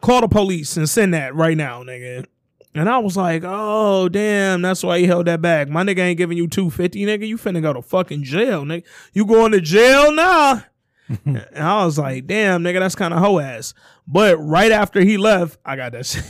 call 0.00 0.20
the 0.20 0.28
police 0.28 0.76
and 0.76 0.88
send 0.88 1.14
that 1.14 1.34
right 1.34 1.56
now, 1.56 1.82
nigga." 1.82 2.26
And 2.74 2.88
I 2.88 2.98
was 2.98 3.16
like, 3.16 3.42
"Oh, 3.44 4.08
damn, 4.08 4.62
that's 4.62 4.82
why 4.82 4.98
he 4.98 5.06
held 5.06 5.26
that 5.26 5.40
back. 5.40 5.68
My 5.68 5.82
nigga 5.82 6.00
ain't 6.00 6.18
giving 6.18 6.38
you 6.38 6.48
two 6.48 6.70
fifty, 6.70 7.04
nigga. 7.04 7.26
You 7.26 7.36
finna 7.36 7.62
go 7.62 7.72
to 7.72 7.82
fucking 7.82 8.24
jail, 8.24 8.64
nigga. 8.64 8.84
You 9.12 9.26
going 9.26 9.52
to 9.52 9.60
jail 9.60 10.12
now?" 10.12 10.64
And 11.24 11.46
I 11.56 11.84
was 11.86 11.98
like, 11.98 12.26
damn, 12.26 12.62
nigga, 12.62 12.80
that's 12.80 12.94
kind 12.94 13.14
of 13.14 13.20
hoe 13.20 13.38
ass. 13.38 13.72
But 14.06 14.36
right 14.36 14.70
after 14.70 15.00
he 15.00 15.16
left, 15.16 15.58
I 15.64 15.74
got 15.76 15.92
that 15.92 16.06
shit. 16.06 16.24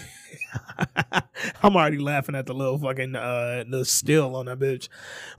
I'm 1.62 1.76
already 1.76 1.98
laughing 1.98 2.34
at 2.34 2.46
the 2.46 2.54
little 2.54 2.78
fucking 2.78 3.14
uh 3.16 3.64
the 3.68 3.84
still 3.84 4.36
on 4.36 4.46
that 4.46 4.58
bitch. 4.58 4.88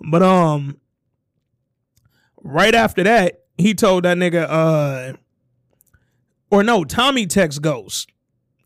But 0.01 0.21
um 0.21 0.77
right 2.41 2.75
after 2.75 3.03
that, 3.03 3.43
he 3.59 3.73
told 3.73 4.05
that 4.05 4.17
nigga 4.17 4.45
uh 4.49 5.13
or 6.51 6.63
no, 6.63 6.83
Tommy 6.83 7.27
text 7.27 7.61
Ghost. 7.61 8.11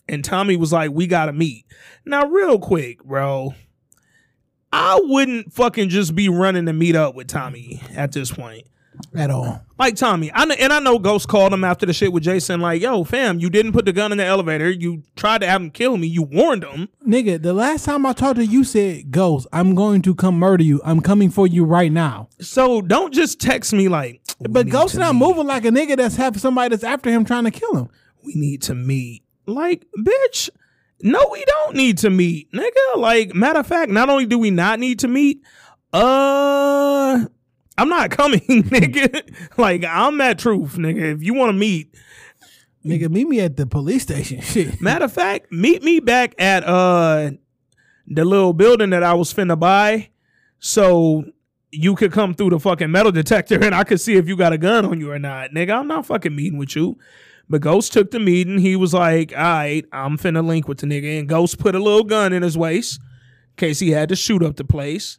And 0.07 0.23
Tommy 0.23 0.55
was 0.57 0.73
like, 0.73 0.91
we 0.91 1.07
gotta 1.07 1.33
meet. 1.33 1.65
Now, 2.05 2.27
real 2.27 2.59
quick, 2.59 3.03
bro. 3.03 3.55
I 4.71 4.99
wouldn't 5.03 5.53
fucking 5.53 5.89
just 5.89 6.15
be 6.15 6.29
running 6.29 6.65
to 6.65 6.73
meet 6.73 6.95
up 6.95 7.13
with 7.13 7.27
Tommy 7.27 7.81
at 7.95 8.11
this 8.11 8.31
point 8.31 8.65
At 9.15 9.29
all. 9.31 9.61
like 9.79 9.95
Tommy, 9.95 10.31
I 10.33 10.45
kn- 10.45 10.57
and 10.59 10.71
I 10.73 10.79
know 10.79 10.97
Ghost 10.99 11.27
called 11.27 11.53
him 11.53 11.63
after 11.63 11.85
the 11.85 11.93
shit 11.93 12.11
with 12.13 12.23
Jason, 12.23 12.61
like, 12.61 12.81
"Yo, 12.81 13.03
fam, 13.03 13.39
you 13.39 13.49
didn't 13.49 13.71
put 13.73 13.85
the 13.85 13.91
gun 13.93 14.11
in 14.11 14.17
the 14.17 14.23
elevator. 14.25 14.69
You 14.69 15.03
tried 15.15 15.41
to 15.41 15.47
have 15.47 15.61
him 15.61 15.71
kill 15.71 15.97
me. 15.97 16.07
You 16.07 16.23
warned 16.23 16.63
him." 16.63 16.89
Nigga, 17.07 17.41
the 17.41 17.53
last 17.53 17.85
time 17.85 18.05
I 18.05 18.13
talked 18.13 18.37
to 18.37 18.45
you, 18.45 18.59
you 18.59 18.63
said, 18.63 19.11
"Ghost, 19.11 19.47
I'm 19.53 19.75
going 19.75 20.01
to 20.03 20.15
come 20.15 20.35
murder 20.39 20.63
you. 20.63 20.81
I'm 20.83 20.99
coming 21.01 21.29
for 21.29 21.45
you 21.47 21.63
right 21.63 21.91
now." 21.91 22.29
So 22.39 22.81
don't 22.81 23.13
just 23.13 23.39
text 23.41 23.73
me 23.73 23.87
like, 23.87 24.21
But 24.39 24.69
Ghost 24.69 24.95
not 24.97 25.13
meet. 25.15 25.19
moving 25.25 25.47
like 25.47 25.65
a 25.65 25.69
nigga 25.69 25.97
that's 25.97 26.15
having 26.15 26.39
somebody 26.39 26.69
that's 26.69 26.83
after 26.83 27.09
him 27.11 27.25
trying 27.25 27.45
to 27.45 27.51
kill 27.51 27.75
him. 27.75 27.89
We 28.25 28.33
need 28.35 28.61
to 28.63 28.75
meet." 28.75 29.23
Like, 29.45 29.85
bitch, 29.99 30.49
no, 31.01 31.27
we 31.31 31.43
don't 31.45 31.75
need 31.75 31.97
to 31.99 32.09
meet, 32.09 32.51
nigga. 32.53 32.95
Like, 32.97 33.35
matter 33.35 33.59
of 33.59 33.67
fact, 33.67 33.91
not 33.91 34.09
only 34.09 34.25
do 34.25 34.39
we 34.39 34.51
not 34.51 34.79
need 34.79 34.99
to 34.99 35.07
meet, 35.07 35.41
uh, 35.91 37.25
I'm 37.77 37.89
not 37.89 38.11
coming, 38.11 38.39
nigga. 38.49 39.57
like, 39.57 39.83
I'm 39.83 40.17
that 40.19 40.39
truth, 40.39 40.75
nigga. 40.75 41.15
If 41.15 41.23
you 41.23 41.33
want 41.33 41.49
to 41.49 41.53
meet, 41.53 41.95
Nigga, 42.85 43.09
meet 43.09 43.27
me 43.29 43.39
at 43.39 43.55
the 43.55 43.65
police 43.65 44.03
station. 44.03 44.41
Shit. 44.41 44.81
Matter 44.81 45.05
of 45.05 45.13
fact, 45.13 45.51
meet 45.51 45.83
me 45.83 45.99
back 45.99 46.35
at 46.37 46.63
uh 46.65 47.31
the 48.05 48.25
little 48.25 48.51
building 48.51 48.89
that 48.89 49.03
I 49.03 49.13
was 49.13 49.33
finna 49.33 49.57
buy, 49.57 50.09
so 50.59 51.23
you 51.71 51.95
could 51.95 52.11
come 52.11 52.33
through 52.33 52.49
the 52.51 52.59
fucking 52.59 52.91
metal 52.91 53.11
detector 53.11 53.63
and 53.63 53.73
I 53.73 53.83
could 53.83 53.99
see 53.99 54.15
if 54.15 54.27
you 54.27 54.35
got 54.35 54.53
a 54.53 54.57
gun 54.57 54.85
on 54.85 54.99
you 54.99 55.09
or 55.11 55.17
not. 55.17 55.51
Nigga, 55.51 55.71
I'm 55.79 55.87
not 55.87 56.05
fucking 56.05 56.35
meeting 56.35 56.59
with 56.59 56.75
you. 56.75 56.97
But 57.49 57.61
Ghost 57.61 57.93
took 57.93 58.11
the 58.11 58.19
meeting. 58.19 58.59
He 58.59 58.75
was 58.75 58.93
like, 58.93 59.33
all 59.35 59.41
right, 59.41 59.85
I'm 59.91 60.17
finna 60.17 60.45
link 60.45 60.67
with 60.67 60.79
the 60.79 60.87
nigga. 60.87 61.19
And 61.19 61.27
Ghost 61.27 61.57
put 61.57 61.75
a 61.75 61.79
little 61.79 62.03
gun 62.03 62.31
in 62.31 62.43
his 62.43 62.57
waist 62.57 62.99
in 62.99 63.55
case 63.57 63.79
he 63.79 63.91
had 63.91 64.09
to 64.09 64.15
shoot 64.15 64.43
up 64.43 64.55
the 64.57 64.63
place. 64.63 65.17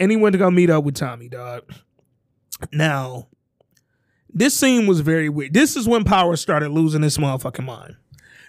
And 0.00 0.10
he 0.10 0.16
went 0.16 0.32
to 0.32 0.38
go 0.38 0.50
meet 0.50 0.70
up 0.70 0.84
with 0.84 0.96
Tommy, 0.96 1.28
dog. 1.28 1.62
Now, 2.72 3.28
this 4.28 4.54
scene 4.54 4.86
was 4.86 5.00
very 5.00 5.28
weird. 5.28 5.54
This 5.54 5.76
is 5.76 5.88
when 5.88 6.04
Power 6.04 6.36
started 6.36 6.70
losing 6.70 7.02
his 7.02 7.18
motherfucking 7.18 7.64
mind. 7.64 7.96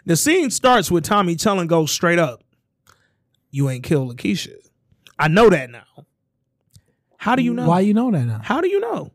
The 0.05 0.15
scene 0.15 0.49
starts 0.51 0.89
with 0.89 1.03
Tommy 1.03 1.35
telling 1.35 1.67
Ghost 1.67 1.93
straight 1.93 2.19
up, 2.19 2.43
"You 3.51 3.69
ain't 3.69 3.83
killed 3.83 4.15
Lakeisha." 4.15 4.55
I 5.17 5.27
know 5.27 5.49
that 5.49 5.69
now. 5.69 6.05
How 7.17 7.35
do 7.35 7.43
you 7.43 7.53
know? 7.53 7.67
Why 7.67 7.79
you 7.79 7.93
know 7.93 8.11
that 8.11 8.25
now? 8.25 8.39
How 8.43 8.61
do 8.61 8.67
you 8.67 8.79
know? 8.79 9.11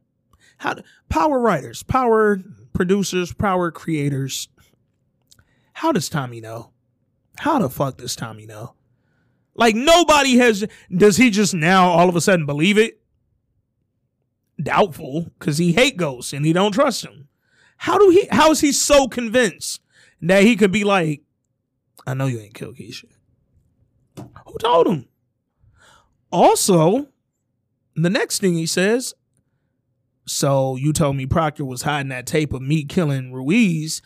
How 0.58 0.74
do, 0.74 0.82
power 1.08 1.38
writers, 1.38 1.82
power 1.82 2.38
producers, 2.72 3.32
power 3.32 3.70
creators. 3.70 4.48
How 5.74 5.92
does 5.92 6.08
Tommy 6.08 6.40
know? 6.40 6.72
How 7.38 7.58
the 7.58 7.70
fuck 7.70 7.98
does 7.98 8.16
Tommy 8.16 8.46
know? 8.46 8.74
Like 9.60 9.76
nobody 9.76 10.38
has. 10.38 10.66
Does 10.90 11.18
he 11.18 11.30
just 11.30 11.54
now 11.54 11.90
all 11.90 12.08
of 12.08 12.16
a 12.16 12.20
sudden 12.20 12.46
believe 12.46 12.78
it? 12.78 13.00
Doubtful, 14.60 15.30
because 15.38 15.58
he 15.58 15.72
hate 15.72 15.98
ghosts 15.98 16.32
and 16.32 16.44
he 16.44 16.52
don't 16.52 16.72
trust 16.72 17.04
him. 17.04 17.28
How 17.76 17.98
do 17.98 18.08
he? 18.08 18.26
How 18.30 18.50
is 18.50 18.60
he 18.60 18.72
so 18.72 19.06
convinced 19.06 19.82
that 20.22 20.44
he 20.44 20.56
could 20.56 20.72
be 20.72 20.82
like, 20.82 21.22
I 22.06 22.14
know 22.14 22.26
you 22.26 22.40
ain't 22.40 22.54
killed 22.54 22.76
Keisha. 22.76 23.04
Who 24.16 24.58
told 24.58 24.86
him? 24.86 25.06
Also, 26.32 27.08
the 27.94 28.10
next 28.10 28.40
thing 28.40 28.54
he 28.54 28.66
says, 28.66 29.14
so 30.26 30.76
you 30.76 30.92
told 30.92 31.16
me 31.16 31.26
Proctor 31.26 31.64
was 31.64 31.82
hiding 31.82 32.08
that 32.10 32.26
tape 32.26 32.52
of 32.52 32.62
me 32.62 32.84
killing 32.84 33.32
Ruiz 33.32 34.00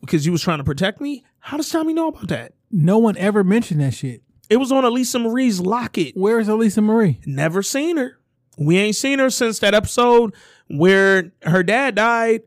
because 0.00 0.26
you 0.26 0.32
was 0.32 0.42
trying 0.42 0.58
to 0.58 0.64
protect 0.64 1.00
me? 1.00 1.24
How 1.38 1.56
does 1.56 1.68
Tommy 1.68 1.92
know 1.92 2.08
about 2.08 2.28
that? 2.28 2.54
No 2.70 2.98
one 2.98 3.16
ever 3.16 3.44
mentioned 3.44 3.80
that 3.80 3.94
shit. 3.94 4.22
It 4.48 4.58
was 4.58 4.70
on 4.72 4.84
Elisa 4.84 5.18
Marie's 5.18 5.60
locket. 5.60 6.12
Where's 6.16 6.48
Elisa 6.48 6.80
Marie? 6.80 7.20
Never 7.26 7.62
seen 7.62 7.96
her. 7.96 8.18
We 8.58 8.78
ain't 8.78 8.96
seen 8.96 9.18
her 9.18 9.28
since 9.30 9.58
that 9.58 9.74
episode 9.74 10.34
where 10.68 11.32
her 11.42 11.62
dad 11.62 11.94
died 11.96 12.42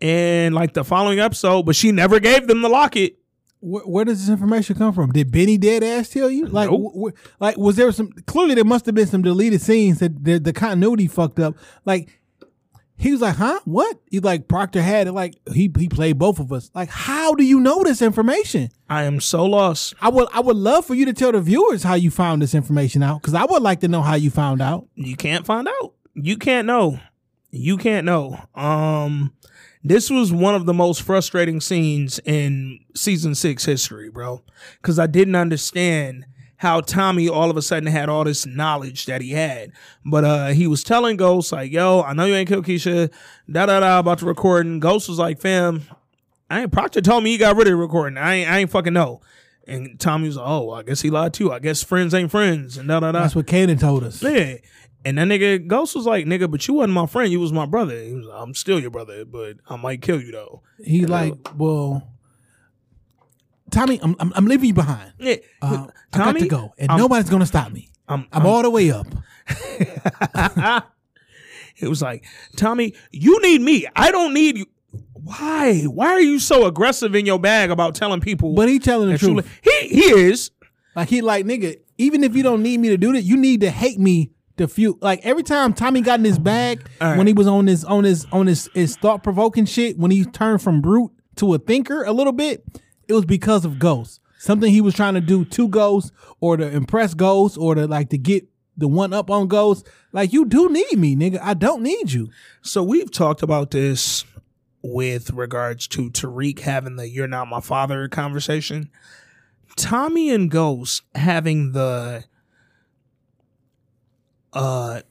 And 0.00 0.54
like 0.54 0.74
the 0.74 0.84
following 0.84 1.20
episode, 1.20 1.64
but 1.64 1.76
she 1.76 1.92
never 1.92 2.20
gave 2.20 2.46
them 2.46 2.62
the 2.62 2.68
locket. 2.68 3.18
Where, 3.60 3.84
where 3.84 4.04
does 4.04 4.20
this 4.20 4.28
information 4.28 4.76
come 4.76 4.92
from? 4.92 5.12
Did 5.12 5.30
Benny 5.30 5.56
dead 5.56 5.84
ass 5.84 6.08
tell 6.08 6.28
you? 6.30 6.46
Like, 6.46 6.70
Nope. 6.70 7.16
like 7.38 7.56
was 7.56 7.76
there 7.76 7.92
some? 7.92 8.10
Clearly, 8.26 8.54
there 8.54 8.64
must 8.64 8.86
have 8.86 8.94
been 8.94 9.06
some 9.06 9.22
deleted 9.22 9.60
scenes 9.60 10.00
that 10.00 10.24
the, 10.24 10.38
the 10.38 10.52
continuity 10.52 11.06
fucked 11.06 11.38
up. 11.38 11.54
Like, 11.84 12.20
he 13.02 13.10
was 13.10 13.20
like, 13.20 13.34
"Huh? 13.34 13.58
What?" 13.64 13.98
He 14.10 14.20
like 14.20 14.46
Proctor 14.46 14.80
had 14.80 15.08
it. 15.08 15.12
Like 15.12 15.34
he 15.52 15.68
he 15.76 15.88
played 15.88 16.18
both 16.18 16.38
of 16.38 16.52
us. 16.52 16.70
Like, 16.72 16.88
how 16.88 17.34
do 17.34 17.42
you 17.42 17.58
know 17.58 17.82
this 17.82 18.00
information? 18.00 18.70
I 18.88 19.02
am 19.02 19.20
so 19.20 19.44
lost. 19.44 19.94
I 20.00 20.08
would 20.08 20.28
I 20.32 20.38
would 20.38 20.56
love 20.56 20.86
for 20.86 20.94
you 20.94 21.04
to 21.06 21.12
tell 21.12 21.32
the 21.32 21.40
viewers 21.40 21.82
how 21.82 21.94
you 21.94 22.12
found 22.12 22.42
this 22.42 22.54
information 22.54 23.02
out 23.02 23.20
because 23.20 23.34
I 23.34 23.44
would 23.44 23.60
like 23.60 23.80
to 23.80 23.88
know 23.88 24.02
how 24.02 24.14
you 24.14 24.30
found 24.30 24.62
out. 24.62 24.86
You 24.94 25.16
can't 25.16 25.44
find 25.44 25.66
out. 25.66 25.94
You 26.14 26.36
can't 26.36 26.64
know. 26.64 27.00
You 27.50 27.76
can't 27.76 28.06
know. 28.06 28.38
Um 28.54 29.32
this 29.82 30.08
was 30.08 30.32
one 30.32 30.54
of 30.54 30.64
the 30.64 30.72
most 30.72 31.02
frustrating 31.02 31.60
scenes 31.60 32.20
in 32.24 32.78
season 32.94 33.34
6 33.34 33.64
history, 33.64 34.10
bro, 34.10 34.44
cuz 34.82 35.00
I 35.00 35.08
didn't 35.08 35.34
understand 35.34 36.26
how 36.62 36.80
Tommy 36.80 37.28
all 37.28 37.50
of 37.50 37.56
a 37.56 37.62
sudden 37.62 37.88
had 37.88 38.08
all 38.08 38.22
this 38.22 38.46
knowledge 38.46 39.06
that 39.06 39.20
he 39.20 39.30
had. 39.30 39.72
But 40.04 40.24
uh 40.24 40.46
he 40.50 40.68
was 40.68 40.84
telling 40.84 41.16
Ghost 41.16 41.50
like, 41.50 41.72
"Yo, 41.72 42.02
I 42.02 42.12
know 42.12 42.24
you 42.24 42.36
ain't 42.36 42.48
killed 42.48 42.64
Keisha. 42.64 43.10
Da 43.50 43.66
da 43.66 43.80
da 43.80 43.98
about 43.98 44.20
the 44.20 44.26
recording." 44.26 44.78
Ghost 44.78 45.08
was 45.08 45.18
like, 45.18 45.40
"Fam, 45.40 45.82
I 46.48 46.62
ain't 46.62 46.72
Proctor 46.72 47.00
told 47.00 47.24
me 47.24 47.30
he 47.30 47.38
got 47.38 47.56
rid 47.56 47.66
of 47.66 47.72
the 47.72 47.76
recording. 47.76 48.16
I 48.16 48.34
ain't 48.34 48.50
I 48.50 48.58
ain't 48.58 48.70
fucking 48.70 48.92
know." 48.92 49.20
And 49.66 49.98
Tommy 49.98 50.28
was 50.28 50.36
like, 50.36 50.46
"Oh, 50.46 50.70
I 50.70 50.84
guess 50.84 51.00
he 51.00 51.10
lied 51.10 51.34
too. 51.34 51.50
I 51.50 51.58
guess 51.58 51.82
friends 51.82 52.14
ain't 52.14 52.30
friends." 52.30 52.78
And 52.78 52.86
da 52.86 53.00
da 53.00 53.10
da. 53.10 53.22
That's 53.22 53.34
what 53.34 53.46
Kanan 53.46 53.80
told 53.80 54.04
us. 54.04 54.22
Yeah. 54.22 54.58
And 55.04 55.18
that 55.18 55.26
nigga 55.26 55.66
Ghost 55.66 55.96
was 55.96 56.06
like, 56.06 56.26
nigga, 56.26 56.48
but 56.48 56.68
you 56.68 56.74
wasn't 56.74 56.92
my 56.92 57.06
friend. 57.06 57.32
You 57.32 57.40
was 57.40 57.52
my 57.52 57.66
brother. 57.66 58.00
He 58.00 58.14
was 58.14 58.26
like, 58.26 58.40
I'm 58.40 58.54
still 58.54 58.78
your 58.78 58.92
brother, 58.92 59.24
but 59.24 59.56
I 59.68 59.74
might 59.74 60.00
kill 60.00 60.22
you 60.22 60.30
though. 60.30 60.62
He 60.78 61.06
like, 61.06 61.34
well, 61.56 62.11
Tommy, 63.72 63.98
I'm 64.02 64.14
I'm, 64.20 64.32
I'm 64.36 64.46
leaving 64.46 64.68
you 64.68 64.74
behind. 64.74 65.12
Yeah. 65.18 65.36
Uh, 65.60 65.86
I 66.12 66.18
got 66.18 66.36
to 66.38 66.46
go, 66.46 66.72
and 66.78 66.90
I'm- 66.90 67.00
nobody's 67.00 67.30
gonna 67.30 67.46
stop 67.46 67.72
me. 67.72 67.88
I'm, 68.08 68.26
I'm 68.32 68.46
all 68.46 68.62
the 68.62 68.70
way 68.70 68.90
up. 68.90 69.06
It 71.82 71.88
was 71.88 72.00
like, 72.00 72.24
Tommy, 72.56 72.94
you 73.10 73.40
need 73.42 73.60
me. 73.60 73.86
I 73.96 74.12
don't 74.12 74.32
need 74.32 74.58
you. 74.58 74.66
Why? 75.14 75.82
Why 75.84 76.08
are 76.08 76.20
you 76.20 76.38
so 76.38 76.66
aggressive 76.66 77.14
in 77.14 77.26
your 77.26 77.38
bag 77.38 77.70
about 77.70 77.94
telling 77.94 78.20
people? 78.20 78.54
But 78.54 78.68
he 78.68 78.78
telling 78.78 79.10
the 79.10 79.18
truth. 79.18 79.48
he 79.62 79.88
he 79.88 80.02
is. 80.02 80.50
Like 80.94 81.08
he 81.08 81.22
like 81.22 81.46
nigga, 81.46 81.76
even 81.98 82.22
if 82.22 82.36
you 82.36 82.42
don't 82.42 82.62
need 82.62 82.78
me 82.78 82.88
to 82.90 82.96
do 82.96 83.12
that, 83.12 83.22
you 83.22 83.36
need 83.36 83.62
to 83.62 83.70
hate 83.70 83.98
me 83.98 84.30
to 84.58 84.68
feel 84.68 84.98
like 85.00 85.20
every 85.24 85.42
time 85.42 85.72
Tommy 85.72 86.02
got 86.02 86.18
in 86.18 86.24
his 86.24 86.38
bag 86.38 86.86
right. 87.00 87.16
when 87.16 87.26
he 87.26 87.32
was 87.32 87.46
on 87.46 87.66
his 87.66 87.84
on 87.84 88.04
his 88.04 88.26
on 88.32 88.46
his, 88.46 88.68
his 88.74 88.96
thought 88.96 89.22
provoking 89.22 89.64
shit, 89.64 89.96
when 89.98 90.10
he 90.10 90.24
turned 90.24 90.60
from 90.60 90.82
brute 90.82 91.10
to 91.36 91.54
a 91.54 91.58
thinker 91.58 92.04
a 92.04 92.12
little 92.12 92.32
bit, 92.32 92.64
it 93.12 93.16
was 93.16 93.26
because 93.26 93.66
of 93.66 93.78
Ghost. 93.78 94.20
Something 94.38 94.72
he 94.72 94.80
was 94.80 94.94
trying 94.94 95.14
to 95.14 95.20
do 95.20 95.44
to 95.44 95.68
Ghost 95.68 96.12
or 96.40 96.56
to 96.56 96.66
impress 96.66 97.12
Ghost 97.12 97.58
or 97.58 97.74
to 97.74 97.86
like 97.86 98.08
to 98.08 98.18
get 98.18 98.48
the 98.76 98.88
one 98.88 99.12
up 99.12 99.30
on 99.30 99.48
Ghost. 99.48 99.86
Like 100.12 100.32
you 100.32 100.46
do 100.46 100.70
need 100.70 100.98
me, 100.98 101.14
nigga. 101.14 101.38
I 101.42 101.54
don't 101.54 101.82
need 101.82 102.10
you. 102.10 102.30
So 102.62 102.82
we've 102.82 103.10
talked 103.10 103.42
about 103.42 103.70
this 103.70 104.24
with 104.82 105.30
regards 105.30 105.86
to 105.88 106.10
Tariq 106.10 106.60
having 106.60 106.96
the 106.96 107.06
"You're 107.06 107.28
not 107.28 107.48
my 107.48 107.60
father" 107.60 108.08
conversation. 108.08 108.90
Tommy 109.76 110.30
and 110.30 110.50
Ghost 110.50 111.02
having 111.14 111.72
the 111.72 112.24
uh 114.54 115.02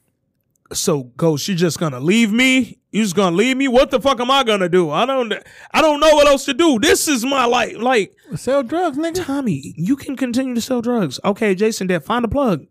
so 0.72 1.04
Ghost, 1.16 1.46
you're 1.46 1.56
just 1.56 1.78
gonna 1.78 2.00
leave 2.00 2.32
me? 2.32 2.80
You 2.92 3.02
just 3.02 3.16
gonna 3.16 3.34
leave 3.34 3.56
me? 3.56 3.68
What 3.68 3.90
the 3.90 3.98
fuck 4.00 4.20
am 4.20 4.30
I 4.30 4.44
gonna 4.44 4.68
do? 4.68 4.90
I 4.90 5.06
don't 5.06 5.32
I 5.72 5.80
don't 5.80 5.98
know 5.98 6.10
what 6.14 6.26
else 6.28 6.44
to 6.44 6.54
do. 6.54 6.78
This 6.78 7.08
is 7.08 7.24
my 7.24 7.46
life. 7.46 7.76
Like 7.78 8.14
Sell 8.36 8.62
drugs, 8.62 8.96
nigga. 8.98 9.24
Tommy, 9.24 9.74
you 9.76 9.96
can 9.96 10.14
continue 10.16 10.54
to 10.54 10.60
sell 10.60 10.82
drugs. 10.82 11.18
Okay, 11.24 11.54
Jason, 11.54 11.86
Dad, 11.86 12.04
find 12.04 12.24
a 12.24 12.28
plug. 12.28 12.66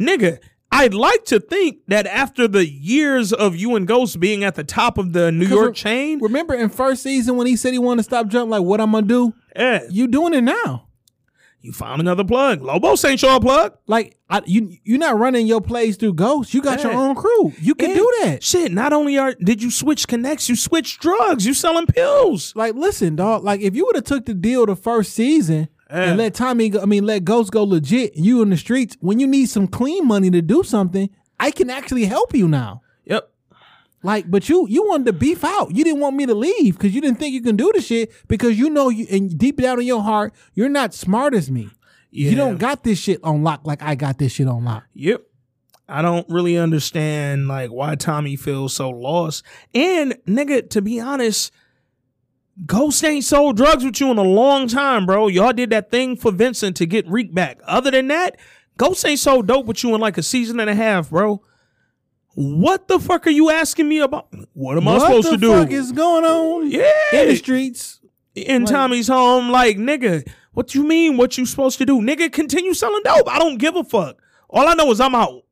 Nigga, 0.00 0.38
I'd 0.72 0.92
like 0.94 1.24
to 1.26 1.38
think 1.38 1.78
that 1.86 2.06
after 2.08 2.48
the 2.48 2.66
years 2.68 3.32
of 3.32 3.54
you 3.54 3.76
and 3.76 3.86
Ghost 3.86 4.18
being 4.18 4.42
at 4.42 4.56
the 4.56 4.64
top 4.64 4.98
of 4.98 5.12
the 5.12 5.30
New 5.30 5.46
York 5.46 5.68
re- 5.68 5.72
chain, 5.72 6.18
Remember 6.20 6.54
in 6.54 6.68
first 6.68 7.02
season 7.04 7.36
when 7.36 7.46
he 7.46 7.54
said 7.54 7.72
he 7.72 7.78
wanted 7.78 7.98
to 7.98 8.04
stop 8.04 8.26
jumping, 8.26 8.50
like 8.50 8.62
what 8.62 8.80
I'm 8.80 8.90
gonna 8.90 9.06
do? 9.06 9.34
yeah, 9.54 9.82
You 9.88 10.08
doing 10.08 10.34
it 10.34 10.42
now. 10.42 10.83
You 11.64 11.72
found 11.72 12.00
another 12.00 12.24
plug. 12.24 12.60
Lobos 12.62 13.04
ain't 13.06 13.22
your 13.22 13.40
plug. 13.40 13.72
Like 13.86 14.18
I, 14.28 14.42
you, 14.44 14.76
you're 14.84 14.98
not 14.98 15.18
running 15.18 15.46
your 15.46 15.60
plays 15.62 15.96
through 15.96 16.12
Ghost. 16.14 16.52
You 16.52 16.60
got 16.60 16.82
your 16.82 16.92
own 16.92 17.14
crew. 17.14 17.52
You 17.58 17.74
can 17.74 17.90
And 17.90 17.98
do 17.98 18.12
that. 18.22 18.42
Shit, 18.42 18.70
not 18.70 18.92
only 18.92 19.16
are 19.16 19.34
did 19.34 19.62
you 19.62 19.70
switch 19.70 20.06
connects, 20.06 20.48
you 20.48 20.56
switch 20.56 20.98
drugs. 20.98 21.46
You 21.46 21.54
selling 21.54 21.86
pills. 21.86 22.52
Like, 22.54 22.74
listen, 22.74 23.16
dog. 23.16 23.42
Like, 23.44 23.60
if 23.62 23.74
you 23.74 23.86
would 23.86 23.94
have 23.96 24.04
took 24.04 24.26
the 24.26 24.34
deal 24.34 24.66
the 24.66 24.76
first 24.76 25.14
season 25.14 25.68
Yeah. 25.90 26.02
and 26.10 26.18
let 26.18 26.34
Tommy, 26.34 26.68
go, 26.68 26.82
I 26.82 26.84
mean, 26.84 27.04
let 27.06 27.24
Ghost 27.24 27.50
go 27.50 27.64
legit, 27.64 28.14
you 28.16 28.42
in 28.42 28.50
the 28.50 28.56
streets, 28.58 28.96
when 29.00 29.18
you 29.18 29.26
need 29.26 29.48
some 29.48 29.66
clean 29.66 30.06
money 30.06 30.30
to 30.30 30.42
do 30.42 30.62
something, 30.64 31.08
I 31.40 31.50
can 31.50 31.70
actually 31.70 32.04
help 32.04 32.34
you 32.34 32.46
now. 32.46 32.82
Like, 34.04 34.30
but 34.30 34.50
you 34.50 34.68
you 34.68 34.86
wanted 34.86 35.06
to 35.06 35.14
beef 35.14 35.42
out. 35.42 35.74
You 35.74 35.82
didn't 35.82 36.00
want 36.00 36.14
me 36.14 36.26
to 36.26 36.34
leave 36.34 36.76
because 36.76 36.94
you 36.94 37.00
didn't 37.00 37.18
think 37.18 37.32
you 37.32 37.40
can 37.40 37.56
do 37.56 37.72
the 37.74 37.80
shit 37.80 38.12
because 38.28 38.58
you 38.58 38.68
know 38.68 38.90
you 38.90 39.06
and 39.10 39.36
deep 39.36 39.56
down 39.56 39.80
in 39.80 39.86
your 39.86 40.02
heart, 40.02 40.34
you're 40.52 40.68
not 40.68 40.92
smart 40.92 41.34
as 41.34 41.50
me. 41.50 41.70
Yeah. 42.10 42.30
You 42.30 42.36
don't 42.36 42.58
got 42.58 42.84
this 42.84 42.98
shit 42.98 43.18
on 43.24 43.42
lock 43.42 43.62
like 43.64 43.82
I 43.82 43.94
got 43.94 44.18
this 44.18 44.32
shit 44.32 44.46
on 44.46 44.62
lock. 44.62 44.84
Yep. 44.92 45.22
I 45.88 46.02
don't 46.02 46.28
really 46.28 46.58
understand 46.58 47.48
like 47.48 47.70
why 47.70 47.94
Tommy 47.94 48.36
feels 48.36 48.74
so 48.74 48.90
lost. 48.90 49.42
And 49.74 50.18
nigga, 50.26 50.68
to 50.70 50.82
be 50.82 51.00
honest, 51.00 51.50
Ghost 52.66 53.02
ain't 53.04 53.24
sold 53.24 53.56
drugs 53.56 53.84
with 53.86 54.00
you 54.00 54.10
in 54.10 54.18
a 54.18 54.22
long 54.22 54.68
time, 54.68 55.06
bro. 55.06 55.28
Y'all 55.28 55.54
did 55.54 55.70
that 55.70 55.90
thing 55.90 56.14
for 56.16 56.30
Vincent 56.30 56.76
to 56.76 56.84
get 56.84 57.08
Reek 57.08 57.34
back. 57.34 57.58
Other 57.64 57.90
than 57.90 58.08
that, 58.08 58.36
Ghost 58.76 59.04
ain't 59.06 59.18
sold 59.18 59.46
dope 59.46 59.64
with 59.64 59.82
you 59.82 59.94
in 59.94 60.00
like 60.02 60.18
a 60.18 60.22
season 60.22 60.60
and 60.60 60.68
a 60.68 60.74
half, 60.74 61.08
bro. 61.08 61.42
What 62.34 62.88
the 62.88 62.98
fuck 62.98 63.26
are 63.26 63.30
you 63.30 63.50
asking 63.50 63.88
me 63.88 64.00
about? 64.00 64.28
What 64.54 64.76
am 64.76 64.88
I 64.88 64.98
supposed 64.98 65.30
to 65.30 65.36
do? 65.36 65.50
What 65.50 65.56
the 65.56 65.62
fuck 65.64 65.72
is 65.72 65.92
going 65.92 66.24
on 66.24 66.70
yeah, 66.70 66.90
in 67.12 67.28
the 67.28 67.36
streets? 67.36 68.00
in 68.34 68.64
Like- 68.64 68.72
Tommy's 68.72 69.08
home, 69.08 69.50
like 69.50 69.76
nigga, 69.76 70.28
what 70.52 70.74
you 70.74 70.82
mean? 70.84 71.16
What 71.16 71.38
you 71.38 71.46
supposed 71.46 71.78
to 71.78 71.86
do, 71.86 72.00
nigga? 72.00 72.32
Continue 72.32 72.74
selling 72.74 73.02
dope. 73.04 73.28
I 73.28 73.38
don't 73.38 73.58
give 73.58 73.76
a 73.76 73.84
fuck. 73.84 74.16
All 74.50 74.66
I 74.68 74.74
know 74.74 74.90
is 74.90 75.00
I'm 75.00 75.14
out. 75.14 75.42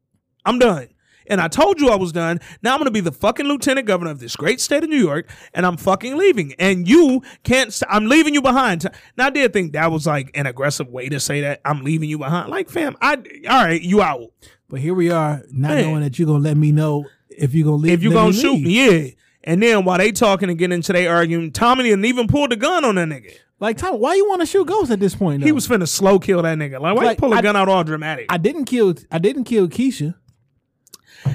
I'm 0.45 0.59
done. 0.59 0.89
And 1.29 1.41
I 1.41 1.47
told 1.47 1.81
you 1.81 1.89
I 1.89 1.95
was 1.95 2.11
done. 2.11 2.41
Now 2.63 2.73
I'm 2.75 2.79
gonna 2.81 2.91
be 2.91 3.01
the 3.01 3.13
fucking 3.13 3.47
lieutenant 3.47 3.87
governor 3.87 4.11
of 4.11 4.19
this 4.19 4.35
great 4.35 4.61
state 4.61 4.83
of 4.83 4.91
New 4.91 4.97
York, 4.99 5.31
and 5.55 5.65
I'm 5.65 5.77
fucking 5.77 6.17
leaving. 6.17 6.53
And 6.59 6.89
you 6.89 7.23
can't. 7.45 7.73
St- 7.73 7.89
I'm 7.93 8.07
leaving 8.07 8.35
you 8.35 8.43
behind. 8.43 8.89
Now 9.17 9.27
I 9.27 9.31
did 9.31 9.53
think 9.53 9.73
that 9.73 9.93
was 9.93 10.05
like 10.05 10.33
an 10.35 10.47
aggressive 10.47 10.89
way 10.89 11.09
to 11.09 11.21
say 11.21 11.41
that. 11.43 11.61
I'm 11.65 11.85
leaving 11.85 12.11
you 12.11 12.19
behind. 12.19 12.51
Like, 12.51 12.69
fam, 12.69 12.97
I 13.01 13.15
all 13.49 13.65
right, 13.65 13.81
you 13.81 14.03
out. 14.03 14.33
But 14.73 14.81
here 14.81 14.94
we 14.94 15.11
are, 15.11 15.43
not 15.53 15.74
Man. 15.74 15.85
knowing 15.85 16.01
that 16.03 16.19
you're 16.19 16.24
gonna 16.27 16.39
let 16.43 16.57
me 16.57 16.73
know 16.73 17.05
if 17.28 17.53
you're 17.53 17.66
gonna 17.66 17.77
leave. 17.77 17.93
If 17.93 18.03
you 18.03 18.09
let 18.09 18.15
gonna 18.15 18.32
me 18.32 18.40
shoot 18.40 18.53
leave. 18.55 18.65
me, 18.66 19.03
yeah. 19.05 19.11
And 19.44 19.62
then 19.62 19.85
while 19.85 19.99
they 19.99 20.12
talking 20.12 20.49
and 20.49 20.59
getting 20.59 20.74
into 20.77 20.94
their 20.94 21.15
arguing, 21.15 21.53
Tommy 21.53 21.82
didn't 21.85 22.07
even 22.07 22.27
pull 22.27 22.49
the 22.49 22.57
gun 22.57 22.82
on 22.86 22.94
that 22.94 23.07
nigga. 23.07 23.35
Like, 23.61 23.77
Tom, 23.77 24.01
why 24.01 24.15
you 24.15 24.27
want 24.27 24.40
to 24.40 24.47
shoot 24.47 24.66
ghosts 24.66 24.90
at 24.90 24.99
this 24.99 25.15
point? 25.15 25.43
He 25.43 25.53
was 25.53 25.69
finna 25.69 25.86
slow 25.86 26.19
kill 26.19 26.40
that 26.40 26.57
nigga. 26.57 26.81
Like, 26.81 26.97
why 26.97 27.05
Like, 27.05 27.19
you 27.19 27.20
pull 27.20 27.35
a 27.35 27.36
I- 27.36 27.43
gun 27.43 27.55
out 27.55 27.69
all 27.69 27.85
dramatic? 27.85 28.27
I 28.31 28.39
didn't 28.39 28.65
kill. 28.65 28.94
I 29.11 29.19
didn't 29.19 29.44
kill 29.44 29.69
Keisha. 29.69 30.15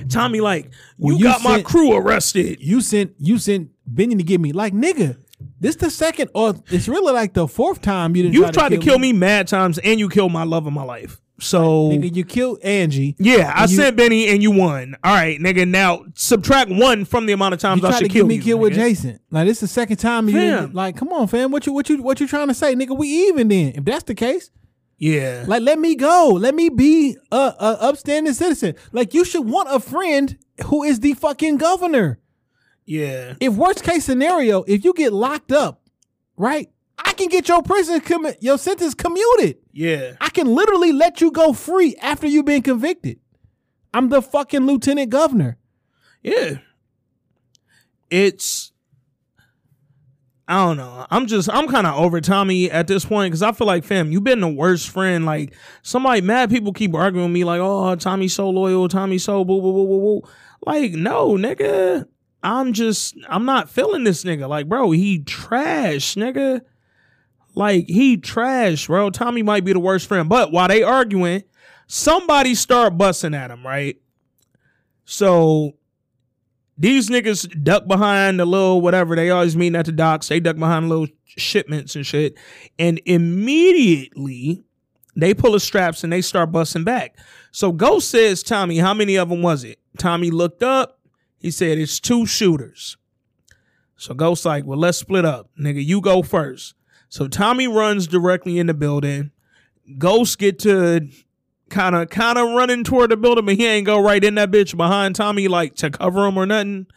Tommy, 0.10 0.42
like, 0.42 0.72
Well, 0.98 1.14
you, 1.14 1.20
you 1.20 1.24
got 1.26 1.44
my 1.44 1.62
crew 1.62 1.96
arrested. 1.96 2.58
You 2.60 2.82
sent. 2.82 3.14
You 3.20 3.38
sent 3.38 3.70
Benny 3.86 4.16
to 4.16 4.24
get 4.24 4.42
me. 4.42 4.52
Like, 4.52 4.74
nigga, 4.74 5.18
this 5.60 5.76
the 5.76 5.92
second, 5.92 6.32
or 6.34 6.56
it's 6.72 6.88
really 6.88 7.14
like 7.14 7.34
the 7.34 7.48
fourth 7.48 7.84
time 7.84 8.16
you 8.16 8.24
didn't. 8.24 8.34
You 8.34 8.42
try 8.42 8.52
tried 8.52 8.70
to 8.70 8.78
kill 8.80 8.98
me 8.98 9.14
mad 9.14 9.48
times, 9.48 9.78
and 9.78 10.00
you 10.00 10.10
killed 10.10 10.32
my 10.32 10.44
love 10.44 10.66
of 10.66 10.74
my 10.74 10.84
life. 10.84 11.22
So 11.40 11.90
Nigga, 11.92 12.16
you 12.16 12.24
killed 12.26 12.60
Angie. 12.64 13.16
yeah, 13.20 13.52
I 13.56 13.64
you- 13.66 13.76
sent 13.76 13.96
Benny, 13.96 14.28
and 14.30 14.42
you 14.42 14.50
won. 14.52 14.96
All 15.04 15.14
right, 15.14 15.40
nigga. 15.40 15.68
Now 15.68 16.04
subtract 16.16 16.72
one 16.72 17.06
from 17.06 17.26
the 17.28 17.34
amount 17.34 17.54
of 17.54 17.60
times 17.60 17.82
You 17.82 17.88
I 17.88 17.92
tried 17.92 18.00
should 18.00 18.08
to 18.08 18.14
kill 18.14 18.26
get 18.26 18.30
me 18.30 18.36
you. 18.36 18.42
killed 18.42 18.62
with 18.62 18.74
nigga. 18.74 18.76
Jason. 18.76 19.20
Like, 19.30 19.46
this 19.48 19.58
is 19.58 19.62
the 19.62 19.68
second 19.68 19.98
time 19.98 20.28
you. 20.30 20.68
Like, 20.74 20.98
come 20.98 21.10
on, 21.10 21.28
fam. 21.28 21.52
What 21.52 21.66
you 21.68 21.74
what 21.74 21.90
you 21.90 22.02
what 22.02 22.20
you 22.20 22.28
trying 22.28 22.48
to 22.48 22.54
say, 22.56 22.74
nigga? 22.76 22.98
We 22.98 23.08
even 23.28 23.50
then. 23.50 23.74
If 23.76 23.86
that's 23.86 24.04
the 24.04 24.16
case, 24.16 24.50
Yeah, 24.98 25.44
Like, 25.48 25.62
let 25.62 25.78
me 25.78 25.94
go. 25.96 26.30
Let 26.40 26.56
me 26.56 26.70
be 26.70 27.16
a, 27.32 27.36
a 27.36 27.78
upstanding 27.82 28.34
citizen. 28.34 28.74
Like, 28.92 29.14
you 29.14 29.24
should 29.24 29.46
want 29.48 29.70
a 29.72 29.80
friend 29.80 30.36
who 30.66 30.82
is 30.84 31.02
the 31.02 31.14
fucking 31.14 31.58
governor. 31.58 32.18
yeah, 32.86 33.36
If 33.40 33.54
worst 33.54 33.84
case 33.84 34.06
scenario, 34.06 34.64
if 34.64 34.84
you 34.84 34.94
get 34.94 35.14
locked 35.14 35.52
up, 35.52 35.82
right, 36.36 36.70
I 36.98 37.14
can 37.14 37.28
get 37.28 37.48
your 37.48 37.62
prison 37.62 38.00
commi- 38.02 38.38
your 38.42 38.58
sentence 38.58 38.96
commuted. 38.96 39.58
Yeah. 39.78 40.14
I 40.20 40.30
can 40.30 40.48
literally 40.48 40.92
let 40.92 41.22
you 41.22 41.30
go 41.30 41.54
free 41.54 41.96
after 42.02 42.26
you've 42.26 42.46
been 42.46 42.64
convicted. 42.64 43.20
I'm 43.94 44.10
the 44.10 44.24
fucking 44.24 44.66
lieutenant 44.66 45.12
governor. 45.12 45.58
Yeah. 46.24 46.58
It's 48.10 48.72
I 50.48 50.66
don't 50.66 50.78
know. 50.78 51.06
I'm 51.12 51.28
just 51.28 51.48
I'm 51.54 51.68
kind 51.68 51.86
of 51.86 51.94
over 51.94 52.20
Tommy 52.22 52.72
at 52.72 52.88
this 52.88 53.06
point 53.06 53.32
because 53.32 53.44
I 53.44 53.52
feel 53.52 53.68
like, 53.68 53.84
fam, 53.84 54.12
you've 54.12 54.24
been 54.24 54.40
the 54.40 54.48
worst 54.48 54.90
friend. 54.90 55.28
Like 55.28 55.54
somebody 55.84 56.22
mad 56.22 56.50
people 56.50 56.74
keep 56.74 56.96
arguing 56.96 57.26
with 57.26 57.34
me, 57.34 57.44
like, 57.44 57.62
oh, 57.62 57.96
Tommy's 57.98 58.34
so 58.34 58.50
loyal, 58.50 58.88
Tommy's 58.88 59.26
so 59.26 59.46
boo 59.46 59.62
boo 59.62 59.74
boo 59.74 59.86
boo 59.86 60.22
boo. 60.22 60.30
Like, 60.66 60.94
no, 60.94 61.34
nigga. 61.34 62.08
I'm 62.42 62.74
just 62.74 63.16
I'm 63.30 63.46
not 63.46 63.70
feeling 63.70 64.06
this 64.06 64.24
nigga. 64.24 64.50
Like, 64.50 64.68
bro, 64.68 64.90
he 64.90 65.20
trash, 65.20 66.16
nigga. 66.16 66.62
Like 67.58 67.88
he 67.88 68.18
trash, 68.18 68.86
bro. 68.86 69.10
Tommy 69.10 69.42
might 69.42 69.66
be 69.66 69.74
the 69.74 69.80
worst 69.80 70.08
friend. 70.08 70.30
But 70.30 70.52
while 70.52 70.68
they 70.68 70.84
arguing, 70.84 71.44
somebody 71.88 72.54
start 72.54 73.00
busting 73.00 73.34
at 73.34 73.50
him, 73.50 73.66
right? 73.66 74.00
So 75.06 75.74
these 76.78 77.10
niggas 77.10 77.64
duck 77.64 77.88
behind 77.88 78.40
the 78.40 78.46
little 78.46 78.80
whatever 78.80 79.16
they 79.16 79.32
always 79.32 79.58
meet 79.58 79.74
at 79.74 79.88
the 79.88 79.92
docks. 79.92 80.28
They 80.28 80.40
duck 80.40 80.58
behind 80.58 80.88
little 80.88 81.08
shipments 81.26 81.96
and 81.96 82.06
shit, 82.06 82.36
and 82.78 83.02
immediately 83.06 84.64
they 85.16 85.34
pull 85.34 85.54
the 85.54 85.60
straps 85.60 86.04
and 86.04 86.14
they 86.14 86.22
start 86.22 86.52
busting 86.52 86.84
back. 86.84 87.18
So 87.52 87.72
Ghost 87.72 88.12
says, 88.12 88.44
"Tommy, 88.44 88.78
how 88.78 88.94
many 88.94 89.16
of 89.16 89.30
them 89.30 89.42
was 89.42 89.64
it?" 89.64 89.80
Tommy 89.98 90.30
looked 90.30 90.62
up. 90.62 91.00
He 91.40 91.50
said, 91.50 91.80
"It's 91.80 92.00
two 92.00 92.28
shooters." 92.28 92.98
So 93.96 94.14
Ghost 94.14 94.46
like, 94.46 94.64
"Well, 94.64 94.78
let's 94.78 95.00
split 95.00 95.26
up, 95.26 95.50
nigga. 95.60 95.84
You 95.84 96.02
go 96.02 96.22
first. 96.22 96.76
So 97.10 97.28
Tommy 97.28 97.68
runs 97.68 98.08
directly 98.08 98.60
in 98.60 98.68
the 98.68 98.74
building. 98.74 99.32
Ghost 99.98 100.38
get 100.38 100.60
to 100.60 101.08
kind 101.70 101.96
of 101.96 102.10
kind 102.10 102.38
of 102.38 102.50
running 102.50 102.84
toward 102.84 103.12
the 103.12 103.18
building, 103.18 103.46
but 103.46 103.56
he 103.56 103.66
ain't 103.66 103.86
go 103.86 104.02
right 104.02 104.24
in 104.24 104.36
that 104.36 104.52
bitch 104.52 104.76
behind 104.76 105.16
Tommy 105.16 105.48
like 105.48 105.76
to 105.76 105.90
cover 105.90 106.26
him 106.26 106.38
or 106.38 106.46
nothing. 106.46 106.88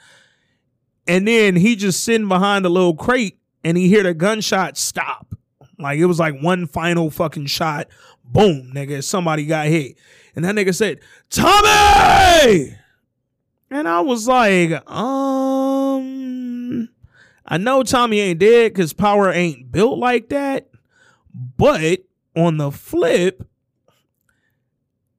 And 1.06 1.26
then 1.26 1.56
he 1.56 1.76
just 1.76 2.04
sitting 2.04 2.28
behind 2.28 2.66
a 2.66 2.68
little 2.68 2.94
crate 2.94 3.38
and 3.64 3.76
he 3.76 3.88
hear 3.88 4.02
the 4.02 4.14
gunshot 4.14 4.76
stop. 4.76 5.34
Like 5.78 5.98
it 5.98 6.06
was 6.06 6.18
like 6.18 6.40
one 6.40 6.66
final 6.66 7.10
fucking 7.10 7.46
shot. 7.46 7.88
Boom, 8.24 8.72
nigga. 8.74 9.02
Somebody 9.02 9.46
got 9.46 9.66
hit. 9.66 9.96
And 10.36 10.44
that 10.44 10.54
nigga 10.54 10.74
said, 10.74 11.00
Tommy! 11.30 12.76
And 13.70 13.88
I 13.88 14.00
was 14.00 14.28
like, 14.28 14.72
um, 14.90 15.59
I 17.50 17.58
know 17.58 17.82
Tommy 17.82 18.20
ain't 18.20 18.38
dead 18.38 18.72
because 18.72 18.92
power 18.92 19.30
ain't 19.30 19.72
built 19.72 19.98
like 19.98 20.28
that. 20.28 20.68
But 21.56 22.04
on 22.36 22.56
the 22.56 22.70
flip, 22.70 23.42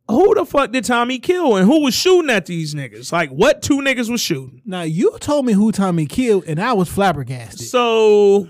who 0.07 0.33
the 0.35 0.45
fuck 0.45 0.71
did 0.71 0.85
Tommy 0.85 1.19
kill 1.19 1.57
and 1.57 1.67
who 1.67 1.83
was 1.83 1.93
shooting 1.93 2.29
at 2.29 2.45
these 2.45 2.73
niggas? 2.73 3.11
Like, 3.11 3.29
what 3.31 3.61
two 3.61 3.79
niggas 3.79 4.09
was 4.09 4.21
shooting? 4.21 4.61
Now 4.65 4.83
you 4.83 5.17
told 5.19 5.45
me 5.45 5.53
who 5.53 5.73
Tommy 5.73 6.05
killed, 6.05 6.45
and 6.47 6.59
I 6.59 6.71
was 6.73 6.89
flabbergasted. 6.89 7.67
So, 7.67 8.47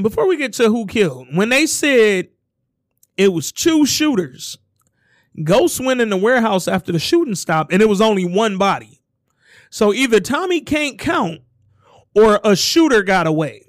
before 0.00 0.28
we 0.28 0.36
get 0.36 0.52
to 0.54 0.68
who 0.68 0.86
killed, 0.86 1.28
when 1.34 1.48
they 1.48 1.66
said 1.66 2.28
it 3.16 3.32
was 3.32 3.50
two 3.50 3.86
shooters, 3.86 4.56
Ghost 5.42 5.80
went 5.80 6.00
in 6.00 6.10
the 6.10 6.16
warehouse 6.16 6.68
after 6.68 6.92
the 6.92 6.98
shooting 6.98 7.34
stopped, 7.34 7.72
and 7.72 7.82
it 7.82 7.88
was 7.88 8.00
only 8.00 8.24
one 8.24 8.56
body. 8.56 9.00
So 9.70 9.92
either 9.92 10.18
Tommy 10.20 10.60
can't 10.60 10.98
count 10.98 11.40
or 12.14 12.40
a 12.44 12.56
shooter 12.56 13.02
got 13.02 13.26
away. 13.26 13.66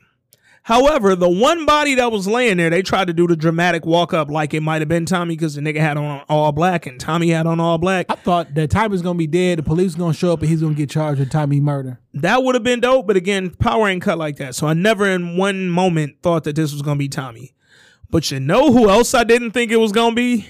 However, 0.64 1.16
the 1.16 1.28
one 1.30 1.66
body 1.66 1.96
that 1.96 2.12
was 2.12 2.28
laying 2.28 2.58
there, 2.58 2.70
they 2.70 2.84
tried 2.84 3.08
to 3.08 3.14
do 3.14 3.26
the 3.26 3.36
dramatic 3.36 3.84
walk 3.84 4.14
up 4.14 4.30
like 4.30 4.54
it 4.54 4.62
might 4.62 4.82
have 4.82 4.88
been 4.88 5.08
Tommy 5.08 5.36
because 5.36 5.56
the 5.56 5.62
nigga 5.62 5.80
had 5.80 5.98
on 5.98 6.24
all 6.30 6.52
black 6.52 6.86
and 6.86 7.00
Tommy 7.00 7.30
had 7.30 7.48
on 7.48 7.60
all 7.60 7.80
black. 7.80 8.06
I 8.10 8.16
thought 8.16 8.54
that 8.54 8.70
Tommy's 8.70 9.02
gonna 9.02 9.18
be 9.18 9.26
dead. 9.26 9.58
The 9.58 9.64
police 9.64 9.96
gonna 9.96 10.14
show 10.14 10.34
up, 10.34 10.42
and 10.42 10.50
he's 10.50 10.62
gonna 10.62 10.76
get 10.76 10.90
charged 10.90 11.20
with 11.20 11.32
Tommy 11.32 11.60
murder. 11.60 12.00
That 12.14 12.44
would 12.44 12.54
have 12.54 12.64
been 12.64 12.80
dope, 12.80 13.08
but 13.08 13.16
again, 13.16 13.50
power 13.50 13.88
ain't 13.88 14.04
cut 14.04 14.20
like 14.20 14.38
that. 14.38 14.54
So 14.54 14.68
I 14.68 14.74
never 14.74 15.08
in 15.08 15.36
one 15.36 15.68
moment 15.68 16.18
thought 16.22 16.44
that 16.44 16.56
this 16.56 16.72
was 16.72 16.84
gonna 16.84 17.00
be 17.00 17.10
Tommy. 17.10 17.56
But 18.12 18.30
you 18.30 18.40
know 18.40 18.72
who 18.72 18.88
else 18.88 19.16
I 19.16 19.24
didn't 19.24 19.52
think 19.52 19.72
it 19.72 19.78
was 19.78 19.92
gonna 19.92 20.16
be? 20.16 20.48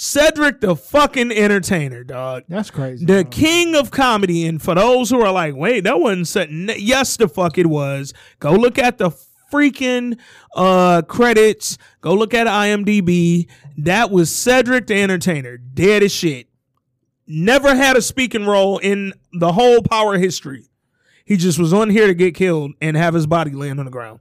Cedric 0.00 0.60
the 0.60 0.76
fucking 0.76 1.32
entertainer, 1.32 2.04
dog. 2.04 2.44
That's 2.46 2.70
crazy. 2.70 3.04
The 3.04 3.24
king 3.24 3.74
of 3.74 3.90
comedy. 3.90 4.46
And 4.46 4.62
for 4.62 4.76
those 4.76 5.10
who 5.10 5.20
are 5.20 5.32
like, 5.32 5.56
wait, 5.56 5.80
that 5.80 5.98
wasn't 5.98 6.28
something. 6.28 6.70
Yes, 6.78 7.16
the 7.16 7.26
fuck 7.26 7.58
it 7.58 7.66
was. 7.66 8.14
Go 8.38 8.52
look 8.52 8.78
at 8.78 8.98
the 8.98 9.10
freaking 9.52 10.16
uh 10.54 11.02
credits. 11.02 11.78
Go 12.00 12.14
look 12.14 12.32
at 12.32 12.46
IMDb. 12.46 13.48
That 13.76 14.12
was 14.12 14.32
Cedric 14.32 14.86
the 14.86 14.94
entertainer. 15.02 15.56
Dead 15.56 16.04
as 16.04 16.12
shit. 16.12 16.46
Never 17.26 17.74
had 17.74 17.96
a 17.96 18.02
speaking 18.02 18.46
role 18.46 18.78
in 18.78 19.14
the 19.32 19.50
whole 19.50 19.82
power 19.82 20.16
history. 20.16 20.68
He 21.24 21.36
just 21.36 21.58
was 21.58 21.72
on 21.72 21.90
here 21.90 22.06
to 22.06 22.14
get 22.14 22.36
killed 22.36 22.70
and 22.80 22.96
have 22.96 23.14
his 23.14 23.26
body 23.26 23.50
laying 23.50 23.80
on 23.80 23.84
the 23.86 23.90
ground. 23.90 24.20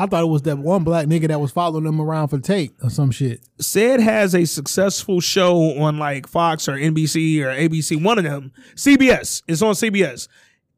I 0.00 0.06
thought 0.06 0.22
it 0.22 0.28
was 0.28 0.40
that 0.42 0.56
one 0.56 0.82
black 0.82 1.06
nigga 1.08 1.28
that 1.28 1.38
was 1.38 1.50
following 1.52 1.84
him 1.84 2.00
around 2.00 2.28
for 2.28 2.38
tape 2.38 2.72
or 2.82 2.88
some 2.88 3.10
shit. 3.10 3.42
Said 3.58 4.00
has 4.00 4.34
a 4.34 4.46
successful 4.46 5.20
show 5.20 5.78
on 5.78 5.98
like 5.98 6.26
Fox 6.26 6.68
or 6.70 6.72
NBC 6.72 7.38
or 7.42 7.48
ABC, 7.48 8.02
one 8.02 8.16
of 8.16 8.24
them. 8.24 8.50
CBS. 8.76 9.42
It's 9.46 9.60
on 9.60 9.74
CBS. 9.74 10.26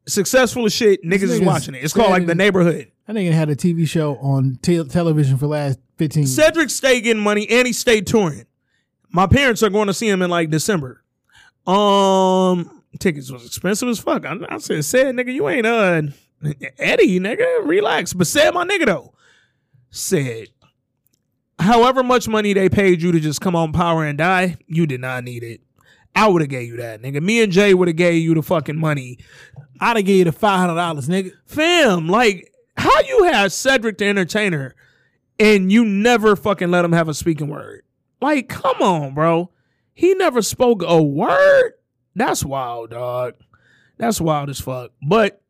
Successful 0.08 0.66
as 0.66 0.72
shit. 0.72 1.04
Niggas 1.04 1.22
is 1.30 1.40
watching 1.40 1.76
it. 1.76 1.84
It's 1.84 1.92
called 1.92 2.10
like 2.10 2.26
The 2.26 2.34
Neighborhood. 2.34 2.90
That 3.06 3.14
nigga 3.14 3.30
had 3.30 3.48
a 3.48 3.54
TV 3.54 3.86
show 3.86 4.16
on 4.16 4.58
te- 4.60 4.82
television 4.88 5.36
for 5.36 5.44
the 5.44 5.50
last 5.52 5.78
fifteen. 5.98 6.24
years. 6.24 6.34
Cedric 6.34 6.70
stayed 6.70 7.02
getting 7.02 7.22
money 7.22 7.48
and 7.48 7.64
he 7.64 7.72
stayed 7.72 8.08
touring. 8.08 8.46
My 9.08 9.28
parents 9.28 9.62
are 9.62 9.70
going 9.70 9.86
to 9.86 9.94
see 9.94 10.08
him 10.08 10.20
in 10.22 10.30
like 10.30 10.50
December. 10.50 11.04
Um, 11.64 12.82
tickets 12.98 13.30
was 13.30 13.46
expensive 13.46 13.88
as 13.88 14.00
fuck. 14.00 14.26
I, 14.26 14.34
I 14.48 14.58
said, 14.58 14.84
said 14.84 15.14
nigga, 15.14 15.32
you 15.32 15.48
ain't 15.48 15.64
uh 15.66 16.02
Eddie, 16.78 17.20
nigga, 17.20 17.66
relax. 17.66 18.12
But 18.12 18.26
said 18.26 18.52
my 18.52 18.64
nigga 18.64 18.86
though, 18.86 19.14
said, 19.90 20.48
however 21.58 22.02
much 22.02 22.28
money 22.28 22.52
they 22.52 22.68
paid 22.68 23.02
you 23.02 23.12
to 23.12 23.20
just 23.20 23.40
come 23.40 23.54
on 23.54 23.72
Power 23.72 24.04
and 24.04 24.18
die, 24.18 24.56
you 24.66 24.86
did 24.86 25.00
not 25.00 25.24
need 25.24 25.42
it. 25.42 25.60
I 26.14 26.28
would 26.28 26.42
have 26.42 26.50
gave 26.50 26.68
you 26.68 26.76
that, 26.76 27.00
nigga. 27.00 27.22
Me 27.22 27.42
and 27.42 27.52
Jay 27.52 27.72
would 27.72 27.88
have 27.88 27.96
gave 27.96 28.22
you 28.22 28.34
the 28.34 28.42
fucking 28.42 28.76
money. 28.76 29.18
I'd 29.80 29.96
have 29.96 30.04
gave 30.04 30.18
you 30.18 30.24
the 30.24 30.32
five 30.32 30.60
hundred 30.60 30.74
dollars, 30.74 31.08
nigga. 31.08 31.32
Fam, 31.46 32.08
like, 32.08 32.52
how 32.76 33.00
you 33.00 33.24
have 33.24 33.52
Cedric 33.52 33.98
the 33.98 34.06
Entertainer 34.06 34.74
and 35.38 35.72
you 35.72 35.84
never 35.84 36.36
fucking 36.36 36.70
let 36.70 36.84
him 36.84 36.92
have 36.92 37.08
a 37.08 37.14
speaking 37.14 37.48
word? 37.48 37.82
Like, 38.20 38.48
come 38.48 38.80
on, 38.80 39.14
bro. 39.14 39.50
He 39.94 40.14
never 40.14 40.42
spoke 40.42 40.82
a 40.86 41.02
word. 41.02 41.72
That's 42.14 42.44
wild, 42.44 42.90
dog. 42.90 43.34
That's 43.98 44.20
wild 44.20 44.50
as 44.50 44.60
fuck. 44.60 44.92
But 45.06 45.41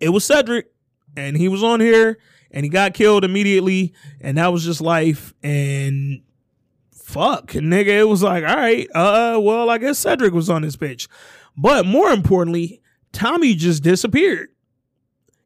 it 0.00 0.10
was 0.10 0.24
Cedric, 0.24 0.72
and 1.16 1.36
he 1.36 1.48
was 1.48 1.62
on 1.62 1.80
here, 1.80 2.18
and 2.50 2.64
he 2.64 2.70
got 2.70 2.94
killed 2.94 3.24
immediately, 3.24 3.94
and 4.20 4.38
that 4.38 4.52
was 4.52 4.64
just 4.64 4.80
life. 4.80 5.34
And 5.42 6.22
fuck, 6.92 7.52
nigga, 7.52 7.88
it 7.88 8.08
was 8.08 8.22
like, 8.22 8.44
all 8.44 8.56
right, 8.56 8.88
uh, 8.94 9.38
well, 9.40 9.68
I 9.70 9.78
guess 9.78 9.98
Cedric 9.98 10.32
was 10.32 10.48
on 10.48 10.62
this 10.62 10.76
bitch. 10.76 11.08
But 11.56 11.84
more 11.84 12.10
importantly, 12.10 12.80
Tommy 13.12 13.54
just 13.54 13.82
disappeared. 13.82 14.48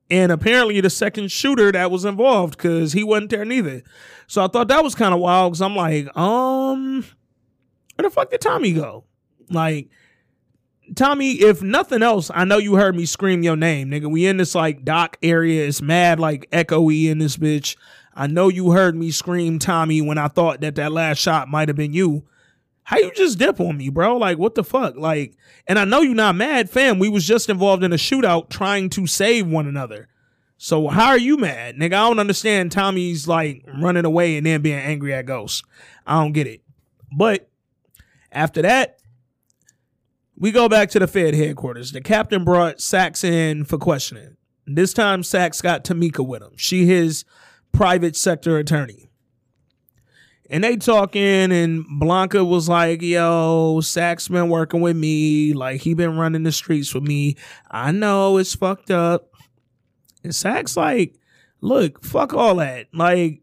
And 0.09 0.31
apparently 0.31 0.81
the 0.81 0.91
second 0.91 1.33
shooter 1.33 1.73
that 1.73 1.91
was 1.91 2.05
involved, 2.05 2.57
because 2.57 2.93
he 2.93 3.03
wasn't 3.03 3.31
there 3.31 3.45
neither. 3.45 3.83
So 4.29 4.45
I 4.45 4.47
thought 4.47 4.69
that 4.69 4.85
was 4.85 4.95
kind 4.95 5.13
of 5.13 5.19
wild, 5.19 5.53
because 5.53 5.63
I'm 5.63 5.75
like, 5.75 6.17
um, 6.17 7.05
where 7.97 8.09
the 8.09 8.11
fuck 8.11 8.31
did 8.31 8.41
Tommy 8.41 8.73
go? 8.73 9.05
Like, 9.51 9.89
Tommy, 10.95 11.33
if 11.33 11.63
nothing 11.63 12.03
else, 12.03 12.31
I 12.33 12.45
know 12.45 12.59
you 12.59 12.77
heard 12.77 12.95
me 12.95 13.07
scream 13.07 13.43
your 13.43 13.57
name, 13.57 13.91
nigga. 13.91 14.11
We 14.11 14.27
in 14.27 14.37
this 14.37 14.55
like 14.55 14.85
dock 14.85 15.17
area. 15.23 15.67
It's 15.67 15.83
mad 15.83 16.21
like 16.21 16.49
echoey 16.51 17.11
in 17.11 17.19
this 17.19 17.37
bitch. 17.37 17.77
I 18.15 18.27
know 18.27 18.49
you 18.49 18.71
heard 18.71 18.95
me 18.95 19.11
scream 19.11 19.59
Tommy 19.59 20.01
when 20.01 20.19
I 20.19 20.29
thought 20.29 20.61
that 20.61 20.77
that 20.77 20.93
last 20.93 21.19
shot 21.19 21.49
might 21.49 21.69
have 21.69 21.77
been 21.77 21.93
you. 21.93 22.25
How 22.85 22.99
you 22.99 23.11
just 23.13 23.39
dip 23.39 23.59
on 23.59 23.77
me, 23.77 23.89
bro? 23.89 24.17
Like 24.17 24.39
what 24.39 24.55
the 24.55 24.63
fuck? 24.63 24.97
Like, 24.97 25.37
and 25.67 25.79
I 25.79 25.85
know 25.85 26.03
you 26.03 26.15
not 26.15 26.37
mad, 26.37 26.71
fam. 26.71 26.99
We 26.99 27.09
was 27.09 27.27
just 27.27 27.51
involved 27.51 27.83
in 27.83 27.93
a 27.93 27.97
shootout 27.97 28.49
trying 28.49 28.91
to 28.91 29.07
save 29.07 29.47
one 29.47 29.67
another. 29.67 30.09
So 30.57 30.89
how 30.89 31.09
are 31.09 31.19
you 31.19 31.37
mad, 31.37 31.77
nigga? 31.77 31.95
I 31.95 32.09
don't 32.09 32.19
understand. 32.19 32.73
Tommy's 32.73 33.29
like 33.29 33.67
running 33.81 34.05
away 34.05 34.37
and 34.37 34.47
then 34.47 34.63
being 34.63 34.79
angry 34.79 35.13
at 35.13 35.27
Ghost. 35.27 35.65
I 36.07 36.23
don't 36.23 36.33
get 36.33 36.47
it. 36.47 36.63
But 37.15 37.49
after 38.33 38.63
that, 38.63 39.01
we 40.39 40.53
go 40.53 40.69
back 40.69 40.91
to 40.91 40.99
the 40.99 41.07
Fed 41.07 41.35
headquarters. 41.35 41.93
The 41.93 42.01
captain 42.01 42.45
brought 42.45 42.81
Saxe 42.81 43.25
in 43.25 43.65
for 43.65 43.79
questioning. 43.79 44.37
This 44.67 44.93
time, 44.93 45.23
Saxe 45.23 45.63
got 45.63 45.85
Tamika 45.85 46.27
with 46.27 46.43
him. 46.43 46.53
She 46.57 46.87
his 46.87 47.25
private 47.73 48.17
sector 48.17 48.59
attorney. 48.59 49.09
And 50.49 50.63
they 50.63 50.77
talking, 50.77 51.51
and 51.51 51.85
Blanca 51.99 52.45
was 52.45 52.69
like, 52.69 53.03
"Yo, 53.03 53.81
Saxe 53.81 54.29
been 54.29 54.49
working 54.49 54.81
with 54.81 54.97
me. 54.97 55.53
Like 55.53 55.81
he 55.81 55.95
been 55.95 56.17
running 56.17 56.45
the 56.45 56.53
streets 56.53 56.95
with 56.95 57.03
me. 57.03 57.37
I 57.71 57.91
know 57.91 58.37
it's 58.37 58.55
fucked 58.55 58.91
up." 58.91 59.31
And 60.23 60.35
Saxe 60.35 60.77
like, 60.77 61.15
"Look, 61.61 62.05
fuck 62.05 62.33
all 62.33 62.57
that. 62.57 62.87
Like, 62.93 63.41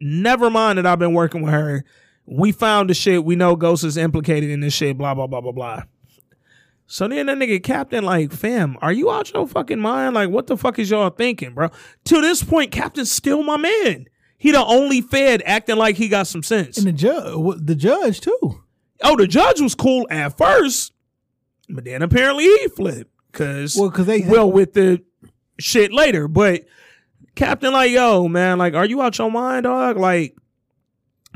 never 0.00 0.48
mind 0.48 0.78
that 0.78 0.86
I've 0.86 1.00
been 1.00 1.14
working 1.14 1.42
with 1.42 1.52
her. 1.52 1.84
We 2.24 2.52
found 2.52 2.90
the 2.90 2.94
shit. 2.94 3.24
We 3.24 3.34
know 3.34 3.56
Ghost 3.56 3.82
is 3.82 3.96
implicated 3.96 4.50
in 4.50 4.60
this 4.60 4.74
shit. 4.74 4.96
Blah 4.96 5.14
blah 5.14 5.26
blah 5.26 5.40
blah 5.40 5.52
blah." 5.52 5.82
So 6.90 7.06
then 7.06 7.26
that 7.26 7.36
nigga 7.36 7.62
Captain 7.62 8.02
like, 8.02 8.32
fam, 8.32 8.78
are 8.80 8.92
you 8.92 9.10
out 9.10 9.30
your 9.34 9.46
fucking 9.46 9.78
mind? 9.78 10.14
Like, 10.14 10.30
what 10.30 10.46
the 10.46 10.56
fuck 10.56 10.78
is 10.78 10.88
y'all 10.90 11.10
thinking, 11.10 11.52
bro? 11.52 11.68
To 12.04 12.20
this 12.22 12.42
point, 12.42 12.72
Captain's 12.72 13.12
still 13.12 13.42
my 13.42 13.58
man. 13.58 14.06
He 14.38 14.52
the 14.52 14.64
only 14.64 15.02
Fed 15.02 15.42
acting 15.44 15.76
like 15.76 15.96
he 15.96 16.08
got 16.08 16.26
some 16.26 16.42
sense. 16.42 16.78
And 16.78 16.86
the 16.86 16.92
judge, 16.92 17.34
the 17.60 17.74
judge 17.74 18.20
too. 18.22 18.62
Oh, 19.02 19.16
the 19.16 19.26
judge 19.26 19.60
was 19.60 19.74
cool 19.74 20.06
at 20.10 20.38
first, 20.38 20.92
but 21.68 21.84
then 21.84 22.00
apparently 22.00 22.44
he 22.44 22.68
flipped. 22.68 23.10
because 23.30 23.76
well, 23.76 23.90
cause 23.90 24.06
they- 24.06 24.20
will 24.22 24.50
with 24.50 24.72
the 24.72 25.02
shit 25.58 25.92
later. 25.92 26.26
But 26.26 26.64
Captain, 27.34 27.72
like, 27.72 27.90
yo, 27.90 28.28
man, 28.28 28.56
like, 28.56 28.72
are 28.72 28.86
you 28.86 29.02
out 29.02 29.18
your 29.18 29.30
mind, 29.30 29.64
dog? 29.64 29.98
Like, 29.98 30.36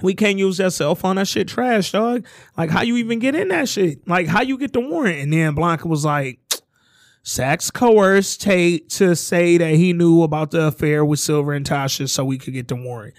we 0.03 0.15
can't 0.15 0.39
use 0.39 0.57
that 0.59 0.73
cell 0.73 0.95
phone. 0.95 1.17
That 1.17 1.29
shit 1.29 1.49
trash, 1.49 1.93
dog. 1.93 2.27
Like, 2.57 2.71
how 2.71 2.83
you 2.83 2.97
even 2.97 3.19
get 3.19 3.35
in 3.35 3.49
that 3.49 3.69
shit? 3.69 4.07
Like, 4.09 4.27
how 4.27 4.43
you 4.43 4.59
get 4.59 4.73
the 4.73 4.81
warrant? 4.81 5.19
And 5.19 5.33
then 5.33 5.55
Blanca 5.55 5.89
was 5.89 6.05
like, 6.05 6.39
Saxe 7.25 7.71
coerced 7.71 8.41
Tate 8.43 8.89
to 8.91 9.15
say 9.15 9.57
that 9.57 9.75
he 9.75 9.93
knew 9.93 10.23
about 10.23 10.51
the 10.51 10.67
affair 10.67 11.05
with 11.05 11.21
Silver 11.21 11.53
and 11.53 11.65
Tasha 11.65 12.09
so 12.09 12.25
we 12.25 12.37
could 12.37 12.53
get 12.53 12.67
the 12.69 12.75
warrant. 12.75 13.15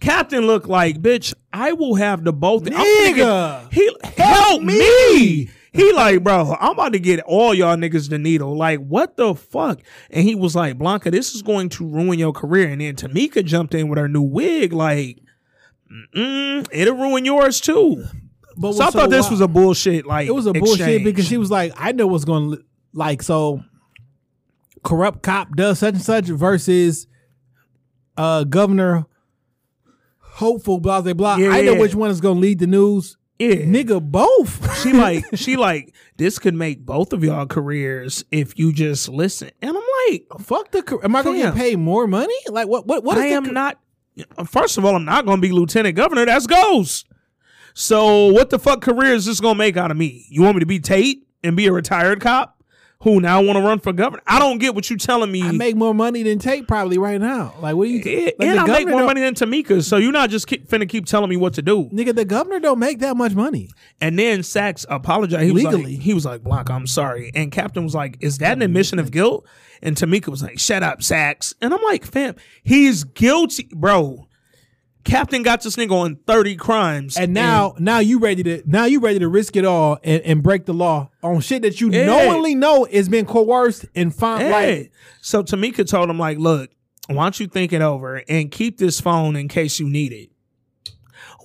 Captain 0.00 0.46
looked 0.46 0.68
like, 0.68 1.00
bitch, 1.00 1.32
I 1.52 1.72
will 1.72 1.94
have 1.94 2.22
the 2.24 2.32
both. 2.34 2.66
I'm 2.66 2.72
get- 2.72 3.16
Nigga, 3.16 3.72
he 3.72 3.90
help 4.04 4.62
me. 4.62 5.48
He 5.72 5.92
like, 5.92 6.22
bro, 6.22 6.56
I'm 6.58 6.72
about 6.72 6.94
to 6.94 6.98
get 6.98 7.20
all 7.20 7.52
y'all 7.54 7.76
niggas 7.76 8.08
the 8.08 8.18
needle. 8.18 8.56
Like, 8.56 8.80
what 8.80 9.16
the 9.16 9.34
fuck? 9.34 9.80
And 10.10 10.24
he 10.24 10.34
was 10.34 10.56
like, 10.56 10.78
Blanca, 10.78 11.10
this 11.10 11.34
is 11.34 11.42
going 11.42 11.68
to 11.70 11.86
ruin 11.86 12.18
your 12.18 12.32
career. 12.32 12.68
And 12.68 12.80
then 12.80 12.96
Tamika 12.96 13.44
jumped 13.44 13.74
in 13.74 13.88
with 13.88 13.98
her 13.98 14.08
new 14.08 14.22
wig, 14.22 14.72
like, 14.72 15.18
mm, 16.16 16.68
it'll 16.72 16.96
ruin 16.96 17.24
yours 17.24 17.60
too. 17.60 18.04
But 18.56 18.72
So 18.74 18.84
I 18.84 18.90
thought 18.90 19.10
this 19.10 19.24
wild- 19.24 19.30
was 19.32 19.40
a 19.42 19.48
bullshit. 19.48 20.06
Like, 20.06 20.26
it 20.28 20.32
was 20.34 20.46
a 20.46 20.52
bullshit 20.52 20.80
exchange. 20.80 21.04
because 21.04 21.26
she 21.26 21.36
was 21.36 21.50
like, 21.50 21.72
I 21.76 21.92
know 21.92 22.06
what's 22.06 22.24
going 22.24 22.52
to 22.52 22.62
like. 22.94 23.22
So, 23.22 23.62
corrupt 24.82 25.22
cop 25.22 25.54
does 25.56 25.78
such 25.80 25.94
and 25.94 26.02
such 26.02 26.26
versus 26.26 27.06
uh 28.16 28.44
governor 28.44 29.04
hopeful 30.20 30.80
blah 30.80 31.00
blah 31.00 31.12
blah. 31.14 31.36
Yeah, 31.36 31.50
I 31.50 31.62
know 31.62 31.72
yeah. 31.74 31.80
which 31.80 31.94
one 31.94 32.10
is 32.10 32.20
going 32.20 32.36
to 32.36 32.40
lead 32.40 32.58
the 32.58 32.66
news. 32.66 33.16
yeah. 33.38 33.56
Nigga, 33.56 34.00
both. 34.02 34.64
She 34.86 34.92
like, 34.92 35.24
she 35.34 35.56
like, 35.56 35.94
this 36.16 36.38
could 36.38 36.54
make 36.54 36.84
both 36.84 37.12
of 37.12 37.24
y'all 37.24 37.46
careers 37.46 38.24
if 38.30 38.58
you 38.58 38.72
just 38.72 39.08
listen. 39.08 39.50
And 39.62 39.70
I'm 39.76 39.82
like, 40.10 40.26
Fuck 40.40 40.70
the. 40.70 40.98
Am 41.02 41.16
I 41.16 41.22
going 41.22 41.40
to 41.40 41.42
get 41.46 41.54
paid 41.54 41.76
more 41.78 42.06
money? 42.06 42.34
Like 42.48 42.68
what? 42.68 42.86
What? 42.86 43.02
What 43.04 43.16
is 43.18 43.24
I 43.24 43.26
am 43.28 43.44
car- 43.44 43.52
not. 43.52 43.78
First 44.46 44.78
of 44.78 44.84
all, 44.84 44.96
I'm 44.96 45.04
not 45.04 45.26
going 45.26 45.38
to 45.38 45.42
be 45.42 45.52
lieutenant 45.52 45.96
governor. 45.96 46.24
That's 46.26 46.46
Ghost. 46.46 47.06
So 47.74 48.28
what 48.28 48.50
the 48.50 48.58
fuck 48.58 48.80
career 48.80 49.12
is 49.12 49.26
this 49.26 49.40
going 49.40 49.54
to 49.54 49.58
make 49.58 49.76
out 49.76 49.90
of 49.90 49.96
me? 49.96 50.26
You 50.30 50.42
want 50.42 50.56
me 50.56 50.60
to 50.60 50.66
be 50.66 50.80
Tate 50.80 51.26
and 51.44 51.56
be 51.56 51.66
a 51.66 51.72
retired 51.72 52.20
cop 52.20 52.55
who 53.02 53.20
now 53.20 53.42
want 53.42 53.56
to 53.56 53.62
run 53.62 53.78
for 53.78 53.92
governor? 53.92 54.22
I 54.26 54.38
don't 54.38 54.58
get 54.58 54.74
what 54.74 54.88
you 54.88 54.96
telling 54.96 55.30
me. 55.30 55.42
I 55.42 55.52
make 55.52 55.76
more 55.76 55.94
money 55.94 56.22
than 56.22 56.38
Tate 56.38 56.66
probably 56.66 56.98
right 56.98 57.20
now. 57.20 57.54
Like 57.60 57.76
what 57.76 57.84
do 57.84 57.90
you? 57.90 58.02
Yeah, 58.04 58.30
like, 58.38 58.48
and 58.48 58.60
I 58.60 58.66
make 58.66 58.88
more 58.88 59.04
money 59.04 59.20
than 59.20 59.34
Tamika. 59.34 59.82
So 59.82 59.96
you're 59.96 60.12
not 60.12 60.30
just 60.30 60.46
keep, 60.46 60.68
finna 60.68 60.88
keep 60.88 61.06
telling 61.06 61.28
me 61.30 61.36
what 61.36 61.54
to 61.54 61.62
do. 61.62 61.90
Nigga, 61.90 62.14
the 62.14 62.24
governor 62.24 62.58
don't 62.58 62.78
make 62.78 63.00
that 63.00 63.16
much 63.16 63.34
money. 63.34 63.68
And 64.00 64.18
then 64.18 64.42
Saxe 64.42 64.86
apologized. 64.88 65.44
He 65.44 65.52
was 65.52 65.64
Legally. 65.64 65.96
like, 65.96 66.02
he 66.02 66.14
was 66.14 66.24
like, 66.24 66.42
"Block, 66.42 66.70
I'm 66.70 66.86
sorry. 66.86 67.30
And 67.34 67.52
Captain 67.52 67.84
was 67.84 67.94
like, 67.94 68.16
is 68.20 68.38
that 68.38 68.52
an 68.52 68.62
admission 68.62 68.98
of 68.98 69.10
guilt? 69.10 69.46
And 69.82 69.96
Tamika 69.96 70.28
was 70.28 70.42
like, 70.42 70.58
shut 70.58 70.82
up, 70.82 71.02
Saxe. 71.02 71.54
And 71.60 71.74
I'm 71.74 71.82
like, 71.82 72.04
fam, 72.04 72.34
he's 72.62 73.04
guilty, 73.04 73.68
bro. 73.72 74.25
Captain 75.06 75.42
got 75.42 75.62
this 75.62 75.76
nigga 75.76 75.92
on 75.92 76.16
30 76.26 76.56
crimes. 76.56 77.16
And 77.16 77.32
now, 77.32 77.74
now 77.78 78.00
you 78.00 78.18
ready 78.18 78.42
to 78.42 78.62
now 78.66 78.84
you 78.84 79.00
ready 79.00 79.18
to 79.20 79.28
risk 79.28 79.56
it 79.56 79.64
all 79.64 79.98
and, 80.04 80.20
and 80.22 80.42
break 80.42 80.66
the 80.66 80.74
law 80.74 81.10
on 81.22 81.40
shit 81.40 81.62
that 81.62 81.80
you 81.80 81.90
Yeah. 81.90 82.04
knowingly 82.06 82.54
know 82.54 82.86
is 82.90 83.08
being 83.08 83.24
coerced 83.26 83.86
and 83.94 84.14
found 84.14 84.42
Hey. 84.42 84.50
like 84.78 84.92
so 85.22 85.42
Tamika 85.42 85.88
told 85.88 86.10
him, 86.10 86.18
like, 86.18 86.38
look, 86.38 86.70
why 87.08 87.24
don't 87.24 87.40
you 87.40 87.46
think 87.46 87.72
it 87.72 87.80
over 87.82 88.22
and 88.28 88.50
keep 88.50 88.78
this 88.78 89.00
phone 89.00 89.36
in 89.36 89.48
case 89.48 89.78
you 89.80 89.88
need 89.88 90.12
it? 90.12 90.30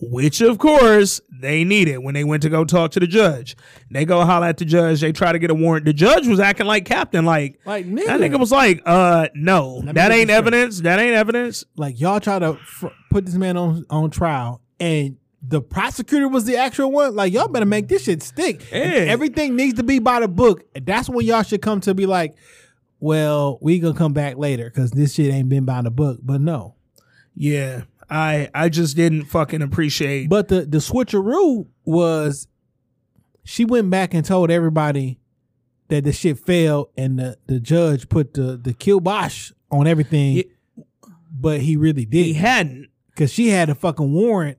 Which, 0.04 0.42
of 0.42 0.58
course, 0.58 1.22
they 1.30 1.64
needed 1.64 2.00
when 2.00 2.16
they 2.16 2.24
went 2.24 2.42
to 2.42 2.50
go 2.50 2.66
talk 2.66 2.90
to 2.92 3.00
the 3.00 3.06
judge. 3.06 3.56
They 3.92 4.04
go 4.04 4.26
holler 4.26 4.48
at 4.48 4.58
the 4.58 4.66
judge. 4.66 5.00
They 5.00 5.12
try 5.12 5.32
to 5.32 5.38
get 5.38 5.52
a 5.52 5.54
warrant. 5.54 5.86
The 5.86 5.94
judge 5.94 6.28
was 6.28 6.40
acting 6.40 6.66
like 6.66 6.86
captain, 6.86 7.24
like, 7.24 7.60
like 7.66 7.86
that 7.86 7.92
nigga, 8.20 8.32
nigga 8.32 8.40
was 8.40 8.52
like, 8.52 8.82
uh, 8.86 9.28
no, 9.36 9.82
that 9.84 10.12
ain't 10.12 10.28
this 10.28 10.36
straight. 10.36 10.38
evidence. 10.38 10.82
That 10.82 11.00
ain't 11.00 11.14
evidence. 11.14 11.66
like 11.76 12.00
y'all 12.00 12.20
try 12.20 12.40
to 12.40 12.56
fr- 12.66 12.88
put 13.12 13.26
this 13.28 13.36
man 13.36 13.58
on 13.58 13.86
on 13.92 14.10
trial 14.10 14.62
and 14.80 15.18
the 15.48 15.62
prosecutor 15.62 16.28
was 16.28 16.46
the 16.46 16.58
actual 16.58 16.92
one. 16.92 17.16
Like 17.16 17.32
y'all 17.34 17.48
better 17.48 17.66
make 17.66 17.88
this 17.88 18.04
shit 18.04 18.24
stick. 18.24 18.72
Yeah. 18.72 18.78
Everything 18.80 19.56
needs 19.56 19.76
to 19.76 19.84
be 19.84 20.00
by 20.00 20.20
the 20.20 20.28
book. 20.28 20.64
That's 20.74 21.10
when 21.10 21.26
y'all 21.26 21.44
should 21.44 21.62
come 21.62 21.80
to 21.82 21.94
be 21.94 22.06
like, 22.06 22.36
well, 23.00 23.58
we 23.62 23.80
gonna 23.80 23.94
come 23.98 24.14
back 24.14 24.38
later 24.38 24.66
because 24.70 24.92
this 24.92 25.14
shit 25.14 25.34
ain't 25.34 25.50
been 25.50 25.66
by 25.66 25.82
the 25.82 25.92
book. 25.92 26.20
But 26.22 26.42
no. 26.42 26.76
Yeah, 27.34 27.84
I 28.12 28.50
I 28.54 28.70
just 28.70 28.96
didn't 28.96 29.26
fucking 29.26 29.62
appreciate. 29.62 30.30
But 30.30 30.50
the 30.50 30.62
the 30.62 30.80
switcheroo 30.80 31.68
was 31.86 32.48
she 33.44 33.66
went 33.66 33.90
back 33.90 34.14
and 34.14 34.26
told 34.26 34.52
everybody 34.52 35.20
that 35.88 36.04
the 36.04 36.12
shit 36.12 36.38
failed 36.40 36.90
and 36.98 37.18
the, 37.18 37.38
the 37.48 37.60
judge 37.60 38.10
put 38.10 38.34
the 38.34 38.58
the 38.62 38.74
kibosh 38.74 39.52
on 39.72 39.88
everything. 39.88 40.34
Yeah. 40.34 40.44
But 41.34 41.62
he 41.62 41.78
really 41.78 42.06
did. 42.06 42.26
he 42.26 42.34
hadn't. 42.34 42.90
because 43.10 43.32
she 43.32 43.48
had 43.48 43.70
a 43.70 43.76
fucking 43.76 44.14
warrant. 44.14 44.58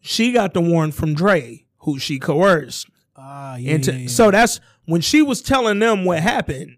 She 0.00 0.32
got 0.32 0.54
the 0.54 0.60
warrant 0.60 0.94
from 0.94 1.14
Dre, 1.14 1.66
who 1.78 1.98
she 1.98 2.18
coerced. 2.18 2.88
Ah, 3.16 3.56
yeah, 3.56 3.72
into 3.72 3.92
yeah, 3.92 3.98
yeah. 3.98 4.08
so 4.08 4.30
that's 4.30 4.60
when 4.86 5.00
she 5.02 5.20
was 5.20 5.42
telling 5.42 5.78
them 5.78 6.04
what 6.04 6.20
happened 6.20 6.76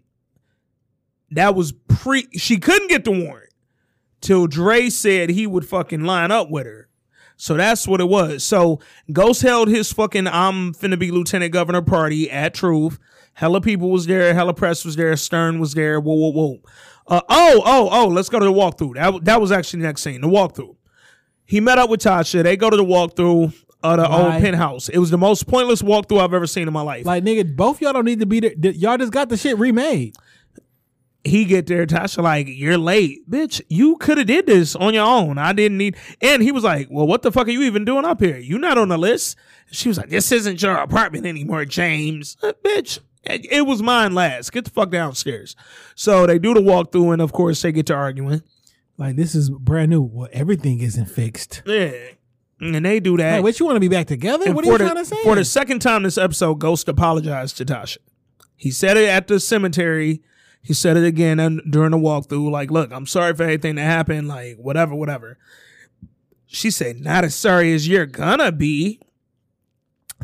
that 1.31 1.55
was 1.55 1.71
pre 1.71 2.27
she 2.33 2.57
couldn't 2.57 2.89
get 2.89 3.05
the 3.05 3.11
warrant 3.11 3.42
till 4.23 4.47
Dre 4.47 4.89
said 4.89 5.29
he 5.29 5.45
would 5.45 5.67
fucking 5.67 6.03
line 6.03 6.31
up 6.31 6.49
with 6.49 6.65
her. 6.65 6.89
So 7.35 7.55
that's 7.55 7.87
what 7.87 8.01
it 8.01 8.07
was. 8.07 8.43
So 8.43 8.79
Ghost 9.11 9.41
held 9.41 9.67
his 9.67 9.91
fucking 9.91 10.27
I'm 10.27 10.73
finna 10.73 10.97
be 10.97 11.11
lieutenant 11.11 11.51
governor 11.51 11.81
party 11.81 12.31
at 12.31 12.53
Truth. 12.53 12.99
Hella 13.33 13.61
people 13.61 13.89
was 13.89 14.05
there, 14.05 14.33
hella 14.33 14.53
press 14.53 14.85
was 14.85 14.95
there, 14.95 15.15
Stern 15.15 15.59
was 15.59 15.73
there, 15.73 15.99
whoa, 15.99 16.13
whoa, 16.13 16.29
whoa. 16.29 16.59
Uh, 17.07 17.21
oh, 17.27 17.61
oh, 17.65 17.89
oh, 17.91 18.07
let's 18.07 18.29
go 18.29 18.39
to 18.39 18.45
the 18.45 18.51
walkthrough. 18.51 18.95
That, 18.95 19.25
that 19.25 19.41
was 19.41 19.51
actually 19.51 19.81
the 19.81 19.87
next 19.87 20.03
scene, 20.03 20.21
the 20.21 20.27
walkthrough. 20.27 20.75
He 21.45 21.59
met 21.59 21.77
up 21.77 21.89
with 21.89 21.99
Tasha. 21.99 22.43
They 22.43 22.55
go 22.55 22.69
to 22.69 22.77
the 22.77 22.85
walkthrough 22.85 23.53
of 23.83 23.97
the 23.97 24.09
old 24.09 24.31
penthouse. 24.33 24.87
It 24.87 24.99
was 24.99 25.09
the 25.09 25.17
most 25.17 25.47
pointless 25.47 25.81
walkthrough 25.81 26.19
I've 26.21 26.33
ever 26.33 26.47
seen 26.47 26.67
in 26.67 26.73
my 26.73 26.81
life. 26.81 27.05
like 27.05 27.23
nigga, 27.23 27.55
both 27.55 27.81
y'all 27.81 27.93
don't 27.93 28.05
need 28.05 28.21
to 28.21 28.25
be 28.25 28.39
there. 28.39 28.53
Y'all 28.71 28.97
just 28.97 29.11
got 29.11 29.29
the 29.29 29.37
shit 29.37 29.57
remade. 29.57 30.15
He 31.23 31.45
get 31.45 31.67
there, 31.67 31.85
Tasha 31.85 32.21
like, 32.21 32.47
you're 32.49 32.77
late. 32.77 33.29
Bitch, 33.29 33.61
you 33.69 33.95
could 33.97 34.17
have 34.17 34.27
did 34.27 34.45
this 34.45 34.75
on 34.75 34.93
your 34.93 35.05
own. 35.05 35.37
I 35.37 35.53
didn't 35.53 35.77
need 35.77 35.95
and 36.21 36.41
he 36.41 36.51
was 36.51 36.63
like, 36.63 36.87
Well, 36.89 37.07
what 37.07 37.21
the 37.21 37.31
fuck 37.31 37.47
are 37.47 37.51
you 37.51 37.63
even 37.63 37.85
doing 37.85 38.05
up 38.05 38.19
here? 38.19 38.37
You 38.37 38.57
not 38.57 38.77
on 38.77 38.89
the 38.89 38.97
list. 38.97 39.37
She 39.71 39.87
was 39.87 39.97
like, 39.97 40.09
This 40.09 40.31
isn't 40.31 40.61
your 40.61 40.75
apartment 40.75 41.25
anymore, 41.25 41.65
James. 41.65 42.37
Uh, 42.43 42.53
bitch. 42.63 42.99
It 43.23 43.45
it 43.49 43.61
was 43.61 43.81
mine 43.81 44.13
last. 44.13 44.51
Get 44.51 44.65
the 44.65 44.71
fuck 44.71 44.89
downstairs. 44.89 45.55
So 45.95 46.27
they 46.27 46.39
do 46.39 46.53
the 46.53 46.59
walkthrough, 46.59 47.13
and 47.13 47.21
of 47.21 47.31
course 47.31 47.61
they 47.61 47.71
get 47.71 47.85
to 47.85 47.93
arguing. 47.93 48.41
Like 48.97 49.15
this 49.15 49.33
is 49.33 49.49
brand 49.49 49.91
new. 49.91 50.01
Well, 50.01 50.27
everything 50.33 50.81
isn't 50.81 51.05
fixed. 51.05 51.63
Yeah. 51.65 51.93
And 52.59 52.85
they 52.85 52.99
do 52.99 53.17
that. 53.17 53.35
Like, 53.35 53.43
what 53.43 53.59
you 53.59 53.65
want 53.65 53.75
to 53.75 53.81
be 53.81 53.87
back 53.89 54.07
together? 54.07 54.45
And 54.45 54.55
what 54.55 54.65
are 54.65 54.71
you 54.71 54.77
the, 54.77 54.83
trying 54.85 54.95
to 54.97 55.05
say? 55.05 55.21
For 55.23 55.35
the 55.35 55.43
second 55.43 55.79
time 55.79 56.03
this 56.03 56.17
episode, 56.17 56.55
Ghost 56.55 56.87
apologized 56.87 57.57
to 57.57 57.65
Tasha. 57.65 57.97
He 58.55 58.71
said 58.71 58.95
it 58.95 59.09
at 59.09 59.27
the 59.27 59.39
cemetery. 59.39 60.21
He 60.63 60.73
said 60.73 60.95
it 60.97 61.03
again 61.03 61.39
and 61.39 61.61
during 61.69 61.91
the 61.91 61.97
walkthrough. 61.97 62.49
Like, 62.49 62.71
look, 62.71 62.91
I'm 62.93 63.05
sorry 63.05 63.33
for 63.35 63.43
anything 63.43 63.75
that 63.75 63.83
happened. 63.83 64.27
Like, 64.29 64.55
whatever, 64.57 64.95
whatever. 64.95 65.37
She 66.47 66.71
said, 66.71 67.01
not 67.01 67.23
as 67.25 67.35
sorry 67.35 67.73
as 67.73 67.87
you're 67.87 68.05
gonna 68.05 68.51
be. 68.51 68.99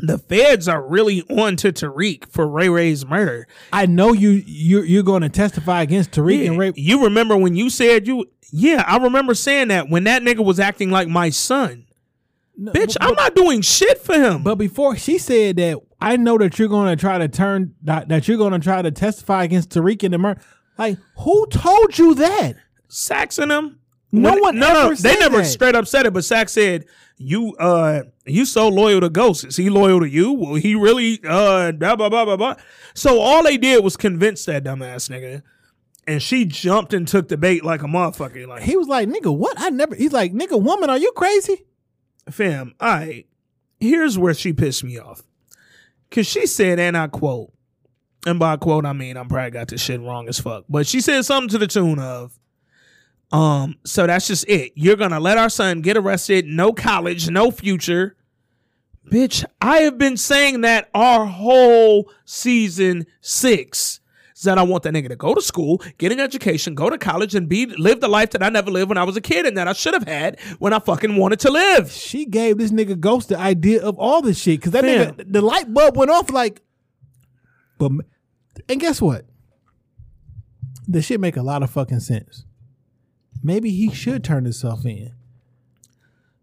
The 0.02 0.16
feds 0.16 0.66
are 0.66 0.82
really 0.82 1.22
on 1.28 1.56
to 1.56 1.72
Tariq 1.72 2.30
for 2.30 2.48
Ray 2.48 2.70
Ray's 2.70 3.04
murder. 3.04 3.46
I 3.70 3.84
know 3.84 4.12
you 4.14 4.30
you 4.46 4.80
you're 4.82 5.02
going 5.02 5.20
to 5.20 5.28
testify 5.28 5.82
against 5.82 6.12
Tariq 6.12 6.38
Yeah, 6.44 6.50
and 6.52 6.58
Ray. 6.58 6.72
You 6.74 7.04
remember 7.04 7.36
when 7.36 7.54
you 7.54 7.68
said 7.68 8.06
you? 8.06 8.24
Yeah, 8.50 8.82
I 8.86 8.96
remember 8.96 9.34
saying 9.34 9.68
that 9.68 9.90
when 9.90 10.04
that 10.04 10.22
nigga 10.22 10.42
was 10.42 10.58
acting 10.58 10.90
like 10.90 11.08
my 11.08 11.28
son. 11.28 11.84
No, 12.56 12.72
Bitch, 12.72 12.96
but- 12.98 13.02
I'm 13.08 13.14
not 13.14 13.34
doing 13.34 13.60
shit 13.60 13.98
for 13.98 14.14
him. 14.14 14.42
But 14.42 14.54
before 14.54 14.96
she 14.96 15.18
said 15.18 15.56
that, 15.56 15.78
I 16.00 16.16
know 16.16 16.38
that 16.38 16.58
you're 16.58 16.68
going 16.68 16.96
to 16.96 17.00
try 17.00 17.18
to 17.18 17.28
turn 17.28 17.74
that, 17.82 18.08
that 18.08 18.26
you're 18.28 18.38
going 18.38 18.52
to 18.52 18.58
try 18.58 18.80
to 18.82 18.90
testify 18.90 19.44
against 19.44 19.70
Tariq 19.70 20.02
and 20.02 20.14
the 20.14 20.18
murder. 20.18 20.40
Like, 20.78 20.96
who 21.18 21.46
told 21.50 21.98
you 21.98 22.14
that? 22.14 22.56
Saxing 22.88 23.50
him. 23.50 23.78
No 24.12 24.32
When- 24.32 24.40
one 24.40 24.58
no, 24.58 24.72
no, 24.88 24.94
they 24.94 25.14
never 25.18 25.38
that. 25.38 25.44
straight 25.44 25.74
up 25.76 25.86
said 25.86 26.06
it, 26.06 26.12
but 26.12 26.24
Saxe 26.24 26.52
said, 26.52 26.84
"You, 27.16 27.54
uh, 27.60 28.02
you 28.26 28.44
so 28.44 28.66
loyal 28.68 29.00
to 29.02 29.08
Ghost. 29.08 29.44
Is 29.44 29.56
he 29.56 29.70
loyal 29.70 30.00
to 30.00 30.08
you? 30.08 30.32
Well, 30.32 30.54
he 30.54 30.74
really, 30.74 31.20
uh, 31.24 31.70
blah 31.72 31.94
blah 31.94 32.08
blah 32.08 32.24
blah 32.24 32.36
blah?" 32.36 32.56
So 32.94 33.20
all 33.20 33.44
they 33.44 33.56
did 33.56 33.84
was 33.84 33.96
convince 33.96 34.44
that 34.46 34.64
dumbass 34.64 35.08
nigga, 35.10 35.42
and 36.08 36.20
she 36.20 36.44
jumped 36.44 36.92
and 36.92 37.06
took 37.06 37.28
the 37.28 37.36
bait 37.36 37.64
like 37.64 37.82
a 37.82 37.86
motherfucker. 37.86 38.48
Like, 38.48 38.62
He 38.62 38.76
was 38.76 38.88
like, 38.88 39.08
"Nigga, 39.08 39.32
what? 39.36 39.54
I 39.60 39.68
never." 39.70 39.94
He's 39.94 40.12
like, 40.12 40.32
"Nigga, 40.32 40.60
woman, 40.60 40.90
are 40.90 40.98
you 40.98 41.12
crazy?" 41.12 41.66
fam, 42.28 42.74
all 42.80 42.88
right. 42.88 43.26
Here's 43.78 44.18
where 44.18 44.34
she 44.34 44.52
pissed 44.52 44.82
me 44.82 44.98
off, 44.98 45.22
cause 46.10 46.26
she 46.26 46.46
said, 46.46 46.78
and 46.78 46.96
I 46.96 47.08
quote, 47.08 47.52
and 48.26 48.38
by 48.38 48.56
quote 48.56 48.84
I 48.84 48.92
mean 48.92 49.16
I'm 49.16 49.28
probably 49.28 49.50
got 49.50 49.68
this 49.68 49.80
shit 49.80 50.00
wrong 50.00 50.28
as 50.28 50.38
fuck, 50.38 50.64
but 50.68 50.86
she 50.86 51.00
said 51.00 51.22
something 51.24 51.48
to 51.50 51.58
the 51.58 51.66
tune 51.66 51.98
of. 51.98 52.38
Um, 53.32 53.76
so 53.84 54.06
that's 54.06 54.26
just 54.26 54.48
it. 54.48 54.72
You're 54.74 54.96
gonna 54.96 55.20
let 55.20 55.38
our 55.38 55.48
son 55.48 55.82
get 55.82 55.96
arrested, 55.96 56.46
no 56.46 56.72
college, 56.72 57.30
no 57.30 57.50
future. 57.50 58.16
Bitch, 59.10 59.44
I 59.60 59.78
have 59.78 59.98
been 59.98 60.16
saying 60.16 60.60
that 60.60 60.88
our 60.94 61.26
whole 61.26 62.10
season 62.24 63.06
six. 63.20 64.00
Is 64.40 64.44
that 64.44 64.56
I 64.56 64.62
want 64.62 64.84
that 64.84 64.94
nigga 64.94 65.08
to 65.08 65.16
go 65.16 65.34
to 65.34 65.42
school, 65.42 65.82
get 65.98 66.12
an 66.12 66.18
education, 66.18 66.74
go 66.74 66.88
to 66.88 66.96
college, 66.96 67.34
and 67.34 67.46
be 67.46 67.66
live 67.66 68.00
the 68.00 68.08
life 68.08 68.30
that 68.30 68.42
I 68.42 68.48
never 68.48 68.70
lived 68.70 68.88
when 68.88 68.96
I 68.96 69.04
was 69.04 69.14
a 69.16 69.20
kid 69.20 69.44
and 69.44 69.54
that 69.58 69.68
I 69.68 69.74
should 69.74 69.92
have 69.92 70.08
had 70.08 70.40
when 70.58 70.72
I 70.72 70.78
fucking 70.78 71.16
wanted 71.16 71.40
to 71.40 71.50
live. 71.50 71.90
She 71.92 72.24
gave 72.24 72.56
this 72.56 72.70
nigga 72.72 72.98
Ghost 72.98 73.28
the 73.28 73.38
idea 73.38 73.82
of 73.82 73.98
all 73.98 74.22
this 74.22 74.40
shit 74.40 74.60
because 74.60 74.72
that 74.72 74.84
Fam. 74.84 75.14
nigga, 75.14 75.30
the 75.30 75.42
light 75.42 75.72
bulb 75.72 75.94
went 75.96 76.10
off 76.10 76.30
like. 76.30 76.62
But 77.76 77.92
and 78.68 78.80
guess 78.80 79.00
what? 79.02 79.26
The 80.88 81.02
shit 81.02 81.20
make 81.20 81.36
a 81.36 81.42
lot 81.42 81.62
of 81.62 81.70
fucking 81.70 82.00
sense. 82.00 82.46
Maybe 83.42 83.70
he 83.70 83.92
should 83.92 84.24
turn 84.24 84.44
himself 84.44 84.86
in. 84.86 85.12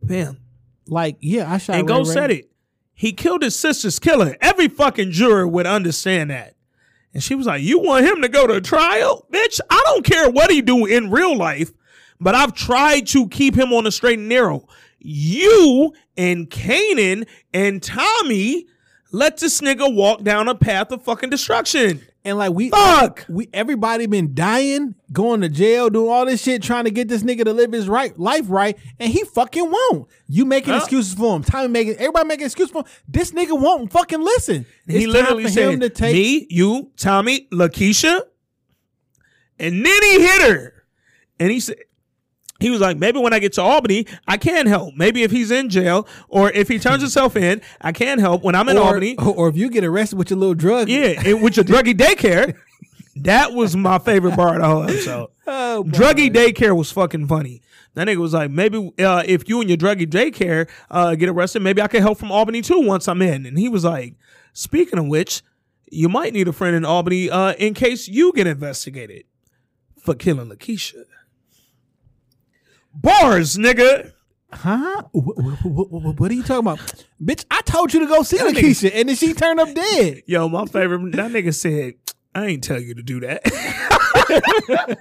Damn. 0.05 0.37
Like, 0.87 1.17
yeah, 1.19 1.51
I 1.51 1.57
shot. 1.57 1.77
And 1.77 1.89
Ray 1.89 1.95
Go 1.95 1.99
Ray. 2.03 2.13
said 2.13 2.31
it. 2.31 2.51
He 2.93 3.11
killed 3.11 3.41
his 3.41 3.57
sister's 3.57 3.99
killer. 3.99 4.37
Every 4.39 4.67
fucking 4.67 5.11
juror 5.11 5.47
would 5.47 5.65
understand 5.67 6.29
that. 6.31 6.53
And 7.17 7.23
she 7.23 7.33
was 7.33 7.47
like, 7.47 7.63
"You 7.63 7.79
want 7.79 8.05
him 8.05 8.21
to 8.21 8.29
go 8.29 8.45
to 8.45 8.61
trial, 8.61 9.25
bitch? 9.33 9.59
I 9.71 9.81
don't 9.87 10.05
care 10.05 10.29
what 10.29 10.51
he 10.51 10.61
do 10.61 10.85
in 10.85 11.09
real 11.09 11.35
life, 11.35 11.71
but 12.19 12.35
I've 12.35 12.53
tried 12.53 13.07
to 13.07 13.27
keep 13.27 13.55
him 13.57 13.73
on 13.73 13.85
the 13.85 13.91
straight 13.91 14.19
and 14.19 14.29
narrow. 14.29 14.67
You 14.99 15.93
and 16.15 16.47
Kanan 16.47 17.27
and 17.55 17.81
Tommy 17.81 18.67
let 19.11 19.37
this 19.37 19.61
nigga 19.61 19.91
walk 19.91 20.21
down 20.21 20.47
a 20.47 20.53
path 20.53 20.91
of 20.91 21.01
fucking 21.01 21.31
destruction. 21.31 22.03
And 22.27 22.37
like 22.37 22.51
we, 22.51 22.69
Fuck. 22.71 23.25
we 23.29 23.47
everybody 23.53 24.05
been 24.05 24.33
dying, 24.33 24.95
going 25.13 25.39
to 25.41 25.47
jail, 25.47 25.89
doing 25.89 26.11
all 26.11 26.25
this 26.25 26.43
shit, 26.43 26.61
trying 26.61 26.83
to 26.83 26.91
get 26.91 27.07
this 27.07 27.23
nigga 27.23 27.45
to 27.45 27.53
live 27.53 27.71
his 27.71 27.87
right 27.87 28.19
life 28.19 28.43
right, 28.49 28.77
and 28.99 29.09
he 29.09 29.23
fucking 29.23 29.71
won't. 29.71 30.09
You 30.27 30.43
making 30.43 30.73
Huh? 30.73 30.79
excuses 30.79 31.13
for 31.13 31.37
him. 31.37 31.43
Tommy 31.43 31.69
making 31.69 31.93
everybody 31.95 32.27
making 32.27 32.47
excuses 32.47 32.71
for 32.73 32.79
him. 32.79 32.85
This 33.07 33.31
nigga 33.31 33.57
won't 33.57 33.93
fucking 33.93 34.19
listen. 34.19 34.65
he 34.85 35.07
literally 35.07 35.45
time 35.45 35.53
for 35.53 35.61
him 35.61 35.71
said, 35.79 35.81
to 35.81 35.89
take 35.89 36.13
"Me, 36.13 36.47
you, 36.49 36.91
Tommy, 36.97 37.47
Lakeisha," 37.51 38.23
and 39.57 39.85
then 39.85 40.03
he 40.03 40.21
hit 40.21 40.41
her. 40.51 40.73
And 41.39 41.49
he 41.49 41.61
said, 41.61 41.77
"He 42.59 42.69
was 42.69 42.81
like, 42.81 42.97
maybe 42.97 43.19
when 43.19 43.33
I 43.33 43.39
get 43.39 43.53
to 43.53 43.61
Albany, 43.61 44.05
I 44.27 44.37
can 44.37 44.65
help. 44.67 44.95
Maybe 44.95 45.23
if 45.23 45.31
he's 45.31 45.51
in 45.51 45.69
jail 45.69 46.07
or 46.29 46.51
if 46.51 46.67
he 46.67 46.79
turns 46.79 47.01
himself 47.01 47.35
in, 47.35 47.61
I 47.81 47.91
can 47.91 48.19
help 48.19 48.43
when 48.43 48.55
I'm 48.55 48.67
in 48.69 48.77
or, 48.77 48.83
Albany. 48.85 49.15
or 49.17 49.49
if 49.49 49.55
you 49.57 49.69
get 49.69 49.83
arrested 49.83 50.17
with 50.17 50.29
your 50.29 50.39
little 50.39 50.55
drug. 50.55 50.89
Yeah, 50.89 51.21
and 51.25 51.41
with 51.41 51.57
your 51.57 51.65
druggy 51.65 51.93
daycare." 51.93 52.55
That 53.21 53.53
was 53.53 53.75
my 53.75 53.97
favorite 53.97 54.35
part 54.35 54.57
of 54.57 54.61
the 54.61 54.67
whole 54.67 54.83
episode. 54.83 55.29
Oh, 55.49 55.81
boy. 55.85 55.91
Druggy 55.91 56.29
daycare 56.29 56.75
was 56.75 56.91
fucking 56.91 57.27
funny. 57.27 57.61
That 57.93 58.09
nigga 58.09 58.17
was 58.17 58.33
like, 58.33 58.51
maybe 58.51 58.91
uh, 58.99 59.23
if 59.25 59.47
you 59.47 59.61
and 59.61 59.69
your 59.69 59.77
druggy 59.77 60.05
daycare 60.05 60.67
uh, 60.91 61.15
get 61.15 61.29
arrested, 61.29 61.61
maybe 61.61 61.81
I 61.81 61.87
can 61.87 62.01
help 62.01 62.17
from 62.17 62.33
Albany 62.33 62.61
too 62.61 62.81
once 62.81 63.07
I'm 63.07 63.21
in. 63.21 63.45
And 63.45 63.57
he 63.57 63.69
was 63.69 63.85
like, 63.85 64.15
speaking 64.51 64.99
of 64.99 65.07
which, 65.07 65.41
you 65.89 66.09
might 66.09 66.33
need 66.33 66.49
a 66.49 66.51
friend 66.53 66.75
in 66.75 66.83
Albany 66.83 67.29
uh, 67.29 67.53
in 67.53 67.73
case 67.73 68.09
you 68.09 68.33
get 68.33 68.45
investigated 68.45 69.23
for 69.97 70.13
killing 70.15 70.49
Lakeisha. 70.49 71.05
Bars, 73.01 73.57
nigga. 73.57 74.11
Huh? 74.51 75.03
What, 75.11 75.37
what, 75.63 76.19
what, 76.19 76.31
are 76.31 76.33
you 76.33 76.41
talking 76.41 76.59
about? 76.59 76.79
Bitch, 77.21 77.45
I 77.51 77.61
told 77.61 77.93
you 77.93 77.99
to 77.99 78.07
go 78.07 78.23
see 78.23 78.37
Lakeisha, 78.37 78.91
and 78.93 79.09
then 79.09 79.15
she 79.15 79.33
turned 79.33 79.59
up 79.59 79.73
dead. 79.73 80.23
Yo, 80.25 80.49
my 80.49 80.65
favorite. 80.65 81.11
That 81.11 81.31
nigga 81.31 81.53
said, 81.53 81.93
"I 82.33 82.45
ain't 82.47 82.63
tell 82.63 82.79
you 82.79 82.95
to 82.95 83.03
do 83.03 83.19
that." 83.19 83.43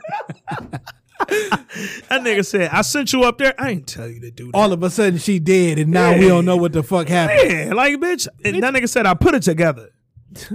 that 1.28 2.22
nigga 2.22 2.44
said, 2.44 2.70
"I 2.70 2.82
sent 2.82 3.12
you 3.14 3.22
up 3.22 3.38
there. 3.38 3.54
I 3.58 3.70
ain't 3.70 3.86
tell 3.86 4.08
you 4.08 4.20
to 4.20 4.30
do 4.30 4.46
that." 4.46 4.54
All 4.54 4.72
of 4.72 4.82
a 4.82 4.90
sudden, 4.90 5.18
she 5.18 5.38
dead, 5.38 5.78
and 5.78 5.90
now 5.90 6.18
we 6.18 6.28
don't 6.28 6.44
know 6.44 6.56
what 6.56 6.72
the 6.72 6.82
fuck 6.82 7.08
happened. 7.08 7.50
Yeah, 7.50 7.72
like 7.72 7.94
bitch. 7.94 8.28
And 8.44 8.62
that 8.62 8.74
nigga 8.74 8.88
said 8.88 9.06
I 9.06 9.14
put 9.14 9.34
it 9.34 9.42
together. 9.42 9.90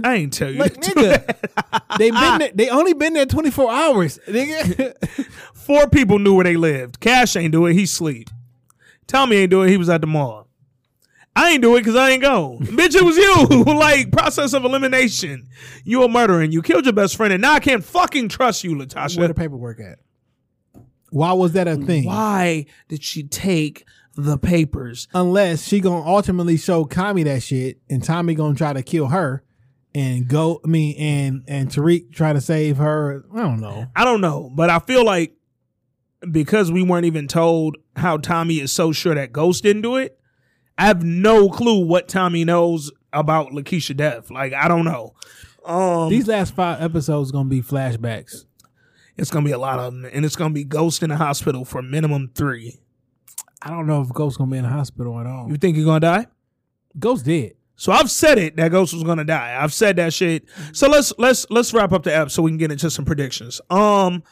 I 0.04 0.14
ain't 0.14 0.32
tell 0.32 0.50
you. 0.50 0.58
Like 0.58 0.74
to 0.80 0.94
do 0.94 1.02
that. 1.02 1.42
nigga, 1.42 1.98
they 1.98 2.10
been 2.10 2.38
there, 2.38 2.50
they 2.54 2.68
only 2.68 2.94
been 2.94 3.14
there 3.14 3.26
twenty 3.26 3.50
four 3.50 3.70
hours. 3.70 4.18
Nigga, 4.28 4.94
Four 5.62 5.88
people 5.88 6.18
knew 6.18 6.34
where 6.34 6.44
they 6.44 6.56
lived. 6.56 6.98
Cash 7.00 7.36
ain't 7.36 7.52
do 7.52 7.66
it. 7.66 7.74
He 7.74 7.86
sleep. 7.86 8.30
Tommy 9.06 9.36
ain't 9.36 9.50
do 9.50 9.62
it. 9.62 9.70
He 9.70 9.76
was 9.76 9.88
at 9.88 10.00
the 10.00 10.06
mall. 10.06 10.48
I 11.34 11.50
ain't 11.52 11.62
do 11.62 11.76
it 11.76 11.80
because 11.80 11.96
I 11.96 12.10
ain't 12.10 12.22
go. 12.22 12.58
Bitch, 12.60 12.94
it 12.94 13.02
was 13.02 13.16
you. 13.16 13.64
like 13.74 14.10
process 14.12 14.52
of 14.52 14.64
elimination. 14.64 15.48
You 15.84 16.02
a 16.02 16.08
murderer 16.08 16.40
and 16.40 16.52
you 16.52 16.62
killed 16.62 16.84
your 16.84 16.92
best 16.92 17.16
friend, 17.16 17.32
and 17.32 17.40
now 17.40 17.54
I 17.54 17.60
can't 17.60 17.84
fucking 17.84 18.28
trust 18.28 18.64
you, 18.64 18.74
Latasha. 18.74 19.18
where 19.18 19.28
the 19.28 19.34
paperwork 19.34 19.80
at? 19.80 19.98
Why 21.10 21.32
was 21.32 21.52
that 21.52 21.68
a 21.68 21.76
thing? 21.76 22.04
Why 22.04 22.66
did 22.88 23.02
she 23.02 23.22
take 23.22 23.86
the 24.14 24.38
papers? 24.38 25.08
Unless 25.14 25.68
she 25.68 25.80
gonna 25.80 26.06
ultimately 26.06 26.56
show 26.56 26.84
Kami 26.84 27.22
that 27.24 27.42
shit, 27.42 27.78
and 27.88 28.02
Tommy 28.02 28.34
gonna 28.34 28.54
try 28.54 28.72
to 28.72 28.82
kill 28.82 29.06
her, 29.08 29.42
and 29.94 30.26
go. 30.26 30.60
I 30.64 30.68
mean, 30.68 30.96
and 30.98 31.44
and 31.46 31.68
Tariq 31.68 32.12
try 32.12 32.32
to 32.32 32.40
save 32.40 32.78
her. 32.78 33.24
I 33.32 33.40
don't 33.40 33.60
know. 33.60 33.86
I 33.94 34.04
don't 34.04 34.20
know, 34.20 34.50
but 34.54 34.70
I 34.70 34.78
feel 34.78 35.04
like 35.04 35.34
because 36.30 36.70
we 36.70 36.82
weren't 36.82 37.06
even 37.06 37.26
told 37.28 37.76
how 37.96 38.16
Tommy 38.16 38.60
is 38.60 38.72
so 38.72 38.92
sure 38.92 39.14
that 39.14 39.32
Ghost 39.32 39.62
didn't 39.62 39.82
do 39.82 39.96
it, 39.96 40.18
I 40.78 40.86
have 40.86 41.02
no 41.02 41.48
clue 41.48 41.84
what 41.84 42.08
Tommy 42.08 42.44
knows 42.44 42.90
about 43.12 43.50
Lakeisha 43.50 43.96
death. 43.96 44.30
Like 44.30 44.52
I 44.54 44.68
don't 44.68 44.84
know. 44.84 45.14
Um, 45.64 46.08
These 46.08 46.26
last 46.28 46.54
five 46.54 46.80
episodes 46.82 47.30
gonna 47.30 47.48
be 47.48 47.62
flashbacks. 47.62 48.44
it's 49.16 49.30
gonna 49.30 49.44
be 49.44 49.52
a 49.52 49.58
lot 49.58 49.78
of 49.78 49.92
them, 49.92 50.10
and 50.12 50.24
it's 50.24 50.36
gonna 50.36 50.54
be 50.54 50.64
Ghost 50.64 51.02
in 51.02 51.10
the 51.10 51.16
hospital 51.16 51.64
for 51.64 51.82
minimum 51.82 52.30
three. 52.34 52.78
I 53.60 53.70
don't 53.70 53.86
know 53.86 54.00
if 54.00 54.08
Ghost 54.08 54.38
gonna 54.38 54.50
be 54.50 54.56
in 54.56 54.64
the 54.64 54.70
hospital 54.70 55.18
at 55.20 55.26
all. 55.26 55.48
You 55.48 55.56
think 55.56 55.76
he's 55.76 55.84
gonna 55.84 56.00
die? 56.00 56.26
Ghost 56.98 57.24
dead. 57.24 57.52
So 57.76 57.90
I've 57.92 58.10
said 58.10 58.38
it 58.38 58.56
that 58.56 58.70
Ghost 58.70 58.92
was 58.94 59.02
gonna 59.02 59.24
die. 59.24 59.56
I've 59.60 59.72
said 59.72 59.96
that 59.96 60.12
shit. 60.12 60.44
So 60.72 60.88
let's 60.88 61.12
let's 61.18 61.46
let's 61.50 61.72
wrap 61.72 61.92
up 61.92 62.02
the 62.02 62.12
app 62.14 62.30
so 62.30 62.42
we 62.42 62.50
can 62.50 62.58
get 62.58 62.72
into 62.72 62.90
some 62.90 63.04
predictions. 63.04 63.60
Um, 63.70 64.22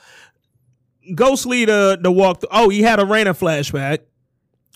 Ghost 1.15 1.47
lead 1.47 1.71
uh, 1.71 1.97
the 2.01 2.11
walk. 2.11 2.43
oh, 2.51 2.69
he 2.69 2.83
had 2.83 3.01
a 3.01 3.05
Raina 3.05 3.37
flashback. 3.39 4.01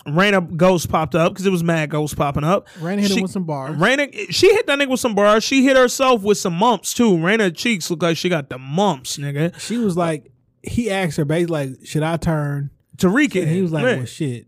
Raina 0.07 0.55
Ghost 0.55 0.89
popped 0.89 1.15
up 1.15 1.33
because 1.33 1.47
it 1.47 1.51
was 1.51 1.63
mad 1.63 1.89
Ghost 1.89 2.15
popping 2.15 2.43
up. 2.43 2.67
Raina 2.79 2.99
hit 2.99 3.11
him 3.11 3.23
with 3.23 3.31
some 3.31 3.45
bars. 3.45 3.75
Raina, 3.75 4.13
she 4.29 4.53
hit 4.53 4.67
that 4.67 4.77
nigga 4.77 4.89
with 4.89 4.99
some 4.99 5.15
bars. 5.15 5.43
She 5.43 5.63
hit 5.63 5.75
herself 5.75 6.21
with 6.21 6.37
some 6.37 6.53
mumps 6.53 6.93
too. 6.93 7.17
Raina 7.17 7.55
cheeks 7.55 7.89
look 7.89 8.03
like 8.03 8.15
she 8.15 8.29
got 8.29 8.49
the 8.49 8.59
mumps, 8.59 9.17
nigga. 9.17 9.59
She 9.59 9.77
was 9.77 9.97
like, 9.97 10.31
he 10.61 10.91
asked 10.91 11.17
her 11.17 11.25
basically 11.25 11.67
like, 11.69 11.85
should 11.85 12.03
I 12.03 12.17
turn? 12.17 12.69
Tariq, 12.97 13.41
And 13.41 13.49
he 13.49 13.61
was 13.61 13.71
like, 13.71 13.83
man. 13.83 13.97
well, 13.97 14.05
shit. 14.05 14.45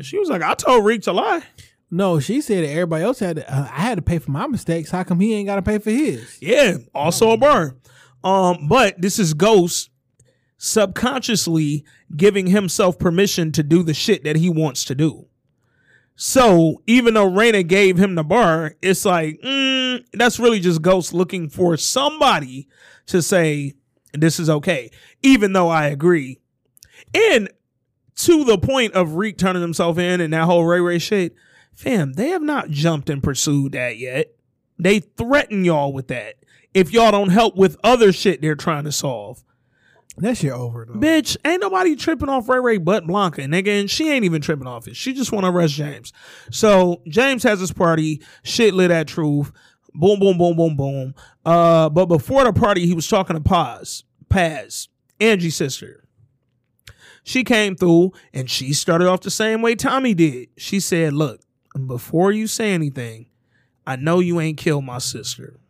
she 0.00 0.18
was 0.18 0.28
like, 0.28 0.42
I 0.42 0.54
told 0.54 0.84
Reek 0.84 1.02
to 1.02 1.12
lie. 1.12 1.42
No, 1.90 2.20
she 2.20 2.42
said 2.42 2.64
that 2.64 2.70
everybody 2.70 3.02
else 3.02 3.18
had 3.18 3.36
to, 3.36 3.50
uh, 3.50 3.62
I 3.72 3.80
had 3.80 3.94
to 3.94 4.02
pay 4.02 4.18
for 4.18 4.30
my 4.30 4.46
mistakes. 4.46 4.90
How 4.90 5.04
come 5.04 5.20
he 5.20 5.34
ain't 5.34 5.46
got 5.46 5.56
to 5.56 5.62
pay 5.62 5.78
for 5.78 5.90
his? 5.90 6.36
Yeah, 6.40 6.76
also 6.94 7.30
a 7.30 7.38
burn. 7.38 7.80
Um, 8.22 8.68
but 8.68 9.00
this 9.00 9.18
is 9.18 9.32
Ghost 9.32 9.88
subconsciously 10.58 11.84
giving 12.16 12.48
himself 12.48 12.98
permission 12.98 13.52
to 13.52 13.62
do 13.62 13.82
the 13.82 13.94
shit 13.94 14.24
that 14.24 14.36
he 14.36 14.50
wants 14.50 14.84
to 14.84 14.94
do. 14.94 15.26
So 16.16 16.82
even 16.86 17.14
though 17.14 17.30
Raina 17.30 17.66
gave 17.66 17.96
him 17.96 18.16
the 18.16 18.24
bar, 18.24 18.74
it's 18.82 19.04
like 19.04 19.40
mm, 19.40 20.04
that's 20.12 20.40
really 20.40 20.58
just 20.58 20.82
Ghost 20.82 21.14
looking 21.14 21.48
for 21.48 21.76
somebody 21.76 22.68
to 23.06 23.22
say 23.22 23.74
this 24.12 24.40
is 24.40 24.50
okay. 24.50 24.90
Even 25.22 25.52
though 25.52 25.68
I 25.68 25.86
agree, 25.86 26.40
and 27.14 27.48
to 28.16 28.44
the 28.44 28.58
point 28.58 28.94
of 28.94 29.14
Reek 29.14 29.38
turning 29.38 29.62
himself 29.62 29.96
in 29.96 30.20
and 30.20 30.32
that 30.32 30.44
whole 30.44 30.64
Ray 30.64 30.80
Ray 30.80 30.98
shit, 30.98 31.36
fam, 31.72 32.14
they 32.14 32.30
have 32.30 32.42
not 32.42 32.70
jumped 32.70 33.08
and 33.08 33.22
pursued 33.22 33.72
that 33.72 33.96
yet. 33.96 34.34
They 34.76 34.98
threaten 34.98 35.64
y'all 35.64 35.92
with 35.92 36.08
that 36.08 36.34
if 36.74 36.92
y'all 36.92 37.12
don't 37.12 37.30
help 37.30 37.56
with 37.56 37.76
other 37.84 38.12
shit 38.12 38.40
they're 38.40 38.56
trying 38.56 38.84
to 38.84 38.92
solve. 38.92 39.44
That 40.18 40.36
shit 40.36 40.52
over 40.52 40.84
though. 40.84 40.94
Bitch, 40.98 41.36
ain't 41.44 41.60
nobody 41.60 41.94
tripping 41.94 42.28
off 42.28 42.48
Ray 42.48 42.58
Ray 42.60 42.78
but 42.78 43.06
Blanca, 43.06 43.42
nigga, 43.42 43.80
and 43.80 43.90
she 43.90 44.10
ain't 44.10 44.24
even 44.24 44.40
tripping 44.42 44.66
off 44.66 44.88
it. 44.88 44.96
She 44.96 45.12
just 45.12 45.32
want 45.32 45.44
to 45.44 45.50
arrest 45.50 45.74
James. 45.74 46.12
So 46.50 47.02
James 47.06 47.42
has 47.44 47.60
his 47.60 47.72
party, 47.72 48.22
shit 48.42 48.74
lit 48.74 48.90
at 48.90 49.06
truth, 49.06 49.52
boom, 49.94 50.18
boom, 50.18 50.38
boom, 50.38 50.56
boom, 50.56 50.76
boom. 50.76 51.14
Uh, 51.44 51.88
but 51.88 52.06
before 52.06 52.44
the 52.44 52.52
party, 52.52 52.86
he 52.86 52.94
was 52.94 53.08
talking 53.08 53.34
to 53.34 53.42
Paz, 53.42 54.04
Paz, 54.28 54.88
Angie's 55.20 55.56
sister. 55.56 56.04
She 57.22 57.44
came 57.44 57.76
through 57.76 58.12
and 58.32 58.48
she 58.48 58.72
started 58.72 59.06
off 59.06 59.20
the 59.20 59.30
same 59.30 59.60
way 59.60 59.74
Tommy 59.74 60.14
did. 60.14 60.48
She 60.56 60.80
said, 60.80 61.12
Look, 61.12 61.42
before 61.86 62.32
you 62.32 62.46
say 62.46 62.72
anything, 62.72 63.26
I 63.86 63.96
know 63.96 64.20
you 64.20 64.40
ain't 64.40 64.58
killed 64.58 64.84
my 64.84 64.98
sister. 64.98 65.60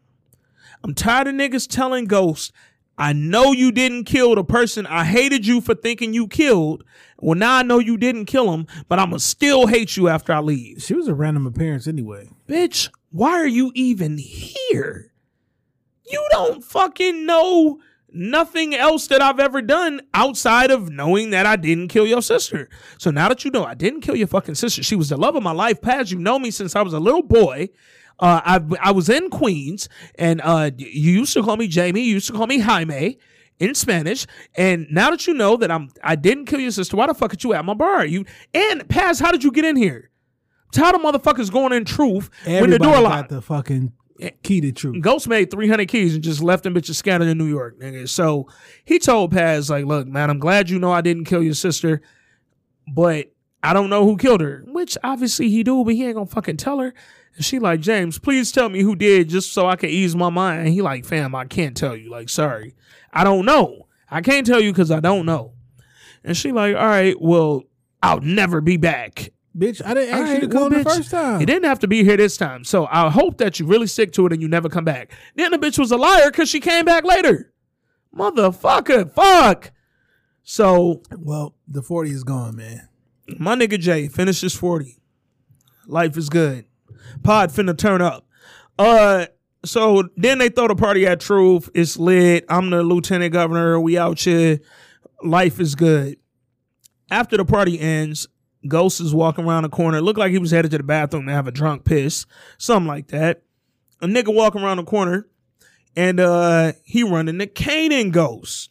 I'm 0.85 0.95
tired 0.95 1.27
of 1.27 1.35
niggas 1.35 1.69
telling 1.69 2.05
ghosts, 2.05 2.53
I 2.99 3.13
know 3.13 3.53
you 3.53 3.71
didn't 3.71 4.05
kill 4.05 4.35
the 4.35 4.43
person 4.43 4.85
I 4.85 5.05
hated 5.05 5.47
you 5.47 5.61
for 5.61 5.75
thinking 5.75 6.13
you 6.13 6.27
killed. 6.27 6.83
Well, 7.21 7.39
now 7.39 7.57
I 7.57 7.63
know 7.63 7.79
you 7.79 7.97
didn't 7.97 8.27
kill 8.27 8.53
him, 8.53 8.67
but 8.89 8.99
I'ma 8.99 9.19
still 9.19 9.69
hate 9.69 9.97
you 9.97 10.09
after 10.09 10.33
I 10.33 10.41
leave. 10.41 10.83
She 10.83 10.95
was 10.95 11.07
a 11.07 11.15
random 11.15 11.47
appearance 11.47 11.87
anyway. 11.87 12.29
Bitch, 12.49 12.91
why 13.11 13.31
are 13.31 13.47
you 13.47 13.71
even 13.75 14.19
here? 14.19 15.13
You 16.11 16.27
don't 16.33 16.65
fucking 16.65 17.25
know 17.25 17.79
nothing 18.11 18.75
else 18.75 19.07
that 19.09 19.23
I've 19.23 19.39
ever 19.39 19.63
done 19.63 20.01
outside 20.15 20.71
of 20.71 20.91
knowing 20.91 21.31
that 21.31 21.47
I 21.47 21.57
didn't 21.57 21.89
kill 21.89 22.07
your 22.07 22.23
sister. 22.23 22.69
So 22.99 23.11
now 23.11 23.29
that 23.29 23.45
you 23.45 23.51
know 23.51 23.65
I 23.65 23.75
didn't 23.75 24.01
kill 24.01 24.17
your 24.17 24.27
fucking 24.27 24.57
sister, 24.57 24.83
she 24.83 24.97
was 24.97 25.11
the 25.11 25.17
love 25.17 25.37
of 25.37 25.43
my 25.43 25.53
life. 25.53 25.81
Paz, 25.81 26.11
you 26.11 26.19
know 26.19 26.39
me 26.39 26.51
since 26.51 26.75
I 26.75 26.83
was 26.83 26.95
a 26.95 27.01
little 27.01 27.23
boy. 27.23 27.69
Uh, 28.21 28.41
I 28.45 28.61
I 28.81 28.91
was 28.93 29.09
in 29.09 29.31
Queens, 29.31 29.89
and 30.17 30.41
uh, 30.43 30.71
you 30.77 31.13
used 31.13 31.33
to 31.35 31.43
call 31.43 31.57
me 31.57 31.69
Jamie. 31.69 32.03
You 32.03 32.15
used 32.15 32.27
to 32.29 32.33
call 32.33 32.47
me 32.47 32.59
Jaime 32.59 33.19
in 33.61 33.75
Spanish. 33.75 34.27
And 34.57 34.87
now 34.91 35.11
that 35.11 35.27
you 35.27 35.35
know 35.35 35.57
that 35.57 35.71
I'm 35.71 35.91
I 36.03 36.17
didn't 36.17 36.47
kill 36.47 36.61
your 36.61 36.71
sister, 36.71 36.97
why 36.97 37.07
the 37.07 37.15
fuck 37.15 37.33
are 37.33 37.37
you 37.41 37.53
at 37.55 37.65
my 37.65 37.75
bar? 37.75 38.05
You 38.07 38.25
and 38.55 38.89
Paz, 38.89 39.21
how 39.21 39.31
did 39.33 39.45
you 39.45 39.53
get 39.53 39.65
in 39.65 39.77
here? 39.77 40.11
Tell 40.73 40.93
the 40.93 40.99
motherfuckers 40.99 41.51
going 41.51 41.73
in 41.73 41.85
truth 41.85 42.31
when 42.45 42.53
the 42.55 42.59
Everybody 42.59 42.85
door 42.85 42.93
got 42.95 43.03
locked. 43.03 43.31
the 43.31 43.41
fucking 43.41 43.93
key 44.43 44.61
to 44.61 44.73
truth. 44.73 45.01
Ghost 45.01 45.27
made 45.29 45.51
300 45.51 45.89
keys 45.89 46.15
and 46.15 46.23
just 46.23 46.43
left 46.43 46.65
them 46.65 46.75
bitches 46.75 46.97
scattered 46.97 47.29
in 47.29 47.39
New 47.39 47.47
York, 47.47 47.79
nigga. 47.81 48.09
So 48.09 48.49
he 48.85 48.99
told 48.99 49.31
Paz, 49.33 49.71
like, 49.71 49.87
look, 49.87 50.07
man, 50.07 50.29
I'm 50.29 50.39
glad 50.41 50.69
you 50.69 50.79
know 50.79 50.93
I 50.93 51.01
didn't 51.01 51.25
kill 51.25 51.43
your 51.43 51.55
sister, 51.55 52.03
but 52.93 53.33
I 53.63 53.73
don't 53.73 53.91
know 53.91 54.05
who 54.05 54.17
killed 54.17 54.41
her. 54.41 54.63
Which 54.67 54.99
obviously 55.03 55.49
he 55.49 55.63
do, 55.63 55.85
but 55.85 55.95
he 55.95 56.05
ain't 56.05 56.15
gonna 56.15 56.27
fucking 56.27 56.59
tell 56.59 56.79
her. 56.81 56.93
And 57.39 57.45
she 57.45 57.61
like, 57.61 57.79
James, 57.81 58.19
please 58.19 58.51
tell 58.51 58.69
me 58.69 58.81
who 58.83 58.97
did 58.97 59.29
just 59.29 59.53
so 59.53 59.69
I 59.69 59.77
can 59.77 59.91
ease 59.91 60.17
my 60.17 60.29
mind. 60.29 60.63
And 60.63 60.69
he 60.71 60.83
like, 60.83 61.05
fam, 61.05 61.37
I 61.37 61.45
can't 61.45 61.77
tell 61.77 61.95
you. 61.95 62.11
Like, 62.11 62.29
sorry. 62.29 62.75
I 63.13 63.23
don't 63.23 63.45
know. 63.47 63.87
I 64.11 64.23
can't 64.23 64.45
tell 64.45 64.61
you 64.61 64.73
because 64.73 64.91
I 64.91 64.99
don't 64.99 65.25
know. 65.25 65.53
And 66.25 66.37
she 66.37 66.51
like, 66.51 66.75
all 66.75 66.85
right, 66.85 67.15
well, 67.21 67.63
I'll 68.03 68.21
never 68.21 68.61
be 68.61 68.77
back. 68.77 69.31
Bitch, 69.57 69.81
I 69.87 69.95
didn't 69.95 70.15
ask 70.15 70.35
you 70.35 70.41
to 70.41 70.47
right, 70.49 70.53
well, 70.55 70.69
come 70.71 70.79
the 70.79 70.85
first 70.85 71.11
time. 71.13 71.39
You 71.39 71.47
didn't 71.47 71.67
have 71.67 71.79
to 71.79 71.87
be 71.87 72.03
here 72.03 72.17
this 72.17 72.37
time. 72.37 72.65
So 72.65 72.89
I 72.91 73.09
hope 73.09 73.39
that 73.39 73.61
you 73.61 73.67
really 73.67 73.87
stick 73.87 74.13
to 74.15 74.27
it 74.27 74.33
and 74.33 74.43
you 74.43 74.49
never 74.49 74.69
come 74.69 74.85
back. 74.85 75.13
Then 75.37 75.53
the 75.53 75.59
bitch 75.59 75.79
was 75.79 75.93
a 75.93 75.97
liar 75.97 76.33
because 76.33 76.49
she 76.49 76.59
came 76.59 76.85
back 76.85 77.05
later. 77.05 77.53
Motherfucker, 78.13 79.13
fuck. 79.13 79.71
So 80.43 81.03
Well, 81.17 81.55
the 81.69 81.83
40 81.83 82.11
is 82.11 82.25
gone, 82.25 82.57
man. 82.57 82.89
my 83.39 83.55
nigga 83.55 83.79
Jay 83.79 84.09
finishes 84.09 84.55
40. 84.57 84.97
Life 85.87 86.17
is 86.17 86.29
good. 86.29 86.65
Pod 87.23 87.51
finna 87.51 87.77
turn 87.77 88.03
up. 88.03 88.27
Uh 88.79 89.27
so 89.65 90.09
then 90.17 90.39
they 90.39 90.49
throw 90.49 90.69
the 90.69 90.77
party 90.77 91.07
at 91.07 91.21
Truth. 91.21 91.71
It's 91.75 91.97
lit. 91.97 92.45
I'm 92.49 92.71
the 92.71 92.83
lieutenant 92.83 93.33
governor. 93.33 93.81
We 93.81 93.99
out 93.99 94.21
here. 94.21 94.61
Life 95.23 95.59
is 95.59 95.75
good. 95.75 96.17
After 97.11 97.37
the 97.37 97.45
party 97.45 97.81
ends, 97.81 98.29
Ghost 98.67 99.01
is 99.01 99.15
walking 99.15 99.47
around 99.47 99.65
the 99.65 99.69
corner. 99.69 99.99
It 99.99 100.03
Looked 100.03 100.19
like 100.19 100.31
he 100.31 100.39
was 100.39 100.51
headed 100.51 100.71
to 100.73 100.79
the 100.79 100.85
bathroom 100.85 101.27
to 101.27 101.33
have 101.33 101.49
a 101.49 101.53
drunk 101.53 101.85
piss. 101.85 102.27
Something 102.57 102.87
like 102.87 103.09
that. 103.09 103.43
A 104.01 104.07
nigga 104.07 104.33
walking 104.33 104.63
around 104.63 104.77
the 104.77 104.85
corner 104.85 105.27
and 105.97 106.21
uh 106.21 106.73
he 106.85 107.03
running 107.03 107.39
the 107.39 107.47
Kanan 107.47 108.13
Ghost 108.13 108.71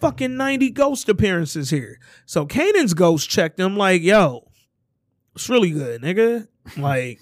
fucking 0.00 0.36
90 0.36 0.70
ghost 0.70 1.08
appearances 1.08 1.70
here. 1.70 2.00
So 2.26 2.46
Kanan's 2.46 2.94
ghost 2.94 3.28
checked 3.28 3.60
him 3.60 3.76
like, 3.76 4.02
yo, 4.02 4.49
it's 5.34 5.48
really 5.48 5.70
good, 5.70 6.02
nigga. 6.02 6.46
Like, 6.76 7.20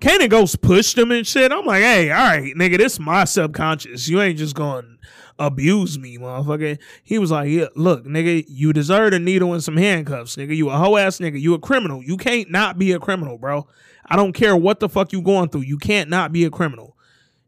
Kanan 0.00 0.30
ghost 0.30 0.60
pushed 0.60 0.96
him 0.96 1.10
and 1.12 1.26
shit. 1.26 1.52
I'm 1.52 1.66
like, 1.66 1.82
hey, 1.82 2.10
all 2.10 2.16
right, 2.16 2.54
nigga, 2.54 2.78
this 2.78 2.94
is 2.94 3.00
my 3.00 3.24
subconscious. 3.24 4.08
You 4.08 4.20
ain't 4.20 4.38
just 4.38 4.54
going 4.54 4.82
to 4.82 5.44
abuse 5.44 5.98
me, 5.98 6.18
motherfucker. 6.18 6.78
He 7.02 7.18
was 7.18 7.30
like, 7.30 7.50
yeah, 7.50 7.66
look, 7.74 8.04
nigga, 8.04 8.44
you 8.48 8.72
deserve 8.72 9.12
a 9.12 9.18
needle 9.18 9.52
and 9.52 9.62
some 9.62 9.76
handcuffs, 9.76 10.36
nigga. 10.36 10.56
You 10.56 10.70
a 10.70 10.76
hoe 10.76 10.96
ass 10.96 11.18
nigga. 11.18 11.40
You 11.40 11.54
a 11.54 11.58
criminal. 11.58 12.02
You 12.02 12.16
can't 12.16 12.50
not 12.50 12.78
be 12.78 12.92
a 12.92 12.98
criminal, 12.98 13.38
bro. 13.38 13.66
I 14.06 14.16
don't 14.16 14.32
care 14.32 14.56
what 14.56 14.80
the 14.80 14.88
fuck 14.88 15.12
you 15.12 15.22
going 15.22 15.48
through. 15.48 15.62
You 15.62 15.78
can't 15.78 16.10
not 16.10 16.32
be 16.32 16.44
a 16.44 16.50
criminal. 16.50 16.96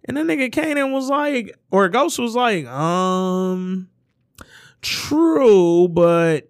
And 0.04 0.16
then 0.16 0.26
nigga 0.26 0.50
Kanan 0.50 0.92
was 0.92 1.08
like, 1.08 1.58
or 1.70 1.88
Ghost 1.88 2.18
was 2.18 2.34
like, 2.34 2.66
um, 2.66 3.88
True, 4.82 5.88
but 5.88 6.48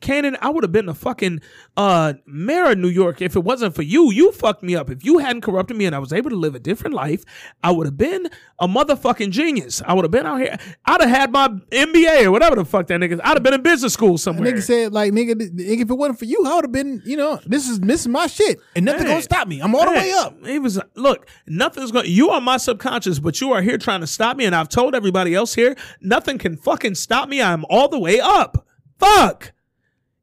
Kanan, 0.00 0.36
I 0.40 0.50
would 0.50 0.64
have 0.64 0.72
been 0.72 0.86
the 0.86 0.94
fucking 0.94 1.40
uh, 1.76 2.14
mayor 2.26 2.72
of 2.72 2.78
New 2.78 2.88
York 2.88 3.20
if 3.22 3.36
it 3.36 3.40
wasn't 3.40 3.74
for 3.74 3.82
you. 3.82 4.10
You 4.12 4.32
fucked 4.32 4.62
me 4.62 4.76
up. 4.76 4.90
If 4.90 5.04
you 5.04 5.18
hadn't 5.18 5.42
corrupted 5.42 5.76
me 5.76 5.86
and 5.86 5.94
I 5.94 5.98
was 5.98 6.12
able 6.12 6.30
to 6.30 6.36
live 6.36 6.54
a 6.54 6.58
different 6.58 6.94
life, 6.94 7.24
I 7.62 7.70
would 7.72 7.86
have 7.86 7.96
been 7.96 8.28
a 8.58 8.68
motherfucking 8.68 9.30
genius. 9.30 9.82
I 9.86 9.92
would 9.94 10.04
have 10.04 10.10
been 10.10 10.26
out 10.26 10.40
here. 10.40 10.56
I'd 10.84 11.00
have 11.00 11.10
had 11.10 11.32
my 11.32 11.48
MBA 11.70 12.24
or 12.24 12.30
whatever 12.30 12.56
the 12.56 12.64
fuck 12.64 12.86
that 12.88 13.00
nigga. 13.00 13.20
I'd 13.22 13.34
have 13.34 13.42
been 13.42 13.54
in 13.54 13.62
business 13.62 13.92
school 13.92 14.14
A 14.14 14.18
somewhere. 14.18 14.52
nigga 14.52 14.62
said, 14.62 14.92
like, 14.92 15.12
nigga, 15.12 15.34
nigga, 15.34 15.80
if 15.82 15.90
it 15.90 15.94
wasn't 15.94 16.18
for 16.18 16.24
you, 16.24 16.44
I 16.46 16.54
would 16.56 16.64
have 16.64 16.72
been, 16.72 17.02
you 17.04 17.16
know, 17.16 17.40
this 17.46 17.68
is 17.68 17.80
this 17.80 18.00
is 18.02 18.08
my 18.08 18.26
shit. 18.26 18.58
And 18.74 18.84
nothing 18.84 19.02
Hey. 19.06 19.12
gonna 19.12 19.22
stop 19.22 19.48
me. 19.48 19.60
I'm 19.60 19.74
all 19.74 19.84
the 19.84 19.90
way 19.92 20.12
up. 20.12 20.44
He 20.46 20.58
was 20.58 20.80
look, 20.94 21.28
nothing's 21.46 21.92
gonna. 21.92 22.08
you 22.08 22.30
are 22.30 22.40
my 22.40 22.56
subconscious, 22.56 23.18
but 23.18 23.40
you 23.40 23.52
are 23.52 23.62
here 23.62 23.78
trying 23.78 24.00
to 24.00 24.06
stop 24.06 24.36
me, 24.36 24.44
and 24.44 24.54
I've 24.54 24.68
told 24.68 24.94
everybody 24.94 25.34
else 25.34 25.54
here, 25.54 25.76
nothing 26.00 26.38
can 26.38 26.56
fucking 26.56 26.94
stop 26.94 27.28
me. 27.28 27.42
I'm 27.42 27.64
all 27.68 27.88
the 27.88 27.98
way 27.98 28.20
up. 28.20 28.66
Fuck. 28.98 29.52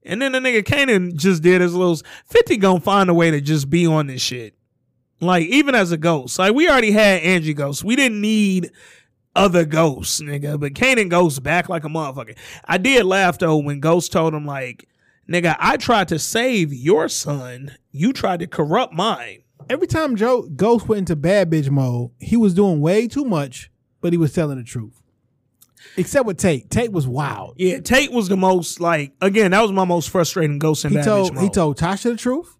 And 0.05 0.21
then 0.21 0.33
the 0.33 0.39
nigga 0.39 0.63
Kanan 0.63 1.15
just 1.15 1.43
did 1.43 1.61
his 1.61 1.73
little 1.73 1.99
50 2.25 2.57
gonna 2.57 2.79
find 2.79 3.09
a 3.09 3.13
way 3.13 3.31
to 3.31 3.41
just 3.41 3.69
be 3.69 3.85
on 3.87 4.07
this 4.07 4.21
shit. 4.21 4.55
Like, 5.19 5.47
even 5.47 5.73
as 5.75 5.91
a 5.91 5.97
ghost. 5.97 6.37
Like, 6.37 6.53
we 6.53 6.69
already 6.69 6.91
had 6.91 7.21
Angie 7.21 7.53
Ghost. 7.53 7.83
We 7.83 7.95
didn't 7.95 8.19
need 8.19 8.71
other 9.35 9.65
ghosts, 9.65 10.21
nigga. 10.21 10.59
But 10.59 10.73
Kanan 10.73 11.09
goes 11.09 11.39
back 11.39 11.69
like 11.69 11.85
a 11.85 11.89
motherfucker. 11.89 12.37
I 12.65 12.77
did 12.77 13.05
laugh 13.05 13.37
though 13.37 13.57
when 13.57 13.79
Ghost 13.79 14.11
told 14.11 14.33
him, 14.33 14.45
like, 14.45 14.87
nigga, 15.29 15.55
I 15.59 15.77
tried 15.77 16.09
to 16.09 16.19
save 16.19 16.73
your 16.73 17.07
son. 17.07 17.75
You 17.91 18.13
tried 18.13 18.39
to 18.41 18.47
corrupt 18.47 18.93
mine. 18.93 19.43
Every 19.69 19.87
time 19.87 20.15
Joe 20.15 20.41
Ghost 20.41 20.87
went 20.87 20.99
into 20.99 21.15
bad 21.15 21.49
bitch 21.49 21.69
mode, 21.69 22.11
he 22.19 22.35
was 22.35 22.53
doing 22.53 22.81
way 22.81 23.07
too 23.07 23.23
much, 23.23 23.71
but 24.01 24.11
he 24.11 24.17
was 24.17 24.33
telling 24.33 24.57
the 24.57 24.63
truth. 24.63 25.01
Except 25.97 26.25
with 26.25 26.37
Tate. 26.37 26.69
Tate 26.69 26.91
was 26.91 27.07
wild. 27.07 27.55
Yeah, 27.57 27.79
Tate 27.79 28.11
was 28.11 28.29
the 28.29 28.37
most 28.37 28.79
like 28.79 29.13
again. 29.21 29.51
That 29.51 29.61
was 29.61 29.71
my 29.71 29.85
most 29.85 30.09
frustrating 30.09 30.59
ghost 30.59 30.85
in 30.85 30.91
He 30.91 30.97
that 30.97 31.05
told 31.05 31.37
he 31.39 31.49
told 31.49 31.77
Tasha 31.77 32.11
the 32.11 32.17
truth. 32.17 32.55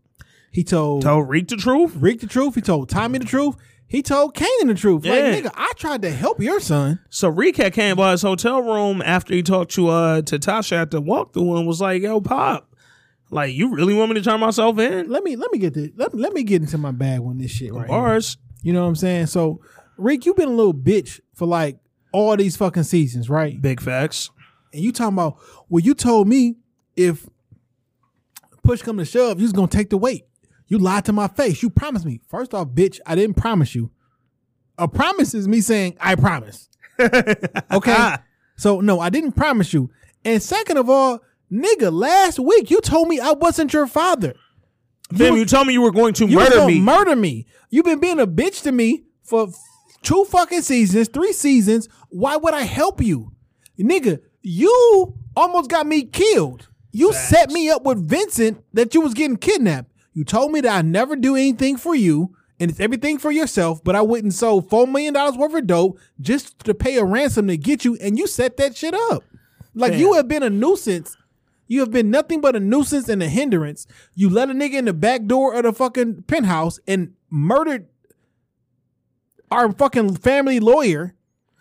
He 0.51 0.63
told 0.63 1.01
told 1.01 1.27
Reek 1.29 1.47
the 1.47 1.57
truth. 1.57 1.95
Rick 1.95 2.19
the 2.19 2.27
truth. 2.27 2.55
He 2.55 2.61
told 2.61 2.89
Tommy 2.89 3.19
the 3.19 3.25
truth. 3.25 3.55
He 3.87 4.01
told 4.01 4.35
Kanan 4.35 4.67
the 4.67 4.75
truth. 4.75 5.05
Yeah. 5.05 5.13
Like, 5.13 5.43
nigga, 5.43 5.51
I 5.55 5.71
tried 5.77 6.01
to 6.03 6.11
help 6.11 6.39
your 6.39 6.59
son. 6.59 6.99
So 7.09 7.29
Reek 7.29 7.57
had 7.57 7.73
came 7.73 7.95
by 7.95 8.11
his 8.11 8.21
hotel 8.21 8.61
room 8.61 9.01
after 9.03 9.33
he 9.33 9.43
talked 9.43 9.71
to 9.73 9.89
uh 9.89 10.21
to 10.23 10.39
Tasha 10.39 10.81
at 10.81 10.91
the 10.91 11.01
walkthrough 11.01 11.57
and 11.57 11.67
was 11.67 11.81
like, 11.81 12.01
"Yo, 12.01 12.21
pop, 12.21 12.75
like 13.31 13.53
you 13.53 13.73
really 13.73 13.93
want 13.93 14.11
me 14.11 14.15
to 14.15 14.23
turn 14.23 14.39
myself 14.39 14.77
in?" 14.79 15.09
Let 15.09 15.23
me 15.23 15.35
let 15.35 15.51
me 15.51 15.57
get 15.57 15.73
this. 15.73 15.89
Let, 15.95 16.13
let 16.13 16.33
me 16.33 16.43
get 16.43 16.61
into 16.61 16.77
my 16.77 16.91
bag 16.91 17.21
on 17.21 17.37
this 17.39 17.51
shit 17.51 17.73
right 17.73 17.81
here. 17.81 17.87
Bars. 17.87 18.37
You 18.61 18.73
know 18.73 18.83
what 18.83 18.87
I'm 18.89 18.95
saying? 18.95 19.25
So, 19.25 19.59
Rick, 19.97 20.25
you've 20.25 20.37
been 20.37 20.49
a 20.49 20.53
little 20.53 20.73
bitch 20.73 21.19
for 21.33 21.45
like 21.45 21.77
all 22.13 22.37
these 22.37 22.55
fucking 22.55 22.83
seasons, 22.83 23.29
right? 23.29 23.61
Big 23.61 23.81
facts. 23.81 24.29
And 24.71 24.81
you 24.81 24.93
talking 24.93 25.15
about, 25.15 25.37
well, 25.67 25.81
you 25.81 25.93
told 25.93 26.27
me 26.27 26.55
if 26.95 27.27
push 28.63 28.81
come 28.81 28.97
to 28.97 29.05
shove, 29.05 29.39
you 29.39 29.43
was 29.43 29.51
gonna 29.51 29.67
take 29.67 29.89
the 29.89 29.97
weight. 29.97 30.25
You 30.67 30.77
lied 30.79 31.05
to 31.05 31.13
my 31.13 31.27
face. 31.27 31.61
You 31.61 31.69
promised 31.69 32.05
me. 32.05 32.21
First 32.29 32.53
off, 32.53 32.69
bitch, 32.69 32.99
I 33.05 33.15
didn't 33.15 33.35
promise 33.35 33.75
you. 33.75 33.91
A 34.77 34.87
promise 34.87 35.33
is 35.33 35.47
me 35.47 35.59
saying 35.59 35.97
I 35.99 36.15
promise. 36.15 36.69
Okay. 37.71 38.15
so 38.55 38.79
no, 38.79 38.99
I 38.99 39.09
didn't 39.09 39.33
promise 39.33 39.73
you. 39.73 39.89
And 40.23 40.41
second 40.41 40.77
of 40.77 40.89
all, 40.89 41.19
nigga, 41.51 41.91
last 41.91 42.39
week 42.39 42.69
you 42.71 42.79
told 42.81 43.07
me 43.07 43.19
I 43.19 43.31
wasn't 43.31 43.73
your 43.73 43.87
father. 43.87 44.35
Fam, 45.15 45.35
you 45.35 45.45
told 45.45 45.67
me 45.67 45.73
you 45.73 45.81
were 45.81 45.91
going 45.91 46.13
to 46.15 46.27
You 46.27 46.37
murder 46.37 46.65
me. 46.65 46.79
Murder 46.79 47.15
me. 47.15 47.45
You've 47.69 47.85
been 47.85 47.99
being 47.99 48.19
a 48.19 48.27
bitch 48.27 48.61
to 48.63 48.71
me 48.71 49.03
for 49.23 49.47
two 50.03 50.25
fucking 50.25 50.61
seasons, 50.61 51.07
three 51.07 51.33
seasons. 51.33 51.89
Why 52.09 52.35
would 52.35 52.53
I 52.53 52.61
help 52.61 53.01
you? 53.01 53.31
Nigga, 53.79 54.21
you 54.41 55.15
almost 55.35 55.69
got 55.69 55.87
me 55.87 56.03
killed. 56.03 56.67
You 56.91 57.11
set 57.13 57.49
me 57.49 57.69
up 57.69 57.83
with 57.83 58.07
Vincent 58.07 58.63
that 58.73 58.93
you 58.93 59.01
was 59.01 59.15
getting 59.15 59.37
kidnapped. 59.37 59.91
You 60.13 60.23
told 60.23 60.51
me 60.51 60.61
that 60.61 60.77
I 60.77 60.81
never 60.83 61.15
do 61.15 61.35
anything 61.35 61.77
for 61.77 61.95
you 61.95 62.35
and 62.59 62.69
it's 62.69 62.79
everything 62.79 63.17
for 63.17 63.31
yourself, 63.31 63.83
but 63.83 63.95
I 63.95 64.01
and 64.01 64.33
sold 64.33 64.69
$4 64.69 64.89
million 64.89 65.13
worth 65.13 65.53
of 65.53 65.67
dope 65.67 65.99
just 66.21 66.59
to 66.59 66.73
pay 66.73 66.97
a 66.97 67.03
ransom 67.03 67.47
to 67.47 67.57
get 67.57 67.83
you, 67.83 67.97
and 67.99 68.17
you 68.17 68.27
set 68.27 68.57
that 68.57 68.77
shit 68.77 68.93
up. 68.93 69.23
Like, 69.73 69.95
you 69.95 70.13
have 70.13 70.27
been 70.27 70.43
a 70.43 70.49
nuisance. 70.49 71.17
You 71.67 71.79
have 71.79 71.91
been 71.91 72.11
nothing 72.11 72.41
but 72.41 72.55
a 72.55 72.59
nuisance 72.59 73.09
and 73.09 73.23
a 73.23 73.27
hindrance. 73.27 73.87
You 74.13 74.29
let 74.29 74.49
a 74.49 74.53
nigga 74.53 74.75
in 74.75 74.85
the 74.85 74.93
back 74.93 75.25
door 75.25 75.55
of 75.55 75.63
the 75.63 75.73
fucking 75.73 76.23
penthouse 76.23 76.79
and 76.87 77.13
murdered 77.29 77.87
our 79.53 79.71
fucking 79.71 80.15
family 80.17 80.59
lawyer. 80.59 81.13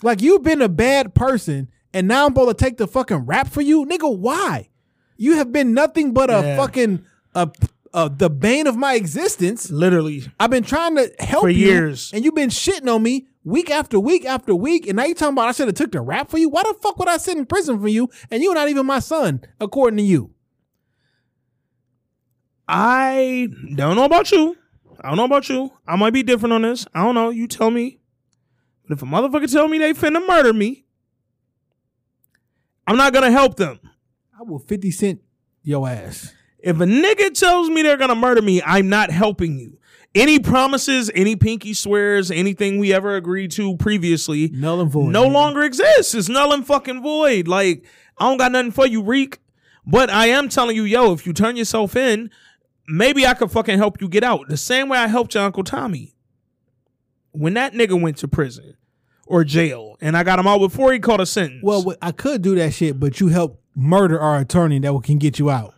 Like 0.02 0.20
you've 0.20 0.42
been 0.42 0.60
a 0.62 0.68
bad 0.68 1.14
person, 1.14 1.68
and 1.94 2.08
now 2.08 2.26
I'm 2.26 2.32
supposed 2.32 2.58
to 2.58 2.64
take 2.64 2.76
the 2.76 2.86
fucking 2.88 3.18
rap 3.26 3.48
for 3.48 3.60
you, 3.60 3.84
nigga. 3.86 4.16
Why? 4.18 4.70
You 5.16 5.36
have 5.36 5.52
been 5.52 5.74
nothing 5.74 6.12
but 6.12 6.28
a 6.30 6.40
Yeah. 6.42 6.56
fucking 6.56 7.04
uh, 7.34 7.46
uh, 7.94 8.08
the 8.08 8.28
bane 8.28 8.66
of 8.66 8.76
my 8.76 8.94
existence. 8.94 9.70
Literally. 9.70 10.24
I've 10.40 10.50
been 10.50 10.64
trying 10.64 10.96
to 10.96 11.12
help 11.20 11.42
For 11.42 11.50
you, 11.50 11.66
years. 11.68 12.10
and 12.12 12.24
you've 12.24 12.34
been 12.34 12.48
shitting 12.48 12.92
on 12.92 13.02
me 13.02 13.28
week 13.44 13.70
after 13.70 14.00
week 14.00 14.24
after 14.24 14.54
week. 14.54 14.86
And 14.88 14.96
now 14.96 15.04
you're 15.04 15.14
talking 15.14 15.34
about 15.34 15.48
I 15.48 15.52
should 15.52 15.68
have 15.68 15.76
took 15.76 15.92
the 15.92 16.00
rap 16.00 16.30
for 16.30 16.38
you. 16.38 16.48
Why 16.48 16.62
the 16.62 16.74
fuck 16.82 16.98
would 16.98 17.08
I 17.08 17.18
sit 17.18 17.36
in 17.36 17.46
prison 17.46 17.80
for 17.80 17.88
you? 17.88 18.08
And 18.30 18.42
you're 18.42 18.54
not 18.54 18.68
even 18.70 18.86
my 18.86 18.98
son, 18.98 19.42
according 19.60 19.98
to 19.98 20.02
you. 20.02 20.30
I 22.68 23.48
don't 23.74 23.96
know 23.96 24.04
about 24.04 24.30
you. 24.32 24.56
I 25.02 25.08
don't 25.08 25.16
know 25.16 25.24
about 25.24 25.48
you. 25.48 25.72
I 25.86 25.96
might 25.96 26.12
be 26.12 26.22
different 26.22 26.52
on 26.52 26.62
this. 26.62 26.86
I 26.94 27.02
don't 27.02 27.14
know. 27.14 27.30
You 27.30 27.46
tell 27.48 27.70
me. 27.70 27.98
But 28.88 28.96
if 28.98 29.02
a 29.02 29.06
motherfucker 29.06 29.50
tell 29.50 29.68
me 29.68 29.78
they 29.78 29.92
finna 29.94 30.26
murder 30.26 30.52
me, 30.52 30.84
I'm 32.86 32.96
not 32.96 33.12
gonna 33.12 33.30
help 33.30 33.56
them. 33.56 33.78
I 34.38 34.42
will 34.42 34.58
fifty 34.58 34.90
cent 34.90 35.20
your 35.62 35.88
ass. 35.88 36.32
If 36.58 36.76
a 36.80 36.84
nigga 36.84 37.32
tells 37.38 37.68
me 37.68 37.82
they're 37.82 37.96
gonna 37.96 38.14
murder 38.14 38.42
me, 38.42 38.62
I'm 38.62 38.88
not 38.88 39.10
helping 39.10 39.58
you. 39.58 39.78
Any 40.14 40.38
promises, 40.38 41.10
any 41.14 41.36
pinky 41.36 41.72
swears, 41.74 42.30
anything 42.30 42.78
we 42.78 42.92
ever 42.92 43.16
agreed 43.16 43.50
to 43.52 43.76
previously 43.78 44.50
Null 44.52 44.82
and 44.82 44.90
void. 44.90 45.10
no 45.10 45.24
man. 45.24 45.32
longer 45.32 45.62
exists. 45.62 46.14
It's 46.14 46.28
null 46.28 46.52
and 46.52 46.66
fucking 46.66 47.02
void. 47.02 47.48
Like, 47.48 47.84
I 48.18 48.28
don't 48.28 48.36
got 48.36 48.52
nothing 48.52 48.72
for 48.72 48.86
you, 48.86 49.02
Reek. 49.02 49.38
But 49.86 50.10
I 50.10 50.26
am 50.26 50.48
telling 50.50 50.76
you, 50.76 50.84
yo, 50.84 51.12
if 51.12 51.26
you 51.26 51.32
turn 51.32 51.56
yourself 51.56 51.96
in, 51.96 52.30
maybe 52.92 53.26
I 53.26 53.34
could 53.34 53.50
fucking 53.50 53.78
help 53.78 54.00
you 54.00 54.08
get 54.08 54.22
out. 54.22 54.48
The 54.48 54.56
same 54.56 54.88
way 54.88 54.98
I 54.98 55.06
helped 55.06 55.34
your 55.34 55.44
Uncle 55.44 55.64
Tommy. 55.64 56.14
When 57.32 57.54
that 57.54 57.72
nigga 57.72 57.98
went 57.98 58.18
to 58.18 58.28
prison 58.28 58.76
or 59.26 59.44
jail 59.44 59.96
and 60.02 60.16
I 60.16 60.22
got 60.22 60.38
him 60.38 60.46
out 60.46 60.58
before 60.58 60.92
he 60.92 60.98
caught 60.98 61.20
a 61.20 61.26
sentence. 61.26 61.62
Well, 61.62 61.94
I 62.02 62.12
could 62.12 62.42
do 62.42 62.54
that 62.56 62.74
shit, 62.74 63.00
but 63.00 63.18
you 63.18 63.28
helped 63.28 63.62
murder 63.74 64.20
our 64.20 64.38
attorney 64.38 64.78
that 64.80 65.00
can 65.04 65.16
get 65.16 65.38
you 65.38 65.48
out. 65.48 65.74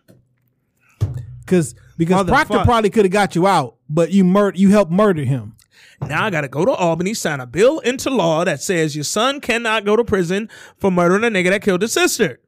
Cause 1.46 1.74
because 1.96 2.26
Proctor 2.26 2.54
Motherfuck. 2.54 2.64
probably 2.64 2.90
could 2.90 3.04
have 3.04 3.12
got 3.12 3.36
you 3.36 3.46
out, 3.46 3.76
but 3.88 4.10
you 4.10 4.24
murder 4.24 4.56
you 4.56 4.70
helped 4.70 4.90
murder 4.90 5.22
him. 5.22 5.54
Now 6.00 6.24
I 6.24 6.30
gotta 6.30 6.48
go 6.48 6.64
to 6.64 6.72
Albany, 6.72 7.14
sign 7.14 7.38
a 7.38 7.46
bill 7.46 7.78
into 7.80 8.10
law 8.10 8.44
that 8.44 8.60
says 8.60 8.96
your 8.96 9.04
son 9.04 9.40
cannot 9.40 9.84
go 9.84 9.94
to 9.94 10.02
prison 10.02 10.48
for 10.78 10.90
murdering 10.90 11.22
a 11.22 11.28
nigga 11.28 11.50
that 11.50 11.62
killed 11.62 11.82
his 11.82 11.92
sister. 11.92 12.40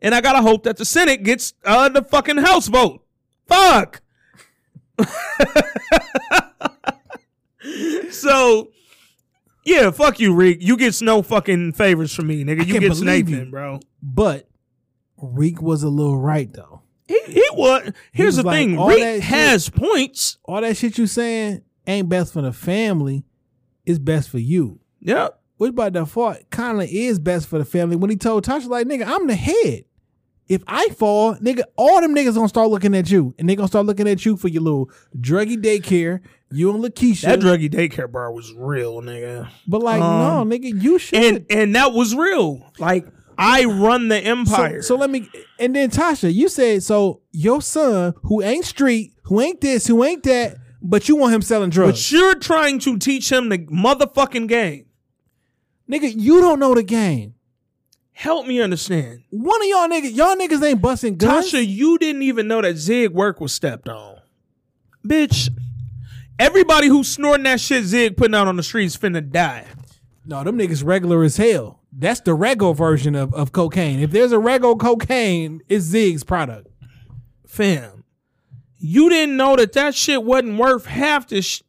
And 0.00 0.14
I 0.14 0.20
gotta 0.22 0.40
hope 0.40 0.62
that 0.62 0.78
the 0.78 0.84
Senate 0.84 1.24
gets 1.24 1.52
uh, 1.64 1.88
the 1.90 2.02
fucking 2.02 2.38
House 2.38 2.68
vote. 2.68 3.04
Fuck. 3.46 4.00
so 8.10 8.70
yeah, 9.64 9.90
fuck 9.90 10.20
you, 10.20 10.34
Reek. 10.34 10.58
You 10.60 10.76
gets 10.76 11.02
no 11.02 11.22
fucking 11.22 11.72
favors 11.72 12.14
from 12.14 12.26
me, 12.26 12.44
nigga. 12.44 12.66
You 12.66 12.80
believe 12.80 13.02
Nathan, 13.04 13.46
you. 13.46 13.50
bro. 13.50 13.80
But 14.02 14.48
Reek 15.16 15.62
was 15.62 15.82
a 15.82 15.88
little 15.88 16.18
right 16.18 16.52
though. 16.52 16.82
He, 17.08 17.18
he 17.26 17.44
was. 17.52 17.92
Here's 18.12 18.36
was 18.36 18.36
the 18.36 18.42
like, 18.44 18.56
thing. 18.56 18.90
shit- 18.90 19.22
has 19.22 19.68
points. 19.68 20.38
All 20.44 20.60
that 20.60 20.76
shit 20.76 20.98
you 20.98 21.06
saying 21.06 21.62
ain't 21.86 22.08
best 22.08 22.32
for 22.32 22.42
the 22.42 22.52
family. 22.52 23.24
It's 23.86 23.98
best 23.98 24.30
for 24.30 24.38
you. 24.38 24.80
Yep. 25.00 25.40
Which 25.56 25.74
by 25.74 25.90
default 25.90 26.50
kind 26.50 26.80
of 26.80 26.88
is 26.88 27.18
best 27.18 27.48
for 27.48 27.58
the 27.58 27.64
family 27.64 27.96
when 27.96 28.10
he 28.10 28.16
told 28.16 28.44
Tasha, 28.44 28.68
like, 28.68 28.86
nigga, 28.86 29.06
I'm 29.06 29.26
the 29.26 29.36
head. 29.36 29.84
If 30.48 30.62
I 30.66 30.88
fall, 30.90 31.36
nigga, 31.36 31.62
all 31.76 32.00
them 32.00 32.14
niggas 32.14 32.34
gonna 32.34 32.48
start 32.48 32.68
looking 32.68 32.94
at 32.94 33.10
you. 33.10 33.34
And 33.38 33.48
they 33.48 33.56
gonna 33.56 33.68
start 33.68 33.86
looking 33.86 34.08
at 34.08 34.26
you 34.26 34.36
for 34.36 34.48
your 34.48 34.62
little 34.62 34.90
druggy 35.18 35.56
daycare. 35.56 36.20
You 36.50 36.70
and 36.74 36.84
Lakeisha. 36.84 37.22
That 37.22 37.40
druggy 37.40 37.70
daycare 37.70 38.10
bar 38.10 38.30
was 38.30 38.52
real, 38.54 39.00
nigga. 39.00 39.48
but 39.66 39.82
like, 39.82 40.02
um, 40.02 40.48
no, 40.48 40.56
nigga, 40.56 40.82
you 40.82 40.98
should. 40.98 41.18
and 41.18 41.46
and 41.50 41.74
that 41.74 41.92
was 41.92 42.14
real. 42.14 42.70
Like 42.78 43.06
I 43.38 43.64
run 43.64 44.08
the 44.08 44.20
so, 44.22 44.30
empire. 44.30 44.82
so 44.82 44.96
let 44.96 45.10
me 45.10 45.28
and 45.58 45.74
then 45.74 45.90
Tasha, 45.90 46.32
you 46.32 46.48
said 46.48 46.82
so 46.82 47.22
your 47.32 47.62
son 47.62 48.14
who 48.22 48.42
ain't 48.42 48.64
street, 48.66 49.12
who 49.24 49.40
ain't 49.40 49.60
this, 49.60 49.86
who 49.86 50.04
ain't 50.04 50.22
that, 50.24 50.56
but 50.82 51.08
you 51.08 51.16
want 51.16 51.34
him 51.34 51.42
selling 51.42 51.70
drugs. 51.70 51.92
but 51.92 52.12
you're 52.12 52.34
trying 52.36 52.78
to 52.80 52.98
teach 52.98 53.32
him 53.32 53.48
the 53.48 53.58
motherfucking 53.58 54.46
game. 54.46 54.86
nigga, 55.90 56.12
you 56.14 56.40
don't 56.40 56.60
know 56.60 56.74
the 56.74 56.82
game. 56.82 57.34
Help 58.16 58.46
me 58.46 58.60
understand. 58.60 59.24
One 59.30 59.60
of 59.60 59.68
y'all 59.68 59.88
niggas, 59.88 60.14
y'all 60.14 60.36
niggas 60.36 60.64
ain't 60.64 60.80
busting 60.80 61.16
guns. 61.16 61.52
Tasha, 61.52 61.66
you 61.66 61.98
didn't 61.98 62.22
even 62.22 62.46
know 62.48 62.62
that 62.62 62.76
Zig 62.76 63.10
work 63.12 63.40
was 63.40 63.52
stepped 63.52 63.88
on. 63.88 64.18
Bitch. 65.06 65.50
Everybody 66.38 66.88
who's 66.88 67.08
snorting 67.08 67.44
that 67.44 67.60
shit 67.60 67.84
Zig 67.84 68.16
putting 68.16 68.34
out 68.34 68.48
on 68.48 68.56
the 68.56 68.62
streets 68.62 68.96
finna 68.96 69.28
die. 69.28 69.66
No, 70.26 70.42
them 70.42 70.56
niggas 70.58 70.84
regular 70.84 71.22
as 71.22 71.36
hell. 71.36 71.80
That's 71.92 72.20
the 72.20 72.36
Rego 72.36 72.74
version 72.74 73.14
of, 73.14 73.34
of 73.34 73.52
cocaine. 73.52 74.00
If 74.00 74.10
there's 74.10 74.32
a 74.32 74.36
Rego 74.36 74.78
cocaine, 74.78 75.60
it's 75.68 75.84
Zig's 75.84 76.24
product. 76.24 76.68
Fam. 77.46 78.04
You 78.78 79.10
didn't 79.10 79.36
know 79.36 79.54
that 79.56 79.72
that 79.74 79.94
shit 79.94 80.24
wasn't 80.24 80.58
worth 80.58 80.86
half 80.86 81.28
the 81.28 81.42
sh- 81.42 81.62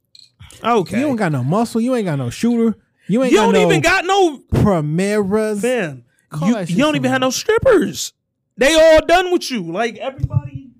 Okay. 0.64 1.00
You 1.00 1.08
don't 1.08 1.16
got 1.18 1.32
no 1.32 1.44
muscle. 1.44 1.82
You 1.82 1.96
ain't 1.96 2.06
got 2.06 2.18
no 2.18 2.30
shooter. 2.30 2.78
You 3.08 3.24
ain't 3.24 3.32
You 3.34 3.40
got 3.40 3.52
don't 3.52 3.54
no 3.54 3.68
even 3.70 3.82
got 3.82 4.06
no 4.06 4.38
Primeras. 4.62 5.62
fam. 5.62 6.05
You, 6.42 6.60
you 6.60 6.78
don't 6.78 6.96
even 6.96 7.12
have 7.12 7.22
no 7.22 7.30
strippers. 7.30 8.14
They 8.58 8.74
all 8.74 9.06
done 9.06 9.32
with 9.32 9.50
you. 9.52 9.64
Like 9.64 9.98
everybody. 9.98 10.72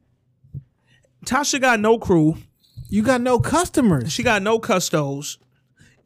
Tasha 1.26 1.60
got 1.60 1.80
no 1.80 1.98
crew. 1.98 2.38
You 2.88 3.02
got 3.02 3.22
no 3.22 3.40
customers. 3.40 4.12
She 4.12 4.24
got 4.24 4.42
no 4.42 4.60
custos. 4.60 5.38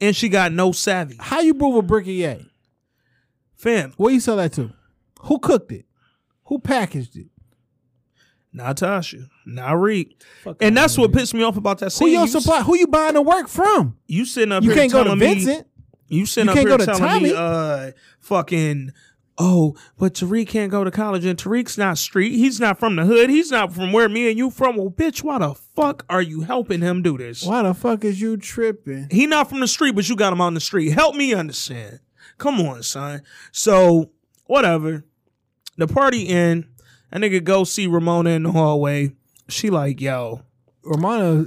And 0.00 0.16
she 0.16 0.28
got 0.28 0.52
no 0.52 0.72
savvy. 0.72 1.16
How 1.20 1.40
you 1.40 1.52
brew 1.52 1.78
a 1.78 1.82
briquet? 1.82 2.46
Fam, 3.54 3.92
Where 3.98 4.12
you 4.12 4.20
sell 4.20 4.36
that 4.36 4.54
to? 4.54 4.72
Who 5.22 5.38
cooked 5.38 5.70
it? 5.72 5.84
Who 6.44 6.58
packaged 6.58 7.16
it? 7.16 7.26
not 8.52 8.76
Tasha. 8.78 9.28
Not 9.46 9.72
Reek. 9.74 10.20
And 10.60 10.76
that's 10.76 10.98
what 10.98 11.12
pissed 11.12 11.34
me 11.34 11.42
off 11.42 11.56
about 11.56 11.78
that 11.78 11.94
Who 11.94 12.08
your 12.08 12.22
you, 12.22 12.28
supply? 12.28 12.62
Who 12.62 12.76
you 12.76 12.86
buying 12.86 13.14
the 13.14 13.22
work 13.22 13.48
from? 13.48 13.96
you 14.06 14.24
sitting 14.24 14.50
up 14.52 14.62
You 14.64 14.70
here 14.70 14.80
can't 14.80 14.92
go 14.92 15.04
to 15.04 15.10
telling 15.16 15.18
me, 15.20 15.62
You 16.08 16.26
sitting 16.26 16.46
You 16.46 16.50
up 16.50 16.56
can't 16.56 16.68
here 16.68 16.78
go 16.78 16.84
to 16.84 16.98
telling 16.98 17.22
me, 17.22 17.32
uh, 17.36 17.92
fucking, 18.20 18.92
oh, 19.40 19.74
but 19.98 20.14
Tariq 20.14 20.46
can't 20.46 20.70
go 20.70 20.84
to 20.84 20.90
college, 20.90 21.24
and 21.24 21.38
Tariq's 21.38 21.78
not 21.78 21.98
street. 21.98 22.32
He's 22.32 22.60
not 22.60 22.78
from 22.78 22.94
the 22.96 23.06
hood. 23.06 23.30
He's 23.30 23.50
not 23.50 23.72
from 23.72 23.92
where 23.92 24.08
me 24.08 24.28
and 24.28 24.38
you 24.38 24.50
from. 24.50 24.76
Well, 24.76 24.90
bitch, 24.90 25.22
why 25.22 25.38
the 25.38 25.54
fuck 25.54 26.04
are 26.10 26.20
you 26.20 26.42
helping 26.42 26.82
him 26.82 27.02
do 27.02 27.16
this? 27.16 27.42
Why 27.42 27.62
the 27.62 27.74
fuck 27.74 28.04
is 28.04 28.20
you 28.20 28.36
tripping? 28.36 29.08
He 29.10 29.26
not 29.26 29.48
from 29.48 29.60
the 29.60 29.66
street, 29.66 29.94
but 29.94 30.08
you 30.08 30.14
got 30.14 30.32
him 30.32 30.40
on 30.40 30.54
the 30.54 30.60
street. 30.60 30.90
Help 30.90 31.16
me 31.16 31.32
understand. 31.32 32.00
Come 32.38 32.60
on, 32.60 32.82
son. 32.82 33.22
So 33.50 34.10
whatever. 34.46 35.04
The 35.76 35.86
party 35.86 36.24
in. 36.24 36.68
A 37.12 37.18
nigga 37.18 37.42
go 37.42 37.64
see 37.64 37.88
Ramona 37.88 38.30
in 38.30 38.44
the 38.44 38.52
hallway. 38.52 39.16
She 39.48 39.68
like, 39.68 40.00
yo, 40.00 40.42
Ramona, 40.84 41.46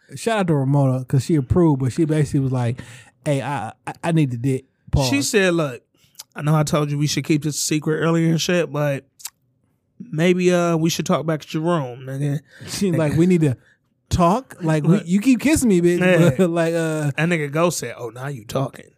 shout 0.16 0.40
out 0.40 0.46
to 0.48 0.56
Ramona 0.56 1.00
because 1.00 1.24
she 1.24 1.36
approved, 1.36 1.80
but 1.80 1.92
she 1.92 2.04
basically 2.04 2.40
was 2.40 2.50
like, 2.50 2.80
"Hey, 3.24 3.40
I 3.40 3.72
I, 3.86 3.94
I 4.02 4.12
need 4.12 4.32
to 4.32 4.36
dick." 4.36 4.64
Pause. 4.90 5.08
She 5.08 5.22
said, 5.22 5.54
"Look, 5.54 5.83
I 6.34 6.42
know 6.42 6.54
I 6.56 6.62
told 6.64 6.90
you 6.90 6.98
we 6.98 7.06
should 7.06 7.24
keep 7.24 7.42
this 7.42 7.58
secret 7.60 7.96
earlier 7.98 8.30
and 8.30 8.40
shit, 8.40 8.72
but 8.72 9.04
maybe 10.00 10.52
uh 10.52 10.76
we 10.76 10.90
should 10.90 11.06
talk 11.06 11.24
back 11.26 11.40
to 11.42 11.46
Jerome, 11.48 12.00
nigga." 12.00 12.40
Like, 12.98 13.14
we 13.14 13.26
need 13.26 13.40
to 13.42 13.56
talk. 14.10 14.56
Like, 14.60 14.84
we, 14.84 15.02
you 15.04 15.20
keep 15.20 15.40
kissing 15.40 15.68
me, 15.68 15.80
bitch. 15.80 16.00
Yeah. 16.00 16.46
Like, 16.46 16.74
uh, 16.74 17.12
That 17.16 17.28
nigga 17.28 17.50
Go 17.50 17.70
said, 17.70 17.94
"Oh, 17.96 18.08
now 18.10 18.26
you 18.28 18.44
talking." 18.44 18.90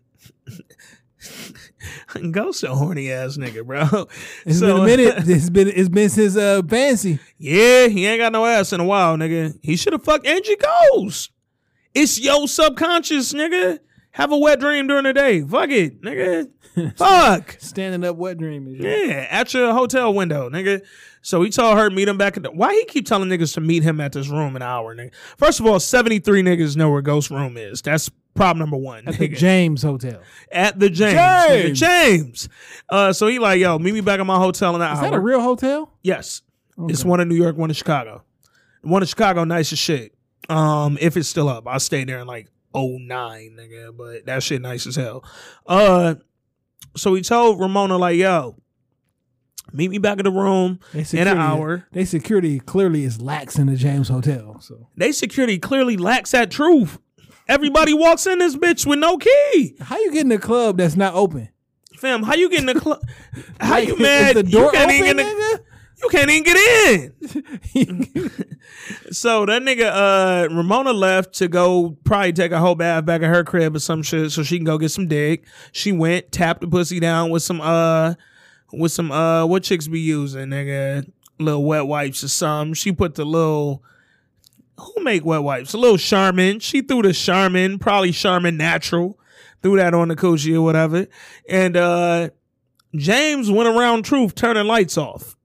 Ghost 2.30 2.62
a 2.64 2.68
horny 2.74 3.10
ass 3.10 3.36
nigga, 3.36 3.64
bro. 3.66 4.06
it's 4.44 4.58
So- 4.60 4.66
been 4.66 4.76
a 4.82 4.84
minute. 4.84 5.28
It's 5.28 5.50
been 5.50 5.68
it's 5.68 5.88
been 5.88 6.08
since 6.08 6.36
uh 6.36 6.62
fancy. 6.68 7.18
Yeah, 7.38 7.88
he 7.88 8.06
ain't 8.06 8.20
got 8.20 8.32
no 8.32 8.44
ass 8.46 8.72
in 8.72 8.80
a 8.80 8.84
while, 8.84 9.16
nigga. 9.16 9.58
He 9.62 9.76
should 9.76 9.92
have 9.92 10.04
fucked 10.04 10.26
Angie 10.26 10.56
Ghost. 10.56 11.30
It's 11.94 12.20
your 12.20 12.46
subconscious, 12.48 13.32
nigga. 13.32 13.78
Have 14.12 14.32
a 14.32 14.38
wet 14.38 14.60
dream 14.60 14.86
during 14.86 15.04
the 15.04 15.12
day. 15.12 15.42
Fuck 15.42 15.70
it, 15.70 16.00
nigga. 16.02 16.48
Fuck. 16.96 17.56
Standing 17.58 18.04
up 18.04 18.16
wet 18.16 18.38
dream. 18.38 18.74
shit. 18.76 19.08
Yeah, 19.08 19.26
at 19.30 19.52
your 19.54 19.72
hotel 19.72 20.12
window, 20.12 20.50
nigga. 20.50 20.84
So 21.22 21.42
he 21.42 21.50
told 21.50 21.76
her 21.78 21.90
meet 21.90 22.08
him 22.08 22.18
back 22.18 22.36
at 22.36 22.42
the. 22.42 22.50
Why 22.52 22.72
he 22.74 22.84
keep 22.84 23.06
telling 23.06 23.28
niggas 23.28 23.54
to 23.54 23.60
meet 23.60 23.82
him 23.82 24.00
at 24.00 24.12
this 24.12 24.28
room 24.28 24.54
an 24.56 24.62
hour, 24.62 24.94
nigga? 24.94 25.12
First 25.36 25.60
of 25.60 25.66
all, 25.66 25.80
seventy 25.80 26.18
three 26.18 26.42
niggas 26.42 26.76
know 26.76 26.90
where 26.90 27.02
Ghost 27.02 27.30
room 27.30 27.56
is. 27.56 27.82
That's 27.82 28.10
problem 28.34 28.58
number 28.60 28.76
one. 28.76 29.08
At 29.08 29.18
the. 29.18 29.28
James 29.28 29.82
Hotel. 29.82 30.20
at 30.52 30.78
the 30.78 30.90
James. 30.90 31.18
James. 31.48 31.80
James. 31.80 32.48
Uh, 32.88 33.12
so 33.12 33.26
he 33.26 33.38
like, 33.38 33.58
yo, 33.60 33.78
meet 33.78 33.94
me 33.94 34.00
back 34.02 34.20
at 34.20 34.26
my 34.26 34.38
hotel 34.38 34.74
in 34.76 34.82
an 34.82 34.92
Is 34.92 34.98
hour. 34.98 35.04
Is 35.06 35.10
that 35.10 35.16
a 35.16 35.20
real 35.20 35.40
hotel? 35.40 35.92
Yes. 36.02 36.42
It's 36.88 37.04
one 37.04 37.20
in 37.20 37.28
New 37.28 37.34
York, 37.36 37.56
one 37.56 37.70
in 37.70 37.74
Chicago. 37.74 38.22
One 38.82 39.02
in 39.02 39.06
Chicago, 39.08 39.44
nice 39.44 39.72
as 39.72 39.78
shit. 39.78 40.14
Um, 40.50 40.98
if 41.00 41.16
it's 41.16 41.28
still 41.28 41.48
up. 41.48 41.66
I 41.66 41.78
stayed 41.78 42.08
there 42.08 42.18
in 42.18 42.26
like 42.26 42.48
09, 42.74 43.08
nigga, 43.58 43.96
but 43.96 44.26
that 44.26 44.42
shit 44.42 44.60
nice 44.60 44.86
as 44.86 44.94
hell. 44.96 45.24
Uh 45.66 46.16
so 46.96 47.14
he 47.14 47.22
told 47.22 47.60
Ramona, 47.60 47.96
like, 47.98 48.16
yo, 48.16 48.56
meet 49.72 49.90
me 49.90 49.98
back 49.98 50.18
at 50.18 50.24
the 50.24 50.30
room 50.30 50.78
They 50.92 51.00
in 51.00 51.04
security, 51.04 51.30
an 51.30 51.38
hour. 51.38 51.86
They 51.92 52.04
security 52.04 52.60
clearly 52.60 53.04
is 53.04 53.20
lax 53.20 53.58
in 53.58 53.66
the 53.66 53.76
James 53.76 54.08
Hotel. 54.08 54.58
So 54.60 54.88
They 54.96 55.12
security 55.12 55.58
clearly 55.58 55.96
lacks 55.96 56.30
that 56.32 56.50
truth. 56.50 56.98
Everybody 57.48 57.94
walks 57.94 58.26
in 58.26 58.38
this 58.40 58.56
bitch 58.56 58.86
with 58.86 58.98
no 58.98 59.18
key. 59.18 59.76
how 59.80 59.98
you 59.98 60.10
get 60.12 60.24
in 60.24 60.32
a 60.32 60.38
club 60.38 60.78
that's 60.78 60.96
not 60.96 61.14
open? 61.14 61.48
Fam, 61.96 62.22
how 62.24 62.34
you 62.34 62.48
get 62.50 62.60
in 62.60 62.66
the 62.66 62.74
club? 62.74 63.00
How 63.60 63.70
Like, 63.70 63.88
you 63.88 63.94
is 63.94 64.00
mad? 64.00 64.36
the 64.36 64.42
door 64.42 64.64
you 64.66 64.70
can't 64.72 64.90
even 64.92 65.04
open, 65.04 65.16
get 65.16 65.32
in 65.32 65.38
the- 65.38 65.62
You 66.02 66.08
can't 66.10 66.30
even 66.30 66.42
get 66.42 67.12
in. 67.74 68.30
So 69.10 69.46
that 69.46 69.62
nigga 69.62 69.90
uh 69.90 70.54
Ramona 70.54 70.92
left 70.92 71.34
to 71.34 71.48
go 71.48 71.96
probably 72.04 72.32
take 72.32 72.52
a 72.52 72.58
whole 72.58 72.74
bath 72.74 73.04
back 73.06 73.22
at 73.22 73.28
her 73.28 73.44
crib 73.44 73.76
or 73.76 73.78
some 73.78 74.02
shit 74.02 74.30
so 74.32 74.42
she 74.42 74.58
can 74.58 74.64
go 74.64 74.78
get 74.78 74.90
some 74.90 75.06
dick. 75.06 75.44
She 75.72 75.92
went, 75.92 76.32
tapped 76.32 76.60
the 76.60 76.66
pussy 76.66 77.00
down 77.00 77.30
with 77.30 77.42
some 77.42 77.60
uh 77.60 78.14
with 78.72 78.92
some 78.92 79.10
uh 79.12 79.46
what 79.46 79.62
chicks 79.62 79.88
be 79.88 80.00
using, 80.00 80.48
nigga? 80.48 81.10
Little 81.38 81.64
wet 81.64 81.86
wipes 81.86 82.24
or 82.24 82.28
some. 82.28 82.74
She 82.74 82.92
put 82.92 83.14
the 83.14 83.24
little 83.24 83.82
who 84.78 85.02
make 85.02 85.24
wet 85.24 85.42
wipes? 85.42 85.72
A 85.72 85.78
little 85.78 85.98
Charmin. 85.98 86.60
She 86.60 86.82
threw 86.82 87.02
the 87.02 87.12
Charmin, 87.12 87.78
probably 87.78 88.12
Charmin 88.12 88.56
natural. 88.56 89.18
Threw 89.62 89.76
that 89.76 89.94
on 89.94 90.08
the 90.08 90.16
coochie 90.16 90.54
or 90.54 90.62
whatever. 90.62 91.06
And 91.48 91.76
uh 91.76 92.30
James 92.94 93.50
went 93.50 93.68
around 93.68 94.04
truth 94.04 94.34
turning 94.34 94.66
lights 94.66 94.98
off. 94.98 95.35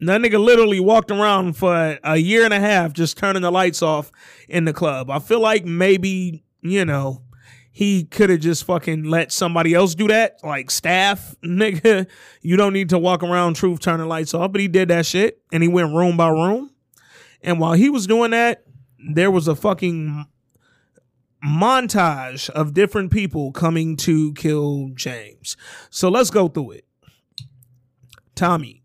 That 0.00 0.20
nigga 0.22 0.42
literally 0.42 0.80
walked 0.80 1.10
around 1.10 1.56
for 1.56 1.98
a 2.02 2.16
year 2.16 2.44
and 2.44 2.54
a 2.54 2.60
half 2.60 2.92
just 2.94 3.18
turning 3.18 3.42
the 3.42 3.50
lights 3.50 3.82
off 3.82 4.10
in 4.48 4.64
the 4.64 4.72
club. 4.72 5.10
I 5.10 5.18
feel 5.18 5.40
like 5.40 5.66
maybe, 5.66 6.42
you 6.62 6.86
know, 6.86 7.22
he 7.70 8.04
could 8.04 8.30
have 8.30 8.40
just 8.40 8.64
fucking 8.64 9.04
let 9.04 9.30
somebody 9.30 9.74
else 9.74 9.94
do 9.94 10.08
that, 10.08 10.38
like 10.42 10.70
staff, 10.70 11.34
nigga. 11.44 12.06
You 12.40 12.56
don't 12.56 12.72
need 12.72 12.88
to 12.90 12.98
walk 12.98 13.22
around 13.22 13.54
truth 13.54 13.80
turning 13.80 14.08
lights 14.08 14.32
off, 14.32 14.52
but 14.52 14.60
he 14.60 14.68
did 14.68 14.88
that 14.88 15.06
shit 15.06 15.40
and 15.52 15.62
he 15.62 15.68
went 15.68 15.94
room 15.94 16.16
by 16.16 16.28
room. 16.28 16.70
And 17.42 17.60
while 17.60 17.74
he 17.74 17.90
was 17.90 18.06
doing 18.06 18.32
that, 18.32 18.64
there 19.12 19.30
was 19.30 19.48
a 19.48 19.54
fucking 19.54 20.26
montage 21.44 22.50
of 22.50 22.74
different 22.74 23.10
people 23.10 23.52
coming 23.52 23.96
to 23.96 24.32
kill 24.34 24.90
James. 24.94 25.56
So 25.90 26.08
let's 26.08 26.30
go 26.30 26.48
through 26.48 26.72
it. 26.72 26.84
Tommy, 28.34 28.79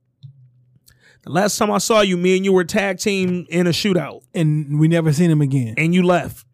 the 1.26 1.32
last 1.32 1.58
time 1.58 1.72
I 1.72 1.80
saw 1.80 2.02
you, 2.02 2.18
me 2.18 2.36
and 2.38 2.46
you 2.46 2.54
were 2.54 2.64
tag 2.64 3.00
team 3.00 3.46
in 3.50 3.68
a 3.68 3.72
shootout, 3.72 4.22
And 4.34 4.80
we 4.80 4.88
never 4.88 5.12
seen 5.12 5.30
him 5.32 5.42
again. 5.42 5.74
and 5.78 5.94
you 5.94 6.04
left. 6.04 6.46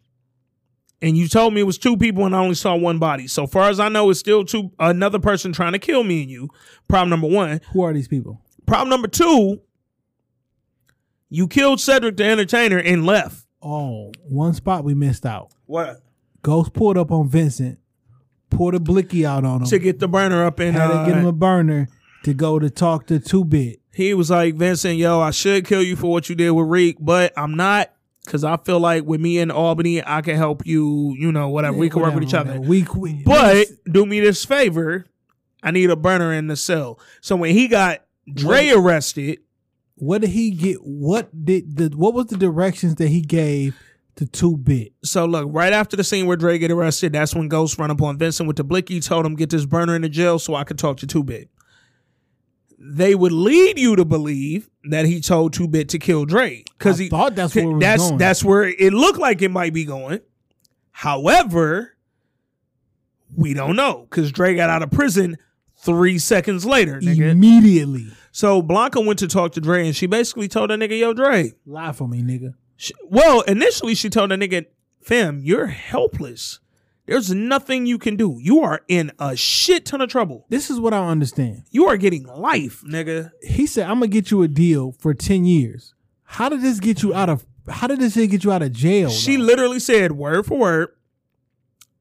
And 1.00 1.16
you 1.16 1.26
told 1.26 1.52
me 1.52 1.60
it 1.60 1.64
was 1.64 1.78
two 1.78 1.96
people, 1.96 2.24
and 2.26 2.34
I 2.34 2.38
only 2.38 2.54
saw 2.54 2.76
one 2.76 2.98
body. 3.00 3.26
So 3.26 3.46
far 3.48 3.68
as 3.68 3.80
I 3.80 3.88
know, 3.88 4.08
it's 4.10 4.20
still 4.20 4.44
two 4.44 4.70
another 4.78 5.18
person 5.18 5.52
trying 5.52 5.72
to 5.72 5.80
kill 5.80 6.04
me 6.04 6.22
and 6.22 6.30
you. 6.30 6.48
Problem 6.88 7.10
number 7.10 7.26
one. 7.26 7.60
Who 7.72 7.82
are 7.82 7.92
these 7.92 8.06
people? 8.06 8.40
Problem 8.66 8.88
number 8.88 9.08
two. 9.08 9.60
You 11.28 11.48
killed 11.48 11.80
Cedric 11.80 12.16
the 12.16 12.24
Entertainer 12.24 12.78
and 12.78 13.04
left. 13.04 13.46
Oh, 13.60 14.12
one 14.28 14.54
spot 14.54 14.84
we 14.84 14.94
missed 14.94 15.26
out. 15.26 15.52
What? 15.66 15.96
Ghost 16.42 16.72
pulled 16.72 16.96
up 16.98 17.10
on 17.10 17.28
Vincent, 17.28 17.78
poured 18.50 18.74
a 18.74 18.80
blicky 18.80 19.26
out 19.26 19.44
on 19.44 19.62
him, 19.62 19.66
To 19.68 19.78
get 19.78 19.98
the 19.98 20.08
burner 20.08 20.44
up 20.44 20.60
and 20.60 20.76
had 20.76 20.88
to 20.88 21.06
get 21.10 21.18
him 21.18 21.24
uh, 21.26 21.30
a 21.30 21.32
burner 21.32 21.88
to 22.24 22.32
go 22.34 22.58
to 22.58 22.70
talk 22.70 23.06
to 23.08 23.18
Two 23.18 23.44
Bit. 23.44 23.80
He 23.94 24.14
was 24.14 24.30
like, 24.30 24.54
Vincent, 24.54 24.96
yo, 24.96 25.20
I 25.20 25.30
should 25.30 25.66
kill 25.66 25.82
you 25.82 25.96
for 25.96 26.10
what 26.10 26.28
you 26.28 26.34
did 26.34 26.50
with 26.50 26.66
Reek, 26.68 26.96
but 27.00 27.32
I'm 27.36 27.56
not 27.56 27.92
because 28.24 28.44
I 28.44 28.56
feel 28.56 28.78
like 28.78 29.04
with 29.04 29.20
me 29.20 29.38
in 29.38 29.50
Albany, 29.50 30.04
I 30.04 30.22
can 30.22 30.36
help 30.36 30.64
you, 30.64 31.14
you 31.18 31.32
know, 31.32 31.48
whatever. 31.48 31.76
we 31.76 31.90
can 31.90 32.02
work 32.02 32.14
with 32.14 32.22
each 32.22 32.34
other. 32.34 32.60
We, 32.60 32.86
we 32.96 33.22
But 33.24 33.66
do 33.90 34.06
me 34.06 34.20
this 34.20 34.44
favor. 34.44 35.06
I 35.62 35.70
need 35.70 35.90
a 35.90 35.96
burner 35.96 36.32
in 36.32 36.46
the 36.46 36.56
cell. 36.56 36.98
So 37.20 37.36
when 37.36 37.52
he 37.52 37.68
got 37.68 38.04
Dre 38.32 38.68
arrested, 38.70 39.40
what 39.96 40.20
did 40.20 40.30
he 40.30 40.50
get? 40.50 40.76
What 40.78 41.44
did 41.44 41.76
the 41.76 41.96
what 41.96 42.14
was 42.14 42.26
the 42.26 42.36
directions 42.36 42.96
that 42.96 43.08
he 43.08 43.20
gave 43.20 43.76
to 44.16 44.26
Two 44.26 44.56
Bit? 44.56 44.92
so 45.04 45.24
look, 45.26 45.48
right 45.50 45.72
after 45.72 45.96
the 45.96 46.04
scene 46.04 46.26
where 46.26 46.36
Dre 46.36 46.58
get 46.58 46.70
arrested, 46.70 47.12
that's 47.12 47.34
when 47.34 47.48
Ghost 47.48 47.78
run 47.78 47.90
up 47.90 48.02
on 48.02 48.18
Vincent 48.18 48.46
with 48.46 48.56
the 48.56 48.64
blicky, 48.64 49.00
told 49.00 49.24
him 49.24 49.36
get 49.36 49.50
this 49.50 49.64
burner 49.64 49.94
in 49.94 50.02
the 50.02 50.08
jail 50.08 50.38
so 50.38 50.54
I 50.54 50.64
could 50.64 50.78
talk 50.78 50.96
to 50.98 51.06
Two 51.06 51.22
Bit. 51.22 51.48
They 52.84 53.14
would 53.14 53.30
lead 53.32 53.78
you 53.78 53.94
to 53.94 54.04
believe 54.04 54.68
that 54.90 55.04
he 55.04 55.20
told 55.20 55.52
Two 55.52 55.68
Bit 55.68 55.88
to 55.90 55.98
kill 56.00 56.24
Dre 56.24 56.64
because 56.76 56.98
he 56.98 57.08
thought 57.08 57.36
that's 57.36 57.54
where 57.54 57.78
that's 57.78 58.02
going. 58.08 58.18
that's 58.18 58.42
where 58.44 58.64
it 58.64 58.92
looked 58.92 59.20
like 59.20 59.40
it 59.40 59.50
might 59.50 59.72
be 59.72 59.84
going. 59.84 60.20
However, 60.90 61.96
we 63.34 63.54
don't 63.54 63.76
know 63.76 64.06
because 64.10 64.32
Dre 64.32 64.54
got 64.54 64.68
out 64.70 64.82
of 64.82 64.90
prison 64.90 65.36
three 65.78 66.18
seconds 66.18 66.64
later. 66.66 67.00
Nigga. 67.00 67.30
Immediately, 67.30 68.08
So 68.30 68.62
Blanca 68.62 69.00
went 69.00 69.18
to 69.20 69.26
talk 69.28 69.52
to 69.52 69.60
Dre 69.60 69.86
and 69.86 69.96
she 69.96 70.06
basically 70.06 70.48
told 70.48 70.70
that 70.70 70.78
nigga, 70.78 70.98
yo, 70.98 71.12
Dre. 71.12 71.52
lie 71.66 71.92
for 71.92 72.06
me, 72.08 72.22
nigga. 72.22 72.54
She, 72.76 72.92
well, 73.04 73.40
initially 73.42 73.94
she 73.94 74.10
told 74.10 74.30
that 74.30 74.38
nigga, 74.40 74.66
fam, 75.00 75.40
you're 75.42 75.66
helpless. 75.66 76.60
There's 77.06 77.32
nothing 77.34 77.86
you 77.86 77.98
can 77.98 78.16
do. 78.16 78.38
You 78.40 78.60
are 78.60 78.82
in 78.88 79.10
a 79.18 79.36
shit 79.36 79.86
ton 79.86 80.00
of 80.00 80.08
trouble. 80.08 80.46
This 80.48 80.70
is 80.70 80.78
what 80.78 80.94
I 80.94 81.08
understand. 81.08 81.64
You 81.70 81.86
are 81.88 81.96
getting 81.96 82.24
life, 82.24 82.82
nigga. 82.82 83.32
He 83.42 83.66
said, 83.66 83.88
"I'm 83.88 83.96
gonna 83.96 84.08
get 84.08 84.30
you 84.30 84.42
a 84.42 84.48
deal 84.48 84.92
for 84.92 85.12
ten 85.14 85.44
years." 85.44 85.94
How 86.24 86.48
did 86.48 86.62
this 86.62 86.80
get 86.80 87.02
you 87.02 87.12
out 87.12 87.28
of? 87.28 87.44
How 87.68 87.86
did 87.86 88.00
this 88.00 88.14
get 88.14 88.44
you 88.44 88.52
out 88.52 88.62
of 88.62 88.72
jail? 88.72 89.10
She 89.10 89.36
though? 89.36 89.42
literally 89.42 89.78
said, 89.78 90.12
word 90.12 90.46
for 90.46 90.58
word, 90.58 90.88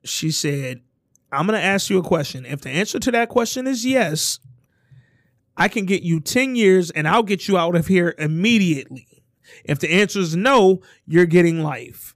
she 0.04 0.32
said, 0.32 0.82
I'm 1.32 1.46
going 1.46 1.60
to 1.60 1.66
ask 1.66 1.90
you 1.90 1.98
a 2.00 2.04
question. 2.04 2.46
If 2.46 2.62
the 2.62 2.70
answer 2.70 3.00
to 3.00 3.12
that 3.12 3.30
question 3.30 3.68
is 3.68 3.86
yes, 3.86 4.40
I 5.56 5.68
can 5.68 5.86
get 5.86 6.04
you 6.04 6.20
10 6.20 6.56
years 6.56 6.92
and 6.92 7.08
I'll 7.08 7.24
get 7.24 7.48
you 7.48 7.58
out 7.58 7.76
of 7.76 7.88
here 7.88 8.16
immediately. 8.18 9.08
If 9.66 9.80
the 9.80 9.92
answer 9.92 10.20
is 10.20 10.36
no, 10.36 10.82
you're 11.06 11.26
getting 11.26 11.62
life. 11.62 12.16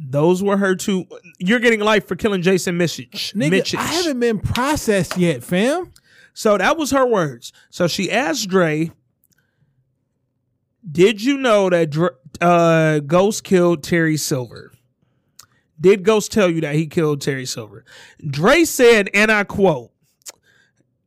Those 0.00 0.42
were 0.42 0.56
her 0.56 0.76
two. 0.76 1.06
You're 1.38 1.58
getting 1.58 1.80
life 1.80 2.06
for 2.06 2.16
killing 2.16 2.42
Jason 2.42 2.78
Micic. 2.78 3.10
Nigga, 3.34 3.62
Micic. 3.62 3.78
I 3.78 3.82
haven't 3.82 4.20
been 4.20 4.38
processed 4.38 5.16
yet, 5.16 5.42
fam. 5.42 5.92
So 6.34 6.56
that 6.56 6.76
was 6.76 6.92
her 6.92 7.04
words. 7.06 7.52
So 7.70 7.88
she 7.88 8.10
asked 8.10 8.48
Dre, 8.48 8.92
"Did 10.88 11.22
you 11.22 11.36
know 11.36 11.68
that 11.68 11.90
Dre, 11.90 12.10
uh, 12.40 13.00
Ghost 13.00 13.42
killed 13.42 13.82
Terry 13.82 14.16
Silver? 14.16 14.72
Did 15.80 16.04
Ghost 16.04 16.30
tell 16.30 16.48
you 16.48 16.60
that 16.60 16.76
he 16.76 16.86
killed 16.86 17.20
Terry 17.20 17.46
Silver?" 17.46 17.84
Dre 18.24 18.64
said, 18.64 19.10
and 19.12 19.32
I 19.32 19.42
quote, 19.42 19.90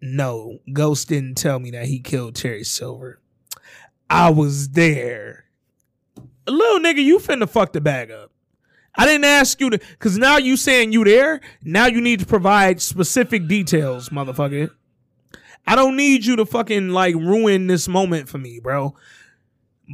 "No, 0.01 0.59
Ghost 0.73 1.07
didn't 1.07 1.35
tell 1.35 1.59
me 1.59 1.71
that 1.71 1.85
he 1.85 1.99
killed 1.99 2.35
Terry 2.35 2.65
Silver. 2.65 3.21
I 4.09 4.29
was 4.31 4.69
there." 4.69 5.45
Little 6.45 6.79
nigga, 6.79 7.01
you 7.03 7.19
finna 7.19 7.47
fuck 7.47 7.71
the 7.71 7.79
bag 7.79 8.11
up. 8.11 8.30
I 8.95 9.05
didn't 9.05 9.25
ask 9.25 9.59
you 9.61 9.69
to, 9.69 9.79
cause 9.99 10.17
now 10.17 10.37
you 10.37 10.57
saying 10.57 10.91
you 10.91 11.03
there. 11.05 11.39
Now 11.63 11.85
you 11.85 12.01
need 12.01 12.19
to 12.19 12.25
provide 12.25 12.81
specific 12.81 13.47
details, 13.47 14.09
motherfucker. 14.09 14.69
I 15.65 15.75
don't 15.75 15.95
need 15.95 16.25
you 16.25 16.35
to 16.37 16.45
fucking 16.45 16.89
like 16.89 17.15
ruin 17.15 17.67
this 17.67 17.87
moment 17.87 18.27
for 18.27 18.37
me, 18.37 18.59
bro. 18.59 18.95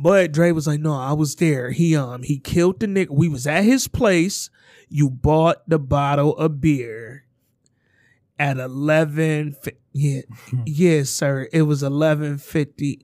But 0.02 0.32
Dre 0.32 0.52
was 0.52 0.68
like, 0.68 0.80
no, 0.80 0.94
I 0.94 1.14
was 1.14 1.36
there. 1.36 1.72
He 1.72 1.96
um 1.96 2.24
he 2.24 2.40
killed 2.40 2.80
the 2.80 2.88
nigga. 2.88 3.10
We 3.10 3.28
was 3.30 3.46
at 3.48 3.64
his 3.64 3.88
place. 3.88 4.50
You 4.90 5.10
bought 5.10 5.68
the 5.68 5.80
bottle 5.80 6.36
of 6.38 6.62
beer 6.62 7.26
at 8.40 8.58
eleven. 8.58 9.54
fi- 9.62 9.74
Yeah, 9.94 10.22
yes, 10.66 11.10
sir. 11.10 11.48
It 11.52 11.64
was 11.64 11.84
eleven 11.84 12.38
fifty. 12.38 13.04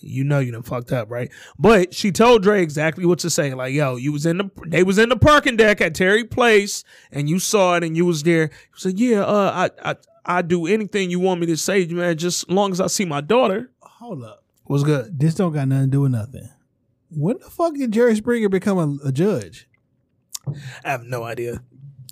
You 0.00 0.24
know 0.24 0.38
you 0.38 0.52
done 0.52 0.62
fucked 0.62 0.92
up, 0.92 1.10
right? 1.10 1.30
But 1.58 1.94
she 1.94 2.12
told 2.12 2.42
Dre 2.42 2.62
exactly 2.62 3.04
what 3.06 3.18
to 3.20 3.30
say. 3.30 3.52
Like, 3.54 3.72
yo, 3.74 3.96
you 3.96 4.12
was 4.12 4.26
in 4.26 4.38
the 4.38 4.50
they 4.66 4.82
was 4.82 4.98
in 4.98 5.08
the 5.08 5.16
parking 5.16 5.56
deck 5.56 5.80
at 5.80 5.94
Terry 5.94 6.24
Place, 6.24 6.84
and 7.10 7.28
you 7.28 7.38
saw 7.38 7.76
it, 7.76 7.84
and 7.84 7.96
you 7.96 8.04
was 8.06 8.22
there. 8.22 8.46
He 8.48 8.80
said, 8.80 8.98
yeah, 8.98 9.22
uh, 9.22 9.70
I 9.84 9.90
I 9.90 9.96
I 10.24 10.42
do 10.42 10.66
anything 10.66 11.10
you 11.10 11.20
want 11.20 11.40
me 11.40 11.46
to 11.46 11.56
say, 11.56 11.86
man, 11.86 12.16
just 12.18 12.48
as 12.48 12.54
long 12.54 12.72
as 12.72 12.80
I 12.80 12.86
see 12.88 13.04
my 13.04 13.20
daughter. 13.20 13.70
Hold 13.82 14.22
up, 14.22 14.44
Was 14.66 14.84
good. 14.84 15.18
this 15.18 15.34
don't 15.34 15.52
got 15.52 15.66
nothing 15.68 15.86
to 15.86 15.90
do 15.90 16.00
with 16.02 16.12
nothing. 16.12 16.48
When 17.10 17.38
the 17.38 17.50
fuck 17.50 17.74
did 17.74 17.90
Jerry 17.92 18.14
Springer 18.16 18.48
become 18.48 18.78
a, 18.78 19.08
a 19.08 19.12
judge? 19.12 19.66
I 20.84 20.90
have 20.90 21.04
no 21.04 21.24
idea. 21.24 21.62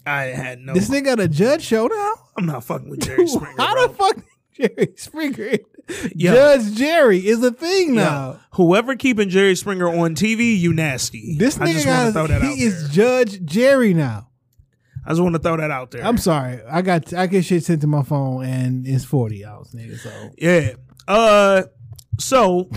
I 0.07 0.25
had 0.25 0.61
no. 0.61 0.73
This 0.75 0.89
nigga 0.89 1.05
got 1.05 1.21
a 1.21 1.29
judge 1.29 1.63
show 1.63 1.87
now. 1.87 2.13
I'm 2.37 2.47
not 2.47 2.65
fucking 2.65 2.89
with 2.89 3.01
Jerry 3.01 3.27
Springer. 3.27 3.55
How 3.59 3.75
bro. 3.75 3.87
the 3.89 3.95
fuck 3.95 4.15
did 4.17 4.25
Jerry 4.69 4.93
Springer? 4.97 5.59
Yo. 6.15 6.33
Judge 6.35 6.75
Jerry 6.75 7.27
is 7.27 7.43
a 7.45 7.53
thing 7.53 7.91
Yo, 7.91 7.95
now. 7.95 8.41
whoever 8.53 8.97
keeping 8.97 9.29
Jerry 9.29 9.55
Springer 9.55 9.89
on 9.89 10.15
TV, 10.15 10.59
you 10.59 10.73
nasty. 10.73 11.37
This 11.39 11.59
nigga 11.59 12.13
throw 12.13 12.27
that 12.27 12.43
out 12.43 12.49
he 12.55 12.63
is 12.65 12.83
there. 12.83 13.25
Judge 13.25 13.45
Jerry 13.45 13.95
now. 13.95 14.29
I 15.05 15.11
just 15.11 15.21
want 15.23 15.35
to 15.37 15.39
throw 15.39 15.57
that 15.57 15.71
out 15.71 15.93
there. 15.93 16.05
I'm 16.05 16.19
sorry. 16.19 16.61
I 16.69 16.83
got 16.83 17.13
I 17.15 17.27
get 17.29 17.45
shit 17.45 17.63
sent 17.65 17.81
to 17.83 17.87
my 17.87 18.03
phone 18.03 18.45
and 18.45 18.87
it's 18.87 19.05
40 19.05 19.45
hours, 19.45 19.71
nigga. 19.73 19.97
So 19.99 20.31
Yeah. 20.37 20.73
Uh 21.07 21.63
so 22.19 22.69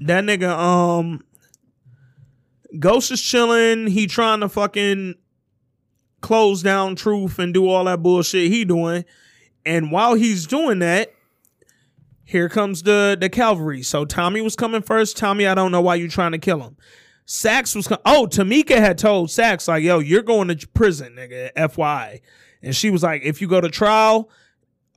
that 0.00 0.24
nigga 0.24 0.48
um 0.48 1.22
Ghost 2.80 3.12
is 3.12 3.22
chilling. 3.22 3.86
He 3.86 4.08
trying 4.08 4.40
to 4.40 4.48
fucking 4.48 5.14
close 6.20 6.62
down 6.62 6.96
truth 6.96 7.38
and 7.38 7.54
do 7.54 7.68
all 7.68 7.84
that 7.84 8.02
bullshit 8.02 8.50
he 8.50 8.64
doing. 8.64 9.04
And 9.66 9.90
while 9.90 10.14
he's 10.14 10.46
doing 10.46 10.80
that, 10.80 11.12
here 12.24 12.48
comes 12.48 12.82
the 12.82 13.16
the 13.20 13.28
cavalry. 13.28 13.82
So 13.82 14.04
Tommy 14.04 14.40
was 14.40 14.56
coming 14.56 14.82
first. 14.82 15.16
Tommy, 15.16 15.46
I 15.46 15.54
don't 15.54 15.72
know 15.72 15.82
why 15.82 15.94
you're 15.96 16.08
trying 16.08 16.32
to 16.32 16.38
kill 16.38 16.62
him. 16.62 16.76
Saxe 17.26 17.74
was 17.74 17.88
com- 17.88 17.98
oh 18.04 18.26
Tamika 18.30 18.76
had 18.76 18.98
told 18.98 19.30
Saxe 19.30 19.68
like 19.68 19.82
yo 19.82 19.98
you're 19.98 20.22
going 20.22 20.48
to 20.48 20.68
prison 20.68 21.16
nigga 21.16 21.50
FY, 21.72 22.20
and 22.62 22.76
she 22.76 22.90
was 22.90 23.02
like 23.02 23.22
if 23.24 23.40
you 23.40 23.48
go 23.48 23.60
to 23.60 23.68
trial 23.68 24.28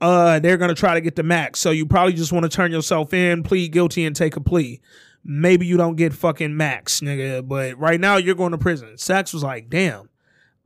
uh 0.00 0.38
they're 0.38 0.58
gonna 0.58 0.74
try 0.74 0.94
to 0.94 1.00
get 1.00 1.16
the 1.16 1.22
max 1.22 1.58
so 1.58 1.70
you 1.70 1.86
probably 1.86 2.12
just 2.12 2.30
want 2.30 2.44
to 2.44 2.48
turn 2.48 2.70
yourself 2.70 3.12
in 3.12 3.42
plead 3.42 3.72
guilty 3.72 4.04
and 4.04 4.14
take 4.14 4.36
a 4.36 4.40
plea 4.40 4.80
maybe 5.24 5.66
you 5.66 5.76
don't 5.76 5.96
get 5.96 6.12
fucking 6.12 6.56
max 6.56 7.00
nigga 7.00 7.46
but 7.46 7.76
right 7.78 7.98
now 7.98 8.16
you're 8.16 8.36
going 8.36 8.52
to 8.52 8.58
prison 8.58 8.96
Saxe 8.96 9.32
was 9.32 9.42
like 9.42 9.68
damn 9.68 10.07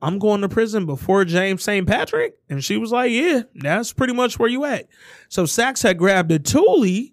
i'm 0.03 0.19
going 0.19 0.43
to 0.43 0.49
prison 0.49 0.85
before 0.85 1.25
james 1.25 1.63
st 1.63 1.87
patrick 1.87 2.35
and 2.51 2.63
she 2.63 2.77
was 2.77 2.93
like 2.93 3.11
yeah 3.11 3.43
that's 3.55 3.93
pretty 3.93 4.13
much 4.13 4.39
where 4.39 4.51
you 4.51 4.65
at 4.65 4.87
so 5.29 5.47
Saxe 5.47 5.83
had 5.83 5.97
grabbed 5.97 6.31
a 6.31 6.39
toolie 6.39 7.13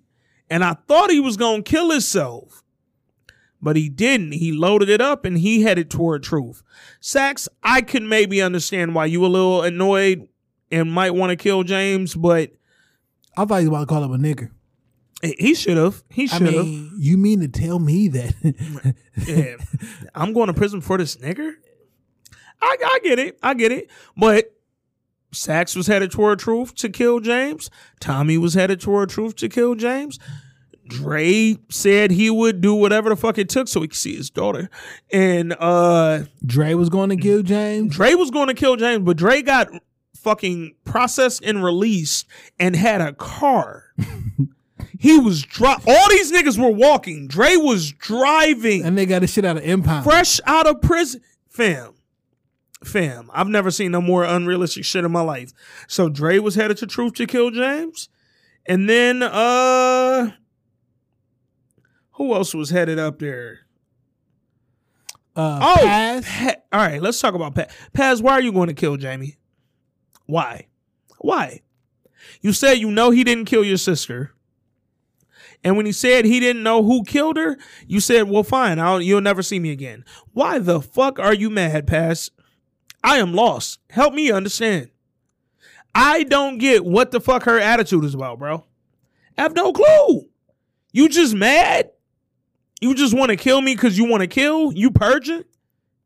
and 0.49 0.63
i 0.63 0.73
thought 0.87 1.09
he 1.09 1.21
was 1.21 1.37
gonna 1.37 1.63
kill 1.63 1.91
himself 1.91 2.63
but 3.61 3.75
he 3.75 3.89
didn't. 3.89 4.33
He 4.33 4.51
loaded 4.51 4.89
it 4.89 5.01
up 5.01 5.25
and 5.25 5.37
he 5.37 5.63
headed 5.63 5.89
toward 5.89 6.23
truth. 6.23 6.63
Saxe, 6.99 7.49
I 7.63 7.81
can 7.81 8.07
maybe 8.07 8.41
understand 8.41 8.95
why 8.95 9.05
you 9.05 9.25
a 9.25 9.27
little 9.27 9.61
annoyed 9.63 10.27
and 10.71 10.91
might 10.91 11.13
want 11.13 11.31
to 11.31 11.35
kill 11.35 11.63
James, 11.63 12.15
but 12.15 12.51
I 13.35 13.45
thought 13.45 13.61
he 13.61 13.67
was 13.67 13.69
about 13.69 13.79
to 13.81 13.85
call 13.87 14.03
him 14.03 14.13
a 14.13 14.17
nigger. 14.17 14.51
He 15.21 15.53
should 15.53 15.75
have. 15.75 16.03
He 16.09 16.27
should 16.27 16.43
have. 16.43 16.65
mean, 16.65 16.93
you 16.97 17.17
mean 17.17 17.41
to 17.41 17.49
tell 17.49 17.79
me 17.79 18.07
that? 18.07 18.95
yeah. 19.27 19.55
I'm 20.15 20.31
going 20.31 20.47
to 20.47 20.53
prison 20.53 20.79
for 20.79 20.97
this 20.97 21.17
nigger. 21.17 21.55
I, 22.61 22.77
I 22.83 22.99
get 23.03 23.19
it. 23.19 23.39
I 23.41 23.53
get 23.53 23.71
it. 23.71 23.89
But 24.17 24.53
Saxe 25.31 25.75
was 25.75 25.87
headed 25.87 26.11
toward 26.11 26.39
truth 26.39 26.75
to 26.75 26.89
kill 26.89 27.19
James. 27.19 27.69
Tommy 27.99 28.37
was 28.37 28.53
headed 28.55 28.81
toward 28.81 29.09
truth 29.09 29.35
to 29.37 29.49
kill 29.49 29.75
James. 29.75 30.19
Dre 30.87 31.55
said 31.69 32.09
he 32.11 32.31
would 32.31 32.61
do 32.61 32.73
whatever 32.73 33.09
the 33.09 33.15
fuck 33.15 33.37
it 33.37 33.47
took 33.47 33.67
so 33.67 33.81
he 33.81 33.87
could 33.87 33.95
see 33.97 34.15
his 34.15 34.29
daughter. 34.31 34.69
And 35.11 35.55
uh 35.59 36.23
Dre 36.43 36.73
was 36.73 36.89
going 36.89 37.09
to 37.09 37.15
kill 37.15 37.43
James. 37.43 37.95
Dre 37.95 38.15
was 38.15 38.31
going 38.31 38.47
to 38.47 38.55
kill 38.55 38.75
James, 38.75 39.03
but 39.03 39.15
Dre 39.15 39.43
got 39.43 39.67
fucking 40.15 40.73
processed 40.85 41.43
and 41.43 41.63
released 41.63 42.25
and 42.59 42.75
had 42.75 43.01
a 43.01 43.13
car. 43.13 43.93
he 44.99 45.19
was 45.19 45.43
dri- 45.43 45.67
all 45.87 46.09
these 46.09 46.31
niggas 46.31 46.57
were 46.57 46.71
walking. 46.71 47.27
Dre 47.27 47.55
was 47.55 47.91
driving 47.91 48.83
And 48.83 48.97
they 48.97 49.05
got 49.05 49.19
the 49.19 49.27
shit 49.27 49.45
out 49.45 49.57
of 49.57 49.63
Empire. 49.63 50.01
fresh 50.01 50.41
out 50.47 50.65
of 50.65 50.81
prison. 50.81 51.21
Fam. 51.49 51.93
Fam. 52.83 53.29
I've 53.33 53.47
never 53.47 53.71
seen 53.71 53.91
no 53.91 54.01
more 54.01 54.23
unrealistic 54.23 54.85
shit 54.85 55.03
in 55.03 55.11
my 55.11 55.21
life. 55.21 55.51
So 55.87 56.07
Dre 56.09 56.39
was 56.39 56.55
headed 56.55 56.77
to 56.77 56.87
Truth 56.87 57.13
to 57.15 57.25
kill 57.25 57.51
James. 57.51 58.09
And 58.65 58.89
then 58.89 59.21
uh 59.23 60.31
who 62.13 62.33
else 62.33 62.53
was 62.53 62.69
headed 62.69 62.99
up 62.99 63.19
there? 63.19 63.61
Uh, 65.35 65.59
Oh, 65.61 65.81
Paz. 65.85 66.25
Pa- 66.25 66.55
all 66.73 66.79
right. 66.81 67.01
Let's 67.01 67.19
talk 67.19 67.33
about 67.33 67.55
Paz. 67.55 67.71
Paz, 67.93 68.21
why 68.21 68.33
are 68.33 68.41
you 68.41 68.51
going 68.51 68.67
to 68.67 68.73
kill 68.73 68.97
Jamie? 68.97 69.37
Why? 70.25 70.67
Why? 71.19 71.61
You 72.41 72.51
said 72.53 72.73
you 72.73 72.91
know 72.91 73.11
he 73.11 73.23
didn't 73.23 73.45
kill 73.45 73.63
your 73.63 73.77
sister, 73.77 74.33
and 75.63 75.75
when 75.77 75.85
he 75.85 75.91
said 75.93 76.25
he 76.25 76.39
didn't 76.39 76.63
know 76.63 76.83
who 76.83 77.03
killed 77.03 77.37
her, 77.37 77.57
you 77.87 77.99
said, 78.01 78.29
"Well, 78.29 78.43
fine. 78.43 78.77
I'll, 78.79 79.01
you'll 79.01 79.21
never 79.21 79.41
see 79.41 79.59
me 79.59 79.71
again." 79.71 80.03
Why 80.33 80.59
the 80.59 80.81
fuck 80.81 81.17
are 81.19 81.33
you 81.33 81.49
mad, 81.49 81.87
Paz? 81.87 82.29
I 83.03 83.17
am 83.17 83.33
lost. 83.33 83.79
Help 83.89 84.13
me 84.13 84.31
understand. 84.31 84.89
I 85.95 86.23
don't 86.23 86.57
get 86.57 86.85
what 86.85 87.11
the 87.11 87.19
fuck 87.19 87.43
her 87.43 87.59
attitude 87.59 88.03
is 88.05 88.13
about, 88.13 88.39
bro. 88.39 88.63
I 89.37 89.41
have 89.43 89.55
no 89.55 89.71
clue. 89.73 90.27
You 90.91 91.09
just 91.09 91.33
mad? 91.33 91.91
You 92.81 92.93
just 92.95 93.13
want 93.17 93.29
to 93.29 93.35
kill 93.35 93.61
me 93.61 93.75
because 93.75 93.97
you 93.97 94.05
want 94.05 94.21
to 94.21 94.27
kill? 94.27 94.71
You 94.73 94.91
purging? 94.91 95.43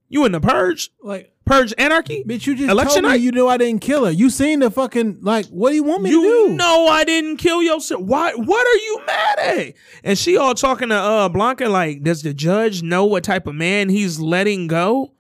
You 0.09 0.25
in 0.25 0.31
the 0.31 0.39
purge? 0.41 0.91
Like, 1.01 1.31
Purge 1.45 1.73
anarchy? 1.77 2.23
bitch, 2.23 2.47
you 2.47 2.55
just 2.55 2.69
Election 2.69 3.01
told 3.01 3.03
me 3.03 3.09
night? 3.09 3.19
you 3.21 3.31
knew 3.31 3.49
I 3.49 3.57
didn't 3.57 3.81
kill 3.81 4.05
her. 4.05 4.11
You 4.11 4.29
seen 4.29 4.59
the 4.61 4.71
fucking 4.71 5.17
like? 5.21 5.45
What 5.47 5.71
do 5.71 5.75
you 5.75 5.83
want 5.83 6.01
me 6.03 6.09
you 6.09 6.21
to 6.21 6.47
do? 6.51 6.55
know 6.55 6.87
I 6.87 7.03
didn't 7.03 7.35
kill 7.37 7.61
your 7.61 7.81
sister. 7.81 7.99
Why? 8.01 8.31
What 8.33 8.65
are 8.65 8.77
you 8.79 9.01
mad 9.05 9.39
at? 9.39 9.73
And 10.05 10.17
she 10.17 10.37
all 10.37 10.53
talking 10.55 10.87
to 10.89 10.95
uh 10.95 11.27
Blanca 11.27 11.67
like, 11.67 12.01
does 12.01 12.21
the 12.21 12.33
judge 12.33 12.81
know 12.81 13.03
what 13.03 13.25
type 13.25 13.45
of 13.45 13.55
man 13.55 13.89
he's 13.89 14.19
letting 14.21 14.67
go? 14.67 15.11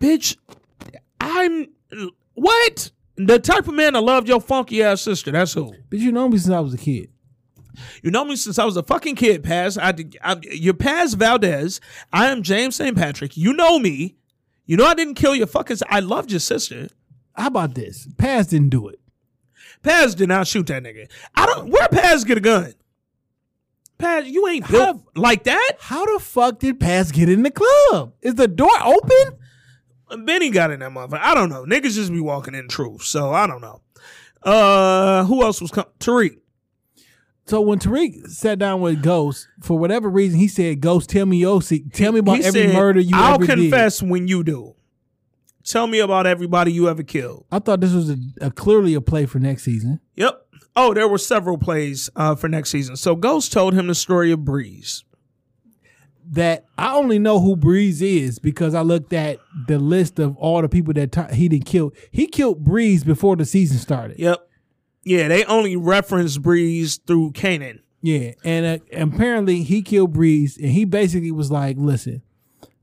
Bitch, 0.00 0.38
I'm 1.28 1.68
what? 2.34 2.90
The 3.16 3.38
type 3.38 3.66
of 3.66 3.74
man 3.74 3.94
that 3.94 4.02
loved 4.02 4.28
your 4.28 4.40
funky 4.40 4.82
ass 4.82 5.00
sister. 5.00 5.32
That's 5.32 5.52
who. 5.52 5.72
Bitch, 5.90 6.00
you 6.00 6.12
know 6.12 6.28
me 6.28 6.38
since 6.38 6.54
I 6.54 6.60
was 6.60 6.74
a 6.74 6.78
kid. 6.78 7.10
You 8.02 8.10
know 8.10 8.24
me 8.24 8.36
since 8.36 8.58
I 8.58 8.64
was 8.64 8.76
a 8.76 8.82
fucking 8.82 9.16
kid, 9.16 9.42
Paz. 9.42 9.78
I, 9.78 9.94
I, 10.22 10.36
you're 10.42 10.74
Paz 10.74 11.14
Valdez. 11.14 11.80
I 12.12 12.26
am 12.26 12.42
James 12.42 12.76
St. 12.76 12.96
Patrick. 12.96 13.36
You 13.36 13.52
know 13.52 13.78
me. 13.78 14.16
You 14.66 14.76
know 14.76 14.86
I 14.86 14.94
didn't 14.94 15.14
kill 15.14 15.34
your 15.34 15.46
fucking. 15.46 15.78
I 15.88 16.00
loved 16.00 16.30
your 16.30 16.40
sister. 16.40 16.88
How 17.34 17.46
about 17.46 17.74
this? 17.74 18.08
Paz 18.18 18.48
didn't 18.48 18.70
do 18.70 18.88
it. 18.88 19.00
Paz 19.82 20.14
did 20.14 20.28
not 20.28 20.46
shoot 20.46 20.66
that 20.66 20.82
nigga. 20.82 21.10
I 21.34 21.46
don't. 21.46 21.70
Where 21.70 21.88
Paz 21.88 22.24
get 22.24 22.38
a 22.38 22.40
gun? 22.40 22.74
Paz, 23.98 24.28
you 24.28 24.46
ain't 24.46 24.64
How 24.66 24.72
built 24.92 25.02
like 25.16 25.44
that. 25.44 25.72
How 25.80 26.04
the 26.04 26.22
fuck 26.22 26.60
did 26.60 26.78
Paz 26.78 27.10
get 27.10 27.28
in 27.28 27.42
the 27.42 27.50
club? 27.50 28.12
Is 28.22 28.36
the 28.36 28.46
door 28.46 28.70
open? 28.84 29.37
Benny 30.24 30.50
got 30.50 30.70
in 30.70 30.80
that 30.80 30.90
motherfucker. 30.90 31.20
I 31.20 31.34
don't 31.34 31.48
know. 31.50 31.64
Niggas 31.64 31.94
just 31.94 32.12
be 32.12 32.20
walking 32.20 32.54
in 32.54 32.68
truth. 32.68 33.02
So 33.02 33.32
I 33.32 33.46
don't 33.46 33.60
know. 33.60 33.80
Uh, 34.42 35.24
who 35.24 35.42
else 35.42 35.60
was 35.60 35.70
coming? 35.70 35.90
Tariq. 36.00 36.38
So 37.46 37.60
when 37.62 37.78
Tariq 37.78 38.28
sat 38.28 38.58
down 38.58 38.80
with 38.82 39.02
Ghost, 39.02 39.48
for 39.62 39.78
whatever 39.78 40.08
reason, 40.10 40.38
he 40.38 40.48
said, 40.48 40.80
"Ghost, 40.80 41.08
tell 41.08 41.24
me 41.26 41.38
your 41.38 41.62
secret. 41.62 41.94
Tell 41.94 42.12
me 42.12 42.18
about 42.20 42.38
He 42.38 42.44
every 42.44 42.66
said, 42.66 42.74
murder 42.74 43.00
you 43.00 43.12
I'll 43.14 43.34
ever 43.34 43.46
did." 43.46 43.50
I'll 43.50 43.56
confess 43.56 44.02
when 44.02 44.28
you 44.28 44.44
do. 44.44 44.74
Tell 45.64 45.86
me 45.86 45.98
about 45.98 46.26
everybody 46.26 46.72
you 46.72 46.88
ever 46.88 47.02
killed. 47.02 47.46
I 47.50 47.58
thought 47.58 47.80
this 47.80 47.92
was 47.92 48.10
a, 48.10 48.16
a 48.40 48.50
clearly 48.50 48.94
a 48.94 49.00
play 49.00 49.26
for 49.26 49.38
next 49.38 49.64
season. 49.64 50.00
Yep. 50.16 50.46
Oh, 50.76 50.94
there 50.94 51.08
were 51.08 51.18
several 51.18 51.58
plays 51.58 52.08
uh, 52.16 52.34
for 52.36 52.48
next 52.48 52.70
season. 52.70 52.96
So 52.96 53.16
Ghost 53.16 53.52
told 53.52 53.74
him 53.74 53.86
the 53.86 53.94
story 53.94 54.30
of 54.30 54.44
Breeze. 54.44 55.04
That 56.30 56.66
I 56.76 56.94
only 56.94 57.18
know 57.18 57.40
who 57.40 57.56
Breeze 57.56 58.02
is 58.02 58.38
because 58.38 58.74
I 58.74 58.82
looked 58.82 59.12
at 59.14 59.38
the 59.66 59.78
list 59.78 60.18
of 60.18 60.36
all 60.36 60.60
the 60.60 60.68
people 60.68 60.92
that 60.94 61.10
t- 61.12 61.34
he 61.34 61.48
didn't 61.48 61.64
kill. 61.64 61.92
He 62.10 62.26
killed 62.26 62.62
Breeze 62.64 63.02
before 63.02 63.34
the 63.36 63.46
season 63.46 63.78
started. 63.78 64.18
Yep. 64.18 64.38
Yeah, 65.04 65.28
they 65.28 65.44
only 65.46 65.74
reference 65.76 66.36
Breeze 66.36 66.98
through 67.06 67.32
Kanan. 67.32 67.80
Yeah, 68.02 68.32
and 68.44 68.66
uh, 68.66 68.84
apparently 68.92 69.62
he 69.62 69.80
killed 69.80 70.12
Breeze, 70.12 70.58
and 70.58 70.70
he 70.70 70.84
basically 70.84 71.32
was 71.32 71.50
like, 71.50 71.76
"Listen, 71.78 72.20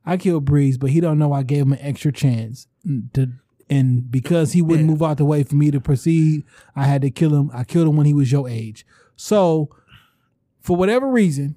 I 0.05 0.17
killed 0.17 0.43
Breeze, 0.45 0.77
but 0.79 0.89
he 0.89 0.99
don't 0.99 1.19
know 1.19 1.31
I 1.31 1.43
gave 1.43 1.61
him 1.67 1.73
an 1.73 1.79
extra 1.81 2.11
chance 2.11 2.67
to." 3.13 3.29
And 3.69 4.09
because 4.11 4.53
he 4.53 4.61
wouldn't 4.61 4.87
Yeah. 4.87 4.91
move 4.91 5.03
out 5.03 5.17
the 5.17 5.25
way 5.25 5.43
for 5.43 5.55
me 5.55 5.69
to 5.71 5.79
proceed, 5.79 6.43
I 6.75 6.85
had 6.85 7.01
to 7.03 7.11
kill 7.11 7.33
him. 7.35 7.51
I 7.53 7.63
killed 7.63 7.87
him 7.87 7.95
when 7.95 8.05
he 8.07 8.13
was 8.13 8.31
your 8.31 8.49
age. 8.49 8.85
So, 9.15 9.69
for 10.61 10.75
whatever 10.75 11.07
reason, 11.09 11.55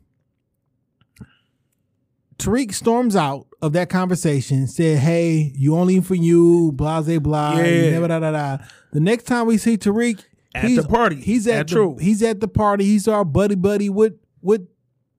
Tariq 2.39 2.73
storms 2.73 3.17
out 3.17 3.47
of 3.61 3.73
that 3.73 3.89
conversation, 3.91 4.67
said, 4.69 4.99
Hey, 4.99 5.53
you 5.57 5.77
only 5.77 6.01
for 6.01 6.15
you, 6.15 6.73
blah, 6.73 7.01
blah, 7.03 7.19
blah, 7.19 7.59
Yeah. 7.59 7.91
never, 7.91 8.09
da, 8.09 8.21
da, 8.21 8.31
da. 8.31 8.59
The 8.93 9.01
next 9.01 9.25
time 9.25 9.47
we 9.47 9.59
see 9.59 9.77
Tariq, 9.77 10.25
At 10.55 10.65
he's, 10.65 10.83
the 10.83 10.89
party. 10.89 11.17
He's 11.17 11.47
at 11.47 11.59
At 11.61 11.69
the, 11.69 11.75
True. 11.75 11.97
he's 11.99 12.23
at 12.23 12.41
the 12.41 12.49
party. 12.49 12.85
He's 12.85 13.07
our 13.09 13.25
buddy 13.25 13.55
buddy 13.57 13.91
with 13.91 14.15
with 14.41 14.67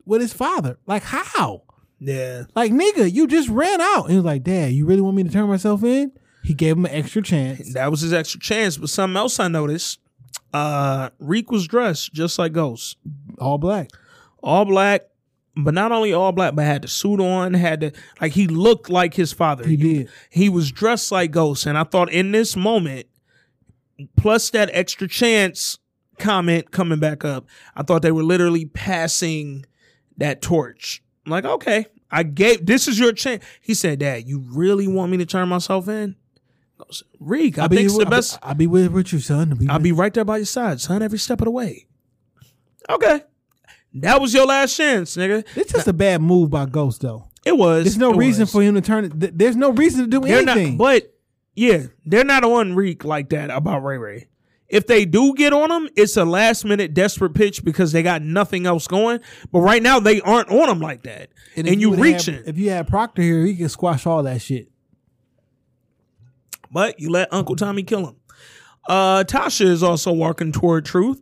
with 0.06 0.22
his 0.22 0.34
father. 0.34 0.80
Like 0.88 1.04
how? 1.04 1.64
Yeah. 2.00 2.44
Like 2.56 2.72
nigga, 2.72 3.12
you 3.12 3.28
just 3.28 3.50
ran 3.50 3.80
out. 3.82 4.04
And 4.06 4.12
he 4.12 4.16
was 4.16 4.26
like, 4.26 4.44
Dad, 4.44 4.72
you 4.72 4.86
really 4.86 5.02
want 5.02 5.18
me 5.18 5.24
to 5.24 5.30
turn 5.30 5.48
myself 5.50 5.84
in? 5.84 6.12
He 6.44 6.54
gave 6.54 6.78
him 6.78 6.86
an 6.86 6.92
extra 6.92 7.22
chance. 7.22 7.74
That 7.74 7.92
was 7.92 8.00
his 8.02 8.14
extra 8.14 8.40
chance. 8.40 8.78
But 8.78 8.90
something 8.90 9.18
else 9.18 9.40
I 9.40 9.50
noticed, 9.50 10.00
uh, 10.54 11.10
Reek 11.20 11.52
was 11.52 11.68
dressed 11.68 12.14
just 12.14 12.40
like 12.40 12.54
Ghost. 12.54 12.98
All 13.38 13.58
black. 13.58 13.90
All 14.42 14.64
black, 14.66 15.02
but 15.56 15.74
not 15.74 15.92
only 15.92 16.14
all 16.14 16.32
black, 16.32 16.56
but 16.56 16.66
had 16.66 16.84
the 16.84 16.88
suit 16.88 17.20
on, 17.20 17.54
had 17.54 17.80
the 17.82 17.94
like 18.22 18.34
he 18.34 18.48
looked 18.48 18.90
like 18.90 19.14
his 19.14 19.34
father. 19.34 19.68
He 19.68 19.76
did. 19.76 20.10
He 20.30 20.50
was 20.50 20.72
dressed 20.72 21.12
like 21.12 21.32
Ghost. 21.32 21.66
And 21.66 21.78
I 21.78 21.84
thought 21.84 22.12
in 22.12 22.32
this 22.32 22.56
moment, 22.56 23.08
plus 24.16 24.50
that 24.52 24.70
extra 24.74 25.08
chance 25.08 25.78
comment 26.18 26.72
coming 26.72 27.00
back 27.00 27.24
up, 27.26 27.46
I 27.76 27.84
thought 27.84 28.02
they 28.02 28.12
were 28.12 28.24
literally 28.24 28.66
passing 28.66 29.66
that 30.18 30.42
torch. 30.42 31.02
I'm 31.26 31.32
like, 31.32 31.46
okay, 31.46 31.86
I 32.12 32.24
gave 32.24 32.66
this 32.66 32.88
is 32.88 33.00
your 33.00 33.14
chance. 33.14 33.44
He 33.62 33.74
said, 33.74 34.00
Dad, 34.00 34.28
you 34.28 34.40
really 34.40 34.88
want 34.88 35.12
me 35.12 35.18
to 35.18 35.26
turn 35.26 35.50
myself 35.50 35.88
in? 35.88 36.16
Goes, 36.78 37.04
Reek, 37.20 37.58
I 37.60 37.64
I'll 37.64 37.70
be, 37.70 37.76
think 37.78 37.86
it's 37.88 37.98
the 37.98 38.04
I'll 38.06 38.10
be- 38.10 38.16
best. 38.16 38.40
I'll 38.42 38.56
be 38.56 38.68
with, 38.68 38.92
with 38.92 39.12
you, 39.12 39.20
son. 39.20 39.52
I'll 39.52 39.58
be, 39.58 39.68
I'll 39.70 39.80
be 39.80 39.92
right 39.92 40.14
there 40.14 40.24
by 40.26 40.38
your 40.38 40.46
side, 40.46 40.80
son, 40.80 41.02
every 41.02 41.20
step 41.20 41.42
of 41.42 41.46
the 41.46 41.52
way. 41.52 41.88
Okay. 42.90 43.22
That 43.94 44.22
was 44.22 44.34
your 44.34 44.46
last 44.46 44.76
chance, 44.78 45.16
nigga. 45.18 45.46
It's 45.56 45.72
just 45.74 45.88
a 45.88 45.94
bad 45.94 46.22
move 46.22 46.50
by 46.50 46.66
Ghost, 46.66 47.02
though. 47.02 47.28
It 47.46 47.58
was. 47.58 47.86
There's 47.86 47.98
no 47.98 48.14
reason 48.14 48.44
was. 48.44 48.52
for 48.52 48.62
him 48.62 48.76
to 48.76 48.82
turn 48.82 49.06
it. 49.06 49.20
th- 49.20 49.34
There's 49.36 49.56
no 49.56 49.72
reason 49.72 50.02
to 50.02 50.08
do 50.08 50.20
They're 50.26 50.44
not, 50.44 50.58
anything. 50.58 50.78
but 50.78 51.14
yeah, 51.56 51.88
they're 52.06 52.24
not 52.26 52.44
on 52.44 52.76
Reek 52.76 53.04
like 53.04 53.30
that 53.30 53.50
about 53.50 53.84
Ray 53.84 53.98
Ray. 53.98 54.28
If 54.68 54.86
they 54.86 55.06
do 55.06 55.34
get 55.34 55.52
on 55.52 55.72
him, 55.72 55.90
it's 55.96 56.16
a 56.16 56.26
last 56.26 56.64
minute 56.64 56.94
desperate 56.94 57.34
pitch 57.34 57.64
because 57.64 57.92
they 57.92 58.04
got 58.04 58.22
nothing 58.22 58.68
else 58.68 58.88
going. 58.88 59.20
But 59.52 59.62
right 59.62 59.82
now 59.82 60.00
they 60.00 60.22
aren't 60.22 60.50
on 60.52 60.70
him 60.70 60.80
like 60.80 61.04
that, 61.04 61.30
and, 61.56 61.68
if 61.68 61.80
you 61.80 61.90
would've 61.90 62.04
reaching. 62.04 62.44
If 62.46 62.60
you 62.60 62.70
had 62.70 62.88
Proctor 62.88 63.24
here, 63.24 63.44
he 63.46 63.56
could 63.56 63.72
squash 63.72 64.06
all 64.06 64.22
that 64.24 64.42
shit. 64.44 64.70
but 66.72 67.00
you 67.00 67.10
let 67.10 67.34
Uncle 67.34 67.56
Tommy 67.56 67.82
kill 67.84 68.10
him. 68.10 68.16
Uh, 68.88 69.24
Tasha 69.24 69.66
is 69.66 69.82
also 69.82 70.12
walking 70.12 70.52
toward 70.52 70.86
truth. 70.86 71.20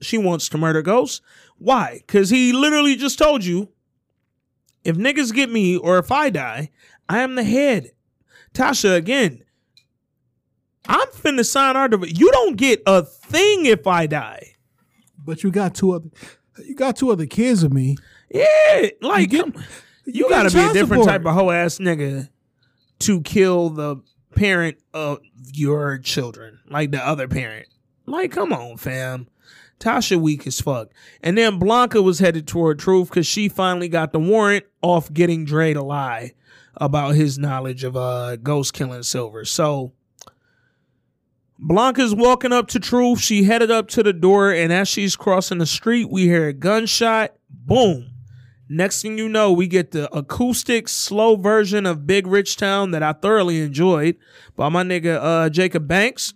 She 0.00 0.18
wants 0.18 0.48
to 0.50 0.58
murder 0.58 0.82
Ghost. 0.82 1.22
Why? 1.64 2.02
Because 2.06 2.28
he 2.30 2.52
literally 2.52 2.94
just 2.94 3.18
told 3.18 3.42
you 3.44 3.70
if 4.84 4.96
niggas 4.96 5.32
get 5.34 5.50
me 5.50 5.76
or 5.78 5.98
if 5.98 6.12
I 6.12 6.28
die, 6.30 6.70
I 7.08 7.20
am 7.20 7.34
the 7.36 7.42
head. 7.44 7.90
Tasha, 8.52 8.94
again, 8.96 9.42
I'm 10.86 11.08
finna 11.08 11.44
sign 11.44 11.76
our 11.76 11.88
div- 11.88 12.18
You 12.18 12.30
don't 12.32 12.56
get 12.56 12.82
a 12.86 13.02
thing 13.02 13.64
if 13.66 13.86
I 13.86 14.06
die. 14.06 14.56
But 15.24 15.42
you 15.42 15.50
got 15.50 15.74
two 15.74 15.92
other, 15.92 16.10
you 16.62 16.74
got 16.74 16.96
two 16.96 17.10
other 17.10 17.24
kids 17.26 17.62
with 17.62 17.72
me. 17.72 17.96
Yeah, 18.30 18.88
like 19.00 19.32
You 19.32 19.38
you, 19.38 19.44
get- 19.52 19.54
you, 19.56 19.62
you 20.24 20.28
gotta 20.28 20.50
be 20.50 20.60
a 20.60 20.72
different 20.74 21.04
support. 21.04 21.08
type 21.08 21.24
of 21.26 21.34
hoe 21.34 21.50
ass 21.50 21.78
nigga 21.78 22.28
to 23.00 23.20
kill 23.22 23.70
the 23.70 23.96
parent 24.34 24.76
of 24.92 25.20
your 25.54 25.96
children, 25.98 26.58
like 26.68 26.90
the 26.90 27.04
other 27.04 27.26
parent. 27.26 27.68
Like, 28.06 28.32
come 28.32 28.52
on, 28.52 28.76
fam. 28.76 29.28
Tasha 29.80 30.20
weak 30.20 30.46
as 30.46 30.60
fuck. 30.60 30.90
And 31.22 31.36
then 31.36 31.58
Blanca 31.58 32.00
was 32.02 32.18
headed 32.18 32.46
toward 32.46 32.78
truth 32.78 33.08
because 33.10 33.26
she 33.26 33.48
finally 33.48 33.88
got 33.88 34.12
the 34.12 34.18
warrant 34.18 34.64
off 34.82 35.12
getting 35.12 35.44
Dre 35.44 35.72
to 35.74 35.82
lie 35.82 36.32
about 36.76 37.14
his 37.14 37.38
knowledge 37.38 37.84
of 37.84 37.96
uh 37.96 38.36
Ghost 38.36 38.72
killing 38.72 39.02
Silver. 39.02 39.44
So 39.44 39.92
Blanca's 41.58 42.14
walking 42.14 42.52
up 42.52 42.68
to 42.68 42.80
truth. 42.80 43.20
She 43.20 43.44
headed 43.44 43.70
up 43.70 43.88
to 43.90 44.02
the 44.02 44.12
door, 44.12 44.52
and 44.52 44.72
as 44.72 44.88
she's 44.88 45.16
crossing 45.16 45.58
the 45.58 45.66
street, 45.66 46.10
we 46.10 46.24
hear 46.24 46.48
a 46.48 46.52
gunshot. 46.52 47.32
Boom. 47.48 48.10
Next 48.68 49.02
thing 49.02 49.18
you 49.18 49.28
know, 49.28 49.52
we 49.52 49.68
get 49.68 49.92
the 49.92 50.12
acoustic 50.14 50.88
slow 50.88 51.36
version 51.36 51.86
of 51.86 52.06
Big 52.06 52.26
Rich 52.26 52.56
Town 52.56 52.90
that 52.90 53.02
I 53.02 53.12
thoroughly 53.12 53.60
enjoyed 53.60 54.16
by 54.56 54.68
my 54.68 54.82
nigga 54.82 55.18
uh 55.20 55.48
Jacob 55.48 55.86
Banks. 55.86 56.34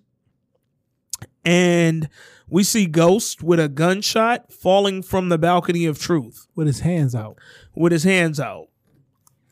And 1.45 2.09
we 2.51 2.63
see 2.65 2.87
Ghost 2.87 3.43
with 3.43 3.61
a 3.61 3.69
gunshot 3.69 4.53
falling 4.53 5.03
from 5.03 5.29
the 5.29 5.39
balcony 5.39 5.85
of 5.87 5.99
truth 5.99 6.47
with 6.55 6.67
his 6.67 6.81
hands 6.81 7.15
out, 7.15 7.37
with 7.75 7.93
his 7.93 8.05
hands 8.05 8.41
out. 8.41 8.69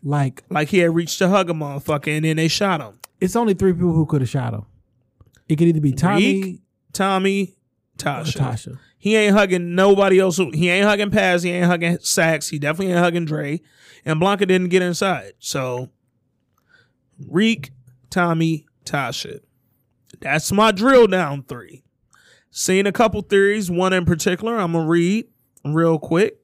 like 0.02 0.42
Like 0.50 0.68
he 0.68 0.78
had 0.78 0.94
reached 0.94 1.18
to 1.18 1.28
hug 1.28 1.50
a 1.50 1.52
motherfucker 1.52 2.08
and 2.08 2.25
then 2.25 2.36
they 2.36 2.49
shot 2.49 2.81
him. 2.81 2.99
it's 3.20 3.36
only 3.36 3.55
three 3.55 3.73
people 3.73 3.92
who 3.92 4.07
could 4.07 4.20
have 4.23 4.31
shot 4.31 4.55
him. 4.55 4.65
It 5.49 5.57
could 5.57 5.68
either 5.68 5.81
be 5.81 5.92
Tommy 5.92 6.42
Reek, 6.42 6.60
Tommy, 6.92 7.42
or 7.42 7.99
Tasha. 7.99 8.36
Tasha. 8.39 8.78
He 8.99 9.15
ain't 9.15 9.36
hugging 9.36 9.75
nobody 9.75 10.18
else. 10.18 10.39
He 10.39 10.68
ain't 10.68 10.86
hugging 10.86 11.10
Paz. 11.10 11.44
He 11.44 11.52
ain't 11.52 11.66
hugging 11.66 11.99
Saxe. 12.00 12.49
He 12.49 12.58
definitely 12.58 12.92
ain't 12.92 13.02
hugging 13.02 13.25
Dre. 13.25 13.60
And 14.05 14.18
Blanca 14.18 14.47
didn't 14.47 14.70
get 14.70 14.83
inside. 14.83 15.34
So, 15.39 15.91
Reek, 17.28 17.70
Tommy, 18.10 18.66
Tasha. 18.84 19.41
That's 20.20 20.50
my 20.50 20.73
drill 20.73 21.07
down 21.07 21.44
three. 21.44 21.84
Seen 22.59 22.86
a 22.86 22.93
couple 22.93 23.20
theories. 23.20 23.70
One 23.70 23.93
in 23.93 24.07
particular, 24.07 24.57
I'm 24.57 24.73
gonna 24.73 24.89
read 24.89 25.26
real 25.62 25.99
quick. 25.99 26.39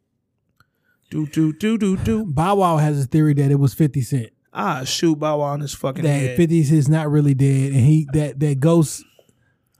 Do 1.10 1.26
do 1.26 1.54
do 1.54 1.78
do 1.78 1.96
do. 1.96 2.26
Bow 2.28 2.56
Wow 2.56 2.76
has 2.76 3.02
a 3.02 3.06
theory 3.06 3.32
that 3.32 3.50
it 3.50 3.54
was 3.54 3.72
Fifty 3.72 4.02
Cent. 4.02 4.28
Ah, 4.52 4.84
shoot 4.84 5.18
Bow 5.18 5.38
Wow 5.38 5.46
on 5.46 5.60
his 5.60 5.72
fucking 5.72 6.04
That 6.04 6.10
head. 6.10 6.36
50 6.36 6.58
is 6.58 6.86
not 6.86 7.10
really 7.10 7.32
dead, 7.32 7.72
and 7.72 7.80
he 7.80 8.06
that 8.12 8.38
that 8.40 8.60
Ghost 8.60 9.02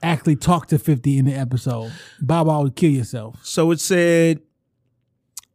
actually 0.01 0.35
talked 0.35 0.71
to 0.71 0.79
Fifty 0.79 1.19
in 1.19 1.25
the 1.25 1.35
episode. 1.35 1.93
Bow 2.19 2.45
Wow 2.45 2.63
would 2.63 2.75
kill 2.75 2.89
yourself. 2.89 3.39
So 3.43 3.69
it 3.69 3.79
said, 3.79 4.39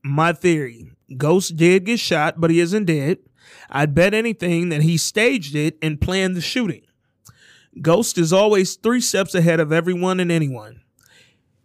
My 0.05 0.33
theory 0.33 0.93
Ghost 1.17 1.57
did 1.57 1.87
get 1.87 1.99
shot, 1.99 2.41
but 2.41 2.51
he 2.51 2.61
isn't 2.61 2.85
dead. 2.85 3.19
I'd 3.69 3.97
bet 3.97 4.15
anything 4.15 4.69
that 4.69 4.83
he 4.83 4.97
staged 4.97 5.57
it 5.57 5.77
and 5.83 6.01
planned 6.01 6.37
the 6.37 6.41
shooting. 6.41 6.83
Ghost 7.81 8.19
is 8.19 8.33
always 8.33 8.77
three 8.77 9.01
steps 9.01 9.35
ahead 9.35 9.61
of 9.61 9.73
everyone 9.73 10.21
and 10.21 10.33
anyone. 10.33 10.83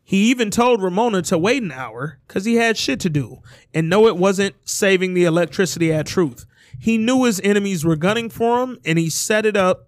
He 0.03 0.29
even 0.29 0.51
told 0.51 0.81
Ramona 0.81 1.21
to 1.23 1.37
wait 1.37 1.63
an 1.63 1.71
hour 1.71 2.19
because 2.27 2.45
he 2.45 2.55
had 2.55 2.77
shit 2.77 2.99
to 3.01 3.09
do. 3.09 3.41
And 3.73 3.89
no, 3.89 4.07
it 4.07 4.17
wasn't 4.17 4.55
saving 4.63 5.13
the 5.13 5.23
electricity 5.23 5.93
at 5.93 6.05
truth. 6.05 6.45
He 6.77 6.97
knew 6.97 7.23
his 7.23 7.39
enemies 7.41 7.85
were 7.85 7.95
gunning 7.95 8.29
for 8.29 8.61
him 8.63 8.79
and 8.85 8.99
he 8.99 9.09
set 9.09 9.45
it 9.45 9.55
up 9.55 9.87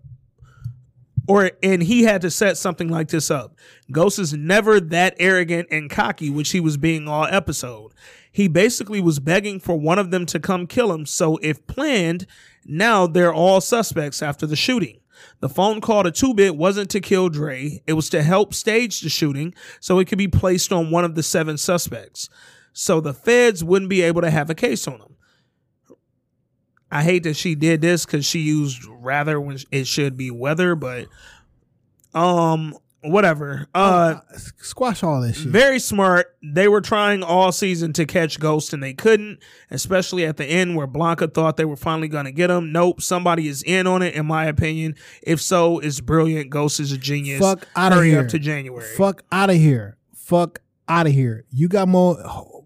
or 1.27 1.51
and 1.63 1.83
he 1.83 2.03
had 2.03 2.21
to 2.21 2.31
set 2.31 2.57
something 2.57 2.87
like 2.87 3.09
this 3.09 3.29
up. 3.31 3.55
Ghost 3.91 4.19
is 4.19 4.33
never 4.33 4.79
that 4.79 5.15
arrogant 5.19 5.67
and 5.71 5.89
cocky, 5.89 6.29
which 6.29 6.51
he 6.51 6.59
was 6.59 6.77
being 6.77 7.07
all 7.07 7.25
episode. 7.25 7.91
He 8.31 8.47
basically 8.47 9.01
was 9.01 9.19
begging 9.19 9.59
for 9.59 9.79
one 9.79 9.99
of 9.99 10.11
them 10.11 10.25
to 10.27 10.39
come 10.39 10.67
kill 10.67 10.91
him. 10.91 11.05
So 11.05 11.37
if 11.41 11.65
planned, 11.67 12.27
now 12.65 13.07
they're 13.07 13.33
all 13.33 13.61
suspects 13.61 14.21
after 14.21 14.45
the 14.45 14.55
shooting. 14.55 14.99
The 15.39 15.49
phone 15.49 15.81
call 15.81 16.03
to 16.03 16.11
Two 16.11 16.33
Bit 16.33 16.55
wasn't 16.55 16.89
to 16.91 16.99
kill 16.99 17.29
Dre. 17.29 17.81
It 17.87 17.93
was 17.93 18.09
to 18.09 18.23
help 18.23 18.53
stage 18.53 19.01
the 19.01 19.09
shooting 19.09 19.53
so 19.79 19.99
it 19.99 20.07
could 20.07 20.17
be 20.17 20.27
placed 20.27 20.71
on 20.71 20.91
one 20.91 21.05
of 21.05 21.15
the 21.15 21.23
seven 21.23 21.57
suspects. 21.57 22.29
So 22.73 22.99
the 22.99 23.13
feds 23.13 23.63
wouldn't 23.63 23.89
be 23.89 24.01
able 24.01 24.21
to 24.21 24.29
have 24.29 24.49
a 24.49 24.55
case 24.55 24.87
on 24.87 24.99
him. 24.99 25.15
I 26.91 27.03
hate 27.03 27.23
that 27.23 27.35
she 27.35 27.55
did 27.55 27.81
this 27.81 28.05
because 28.05 28.25
she 28.25 28.39
used 28.39 28.85
rather 28.85 29.39
when 29.39 29.57
it 29.71 29.87
should 29.87 30.15
be 30.15 30.31
weather, 30.31 30.75
but 30.75 31.07
um, 32.13 32.77
whatever. 33.11 33.67
Uh, 33.73 34.15
Squash 34.57 35.03
all 35.03 35.21
this 35.21 35.37
shit. 35.37 35.47
very 35.47 35.79
smart. 35.79 36.35
They 36.43 36.67
were 36.67 36.81
trying 36.81 37.23
all 37.23 37.51
season 37.51 37.93
to 37.93 38.05
catch 38.05 38.39
Ghost 38.39 38.73
and 38.73 38.81
they 38.83 38.93
couldn't, 38.93 39.39
especially 39.71 40.25
at 40.25 40.37
the 40.37 40.45
end 40.45 40.75
where 40.75 40.87
Blanca 40.87 41.27
thought 41.27 41.57
they 41.57 41.65
were 41.65 41.75
finally 41.75 42.07
going 42.07 42.25
to 42.25 42.31
get 42.31 42.49
him. 42.49 42.71
Nope, 42.71 43.01
somebody 43.01 43.47
is 43.47 43.63
in 43.63 43.87
on 43.87 44.01
it, 44.01 44.13
in 44.15 44.25
my 44.25 44.45
opinion. 44.45 44.95
If 45.23 45.41
so, 45.41 45.79
it's 45.79 46.01
brilliant. 46.01 46.49
Ghost 46.49 46.79
is 46.79 46.91
a 46.91 46.97
genius. 46.97 47.39
Fuck 47.39 47.67
outta 47.75 47.95
Hurry 47.95 48.09
here. 48.11 48.21
up 48.21 48.27
to 48.29 48.39
January. 48.39 48.85
Fuck 48.95 49.23
out 49.31 49.49
of 49.49 49.55
here. 49.55 49.97
Fuck 50.13 50.59
out 50.87 51.07
of 51.07 51.13
here. 51.13 51.45
You 51.51 51.67
got 51.67 51.87
more 51.87 52.17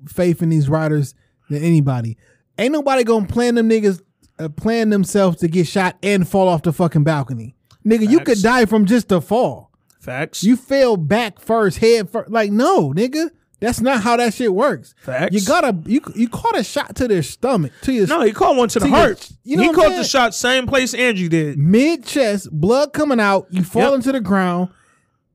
faith 0.07 0.41
in 0.41 0.49
these 0.49 0.69
writers 0.69 1.13
than 1.49 1.63
anybody. 1.63 2.17
Ain't 2.57 2.73
nobody 2.73 3.03
gonna 3.03 3.25
plan 3.27 3.55
them 3.55 3.69
niggas 3.69 4.01
uh, 4.37 4.49
plan 4.49 4.89
themselves 4.89 5.37
to 5.37 5.47
get 5.47 5.67
shot 5.67 5.97
and 6.03 6.27
fall 6.27 6.47
off 6.47 6.61
the 6.63 6.73
fucking 6.73 7.03
balcony. 7.03 7.55
Nigga, 7.85 8.09
you 8.09 8.19
could 8.19 8.41
die 8.41 8.65
from 8.65 8.85
just 8.85 9.11
a 9.11 9.21
fall. 9.21 9.68
Facts. 10.09 10.43
You 10.43 10.55
fell 10.55 10.97
back 10.97 11.39
first, 11.39 11.77
head 11.77 12.09
first. 12.09 12.31
Like, 12.31 12.51
no, 12.51 12.91
nigga. 12.93 13.29
That's 13.61 13.81
not 13.81 14.01
how 14.01 14.15
that 14.15 14.33
shit 14.33 14.53
works. 14.53 14.95
Facts. 15.01 15.33
You 15.35 15.41
gotta 15.45 15.77
you 15.85 15.99
you 16.15 16.29
caught 16.29 16.57
a 16.57 16.63
shot 16.63 16.95
to 16.95 17.07
their 17.09 17.21
stomach, 17.21 17.73
to 17.81 17.91
your 17.91 18.07
no, 18.07 18.21
he 18.21 18.31
caught 18.31 18.55
one 18.55 18.69
to 18.69 18.79
the 18.79 18.85
To 18.85 18.89
your- 18.89 18.97
heart. 18.97 19.29
you 19.43 19.57
know 19.57 19.63
he 19.63 19.73
caught 19.73 19.95
the 19.97 20.03
shot 20.05 20.33
same 20.33 20.65
place 20.65 20.93
Angie 20.93 21.27
did. 21.27 21.57
mid 21.59 22.05
chest, 22.05 22.49
blood 22.51 22.93
coming 22.93 23.19
out. 23.19 23.47
You 23.49 23.63
fall 23.63 23.81
Yep. 23.83 23.93
into 23.95 24.11
the 24.13 24.21
ground. 24.21 24.69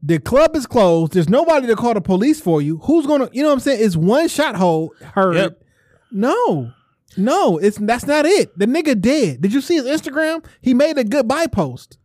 The 0.03 0.19
club 0.19 0.57
is 0.57 0.67
closed. 0.67 1.12
There's 1.12 1.28
nobody 1.28 1.67
to 1.67 1.77
call 1.77 1.93
the 1.94 2.01
police 2.01 2.41
for 2.41 2.62
you. 2.62 2.78
Who's 2.85 3.07
gonna? 3.07 3.28
You 3.33 3.43
know 3.43 3.49
what 3.51 3.55
I'm 3.57 3.61
saying? 3.61 3.85
It's 3.85 3.94
one 3.97 4.28
shot 4.28 4.57
hole 4.57 4.94
heard. 5.15 5.36
Yep. 5.36 5.62
No, 6.11 6.73
no, 7.19 7.59
it's 7.59 7.77
that's 7.77 8.07
not 8.07 8.25
it. 8.25 8.59
The 8.59 8.67
nigga 8.67 8.99
dead. 9.01 9.43
Did 9.43 9.53
you 9.53 9.61
see 9.61 9.75
his 9.77 9.85
Instagram? 9.85 10.44
He 10.62 10.73
made 10.75 10.97
a 10.97 11.05
goodbye 11.05 11.47
post, 11.49 11.99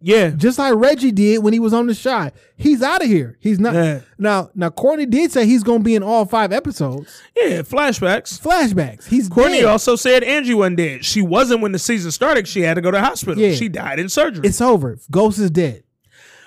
Yeah. 0.00 0.30
just 0.30 0.58
like 0.58 0.74
Reggie 0.76 1.10
did 1.12 1.42
when 1.42 1.52
he 1.52 1.58
was 1.58 1.72
on 1.74 1.86
the 1.86 1.94
shot. 1.94 2.32
He's 2.56 2.82
out 2.82 3.02
of 3.02 3.08
here. 3.08 3.36
He's 3.40 3.58
not 3.58 3.74
Yeah. 3.74 4.00
now. 4.18 4.50
Now 4.54 4.70
Courtney 4.70 5.06
did 5.06 5.32
say 5.32 5.44
he's 5.46 5.62
gonna 5.64 5.82
be 5.82 5.94
in 5.96 6.02
all 6.02 6.24
five 6.24 6.52
episodes. 6.52 7.20
Yeah. 7.36 7.62
Flashbacks. 7.62 8.40
Flashbacks. 8.40 9.06
He's 9.08 9.28
Courtney 9.28 9.58
dead. 9.58 9.66
also 9.66 9.96
said 9.96 10.22
Angie 10.22 10.54
wasn't 10.54 10.76
dead. 10.76 11.04
She 11.04 11.20
wasn't 11.22 11.60
when 11.62 11.72
the 11.72 11.78
season 11.78 12.10
started. 12.12 12.46
She 12.46 12.60
had 12.62 12.74
to 12.74 12.80
go 12.80 12.90
to 12.90 12.96
the 12.98 13.02
hospital. 13.02 13.42
Yeah. 13.42 13.54
She 13.54 13.68
died 13.68 13.98
in 13.98 14.08
surgery. 14.08 14.46
It's 14.46 14.60
over. 14.60 14.98
Ghost 15.10 15.38
is 15.38 15.50
dead. 15.50 15.82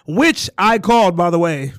which 0.08 0.50
I 0.58 0.80
called 0.80 1.16
by 1.16 1.30
the 1.30 1.40
way, 1.40 1.74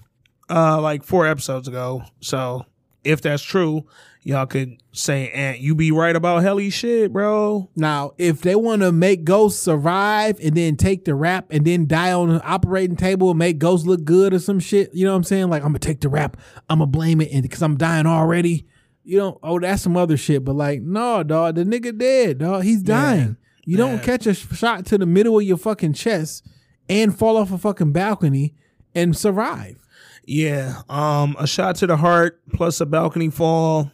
uh, 0.51 0.81
like 0.81 1.05
four 1.05 1.27
episodes 1.27 1.69
ago. 1.69 2.03
So 2.21 2.65
if 3.05 3.21
that's 3.23 3.43
true, 3.43 3.85
y'all 4.25 4.47
could 4.47 4.77
say, 4.93 5.31
"Aunt, 5.31 5.61
you 5.61 5.75
be 5.75 5.91
right 5.91 6.15
about 6.15 6.43
Helly 6.43 6.71
shit, 6.71 7.13
bro." 7.13 7.69
Now, 7.77 8.13
if 8.19 8.41
they 8.43 8.55
want 8.55 8.83
to 8.83 8.93
make 8.93 9.25
Ghost 9.25 9.63
survive 9.63 10.39
and 10.43 10.57
then 10.57 10.77
take 10.77 11.05
the 11.05 11.15
rap 11.15 11.47
and 11.51 11.65
then 11.65 11.87
die 11.87 12.13
on 12.13 12.29
the 12.29 12.43
operating 12.43 12.97
table 12.97 13.31
and 13.31 13.39
make 13.39 13.59
Ghost 13.59 13.87
look 13.87 14.05
good 14.05 14.33
or 14.33 14.39
some 14.39 14.61
shit, 14.61 14.95
you 14.95 15.05
know 15.05 15.13
what 15.13 15.19
I'm 15.19 15.25
saying? 15.25 15.51
Like 15.51 15.63
I'm 15.63 15.69
gonna 15.69 15.81
take 15.81 16.01
the 16.01 16.09
rap, 16.09 16.37
I'm 16.69 16.79
gonna 16.79 16.91
blame 16.91 17.21
it, 17.21 17.33
and 17.33 17.43
because 17.43 17.63
I'm 17.63 17.77
dying 17.77 18.07
already, 18.07 18.67
you 19.05 19.19
know. 19.19 19.39
Oh, 19.43 19.59
that's 19.59 19.83
some 19.83 19.97
other 19.97 20.17
shit. 20.17 20.45
But 20.45 20.57
like, 20.57 20.83
no, 20.83 21.23
dog, 21.23 21.57
the 21.57 21.65
nigga 21.65 21.97
dead, 21.97 22.39
dog. 22.39 22.65
He's 22.65 22.83
dying. 22.83 23.37
You 23.65 23.77
don't 23.77 24.03
catch 24.03 24.27
a 24.27 24.35
shot 24.35 24.87
to 24.87 24.99
the 24.99 25.07
middle 25.07 25.39
of 25.39 25.45
your 25.45 25.57
fucking 25.57 25.93
chest 25.93 26.45
and 26.89 27.17
fall 27.17 27.37
off 27.37 27.53
a 27.53 27.59
fucking 27.59 27.93
balcony 27.93 28.55
and 28.93 29.17
survive. 29.17 29.79
Yeah, 30.25 30.83
um, 30.89 31.37
a 31.39 31.47
shot 31.47 31.77
to 31.77 31.87
the 31.87 31.97
heart 31.97 32.41
plus 32.53 32.81
a 32.81 32.87
balcony 32.87 33.31
fall 33.31 33.91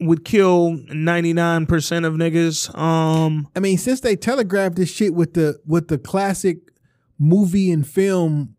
would 0.00 0.24
kill 0.24 0.72
ninety 0.88 1.32
nine 1.32 1.66
percent 1.66 2.04
of 2.04 2.14
niggas. 2.14 2.76
Um, 2.76 3.48
I 3.56 3.60
mean, 3.60 3.78
since 3.78 4.00
they 4.00 4.16
telegraphed 4.16 4.76
this 4.76 4.90
shit 4.90 5.14
with 5.14 5.34
the 5.34 5.58
with 5.66 5.88
the 5.88 5.98
classic 5.98 6.58
movie 7.18 7.70
and 7.70 7.86
film 7.86 8.54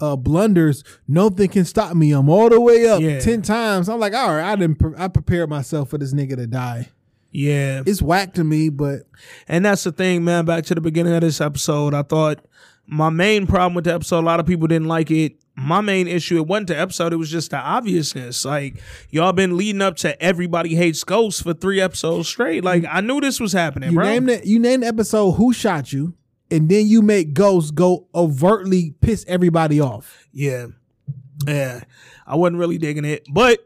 uh 0.00 0.16
blunders, 0.16 0.82
nothing 1.06 1.48
can 1.48 1.64
stop 1.64 1.94
me. 1.94 2.10
I'm 2.12 2.28
all 2.28 2.48
the 2.48 2.60
way 2.60 2.88
up 2.88 3.00
Yeah. 3.00 3.20
ten 3.20 3.42
times. 3.42 3.88
I'm 3.88 4.00
like, 4.00 4.14
all 4.14 4.34
right, 4.34 4.50
I 4.52 4.56
didn't. 4.56 4.78
Pre- 4.80 4.94
I 4.98 5.08
prepared 5.08 5.48
myself 5.48 5.90
for 5.90 5.98
this 5.98 6.12
nigga 6.12 6.34
to 6.36 6.46
die. 6.48 6.88
yeah, 7.30 7.82
It's 7.86 8.02
whack 8.02 8.34
to 8.34 8.42
me, 8.44 8.68
but 8.68 9.02
And 9.46 9.64
that's 9.64 9.84
the 9.84 9.92
thing, 9.92 10.24
man. 10.24 10.44
Back 10.44 10.64
to 10.64 10.74
the 10.74 10.80
beginning 10.80 11.14
of 11.14 11.20
this 11.20 11.40
episode, 11.40 11.94
I 11.94 12.02
thought 12.02 12.44
my 12.86 13.10
main 13.10 13.46
problem 13.46 13.74
with 13.74 13.84
the 13.84 13.94
episode, 13.94 14.20
a 14.20 14.26
lot 14.26 14.40
of 14.40 14.46
people 14.46 14.66
didn't 14.66 14.88
like 14.88 15.10
it. 15.10 15.36
My 15.54 15.80
main 15.82 16.08
issue, 16.08 16.36
it 16.38 16.46
wasn't 16.46 16.68
the 16.68 16.78
episode, 16.78 17.12
it 17.12 17.16
was 17.16 17.30
just 17.30 17.50
the 17.50 17.58
obviousness. 17.58 18.44
Like, 18.44 18.80
y'all 19.10 19.32
been 19.32 19.56
leading 19.56 19.82
up 19.82 19.96
to 19.98 20.20
everybody 20.22 20.74
hates 20.74 21.04
ghosts 21.04 21.42
for 21.42 21.52
three 21.52 21.80
episodes 21.80 22.26
straight. 22.28 22.64
Like, 22.64 22.84
I 22.88 23.02
knew 23.02 23.20
this 23.20 23.38
was 23.38 23.52
happening, 23.52 23.90
you 23.90 23.96
bro. 23.96 24.04
name 24.04 24.26
the 24.26 24.46
you 24.46 24.58
name 24.58 24.80
the 24.80 24.86
episode 24.86 25.32
who 25.32 25.52
shot 25.52 25.92
you, 25.92 26.14
and 26.50 26.68
then 26.70 26.86
you 26.86 27.02
make 27.02 27.34
ghosts 27.34 27.70
go 27.70 28.06
overtly 28.14 28.94
piss 29.00 29.24
everybody 29.28 29.80
off, 29.80 30.26
Yeah. 30.32 30.68
Yeah. 31.46 31.82
I 32.26 32.36
wasn't 32.36 32.58
really 32.58 32.78
digging 32.78 33.04
it. 33.04 33.26
But 33.30 33.58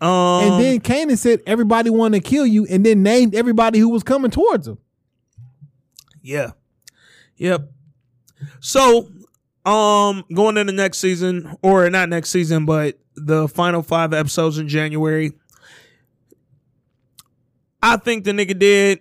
um 0.00 0.08
and 0.52 0.62
then 0.64 0.80
Kanan 0.80 1.16
said 1.18 1.42
everybody 1.46 1.90
wanted 1.90 2.24
to 2.24 2.28
kill 2.28 2.46
you, 2.46 2.66
and 2.66 2.84
then 2.84 3.02
named 3.02 3.34
everybody 3.34 3.78
who 3.78 3.88
was 3.88 4.02
coming 4.02 4.30
towards 4.30 4.66
him. 4.66 4.78
Yeah. 6.22 6.52
Yep. 7.36 7.70
So 8.60 9.08
Um, 9.64 10.24
going 10.34 10.56
into 10.56 10.72
next 10.72 10.98
season, 10.98 11.56
or 11.62 11.88
not 11.88 12.08
next 12.08 12.30
season, 12.30 12.66
but 12.66 12.98
the 13.14 13.46
final 13.46 13.80
five 13.80 14.12
episodes 14.12 14.58
in 14.58 14.66
January. 14.66 15.34
I 17.80 17.96
think 17.96 18.24
the 18.24 18.32
nigga 18.32 18.58
did. 18.58 19.00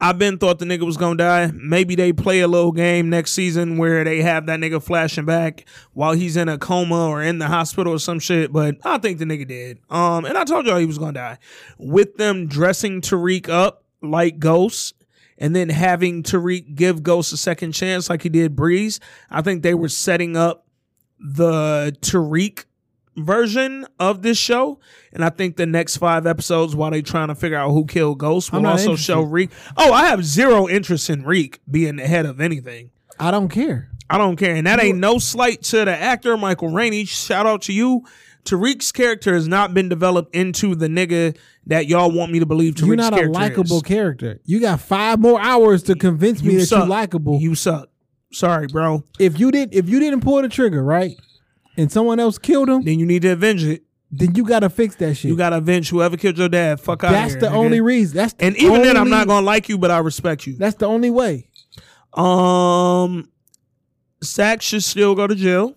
I've 0.00 0.18
been 0.18 0.38
thought 0.38 0.58
the 0.60 0.64
nigga 0.64 0.84
was 0.84 0.96
gonna 0.96 1.16
die. 1.16 1.50
Maybe 1.54 1.94
they 1.96 2.12
play 2.12 2.40
a 2.40 2.48
little 2.48 2.72
game 2.72 3.10
next 3.10 3.32
season 3.32 3.76
where 3.76 4.04
they 4.04 4.20
have 4.22 4.46
that 4.46 4.58
nigga 4.60 4.80
flashing 4.82 5.24
back 5.24 5.64
while 5.92 6.12
he's 6.12 6.36
in 6.36 6.48
a 6.48 6.58
coma 6.58 7.08
or 7.08 7.22
in 7.22 7.38
the 7.38 7.48
hospital 7.48 7.94
or 7.94 7.98
some 7.98 8.18
shit. 8.20 8.52
But 8.52 8.76
I 8.84 8.98
think 8.98 9.18
the 9.18 9.24
nigga 9.24 9.46
did. 9.46 9.78
Um, 9.90 10.24
and 10.24 10.36
I 10.36 10.44
told 10.44 10.66
y'all 10.66 10.78
he 10.78 10.86
was 10.86 10.98
gonna 10.98 11.12
die. 11.12 11.38
With 11.78 12.16
them 12.18 12.46
dressing 12.46 13.00
Tariq 13.00 13.48
up 13.48 13.84
like 14.00 14.40
Ghost 14.40 14.94
and 15.42 15.56
then 15.56 15.68
having 15.68 16.22
Tariq 16.22 16.76
give 16.76 17.02
Ghost 17.02 17.32
a 17.32 17.36
second 17.36 17.72
chance 17.72 18.08
like 18.08 18.22
he 18.22 18.28
did 18.28 18.54
Breeze, 18.54 19.00
I 19.28 19.42
think 19.42 19.64
they 19.64 19.74
were 19.74 19.88
setting 19.88 20.36
up 20.36 20.68
the 21.18 21.96
Tariq 22.00 22.64
version 23.16 23.84
of 23.98 24.22
this 24.22 24.38
show. 24.38 24.78
And 25.12 25.24
I 25.24 25.30
think 25.30 25.56
the 25.56 25.66
next 25.66 25.96
five 25.96 26.28
episodes, 26.28 26.76
while 26.76 26.92
they're 26.92 27.02
trying 27.02 27.26
to 27.26 27.34
figure 27.34 27.58
out 27.58 27.72
who 27.72 27.86
killed 27.86 28.18
Ghost, 28.20 28.52
will 28.52 28.64
also 28.64 28.90
interested. 28.92 29.04
show 29.04 29.20
Reek. 29.20 29.50
Oh, 29.76 29.92
I 29.92 30.06
have 30.06 30.24
zero 30.24 30.68
interest 30.68 31.10
in 31.10 31.24
Reek 31.24 31.58
being 31.68 31.96
the 31.96 32.06
head 32.06 32.24
of 32.24 32.40
anything. 32.40 32.92
I 33.18 33.32
don't 33.32 33.48
care. 33.48 33.90
I 34.08 34.18
don't 34.18 34.36
care. 34.36 34.54
And 34.54 34.68
that 34.68 34.80
ain't 34.80 34.98
no 34.98 35.18
slight 35.18 35.62
to 35.64 35.84
the 35.84 35.90
actor, 35.90 36.36
Michael 36.36 36.68
Rainey. 36.68 37.04
Shout 37.04 37.46
out 37.46 37.62
to 37.62 37.72
you. 37.72 38.04
Tariq's 38.44 38.90
character 38.92 39.34
has 39.34 39.46
not 39.46 39.72
been 39.72 39.88
developed 39.88 40.34
into 40.34 40.74
the 40.74 40.88
nigga 40.88 41.36
that 41.66 41.86
y'all 41.86 42.10
want 42.10 42.32
me 42.32 42.40
to 42.40 42.46
believe 42.46 42.74
Tariq's 42.74 42.86
You're 42.86 42.96
not 42.96 43.12
a 43.12 43.16
character 43.16 43.32
likable 43.38 43.76
is. 43.76 43.82
character. 43.82 44.40
You 44.44 44.60
got 44.60 44.80
five 44.80 45.20
more 45.20 45.40
hours 45.40 45.84
to 45.84 45.94
convince 45.94 46.42
me 46.42 46.56
that 46.56 46.66
suck. 46.66 46.80
you're 46.80 46.88
likable. 46.88 47.38
You 47.40 47.54
suck. 47.54 47.88
Sorry, 48.32 48.66
bro. 48.66 49.04
if 49.18 49.38
you 49.38 49.50
didn't, 49.50 49.74
if 49.74 49.88
you 49.88 50.00
didn't 50.00 50.22
pull 50.22 50.40
the 50.42 50.48
trigger, 50.48 50.82
right, 50.82 51.14
and 51.76 51.92
someone 51.92 52.18
else 52.18 52.38
killed 52.38 52.68
him, 52.68 52.82
Then 52.82 52.98
you 52.98 53.06
need 53.06 53.22
to 53.22 53.28
avenge 53.28 53.62
it. 53.62 53.84
then 54.10 54.34
you 54.34 54.44
gotta 54.44 54.68
fix 54.70 54.96
that 54.96 55.14
shit. 55.16 55.28
You 55.30 55.36
got 55.36 55.50
to 55.50 55.58
avenge 55.58 55.90
whoever 55.90 56.16
killed 56.16 56.38
your 56.38 56.48
dad. 56.48 56.80
Fuck 56.80 57.04
out 57.04 57.12
That's 57.12 57.32
here, 57.32 57.40
That's 57.42 57.52
the 57.52 57.56
only 57.58 57.80
reason. 57.80 58.16
That's 58.16 58.32
the 58.32 58.44
And 58.46 58.56
even 58.56 58.82
then, 58.82 58.96
I'm 58.96 59.02
only- 59.02 59.10
not 59.12 59.26
gonna 59.28 59.44
like 59.46 59.68
you, 59.68 59.78
but 59.78 59.90
I 59.90 59.98
respect 59.98 60.46
you. 60.46 60.56
That's 60.56 60.76
the 60.76 60.86
only 60.86 61.10
way. 61.10 61.48
Um, 62.14 63.28
Saxe 64.22 64.64
should 64.66 64.82
still 64.84 65.14
go 65.14 65.26
to 65.26 65.34
jail. 65.34 65.76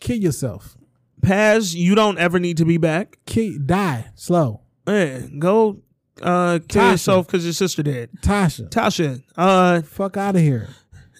Kill 0.00 0.16
yourself. 0.18 0.76
Paz, 1.24 1.74
you 1.74 1.94
don't 1.94 2.18
ever 2.18 2.38
need 2.38 2.56
to 2.58 2.64
be 2.64 2.76
back. 2.78 3.18
Kill, 3.26 3.58
die 3.64 4.06
slow. 4.14 4.60
Yeah, 4.86 5.20
go 5.38 5.80
uh 6.22 6.58
kill 6.68 6.82
Tasha. 6.82 6.90
yourself 6.92 7.26
because 7.26 7.44
your 7.44 7.52
sister 7.54 7.82
dead. 7.82 8.10
Tasha, 8.22 8.68
Tasha, 8.70 9.22
uh, 9.36 9.82
fuck 9.82 10.16
out 10.16 10.36
of 10.36 10.42
here. 10.42 10.68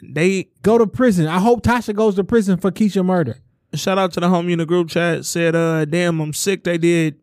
they 0.03 0.49
Go 0.63 0.79
to 0.79 0.87
prison. 0.87 1.27
I 1.27 1.39
hope 1.39 1.63
Tasha 1.63 1.95
goes 1.95 2.15
to 2.17 2.25
prison 2.25 2.59
for 2.59 2.71
Keisha 2.71 3.05
murder. 3.05 3.39
shout 3.75 3.99
out 3.99 4.13
to 4.13 4.21
the 4.21 4.29
homie 4.29 4.53
in 4.53 4.59
the 4.59 4.67
group 4.67 4.89
chat 4.89 5.25
said, 5.25 5.57
uh, 5.57 5.85
damn, 5.85 6.21
I'm 6.21 6.33
sick. 6.33 6.65
They 6.65 6.79
did 6.79 7.17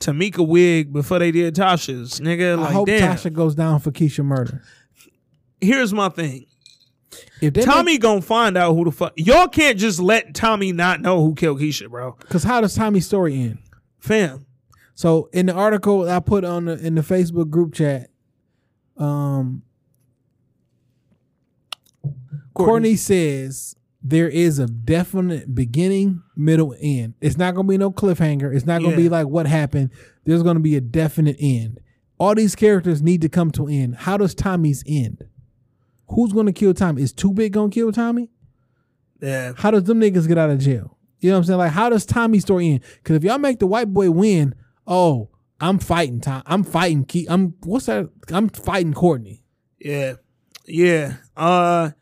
Tamika 0.00 0.46
wig 0.46 0.92
before 0.92 1.18
they 1.20 1.30
did 1.30 1.54
Tasha's. 1.54 2.18
Nigga, 2.20 2.52
I 2.52 2.54
like 2.54 2.72
hope 2.72 2.86
damn. 2.88 3.14
Tasha 3.16 3.32
goes 3.32 3.54
down 3.54 3.78
for 3.80 3.90
Keisha 3.92 4.24
murder. 4.24 4.62
Here's 5.60 5.92
my 5.92 6.08
thing. 6.08 6.46
If 7.40 7.54
Tommy 7.54 7.98
gonna 7.98 8.22
find 8.22 8.56
out 8.56 8.74
who 8.74 8.84
the 8.84 8.92
fuck. 8.92 9.12
Y'all 9.16 9.48
can't 9.48 9.78
just 9.78 10.00
let 10.00 10.34
Tommy 10.34 10.72
not 10.72 11.00
know 11.00 11.22
who 11.22 11.34
killed 11.34 11.60
Keisha, 11.60 11.88
bro. 11.88 12.16
because 12.20 12.44
how 12.44 12.60
does 12.60 12.74
Tommy's 12.74 13.06
story 13.06 13.34
end? 13.34 13.58
Fam. 13.98 14.46
So 14.94 15.28
in 15.32 15.46
the 15.46 15.54
article 15.54 16.08
I 16.08 16.20
put 16.20 16.44
on 16.44 16.66
the 16.66 16.78
in 16.84 16.94
the 16.94 17.02
Facebook 17.02 17.50
group 17.50 17.74
chat, 17.74 18.10
um, 18.96 19.62
Courtney 22.54 22.96
says 22.96 23.76
there 24.02 24.28
is 24.28 24.58
a 24.58 24.66
definite 24.66 25.54
beginning, 25.54 26.22
middle, 26.36 26.74
end. 26.80 27.14
It's 27.20 27.36
not 27.38 27.54
gonna 27.54 27.68
be 27.68 27.78
no 27.78 27.90
cliffhanger. 27.90 28.54
It's 28.54 28.66
not 28.66 28.82
gonna 28.82 28.96
be 28.96 29.08
like 29.08 29.26
what 29.26 29.46
happened. 29.46 29.90
There's 30.24 30.42
gonna 30.42 30.60
be 30.60 30.76
a 30.76 30.80
definite 30.80 31.36
end. 31.40 31.80
All 32.18 32.34
these 32.34 32.54
characters 32.54 33.02
need 33.02 33.22
to 33.22 33.28
come 33.28 33.50
to 33.52 33.66
an 33.66 33.72
end. 33.72 33.96
How 33.96 34.16
does 34.16 34.34
Tommy's 34.34 34.84
end? 34.86 35.24
Who's 36.14 36.32
gonna 36.32 36.52
kill 36.52 36.74
Tommy? 36.74 37.02
Is 37.02 37.12
Two 37.12 37.32
Bit 37.32 37.50
gonna 37.50 37.70
kill 37.70 37.92
Tommy? 37.92 38.30
Yeah. 39.20 39.52
How 39.56 39.70
does 39.70 39.84
them 39.84 40.00
niggas 40.00 40.28
get 40.28 40.38
out 40.38 40.50
of 40.50 40.58
jail? 40.58 40.98
You 41.20 41.30
know 41.30 41.36
what 41.36 41.38
I'm 41.38 41.44
saying? 41.44 41.58
Like, 41.58 41.72
how 41.72 41.88
does 41.88 42.04
Tommy's 42.04 42.42
story 42.42 42.68
end? 42.68 42.80
Because 42.96 43.16
if 43.16 43.24
y'all 43.24 43.38
make 43.38 43.60
the 43.60 43.66
white 43.66 43.92
boy 43.92 44.10
win, 44.10 44.54
oh, 44.86 45.30
I'm 45.60 45.78
fighting 45.78 46.20
Tom. 46.20 46.42
I'm 46.44 46.64
fighting 46.64 47.04
Key. 47.04 47.26
I'm 47.30 47.54
what's 47.62 47.86
that? 47.86 48.10
I'm 48.32 48.48
fighting 48.48 48.92
Courtney. 48.92 49.44
Yeah. 49.78 50.14
Yeah. 50.66 51.14
Uh 51.36 51.92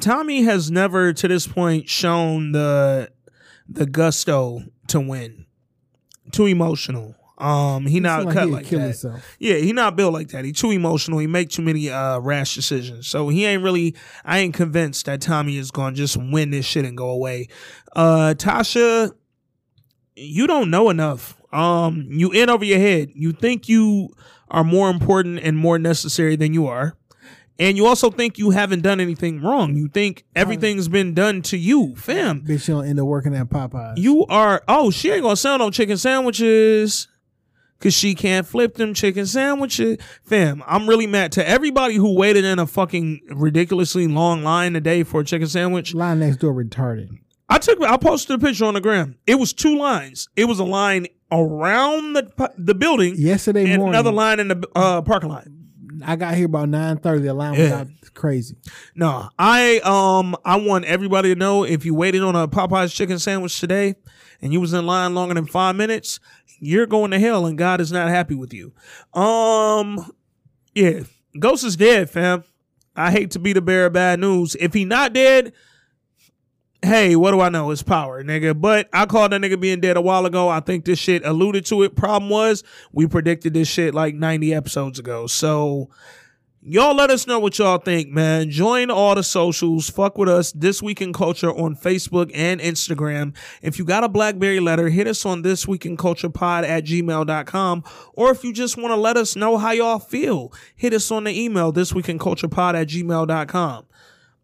Tommy 0.00 0.42
has 0.42 0.70
never 0.70 1.12
to 1.12 1.28
this 1.28 1.46
point 1.46 1.88
shown 1.88 2.52
the 2.52 3.10
the 3.68 3.86
gusto 3.86 4.64
to 4.88 5.00
win. 5.00 5.46
Too 6.32 6.46
emotional. 6.46 7.14
Um 7.38 7.84
he 7.86 8.00
not 8.00 8.22
Seem 8.22 8.32
cut 8.32 8.48
like 8.48 8.66
kill 8.66 8.78
that. 8.78 8.84
himself. 8.86 9.36
Yeah, 9.38 9.56
he 9.56 9.72
not 9.72 9.94
built 9.94 10.12
like 10.14 10.28
that. 10.28 10.44
He 10.44 10.52
too 10.52 10.70
emotional. 10.70 11.18
He 11.18 11.26
make 11.26 11.50
too 11.50 11.62
many 11.62 11.90
uh 11.90 12.18
rash 12.20 12.54
decisions. 12.54 13.08
So 13.08 13.28
he 13.28 13.44
ain't 13.44 13.62
really 13.62 13.94
I 14.24 14.38
ain't 14.38 14.54
convinced 14.54 15.04
that 15.06 15.20
Tommy 15.20 15.58
is 15.58 15.70
gonna 15.70 15.94
just 15.94 16.16
win 16.16 16.50
this 16.50 16.64
shit 16.64 16.84
and 16.86 16.96
go 16.96 17.10
away. 17.10 17.48
Uh 17.94 18.34
Tasha, 18.38 19.12
you 20.14 20.46
don't 20.46 20.70
know 20.70 20.88
enough. 20.88 21.40
Um 21.52 22.06
you 22.10 22.32
in 22.32 22.48
over 22.48 22.64
your 22.64 22.78
head. 22.78 23.10
You 23.14 23.32
think 23.32 23.68
you 23.68 24.08
are 24.48 24.64
more 24.64 24.88
important 24.88 25.40
and 25.42 25.58
more 25.58 25.78
necessary 25.78 26.36
than 26.36 26.54
you 26.54 26.66
are. 26.66 26.96
And 27.58 27.76
you 27.76 27.86
also 27.86 28.10
think 28.10 28.36
you 28.38 28.50
haven't 28.50 28.82
done 28.82 29.00
anything 29.00 29.40
wrong. 29.42 29.76
You 29.76 29.88
think 29.88 30.24
everything's 30.34 30.88
been 30.88 31.14
done 31.14 31.40
to 31.42 31.56
you, 31.56 31.96
fam. 31.96 32.42
Bitch, 32.42 32.64
she'll 32.64 32.82
end 32.82 33.00
up 33.00 33.06
working 33.06 33.34
at 33.34 33.48
Popeyes. 33.48 33.96
You 33.96 34.24
are 34.26 34.62
oh 34.68 34.90
she 34.90 35.10
ain't 35.10 35.22
gonna 35.22 35.36
sell 35.36 35.58
no 35.58 35.70
chicken 35.70 35.96
sandwiches 35.98 37.08
cause 37.80 37.94
she 37.94 38.14
can't 38.14 38.46
flip 38.46 38.74
them 38.74 38.94
chicken 38.94 39.26
sandwiches. 39.26 39.98
Fam, 40.22 40.62
I'm 40.66 40.88
really 40.88 41.06
mad 41.06 41.32
to 41.32 41.48
everybody 41.48 41.96
who 41.96 42.16
waited 42.16 42.44
in 42.44 42.58
a 42.58 42.66
fucking 42.66 43.20
ridiculously 43.30 44.06
long 44.06 44.42
line 44.42 44.72
today 44.72 45.02
for 45.02 45.20
a 45.20 45.24
chicken 45.24 45.48
sandwich. 45.48 45.94
line 45.94 46.20
next 46.20 46.38
door 46.38 46.54
retarded. 46.54 47.08
I 47.48 47.58
took 47.58 47.80
I 47.82 47.96
posted 47.96 48.36
a 48.36 48.38
picture 48.38 48.64
on 48.64 48.74
the 48.74 48.80
gram. 48.80 49.16
It 49.26 49.36
was 49.36 49.52
two 49.52 49.78
lines. 49.78 50.28
It 50.36 50.46
was 50.46 50.58
a 50.58 50.64
line 50.64 51.06
around 51.30 52.14
the 52.14 52.52
the 52.58 52.74
building 52.74 53.14
Yesterday 53.16 53.70
and 53.70 53.78
morning, 53.78 53.94
another 53.94 54.12
line 54.12 54.40
in 54.40 54.48
the 54.48 54.68
uh, 54.74 55.02
parking 55.02 55.30
lot. 55.30 55.46
I 56.04 56.16
got 56.16 56.34
here 56.34 56.46
about 56.46 56.68
nine 56.68 56.98
thirty. 56.98 57.22
The 57.22 57.34
line 57.34 57.58
was 57.58 57.70
out 57.70 57.88
crazy. 58.16 58.56
No, 58.94 59.28
I 59.38 59.78
um 59.84 60.34
I 60.44 60.56
want 60.56 60.84
everybody 60.86 61.32
to 61.32 61.38
know 61.38 61.64
if 61.64 61.84
you 61.84 61.94
waited 61.94 62.22
on 62.22 62.34
a 62.34 62.48
Popeyes 62.48 62.92
chicken 62.92 63.18
sandwich 63.18 63.60
today 63.60 63.94
and 64.42 64.52
you 64.52 64.60
was 64.60 64.72
in 64.72 64.86
line 64.86 65.14
longer 65.14 65.34
than 65.34 65.46
five 65.46 65.76
minutes, 65.76 66.20
you're 66.58 66.86
going 66.86 67.10
to 67.10 67.18
hell 67.18 67.46
and 67.46 67.58
God 67.58 67.80
is 67.80 67.92
not 67.92 68.08
happy 68.08 68.34
with 68.34 68.52
you. 68.52 68.72
Um 69.12 70.10
yeah. 70.74 71.00
Ghost 71.38 71.64
is 71.64 71.76
dead, 71.76 72.10
fam. 72.10 72.44
I 72.94 73.10
hate 73.10 73.30
to 73.32 73.38
be 73.38 73.52
the 73.52 73.60
bearer 73.60 73.86
of 73.86 73.92
bad 73.92 74.20
news. 74.20 74.56
If 74.58 74.72
he 74.72 74.84
not 74.84 75.12
dead, 75.12 75.52
hey, 76.82 77.16
what 77.16 77.32
do 77.32 77.40
I 77.40 77.48
know? 77.48 77.70
It's 77.70 77.82
power, 77.82 78.22
nigga. 78.22 78.58
But 78.58 78.88
I 78.92 79.06
called 79.06 79.32
that 79.32 79.40
nigga 79.40 79.60
being 79.60 79.80
dead 79.80 79.96
a 79.96 80.00
while 80.00 80.24
ago. 80.24 80.48
I 80.48 80.60
think 80.60 80.84
this 80.84 80.98
shit 80.98 81.24
alluded 81.24 81.66
to 81.66 81.82
it. 81.82 81.96
Problem 81.96 82.30
was, 82.30 82.64
we 82.92 83.06
predicted 83.06 83.54
this 83.54 83.68
shit 83.68 83.94
like 83.94 84.14
90 84.14 84.54
episodes 84.54 84.98
ago. 84.98 85.26
So 85.26 85.90
Y'all 86.68 86.96
let 86.96 87.10
us 87.10 87.28
know 87.28 87.38
what 87.38 87.56
y'all 87.60 87.78
think, 87.78 88.08
man. 88.08 88.50
Join 88.50 88.90
all 88.90 89.14
the 89.14 89.22
socials. 89.22 89.88
Fuck 89.88 90.18
with 90.18 90.28
us. 90.28 90.50
This 90.50 90.82
Week 90.82 91.00
in 91.00 91.12
Culture 91.12 91.52
on 91.52 91.76
Facebook 91.76 92.28
and 92.34 92.60
Instagram. 92.60 93.36
If 93.62 93.78
you 93.78 93.84
got 93.84 94.02
a 94.02 94.08
Blackberry 94.08 94.58
letter, 94.58 94.88
hit 94.88 95.06
us 95.06 95.24
on 95.24 95.42
this 95.42 95.68
week 95.68 95.86
in 95.86 95.96
culture 95.96 96.28
pod 96.28 96.64
at 96.64 96.84
gmail.com. 96.84 97.84
Or 98.14 98.32
if 98.32 98.42
you 98.42 98.52
just 98.52 98.76
want 98.76 98.88
to 98.88 98.96
let 98.96 99.16
us 99.16 99.36
know 99.36 99.58
how 99.58 99.70
y'all 99.70 100.00
feel, 100.00 100.52
hit 100.74 100.92
us 100.92 101.08
on 101.12 101.22
the 101.22 101.40
email 101.40 101.70
this 101.70 101.94
week 101.94 102.08
in 102.08 102.18
culture 102.18 102.48
pod 102.48 102.74
at 102.74 102.88
gmail.com. 102.88 103.86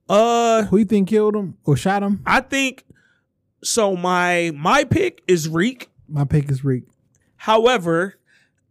Uh, 0.09 0.63
Who 0.67 0.77
you 0.77 0.85
think 0.85 1.09
killed 1.09 1.35
him 1.35 1.59
or 1.65 1.77
shot 1.77 2.05
him? 2.05 2.23
I 2.25 2.41
think 2.41 2.85
so. 3.65 3.97
My 3.97 4.53
my 4.55 4.85
pick 4.85 5.23
is 5.27 5.49
Reek. 5.49 5.91
My 6.09 6.25
pick 6.25 6.53
is 6.53 6.63
Reek. 6.63 6.85
However, 7.35 8.15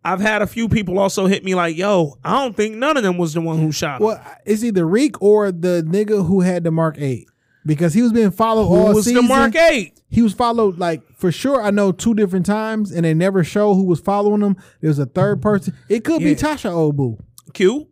I've 0.03 0.19
had 0.19 0.41
a 0.41 0.47
few 0.47 0.67
people 0.67 0.97
also 0.97 1.27
hit 1.27 1.43
me 1.43 1.53
like, 1.53 1.77
"Yo, 1.77 2.17
I 2.23 2.43
don't 2.43 2.55
think 2.55 2.75
none 2.75 2.97
of 2.97 3.03
them 3.03 3.17
was 3.17 3.33
the 3.33 3.41
one 3.41 3.59
who 3.59 3.71
shot 3.71 3.99
him." 3.99 4.07
Well, 4.07 4.25
it's 4.45 4.63
either 4.63 4.85
Reek 4.85 5.21
or 5.21 5.51
the 5.51 5.85
nigga 5.87 6.25
who 6.25 6.41
had 6.41 6.63
the 6.63 6.71
Mark 6.71 6.95
Eight 6.97 7.27
because 7.65 7.93
he 7.93 8.01
was 8.01 8.11
being 8.11 8.31
followed 8.31 8.67
who 8.67 8.75
all 8.75 8.93
was 8.93 9.05
season. 9.05 9.23
the 9.23 9.27
Mark 9.27 9.55
Eight? 9.55 10.01
He 10.09 10.21
was 10.21 10.33
followed 10.33 10.79
like 10.79 11.03
for 11.17 11.31
sure. 11.31 11.61
I 11.61 11.69
know 11.69 11.91
two 11.91 12.15
different 12.15 12.45
times, 12.45 12.91
and 12.91 13.05
they 13.05 13.13
never 13.13 13.43
show 13.43 13.73
who 13.75 13.83
was 13.83 13.99
following 13.99 14.41
him. 14.41 14.57
There 14.81 14.87
was 14.87 14.99
a 14.99 15.05
third 15.05 15.37
mm-hmm. 15.37 15.43
person. 15.43 15.77
It 15.87 16.03
could 16.03 16.19
be 16.19 16.35
Tasha 16.35 16.71
Obu, 16.71 17.19
Q. 17.53 17.87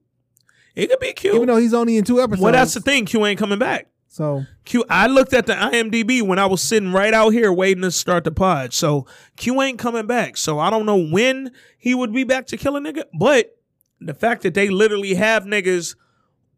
It 0.75 0.89
could 0.89 0.99
be 0.99 1.13
Q. 1.13 1.35
even 1.35 1.47
though 1.47 1.57
he's 1.57 1.73
only 1.73 1.97
in 1.97 2.05
two 2.05 2.21
episodes. 2.21 2.41
well, 2.41 2.53
that's 2.53 2.73
the 2.73 2.81
thing. 2.81 3.05
Q 3.05 3.25
ain't 3.25 3.38
coming 3.39 3.59
back. 3.59 3.88
So 4.09 4.43
Q. 4.65 4.83
I 4.89 5.05
looked 5.05 5.33
at 5.33 5.45
the 5.45 5.53
IMDb 5.53 6.23
when 6.23 6.39
I 6.39 6.47
was 6.47 6.63
sitting 6.63 6.91
right 6.91 7.13
out 7.13 7.29
here 7.29 7.53
waiting 7.53 7.83
to 7.83 7.91
start 7.91 8.23
the 8.23 8.31
pod. 8.31 8.73
So 8.73 9.05
Q 9.38 9.61
ain't 9.61 9.77
coming 9.77 10.07
back. 10.07 10.35
So 10.35 10.57
I 10.57 10.71
don't 10.71 10.88
know 10.88 10.97
when 10.97 11.51
he 11.77 11.93
would 11.93 12.11
be 12.11 12.23
back 12.23 12.47
to 12.47 12.57
kill 12.57 12.75
a 12.75 12.81
nigga. 12.81 13.03
But 13.17 13.55
the 14.01 14.15
fact 14.15 14.41
that 14.41 14.55
they 14.55 14.69
literally 14.69 15.13
have 15.13 15.43
niggas 15.43 15.95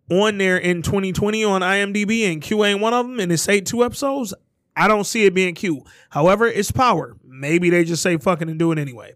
on 0.10 0.38
there 0.38 0.58
in 0.58 0.82
2020 0.82 1.44
on 1.44 1.62
IMDb 1.62 2.32
and 2.32 2.42
Q 2.42 2.64
ain't 2.64 2.80
one 2.80 2.94
of 2.94 3.06
them 3.06 3.20
and 3.20 3.32
it's 3.34 3.48
eight 3.50 3.66
two 3.66 3.84
episodes, 3.84 4.34
I 4.74 4.88
don't 4.88 5.04
see 5.04 5.26
it 5.26 5.34
being 5.34 5.54
Q. 5.54 5.84
However, 6.10 6.48
it's 6.48 6.72
power. 6.72 7.18
Maybe 7.24 7.70
they 7.70 7.84
just 7.84 8.02
say 8.02 8.16
fucking 8.16 8.50
and 8.50 8.60
do 8.60 8.72
it 8.72 8.80
anyway. 8.80 9.14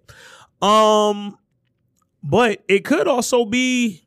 Um, 0.61 1.38
but 2.22 2.64
it 2.67 2.83
could 2.83 3.07
also 3.07 3.45
be. 3.45 4.01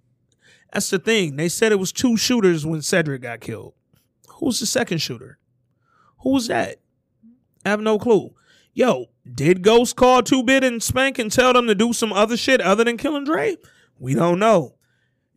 That's 0.70 0.90
the 0.90 0.98
thing. 0.98 1.36
They 1.36 1.48
said 1.48 1.72
it 1.72 1.78
was 1.78 1.92
two 1.92 2.18
shooters 2.18 2.66
when 2.66 2.82
Cedric 2.82 3.22
got 3.22 3.40
killed. 3.40 3.72
Who 4.38 4.46
was 4.46 4.60
the 4.60 4.66
second 4.66 4.98
shooter? 4.98 5.38
Who 6.20 6.30
was 6.30 6.48
that? 6.48 6.76
I 7.64 7.70
have 7.70 7.80
no 7.80 7.98
clue. 7.98 8.34
Yo, 8.72 9.06
did 9.34 9.62
Ghost 9.62 9.96
call 9.96 10.22
Two 10.22 10.42
Bit 10.42 10.62
and 10.62 10.82
Spank 10.82 11.18
and 11.18 11.30
tell 11.30 11.52
them 11.52 11.66
to 11.66 11.74
do 11.74 11.92
some 11.92 12.12
other 12.12 12.36
shit 12.36 12.60
other 12.60 12.84
than 12.84 12.96
killing 12.96 13.24
Dre? 13.24 13.56
We 13.98 14.14
don't 14.14 14.38
know. 14.38 14.74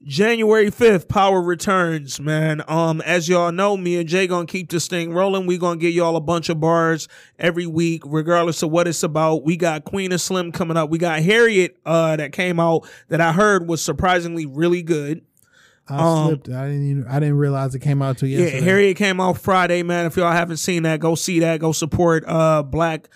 January 0.03 0.71
5th, 0.71 1.07
Power 1.07 1.41
returns, 1.41 2.19
man. 2.19 2.63
Um, 2.67 3.01
as 3.01 3.29
y'all 3.29 3.51
know, 3.51 3.77
me 3.77 3.99
and 3.99 4.09
Jay 4.09 4.25
gonna 4.25 4.47
keep 4.47 4.69
this 4.69 4.87
thing 4.87 5.13
rolling. 5.13 5.45
We 5.45 5.59
gonna 5.59 5.79
get 5.79 5.93
y'all 5.93 6.15
a 6.15 6.21
bunch 6.21 6.49
of 6.49 6.59
bars 6.59 7.07
every 7.37 7.67
week, 7.67 8.01
regardless 8.05 8.63
of 8.63 8.71
what 8.71 8.87
it's 8.87 9.03
about. 9.03 9.43
We 9.43 9.57
got 9.57 9.83
Queen 9.83 10.15
& 10.17 10.19
Slim 10.19 10.51
coming 10.51 10.75
up. 10.75 10.89
We 10.89 10.97
got 10.97 11.21
Harriet, 11.21 11.77
uh, 11.85 12.15
that 12.15 12.31
came 12.31 12.59
out 12.59 12.87
that 13.09 13.21
I 13.21 13.31
heard 13.31 13.67
was 13.67 13.81
surprisingly 13.83 14.45
really 14.47 14.81
good. 14.81 15.23
I 15.87 15.97
Um, 15.97 16.27
slipped. 16.27 16.49
I 16.49 16.67
didn't. 16.67 16.89
Even, 16.89 17.07
I 17.07 17.19
didn't 17.19 17.37
realize 17.37 17.75
it 17.75 17.79
came 17.79 18.01
out 18.01 18.17
till 18.17 18.29
yesterday. 18.29 18.59
Yeah, 18.59 18.63
Harriet 18.63 18.97
came 18.97 19.19
out 19.19 19.37
Friday, 19.37 19.83
man. 19.83 20.05
If 20.05 20.15
y'all 20.17 20.31
haven't 20.31 20.57
seen 20.57 20.83
that, 20.83 20.99
go 20.99 21.15
see 21.15 21.39
that. 21.39 21.59
Go 21.59 21.71
support 21.71 22.23
uh 22.27 22.63
black 22.63 23.09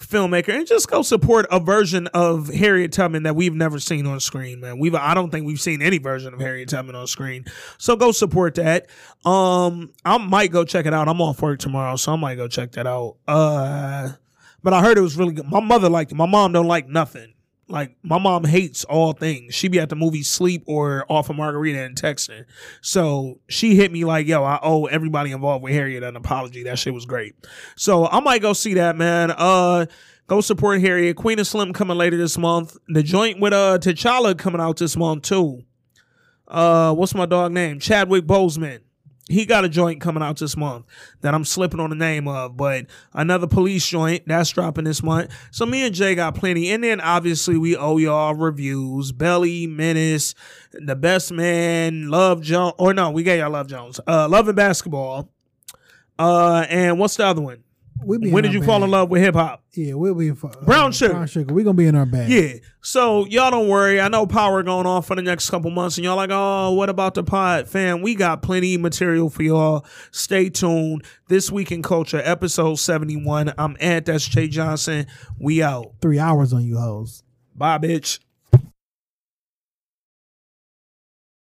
filmmaker 0.00 0.48
and 0.48 0.66
just 0.66 0.90
go 0.90 1.02
support 1.02 1.46
a 1.52 1.60
version 1.60 2.08
of 2.08 2.48
Harriet 2.48 2.90
Tubman 2.92 3.22
that 3.22 3.36
we've 3.36 3.54
never 3.54 3.78
seen 3.78 4.06
on 4.06 4.18
screen, 4.20 4.60
man. 4.60 4.78
We've 4.78 4.94
I 4.94 5.14
don't 5.14 5.30
think 5.30 5.46
we've 5.46 5.60
seen 5.60 5.80
any 5.80 5.98
version 5.98 6.34
of 6.34 6.40
Harriet 6.40 6.68
Tubman 6.70 6.96
on 6.96 7.06
screen. 7.06 7.44
So 7.78 7.94
go 7.96 8.10
support 8.12 8.56
that. 8.56 8.86
Um 9.24 9.92
I 10.04 10.18
might 10.18 10.50
go 10.50 10.64
check 10.64 10.86
it 10.86 10.94
out. 10.94 11.08
I'm 11.08 11.20
off 11.20 11.40
work 11.40 11.60
tomorrow, 11.60 11.96
so 11.96 12.12
I 12.12 12.16
might 12.16 12.34
go 12.34 12.48
check 12.48 12.72
that 12.72 12.86
out. 12.86 13.16
Uh 13.28 14.12
but 14.62 14.72
I 14.72 14.80
heard 14.82 14.98
it 14.98 15.02
was 15.02 15.16
really 15.16 15.34
good. 15.34 15.46
My 15.46 15.60
mother 15.60 15.88
liked 15.88 16.12
it. 16.12 16.16
My 16.16 16.26
mom 16.26 16.52
don't 16.52 16.66
like 16.68 16.88
nothing. 16.88 17.31
Like 17.68 17.96
my 18.02 18.18
mom 18.18 18.44
hates 18.44 18.84
all 18.84 19.12
things. 19.12 19.54
She 19.54 19.68
be 19.68 19.80
at 19.80 19.88
the 19.88 19.96
movie 19.96 20.22
sleep 20.22 20.64
or 20.66 21.06
off 21.08 21.30
of 21.30 21.36
margarita 21.36 21.80
and 21.80 21.96
texting. 21.96 22.44
So 22.82 23.40
she 23.48 23.76
hit 23.76 23.90
me 23.90 24.04
like, 24.04 24.26
yo, 24.26 24.42
I 24.44 24.58
owe 24.62 24.86
everybody 24.86 25.30
involved 25.32 25.62
with 25.62 25.72
Harriet 25.72 26.02
an 26.02 26.16
apology. 26.16 26.64
That 26.64 26.78
shit 26.78 26.92
was 26.92 27.06
great. 27.06 27.34
So 27.76 28.06
I 28.06 28.20
might 28.20 28.42
go 28.42 28.52
see 28.52 28.74
that, 28.74 28.96
man. 28.96 29.30
Uh 29.30 29.86
go 30.26 30.40
support 30.40 30.80
Harriet. 30.80 31.16
Queen 31.16 31.42
& 31.44 31.44
Slim 31.44 31.72
coming 31.72 31.96
later 31.96 32.16
this 32.16 32.36
month. 32.36 32.76
The 32.88 33.02
joint 33.02 33.40
with 33.40 33.52
uh 33.52 33.78
T'Challa 33.78 34.36
coming 34.36 34.60
out 34.60 34.76
this 34.76 34.96
month 34.96 35.22
too. 35.22 35.62
Uh 36.48 36.92
what's 36.94 37.14
my 37.14 37.26
dog 37.26 37.52
name? 37.52 37.78
Chadwick 37.78 38.26
Boseman. 38.26 38.80
He 39.28 39.46
got 39.46 39.64
a 39.64 39.68
joint 39.68 40.00
coming 40.00 40.22
out 40.22 40.38
this 40.38 40.56
month 40.56 40.84
that 41.20 41.32
I'm 41.32 41.44
slipping 41.44 41.78
on 41.78 41.90
the 41.90 41.96
name 41.96 42.26
of, 42.26 42.56
but 42.56 42.86
another 43.14 43.46
police 43.46 43.86
joint 43.86 44.24
that's 44.26 44.50
dropping 44.50 44.84
this 44.84 45.02
month. 45.02 45.32
So 45.52 45.64
me 45.64 45.86
and 45.86 45.94
Jay 45.94 46.14
got 46.16 46.34
plenty. 46.34 46.70
And 46.70 46.82
then 46.82 47.00
obviously 47.00 47.56
we 47.56 47.76
owe 47.76 47.98
y'all 47.98 48.34
reviews. 48.34 49.12
Belly, 49.12 49.66
Menace, 49.68 50.34
The 50.72 50.96
Best 50.96 51.30
Man, 51.30 52.10
Love 52.10 52.42
Jones. 52.42 52.74
Or 52.78 52.92
no, 52.92 53.10
we 53.10 53.22
gave 53.22 53.38
y'all 53.38 53.50
Love 53.50 53.68
Jones. 53.68 54.00
Uh 54.06 54.28
Love 54.28 54.48
and 54.48 54.56
Basketball. 54.56 55.30
Uh 56.18 56.66
and 56.68 56.98
what's 56.98 57.16
the 57.16 57.24
other 57.24 57.40
one? 57.42 57.62
We 58.04 58.18
be 58.18 58.30
When 58.30 58.42
did 58.42 58.52
you 58.52 58.62
fall 58.62 58.82
in 58.84 58.90
love 58.90 59.10
with 59.10 59.22
hip 59.22 59.34
hop? 59.34 59.62
Yeah, 59.72 59.94
we'll 59.94 60.14
be 60.14 60.28
in 60.28 60.34
for, 60.34 60.50
uh, 60.50 60.64
Brown 60.64 60.92
sugar. 60.92 61.14
Brown 61.14 61.26
sugar. 61.26 61.54
We 61.54 61.62
gonna 61.62 61.74
be 61.74 61.86
in 61.86 61.94
our 61.94 62.06
bag. 62.06 62.28
Yeah. 62.28 62.54
So 62.80 63.26
y'all 63.26 63.50
don't 63.50 63.68
worry. 63.68 64.00
I 64.00 64.08
know 64.08 64.26
power 64.26 64.62
going 64.62 64.86
on 64.86 65.02
for 65.02 65.16
the 65.16 65.22
next 65.22 65.48
couple 65.50 65.70
months, 65.70 65.96
and 65.96 66.04
y'all 66.04 66.16
like, 66.16 66.30
oh, 66.32 66.72
what 66.72 66.88
about 66.88 67.14
the 67.14 67.22
pod, 67.24 67.68
fam? 67.68 68.02
We 68.02 68.14
got 68.14 68.42
plenty 68.42 68.74
of 68.74 68.80
material 68.80 69.30
for 69.30 69.42
y'all. 69.42 69.86
Stay 70.10 70.50
tuned. 70.50 71.04
This 71.28 71.50
week 71.50 71.72
in 71.72 71.82
culture, 71.82 72.20
episode 72.24 72.74
seventy 72.76 73.16
one. 73.16 73.52
I'm 73.56 73.76
Ant. 73.80 74.06
That's 74.06 74.26
Jay 74.26 74.48
Johnson. 74.48 75.06
We 75.38 75.62
out. 75.62 75.94
Three 76.00 76.18
hours 76.18 76.52
on 76.52 76.64
you 76.64 76.78
hoes. 76.78 77.22
Bye, 77.54 77.78
bitch. 77.78 78.18